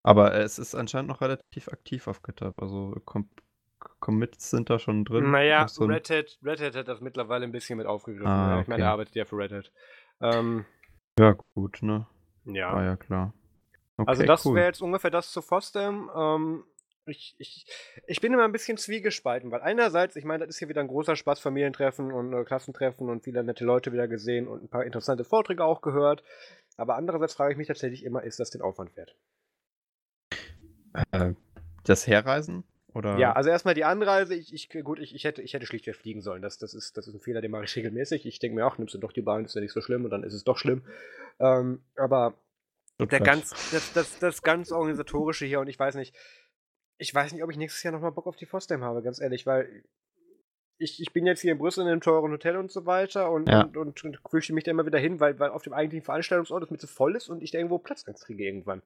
Aber 0.04 0.34
äh, 0.34 0.42
es 0.42 0.58
ist 0.58 0.74
anscheinend 0.74 1.10
noch 1.10 1.22
relativ 1.22 1.68
aktiv 1.68 2.08
auf 2.08 2.24
GitHub. 2.24 2.60
Also 2.60 2.96
Com 3.06 3.30
Commits 4.00 4.50
sind 4.50 4.72
da 4.72 4.80
schon 4.80 5.06
drin. 5.06 5.30
Naja, 5.30 5.68
so 5.68 5.86
Red, 5.86 6.10
Hat, 6.10 6.40
Red 6.44 6.62
Hat 6.62 6.76
hat 6.76 6.88
das 6.88 7.00
mittlerweile 7.00 7.44
ein 7.44 7.52
bisschen 7.52 7.78
mit 7.78 7.86
aufgegriffen. 7.86 8.28
Ah, 8.28 8.54
okay. 8.54 8.62
Ich 8.64 8.68
meine, 8.68 8.84
er 8.84 8.90
arbeitet 8.90 9.14
ja 9.14 9.26
für 9.26 9.38
Red 9.38 9.52
Hat. 9.52 9.72
Ähm, 10.20 10.66
ja, 11.20 11.34
gut, 11.54 11.84
ne? 11.84 12.08
Ja. 12.46 12.74
War 12.74 12.84
ja 12.84 12.96
klar. 12.96 13.34
Also 13.98 14.02
okay, 14.02 14.10
also 14.10 14.24
das 14.24 14.46
cool. 14.46 14.56
wäre 14.56 14.68
jetzt 14.68 14.82
ungefähr 14.82 15.12
das 15.12 15.32
zu 15.32 15.42
Fosdem. 15.42 16.10
Ähm, 16.16 16.64
ich, 17.06 17.36
ich, 17.38 17.66
ich 18.06 18.22
bin 18.22 18.34
immer 18.34 18.44
ein 18.44 18.52
bisschen 18.52 18.78
zwiegespalten, 18.78 19.50
weil 19.52 19.62
einerseits, 19.62 20.16
ich 20.16 20.26
meine, 20.26 20.46
das 20.46 20.56
ist 20.56 20.60
hier 20.60 20.70
wieder 20.70 20.82
ein 20.82 20.88
großer 20.88 21.16
Spaß, 21.16 21.40
Familientreffen 21.40 22.12
und 22.12 22.34
äh, 22.34 22.44
Klassentreffen 22.44 23.10
und 23.10 23.24
viele 23.24 23.44
nette 23.44 23.66
Leute 23.66 23.94
wieder 23.94 24.08
gesehen 24.08 24.48
und 24.48 24.64
ein 24.64 24.70
paar 24.70 24.86
interessante 24.86 25.24
Vorträge 25.24 25.64
auch 25.64 25.82
gehört. 25.82 26.24
Aber 26.76 26.96
andererseits 26.96 27.34
frage 27.34 27.54
ich 27.54 27.58
mich 27.58 27.68
tatsächlich 27.68 28.04
immer, 28.04 28.24
ist 28.24 28.40
das 28.40 28.50
den 28.50 28.62
Aufwand 28.62 28.96
wert? 28.96 29.16
Äh, 31.12 31.34
das 31.84 32.06
Herreisen? 32.08 32.64
Oder? 32.94 33.18
Ja, 33.18 33.34
also 33.34 33.50
erstmal 33.50 33.74
die 33.74 33.84
Anreise. 33.84 34.36
Ich, 34.36 34.54
ich, 34.54 34.70
gut, 34.84 35.00
ich, 35.00 35.14
ich, 35.14 35.24
hätte, 35.24 35.42
ich 35.42 35.54
hätte 35.54 35.66
schlichtweg 35.66 35.96
fliegen 35.96 36.22
sollen. 36.22 36.42
Das, 36.42 36.58
das, 36.58 36.74
ist, 36.74 36.98
das 36.98 37.08
ist 37.08 37.14
ein 37.14 37.20
Fehler, 37.20 37.42
den 37.42 37.52
mache 37.52 37.66
ich 37.66 37.76
regelmäßig. 37.76 38.26
Ich 38.26 38.40
denke 38.40 38.56
mir 38.56 38.66
auch, 38.66 38.78
nimmst 38.78 38.94
du 38.94 38.98
doch 38.98 39.12
die 39.12 39.22
Bahn, 39.22 39.46
ist 39.46 39.56
ja 39.56 39.62
nicht 39.62 39.74
so 39.74 39.82
schlimm 39.82 40.04
und 40.04 40.10
dann 40.10 40.24
ist 40.24 40.34
es 40.34 40.44
doch 40.44 40.58
schlimm. 40.58 40.84
Ähm, 41.40 41.84
aber 41.96 42.34
der 43.00 43.20
ganz, 43.20 43.50
das, 43.72 43.94
das, 43.94 44.20
das 44.20 44.42
ganz 44.42 44.72
organisatorische 44.72 45.46
hier 45.46 45.60
und 45.60 45.68
ich 45.68 45.78
weiß 45.78 45.96
nicht, 45.96 46.16
ich 46.98 47.14
weiß 47.14 47.34
nicht, 47.34 47.44
ob 47.44 47.52
ich 47.52 47.58
nächstes 47.58 47.84
Jahr 47.84 47.94
nochmal 47.94 48.12
Bock 48.12 48.28
auf 48.28 48.36
die 48.36 48.46
Fosdem 48.46 48.84
habe, 48.84 49.04
ganz 49.04 49.22
ehrlich, 49.22 49.46
weil 49.46 49.84
ich, 50.80 51.02
ich 51.02 51.14
bin 51.14 51.26
jetzt 51.26 51.42
hier 51.42 51.52
in 51.52 51.58
Brüssel 51.58 51.84
in 51.84 51.90
einem 51.90 52.02
teuren 52.02 52.32
Hotel 52.32 52.58
und 52.58 52.72
so 52.72 52.86
weiter 52.86 53.32
und, 53.32 53.50
ja. 53.50 53.62
und, 53.62 53.78
und, 53.78 54.04
und 54.04 54.20
flüchte 54.28 54.54
mich 54.54 54.64
da 54.64 54.72
immer 54.72 54.86
wieder 54.86 55.00
hin, 55.00 55.20
weil, 55.20 55.40
weil 55.40 55.50
auf 55.50 55.64
dem 55.64 55.74
eigentlichen 55.74 56.06
Veranstaltungsort 56.06 56.64
es 56.64 56.72
mit 56.72 56.82
so 56.82 56.88
voll 56.88 57.16
ist 57.16 57.30
und 57.30 57.42
ich 57.42 57.52
da 57.52 57.58
irgendwo 57.58 57.80
Platz 57.80 58.04
kriege 58.04 58.44
irgendwann. 58.44 58.82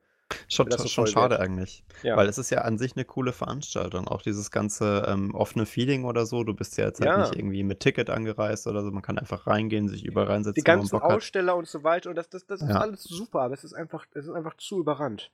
Schon, 0.47 0.69
so 0.71 0.87
schon 0.87 1.07
schade 1.07 1.31
wird. 1.31 1.41
eigentlich. 1.41 1.83
Ja. 2.03 2.17
Weil 2.17 2.27
es 2.27 2.37
ist 2.37 2.49
ja 2.49 2.59
an 2.59 2.77
sich 2.77 2.95
eine 2.95 3.05
coole 3.05 3.33
Veranstaltung. 3.33 4.07
Auch 4.07 4.21
dieses 4.21 4.51
ganze 4.51 5.05
ähm, 5.07 5.33
offene 5.35 5.65
Feeling 5.65 6.05
oder 6.05 6.25
so. 6.25 6.43
Du 6.43 6.53
bist 6.53 6.77
ja 6.77 6.85
jetzt 6.85 6.99
halt 6.99 7.09
ja. 7.09 7.17
nicht 7.19 7.35
irgendwie 7.35 7.63
mit 7.63 7.79
Ticket 7.79 8.09
angereist 8.09 8.67
oder 8.67 8.83
so. 8.83 8.91
Man 8.91 9.01
kann 9.01 9.17
einfach 9.17 9.47
reingehen, 9.47 9.87
sich 9.87 10.03
überall 10.05 10.27
reinsetzen. 10.27 10.55
Die 10.55 10.63
ganzen 10.63 10.99
Aussteller 10.99 11.55
und 11.55 11.67
so 11.67 11.83
weiter. 11.83 12.09
Und 12.09 12.15
das, 12.15 12.29
das, 12.29 12.45
das 12.45 12.61
ist 12.61 12.71
alles 12.71 13.03
super, 13.03 13.41
aber 13.41 13.53
es 13.53 13.63
ist 13.63 13.73
einfach, 13.73 14.05
es 14.13 14.25
ist 14.25 14.33
einfach 14.33 14.55
zu 14.57 14.79
überrannt. 14.79 15.31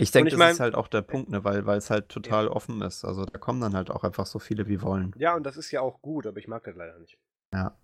Ich 0.00 0.12
denke, 0.12 0.30
das 0.30 0.38
mein, 0.38 0.52
ist 0.52 0.60
halt 0.60 0.76
auch 0.76 0.86
der 0.86 1.02
Punkt, 1.02 1.28
ne, 1.28 1.42
weil, 1.42 1.66
weil 1.66 1.78
es 1.78 1.90
halt 1.90 2.08
total 2.08 2.44
ja. 2.44 2.50
offen 2.52 2.80
ist. 2.82 3.04
Also 3.04 3.24
da 3.24 3.36
kommen 3.36 3.60
dann 3.60 3.74
halt 3.74 3.90
auch 3.90 4.04
einfach 4.04 4.26
so 4.26 4.38
viele 4.38 4.68
wie 4.68 4.80
wollen. 4.80 5.12
Ja, 5.18 5.34
und 5.34 5.44
das 5.44 5.56
ist 5.56 5.72
ja 5.72 5.80
auch 5.80 6.00
gut, 6.00 6.24
aber 6.26 6.38
ich 6.38 6.46
mag 6.46 6.62
das 6.62 6.76
leider 6.76 6.96
nicht. 7.00 7.18
Ja. 7.52 7.76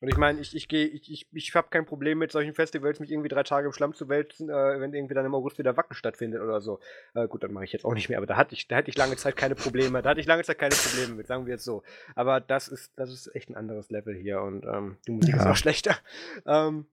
Und 0.00 0.08
ich 0.08 0.16
meine, 0.16 0.40
ich, 0.40 0.56
ich 0.56 0.66
gehe, 0.66 0.86
ich, 0.86 1.10
ich, 1.10 1.26
ich 1.30 1.54
habe 1.54 1.68
kein 1.68 1.84
Problem 1.84 2.18
mit 2.18 2.32
solchen 2.32 2.54
Festivals, 2.54 3.00
mich 3.00 3.10
irgendwie 3.10 3.28
drei 3.28 3.42
Tage 3.42 3.66
im 3.66 3.72
Schlamm 3.72 3.94
zu 3.94 4.08
wälzen, 4.08 4.48
äh, 4.48 4.80
wenn 4.80 4.94
irgendwie 4.94 5.14
dann 5.14 5.26
im 5.26 5.34
August 5.34 5.58
wieder 5.58 5.76
Wacken 5.76 5.94
stattfindet 5.94 6.40
oder 6.40 6.62
so. 6.62 6.80
Äh, 7.14 7.28
gut, 7.28 7.42
dann 7.42 7.52
mache 7.52 7.64
ich 7.64 7.72
jetzt 7.72 7.84
auch 7.84 7.92
nicht 7.92 8.08
mehr, 8.08 8.16
aber 8.16 8.26
da 8.26 8.36
hatte 8.36 8.54
ich, 8.54 8.66
da 8.66 8.76
hatte 8.76 8.88
ich 8.88 8.96
lange 8.96 9.16
Zeit 9.16 9.36
keine 9.36 9.54
Probleme. 9.54 10.00
Da 10.00 10.10
hatte 10.10 10.20
ich 10.20 10.26
lange 10.26 10.42
Zeit 10.42 10.58
keine 10.58 10.74
Probleme 10.74 11.14
mit, 11.14 11.26
sagen 11.26 11.44
wir 11.44 11.52
jetzt 11.52 11.64
so. 11.64 11.82
Aber 12.14 12.40
das 12.40 12.68
ist, 12.68 12.92
das 12.96 13.12
ist 13.12 13.34
echt 13.34 13.50
ein 13.50 13.56
anderes 13.56 13.90
Level 13.90 14.16
hier 14.16 14.40
und 14.40 14.64
ähm, 14.64 14.96
die 15.06 15.12
Musik 15.12 15.34
ja. 15.34 15.40
ist 15.42 15.46
auch 15.46 15.56
schlechter. 15.56 15.98
Ähm, 16.46 16.86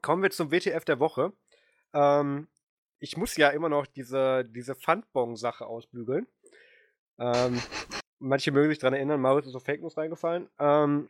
kommen 0.00 0.22
wir 0.22 0.30
zum 0.30 0.52
WTF 0.52 0.84
der 0.84 1.00
Woche. 1.00 1.32
Ähm, 1.92 2.46
ich 3.00 3.16
muss 3.16 3.36
ja 3.36 3.48
immer 3.48 3.68
noch 3.68 3.86
diese, 3.86 4.44
diese 4.44 4.76
Pfandbon-Sache 4.76 5.66
ausbügeln. 5.66 6.28
Ähm, 7.18 7.60
manche 8.20 8.52
mögen 8.52 8.70
sich 8.70 8.78
daran 8.78 8.94
erinnern, 8.94 9.20
Maurice 9.20 9.48
ist 9.48 9.56
auf 9.56 9.64
Fake 9.64 9.80
News 9.80 9.96
reingefallen. 9.96 10.48
Ähm, 10.58 11.08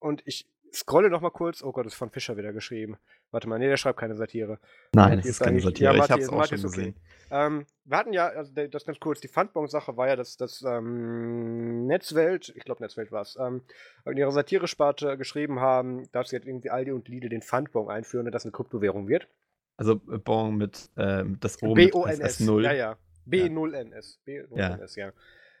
und 0.00 0.22
ich 0.24 0.48
scrolle 0.72 1.10
noch 1.10 1.20
mal 1.20 1.30
kurz. 1.30 1.62
Oh 1.62 1.72
Gott, 1.72 1.86
ist 1.86 1.94
von 1.94 2.10
Fischer 2.10 2.36
wieder 2.36 2.52
geschrieben. 2.52 2.96
Warte 3.30 3.48
mal, 3.48 3.58
nee, 3.58 3.68
der 3.68 3.76
schreibt 3.76 3.98
keine 3.98 4.14
Satire. 4.14 4.58
Nein, 4.94 5.18
das 5.18 5.26
ist 5.26 5.40
keine 5.40 5.60
Satire. 5.60 5.96
Ja, 5.96 6.04
ich 6.04 6.10
hab's 6.10 6.28
auch 6.28 6.44
schon 6.46 6.62
gesehen. 6.62 6.94
Okay. 6.94 7.46
Ähm, 7.46 7.66
wir 7.84 7.98
hatten 7.98 8.12
ja, 8.12 8.28
also 8.28 8.52
das 8.52 8.84
ganz 8.84 8.98
kurz, 9.00 9.20
die 9.20 9.28
Pfandbon-Sache 9.28 9.96
war 9.96 10.08
ja, 10.08 10.16
dass 10.16 10.36
das 10.36 10.62
ähm, 10.62 11.86
Netzwelt, 11.86 12.52
ich 12.56 12.64
glaube 12.64 12.82
Netzwelt 12.82 13.12
war 13.12 13.22
es, 13.22 13.36
ähm, 13.38 13.62
in 14.06 14.16
ihrer 14.16 14.32
Satire-Sparte 14.32 15.18
geschrieben 15.18 15.60
haben, 15.60 16.10
dass 16.12 16.30
jetzt 16.30 16.46
irgendwie 16.46 16.70
Aldi 16.70 16.92
und 16.92 17.08
Lidl 17.08 17.28
den 17.28 17.42
Pfandbon 17.42 17.90
einführen 17.90 18.26
und 18.26 18.32
das 18.32 18.44
eine 18.44 18.52
Kryptowährung 18.52 19.08
wird. 19.08 19.28
Also 19.76 19.96
Bon 19.96 20.56
mit 20.56 20.90
ähm, 20.96 21.36
das 21.40 21.62
O 21.62 21.74
B-O-N-S, 21.74 22.40
ja, 22.40 22.72
ja. 22.72 22.96
B0NS. 23.28 24.18
B0NS, 24.26 24.98
ja. 24.98 25.12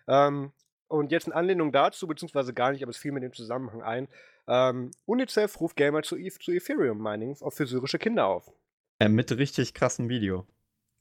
ja. 0.06 0.28
Ähm, 0.28 0.52
und 0.88 1.12
jetzt 1.12 1.26
in 1.26 1.32
Anlehnung 1.32 1.72
dazu, 1.72 2.06
beziehungsweise 2.06 2.52
gar 2.52 2.72
nicht, 2.72 2.82
aber 2.82 2.90
es 2.90 2.96
fiel 2.96 3.12
mir 3.12 3.18
in 3.18 3.24
dem 3.24 3.32
Zusammenhang 3.32 3.82
ein, 3.82 4.08
ähm, 4.46 4.90
UNICEF 5.06 5.60
ruft 5.60 5.76
Gamer 5.76 6.02
zu, 6.02 6.16
e 6.16 6.30
zu 6.30 6.52
Ethereum-Mining 6.52 7.36
für 7.36 7.66
syrische 7.66 7.98
Kinder 7.98 8.26
auf. 8.26 8.50
Äh, 8.98 9.08
mit 9.08 9.36
richtig 9.36 9.74
krassem 9.74 10.08
Video. 10.08 10.46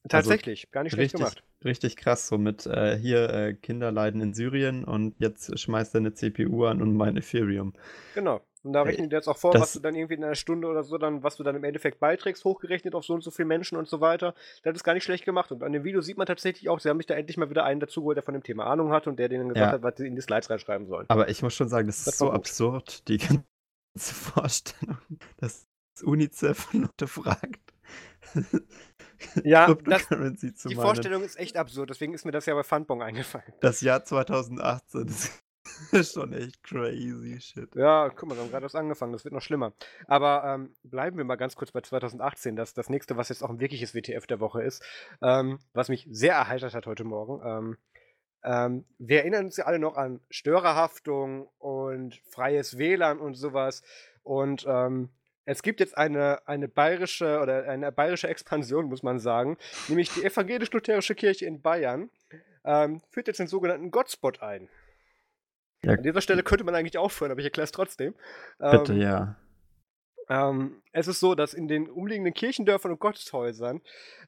Tatsächlich, 0.08 0.66
also, 0.66 0.72
gar 0.72 0.84
nicht 0.84 0.94
schlecht 0.94 1.14
richtig, 1.16 1.20
gemacht. 1.20 1.44
Richtig 1.66 1.96
krass, 1.98 2.28
so 2.28 2.38
mit 2.38 2.66
äh, 2.66 2.98
hier 2.98 3.30
äh, 3.30 3.54
Kinder 3.54 3.92
leiden 3.92 4.22
in 4.22 4.34
Syrien 4.34 4.84
und 4.84 5.16
jetzt 5.20 5.58
schmeißt 5.60 5.96
er 5.96 6.00
eine 6.00 6.14
CPU 6.14 6.66
an 6.66 6.82
und 6.82 6.96
mein 6.96 7.18
Ethereum. 7.18 7.74
Genau. 8.14 8.42
Und 8.66 8.74
da 8.74 8.82
rechnen 8.82 9.10
die 9.10 9.16
jetzt 9.16 9.28
auch 9.28 9.38
vor, 9.38 9.54
das 9.54 9.62
was 9.62 9.74
du 9.74 9.80
dann 9.80 9.96
irgendwie 9.96 10.16
in 10.16 10.24
einer 10.24 10.36
Stunde 10.36 10.68
oder 10.68 10.84
so 10.84 10.98
dann, 10.98 11.24
was 11.24 11.38
du 11.38 11.44
dann 11.44 11.56
im 11.56 11.64
Endeffekt 11.64 12.00
beiträgst, 12.00 12.44
hochgerechnet 12.44 12.96
auf 12.96 13.06
so 13.06 13.14
und 13.14 13.24
so 13.24 13.32
viele 13.32 13.48
Menschen 13.48 13.78
und 13.78 13.88
so 13.88 14.02
weiter. 14.02 14.34
Das 14.64 14.76
ist 14.76 14.84
gar 14.84 14.94
nicht 14.94 15.04
schlecht 15.04 15.26
gemacht. 15.26 15.52
Und 15.52 15.64
an 15.64 15.74
dem 15.74 15.84
Video 15.84 16.02
sieht 16.02 16.18
man 16.18 16.28
tatsächlich 16.28 16.70
auch, 16.70 16.80
sie 16.80 16.90
haben 16.90 17.00
sich 17.00 17.06
da 17.06 17.16
endlich 17.16 17.38
mal 17.38 17.50
wieder 17.50 17.64
einen 17.64 17.80
dazugeholt, 17.80 18.18
der 18.18 18.24
von 18.24 18.34
dem 18.34 18.44
Thema 18.44 18.66
Ahnung 18.66 18.92
hat 18.92 19.08
und 19.08 19.18
der 19.18 19.30
denen 19.30 19.50
gesagt 19.50 19.72
ja. 19.72 19.72
hat, 19.74 19.84
was 19.84 19.98
sie 19.98 20.08
in 20.08 20.16
die 20.16 20.22
Slides 20.22 20.50
reinschreiben 20.50 20.88
sollen. 20.88 21.06
Aber 21.10 21.30
ich 21.30 21.42
muss 21.42 21.54
schon 21.54 21.70
sagen, 21.70 21.88
das, 21.88 22.04
das 22.04 22.14
ist 22.14 22.20
so 22.20 22.26
gut. 22.26 22.36
absurd, 22.36 23.08
die 23.08 23.18
ganze 23.18 24.14
Vorstellung, 24.14 24.98
dass 25.38 25.68
UNICEF 26.04 26.74
Leute 26.74 27.08
fragt. 27.08 27.74
Ja, 29.44 29.74
das, 29.74 30.08
die 30.08 30.76
Vorstellung 30.76 31.24
ist 31.24 31.40
echt 31.40 31.58
absurd, 31.58 31.90
deswegen 31.90 32.14
ist 32.14 32.24
mir 32.26 32.32
das 32.32 32.46
ja 32.46 32.54
bei 32.54 32.62
Fundbong 32.62 33.02
eingefallen. 33.02 33.52
Das 33.62 33.82
Jahr 33.82 34.04
2018. 34.04 35.12
ist 35.92 36.14
schon 36.14 36.34
echt 36.34 36.64
crazy 36.64 37.40
shit. 37.40 37.76
Ja, 37.76 38.10
guck 38.10 38.30
mal, 38.30 38.36
wir 38.36 38.44
haben 38.44 38.52
gerade 38.52 38.66
was 38.66 38.76
angefangen, 38.76 39.14
das 39.14 39.24
wird 39.24 39.34
noch 39.34 39.42
schlimmer. 39.42 39.74
Aber 40.08 40.44
ähm, 40.46 40.76
bleiben 40.84 41.18
wir 41.18 41.26
mal 41.26 41.36
ganz 41.36 41.56
kurz 41.56 41.72
bei 41.72 41.82
2018, 41.82 42.56
das, 42.56 42.74
das 42.74 42.90
nächste, 42.90 43.18
was 43.18 43.30
jetzt 43.30 43.44
auch 43.44 43.50
ein 43.50 43.60
wirkliches 43.60 43.94
WTF 43.94 44.28
der 44.28 44.40
Woche 44.40 44.64
ist, 44.64 44.84
ähm, 45.22 45.60
was 45.74 45.90
mich 45.90 46.08
sehr 46.10 46.34
erheitert 46.34 46.74
hat 46.74 46.86
heute 46.86 47.04
Morgen. 47.04 47.42
Ähm, 47.46 47.78
ähm, 48.44 48.86
wir 48.98 49.20
erinnern 49.20 49.46
uns 49.46 49.58
ja 49.58 49.66
alle 49.66 49.80
noch 49.80 49.98
an 49.98 50.22
Störerhaftung 50.30 51.48
und 51.58 52.16
freies 52.30 52.78
WLAN 52.78 53.20
und 53.20 53.36
sowas. 53.36 53.84
Und 54.24 54.66
ähm, 54.68 55.10
es 55.46 55.64
gibt 55.64 55.80
jetzt 55.80 55.98
eine, 55.98 56.46
eine 56.48 56.68
bayerische 56.68 57.40
oder 57.40 57.66
eine 57.70 57.92
bayerische 57.92 58.28
Expansion, 58.28 58.88
muss 58.88 59.02
man 59.02 59.20
sagen, 59.20 59.58
nämlich 59.88 60.14
die 60.14 60.24
evangelisch-lutherische 60.24 61.16
Kirche 61.16 61.46
in 61.46 61.62
Bayern 61.62 62.10
ähm, 62.66 63.02
führt 63.10 63.28
jetzt 63.28 63.40
den 63.40 63.48
sogenannten 63.48 63.90
Godspot 63.90 64.42
ein. 64.42 64.68
Ja. 65.84 65.94
An 65.94 66.04
dieser 66.04 66.22
Stelle 66.22 66.44
könnte 66.44 66.64
man 66.64 66.76
eigentlich 66.76 66.98
aufhören, 66.98 67.32
aber 67.32 67.40
ich 67.40 67.46
erkläre 67.46 67.66
es 67.66 67.72
trotzdem. 67.72 68.16
Bitte, 68.60 68.94
ähm, 68.94 69.00
ja. 69.00 69.36
Ähm, 70.30 70.82
es 70.92 71.08
ist 71.08 71.20
so, 71.20 71.36
dass 71.36 71.54
in 71.54 71.68
den 71.68 71.90
umliegenden 71.90 72.34
Kirchendörfern 72.34 72.92
und 72.92 73.00
Gotteshäusern 73.00 73.82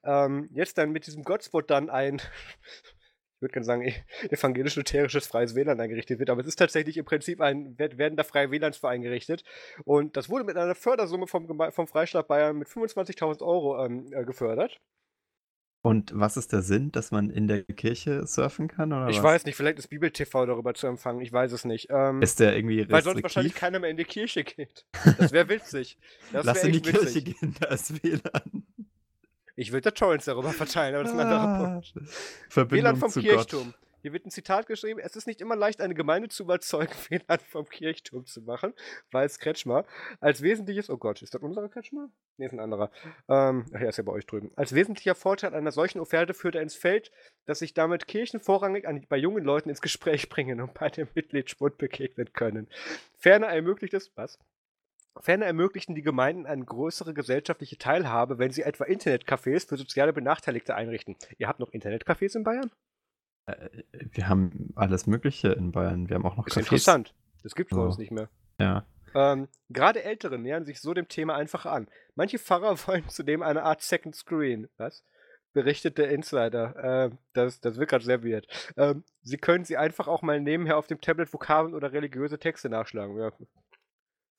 ähm, 0.04 0.50
jetzt 0.54 0.78
dann 0.78 0.92
mit 0.92 1.08
diesem 1.08 1.24
Godspot 1.24 1.70
dann 1.70 1.90
ein 1.90 2.22
ich 3.40 3.42
würde 3.42 3.54
gerne 3.54 3.66
sagen, 3.66 3.82
e-, 3.84 3.94
evangelisch-lutherisches 4.30 5.28
freies 5.28 5.56
WLAN 5.56 5.80
eingerichtet 5.80 6.20
wird, 6.20 6.30
aber 6.30 6.42
es 6.42 6.48
ist 6.48 6.58
tatsächlich 6.58 6.98
im 6.98 7.06
Prinzip 7.06 7.40
ein, 7.40 7.80
werden 7.80 8.18
da 8.18 8.24
freie 8.24 8.52
WLANs 8.52 8.78
für 8.78 8.90
eingerichtet. 8.90 9.46
Und 9.86 10.18
das 10.18 10.30
wurde 10.30 10.44
mit 10.44 10.58
einer 10.58 10.76
Fördersumme 10.76 11.26
vom, 11.26 11.48
vom 11.72 11.88
Freistaat 11.88 12.28
Bayern 12.28 12.58
mit 12.58 12.68
25.000 12.68 13.42
Euro 13.42 13.86
ähm, 13.86 14.12
äh, 14.12 14.26
gefördert. 14.26 14.82
Und 15.82 16.12
was 16.14 16.36
ist 16.36 16.52
der 16.52 16.62
Sinn, 16.62 16.92
dass 16.92 17.12
man 17.12 17.30
in 17.30 17.48
der 17.48 17.64
Kirche 17.64 18.28
surfen 18.28 18.68
kann? 18.68 18.92
Oder 18.92 19.08
ich 19.08 19.18
was? 19.18 19.24
weiß 19.24 19.46
nicht, 19.46 19.56
vielleicht 19.56 19.80
ist 19.80 19.88
Bibel-TV 19.88 20.46
darüber 20.46 20.74
zu 20.74 20.88
empfangen, 20.88 21.22
ich 21.22 21.32
weiß 21.32 21.54
es 21.54 21.64
nicht. 21.64 21.88
Ähm, 21.90 22.22
ist 22.22 22.42
der 22.42 22.56
irgendwie 22.56 22.82
restriktiv? 22.82 22.94
Weil 22.94 23.04
sonst 23.04 23.24
wahrscheinlich 23.24 23.56
keiner 23.56 23.80
mehr 23.80 23.90
in 23.90 23.98
die 23.98 24.04
Kirche 24.06 24.44
geht. 24.44 24.86
Das 25.18 25.32
wäre 25.32 25.48
witzig. 25.48 25.98
Das 26.34 26.46
Lass 26.46 26.64
in 26.64 26.74
die 26.74 26.86
witzig. 26.86 27.00
Kirche 27.00 27.22
gehen, 27.22 27.56
da 27.60 27.68
ist 27.68 28.04
WLAN. 28.04 28.66
Ich 29.56 29.72
würde 29.72 29.84
da 29.84 29.92
Torrents 29.92 30.26
darüber 30.26 30.52
verteilen, 30.52 30.96
aber 30.96 31.04
das 31.04 31.14
ist 31.14 31.20
ein 31.20 31.26
anderer 31.26 31.42
ah, 31.42 31.72
Punkt. 31.72 31.94
Verbindung 32.50 33.00
WLAN 33.00 33.12
vom 33.12 33.22
Kirchturm. 33.22 33.74
Gott. 33.74 33.89
Hier 34.02 34.14
wird 34.14 34.26
ein 34.26 34.32
Zitat 34.32 34.68
geschrieben: 34.68 35.00
Es 35.00 35.16
ist 35.16 35.28
nicht 35.28 35.42
immer 35.42 35.56
leicht, 35.56 35.82
eine 35.82 35.94
Gemeinde 35.94 36.30
zu 36.30 36.44
überzeugen, 36.44 36.92
WLAN 37.10 37.40
vom 37.40 37.68
Kirchturm 37.68 38.26
zu 38.26 38.42
machen, 38.42 38.74
weil 39.12 39.26
es 39.26 39.40
Kretschmer 39.40 39.86
als 40.20 40.42
wesentliches. 40.42 40.90
Oh 40.90 40.98
Gott, 40.98 41.22
ist 41.22 41.34
das 41.34 41.42
unser 41.42 41.68
Kretschmer? 41.70 42.10
Nee, 42.38 42.46
ist 42.46 42.54
ein 42.54 42.60
anderer. 42.60 42.92
Ähm, 43.28 43.66
ach 43.74 43.82
ja, 43.82 43.90
ist 43.90 43.98
ja 43.98 44.04
bei 44.04 44.12
euch 44.12 44.26
drüben. 44.26 44.52
Als 44.56 44.74
wesentlicher 44.74 45.16
Vorteil 45.16 45.54
einer 45.54 45.72
solchen 45.72 46.00
Offerte 46.00 46.34
führt 46.34 46.56
er 46.56 46.62
ins 46.62 46.76
Feld, 46.76 47.12
dass 47.46 47.60
sich 47.60 47.74
damit 47.74 48.08
Kirchen 48.08 48.40
vorrangig 48.40 48.88
an, 48.88 49.06
bei 49.10 49.18
jungen 49.18 49.44
Leuten 49.44 49.70
ins 49.70 49.82
Gespräch 49.82 50.30
bringen 50.30 50.62
und 50.62 50.74
bei 50.74 50.90
dem 50.90 51.08
Mitgliedsspund 51.16 51.78
begegnen 51.78 52.32
können. 52.34 52.68
Ferner 53.18 53.48
ermöglicht 53.48 53.94
es, 53.94 54.12
was? 54.16 54.40
Ferner 55.20 55.48
ermöglichen 55.48 55.96
die 55.96 56.02
Gemeinden 56.02 56.46
eine 56.46 56.64
größere 56.64 57.14
gesellschaftliche 57.14 57.78
Teilhabe, 57.78 58.38
wenn 58.38 58.52
sie 58.52 58.62
etwa 58.62 58.86
Internetcafés 58.86 59.68
für 59.68 59.76
soziale 59.76 60.14
Benachteiligte 60.14 60.76
einrichten. 60.76 61.18
Ihr 61.38 61.48
habt 61.48 61.60
noch 61.60 61.74
Internetcafés 61.74 62.38
in 62.38 62.44
Bayern? 62.44 62.72
Äh, 63.54 63.84
wir 63.92 64.28
haben 64.28 64.72
alles 64.76 65.08
Mögliche 65.08 65.50
in 65.50 65.72
Bayern. 65.72 66.10
Wir 66.10 66.16
haben 66.16 66.26
auch 66.26 66.38
noch 66.38 66.48
ist 66.48 66.58
Cafés. 66.58 66.60
interessant. 66.60 67.14
Das 67.44 67.56
gibt 67.56 67.72
es 67.72 67.78
bei 67.78 67.84
uns 67.84 67.98
nicht 67.98 68.12
mehr. 68.12 68.30
Ja. 68.60 68.86
Ähm, 69.16 69.48
gerade 69.70 70.04
Ältere 70.04 70.38
nähern 70.38 70.66
sich 70.66 70.82
so 70.82 70.94
dem 70.94 71.08
Thema 71.08 71.36
einfach 71.36 71.66
an. 71.66 71.88
Manche 72.16 72.40
Pfarrer 72.40 72.78
wollen 72.88 73.08
zudem 73.10 73.42
eine 73.42 73.64
Art 73.64 73.82
Second 73.82 74.16
Screen. 74.16 74.68
Was? 74.78 75.04
Berichtet 75.54 75.98
der 75.98 76.10
Insider. 76.12 77.06
Äh, 77.06 77.10
das, 77.34 77.60
das 77.60 77.78
wird 77.78 77.90
gerade 77.90 78.06
sehr 78.06 78.24
weird. 78.24 78.48
Ähm, 78.78 79.04
sie 79.24 79.38
können 79.38 79.66
sie 79.66 79.78
einfach 79.78 80.08
auch 80.08 80.22
mal 80.22 80.40
nebenher 80.40 80.78
auf 80.78 80.88
dem 80.88 81.02
Tablet 81.02 81.34
Vokabeln 81.34 81.74
oder 81.74 81.92
religiöse 81.92 82.38
Texte 82.38 82.70
nachschlagen. 82.70 83.18
Ja, 83.18 83.32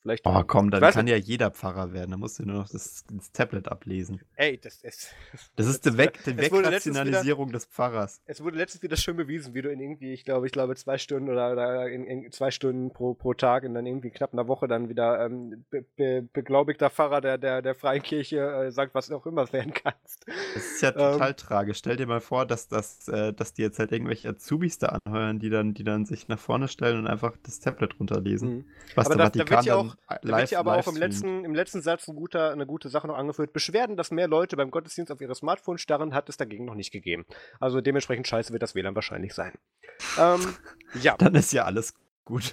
Vielleicht 0.02 0.26
oh 0.26 0.42
komm, 0.46 0.70
dann 0.70 0.80
kann 0.92 1.06
ja 1.06 1.16
jeder 1.16 1.50
Pfarrer 1.50 1.92
werden. 1.92 2.12
Da 2.12 2.16
musst 2.16 2.38
du 2.38 2.44
nur 2.44 2.56
noch 2.56 2.68
das, 2.68 3.04
das 3.10 3.32
Tablet 3.32 3.68
ablesen. 3.68 4.20
Ey, 4.36 4.58
das 4.58 4.82
ist. 4.82 5.14
Das 5.56 5.66
ist 5.66 5.84
die, 5.84 5.96
Weg, 5.98 6.18
die 6.24 6.36
Wegrationalisierung 6.36 7.48
wieder, 7.48 7.58
des 7.58 7.66
Pfarrers. 7.66 8.22
Es 8.24 8.42
wurde 8.42 8.56
letztens 8.56 8.82
wieder 8.82 8.96
schön 8.96 9.16
bewiesen, 9.16 9.52
wie 9.52 9.62
du 9.62 9.70
in 9.70 9.80
irgendwie, 9.80 10.12
ich 10.12 10.24
glaube, 10.24 10.46
ich 10.46 10.52
glaube, 10.52 10.74
zwei 10.76 10.96
Stunden 10.96 11.28
oder, 11.28 11.52
oder 11.52 11.88
in, 11.88 12.04
in, 12.04 12.32
zwei 12.32 12.50
Stunden 12.50 12.92
pro, 12.92 13.14
pro 13.14 13.34
Tag 13.34 13.64
und 13.64 13.74
dann 13.74 13.84
irgendwie 13.84 14.10
knapp 14.10 14.32
einer 14.32 14.48
Woche 14.48 14.68
dann 14.68 14.88
wieder 14.88 15.24
ähm, 15.24 15.64
be, 15.70 15.84
be, 15.96 16.26
beglaubigter 16.32 16.88
Pfarrer 16.88 17.20
der, 17.20 17.36
der, 17.36 17.60
der 17.62 17.74
Freien 17.74 18.02
Kirche 18.02 18.38
äh, 18.38 18.72
sagt, 18.72 18.94
was 18.94 19.08
du 19.08 19.16
auch 19.16 19.26
immer 19.26 19.52
werden 19.52 19.74
kannst. 19.74 20.26
Das 20.54 20.64
ist 20.64 20.82
ja 20.82 20.92
total 20.92 21.30
ähm, 21.30 21.36
tragisch. 21.36 21.78
Stell 21.78 21.96
dir 21.96 22.06
mal 22.06 22.20
vor, 22.20 22.46
dass, 22.46 22.68
das, 22.68 23.06
äh, 23.08 23.32
dass 23.32 23.52
die 23.52 23.62
jetzt 23.62 23.78
halt 23.78 23.92
irgendwelche 23.92 24.30
Azubis 24.30 24.78
da 24.78 24.98
anheuern, 25.04 25.38
die 25.38 25.50
dann, 25.50 25.74
die 25.74 25.84
dann 25.84 26.06
sich 26.06 26.28
nach 26.28 26.38
vorne 26.38 26.68
stellen 26.68 26.98
und 26.98 27.06
einfach 27.06 27.36
das 27.42 27.60
Tablet 27.60 27.98
runterlesen. 27.98 28.48
Mhm. 28.48 28.64
Was 28.94 29.06
Aber 29.06 29.16
der 29.16 29.30
das, 29.30 29.36
Vatikan 29.36 29.46
da 29.46 29.56
wird 29.56 29.66
ja 29.66 29.76
auch, 29.76 29.89
da 30.08 30.38
wird 30.38 30.50
ja 30.50 30.58
aber 30.58 30.76
auch 30.76 30.88
im 30.88 30.96
letzten, 30.96 31.44
im 31.44 31.54
letzten 31.54 31.82
Satz 31.82 32.08
ein 32.08 32.16
guter, 32.16 32.52
eine 32.52 32.66
gute 32.66 32.88
Sache 32.88 33.06
noch 33.06 33.16
angeführt. 33.16 33.52
Beschwerden, 33.52 33.96
dass 33.96 34.10
mehr 34.10 34.28
Leute 34.28 34.56
beim 34.56 34.70
Gottesdienst 34.70 35.12
auf 35.12 35.20
ihre 35.20 35.34
Smartphone 35.34 35.78
starren, 35.78 36.14
hat 36.14 36.28
es 36.28 36.36
dagegen 36.36 36.64
noch 36.64 36.74
nicht 36.74 36.90
gegeben. 36.90 37.26
Also 37.58 37.80
dementsprechend 37.80 38.26
scheiße 38.26 38.52
wird 38.52 38.62
das 38.62 38.74
WLAN 38.74 38.94
wahrscheinlich 38.94 39.34
sein. 39.34 39.52
ähm, 40.18 40.54
ja. 41.02 41.16
Dann 41.16 41.34
ist 41.34 41.52
ja 41.52 41.64
alles 41.64 41.94
gut. 42.24 42.52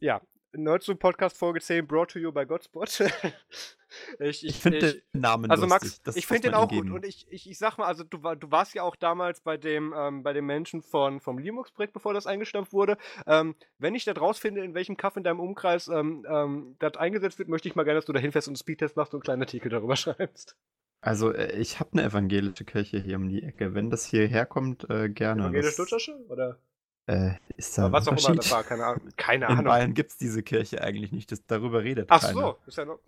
Ja, 0.00 0.20
Nerdzoom 0.56 0.98
Podcast 0.98 1.36
Folge 1.36 1.60
10 1.60 1.86
brought 1.86 2.10
to 2.10 2.18
you 2.18 2.32
by 2.32 2.46
Godspot. 2.46 3.00
ich, 4.18 4.44
ich, 4.44 4.44
ich 4.44 4.56
finde 4.56 4.94
den 4.94 5.20
Namen 5.20 5.50
Also 5.50 5.66
Max, 5.66 6.02
das 6.02 6.16
ich 6.16 6.26
finde 6.26 6.48
den 6.48 6.54
auch 6.54 6.68
gut 6.68 6.90
und 6.90 7.04
ich, 7.04 7.26
ich, 7.30 7.50
ich 7.50 7.58
sag 7.58 7.78
mal, 7.78 7.86
also 7.86 8.04
du, 8.04 8.18
du 8.18 8.50
warst 8.50 8.74
ja 8.74 8.82
auch 8.82 8.96
damals 8.96 9.40
bei 9.40 9.56
dem, 9.56 9.94
ähm, 9.96 10.22
bei 10.22 10.32
dem 10.32 10.46
Menschen 10.46 10.82
von, 10.82 11.20
vom 11.20 11.38
Linux-Projekt, 11.38 11.92
bevor 11.92 12.14
das 12.14 12.26
eingestampft 12.26 12.72
wurde. 12.72 12.96
Ähm, 13.26 13.54
wenn 13.78 13.94
ich 13.94 14.04
da 14.04 14.12
rausfinde, 14.12 14.64
in 14.64 14.74
welchem 14.74 14.96
Kaff 14.96 15.16
in 15.16 15.24
deinem 15.24 15.40
Umkreis 15.40 15.88
ähm, 15.88 16.26
ähm, 16.28 16.76
das 16.78 16.96
eingesetzt 16.96 17.38
wird, 17.38 17.48
möchte 17.48 17.68
ich 17.68 17.74
mal 17.74 17.84
gerne, 17.84 17.98
dass 17.98 18.06
du 18.06 18.12
da 18.12 18.20
hinfährst 18.20 18.48
und 18.48 18.52
einen 18.52 18.58
Speedtest 18.58 18.96
machst 18.96 19.14
und 19.14 19.18
einen 19.18 19.24
kleinen 19.24 19.42
Artikel 19.42 19.68
darüber 19.70 19.96
schreibst. 19.96 20.56
Also 21.00 21.32
äh, 21.32 21.52
ich 21.58 21.80
habe 21.80 21.90
eine 21.92 22.04
evangelische 22.04 22.64
Kirche 22.64 22.98
hier 22.98 23.16
um 23.16 23.28
die 23.28 23.42
Ecke. 23.42 23.74
Wenn 23.74 23.90
das 23.90 24.06
hierher 24.06 24.46
kommt, 24.46 24.88
äh, 24.88 25.10
gerne. 25.10 25.42
Evangelisch-Lutherische? 25.42 26.16
Oder? 26.28 26.58
Äh, 27.06 27.32
ist 27.56 27.76
da 27.76 27.92
was 27.92 28.08
auch 28.08 28.16
immer 28.16 28.36
das 28.36 28.50
war, 28.50 28.64
keine 28.64 28.86
Ahnung. 28.86 29.08
Keine 29.16 29.46
In 29.50 29.64
Bayern 29.64 29.94
gibt 29.94 30.12
es 30.12 30.16
diese 30.16 30.42
Kirche 30.42 30.82
eigentlich 30.82 31.12
nicht, 31.12 31.30
das, 31.30 31.44
darüber 31.46 31.82
redet 31.82 32.06
Ach 32.10 32.20
keiner. 32.20 32.32
so, 32.32 32.58
ist 32.66 32.78
ja 32.78 32.84
noch... 32.86 33.00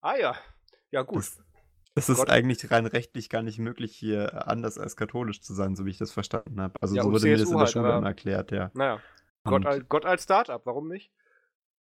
Ah 0.00 0.16
ja, 0.16 0.36
ja 0.90 1.02
gut. 1.02 1.18
Das, 1.18 1.42
das 1.94 2.08
ist 2.08 2.18
Gott. 2.18 2.30
eigentlich 2.30 2.70
rein 2.70 2.86
rechtlich 2.86 3.28
gar 3.28 3.42
nicht 3.42 3.58
möglich, 3.58 3.94
hier 3.94 4.46
anders 4.48 4.78
als 4.78 4.96
katholisch 4.96 5.40
zu 5.40 5.54
sein, 5.54 5.74
so 5.74 5.84
wie 5.84 5.90
ich 5.90 5.98
das 5.98 6.12
verstanden 6.12 6.60
habe. 6.60 6.74
Also 6.80 6.94
ja, 6.94 7.02
so 7.02 7.10
wurde 7.10 7.22
CSU 7.22 7.28
mir 7.28 7.38
das 7.38 7.48
in 7.48 7.50
der 7.50 7.58
halt, 7.58 7.70
Schule 7.70 7.96
immer 7.96 8.06
erklärt, 8.06 8.52
ja. 8.52 8.70
Naja, 8.74 9.00
Gott, 9.44 9.66
als, 9.66 9.88
Gott 9.88 10.04
als 10.04 10.22
Start-up, 10.22 10.62
warum 10.64 10.88
nicht? 10.88 11.10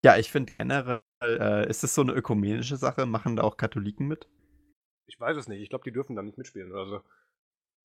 Ja, 0.04 0.18
ich 0.18 0.32
finde 0.32 0.54
generell, 0.58 1.02
äh, 1.22 1.70
ist 1.70 1.84
das 1.84 1.96
so 1.96 2.02
eine 2.02 2.12
ökumenische 2.12 2.76
Sache? 2.76 3.06
Machen 3.06 3.38
da 3.38 3.44
auch 3.44 3.56
Katholiken 3.56 4.08
mit? 4.08 4.28
Ich 5.08 5.20
weiß 5.20 5.38
es 5.38 5.48
nicht. 5.48 5.62
Ich 5.62 5.70
glaube, 5.70 5.86
die 5.86 5.94
dürfen 5.94 6.16
da 6.16 6.22
nicht 6.22 6.38
mitspielen 6.38 6.72
oder 6.72 6.88
so. 6.88 7.02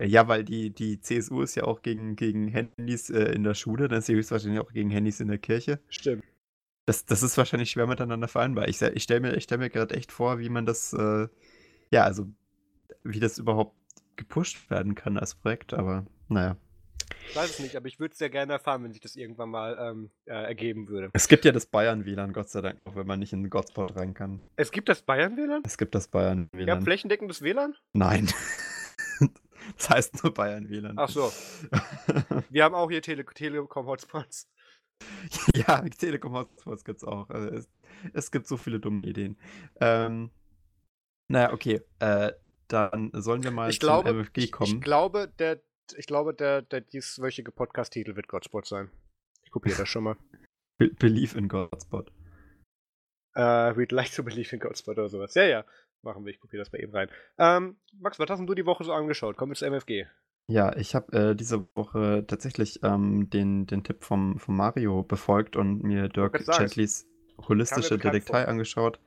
Ja, 0.01 0.29
weil 0.29 0.45
die, 0.45 0.71
die 0.71 1.01
CSU 1.01 1.43
ist 1.43 1.57
ja 1.57 1.65
auch 1.65 1.83
gegen, 1.83 2.15
gegen 2.15 2.47
Handys 2.49 3.11
äh, 3.11 3.33
in 3.33 3.43
der 3.43 3.55
Schule, 3.55 3.89
dann 3.89 3.99
ist 3.99 4.07
sie 4.07 4.15
höchstwahrscheinlich 4.15 4.61
auch 4.61 4.73
gegen 4.73 4.91
Handys 4.91 5.19
in 5.19 5.29
der 5.29 5.39
Kirche. 5.39 5.81
Stimmt. 5.89 6.23
Das, 6.87 7.05
das 7.05 7.23
ist 7.23 7.37
wahrscheinlich 7.37 7.71
schwer 7.71 7.87
miteinander 7.87 8.29
vereinbar. 8.29 8.69
Ich, 8.69 8.81
ich 8.81 9.03
stelle 9.03 9.21
mir, 9.21 9.41
stell 9.41 9.59
mir 9.59 9.71
gerade 9.71 9.95
echt 9.95 10.13
vor, 10.13 10.39
wie 10.39 10.49
man 10.49 10.67
das, 10.67 10.93
äh, 10.93 11.29
ja, 11.91 12.05
also, 12.05 12.29
wie 13.03 13.21
das 13.21 13.39
überhaupt 13.39 13.77
gepusht 14.17 14.71
werden 14.71 14.95
kann 14.95 15.19
als 15.19 15.35
Projekt, 15.35 15.75
aber 15.75 16.07
naja. 16.29 16.57
Ich 17.29 17.37
weiß 17.37 17.51
es 17.51 17.59
nicht, 17.59 17.77
aber 17.77 17.87
ich 17.89 17.99
würde 18.01 18.13
es 18.13 18.19
sehr 18.19 18.31
gerne 18.31 18.55
erfahren, 18.55 18.85
wenn 18.85 18.93
sich 18.93 19.01
das 19.01 19.17
irgendwann 19.17 19.51
mal 19.51 19.77
ähm, 19.81 20.11
äh, 20.27 20.33
ergeben 20.33 20.89
würde. 20.89 21.11
Es 21.13 21.29
gibt 21.29 21.45
ja 21.45 21.53
das 21.53 21.67
Bayern-WLAN, 21.67 22.33
Gott 22.33 22.49
sei 22.49 22.61
Dank, 22.61 22.81
auch 22.85 22.97
wenn 22.97 23.07
man 23.07 23.19
nicht 23.19 23.33
in 23.33 23.43
den 23.43 23.51
Godspot 23.51 23.97
rein 23.97 24.15
kann. 24.15 24.41
Es 24.57 24.71
gibt 24.73 24.89
das 24.89 25.03
Bayern-WLAN? 25.03 25.63
Es 25.65 25.77
gibt 25.77 25.95
das 25.95 26.09
Bayern-WLAN. 26.09 26.71
Habt 26.71 26.85
flächendeckendes 26.85 27.43
WLAN? 27.43 27.75
Nein. 27.93 28.29
Das 29.77 29.91
heißt 29.91 30.23
nur 30.23 30.33
Bayern 30.33 30.69
WLAN. 30.69 30.99
Ach 30.99 31.09
so. 31.09 31.33
Wir 32.51 32.65
haben 32.65 32.75
auch 32.75 32.91
hier 32.91 33.03
Tele 33.03 33.25
Telekom 33.25 33.87
Hotspots. 33.87 34.49
ja, 35.55 35.81
Telekom 35.83 36.33
Hotspots 36.33 36.85
gibt 36.85 36.99
es 36.99 37.05
auch. 37.05 37.29
Also 37.31 37.49
es, 37.51 37.69
es, 38.13 38.31
gibt 38.31 38.47
so 38.47 38.57
viele 38.57 38.81
dumme 38.81 39.07
Ideen. 39.07 39.39
Ähm, 39.81 40.31
naja, 41.29 41.53
okay. 41.53 41.83
Äh, 41.99 42.33
dann 42.69 43.11
sollen 43.15 43.43
wir 43.43 43.51
mal 43.51 43.71
ich 43.71 43.81
zum 43.81 43.89
glaube, 43.89 44.11
MFG 44.11 44.49
kommen. 44.49 44.69
Ich, 44.69 44.75
ich, 44.75 44.81
glaube, 44.81 45.33
der, 45.39 45.63
ich 45.97 46.07
glaube, 46.07 46.35
der, 46.35 46.63
der 46.63 46.81
dieswöchige 46.81 47.53
Podcast-Titel 47.53 48.17
wird 48.17 48.29
Godspot 48.29 48.67
sein. 48.67 48.91
Ich 49.45 49.51
kopiere 49.51 49.79
das 49.79 49.89
schon 49.89 50.05
mal. 50.05 50.17
Be 50.79 50.91
Believe 50.91 51.37
in 51.37 51.49
Godspot. 51.49 52.13
Uh, 53.37 53.73
we'd 53.77 53.93
like 53.93 54.13
to 54.13 54.23
believe 54.23 54.55
in 54.55 54.61
Godspot 54.61 54.99
oder 54.99 55.09
sowas. 55.09 55.35
Ja, 55.35 55.45
ja. 55.45 55.65
Machen 56.03 56.25
wir, 56.25 56.33
ich 56.33 56.41
kopiere 56.41 56.61
das 56.61 56.71
bei 56.71 56.79
eben 56.79 56.93
rein. 56.93 57.09
Ähm, 57.39 57.77
Max, 57.99 58.19
was 58.19 58.31
hast 58.31 58.41
du 58.41 58.55
die 58.55 58.67
Woche 58.67 58.85
so 58.85 58.93
angeschaut? 58.93 59.37
Kommen 59.37 59.53
wir 59.53 59.57
zu 59.57 59.67
MFG. 59.67 60.07
Ja, 60.47 60.75
ich 60.77 60.95
habe 60.95 61.13
äh, 61.13 61.35
diese 61.37 61.69
Woche 61.75 62.25
tatsächlich 62.27 62.81
ähm, 62.83 63.29
den, 63.29 63.67
den 63.67 63.85
Tipp 63.85 64.03
vom, 64.03 64.39
vom 64.39 64.57
Mario 64.57 65.03
befolgt 65.03 65.57
und 65.57 65.83
mir 65.83 66.09
Dirk 66.09 66.43
Chatleys 66.47 67.07
holistische 67.47 67.99
Detektei 67.99 68.49
angeschaut. 68.49 68.99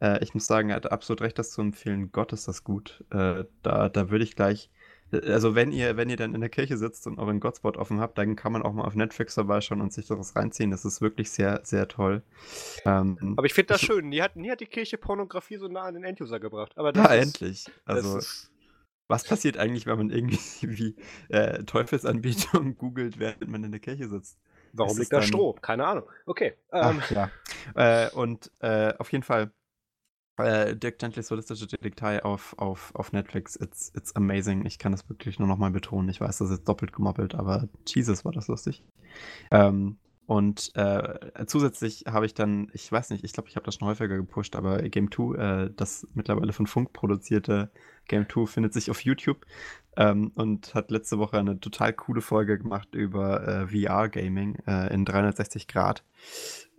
Äh, 0.00 0.22
ich 0.22 0.34
muss 0.34 0.46
sagen, 0.46 0.70
er 0.70 0.76
hat 0.76 0.92
absolut 0.92 1.22
recht, 1.22 1.38
das 1.38 1.50
zu 1.50 1.62
empfehlen. 1.62 2.12
Gott 2.12 2.32
ist 2.32 2.48
das 2.48 2.64
gut. 2.64 3.04
Äh, 3.10 3.44
da, 3.62 3.88
da 3.88 4.10
würde 4.10 4.24
ich 4.24 4.36
gleich 4.36 4.70
also 5.12 5.54
wenn 5.54 5.72
ihr, 5.72 5.96
wenn 5.96 6.08
ihr 6.08 6.16
dann 6.16 6.34
in 6.34 6.40
der 6.40 6.50
Kirche 6.50 6.76
sitzt 6.76 7.06
und 7.06 7.18
euren 7.18 7.40
Godspot 7.40 7.76
offen 7.76 8.00
habt, 8.00 8.18
dann 8.18 8.36
kann 8.36 8.52
man 8.52 8.62
auch 8.62 8.72
mal 8.72 8.84
auf 8.84 8.94
Netflix 8.94 9.34
vorbeischauen 9.34 9.80
und 9.80 9.92
sich 9.92 10.06
das 10.06 10.36
reinziehen. 10.36 10.70
Das 10.70 10.84
ist 10.84 11.00
wirklich 11.00 11.30
sehr, 11.30 11.60
sehr 11.64 11.88
toll. 11.88 12.22
Ähm, 12.84 13.34
aber 13.36 13.46
ich 13.46 13.54
finde 13.54 13.74
das 13.74 13.80
schön. 13.80 14.08
Nie 14.08 14.20
hat, 14.22 14.36
nie 14.36 14.50
hat 14.50 14.60
die 14.60 14.66
Kirche 14.66 14.98
Pornografie 14.98 15.56
so 15.56 15.68
nah 15.68 15.82
an 15.82 15.94
den 15.94 16.04
Enduser 16.04 16.40
gebracht. 16.40 16.72
Aber 16.76 16.94
ja, 16.94 17.06
ist, 17.06 17.26
endlich. 17.26 17.66
Also, 17.84 18.20
was 19.08 19.24
passiert 19.24 19.56
eigentlich, 19.56 19.86
wenn 19.86 19.98
man 19.98 20.10
irgendwie 20.10 20.96
äh, 21.28 21.64
Teufelsanbetung 21.64 22.76
googelt, 22.78 23.18
während 23.18 23.48
man 23.48 23.64
in 23.64 23.72
der 23.72 23.80
Kirche 23.80 24.08
sitzt? 24.08 24.38
Warum 24.72 24.96
liegt 24.98 25.12
da 25.12 25.20
Stroh? 25.20 25.54
Keine 25.54 25.84
Ahnung. 25.84 26.04
Okay. 26.26 26.54
Ähm. 26.72 27.02
Ach, 27.02 27.10
ja. 27.10 27.30
Äh, 27.74 28.10
und 28.10 28.52
äh, 28.60 28.94
auf 28.98 29.10
jeden 29.10 29.24
Fall 29.24 29.50
äh, 30.44 30.76
Dirk 30.76 30.98
Gentlys 30.98 31.28
solistische 31.28 31.66
Detektei 31.66 32.24
auf, 32.24 32.54
auf, 32.58 32.94
auf 32.94 33.12
Netflix. 33.12 33.56
It's, 33.56 33.92
it's 33.94 34.14
amazing. 34.16 34.64
Ich 34.66 34.78
kann 34.78 34.92
das 34.92 35.08
wirklich 35.08 35.38
nur 35.38 35.48
nochmal 35.48 35.70
betonen. 35.70 36.08
Ich 36.08 36.20
weiß, 36.20 36.38
das 36.38 36.50
ist 36.50 36.68
doppelt 36.68 36.92
gemoppelt, 36.92 37.34
aber 37.34 37.68
Jesus 37.86 38.24
war 38.24 38.32
das 38.32 38.48
lustig. 38.48 38.82
Ähm, 39.50 39.98
und 40.30 40.70
äh, 40.76 41.44
zusätzlich 41.46 42.04
habe 42.06 42.24
ich 42.24 42.34
dann, 42.34 42.70
ich 42.72 42.90
weiß 42.92 43.10
nicht, 43.10 43.24
ich 43.24 43.32
glaube, 43.32 43.48
ich 43.48 43.56
habe 43.56 43.66
das 43.66 43.74
schon 43.74 43.88
häufiger 43.88 44.16
gepusht, 44.16 44.54
aber 44.54 44.80
Game 44.82 45.10
2, 45.10 45.34
äh, 45.64 45.70
das 45.74 46.06
mittlerweile 46.14 46.52
von 46.52 46.68
Funk 46.68 46.92
produzierte 46.92 47.72
Game 48.06 48.28
2, 48.28 48.46
findet 48.46 48.72
sich 48.72 48.92
auf 48.92 49.00
YouTube 49.04 49.44
ähm, 50.00 50.32
und 50.34 50.74
hat 50.74 50.90
letzte 50.90 51.18
Woche 51.18 51.38
eine 51.38 51.60
total 51.60 51.92
coole 51.92 52.22
Folge 52.22 52.58
gemacht 52.58 52.94
über 52.94 53.46
äh, 53.46 53.66
VR-Gaming 53.68 54.56
äh, 54.66 54.92
in 54.92 55.04
360 55.04 55.68
Grad. 55.68 56.02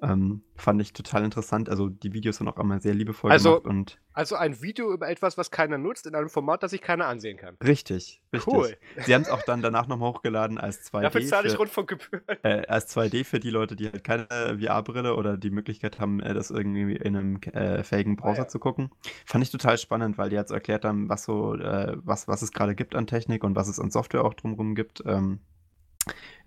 Ähm, 0.01 0.41
fand 0.55 0.81
ich 0.81 0.93
total 0.93 1.23
interessant. 1.23 1.69
Also 1.69 1.89
die 1.89 2.13
Videos 2.13 2.37
sind 2.37 2.47
auch 2.47 2.57
immer 2.57 2.79
sehr 2.79 2.95
liebevoll 2.95 3.31
also, 3.31 3.61
gemacht. 3.61 3.65
Und 3.67 3.99
also 4.13 4.35
ein 4.35 4.61
Video 4.61 4.91
über 4.91 5.09
etwas, 5.09 5.37
was 5.37 5.51
keiner 5.51 5.77
nutzt, 5.77 6.07
in 6.07 6.15
einem 6.15 6.29
Format, 6.29 6.63
das 6.63 6.71
sich 6.71 6.81
keiner 6.81 7.05
ansehen 7.05 7.37
kann. 7.37 7.55
Richtig, 7.63 8.21
richtig. 8.33 8.53
Cool. 8.53 8.75
Sie 9.05 9.13
haben 9.13 9.21
es 9.21 9.29
auch 9.29 9.43
dann 9.43 9.61
danach 9.61 9.87
nochmal 9.87 10.11
hochgeladen 10.11 10.57
als 10.57 10.81
2D. 10.91 11.01
Dafür 11.01 11.25
zahle 11.25 11.47
ich 11.47 11.59
Rundfunkgebühren. 11.59 12.21
Äh, 12.43 12.65
als 12.67 12.95
2D 12.95 13.23
für 13.23 13.39
die 13.39 13.49
Leute, 13.49 13.75
die 13.75 13.89
halt 13.89 14.03
keine 14.03 14.25
VR-Brille 14.59 15.15
oder 15.15 15.37
die 15.37 15.51
Möglichkeit 15.51 15.99
haben, 15.99 16.19
äh, 16.21 16.33
das 16.33 16.49
irgendwie 16.49 16.95
in 16.95 17.15
einem 17.15 17.35
äh, 17.41 17.83
fähigen 17.83 18.15
Browser 18.15 18.41
ah, 18.41 18.43
ja. 18.43 18.47
zu 18.47 18.57
gucken. 18.59 18.89
Fand 19.25 19.43
ich 19.43 19.51
total 19.51 19.77
spannend, 19.77 20.17
weil 20.17 20.29
die 20.29 20.35
jetzt 20.35 20.51
erklärt 20.51 20.85
haben, 20.85 21.09
was 21.09 21.23
so, 21.23 21.55
äh, 21.55 21.95
was, 22.03 22.27
was 22.27 22.41
es 22.41 22.51
gerade 22.51 22.73
gibt 22.73 22.95
an 22.95 23.05
Technik 23.11 23.43
und 23.43 23.55
was 23.55 23.67
es 23.67 23.79
an 23.79 23.91
Software 23.91 24.23
auch 24.23 24.33
drumherum 24.33 24.73
gibt. 24.73 25.03
Ähm, 25.05 25.39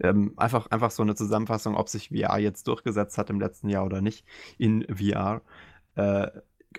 ähm, 0.00 0.32
einfach, 0.36 0.66
einfach 0.68 0.90
so 0.90 1.02
eine 1.02 1.14
Zusammenfassung, 1.14 1.76
ob 1.76 1.88
sich 1.88 2.08
VR 2.08 2.38
jetzt 2.38 2.66
durchgesetzt 2.66 3.18
hat 3.18 3.30
im 3.30 3.38
letzten 3.40 3.68
Jahr 3.68 3.84
oder 3.84 4.00
nicht 4.00 4.24
in 4.58 4.84
VR. 4.88 5.42
Äh, 5.94 6.28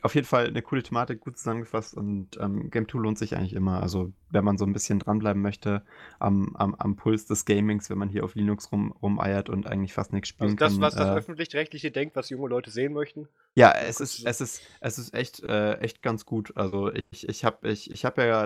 auf 0.01 0.15
jeden 0.15 0.27
Fall 0.27 0.47
eine 0.47 0.61
coole 0.61 0.83
Thematik, 0.83 1.21
gut 1.21 1.37
zusammengefasst 1.37 1.95
und 1.95 2.37
ähm, 2.39 2.69
Game 2.69 2.87
2 2.87 2.99
lohnt 2.99 3.17
sich 3.17 3.35
eigentlich 3.35 3.53
immer. 3.53 3.81
Also, 3.81 4.11
wenn 4.29 4.43
man 4.43 4.57
so 4.57 4.65
ein 4.65 4.73
bisschen 4.73 4.99
dranbleiben 4.99 5.41
möchte 5.41 5.83
am, 6.19 6.55
am, 6.55 6.75
am 6.75 6.95
Puls 6.95 7.25
des 7.25 7.45
Gamings, 7.45 7.89
wenn 7.89 7.97
man 7.97 8.09
hier 8.09 8.23
auf 8.23 8.35
Linux 8.35 8.71
rum, 8.71 8.91
rumeiert 9.01 9.49
und 9.49 9.67
eigentlich 9.67 9.93
fast 9.93 10.13
nichts 10.13 10.29
spielen 10.29 10.51
also 10.51 10.57
das, 10.57 10.73
kann. 10.73 10.81
was 10.81 10.95
das 10.95 11.07
äh, 11.07 11.13
Öffentlich-Rechtliche 11.13 11.91
denkt, 11.91 12.15
was 12.15 12.29
junge 12.29 12.49
Leute 12.49 12.71
sehen 12.71 12.93
möchten? 12.93 13.27
Ja, 13.55 13.71
es 13.71 13.99
ist, 13.99 14.25
es 14.25 14.41
ist, 14.41 14.61
es 14.81 14.97
ist 14.97 15.13
echt, 15.13 15.43
äh, 15.43 15.75
echt 15.75 16.01
ganz 16.01 16.25
gut. 16.25 16.55
Also, 16.55 16.91
ich, 17.11 17.29
ich 17.29 17.45
habe 17.45 17.69
ich, 17.69 17.91
ich 17.91 18.05
hab 18.05 18.17
ja 18.17 18.45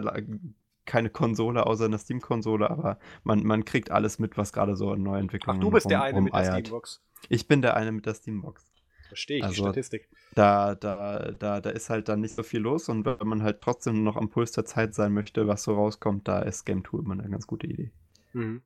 keine 0.89 1.09
Konsole 1.09 1.65
außer 1.65 1.85
einer 1.85 1.99
Steam-Konsole, 1.99 2.69
aber 2.69 2.99
man, 3.23 3.43
man 3.43 3.63
kriegt 3.63 3.91
alles 3.91 4.19
mit, 4.19 4.37
was 4.37 4.51
gerade 4.51 4.75
so 4.75 4.93
in 4.93 5.03
Neuentwicklungen 5.03 5.61
Ach, 5.61 5.65
du 5.65 5.71
bist 5.71 5.85
um, 5.85 5.89
der 5.91 6.01
eine 6.01 6.19
mit 6.19 6.33
der 6.33 6.43
Steambox. 6.43 7.01
Ich 7.29 7.47
bin 7.47 7.61
der 7.61 7.77
eine 7.77 7.91
mit 7.91 8.05
der 8.05 8.15
Steambox. 8.15 8.65
Verstehe 9.07 9.37
ich, 9.37 9.43
also, 9.43 9.55
die 9.55 9.61
Statistik. 9.61 10.09
Da, 10.35 10.75
da, 10.75 11.31
da, 11.31 11.61
da 11.61 11.69
ist 11.69 11.89
halt 11.89 12.09
dann 12.09 12.21
nicht 12.21 12.35
so 12.35 12.43
viel 12.43 12.59
los 12.59 12.89
und 12.89 13.05
wenn 13.05 13.27
man 13.27 13.43
halt 13.43 13.61
trotzdem 13.61 14.03
noch 14.03 14.17
am 14.17 14.29
Puls 14.29 14.51
der 14.51 14.65
Zeit 14.65 14.93
sein 14.93 15.13
möchte, 15.13 15.47
was 15.47 15.63
so 15.63 15.73
rauskommt, 15.75 16.27
da 16.27 16.39
ist 16.39 16.65
Game 16.65 16.83
2 16.83 16.97
immer 16.99 17.13
eine 17.13 17.29
ganz 17.29 17.47
gute 17.47 17.67
Idee. 17.67 17.91
Mhm. 18.33 18.61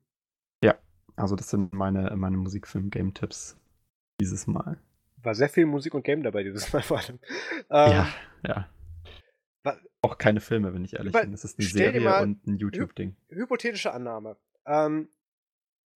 Ja, 0.62 0.74
also 1.16 1.36
das 1.36 1.50
sind 1.50 1.74
meine, 1.74 2.14
meine 2.16 2.36
Musikfilm-Game-Tipps 2.38 3.58
dieses 4.20 4.46
Mal. 4.46 4.78
War 5.22 5.34
sehr 5.34 5.48
viel 5.48 5.66
Musik 5.66 5.94
und 5.94 6.04
Game 6.04 6.22
dabei 6.22 6.42
dieses 6.42 6.72
Mal 6.72 6.82
vor 6.82 6.98
allem. 6.98 7.18
Ähm, 7.70 7.90
ja, 7.90 8.08
ja. 8.46 8.68
Auch 10.04 10.18
keine 10.18 10.40
Filme, 10.40 10.74
wenn 10.74 10.84
ich 10.84 10.94
ehrlich 10.96 11.14
bin. 11.14 11.32
Das 11.32 11.44
ist 11.44 11.58
eine 11.58 11.66
Serie 11.66 12.22
und 12.22 12.46
ein 12.46 12.58
YouTube-Ding. 12.58 13.16
Hypothetische 13.30 13.92
Annahme. 13.92 14.36
Ähm, 14.66 15.08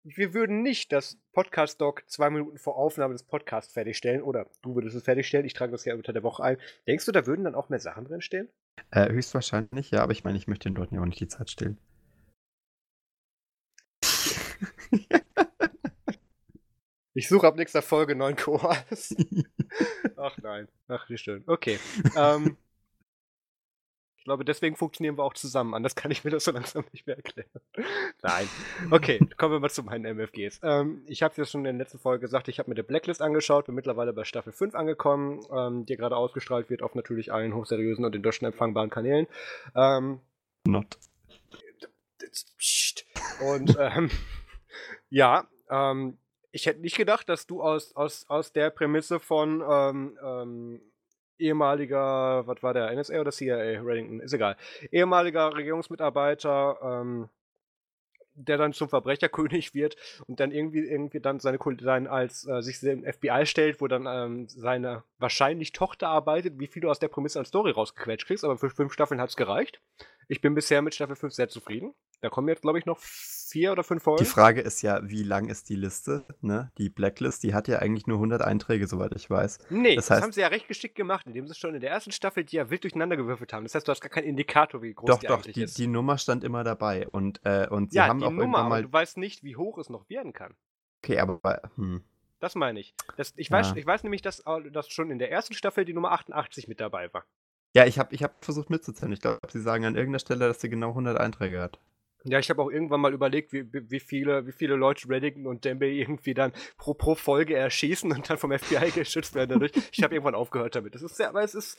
wir 0.03 0.33
würden 0.33 0.63
nicht 0.63 0.93
das 0.93 1.19
Podcast-Doc 1.33 2.09
zwei 2.09 2.31
Minuten 2.31 2.57
vor 2.57 2.77
Aufnahme 2.77 3.13
des 3.13 3.23
Podcasts 3.23 3.75
fertigstellen. 3.75 4.23
Oder 4.23 4.47
du 4.63 4.75
würdest 4.75 4.97
es 4.97 5.03
fertigstellen. 5.03 5.45
Ich 5.45 5.53
trage 5.53 5.73
das 5.73 5.85
ja 5.85 5.95
unter 5.95 6.15
der 6.15 6.23
Woche 6.23 6.43
ein. 6.43 6.57
Denkst 6.87 7.05
du, 7.05 7.13
da 7.13 7.27
würden 7.27 7.45
dann 7.45 7.55
auch 7.55 7.69
mehr 7.69 7.81
Sachen 7.81 8.07
drin 8.07 8.23
stehen? 8.23 8.49
Äh, 8.91 9.13
höchstwahrscheinlich, 9.13 9.91
ja. 9.91 10.03
Aber 10.03 10.13
ich 10.13 10.25
meine, 10.25 10.39
ich 10.39 10.49
möchte 10.49 10.71
den 10.71 10.77
Leuten 10.77 10.95
ja 10.95 11.03
auch 11.03 11.07
nicht 11.07 11.21
die 11.21 11.29
Zeit 11.29 11.51
stehlen. 11.51 11.77
Ich 17.19 17.27
suche 17.27 17.49
ab 17.49 17.57
nächster 17.57 17.83
Folge 17.83 18.15
neuen 18.15 18.37
Koas. 18.37 19.13
Ach 20.17 20.39
nein. 20.39 20.69
Ach, 20.87 21.11
wie 21.11 21.19
schön. 21.19 21.43
Okay. 21.49 21.81
Ähm, 22.17 22.57
glaube, 24.29 24.45
deswegen 24.45 24.77
funktionieren 24.77 25.17
wir 25.17 25.25
auch 25.25 25.35
zusammen. 25.35 25.75
Anders 25.75 25.95
kann 25.95 26.11
ich 26.11 26.23
mir 26.23 26.31
das 26.31 26.45
so 26.45 26.51
langsam 26.51 26.85
nicht 26.93 27.07
mehr 27.07 27.17
erklären. 27.17 27.49
Nein. 28.23 28.49
Okay, 28.91 29.19
kommen 29.39 29.55
wir 29.55 29.61
mal 29.61 29.71
zu 29.71 29.83
meinen 29.83 30.05
MFGs. 30.05 30.61
Ähm, 30.63 31.03
ich 31.07 31.23
habe 31.23 31.33
es 31.33 31.39
ja 31.39 31.45
schon 31.47 31.61
in 31.61 31.77
der 31.77 31.85
letzten 31.85 31.99
Folge 31.99 32.21
gesagt, 32.21 32.49
ich 32.49 32.59
habe 32.59 32.71
mir 32.71 32.75
die 32.75 32.83
Blacklist 32.83 33.23
angeschaut, 33.23 33.67
bin 33.67 33.75
mittlerweile 33.75 34.13
bei 34.13 34.25
Staffel 34.25 34.53
5 34.53 34.75
angekommen, 34.75 35.41
ähm, 35.51 35.87
die 35.87 35.97
gerade 35.97 36.17
ausgestrahlt 36.17 36.69
wird 36.69 36.83
auf 36.83 36.95
natürlich 36.95 37.33
allen 37.33 37.55
hochseriösen 37.55 38.05
und 38.05 38.15
in 38.15 38.23
Deutschland 38.23 38.53
empfangbaren 38.53 38.91
Kanälen. 38.91 39.27
Ähm, 39.75 40.21
Not. 40.67 40.99
Und 43.41 43.77
ähm, 43.81 44.11
ja, 45.09 45.49
ähm, 45.71 46.19
ich 46.53 46.67
hätte 46.67 46.81
nicht 46.81 46.97
gedacht, 46.97 47.29
dass 47.29 47.47
du 47.47 47.63
aus, 47.63 47.97
aus, 47.97 48.27
aus 48.29 48.53
der 48.53 48.71
Prämisse 48.71 49.21
von 49.21 49.63
ähm, 49.67 50.19
ähm, 50.23 50.81
ehemaliger, 51.39 52.47
was 52.47 52.63
war 52.63 52.75
der, 52.75 52.93
NSA 52.95 53.21
oder 53.21 53.33
CIA, 53.33 53.81
Reddington, 53.81 54.21
ist 54.21 54.33
egal, 54.33 54.57
ehemaliger 54.91 55.55
Regierungsmitarbeiter, 55.55 56.79
ähm, 56.83 57.29
der 58.35 58.57
dann 58.57 58.73
zum 58.73 58.89
Verbrecherkönig 58.89 59.75
wird 59.75 59.97
und 60.27 60.41
dann 60.41 60.53
irgendwie 60.53 60.87
irgendwie 60.87 61.21
dann 61.21 61.41
seine 61.41 61.59
dann 61.59 62.07
als 62.07 62.47
äh, 62.47 62.63
sich 62.63 62.83
im 62.83 63.05
FBI 63.05 63.47
stellt, 63.47 63.81
wo 63.81 63.89
dann 63.89 64.07
ähm, 64.07 64.49
seine 64.49 65.03
wahrscheinlich 65.19 65.73
Tochter 65.73 66.09
arbeitet, 66.09 66.59
wie 66.59 66.69
viel 66.69 66.83
du 66.83 66.91
aus 66.91 67.01
der 67.01 67.09
Prämisse 67.09 67.39
als 67.39 67.49
Story 67.49 67.73
rausgequetscht 67.73 68.27
kriegst, 68.27 68.45
aber 68.45 68.57
für 68.57 68.71
fünf 68.71 68.93
Staffeln 68.93 69.21
hat 69.21 69.31
es 69.31 69.37
gereicht. 69.37 69.81
Ich 70.29 70.43
bin 70.43 70.55
bisher 70.55 70.83
mit 70.83 70.95
Staffel 70.95 71.17
5 71.17 71.33
sehr 71.33 71.49
zufrieden. 71.49 71.95
Da 72.21 72.29
kommen 72.29 72.49
jetzt, 72.49 72.61
glaube 72.61 72.79
ich, 72.79 72.85
noch 72.85 72.99
vier 73.49 73.73
oder 73.73 73.83
fünf 73.83 74.03
Folgen. 74.03 74.23
Die 74.23 74.29
Frage 74.29 74.61
ist 74.61 74.83
ja, 74.83 75.01
wie 75.09 75.23
lang 75.23 75.49
ist 75.49 75.69
die 75.69 75.77
Liste? 75.77 76.25
Ne? 76.41 76.71
Die 76.79 76.89
Blacklist, 76.89 77.43
die 77.43 77.55
hat 77.55 77.69
ja 77.69 77.79
eigentlich 77.79 78.07
nur 78.07 78.19
100 78.19 78.43
Einträge, 78.43 78.87
soweit 78.87 79.15
ich 79.15 79.29
weiß. 79.29 79.59
Nee, 79.71 79.97
das, 79.97 80.07
das 80.07 80.23
haben 80.23 80.33
sie 80.33 80.41
ja 80.41 80.49
recht 80.49 80.69
geschickt 80.69 80.95
gemacht, 80.95 81.27
indem 81.27 81.47
sie 81.47 81.55
schon 81.55 81.75
in 81.75 81.81
der 81.81 81.91
ersten 81.91 82.13
Staffel 82.13 82.45
die 82.45 82.57
ja 82.57 82.71
wild 82.71 82.85
durcheinander 82.85 83.17
gewürfelt 83.17 83.53
haben. 83.53 83.65
Das 83.65 83.75
heißt, 83.75 83.89
du 83.89 83.93
hast 83.93 84.01
gar 84.01 84.11
keinen 84.11 84.27
Indikator, 84.27 84.83
wie 84.83 84.95
groß 84.95 85.09
doch, 85.09 85.19
die 85.19 85.27
doch, 85.27 85.37
eigentlich 85.37 85.55
die, 85.55 85.63
ist. 85.63 85.75
Doch, 85.75 85.83
die 85.83 85.87
Nummer 85.87 86.19
stand 86.19 86.45
immer 86.45 86.65
dabei. 86.65 87.09
Und, 87.09 87.41
äh, 87.45 87.67
und 87.69 87.93
sie 87.93 87.97
ja, 87.97 88.07
haben 88.07 88.21
die 88.21 88.27
auch 88.27 88.31
Nummer, 88.31 88.59
mal... 88.59 88.67
aber 88.67 88.83
du 88.83 88.93
weißt 88.93 89.17
nicht, 89.17 89.43
wie 89.43 89.57
hoch 89.57 89.79
es 89.79 89.89
noch 89.89 90.09
werden 90.09 90.33
kann. 90.33 90.55
Okay, 91.03 91.19
aber... 91.19 91.41
Hm. 91.77 92.03
Das 92.41 92.55
meine 92.55 92.79
ich. 92.79 92.95
Das, 93.17 93.33
ich, 93.37 93.51
weiß, 93.51 93.71
ja. 93.71 93.77
ich 93.77 93.87
weiß 93.87 94.05
nämlich, 94.05 94.23
dass, 94.23 94.45
dass 94.73 94.89
schon 94.89 95.11
in 95.11 95.19
der 95.19 95.33
ersten 95.33 95.55
Staffel 95.55 95.85
die 95.85 95.93
Nummer 95.93 96.13
88 96.13 96.69
mit 96.69 96.79
dabei 96.79 97.13
war. 97.13 97.25
Ja, 97.75 97.85
ich 97.85 97.99
habe 97.99 98.15
ich 98.15 98.23
hab 98.23 98.45
versucht 98.45 98.71
mitzuzählen. 98.71 99.13
Ich 99.13 99.21
glaube, 99.21 99.41
sie 99.51 99.61
sagen 99.61 99.85
an 99.85 99.97
irgendeiner 99.97 100.21
Stelle, 100.21 100.47
dass 100.47 100.61
sie 100.61 100.69
genau 100.69 100.91
100 100.91 101.19
Einträge 101.19 101.61
hat. 101.61 101.81
Ja, 102.25 102.39
ich 102.39 102.51
habe 102.51 102.61
auch 102.61 102.71
irgendwann 102.71 103.01
mal 103.01 103.15
überlegt, 103.15 103.53
wie, 103.53 103.65
wie, 103.73 104.01
viele, 104.01 104.47
wie 104.47 104.53
viele 104.53 104.75
Leute 104.75 105.09
Reddington 105.09 105.47
und 105.47 105.65
Dembe 105.65 105.87
irgendwie 105.87 106.35
dann 106.35 106.53
pro, 106.77 106.93
pro 106.95 107.15
Folge 107.15 107.57
erschießen 107.57 108.11
und 108.11 108.29
dann 108.29 108.39
vom 108.39 108.57
FBI 108.57 108.91
geschützt 108.95 109.35
werden 109.35 109.51
dadurch. 109.51 109.73
Ich 109.93 110.03
habe 110.03 110.15
irgendwann 110.15 110.35
aufgehört 110.35 110.75
damit. 110.75 110.95
Das 110.95 111.03
ist 111.03 111.17
sehr, 111.17 111.29
aber 111.29 111.43
es 111.43 111.55
ist, 111.55 111.79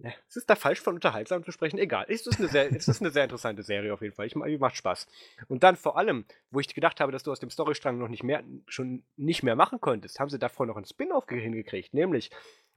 ja, 0.00 0.10
es 0.28 0.36
ist 0.36 0.50
da 0.50 0.56
falsch 0.56 0.80
von 0.80 0.94
unterhaltsam 0.94 1.44
zu 1.44 1.52
sprechen. 1.52 1.78
Egal. 1.78 2.06
Es 2.08 2.26
ist 2.26 2.38
eine 2.38 2.48
sehr, 2.48 2.72
es 2.72 2.88
ist 2.88 3.00
eine 3.00 3.10
sehr 3.10 3.24
interessante 3.24 3.62
Serie 3.62 3.92
auf 3.92 4.02
jeden 4.02 4.14
Fall. 4.14 4.26
Ich, 4.26 4.34
die 4.34 4.58
macht 4.58 4.76
Spaß. 4.76 5.06
Und 5.48 5.62
dann 5.62 5.76
vor 5.76 5.96
allem, 5.96 6.24
wo 6.50 6.60
ich 6.60 6.74
gedacht 6.74 7.00
habe, 7.00 7.12
dass 7.12 7.22
du 7.22 7.32
aus 7.32 7.40
dem 7.40 7.50
Storystrang 7.50 7.98
noch 7.98 8.08
nicht 8.08 8.22
mehr, 8.22 8.42
schon 8.66 9.04
nicht 9.16 9.42
mehr 9.42 9.56
machen 9.56 9.80
konntest, 9.80 10.20
haben 10.20 10.30
sie 10.30 10.38
davor 10.38 10.66
noch 10.66 10.76
ein 10.76 10.84
Spin-off 10.84 11.24
hingekriegt. 11.28 11.94
Nämlich, 11.94 12.30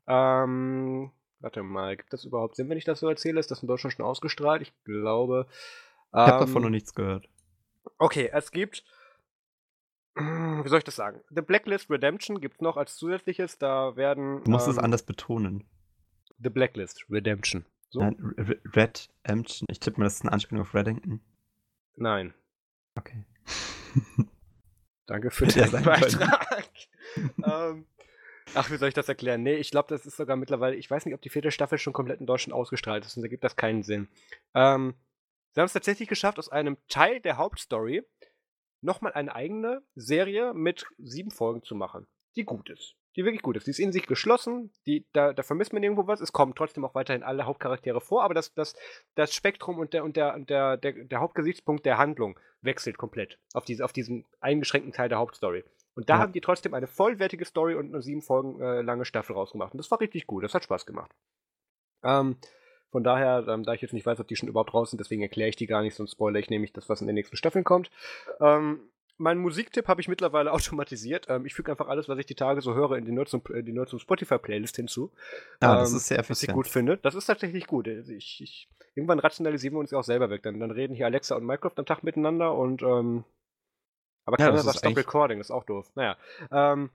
ähm, 0.08 1.12
warte 1.40 1.62
mal, 1.64 1.98
gibt 1.98 2.14
das 2.14 2.26
überhaupt 2.26 2.56
Sinn, 2.56 2.70
wenn 2.70 2.78
ich 2.78 2.86
das 2.86 3.00
so 3.00 3.08
erzähle? 3.08 3.40
Ist 3.40 3.52
das 3.52 3.62
in 3.62 3.68
Deutschland 3.68 3.94
schon 3.94 4.06
ausgestrahlt? 4.06 4.62
Ich 4.62 4.74
glaube, 4.84 5.48
ich 6.14 6.18
habe 6.18 6.46
davon 6.46 6.58
ähm, 6.58 6.64
noch 6.64 6.70
nichts 6.70 6.94
gehört. 6.94 7.28
Okay, 7.98 8.30
es 8.34 8.52
gibt. 8.52 8.84
Wie 10.16 10.68
soll 10.68 10.80
ich 10.80 10.84
das 10.84 10.98
sagen? 10.98 11.22
The 11.30 11.42
Blacklist 11.42 11.90
Redemption 11.90 12.42
gibt 12.42 12.56
es 12.56 12.62
noch 12.62 12.76
als 12.76 12.98
zusätzliches. 12.98 13.58
Da 13.58 13.96
werden. 13.96 14.44
Du 14.44 14.52
musst 14.52 14.68
ähm, 14.68 14.74
es 14.74 14.78
anders 14.78 15.04
betonen. 15.04 15.66
The 16.44 16.50
Blacklist 16.50 17.06
Redemption. 17.10 17.66
So? 17.90 18.02
Nein, 18.02 18.18
Redemption. 18.38 19.68
Ich 19.70 19.80
tippe 19.80 20.00
mal, 20.00 20.06
das 20.06 20.16
ist 20.16 20.22
eine 20.22 20.34
Anspielung 20.34 20.62
auf 20.62 20.74
Reddington. 20.74 21.22
Nein. 21.96 22.34
Okay. 22.96 23.26
Danke 25.06 25.30
für 25.30 25.46
den 25.48 25.72
Beitrag. 25.72 26.68
ähm, 27.44 27.86
ach, 28.56 28.72
wie 28.72 28.78
soll 28.78 28.88
ich 28.88 28.94
das 28.94 29.10
erklären? 29.10 29.44
Nee, 29.44 29.56
ich 29.56 29.72
glaube, 29.72 29.90
das 29.90 30.06
ist 30.06 30.18
sogar 30.18 30.38
mittlerweile. 30.38 30.76
Ich 30.76 30.90
weiß 30.90 31.06
nicht, 31.06 31.16
ob 31.16 31.22
die 31.22 31.30
vierte 31.30 31.52
Staffel 31.52 31.78
schon 31.78 31.94
komplett 31.94 32.22
in 32.22 32.26
Deutschland 32.26 32.54
ausgestrahlt 32.54 33.06
ist. 33.06 33.18
Und 33.18 33.24
da 33.24 33.28
gibt 33.28 33.44
das 33.44 33.56
keinen 33.56 33.84
Sinn. 33.84 34.08
Ähm, 34.54 34.94
Sie 35.54 35.60
haben 35.60 35.66
es 35.66 35.74
tatsächlich 35.74 36.08
geschafft, 36.08 36.40
aus 36.40 36.50
einem 36.50 36.78
Teil 36.88 37.20
der 37.20 37.38
Hauptstory 37.38 38.04
nochmal 38.82 39.14
eine 39.14 39.36
eigene 39.36 39.84
Serie 39.96 40.54
mit 40.54 40.86
sieben 40.98 41.32
Folgen 41.32 41.64
zu 41.64 41.76
machen, 41.76 42.08
die 42.36 42.44
gut 42.44 42.70
ist. 42.70 42.96
Die 43.18 43.26
wirklich 43.26 43.42
gut 43.42 43.58
ist. 43.58 43.68
Die 43.68 43.72
ist 43.72 43.80
in 43.80 43.92
sich 43.92 44.08
geschlossen, 44.08 44.72
die, 44.86 45.06
da, 45.12 45.34
da 45.34 45.44
vermisst 45.44 45.74
man 45.74 45.84
irgendwo 45.84 46.08
was. 46.08 46.22
Es 46.22 46.32
kommen 46.32 46.56
trotzdem 46.56 46.86
auch 46.86 46.96
weiterhin 46.96 47.24
alle 47.24 47.46
Hauptcharaktere 47.46 48.00
vor, 48.00 48.24
aber 48.24 48.34
das, 48.34 48.54
das, 48.54 48.74
das 49.16 49.34
Spektrum 49.34 49.80
und, 49.80 49.94
der, 49.94 50.06
und 50.06 50.16
der, 50.16 50.40
der, 50.40 50.78
der, 50.78 50.94
der 50.94 51.20
Hauptgesichtspunkt 51.20 51.86
der 51.86 51.98
Handlung 51.98 52.40
wechselt 52.62 52.98
komplett 52.98 53.38
auf, 53.54 53.66
diese, 53.66 53.84
auf 53.84 53.92
diesen 53.92 54.26
eingeschränkten 54.40 54.94
Teil 54.94 55.10
der 55.10 55.18
Hauptstory. 55.18 55.66
Und 55.94 56.10
da 56.10 56.16
ja. 56.16 56.20
haben 56.22 56.32
die 56.32 56.40
trotzdem 56.40 56.74
eine 56.74 56.88
vollwertige 56.88 57.44
Story 57.44 57.76
und 57.76 57.88
eine 57.88 58.02
sieben 58.02 58.22
Folgen 58.22 58.62
äh, 58.62 58.82
lange 58.82 59.04
Staffel 59.04 59.34
rausgemacht. 59.34 59.74
Und 59.74 59.80
das 59.80 59.92
war 59.92 60.00
richtig 60.00 60.26
gut, 60.26 60.46
das 60.46 60.54
hat 60.54 60.64
Spaß 60.64 60.86
gemacht. 60.86 61.12
Ähm, 62.04 62.38
von 62.92 63.04
daher, 63.04 63.46
ähm, 63.48 63.64
da 63.64 63.74
ich 63.74 63.82
jetzt 63.82 63.94
nicht 63.94 64.06
weiß, 64.06 64.20
ob 64.20 64.28
die 64.28 64.36
schon 64.36 64.50
überhaupt 64.50 64.74
raus 64.74 64.92
sind, 64.92 65.00
deswegen 65.00 65.22
erkläre 65.22 65.50
ich 65.50 65.56
die 65.56 65.68
gar 65.68 65.82
nicht, 65.82 65.96
sonst 65.96 66.12
spoilere 66.12 66.42
ich 66.42 66.50
nämlich 66.50 66.74
das, 66.74 66.90
was 66.90 67.02
in 67.02 67.08
den 67.08 67.16
nächsten 67.16 67.38
Staffeln 67.38 67.64
kommt. 67.64 67.90
Ähm, 68.40 68.82
meinen 69.18 69.40
Musiktipp 69.40 69.88
habe 69.88 70.02
ich 70.02 70.08
mittlerweile 70.08 70.52
automatisiert. 70.54 71.28
Ähm, 71.30 71.46
ich 71.46 71.54
füge 71.54 71.72
einfach 71.72 71.88
alles, 71.88 72.10
was 72.10 72.20
ich 72.20 72.26
die 72.26 72.36
Tage 72.36 72.62
so 72.62 72.74
höre, 72.74 72.98
in 72.98 73.06
die 73.06 73.12
Nerds 73.12 73.34
äh, 73.34 73.64
die 73.64 73.72
Nerds 73.72 74.00
Spotify-Playlist 74.00 74.76
hinzu. 74.76 75.12
Ja, 75.62 75.74
ah, 75.74 75.76
das 75.80 75.92
ähm, 75.92 75.98
ist 75.98 76.08
sehr 76.08 76.20
effizient. 76.20 76.38
Was 76.38 76.44
ich 76.44 76.54
gut 76.54 76.68
finde. 76.68 76.98
Das 76.98 77.16
ist 77.16 77.26
tatsächlich 77.26 77.68
gut. 77.68 77.88
Also 77.88 78.12
ich, 78.12 78.42
ich, 78.42 78.70
irgendwann 78.96 79.20
rationalisieren 79.20 79.76
wir 79.76 79.80
uns 79.80 79.92
ja 79.92 80.00
auch 80.00 80.04
selber 80.04 80.30
weg. 80.30 80.44
Dann, 80.44 80.60
dann 80.60 80.72
reden 80.72 80.94
hier 80.94 81.06
Alexa 81.06 81.36
und 81.36 81.46
Minecraft 81.46 81.78
am 81.78 81.86
Tag 81.86 82.04
miteinander 82.04 82.54
und 82.54 82.82
ähm, 82.82 83.24
aber 84.26 84.38
keiner 84.38 84.56
ja, 84.56 84.62
sagt 84.62 84.80
Stop 84.80 84.98
Recording, 84.98 85.40
das 85.40 85.48
ist 85.48 85.52
auch 85.52 85.64
doof. 85.64 85.92
Naja. 85.96 86.18
Ähm, 86.52 86.90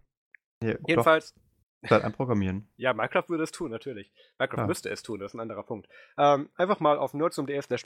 ja, 0.62 0.74
jedenfalls. 0.86 1.34
Doch. 1.34 1.45
Halt 1.90 2.04
einprogrammieren. 2.04 2.68
ja, 2.76 2.92
Minecraft 2.92 3.28
würde 3.28 3.44
es 3.44 3.52
tun, 3.52 3.70
natürlich. 3.70 4.10
Minecraft 4.38 4.62
ja. 4.62 4.66
müsste 4.66 4.90
es 4.90 5.02
tun, 5.02 5.20
das 5.20 5.32
ist 5.32 5.34
ein 5.34 5.40
anderer 5.40 5.62
Punkt. 5.62 5.88
Ähm, 6.18 6.48
einfach 6.56 6.80
mal 6.80 6.98
auf 6.98 7.14
nerdzoom.de 7.14 7.60
slash, 7.62 7.84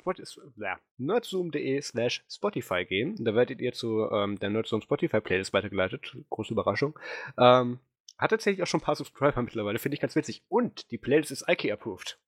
Spotify 2.28 2.84
gehen. 2.84 3.16
Da 3.24 3.34
werdet 3.34 3.60
ihr 3.60 3.72
zu 3.72 4.08
ähm, 4.10 4.38
der 4.38 4.50
Nerdzoom 4.50 4.80
Spotify 4.82 5.20
Playlist 5.20 5.52
weitergeleitet. 5.52 6.16
Große 6.30 6.52
Überraschung. 6.52 6.98
Ähm, 7.38 7.78
hat 8.18 8.30
tatsächlich 8.30 8.62
auch 8.62 8.66
schon 8.66 8.80
ein 8.80 8.84
paar 8.84 8.96
Subscriber 8.96 9.42
mittlerweile, 9.42 9.78
finde 9.78 9.94
ich 9.94 10.00
ganz 10.00 10.14
witzig. 10.14 10.42
Und 10.48 10.90
die 10.90 10.98
Playlist 10.98 11.30
ist 11.30 11.48
IK 11.48 11.72
approved. 11.72 12.18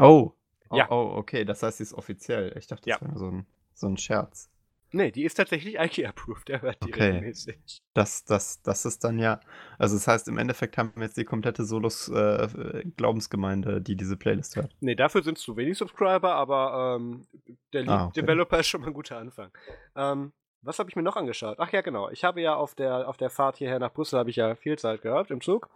Oh. 0.00 0.32
oh. 0.70 0.76
Ja. 0.76 0.90
Oh, 0.90 1.12
okay, 1.16 1.44
das 1.44 1.62
heißt, 1.62 1.78
sie 1.78 1.84
ist 1.84 1.94
offiziell. 1.94 2.56
Ich 2.56 2.66
dachte, 2.66 2.88
das 2.88 3.00
ja. 3.00 3.06
wäre 3.06 3.18
so 3.18 3.26
ein, 3.30 3.46
so 3.74 3.86
ein 3.86 3.96
Scherz. 3.96 4.50
Nee, 4.92 5.10
die 5.10 5.24
ist 5.24 5.34
tatsächlich 5.34 5.74
IKEA-approved, 5.80 6.48
der 6.48 6.62
hört 6.62 6.82
die 6.84 6.92
okay. 6.92 7.04
regelmäßig. 7.04 7.82
Das, 7.94 8.24
das, 8.24 8.62
das 8.62 8.84
ist 8.84 9.04
dann 9.04 9.18
ja, 9.18 9.40
also 9.78 9.96
das 9.96 10.06
heißt, 10.06 10.28
im 10.28 10.38
Endeffekt 10.38 10.78
haben 10.78 10.92
wir 10.94 11.04
jetzt 11.04 11.16
die 11.16 11.24
komplette 11.24 11.64
Solos-Glaubensgemeinde, 11.64 13.76
äh, 13.76 13.80
die 13.80 13.96
diese 13.96 14.16
Playlist 14.16 14.56
hört. 14.56 14.74
Nee, 14.80 14.94
dafür 14.94 15.22
sind 15.22 15.38
es 15.38 15.44
zu 15.44 15.56
wenig 15.56 15.78
Subscriber, 15.78 16.34
aber 16.34 16.98
ähm, 17.00 17.26
der 17.72 17.88
ah, 17.88 18.06
okay. 18.06 18.20
Developer 18.20 18.60
ist 18.60 18.68
schon 18.68 18.82
mal 18.82 18.88
ein 18.88 18.94
guter 18.94 19.18
Anfang. 19.18 19.50
Ähm, 19.96 20.32
was 20.62 20.78
habe 20.78 20.88
ich 20.88 20.96
mir 20.96 21.02
noch 21.02 21.16
angeschaut? 21.16 21.56
Ach 21.58 21.72
ja, 21.72 21.80
genau. 21.80 22.08
Ich 22.10 22.22
habe 22.22 22.40
ja 22.40 22.54
auf 22.54 22.74
der, 22.74 23.08
auf 23.08 23.16
der 23.16 23.30
Fahrt 23.30 23.56
hierher 23.56 23.80
nach 23.80 23.92
Brüssel 23.92 24.18
habe 24.18 24.30
ich 24.30 24.36
ja 24.36 24.54
viel 24.54 24.78
Zeit 24.78 25.02
gehabt 25.02 25.30
im 25.30 25.40
Zug. 25.40 25.68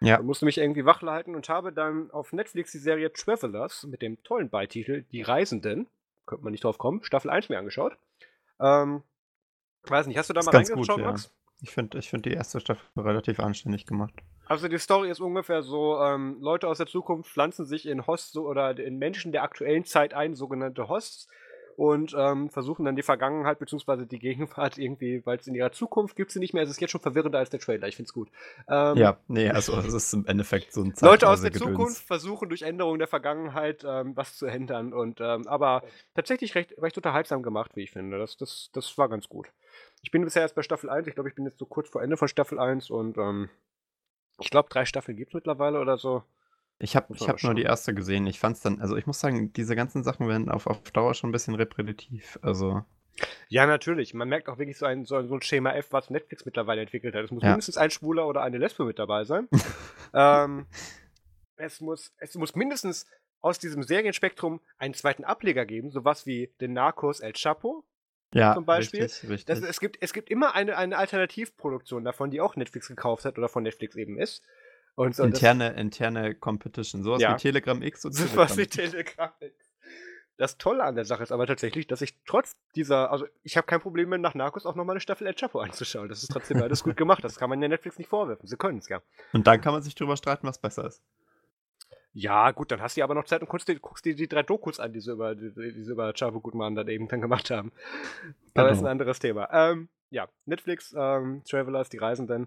Ja. 0.00 0.20
musste 0.20 0.44
mich 0.44 0.58
irgendwie 0.58 0.84
wachleiten 0.84 1.34
und 1.34 1.48
habe 1.48 1.72
dann 1.72 2.10
auf 2.10 2.34
Netflix 2.34 2.70
die 2.72 2.78
Serie 2.78 3.12
Travelers 3.12 3.84
mit 3.84 4.02
dem 4.02 4.22
tollen 4.24 4.50
Beititel 4.50 5.04
Die 5.10 5.22
Reisenden, 5.22 5.86
könnte 6.26 6.44
man 6.44 6.50
nicht 6.50 6.64
drauf 6.64 6.76
kommen, 6.76 7.02
Staffel 7.02 7.30
1 7.30 7.48
mir 7.48 7.58
angeschaut. 7.58 7.96
Ähm, 8.60 9.02
weiß 9.84 10.06
nicht, 10.06 10.18
hast 10.18 10.30
du 10.30 10.34
da 10.34 10.42
mal 10.42 10.50
reingeschaut, 10.50 10.96
gut, 10.96 11.04
Max? 11.04 11.24
Ja. 11.24 11.30
Ich 11.62 11.70
finde 11.70 11.98
ich 11.98 12.10
find 12.10 12.26
die 12.26 12.32
erste 12.32 12.60
Staffel 12.60 12.84
relativ 12.96 13.40
anständig 13.40 13.86
gemacht. 13.86 14.12
Also 14.46 14.68
die 14.68 14.78
Story 14.78 15.10
ist 15.10 15.20
ungefähr 15.20 15.62
so, 15.62 15.98
ähm, 16.00 16.36
Leute 16.40 16.68
aus 16.68 16.78
der 16.78 16.86
Zukunft 16.86 17.30
pflanzen 17.30 17.64
sich 17.64 17.86
in 17.86 18.06
Hosts 18.06 18.36
oder 18.36 18.78
in 18.78 18.98
Menschen 18.98 19.32
der 19.32 19.42
aktuellen 19.42 19.84
Zeit 19.84 20.14
ein, 20.14 20.34
sogenannte 20.34 20.88
Hosts, 20.88 21.28
und 21.76 22.14
ähm, 22.18 22.48
versuchen 22.50 22.84
dann 22.84 22.96
die 22.96 23.02
Vergangenheit 23.02 23.58
bzw. 23.58 24.06
die 24.06 24.18
Gegenwart 24.18 24.78
irgendwie, 24.78 25.24
weil 25.24 25.38
es 25.38 25.46
in 25.46 25.54
ihrer 25.54 25.72
Zukunft 25.72 26.16
gibt 26.16 26.30
sie 26.30 26.38
nicht 26.38 26.54
mehr. 26.54 26.62
Es 26.62 26.70
ist 26.70 26.80
jetzt 26.80 26.90
schon 26.90 27.00
verwirrender 27.00 27.38
als 27.38 27.50
der 27.50 27.60
Trailer. 27.60 27.86
Ich 27.86 27.96
finde 27.96 28.08
es 28.08 28.12
gut. 28.12 28.28
Ähm, 28.68 28.96
ja, 28.96 29.18
nee, 29.28 29.48
also 29.50 29.76
es 29.78 29.92
ist 29.92 30.12
im 30.14 30.26
Endeffekt 30.26 30.72
so 30.72 30.82
ein 30.82 30.94
Zeit 30.94 31.08
Leute 31.08 31.28
aus 31.28 31.42
der 31.42 31.52
Zukunft 31.52 32.02
versuchen 32.02 32.48
durch 32.48 32.62
Änderungen 32.62 32.98
der 32.98 33.08
Vergangenheit 33.08 33.84
ähm, 33.86 34.16
was 34.16 34.36
zu 34.36 34.46
ändern 34.46 34.92
und 34.92 35.20
ähm, 35.20 35.46
aber 35.46 35.82
tatsächlich 36.14 36.54
recht, 36.54 36.74
recht 36.80 36.96
unterhaltsam 36.96 37.42
gemacht, 37.42 37.72
wie 37.74 37.82
ich 37.82 37.90
finde. 37.90 38.18
Das, 38.18 38.36
das, 38.36 38.70
das 38.72 38.96
war 38.96 39.08
ganz 39.08 39.28
gut. 39.28 39.52
Ich 40.02 40.10
bin 40.10 40.24
bisher 40.24 40.42
erst 40.42 40.54
bei 40.54 40.62
Staffel 40.62 40.88
1. 40.88 41.06
Ich 41.06 41.14
glaube, 41.14 41.28
ich 41.28 41.34
bin 41.34 41.44
jetzt 41.44 41.58
so 41.58 41.66
kurz 41.66 41.88
vor 41.88 42.02
Ende 42.02 42.16
von 42.16 42.28
Staffel 42.28 42.58
1 42.58 42.90
und 42.90 43.18
ähm, 43.18 43.48
ich 44.38 44.50
glaube, 44.50 44.68
drei 44.70 44.84
Staffeln 44.84 45.16
gibt 45.16 45.30
es 45.30 45.34
mittlerweile 45.34 45.80
oder 45.80 45.96
so. 45.96 46.22
Ich 46.78 46.94
habe 46.94 47.14
ich 47.14 47.28
hab 47.28 47.42
nur 47.42 47.54
die 47.54 47.62
erste 47.62 47.94
gesehen. 47.94 48.26
Ich 48.26 48.38
fand 48.38 48.56
es 48.56 48.62
dann, 48.62 48.80
also 48.80 48.96
ich 48.96 49.06
muss 49.06 49.18
sagen, 49.18 49.52
diese 49.52 49.74
ganzen 49.74 50.04
Sachen 50.04 50.28
werden 50.28 50.50
auf, 50.50 50.66
auf 50.66 50.90
Dauer 50.90 51.14
schon 51.14 51.30
ein 51.30 51.32
bisschen 51.32 51.54
repetitiv. 51.54 52.38
Also. 52.42 52.84
Ja, 53.48 53.66
natürlich. 53.66 54.12
Man 54.12 54.28
merkt 54.28 54.48
auch 54.48 54.58
wirklich 54.58 54.76
so 54.76 54.84
ein, 54.84 55.06
so 55.06 55.16
ein 55.16 55.42
Schema 55.42 55.72
F, 55.72 55.88
was 55.92 56.10
Netflix 56.10 56.44
mittlerweile 56.44 56.82
entwickelt 56.82 57.14
hat. 57.14 57.24
Es 57.24 57.30
muss 57.30 57.42
ja. 57.42 57.50
mindestens 57.50 57.78
ein 57.78 57.90
Schwuler 57.90 58.26
oder 58.26 58.42
eine 58.42 58.58
Lesbe 58.58 58.84
mit 58.84 58.98
dabei 58.98 59.24
sein. 59.24 59.48
ähm, 60.14 60.66
es, 61.56 61.80
muss, 61.80 62.12
es 62.18 62.34
muss 62.34 62.54
mindestens 62.54 63.06
aus 63.40 63.58
diesem 63.58 63.82
Serienspektrum 63.82 64.60
einen 64.76 64.92
zweiten 64.92 65.24
Ableger 65.24 65.64
geben, 65.64 65.90
sowas 65.90 66.26
wie 66.26 66.52
den 66.60 66.74
Narcos 66.74 67.20
El 67.20 67.32
Chapo. 67.32 67.84
Ja, 68.34 68.54
zum 68.54 68.66
Beispiel. 68.66 69.02
Richtig, 69.02 69.30
richtig. 69.30 69.46
Das, 69.46 69.62
es, 69.62 69.80
gibt, 69.80 69.96
es 70.02 70.12
gibt 70.12 70.30
immer 70.30 70.54
eine, 70.54 70.76
eine 70.76 70.98
Alternativproduktion 70.98 72.04
davon, 72.04 72.30
die 72.30 72.40
auch 72.40 72.56
Netflix 72.56 72.88
gekauft 72.88 73.24
hat 73.24 73.38
oder 73.38 73.48
von 73.48 73.62
Netflix 73.62 73.96
eben 73.96 74.18
ist. 74.18 74.42
Und 74.96 75.14
so, 75.14 75.24
interne, 75.24 75.70
das, 75.70 75.80
interne 75.80 76.34
Competition, 76.34 77.02
sowas 77.02 77.20
ja. 77.20 77.34
wie 77.34 77.36
Telegram 77.36 77.80
X 77.82 78.04
und 78.04 78.12
Telegram. 78.12 78.34
Sowas 78.34 78.56
wie 78.56 78.66
Telegram 78.66 79.30
X. 79.40 79.66
Das 80.38 80.58
Tolle 80.58 80.84
an 80.84 80.96
der 80.96 81.04
Sache 81.04 81.22
ist 81.22 81.32
aber 81.32 81.46
tatsächlich, 81.46 81.86
dass 81.86 82.02
ich 82.02 82.14
trotz 82.26 82.56
dieser, 82.74 83.10
also 83.10 83.26
ich 83.42 83.56
habe 83.56 83.66
kein 83.66 83.80
Problem 83.80 84.10
mehr, 84.10 84.18
nach 84.18 84.34
Narcos 84.34 84.66
auch 84.66 84.74
nochmal 84.74 84.94
eine 84.94 85.00
Staffel 85.00 85.26
El 85.26 85.34
Chapo 85.34 85.60
anzuschauen. 85.60 86.08
Das 86.08 86.22
ist 86.22 86.30
trotzdem 86.30 86.62
alles 86.62 86.82
gut 86.82 86.96
gemacht. 86.96 87.24
Das 87.24 87.36
kann 87.36 87.48
man 87.48 87.60
der 87.60 87.70
Netflix 87.70 87.96
nicht 87.98 88.08
vorwerfen. 88.08 88.46
Sie 88.46 88.56
können 88.56 88.78
es 88.78 88.88
ja. 88.88 89.00
Und 89.32 89.46
dann 89.46 89.60
kann 89.60 89.72
man 89.72 89.82
sich 89.82 89.94
drüber 89.94 90.16
streiten, 90.16 90.46
was 90.46 90.58
besser 90.58 90.86
ist. 90.86 91.02
Ja, 92.12 92.50
gut, 92.50 92.70
dann 92.70 92.80
hast 92.80 92.96
du 92.96 93.02
aber 93.02 93.14
noch 93.14 93.24
Zeit 93.24 93.42
und 93.42 93.48
guckst 93.48 93.68
dir, 93.68 93.78
guckst 93.78 94.04
dir 94.04 94.14
die 94.14 94.28
drei 94.28 94.42
Dokus 94.42 94.80
an, 94.80 94.92
die 94.92 95.00
sie 95.00 95.12
über, 95.12 95.34
die, 95.34 95.52
die 95.52 95.82
sie 95.82 95.92
über 95.92 96.12
Chapo 96.14 96.40
Gutmann 96.40 96.74
dann 96.74 96.88
eben 96.88 97.08
dann 97.08 97.20
gemacht 97.20 97.50
haben. 97.50 97.72
Aber 98.54 98.64
genau. 98.64 98.68
das 98.68 98.78
ist 98.78 98.84
ein 98.84 98.90
anderes 98.90 99.18
Thema. 99.18 99.48
Ähm, 99.52 99.88
ja, 100.10 100.28
Netflix, 100.46 100.94
ähm, 100.96 101.42
Travelers, 101.48 101.88
die 101.90 101.98
Reisenden. 101.98 102.46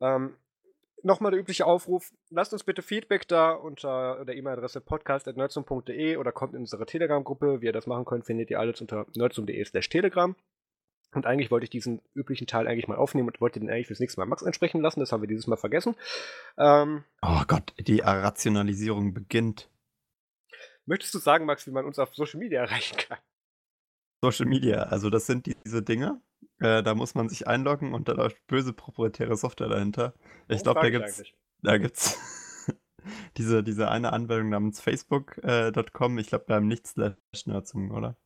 Ähm, 0.00 0.36
nochmal 1.04 1.30
der 1.30 1.40
übliche 1.40 1.66
Aufruf, 1.66 2.12
lasst 2.30 2.52
uns 2.52 2.64
bitte 2.64 2.82
Feedback 2.82 3.28
da 3.28 3.52
unter 3.52 4.24
der 4.24 4.36
E-Mail-Adresse 4.36 4.80
podcast.nerdsum.de 4.80 6.16
oder 6.16 6.32
kommt 6.32 6.54
in 6.54 6.60
unsere 6.60 6.86
Telegram-Gruppe. 6.86 7.60
Wie 7.60 7.66
ihr 7.66 7.72
das 7.72 7.86
machen 7.86 8.04
könnt, 8.04 8.26
findet 8.26 8.50
ihr 8.50 8.58
alles 8.58 8.80
unter 8.80 9.06
nerdsum.de 9.14 9.64
slash 9.64 9.88
telegram. 9.88 10.34
Und 11.12 11.26
eigentlich 11.26 11.50
wollte 11.50 11.64
ich 11.64 11.70
diesen 11.70 12.02
üblichen 12.14 12.46
Teil 12.46 12.66
eigentlich 12.66 12.88
mal 12.88 12.96
aufnehmen 12.96 13.28
und 13.28 13.40
wollte 13.40 13.60
den 13.60 13.70
eigentlich 13.70 13.86
fürs 13.86 14.00
nächste 14.00 14.20
Mal 14.20 14.26
Max 14.26 14.42
ansprechen 14.42 14.80
lassen. 14.80 15.00
Das 15.00 15.12
haben 15.12 15.22
wir 15.22 15.28
dieses 15.28 15.46
Mal 15.46 15.56
vergessen. 15.56 15.94
Ähm, 16.58 17.04
oh 17.22 17.42
Gott, 17.46 17.72
die 17.78 18.00
Rationalisierung 18.00 19.14
beginnt. 19.14 19.70
Möchtest 20.86 21.14
du 21.14 21.18
sagen, 21.18 21.46
Max, 21.46 21.66
wie 21.66 21.70
man 21.70 21.84
uns 21.84 21.98
auf 21.98 22.14
Social 22.14 22.40
Media 22.40 22.60
erreichen 22.64 22.96
kann? 22.96 23.18
Social 24.22 24.46
Media, 24.46 24.84
also 24.84 25.10
das 25.10 25.26
sind 25.26 25.46
diese 25.46 25.82
Dinge, 25.82 26.20
äh, 26.60 26.82
da 26.82 26.94
muss 26.94 27.14
man 27.14 27.28
sich 27.28 27.46
einloggen 27.46 27.94
und 27.94 28.08
da 28.08 28.12
läuft 28.12 28.46
böse 28.46 28.72
proprietäre 28.72 29.36
Software 29.36 29.68
dahinter. 29.68 30.14
Ich 30.48 30.62
glaube, 30.62 30.80
da 30.80 30.90
gibt's, 30.90 31.22
da 31.62 31.78
gibt's 31.78 32.18
diese, 33.36 33.62
diese 33.62 33.90
eine 33.90 34.12
Anwendung 34.12 34.50
namens 34.50 34.80
facebook.com. 34.80 36.18
Äh, 36.18 36.20
ich 36.20 36.28
glaube, 36.28 36.48
wir 36.48 36.56
haben 36.56 36.68
nicht 36.68 36.86
slash 36.86 37.46
nerdsum, 37.46 37.90
oder? 37.90 38.16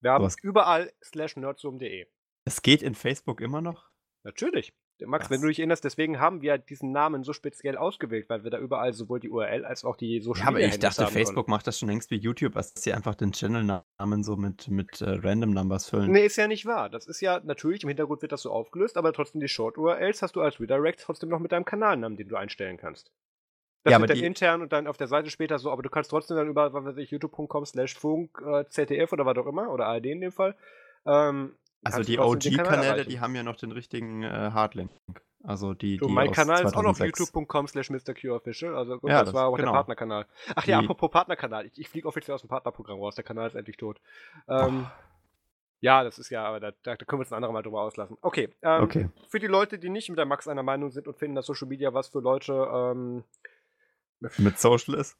Wir 0.00 0.12
haben 0.12 0.28
so 0.28 0.36
überall 0.42 0.92
slash 1.02 1.36
nerdsum.de. 1.36 2.06
Es 2.46 2.62
geht 2.62 2.82
in 2.82 2.94
Facebook 2.94 3.40
immer 3.40 3.60
noch? 3.60 3.90
Natürlich. 4.22 4.74
Max, 5.00 5.24
das 5.24 5.30
wenn 5.30 5.40
du 5.40 5.48
dich 5.48 5.58
erinnerst, 5.58 5.84
deswegen 5.84 6.20
haben 6.20 6.42
wir 6.42 6.56
diesen 6.58 6.92
Namen 6.92 7.24
so 7.24 7.32
speziell 7.32 7.76
ausgewählt, 7.76 8.28
weil 8.28 8.44
wir 8.44 8.50
da 8.50 8.58
überall 8.58 8.92
sowohl 8.92 9.20
die 9.20 9.28
URL 9.28 9.64
als 9.64 9.84
auch 9.84 9.96
die 9.96 10.20
Social 10.20 10.42
Ja, 10.42 10.48
aber 10.48 10.60
ich 10.60 10.78
dachte, 10.78 11.06
Facebook 11.08 11.48
macht 11.48 11.66
das 11.66 11.78
schon 11.78 11.88
längst 11.88 12.10
wie 12.10 12.16
YouTube, 12.16 12.54
dass 12.54 12.72
sie 12.76 12.92
einfach 12.92 13.14
den 13.14 13.32
Channel-Namen 13.32 14.22
so 14.22 14.36
mit, 14.36 14.68
mit 14.68 15.00
äh, 15.00 15.10
Random 15.10 15.50
Numbers 15.50 15.88
füllen. 15.88 16.12
Nee, 16.12 16.26
ist 16.26 16.36
ja 16.36 16.46
nicht 16.46 16.66
wahr. 16.66 16.90
Das 16.90 17.06
ist 17.06 17.20
ja, 17.20 17.40
natürlich, 17.44 17.82
im 17.82 17.88
Hintergrund 17.88 18.22
wird 18.22 18.32
das 18.32 18.42
so 18.42 18.50
aufgelöst, 18.50 18.96
aber 18.96 19.12
trotzdem 19.12 19.40
die 19.40 19.48
Short-URLs 19.48 20.22
hast 20.22 20.36
du 20.36 20.40
als 20.40 20.60
Redirect 20.60 21.00
trotzdem 21.00 21.28
noch 21.28 21.40
mit 21.40 21.52
deinem 21.52 21.64
Kanalnamen, 21.64 22.16
den 22.16 22.28
du 22.28 22.36
einstellen 22.36 22.76
kannst. 22.76 23.12
Das 23.84 23.92
ja, 23.92 24.00
wird 24.00 24.10
dann 24.10 24.18
intern 24.18 24.62
und 24.62 24.72
dann 24.72 24.86
auf 24.86 24.96
der 24.96 25.08
Seite 25.08 25.28
später 25.28 25.58
so, 25.58 25.70
aber 25.70 25.82
du 25.82 25.90
kannst 25.90 26.10
trotzdem 26.10 26.38
dann 26.38 26.48
über, 26.48 26.72
was 26.72 26.84
weiß 26.84 26.96
ich, 26.96 27.10
youtube.com 27.10 27.66
slash 27.66 27.94
funk, 27.94 28.40
äh, 28.40 28.64
ZDF 28.66 29.12
oder 29.12 29.26
was 29.26 29.36
auch 29.36 29.46
immer, 29.46 29.70
oder 29.70 29.86
ARD 29.86 30.06
in 30.06 30.22
dem 30.22 30.32
Fall, 30.32 30.56
ähm, 31.04 31.54
also 31.84 32.02
die 32.02 32.18
OG-Kanäle, 32.18 33.04
die 33.04 33.20
haben 33.20 33.34
ja 33.34 33.42
noch 33.42 33.56
den 33.56 33.72
richtigen 33.72 34.22
äh, 34.22 34.28
Hardlink. 34.28 34.90
Also 35.42 35.74
die, 35.74 35.98
du, 35.98 36.06
die 36.06 36.12
mein 36.12 36.32
Kanal 36.32 36.64
ist 36.64 36.74
auch 36.74 36.82
noch 36.82 36.98
youtube.com 36.98 37.68
slash 37.68 37.90
MrQOfficial. 37.90 38.74
Also 38.74 38.98
gut, 38.98 39.10
ja, 39.10 39.18
das, 39.18 39.26
das, 39.26 39.34
war 39.34 39.48
auch 39.48 39.56
genau. 39.56 39.72
der 39.72 39.76
Partnerkanal. 39.76 40.26
Ach 40.54 40.64
ja, 40.64 40.80
die, 40.80 40.84
apropos 40.84 41.10
Partnerkanal. 41.10 41.66
Ich, 41.66 41.78
ich 41.78 41.88
fliege 41.88 42.08
offiziell 42.08 42.34
aus 42.34 42.40
dem 42.40 42.48
Partnerprogramm 42.48 42.98
raus. 42.98 43.14
Der 43.14 43.24
Kanal 43.24 43.48
ist 43.48 43.54
endlich 43.54 43.76
tot. 43.76 44.00
Ähm, 44.48 44.86
ja, 45.80 46.02
das 46.02 46.18
ist 46.18 46.30
ja, 46.30 46.46
aber 46.46 46.60
da, 46.60 46.72
da, 46.82 46.96
können 46.96 47.20
wir 47.20 47.24
uns 47.24 47.32
ein 47.32 47.36
anderes 47.36 47.52
Mal 47.52 47.62
drüber 47.62 47.82
auslassen. 47.82 48.16
Okay, 48.22 48.48
ähm, 48.62 48.82
okay. 48.82 49.10
Für 49.28 49.38
die 49.38 49.46
Leute, 49.46 49.78
die 49.78 49.90
nicht 49.90 50.08
mit 50.08 50.16
der 50.16 50.24
Max 50.24 50.48
einer 50.48 50.62
Meinung 50.62 50.90
sind 50.90 51.06
und 51.06 51.18
finden, 51.18 51.34
dass 51.34 51.44
Social 51.44 51.68
Media 51.68 51.92
was 51.92 52.08
für 52.08 52.20
Leute 52.20 52.54
ähm, 52.72 53.24
mit 54.38 54.58
Social 54.58 54.94
ist? 54.94 55.18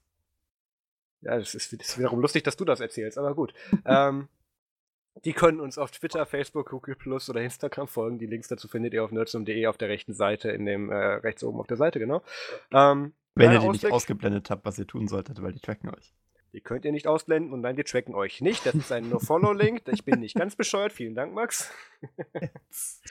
Ja, 1.20 1.36
das 1.36 1.54
ist, 1.54 1.72
das 1.78 1.88
ist 1.88 1.98
wiederum 1.98 2.20
lustig, 2.20 2.44
dass 2.44 2.56
du 2.56 2.64
das 2.64 2.80
erzählst, 2.80 3.18
aber 3.18 3.34
gut. 3.34 3.52
ähm, 3.84 4.28
die 5.24 5.32
können 5.32 5.60
uns 5.60 5.78
auf 5.78 5.90
Twitter, 5.90 6.26
Facebook, 6.26 6.70
Google 6.70 6.96
Plus 6.96 7.30
oder 7.30 7.40
Instagram 7.40 7.86
folgen. 7.86 8.18
Die 8.18 8.26
Links 8.26 8.48
dazu 8.48 8.68
findet 8.68 8.94
ihr 8.94 9.04
auf 9.04 9.12
nerdsum.de 9.12 9.66
auf 9.66 9.78
der 9.78 9.88
rechten 9.88 10.12
Seite, 10.12 10.50
in 10.50 10.66
dem 10.66 10.90
äh, 10.90 10.96
rechts 10.96 11.44
oben 11.44 11.60
auf 11.60 11.66
der 11.66 11.76
Seite, 11.76 11.98
genau. 11.98 12.22
Ähm, 12.72 13.14
Wenn 13.34 13.52
ihr 13.52 13.60
die 13.60 13.66
Ausblick, 13.66 13.82
nicht 13.84 13.92
ausgeblendet 13.92 14.50
habt, 14.50 14.64
was 14.64 14.78
ihr 14.78 14.86
tun 14.86 15.06
solltet, 15.06 15.40
weil 15.42 15.52
die 15.52 15.60
tracken 15.60 15.90
euch. 15.90 16.12
Die 16.52 16.60
könnt 16.60 16.84
ihr 16.84 16.92
nicht 16.92 17.06
ausblenden 17.06 17.52
und 17.52 17.62
nein, 17.62 17.76
die 17.76 17.84
tracken 17.84 18.14
euch 18.14 18.40
nicht. 18.40 18.64
Das 18.64 18.74
ist 18.74 18.92
ein 18.92 19.08
No-Follow-Link. 19.08 19.82
Ich 19.88 20.04
bin 20.04 20.20
nicht 20.20 20.36
ganz 20.36 20.54
bescheuert. 20.54 20.92
Vielen 20.92 21.14
Dank, 21.14 21.34
Max. 21.34 21.72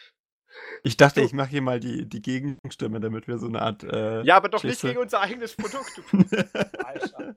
Ich 0.84 0.98
dachte, 0.98 1.22
ich 1.22 1.34
mache 1.34 1.50
hier 1.50 1.64
mal 1.64 1.80
die, 1.80 2.08
die 2.08 2.22
Gegenstimme, 2.22 3.00
damit 3.00 3.28
wir 3.28 3.40
so 3.40 3.48
eine 3.48 3.64
Art. 3.64 3.84
Äh, 3.84 4.22
ja, 4.22 4.38
aber 4.38 4.50
doch 4.50 4.62
Schisse. 4.62 4.86
nicht 4.86 4.94
gegen 4.94 5.00
unser 5.00 5.22
eigenes 5.22 5.56
Produkt. 5.56 6.00
Alter. 6.86 7.36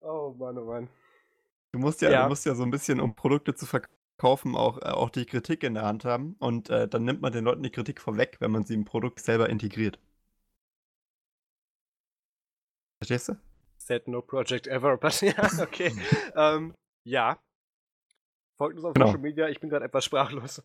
Oh 0.00 0.34
Mann, 0.38 0.58
oh 0.58 0.64
Mann. 0.64 0.88
Du 1.72 1.78
musst 1.78 2.02
ja, 2.02 2.10
ja. 2.10 2.22
Du 2.24 2.28
musst 2.28 2.44
ja 2.44 2.54
so 2.54 2.62
ein 2.62 2.70
bisschen, 2.70 3.00
um 3.00 3.14
Produkte 3.14 3.54
zu 3.54 3.64
verkaufen, 3.66 4.56
auch, 4.56 4.78
äh, 4.78 4.90
auch 4.90 5.08
die 5.08 5.24
Kritik 5.24 5.62
in 5.64 5.74
der 5.74 5.84
Hand 5.84 6.04
haben. 6.04 6.36
Und 6.38 6.68
äh, 6.68 6.86
dann 6.86 7.04
nimmt 7.04 7.22
man 7.22 7.32
den 7.32 7.44
Leuten 7.44 7.62
die 7.62 7.70
Kritik 7.70 8.00
vorweg, 8.00 8.36
wenn 8.40 8.50
man 8.50 8.64
sie 8.64 8.74
im 8.74 8.84
Produkt 8.84 9.20
selber 9.20 9.48
integriert. 9.48 9.98
Verstehst 13.00 13.30
du? 13.30 13.36
Said 13.78 14.06
no 14.06 14.20
project 14.20 14.66
ever, 14.66 14.96
but 14.98 15.20
ja, 15.22 15.34
okay. 15.60 15.92
ähm, 16.36 16.74
ja. 17.04 17.38
Folgt 18.58 18.76
uns 18.76 18.84
auf 18.84 18.94
genau. 18.94 19.06
Social 19.06 19.20
Media, 19.20 19.48
ich 19.48 19.58
bin 19.58 19.70
gerade 19.70 19.86
etwas 19.86 20.04
sprachlos. 20.04 20.62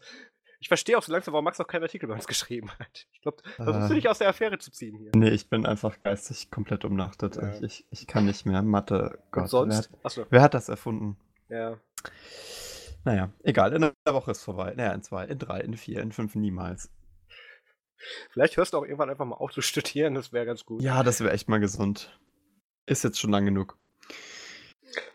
Ich 0.60 0.68
verstehe 0.68 0.98
auch 0.98 1.04
so 1.04 1.12
langsam, 1.12 1.34
warum 1.34 1.46
Max 1.46 1.60
noch 1.60 1.68
keinen 1.68 1.84
Artikel 1.84 2.08
bei 2.08 2.16
uns 2.16 2.28
geschrieben 2.28 2.72
hat. 2.80 3.08
Ich 3.12 3.22
glaube, 3.22 3.38
versuchst 3.56 3.86
äh, 3.86 3.88
du 3.90 3.94
dich 3.96 4.10
aus 4.10 4.18
der 4.18 4.30
Affäre 4.30 4.58
zu 4.58 4.72
ziehen 4.72 4.98
hier. 4.98 5.12
Nee, 5.16 5.30
ich 5.30 5.50
bin 5.50 5.66
einfach 5.66 6.02
geistig 6.04 6.50
komplett 6.50 6.86
umnachtet. 6.86 7.36
Ja. 7.36 7.54
Ich, 7.54 7.64
ich, 7.64 7.86
ich, 7.92 8.08
kann 8.08 8.26
nicht 8.26 8.46
mehr. 8.46 8.62
Mathe, 8.62 9.20
Gott. 9.32 9.44
Und 9.44 9.50
sonst? 9.50 9.92
Wer 9.92 10.04
hat, 10.04 10.28
wer 10.32 10.42
hat 10.42 10.54
das 10.54 10.70
erfunden? 10.70 11.18
Ja. 11.50 11.80
Naja, 13.06 13.32
egal. 13.44 13.74
In 13.74 13.84
einer 13.84 13.94
Woche 14.06 14.32
ist 14.32 14.44
vorbei. 14.44 14.74
Naja, 14.76 14.94
in 14.94 15.04
zwei, 15.04 15.26
in 15.26 15.40
drei, 15.40 15.62
in 15.62 15.78
vier, 15.78 16.02
in 16.02 16.12
fünf 16.12 16.36
niemals. 16.36 16.92
Vielleicht 18.32 18.58
hörst 18.58 18.74
du 18.74 18.78
auch 18.78 18.84
irgendwann 18.84 19.10
einfach 19.10 19.26
mal 19.26 19.36
auf 19.36 19.52
zu 19.52 19.62
studieren, 19.62 20.14
das 20.14 20.32
wäre 20.32 20.46
ganz 20.46 20.66
gut. 20.66 20.82
Ja, 20.82 21.04
das 21.04 21.20
wäre 21.22 21.34
echt 21.34 21.50
mal 21.50 21.60
gesund. 21.60 22.20
Ist 22.86 23.04
jetzt 23.04 23.20
schon 23.20 23.32
lang 23.32 23.46
genug. 23.46 23.78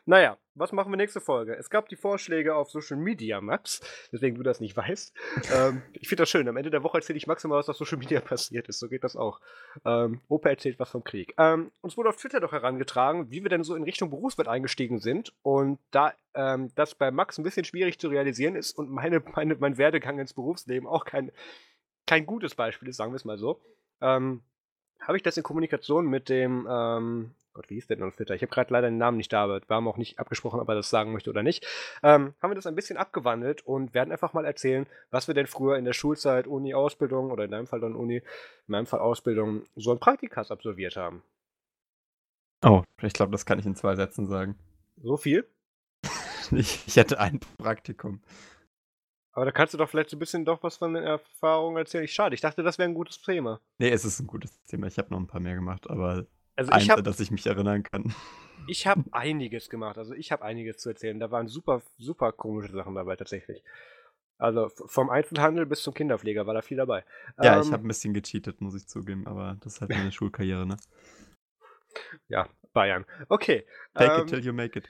Naja, 0.05 0.37
was 0.55 0.73
machen 0.73 0.93
wir 0.93 0.97
nächste 0.97 1.21
Folge? 1.21 1.57
Es 1.57 1.71
gab 1.71 1.89
die 1.89 1.97
Vorschläge 1.97 2.55
auf 2.55 2.71
Social 2.71 2.97
Media, 2.97 3.41
Max, 3.41 3.81
deswegen 4.13 4.37
du 4.37 4.43
das 4.43 4.61
nicht 4.61 4.77
weißt. 4.77 5.15
ähm, 5.55 5.83
ich 5.93 6.09
finde 6.09 6.23
das 6.23 6.31
schön. 6.31 6.49
Am 6.49 6.57
Ende 6.57 6.71
der 6.71 6.83
Woche 6.83 6.99
erzähle 6.99 7.17
ich 7.17 7.27
maximal, 7.27 7.59
was 7.59 7.69
auf 7.69 7.77
Social 7.77 7.99
Media 7.99 8.21
passiert 8.23 8.69
ist. 8.69 8.79
So 8.79 8.89
geht 8.89 9.05
das 9.05 9.17
auch. 9.17 9.41
Ähm, 9.85 10.21
Opa 10.29 10.51
erzählt 10.51 10.79
was 10.79 10.91
vom 10.91 11.05
Krieg. 11.05 11.35
Ähm, 11.39 11.71
uns 11.81 11.97
wurde 11.97 12.09
auf 12.09 12.17
Twitter 12.17 12.41
doch 12.41 12.53
herangetragen, 12.53 13.31
wie 13.31 13.43
wir 13.43 13.51
denn 13.51 13.65
so 13.65 13.75
in 13.75 13.85
Richtung 13.85 14.11
Berufswelt 14.11 14.49
eingestiegen 14.49 14.99
sind. 14.99 15.33
Und 15.43 15.79
da 15.91 16.13
ähm, 16.35 16.71
das 16.75 16.95
bei 16.95 17.11
Max 17.11 17.39
ein 17.39 17.45
bisschen 17.45 17.65
schwierig 17.65 17.99
zu 17.99 18.09
realisieren 18.09 18.57
ist 18.57 18.73
und 18.79 18.91
meine, 18.91 19.21
meine, 19.35 19.57
mein 19.57 19.79
Werdegang 19.79 20.19
ins 20.19 20.35
Berufsleben 20.35 20.89
auch 20.89 21.05
kein, 21.05 21.31
kein 22.07 22.27
gutes 22.27 22.55
Beispiel 22.55 22.89
ist, 22.89 22.97
sagen 22.97 23.13
wir 23.13 23.17
es 23.17 23.25
mal 23.25 23.39
so, 23.39 23.61
ähm, 24.01 24.43
habe 25.01 25.17
ich 25.17 25.23
das 25.23 25.37
in 25.37 25.43
Kommunikation 25.43 26.07
mit 26.07 26.29
dem 26.29 26.67
ähm, 26.71 27.35
Gott, 27.55 27.69
wie 27.69 27.75
hieß 27.75 27.87
der 27.87 27.97
denn 27.97 28.07
auf 28.07 28.17
Twitter? 28.17 28.35
Ich 28.35 28.43
habe 28.43 28.53
gerade 28.53 28.73
leider 28.73 28.89
den 28.89 28.97
Namen 28.97 29.19
nicht 29.19 29.33
da, 29.33 29.45
aber 29.45 29.61
wir 29.61 29.77
haben 29.77 29.87
auch 29.87 29.99
nicht 29.99 30.19
abgesprochen, 30.19 30.61
ob 30.61 30.69
er 30.69 30.75
das 30.75 30.89
sagen 30.89 31.13
möchte 31.13 31.29
oder 31.29 31.43
nicht. 31.43 31.67
Ähm, 32.03 32.35
haben 32.41 32.51
wir 32.51 32.55
das 32.55 32.67
ein 32.67 32.75
bisschen 32.75 32.97
abgewandelt 32.97 33.67
und 33.67 33.93
werden 33.93 34.11
einfach 34.11 34.33
mal 34.33 34.47
erzählen, 34.47 34.87
was 35.11 35.29
wir 35.29 35.35
denn 35.35 35.47
früher 35.47 35.77
in 35.77 35.85
der 35.85 35.93
Schulzeit, 35.93 36.47
Uni, 36.47 36.73
Ausbildung 36.73 37.31
oder 37.31 37.45
in 37.45 37.51
deinem 37.51 37.67
Fall 37.67 37.81
dann 37.81 37.95
Uni, 37.95 38.17
in 38.17 38.23
meinem 38.67 38.87
Fall 38.87 39.01
Ausbildung, 39.01 39.65
so 39.77 39.93
ein 39.93 40.01
Praktikas 40.01 40.51
absolviert 40.51 40.97
haben. 40.97 41.23
Oh, 42.65 42.85
ich 43.03 43.13
glaube, 43.13 43.33
das 43.33 43.45
kann 43.45 43.59
ich 43.59 43.67
in 43.67 43.75
zwei 43.75 43.97
Sätzen 43.97 44.27
sagen. 44.27 44.57
So 45.03 45.17
viel? 45.17 45.47
ich, 46.53 46.87
ich 46.87 46.99
hatte 46.99 47.19
ein 47.21 47.41
Praktikum. 47.59 48.23
Aber 49.33 49.47
da 49.47 49.51
kannst 49.51 49.75
du 49.75 49.79
doch 49.79 49.89
vielleicht 49.89 50.11
so 50.11 50.17
ein 50.17 50.21
bisschen 50.21 50.45
doch 50.45 50.63
was 50.63 50.77
von 50.77 50.95
den 50.95 51.05
Erfahrungen 51.05 51.79
erzählen. 51.79 52.05
Ich, 52.05 52.13
schade, 52.13 52.35
ich 52.35 52.41
dachte, 52.41 52.63
das 52.63 52.79
wäre 52.79 52.89
ein 52.89 52.95
gutes 52.95 53.21
Thema. 53.21 53.61
Nee, 53.79 53.91
es 53.91 54.05
ist 54.05 54.21
ein 54.21 54.27
gutes 54.27 54.63
Thema. 54.65 54.87
Ich 54.87 54.99
habe 54.99 55.11
noch 55.11 55.19
ein 55.19 55.27
paar 55.27 55.41
mehr 55.41 55.55
gemacht, 55.55 55.89
aber 55.89 56.27
also 56.57 56.73
ich 56.73 56.91
hab, 56.91 57.03
dass 57.03 57.21
ich 57.21 57.31
mich 57.31 57.47
erinnern 57.47 57.83
kann. 57.83 58.15
Ich 58.67 58.87
habe 58.87 59.05
einiges 59.13 59.71
gemacht. 59.71 59.99
Also 59.99 60.15
ich 60.15 60.33
habe 60.33 60.45
einiges 60.45 60.79
zu 60.79 60.91
erzählen. 60.91 61.19
Da 61.19 61.31
waren 61.31 61.49
super, 61.49 61.83
super 61.99 62.33
komische 62.33 62.73
Sachen 62.73 62.95
dabei 62.95 63.17
tatsächlich. 63.17 63.63
Also 64.39 64.71
vom 64.87 65.09
Einzelhandel 65.09 65.67
bis 65.67 65.83
zum 65.83 65.95
Kinderpfleger 65.95 66.47
war 66.47 66.55
da 66.55 66.63
viel 66.63 66.77
dabei. 66.77 67.05
Ja, 67.41 67.57
ähm, 67.57 67.63
ich 67.63 67.73
habe 67.73 67.87
ein 67.87 67.89
bisschen 67.89 68.13
gecheatet, 68.13 68.61
muss 68.61 68.75
ich 68.75 68.89
zugeben, 68.89 69.27
aber 69.27 69.57
das 69.61 69.75
ist 69.75 69.81
halt 69.81 69.91
meine 69.91 70.11
Schulkarriere, 70.13 70.67
ne? 70.67 70.77
Ja, 72.29 72.49
Bayern. 72.73 73.05
Okay. 73.29 73.67
Take 73.95 74.15
ähm, 74.15 74.21
it 74.23 74.29
till 74.29 74.45
you 74.45 74.53
make 74.53 74.79
it. 74.79 74.89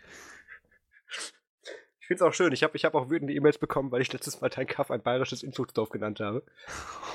Ich 2.01 2.07
finde 2.07 2.23
es 2.25 2.29
auch 2.29 2.35
schön. 2.35 2.53
Ich 2.53 2.63
habe 2.63 2.77
ich 2.77 2.85
hab 2.85 2.95
auch 2.95 3.11
wütende 3.11 3.33
E-Mails 3.35 3.59
bekommen, 3.59 3.91
weil 3.91 4.01
ich 4.01 4.13
letztes 4.13 4.41
Mal 4.41 4.49
dein 4.49 4.67
Kaff 4.67 4.91
ein 4.91 5.03
bayerisches 5.03 5.43
Inzugsdorf 5.43 5.91
genannt 5.91 6.21
habe. 6.21 6.45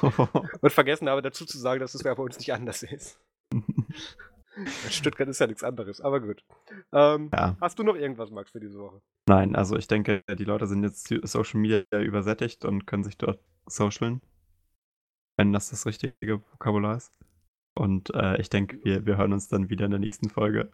Und 0.61 0.71
vergessen 0.71 1.09
habe 1.09 1.21
dazu 1.21 1.45
zu 1.45 1.57
sagen, 1.57 1.79
dass 1.79 1.93
es 1.93 2.03
bei 2.03 2.13
uns 2.13 2.37
nicht 2.37 2.53
anders 2.53 2.83
ist. 2.83 3.19
Stuttgart 4.89 5.29
ist 5.29 5.39
ja 5.39 5.47
nichts 5.47 5.63
anderes, 5.63 6.01
aber 6.01 6.19
gut. 6.19 6.43
Ähm, 6.91 7.29
ja. 7.33 7.57
Hast 7.61 7.79
du 7.79 7.83
noch 7.83 7.95
irgendwas, 7.95 8.31
Max, 8.31 8.51
für 8.51 8.59
diese 8.59 8.79
Woche? 8.79 9.01
Nein, 9.27 9.55
also 9.55 9.75
ich 9.75 9.87
denke, 9.87 10.23
die 10.37 10.43
Leute 10.43 10.67
sind 10.67 10.83
jetzt 10.83 11.07
Social 11.23 11.59
Media 11.59 11.83
übersättigt 11.91 12.65
und 12.65 12.87
können 12.87 13.03
sich 13.03 13.17
dort 13.17 13.39
socialen. 13.65 14.21
Wenn 15.37 15.53
das 15.53 15.69
das 15.69 15.85
richtige 15.85 16.41
Vokabular 16.51 16.97
ist. 16.97 17.17
Und 17.75 18.13
äh, 18.15 18.41
ich 18.41 18.49
denke, 18.49 18.79
wir, 18.83 19.05
wir 19.05 19.17
hören 19.17 19.33
uns 19.33 19.49
dann 19.49 19.69
wieder 19.69 19.85
in 19.85 19.91
der 19.91 19.99
nächsten 19.99 20.29
Folge. 20.29 20.71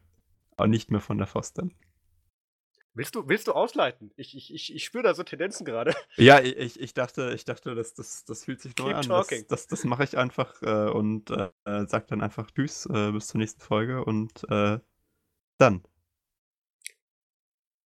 Aber 0.55 0.67
nicht 0.67 0.91
mehr 0.91 1.01
von 1.01 1.17
der 1.17 1.27
Foster. 1.27 1.67
Willst 2.95 3.15
du, 3.15 3.27
willst 3.27 3.47
du 3.47 3.53
ausleiten? 3.53 4.11
Ich, 4.17 4.37
ich, 4.37 4.53
ich, 4.53 4.75
ich 4.75 4.83
spüre 4.83 5.03
da 5.03 5.15
so 5.15 5.23
Tendenzen 5.23 5.65
gerade. 5.65 5.95
Ja, 6.15 6.39
ich, 6.39 6.79
ich 6.79 6.93
dachte, 6.93 7.33
ich 7.33 7.43
dachte, 7.43 7.73
das, 7.73 7.95
das, 7.95 8.23
das 8.25 8.45
fühlt 8.45 8.61
sich 8.61 8.77
neu 8.77 8.89
Keep 8.89 8.95
an. 8.97 9.01
Talking. 9.03 9.45
Das, 9.49 9.67
das, 9.67 9.79
das 9.79 9.83
mache 9.83 10.03
ich 10.03 10.17
einfach 10.17 10.61
äh, 10.61 10.91
und 10.91 11.31
äh, 11.31 11.49
sag 11.87 12.07
dann 12.07 12.21
einfach 12.21 12.51
Tschüss 12.51 12.85
äh, 12.85 13.11
bis 13.11 13.27
zur 13.27 13.39
nächsten 13.39 13.61
Folge 13.61 14.05
und 14.05 14.43
äh, 14.49 14.79
dann. 15.57 15.83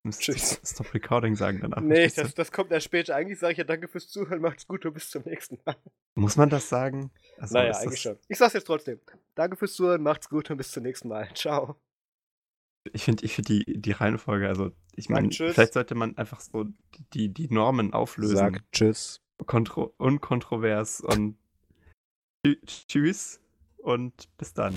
Tschüss. 0.10 0.60
Stop 0.64 0.94
Recording 0.94 1.36
sagen 1.36 1.60
danach. 1.62 1.82
Nee, 1.82 2.08
das, 2.08 2.34
das 2.34 2.52
kommt 2.52 2.72
erst 2.72 2.86
später. 2.86 3.16
Eigentlich 3.16 3.40
sage 3.40 3.54
ich 3.54 3.58
ja 3.58 3.64
danke 3.64 3.88
fürs 3.88 4.08
Zuhören, 4.08 4.42
macht's 4.42 4.68
gut 4.68 4.86
und 4.86 4.94
bis 4.94 5.10
zum 5.10 5.24
nächsten 5.24 5.60
Mal. 5.66 5.76
Muss 6.16 6.38
man 6.38 6.50
das 6.50 6.70
sagen? 6.70 7.12
Also, 7.38 7.56
naja, 7.56 7.78
eigentlich 7.78 8.02
schon. 8.02 8.18
Ich 8.28 8.38
sag's 8.38 8.54
jetzt 8.54 8.66
trotzdem. 8.66 9.00
Danke 9.36 9.58
fürs 9.58 9.74
Zuhören, 9.74 10.02
macht's 10.02 10.30
gut 10.30 10.50
und 10.50 10.58
bis 10.58 10.72
zum 10.72 10.84
nächsten 10.84 11.08
Mal. 11.10 11.30
Ciao. 11.34 11.78
Ich 12.94 13.04
finde 13.04 13.26
ich 13.26 13.34
find 13.34 13.50
die, 13.50 13.64
die 13.66 13.92
Reihenfolge, 13.92 14.48
also 14.48 14.72
ich 14.96 15.10
meine, 15.10 15.32
vielleicht 15.32 15.74
sollte 15.74 15.96
man 15.96 16.18
einfach 16.18 16.40
so 16.40 16.66
die, 17.14 17.34
die 17.34 17.48
Normen 17.50 17.94
auflösen. 17.94 18.38
Sag 18.38 18.72
Tschüss. 18.72 19.22
Kontro 19.46 19.94
unkontrovers 19.98 21.02
und 21.02 21.38
Tschüss 22.66 23.40
und 23.78 24.28
bis 24.38 24.54
dann. 24.54 24.76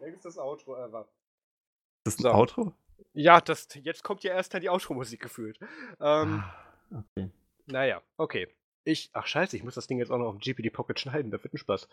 Längstes 0.00 0.38
Outro 0.38 0.76
ever. 0.76 1.08
Das 2.04 2.14
ist 2.14 2.20
ein 2.20 2.22
so. 2.22 2.32
Outro? 2.32 2.72
Ja, 3.12 3.40
das, 3.40 3.68
jetzt 3.74 4.04
kommt 4.04 4.22
ja 4.22 4.32
erst 4.32 4.54
dann 4.54 4.60
die 4.60 4.70
Outro-Musik 4.70 5.20
gefühlt. 5.20 5.58
Ähm, 6.00 6.44
ah, 6.44 7.04
okay. 7.16 7.30
Naja, 7.66 8.02
okay. 8.16 8.48
Ich, 8.84 9.10
ach 9.12 9.26
scheiße, 9.26 9.56
ich 9.56 9.64
muss 9.64 9.74
das 9.74 9.88
Ding 9.88 9.98
jetzt 9.98 10.10
auch 10.10 10.18
noch 10.18 10.34
auf 10.34 10.38
GPD 10.38 10.70
Pocket 10.70 11.00
schneiden, 11.00 11.32
das 11.32 11.42
wird 11.42 11.54
ein 11.54 11.58
Spaß. 11.58 11.88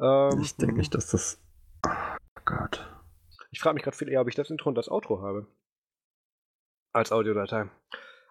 Ähm, 0.00 0.40
ich 0.40 0.56
denke 0.56 0.74
nicht, 0.74 0.94
dass 0.94 1.10
das. 1.10 1.40
Oh 1.86 2.40
Gott. 2.44 2.84
Ich 3.52 3.60
frage 3.60 3.74
mich 3.74 3.84
gerade 3.84 3.96
viel 3.96 4.08
eher, 4.08 4.20
ob 4.20 4.28
ich 4.28 4.34
das 4.34 4.50
Intro 4.50 4.68
und 4.68 4.74
das 4.74 4.90
Outro 4.90 5.22
habe. 5.22 5.46
Als 6.92 7.12
Audiodatei. 7.12 7.70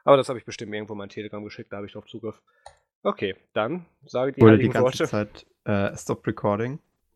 Aber 0.03 0.17
das 0.17 0.27
habe 0.27 0.37
ich 0.37 0.45
bestimmt 0.45 0.73
irgendwo 0.73 0.95
mein 0.95 1.09
Telegram 1.09 1.43
geschickt, 1.43 1.71
da 1.71 1.77
habe 1.77 1.87
ich 1.87 1.93
drauf 1.93 2.05
Zugriff. 2.05 2.41
Okay, 3.03 3.35
dann 3.53 3.85
sage 4.03 4.33
die 4.33 4.41
Wurde 4.41 4.57
die 4.57 4.69
ganze 4.69 4.81
Worte. 4.83 5.05
Zeit 5.05 5.45
äh, 5.63 5.95
Stop 5.95 6.27
Recording 6.27 6.79